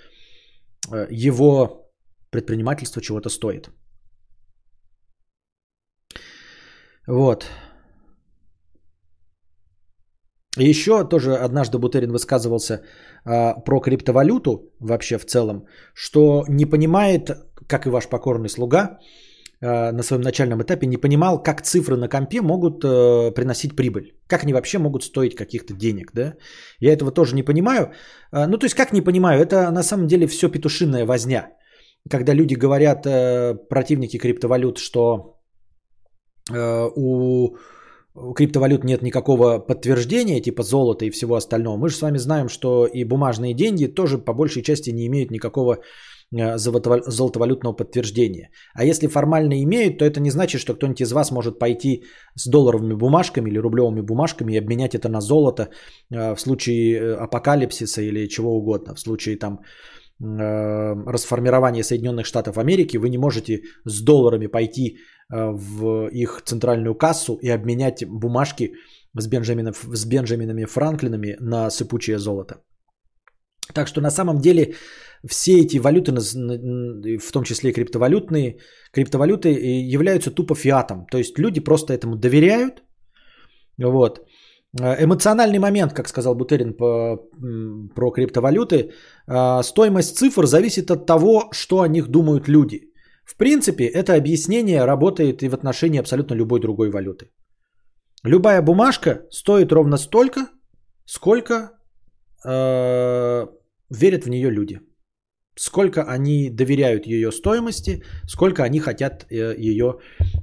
его 1.10 1.86
предпринимательство 2.37 3.03
чего-то 3.03 3.31
стоит. 3.31 3.71
Вот. 7.07 7.47
Еще 10.59 11.05
тоже 11.09 11.37
однажды 11.37 11.79
Бутерин 11.79 12.13
высказывался 12.13 12.81
а, 13.25 13.55
про 13.55 13.81
криптовалюту 13.81 14.73
вообще 14.81 15.19
в 15.19 15.27
целом, 15.27 15.67
что 15.95 16.45
не 16.49 16.67
понимает, 16.67 17.31
как 17.69 17.87
и 17.87 17.91
ваш 17.91 18.09
покорный 18.09 18.49
слуга, 18.49 18.99
э, 19.61 19.93
на 19.93 20.03
своем 20.03 20.23
начальном 20.23 20.63
этапе 20.63 20.87
не 20.87 20.97
понимал, 20.97 21.43
как 21.43 21.63
цифры 21.63 21.97
на 21.97 22.09
компе 22.09 22.41
могут 22.41 22.85
э, 22.85 23.35
приносить 23.35 23.77
прибыль. 23.77 24.15
Как 24.29 24.45
они 24.45 24.55
вообще 24.55 24.79
могут 24.79 25.05
стоить 25.05 25.37
каких-то 25.37 25.75
денег, 25.75 26.13
да? 26.15 26.35
Я 26.81 26.93
этого 26.93 27.13
тоже 27.13 27.35
не 27.35 27.43
понимаю. 27.43 27.93
Э, 28.33 28.47
ну, 28.47 28.59
то 28.59 28.65
есть, 28.65 28.77
как 28.77 28.93
не 28.93 29.03
понимаю, 29.03 29.43
это 29.43 29.71
на 29.71 29.83
самом 29.83 30.07
деле 30.07 30.27
все 30.27 30.49
петушиная 30.49 31.05
возня. 31.05 31.51
Когда 32.10 32.35
люди 32.35 32.55
говорят, 32.55 33.07
э, 33.07 33.55
противники 33.68 34.18
криптовалют, 34.18 34.78
что 34.78 35.41
э, 36.52 36.91
у 36.97 37.57
криптовалют 38.35 38.85
нет 38.85 39.02
никакого 39.02 39.59
подтверждения, 39.59 40.41
типа 40.41 40.62
золота 40.62 41.05
и 41.05 41.10
всего 41.10 41.35
остального. 41.35 41.76
Мы 41.76 41.89
же 41.89 41.97
с 41.97 42.02
вами 42.02 42.18
знаем, 42.18 42.49
что 42.49 42.86
и 42.86 43.05
бумажные 43.05 43.55
деньги 43.55 43.86
тоже 43.86 44.18
по 44.18 44.35
большей 44.35 44.62
части 44.62 44.91
не 44.91 45.07
имеют 45.07 45.31
никакого 45.31 45.78
э, 46.35 46.59
золотовалютного 46.59 47.73
подтверждения. 47.73 48.51
А 48.75 48.85
если 48.85 49.09
формально 49.09 49.62
имеют, 49.62 49.99
то 49.99 50.05
это 50.05 50.20
не 50.20 50.31
значит, 50.31 50.60
что 50.60 50.75
кто-нибудь 50.75 51.01
из 51.01 51.12
вас 51.12 51.31
может 51.31 51.59
пойти 51.59 52.05
с 52.36 52.49
долларовыми 52.49 52.94
бумажками 52.94 53.51
или 53.51 53.59
рублевыми 53.59 54.01
бумажками 54.01 54.52
и 54.52 54.59
обменять 54.59 54.94
это 54.94 55.09
на 55.09 55.20
золото 55.20 55.70
в 56.10 56.36
случае 56.36 57.17
апокалипсиса 57.17 58.02
или 58.02 58.28
чего 58.28 58.57
угодно, 58.57 58.94
в 58.94 59.01
случае 59.01 59.36
там 59.36 59.59
расформирования 60.19 61.83
Соединенных 61.83 62.27
Штатов 62.27 62.59
Америки, 62.59 62.97
вы 62.97 63.11
не 63.11 63.19
можете 63.19 63.62
с 63.85 64.03
долларами 64.03 64.47
пойти 64.47 64.99
в 65.28 66.09
их 66.09 66.43
центральную 66.45 66.95
кассу 66.95 67.39
и 67.43 67.49
обменять 67.51 68.05
бумажки 68.07 68.75
с, 69.19 69.27
Бенджаминов, 69.28 69.85
с 69.93 70.05
Бенджаминами 70.07 70.65
Франклинами 70.65 71.36
на 71.41 71.70
сыпучее 71.70 72.19
золото. 72.19 72.62
Так 73.75 73.89
что 73.89 74.01
на 74.01 74.11
самом 74.11 74.39
деле 74.39 74.75
все 75.28 75.61
эти 75.61 75.78
валюты, 75.78 76.12
в 76.12 77.33
том 77.33 77.43
числе 77.45 77.70
и 77.70 77.73
криптовалютные, 77.73 78.59
криптовалюты 78.93 79.49
являются 79.49 80.31
тупо 80.31 80.55
фиатом. 80.55 81.07
То 81.11 81.19
есть 81.19 81.39
люди 81.39 81.61
просто 81.61 81.93
этому 81.93 82.17
доверяют. 82.17 82.83
Вот. 83.78 84.26
Эмоциональный 84.79 85.59
момент, 85.59 85.93
как 85.93 86.09
сказал 86.09 86.35
Бутерин 86.35 86.75
по, 86.75 87.17
про 87.95 88.11
криптовалюты, 88.11 88.93
а, 89.27 89.63
стоимость 89.63 90.17
цифр 90.17 90.47
зависит 90.47 90.91
от 90.91 91.07
того, 91.07 91.49
что 91.53 91.81
о 91.81 91.89
них 91.89 92.09
думают 92.09 92.49
люди. 92.49 92.93
В 93.25 93.37
принципе, 93.37 93.85
это 93.85 94.15
объяснение 94.15 94.85
работает 94.85 95.43
и 95.43 95.49
в 95.49 95.55
отношении 95.55 96.01
абсолютно 96.01 96.35
любой 96.35 96.61
другой 96.61 96.91
валюты. 96.91 97.31
Любая 98.25 98.63
бумажка 98.63 99.23
стоит 99.31 99.73
ровно 99.73 99.97
столько, 99.97 100.49
сколько 101.05 101.71
э, 102.45 103.47
верят 103.91 104.25
в 104.25 104.29
нее 104.29 104.51
люди. 104.51 104.81
Сколько 105.59 106.03
они 106.03 106.51
доверяют 106.51 107.07
ее 107.07 107.33
стоимости, 107.33 108.03
сколько 108.27 108.63
они 108.63 108.81
хотят 108.81 109.27
э, 109.31 109.55
ее 109.59 109.99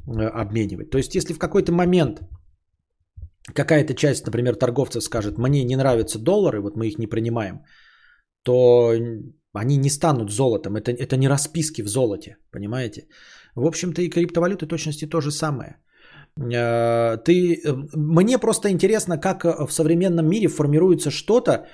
э, 0.07 0.21
обменивать. 0.21 0.89
То 0.89 0.97
есть, 0.97 1.15
если 1.15 1.33
в 1.33 1.39
какой-то 1.39 1.71
момент 1.71 2.21
какая-то 3.53 3.93
часть, 3.93 4.25
например, 4.25 4.55
торговцев 4.55 5.03
скажет, 5.03 5.37
мне 5.37 5.63
не 5.63 5.75
нравятся 5.75 6.19
доллары, 6.19 6.61
вот 6.61 6.75
мы 6.75 6.87
их 6.87 6.99
не 6.99 7.07
принимаем, 7.07 7.61
то 8.43 8.93
они 9.53 9.77
не 9.77 9.89
станут 9.89 10.31
золотом. 10.31 10.75
Это, 10.75 10.91
это 10.91 11.17
не 11.17 11.27
расписки 11.27 11.83
в 11.83 11.87
золоте, 11.87 12.37
понимаете? 12.51 13.07
В 13.55 13.65
общем-то 13.65 14.01
и 14.01 14.09
криптовалюты 14.09 14.65
точности 14.65 15.05
то 15.05 15.21
же 15.21 15.31
самое. 15.31 15.77
Э, 16.37 17.17
ты, 17.17 17.61
э, 17.63 17.73
мне 17.95 18.37
просто 18.37 18.69
интересно, 18.69 19.17
как 19.17 19.43
в 19.43 19.71
современном 19.71 20.27
мире 20.27 20.47
формируется 20.47 21.11
что-то, 21.11 21.67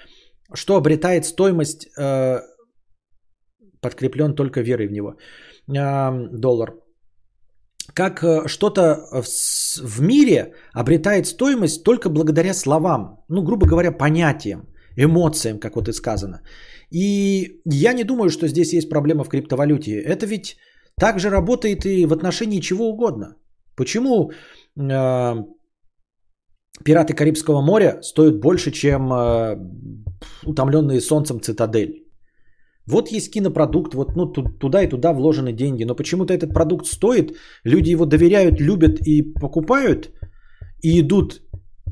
что 0.53 0.75
обретает 0.75 1.25
стоимость, 1.25 1.87
э, 1.97 2.41
подкреплен 3.81 4.35
только 4.35 4.61
верой 4.61 4.87
в 4.87 4.91
него, 4.91 5.15
доллар. 5.67 6.73
Как 7.99 8.23
что-то 8.47 8.97
в 9.83 10.01
мире 10.01 10.53
обретает 10.71 11.25
стоимость 11.25 11.83
только 11.83 12.09
благодаря 12.09 12.53
словам, 12.53 13.25
ну, 13.29 13.43
грубо 13.43 13.67
говоря, 13.67 13.91
понятиям, 13.91 14.61
эмоциям, 14.97 15.59
как 15.59 15.75
вот 15.75 15.89
и 15.89 15.93
сказано. 15.93 16.41
И 16.91 17.59
я 17.65 17.93
не 17.93 18.05
думаю, 18.05 18.29
что 18.29 18.47
здесь 18.47 18.73
есть 18.73 18.89
проблема 18.89 19.25
в 19.25 19.29
криптовалюте. 19.29 20.01
Это 20.01 20.25
ведь 20.25 20.55
также 20.97 21.29
работает 21.29 21.85
и 21.85 22.05
в 22.05 22.13
отношении 22.13 22.61
чего 22.61 22.89
угодно. 22.89 23.35
Почему 23.75 24.31
э, 24.31 25.35
пираты 26.85 27.13
Карибского 27.13 27.61
моря 27.61 27.99
стоят 28.01 28.39
больше, 28.39 28.71
чем 28.71 29.11
э, 29.11 29.57
утомленные 30.45 31.01
солнцем 31.01 31.41
цитадель? 31.41 32.08
Вот 32.89 33.11
есть 33.11 33.31
кинопродукт, 33.31 33.93
вот 33.93 34.15
ну, 34.15 34.25
туда 34.59 34.81
и 34.83 34.89
туда 34.89 35.13
вложены 35.13 35.53
деньги, 35.53 35.85
но 35.85 35.95
почему-то 35.95 36.33
этот 36.33 36.53
продукт 36.53 36.85
стоит, 36.85 37.37
люди 37.65 37.91
его 37.91 38.05
доверяют, 38.05 38.59
любят 38.59 38.99
и 39.05 39.21
покупают, 39.21 40.09
и 40.81 40.99
идут 40.99 41.41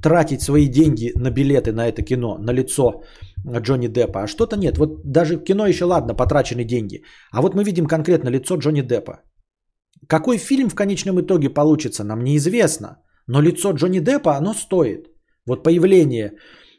тратить 0.01 0.41
свои 0.41 0.67
деньги 0.67 1.11
на 1.15 1.31
билеты 1.31 1.71
на 1.71 1.87
это 1.87 2.01
кино, 2.01 2.37
на 2.39 2.53
лицо 2.53 3.03
Джонни 3.61 3.87
Деппа, 3.87 4.23
а 4.23 4.27
что-то 4.27 4.57
нет. 4.57 4.77
Вот 4.77 5.11
даже 5.11 5.43
кино 5.43 5.67
еще 5.67 5.85
ладно, 5.85 6.15
потрачены 6.15 6.63
деньги. 6.63 7.03
А 7.31 7.41
вот 7.41 7.55
мы 7.55 7.63
видим 7.63 7.85
конкретно 7.85 8.29
лицо 8.29 8.57
Джонни 8.57 8.81
Деппа. 8.81 9.21
Какой 10.07 10.37
фильм 10.37 10.69
в 10.69 10.75
конечном 10.75 11.19
итоге 11.19 11.49
получится, 11.49 12.03
нам 12.03 12.23
неизвестно. 12.23 12.97
Но 13.27 13.41
лицо 13.41 13.73
Джонни 13.73 13.99
Деппа, 13.99 14.35
оно 14.37 14.53
стоит. 14.53 15.07
Вот 15.45 15.63
появление, 15.63 16.31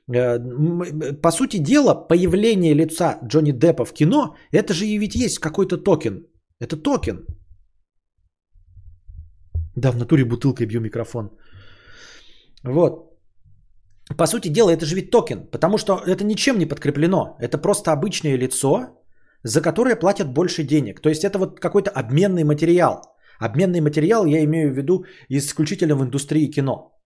по 0.08 1.30
сути 1.30 1.58
дела, 1.58 1.94
появление 1.94 2.74
лица 2.74 3.18
Джонни 3.24 3.52
Деппа 3.52 3.84
в 3.84 3.92
кино, 3.92 4.36
это 4.52 4.72
же 4.72 4.86
и 4.86 4.98
ведь 4.98 5.14
есть 5.14 5.38
какой-то 5.38 5.76
токен. 5.76 6.26
Это 6.60 6.76
токен. 6.76 7.26
Да, 9.76 9.92
в 9.92 9.96
натуре 9.96 10.24
бутылкой 10.24 10.66
бью 10.66 10.80
микрофон. 10.80 11.30
Вот. 12.64 13.18
По 14.16 14.26
сути 14.26 14.48
дела, 14.48 14.70
это 14.70 14.86
же 14.86 14.96
ведь 14.96 15.10
токен, 15.10 15.46
потому 15.50 15.78
что 15.78 16.00
это 16.06 16.24
ничем 16.24 16.58
не 16.58 16.66
подкреплено. 16.66 17.36
Это 17.38 17.58
просто 17.58 17.92
обычное 17.92 18.38
лицо, 18.38 18.86
за 19.42 19.60
которое 19.60 19.96
платят 19.96 20.32
больше 20.32 20.64
денег. 20.64 21.00
То 21.00 21.10
есть 21.10 21.24
это 21.24 21.38
вот 21.38 21.60
какой-то 21.60 21.90
обменный 21.90 22.44
материал. 22.44 23.02
Обменный 23.38 23.80
материал 23.80 24.26
я 24.26 24.42
имею 24.44 24.72
в 24.72 24.76
виду 24.76 25.04
исключительно 25.28 25.94
в 25.96 26.02
индустрии 26.02 26.50
кино. 26.50 26.98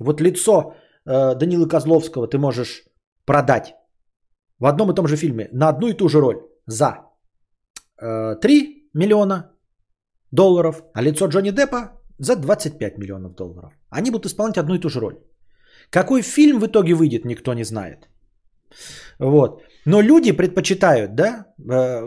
Вот 0.00 0.20
лицо 0.20 0.74
э, 1.06 1.34
Данилы 1.34 1.68
Козловского 1.68 2.28
ты 2.28 2.38
можешь 2.38 2.84
продать 3.24 3.74
в 4.58 4.66
одном 4.66 4.90
и 4.90 4.94
том 4.94 5.06
же 5.06 5.16
фильме 5.16 5.48
на 5.52 5.68
одну 5.68 5.88
и 5.88 5.96
ту 5.96 6.08
же 6.08 6.20
роль 6.20 6.36
за 6.66 7.06
э, 8.02 8.36
3 8.40 8.90
миллиона 8.94 9.50
долларов, 10.30 10.82
а 10.94 11.02
лицо 11.02 11.28
Джонни 11.28 11.50
Деппа 11.50 11.92
за 12.18 12.36
25 12.36 12.98
миллионов 12.98 13.34
долларов. 13.34 13.72
Они 13.90 14.10
будут 14.10 14.26
исполнять 14.26 14.58
одну 14.58 14.74
и 14.74 14.80
ту 14.80 14.88
же 14.88 15.00
роль. 15.00 15.16
Какой 15.90 16.22
фильм 16.22 16.60
в 16.60 16.66
итоге 16.66 16.94
выйдет, 16.94 17.24
никто 17.24 17.54
не 17.54 17.64
знает. 17.64 18.08
Вот. 19.18 19.62
Но 19.86 20.02
люди 20.02 20.32
предпочитают, 20.32 21.14
да, 21.14 21.46
э, 21.58 22.02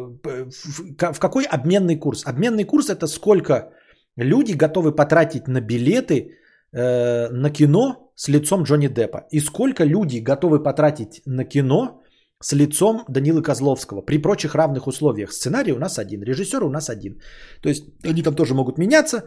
в 1.13 1.19
какой 1.19 1.45
обменный 1.45 1.99
курс? 1.99 2.25
Обменный 2.25 2.65
курс 2.65 2.89
это 2.89 3.07
сколько 3.07 3.71
люди 4.17 4.53
готовы 4.53 4.95
потратить 4.95 5.47
на 5.47 5.61
билеты 5.61 6.37
э, 6.73 7.29
на 7.29 7.49
кино 7.49 8.08
с 8.19 8.27
лицом 8.27 8.63
Джонни 8.63 8.87
Деппа. 8.87 9.27
И 9.31 9.39
сколько 9.39 9.85
люди 9.85 10.23
готовы 10.23 10.63
потратить 10.63 11.21
на 11.25 11.45
кино 11.45 12.01
с 12.43 12.55
лицом 12.55 13.05
Данилы 13.07 13.41
Козловского 13.41 14.01
при 14.01 14.21
прочих 14.21 14.55
равных 14.55 14.87
условиях. 14.87 15.31
Сценарий 15.31 15.73
у 15.73 15.79
нас 15.79 15.99
один, 15.99 16.21
режиссер 16.23 16.63
у 16.63 16.69
нас 16.69 16.89
один. 16.89 17.21
То 17.61 17.69
есть 17.69 17.83
они 18.03 18.23
там 18.23 18.35
тоже 18.35 18.53
могут 18.53 18.77
меняться, 18.77 19.23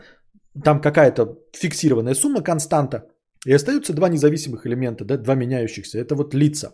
там 0.65 0.81
какая-то 0.81 1.39
фиксированная 1.53 2.15
сумма, 2.15 2.43
константа. 2.43 3.05
И 3.47 3.55
остаются 3.55 3.95
два 3.95 4.09
независимых 4.09 4.67
элемента, 4.67 5.05
да, 5.05 5.17
два 5.17 5.35
меняющихся. 5.35 5.99
Это 5.99 6.15
вот 6.15 6.35
лица 6.35 6.73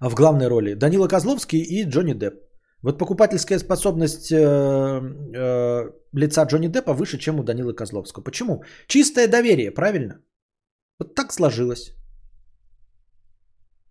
в 0.00 0.14
главной 0.14 0.48
роли. 0.48 0.74
Данила 0.74 1.08
Козловский 1.08 1.60
и 1.60 1.84
Джонни 1.84 2.12
Депп. 2.12 2.34
Вот 2.82 2.98
покупательская 2.98 3.58
способность 3.58 4.30
э, 4.30 4.36
э, 4.36 5.90
лица 6.12 6.44
Джонни 6.44 6.68
Деппа 6.68 6.92
выше, 6.92 7.18
чем 7.18 7.40
у 7.40 7.42
Данилы 7.42 7.72
Козловского. 7.72 8.24
Почему? 8.24 8.62
Чистое 8.88 9.28
доверие, 9.28 9.70
правильно? 9.70 10.20
Вот 11.00 11.14
так 11.14 11.32
сложилось. 11.32 11.94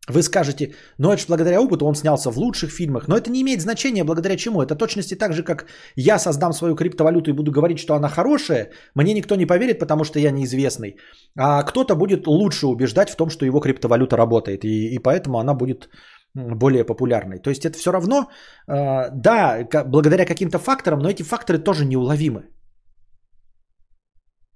Вы 0.09 0.23
скажете, 0.23 0.73
ну 0.97 1.11
это 1.11 1.21
же 1.21 1.27
благодаря 1.27 1.61
опыту 1.61 1.85
он 1.85 1.95
снялся 1.95 2.31
в 2.31 2.38
лучших 2.38 2.71
фильмах. 2.71 3.07
Но 3.07 3.15
это 3.15 3.29
не 3.29 3.41
имеет 3.41 3.61
значения 3.61 4.03
благодаря 4.03 4.38
чему. 4.38 4.61
Это 4.61 4.75
точности 4.75 5.15
так 5.15 5.33
же, 5.33 5.43
как 5.43 5.65
я 5.95 6.19
создам 6.19 6.53
свою 6.53 6.75
криптовалюту 6.75 7.29
и 7.29 7.33
буду 7.33 7.51
говорить, 7.51 7.79
что 7.79 7.93
она 7.93 8.09
хорошая. 8.09 8.71
Мне 8.95 9.13
никто 9.13 9.35
не 9.35 9.45
поверит, 9.45 9.79
потому 9.79 10.03
что 10.03 10.19
я 10.19 10.31
неизвестный. 10.31 10.97
А 11.38 11.63
кто-то 11.63 11.95
будет 11.95 12.27
лучше 12.27 12.67
убеждать 12.67 13.09
в 13.09 13.15
том, 13.15 13.29
что 13.29 13.45
его 13.45 13.59
криптовалюта 13.59 14.17
работает. 14.17 14.63
И, 14.63 14.95
и 14.95 14.99
поэтому 14.99 15.39
она 15.39 15.53
будет 15.53 15.89
более 16.35 16.85
популярной. 16.85 17.39
То 17.39 17.49
есть 17.49 17.65
это 17.65 17.77
все 17.77 17.91
равно, 17.91 18.29
э, 18.67 19.09
да, 19.11 19.67
благодаря 19.85 20.25
каким-то 20.25 20.59
факторам, 20.59 20.99
но 20.99 21.09
эти 21.09 21.23
факторы 21.23 21.59
тоже 21.59 21.85
неуловимы. 21.85 22.49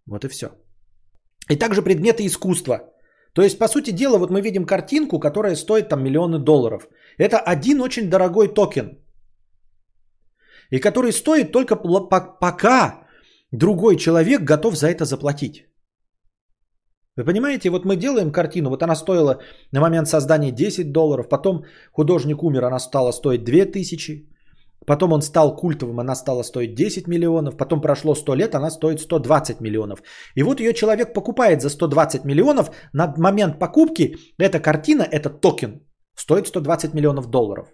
Вот 0.07 0.25
и 0.25 0.29
все. 0.29 0.47
И 1.49 1.55
также 1.55 1.81
предметы 1.81 2.25
искусства– 2.25 2.79
то 3.33 3.41
есть, 3.41 3.59
по 3.59 3.67
сути 3.67 3.91
дела, 3.91 4.17
вот 4.17 4.29
мы 4.29 4.41
видим 4.41 4.65
картинку, 4.65 5.19
которая 5.19 5.55
стоит 5.55 5.89
там 5.89 6.03
миллионы 6.03 6.39
долларов. 6.39 6.87
Это 7.17 7.39
один 7.39 7.81
очень 7.81 8.09
дорогой 8.09 8.53
токен. 8.53 8.99
и 10.71 10.79
который 10.79 11.11
стоит 11.11 11.51
только 11.51 11.75
пока 12.39 13.07
другой 13.51 13.95
человек 13.97 14.41
готов 14.41 14.75
за 14.75 14.87
это 14.87 15.05
заплатить. 15.05 15.65
Вы 17.17 17.25
понимаете, 17.25 17.69
вот 17.69 17.85
мы 17.85 17.95
делаем 17.95 18.31
картину, 18.31 18.69
вот 18.69 18.81
она 18.81 18.95
стоила 18.95 19.39
на 19.71 19.81
момент 19.81 20.07
создания 20.07 20.51
10 20.51 20.91
долларов, 20.91 21.29
потом 21.29 21.65
художник 21.91 22.43
умер, 22.43 22.63
она 22.63 22.79
стала 22.79 23.11
стоить 23.11 23.43
2000, 23.43 24.29
потом 24.85 25.13
он 25.13 25.21
стал 25.21 25.55
культовым, 25.55 25.99
она 25.99 26.15
стала 26.15 26.43
стоить 26.43 26.75
10 26.75 27.07
миллионов, 27.07 27.57
потом 27.57 27.81
прошло 27.81 28.15
100 28.15 28.35
лет, 28.35 28.55
она 28.55 28.69
стоит 28.71 28.99
120 28.99 29.61
миллионов. 29.61 30.03
И 30.35 30.43
вот 30.43 30.59
ее 30.59 30.73
человек 30.73 31.13
покупает 31.13 31.61
за 31.61 31.69
120 31.69 32.25
миллионов, 32.25 32.71
на 32.93 33.13
момент 33.17 33.59
покупки 33.59 34.15
эта 34.37 34.59
картина, 34.59 35.03
этот 35.03 35.41
токен 35.41 35.81
стоит 36.15 36.47
120 36.47 36.93
миллионов 36.93 37.27
долларов. 37.27 37.67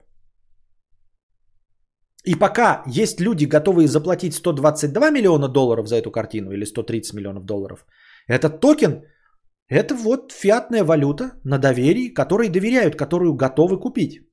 И 2.26 2.36
пока 2.36 2.84
есть 2.86 3.20
люди, 3.22 3.46
готовые 3.46 3.88
заплатить 3.88 4.34
122 4.34 5.10
миллиона 5.10 5.48
долларов 5.48 5.88
за 5.88 5.96
эту 5.96 6.12
картину 6.12 6.52
или 6.52 6.66
130 6.66 7.14
миллионов 7.14 7.46
долларов, 7.46 7.86
этот 8.28 8.60
токен– 8.60 9.04
это 9.70 9.96
вот 9.96 10.32
фиатная 10.32 10.84
валюта 10.84 11.32
на 11.44 11.58
доверии, 11.58 12.14
которой 12.14 12.50
доверяют, 12.50 12.96
которую 12.96 13.36
готовы 13.36 13.80
купить. 13.80 14.29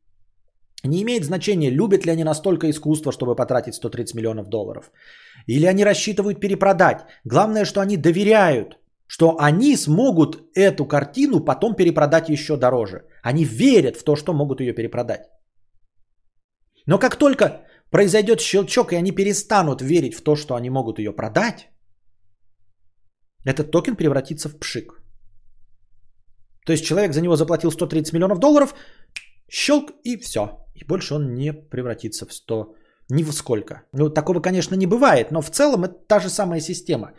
Не 0.85 1.03
имеет 1.03 1.25
значения, 1.25 1.71
любят 1.71 2.07
ли 2.07 2.13
они 2.13 2.25
настолько 2.25 2.71
искусство, 2.71 3.13
чтобы 3.13 3.35
потратить 3.35 3.75
130 3.75 4.15
миллионов 4.15 4.49
долларов. 4.49 4.91
Или 5.47 5.67
они 5.67 5.85
рассчитывают 5.85 6.41
перепродать. 6.41 7.07
Главное, 7.25 7.65
что 7.65 7.81
они 7.81 7.97
доверяют, 7.97 8.79
что 9.07 9.37
они 9.41 9.77
смогут 9.77 10.37
эту 10.55 10.87
картину 10.87 11.45
потом 11.45 11.75
перепродать 11.75 12.29
еще 12.29 12.57
дороже. 12.57 13.05
Они 13.23 13.45
верят 13.45 13.97
в 13.97 14.05
то, 14.05 14.17
что 14.17 14.33
могут 14.33 14.61
ее 14.61 14.75
перепродать. 14.75 15.29
Но 16.87 16.99
как 16.99 17.17
только 17.17 17.63
произойдет 17.91 18.41
щелчок, 18.41 18.93
и 18.93 18.97
они 18.97 19.13
перестанут 19.13 19.83
верить 19.83 20.15
в 20.15 20.23
то, 20.23 20.37
что 20.37 20.55
они 20.55 20.71
могут 20.71 20.99
ее 20.99 21.13
продать, 21.13 21.69
этот 23.45 23.71
токен 23.71 23.97
превратится 23.97 24.49
в 24.49 24.59
пшик. 24.59 25.03
То 26.67 26.73
есть 26.73 26.85
человек 26.85 27.13
за 27.13 27.21
него 27.21 27.37
заплатил 27.37 27.71
130 27.71 28.13
миллионов 28.13 28.39
долларов, 28.39 28.75
щелк 29.49 29.93
и 30.05 30.17
все. 30.17 30.41
И 30.75 30.85
больше 30.85 31.15
он 31.15 31.35
не 31.35 31.53
превратится 31.53 32.27
в 32.27 32.33
100, 32.33 32.75
ни 33.11 33.23
в 33.23 33.33
сколько. 33.33 33.83
Ну, 33.93 34.11
такого, 34.11 34.41
конечно, 34.41 34.77
не 34.77 34.87
бывает, 34.87 35.31
но 35.31 35.41
в 35.41 35.51
целом 35.51 35.85
это 35.85 35.95
та 36.07 36.21
же 36.21 36.29
самая 36.29 36.61
система. 36.61 37.13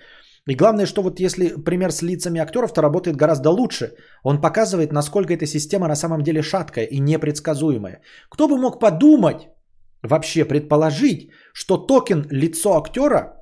И 0.48 0.56
главное, 0.56 0.86
что 0.86 1.02
вот 1.02 1.20
если 1.20 1.64
пример 1.66 1.92
с 1.92 2.02
лицами 2.02 2.40
актеров, 2.40 2.74
то 2.74 2.82
работает 2.82 3.18
гораздо 3.18 3.50
лучше. 3.50 3.96
Он 4.24 4.42
показывает, 4.42 4.94
насколько 4.94 5.34
эта 5.34 5.46
система 5.46 5.88
на 5.88 5.96
самом 5.96 6.22
деле 6.22 6.42
шаткая 6.42 6.86
и 6.86 7.00
непредсказуемая. 7.00 8.02
Кто 8.30 8.48
бы 8.48 8.58
мог 8.58 8.80
подумать, 8.80 9.50
вообще 10.04 10.46
предположить, 10.46 11.32
что 11.54 11.78
токен 11.78 12.26
лицо 12.32 12.78
актера 12.78 13.34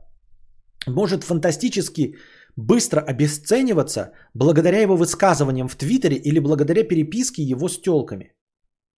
может 0.88 1.24
фантастически 1.24 2.16
быстро 2.56 3.02
обесцениваться 3.02 4.12
благодаря 4.34 4.82
его 4.82 4.96
высказываниям 4.96 5.68
в 5.68 5.76
Твиттере 5.76 6.16
или 6.16 6.40
благодаря 6.40 6.84
переписке 6.84 7.44
его 7.44 7.68
с 7.68 7.80
телками. 7.82 8.32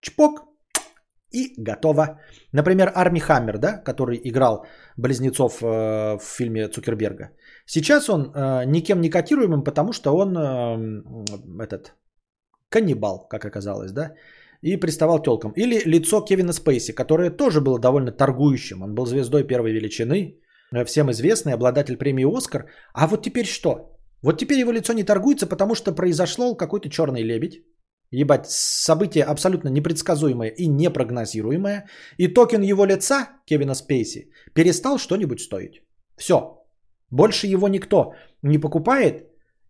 Чпок, 0.07 0.47
и 1.33 1.55
готово. 1.59 2.21
Например, 2.53 2.93
Арми 2.95 3.21
Хаммер, 3.21 3.59
да, 3.59 3.83
который 3.85 4.21
играл 4.25 4.67
близнецов 4.97 5.63
э, 5.63 6.19
в 6.19 6.23
фильме 6.23 6.69
Цукерберга. 6.69 7.31
Сейчас 7.67 8.09
он 8.09 8.33
э, 8.35 8.65
никем 8.67 9.01
не 9.01 9.11
котируемым, 9.11 9.65
потому 9.65 9.93
что 9.93 10.17
он 10.17 10.37
э, 10.37 11.65
этот 11.65 11.95
каннибал, 12.71 13.27
как 13.29 13.45
оказалось, 13.45 13.93
да, 13.93 14.15
и 14.63 14.77
приставал 14.81 15.23
телкам. 15.23 15.53
Или 15.57 15.83
лицо 15.85 16.21
Кевина 16.21 16.53
Спейси, 16.53 16.95
которое 16.95 17.31
тоже 17.31 17.61
было 17.61 17.79
довольно 17.79 18.13
торгующим. 18.13 18.83
Он 18.83 18.95
был 18.95 19.07
звездой 19.07 19.47
первой 19.47 19.73
величины, 19.73 20.41
всем 20.85 21.11
известный, 21.11 21.55
обладатель 21.55 21.97
премии 21.97 22.37
«Оскар». 22.37 22.67
А 22.95 23.07
вот 23.07 23.23
теперь 23.23 23.47
что? 23.47 23.99
Вот 24.23 24.39
теперь 24.39 24.59
его 24.59 24.73
лицо 24.73 24.93
не 24.93 25.05
торгуется, 25.05 25.47
потому 25.47 25.75
что 25.75 25.95
произошло 25.95 26.57
какой-то 26.57 26.89
черный 26.89 27.23
лебедь, 27.23 27.63
Ебать, 28.11 28.47
событие 28.49 29.25
абсолютно 29.25 29.69
непредсказуемое 29.69 30.49
и 30.49 30.69
непрогнозируемое. 30.69 31.87
И 32.19 32.29
токен 32.29 32.63
его 32.63 32.87
лица, 32.87 33.29
Кевина 33.47 33.75
Спейси, 33.75 34.31
перестал 34.55 34.99
что-нибудь 34.99 35.41
стоить. 35.41 35.83
Все. 36.17 36.37
Больше 37.11 37.47
его 37.47 37.69
никто 37.69 38.13
не 38.43 38.59
покупает. 38.59 39.27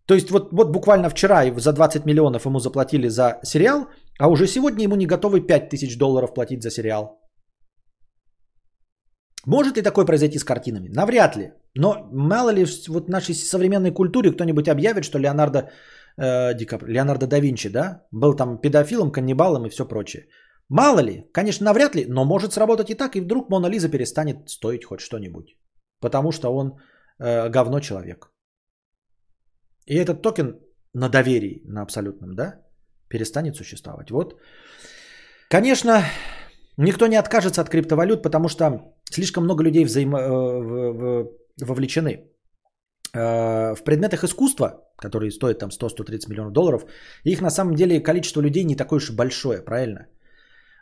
То 0.07 0.13
есть 0.13 0.31
вот, 0.31 0.51
вот 0.51 0.71
буквально 0.71 1.09
вчера 1.09 1.43
за 1.59 1.73
20 1.73 2.05
миллионов 2.05 2.45
ему 2.45 2.59
заплатили 2.59 3.09
за 3.09 3.39
сериал, 3.43 3.87
а 4.19 4.29
уже 4.29 4.47
сегодня 4.47 4.83
ему 4.83 4.95
не 4.95 5.05
готовы 5.05 5.41
5 5.41 5.69
тысяч 5.69 5.97
долларов 5.97 6.33
платить 6.33 6.63
за 6.63 6.71
сериал. 6.71 7.19
Может 9.45 9.77
ли 9.77 9.83
такое 9.83 10.05
произойти 10.05 10.39
с 10.39 10.43
картинами? 10.43 10.89
Навряд 10.89 11.37
ли. 11.37 11.53
Но 11.75 12.09
мало 12.11 12.49
ли 12.49 12.65
вот 12.87 13.05
в 13.05 13.09
нашей 13.09 13.33
современной 13.33 13.91
культуре 13.91 14.31
кто-нибудь 14.31 14.67
объявит, 14.67 15.05
что 15.05 15.19
Леонардо 15.19 15.69
э, 16.17 16.53
Ди 16.53 16.65
Капри, 16.65 16.93
Леонардо 16.93 17.27
да 17.27 17.39
Винчи, 17.39 17.69
да, 17.69 18.05
был 18.11 18.35
там 18.35 18.59
педофилом, 18.61 19.11
каннибалом 19.11 19.65
и 19.65 19.69
все 19.69 19.87
прочее. 19.87 20.27
Мало 20.69 20.99
ли, 20.99 21.23
конечно, 21.33 21.65
навряд 21.65 21.95
ли, 21.95 22.05
но 22.07 22.25
может 22.25 22.53
сработать 22.53 22.89
и 22.89 22.95
так, 22.95 23.15
и 23.15 23.21
вдруг 23.21 23.49
Мона 23.49 23.67
Лиза 23.67 23.89
перестанет 23.89 24.49
стоить 24.49 24.85
хоть 24.85 24.99
что-нибудь. 24.99 25.55
Потому 26.01 26.31
что 26.31 26.53
он 26.53 26.79
э, 27.19 27.49
говно 27.49 27.79
человек. 27.79 28.31
И 29.85 29.95
этот 29.95 30.21
токен 30.21 30.59
на 30.93 31.09
доверии, 31.09 31.61
на 31.65 31.81
абсолютном, 31.81 32.35
да, 32.35 32.61
перестанет 33.09 33.55
существовать. 33.55 34.11
Вот. 34.11 34.39
Конечно, 35.49 36.03
никто 36.77 37.07
не 37.07 37.15
откажется 37.15 37.61
от 37.61 37.69
криптовалют, 37.69 38.23
потому 38.23 38.49
что 38.49 38.93
слишком 39.09 39.43
много 39.43 39.63
людей 39.63 39.85
взаимо... 39.85 40.19
Э, 40.19 41.25
вовлечены. 41.65 42.31
Э, 43.13 43.75
в 43.75 43.83
предметах 43.83 44.23
искусства, 44.23 44.83
которые 44.97 45.31
стоят 45.31 45.59
там 45.59 45.69
100-130 45.69 46.29
миллионов 46.29 46.53
долларов, 46.53 46.85
их 47.23 47.41
на 47.41 47.49
самом 47.49 47.75
деле 47.75 47.99
количество 47.99 48.41
людей 48.41 48.63
не 48.63 48.75
такое 48.75 48.97
уж 48.97 49.11
большое, 49.11 49.61
правильно? 49.61 50.07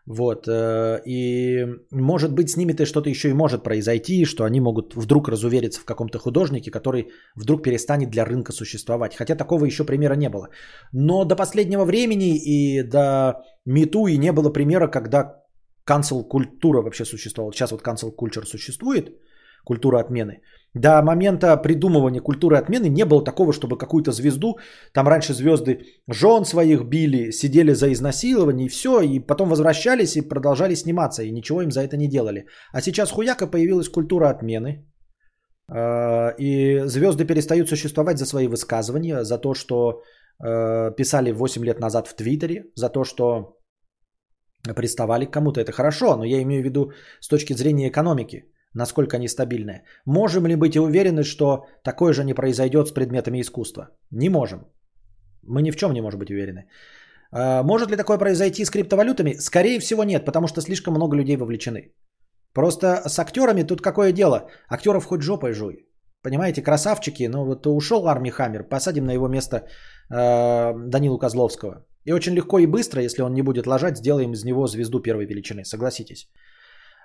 Вот, 0.07 0.47
э, 0.47 1.01
и 1.05 1.65
может 1.91 2.31
быть 2.33 2.49
с 2.49 2.57
ними-то 2.57 2.85
что-то 2.85 3.09
еще 3.09 3.29
и 3.29 3.33
может 3.33 3.63
произойти, 3.63 4.25
что 4.25 4.43
они 4.43 4.59
могут 4.59 4.95
вдруг 4.95 5.29
разувериться 5.29 5.81
в 5.81 5.85
каком-то 5.85 6.19
художнике, 6.19 6.71
который 6.71 7.07
вдруг 7.35 7.63
перестанет 7.63 8.11
для 8.11 8.25
рынка 8.25 8.51
существовать. 8.51 9.15
Хотя 9.15 9.35
такого 9.35 9.65
еще 9.65 9.83
примера 9.83 10.15
не 10.15 10.29
было. 10.29 10.49
Но 10.93 11.25
до 11.25 11.35
последнего 11.35 11.85
времени 11.85 12.37
и 12.37 12.83
до 12.83 13.43
Мету 13.65 14.05
и 14.07 14.17
не 14.17 14.31
было 14.31 14.53
примера, 14.53 14.87
когда 14.87 15.43
cancel 15.87 16.23
культура 16.23 16.83
вообще 16.83 17.05
существовала. 17.05 17.51
Сейчас 17.51 17.71
вот 17.71 17.81
cancel 17.81 18.15
culture 18.15 18.45
существует, 18.45 19.09
культура 19.66 20.00
отмены. 20.00 20.42
До 20.76 21.02
момента 21.02 21.56
придумывания 21.58 22.22
культуры 22.22 22.58
отмены 22.58 22.90
не 22.90 23.06
было 23.06 23.24
такого, 23.24 23.53
чтобы 23.53 23.77
какую-то 23.77 24.11
звезду, 24.11 24.58
там 24.94 25.08
раньше 25.08 25.34
звезды 25.34 25.80
жен 26.11 26.45
своих 26.45 26.84
били, 26.84 27.32
сидели 27.32 27.74
за 27.74 27.94
изнасилование 27.94 28.66
и 28.66 28.69
все, 28.69 29.02
и 29.02 29.19
потом 29.19 29.50
возвращались 29.50 30.18
и 30.18 30.22
продолжали 30.22 30.76
сниматься, 30.76 31.24
и 31.24 31.32
ничего 31.32 31.61
им 31.61 31.72
за 31.72 31.82
это 31.82 31.98
не 31.98 32.10
делали. 32.10 32.45
А 32.74 32.82
сейчас 32.82 33.11
хуяка 33.11 33.48
появилась 33.48 33.90
культура 33.90 34.30
отмены, 34.30 34.85
а, 35.72 36.35
и 36.38 36.82
звезды 36.88 37.26
перестают 37.26 37.69
существовать 37.69 38.18
за 38.18 38.26
свои 38.26 38.48
высказывания, 38.48 39.24
за 39.24 39.38
то, 39.38 39.53
что 39.53 40.02
а, 40.44 40.92
писали 40.92 41.32
8 41.32 41.64
лет 41.64 41.80
назад 41.80 42.08
в 42.08 42.16
Твиттере, 42.16 42.66
за 42.76 42.90
то, 42.90 43.06
что 43.06 43.58
приставали 44.76 45.26
к 45.26 45.32
кому-то. 45.32 45.61
Это 45.61 45.72
хорошо, 45.72 46.18
но 46.18 46.26
я 46.26 46.42
имею 46.42 46.61
в 46.61 46.66
виду 46.66 46.92
с 47.22 47.30
точки 47.30 47.53
зрения 47.53 47.88
экономики 47.88 48.52
насколько 48.75 49.17
они 49.17 49.27
стабильные. 49.27 49.83
Можем 50.05 50.45
ли 50.45 50.55
быть 50.55 50.77
уверены, 50.77 51.23
что 51.23 51.65
такое 51.83 52.13
же 52.13 52.23
не 52.23 52.33
произойдет 52.33 52.87
с 52.87 52.91
предметами 52.91 53.41
искусства? 53.41 53.89
Не 54.11 54.29
можем. 54.29 54.59
Мы 55.43 55.61
ни 55.61 55.71
в 55.71 55.75
чем 55.75 55.93
не 55.93 56.01
можем 56.01 56.19
быть 56.19 56.31
уверены. 56.31 56.67
А, 57.31 57.63
может 57.63 57.89
ли 57.89 57.97
такое 57.97 58.17
произойти 58.17 58.65
с 58.65 58.69
криптовалютами? 58.69 59.39
Скорее 59.39 59.79
всего 59.79 60.03
нет, 60.03 60.25
потому 60.25 60.47
что 60.47 60.61
слишком 60.61 60.93
много 60.93 61.15
людей 61.15 61.37
вовлечены. 61.37 61.93
Просто 62.53 63.09
с 63.09 63.19
актерами 63.19 63.63
тут 63.63 63.81
какое 63.81 64.11
дело? 64.11 64.49
Актеров 64.69 65.05
хоть 65.05 65.21
жопой 65.21 65.53
жуй. 65.53 65.87
Понимаете, 66.23 66.63
красавчики, 66.63 67.27
ну 67.27 67.45
вот 67.45 67.67
ушел 67.67 68.07
Арми 68.07 68.29
Хаммер, 68.29 68.63
посадим 68.63 69.05
на 69.05 69.13
его 69.13 69.27
место 69.27 69.55
э, 69.55 70.73
Данилу 70.89 71.19
Козловского. 71.19 71.85
И 72.05 72.13
очень 72.13 72.33
легко 72.33 72.59
и 72.59 72.67
быстро, 72.67 73.01
если 73.01 73.21
он 73.21 73.33
не 73.33 73.43
будет 73.43 73.67
ложать, 73.67 73.97
сделаем 73.97 74.31
из 74.33 74.43
него 74.43 74.67
звезду 74.67 75.01
первой 75.01 75.25
величины, 75.25 75.65
согласитесь. 75.65 76.29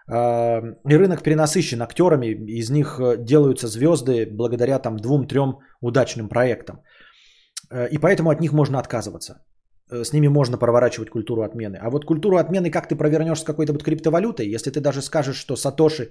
И 0.08 0.96
рынок 0.96 1.22
перенасыщен 1.22 1.82
актерами, 1.82 2.26
из 2.58 2.70
них 2.70 2.98
э, 2.98 3.16
делаются 3.18 3.68
звезды 3.68 4.26
благодаря 4.26 4.78
там 4.78 4.96
двум-трем 4.96 5.58
удачным 5.80 6.28
проектам. 6.28 6.82
Э, 7.70 7.88
и 7.88 7.98
поэтому 7.98 8.30
от 8.30 8.40
них 8.40 8.52
можно 8.52 8.78
отказываться. 8.78 9.44
Э, 9.90 10.04
с 10.04 10.12
ними 10.12 10.28
можно 10.28 10.58
проворачивать 10.58 11.10
культуру 11.10 11.42
отмены. 11.42 11.76
А 11.76 11.90
вот 11.90 12.04
культуру 12.04 12.38
отмены 12.38 12.70
как 12.70 12.88
ты 12.88 12.96
провернешь 12.96 13.40
с 13.40 13.44
какой-то 13.44 13.72
вот 13.72 13.84
криптовалютой, 13.84 14.48
если 14.48 14.70
ты 14.70 14.80
даже 14.80 15.02
скажешь, 15.02 15.36
что 15.36 15.56
Сатоши 15.56 16.10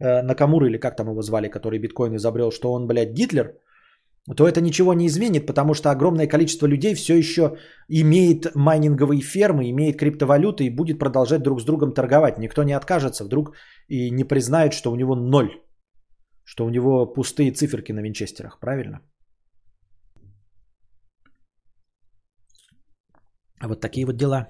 Накамура 0.00 0.66
или 0.66 0.78
как 0.78 0.96
там 0.96 1.08
его 1.08 1.22
звали, 1.22 1.48
который 1.48 1.78
биткоин 1.78 2.16
изобрел, 2.16 2.50
что 2.50 2.72
он, 2.72 2.86
блядь, 2.86 3.12
Гитлер, 3.12 3.54
то 4.36 4.48
это 4.48 4.60
ничего 4.62 4.94
не 4.94 5.06
изменит, 5.06 5.46
потому 5.46 5.74
что 5.74 5.90
огромное 5.90 6.26
количество 6.26 6.66
людей 6.66 6.94
все 6.94 7.14
еще 7.14 7.58
имеет 7.88 8.54
майнинговые 8.54 9.20
фермы, 9.20 9.68
имеет 9.70 9.98
криптовалюты 9.98 10.64
и 10.64 10.70
будет 10.70 10.98
продолжать 10.98 11.42
друг 11.42 11.60
с 11.60 11.64
другом 11.64 11.92
торговать. 11.92 12.38
Никто 12.38 12.62
не 12.62 12.72
откажется 12.72 13.24
вдруг 13.24 13.54
и 13.88 14.10
не 14.10 14.24
признает, 14.24 14.72
что 14.72 14.90
у 14.90 14.96
него 14.96 15.14
ноль, 15.14 15.50
что 16.44 16.64
у 16.64 16.70
него 16.70 17.06
пустые 17.06 17.52
циферки 17.52 17.92
на 17.92 18.00
винчестерах, 18.00 18.58
правильно? 18.60 19.00
Вот 23.62 23.80
такие 23.80 24.06
вот 24.06 24.16
дела. 24.16 24.48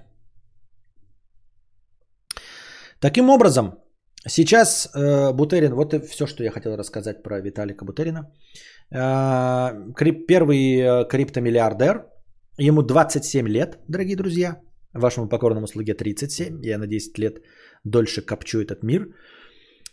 Таким 3.01 3.29
образом, 3.29 3.84
сейчас 4.29 4.89
э, 4.95 5.33
Бутерин, 5.33 5.75
вот 5.75 5.95
и 5.95 6.01
все, 6.01 6.27
что 6.27 6.45
я 6.45 6.51
хотел 6.51 6.77
рассказать 6.77 7.23
про 7.23 7.41
Виталика 7.41 7.85
Бутерина. 7.85 8.33
Э, 8.91 9.93
крип, 9.95 10.27
первый 10.27 10.59
э, 10.59 11.09
криптомиллиардер, 11.09 12.07
ему 12.59 12.83
27 12.83 13.49
лет, 13.49 13.79
дорогие 13.89 14.17
друзья, 14.17 14.61
вашему 14.93 15.29
покорному 15.29 15.67
слуге 15.67 15.95
37, 15.95 16.61
я 16.63 16.79
на 16.79 16.87
10 16.87 17.19
лет 17.19 17.43
дольше 17.85 18.23
копчу 18.23 18.61
этот 18.61 18.83
мир. 18.83 19.09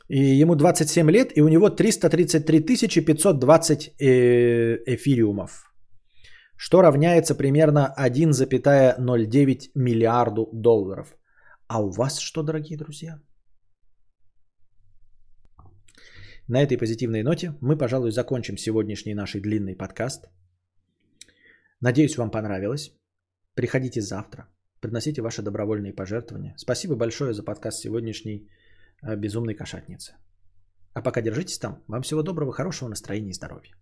И 0.09 0.41
ему 0.41 0.55
27 0.55 1.09
лет, 1.09 1.31
и 1.37 1.41
у 1.41 1.47
него 1.47 1.69
333 1.69 3.03
520 3.05 3.93
э, 3.99 4.77
эфириумов, 4.85 5.71
что 6.57 6.81
равняется 6.81 7.35
примерно 7.35 7.93
1,09 7.97 9.71
миллиарду 9.75 10.49
долларов. 10.53 11.15
А 11.67 11.81
у 11.81 11.89
вас 11.91 12.19
что, 12.19 12.43
дорогие 12.43 12.77
друзья? 12.77 13.19
На 16.47 16.61
этой 16.61 16.77
позитивной 16.77 17.23
ноте 17.23 17.53
мы, 17.61 17.77
пожалуй, 17.77 18.11
закончим 18.11 18.57
сегодняшний 18.57 19.13
наш 19.13 19.33
длинный 19.33 19.75
подкаст. 19.75 20.29
Надеюсь, 21.81 22.17
вам 22.17 22.31
понравилось. 22.31 22.91
Приходите 23.55 24.01
завтра. 24.01 24.47
Приносите 24.79 25.21
ваши 25.21 25.41
добровольные 25.41 25.93
пожертвования. 25.93 26.55
Спасибо 26.57 26.95
большое 26.95 27.33
за 27.33 27.43
подкаст 27.43 27.79
сегодняшней 27.79 28.49
э, 29.03 29.15
«Безумной 29.15 29.55
кошатницы». 29.55 30.13
А 30.93 31.01
пока 31.01 31.21
держитесь 31.21 31.59
там. 31.59 31.83
Вам 31.87 32.01
всего 32.01 32.23
доброго, 32.23 32.51
хорошего 32.51 32.89
настроения 32.89 33.29
и 33.29 33.33
здоровья. 33.33 33.75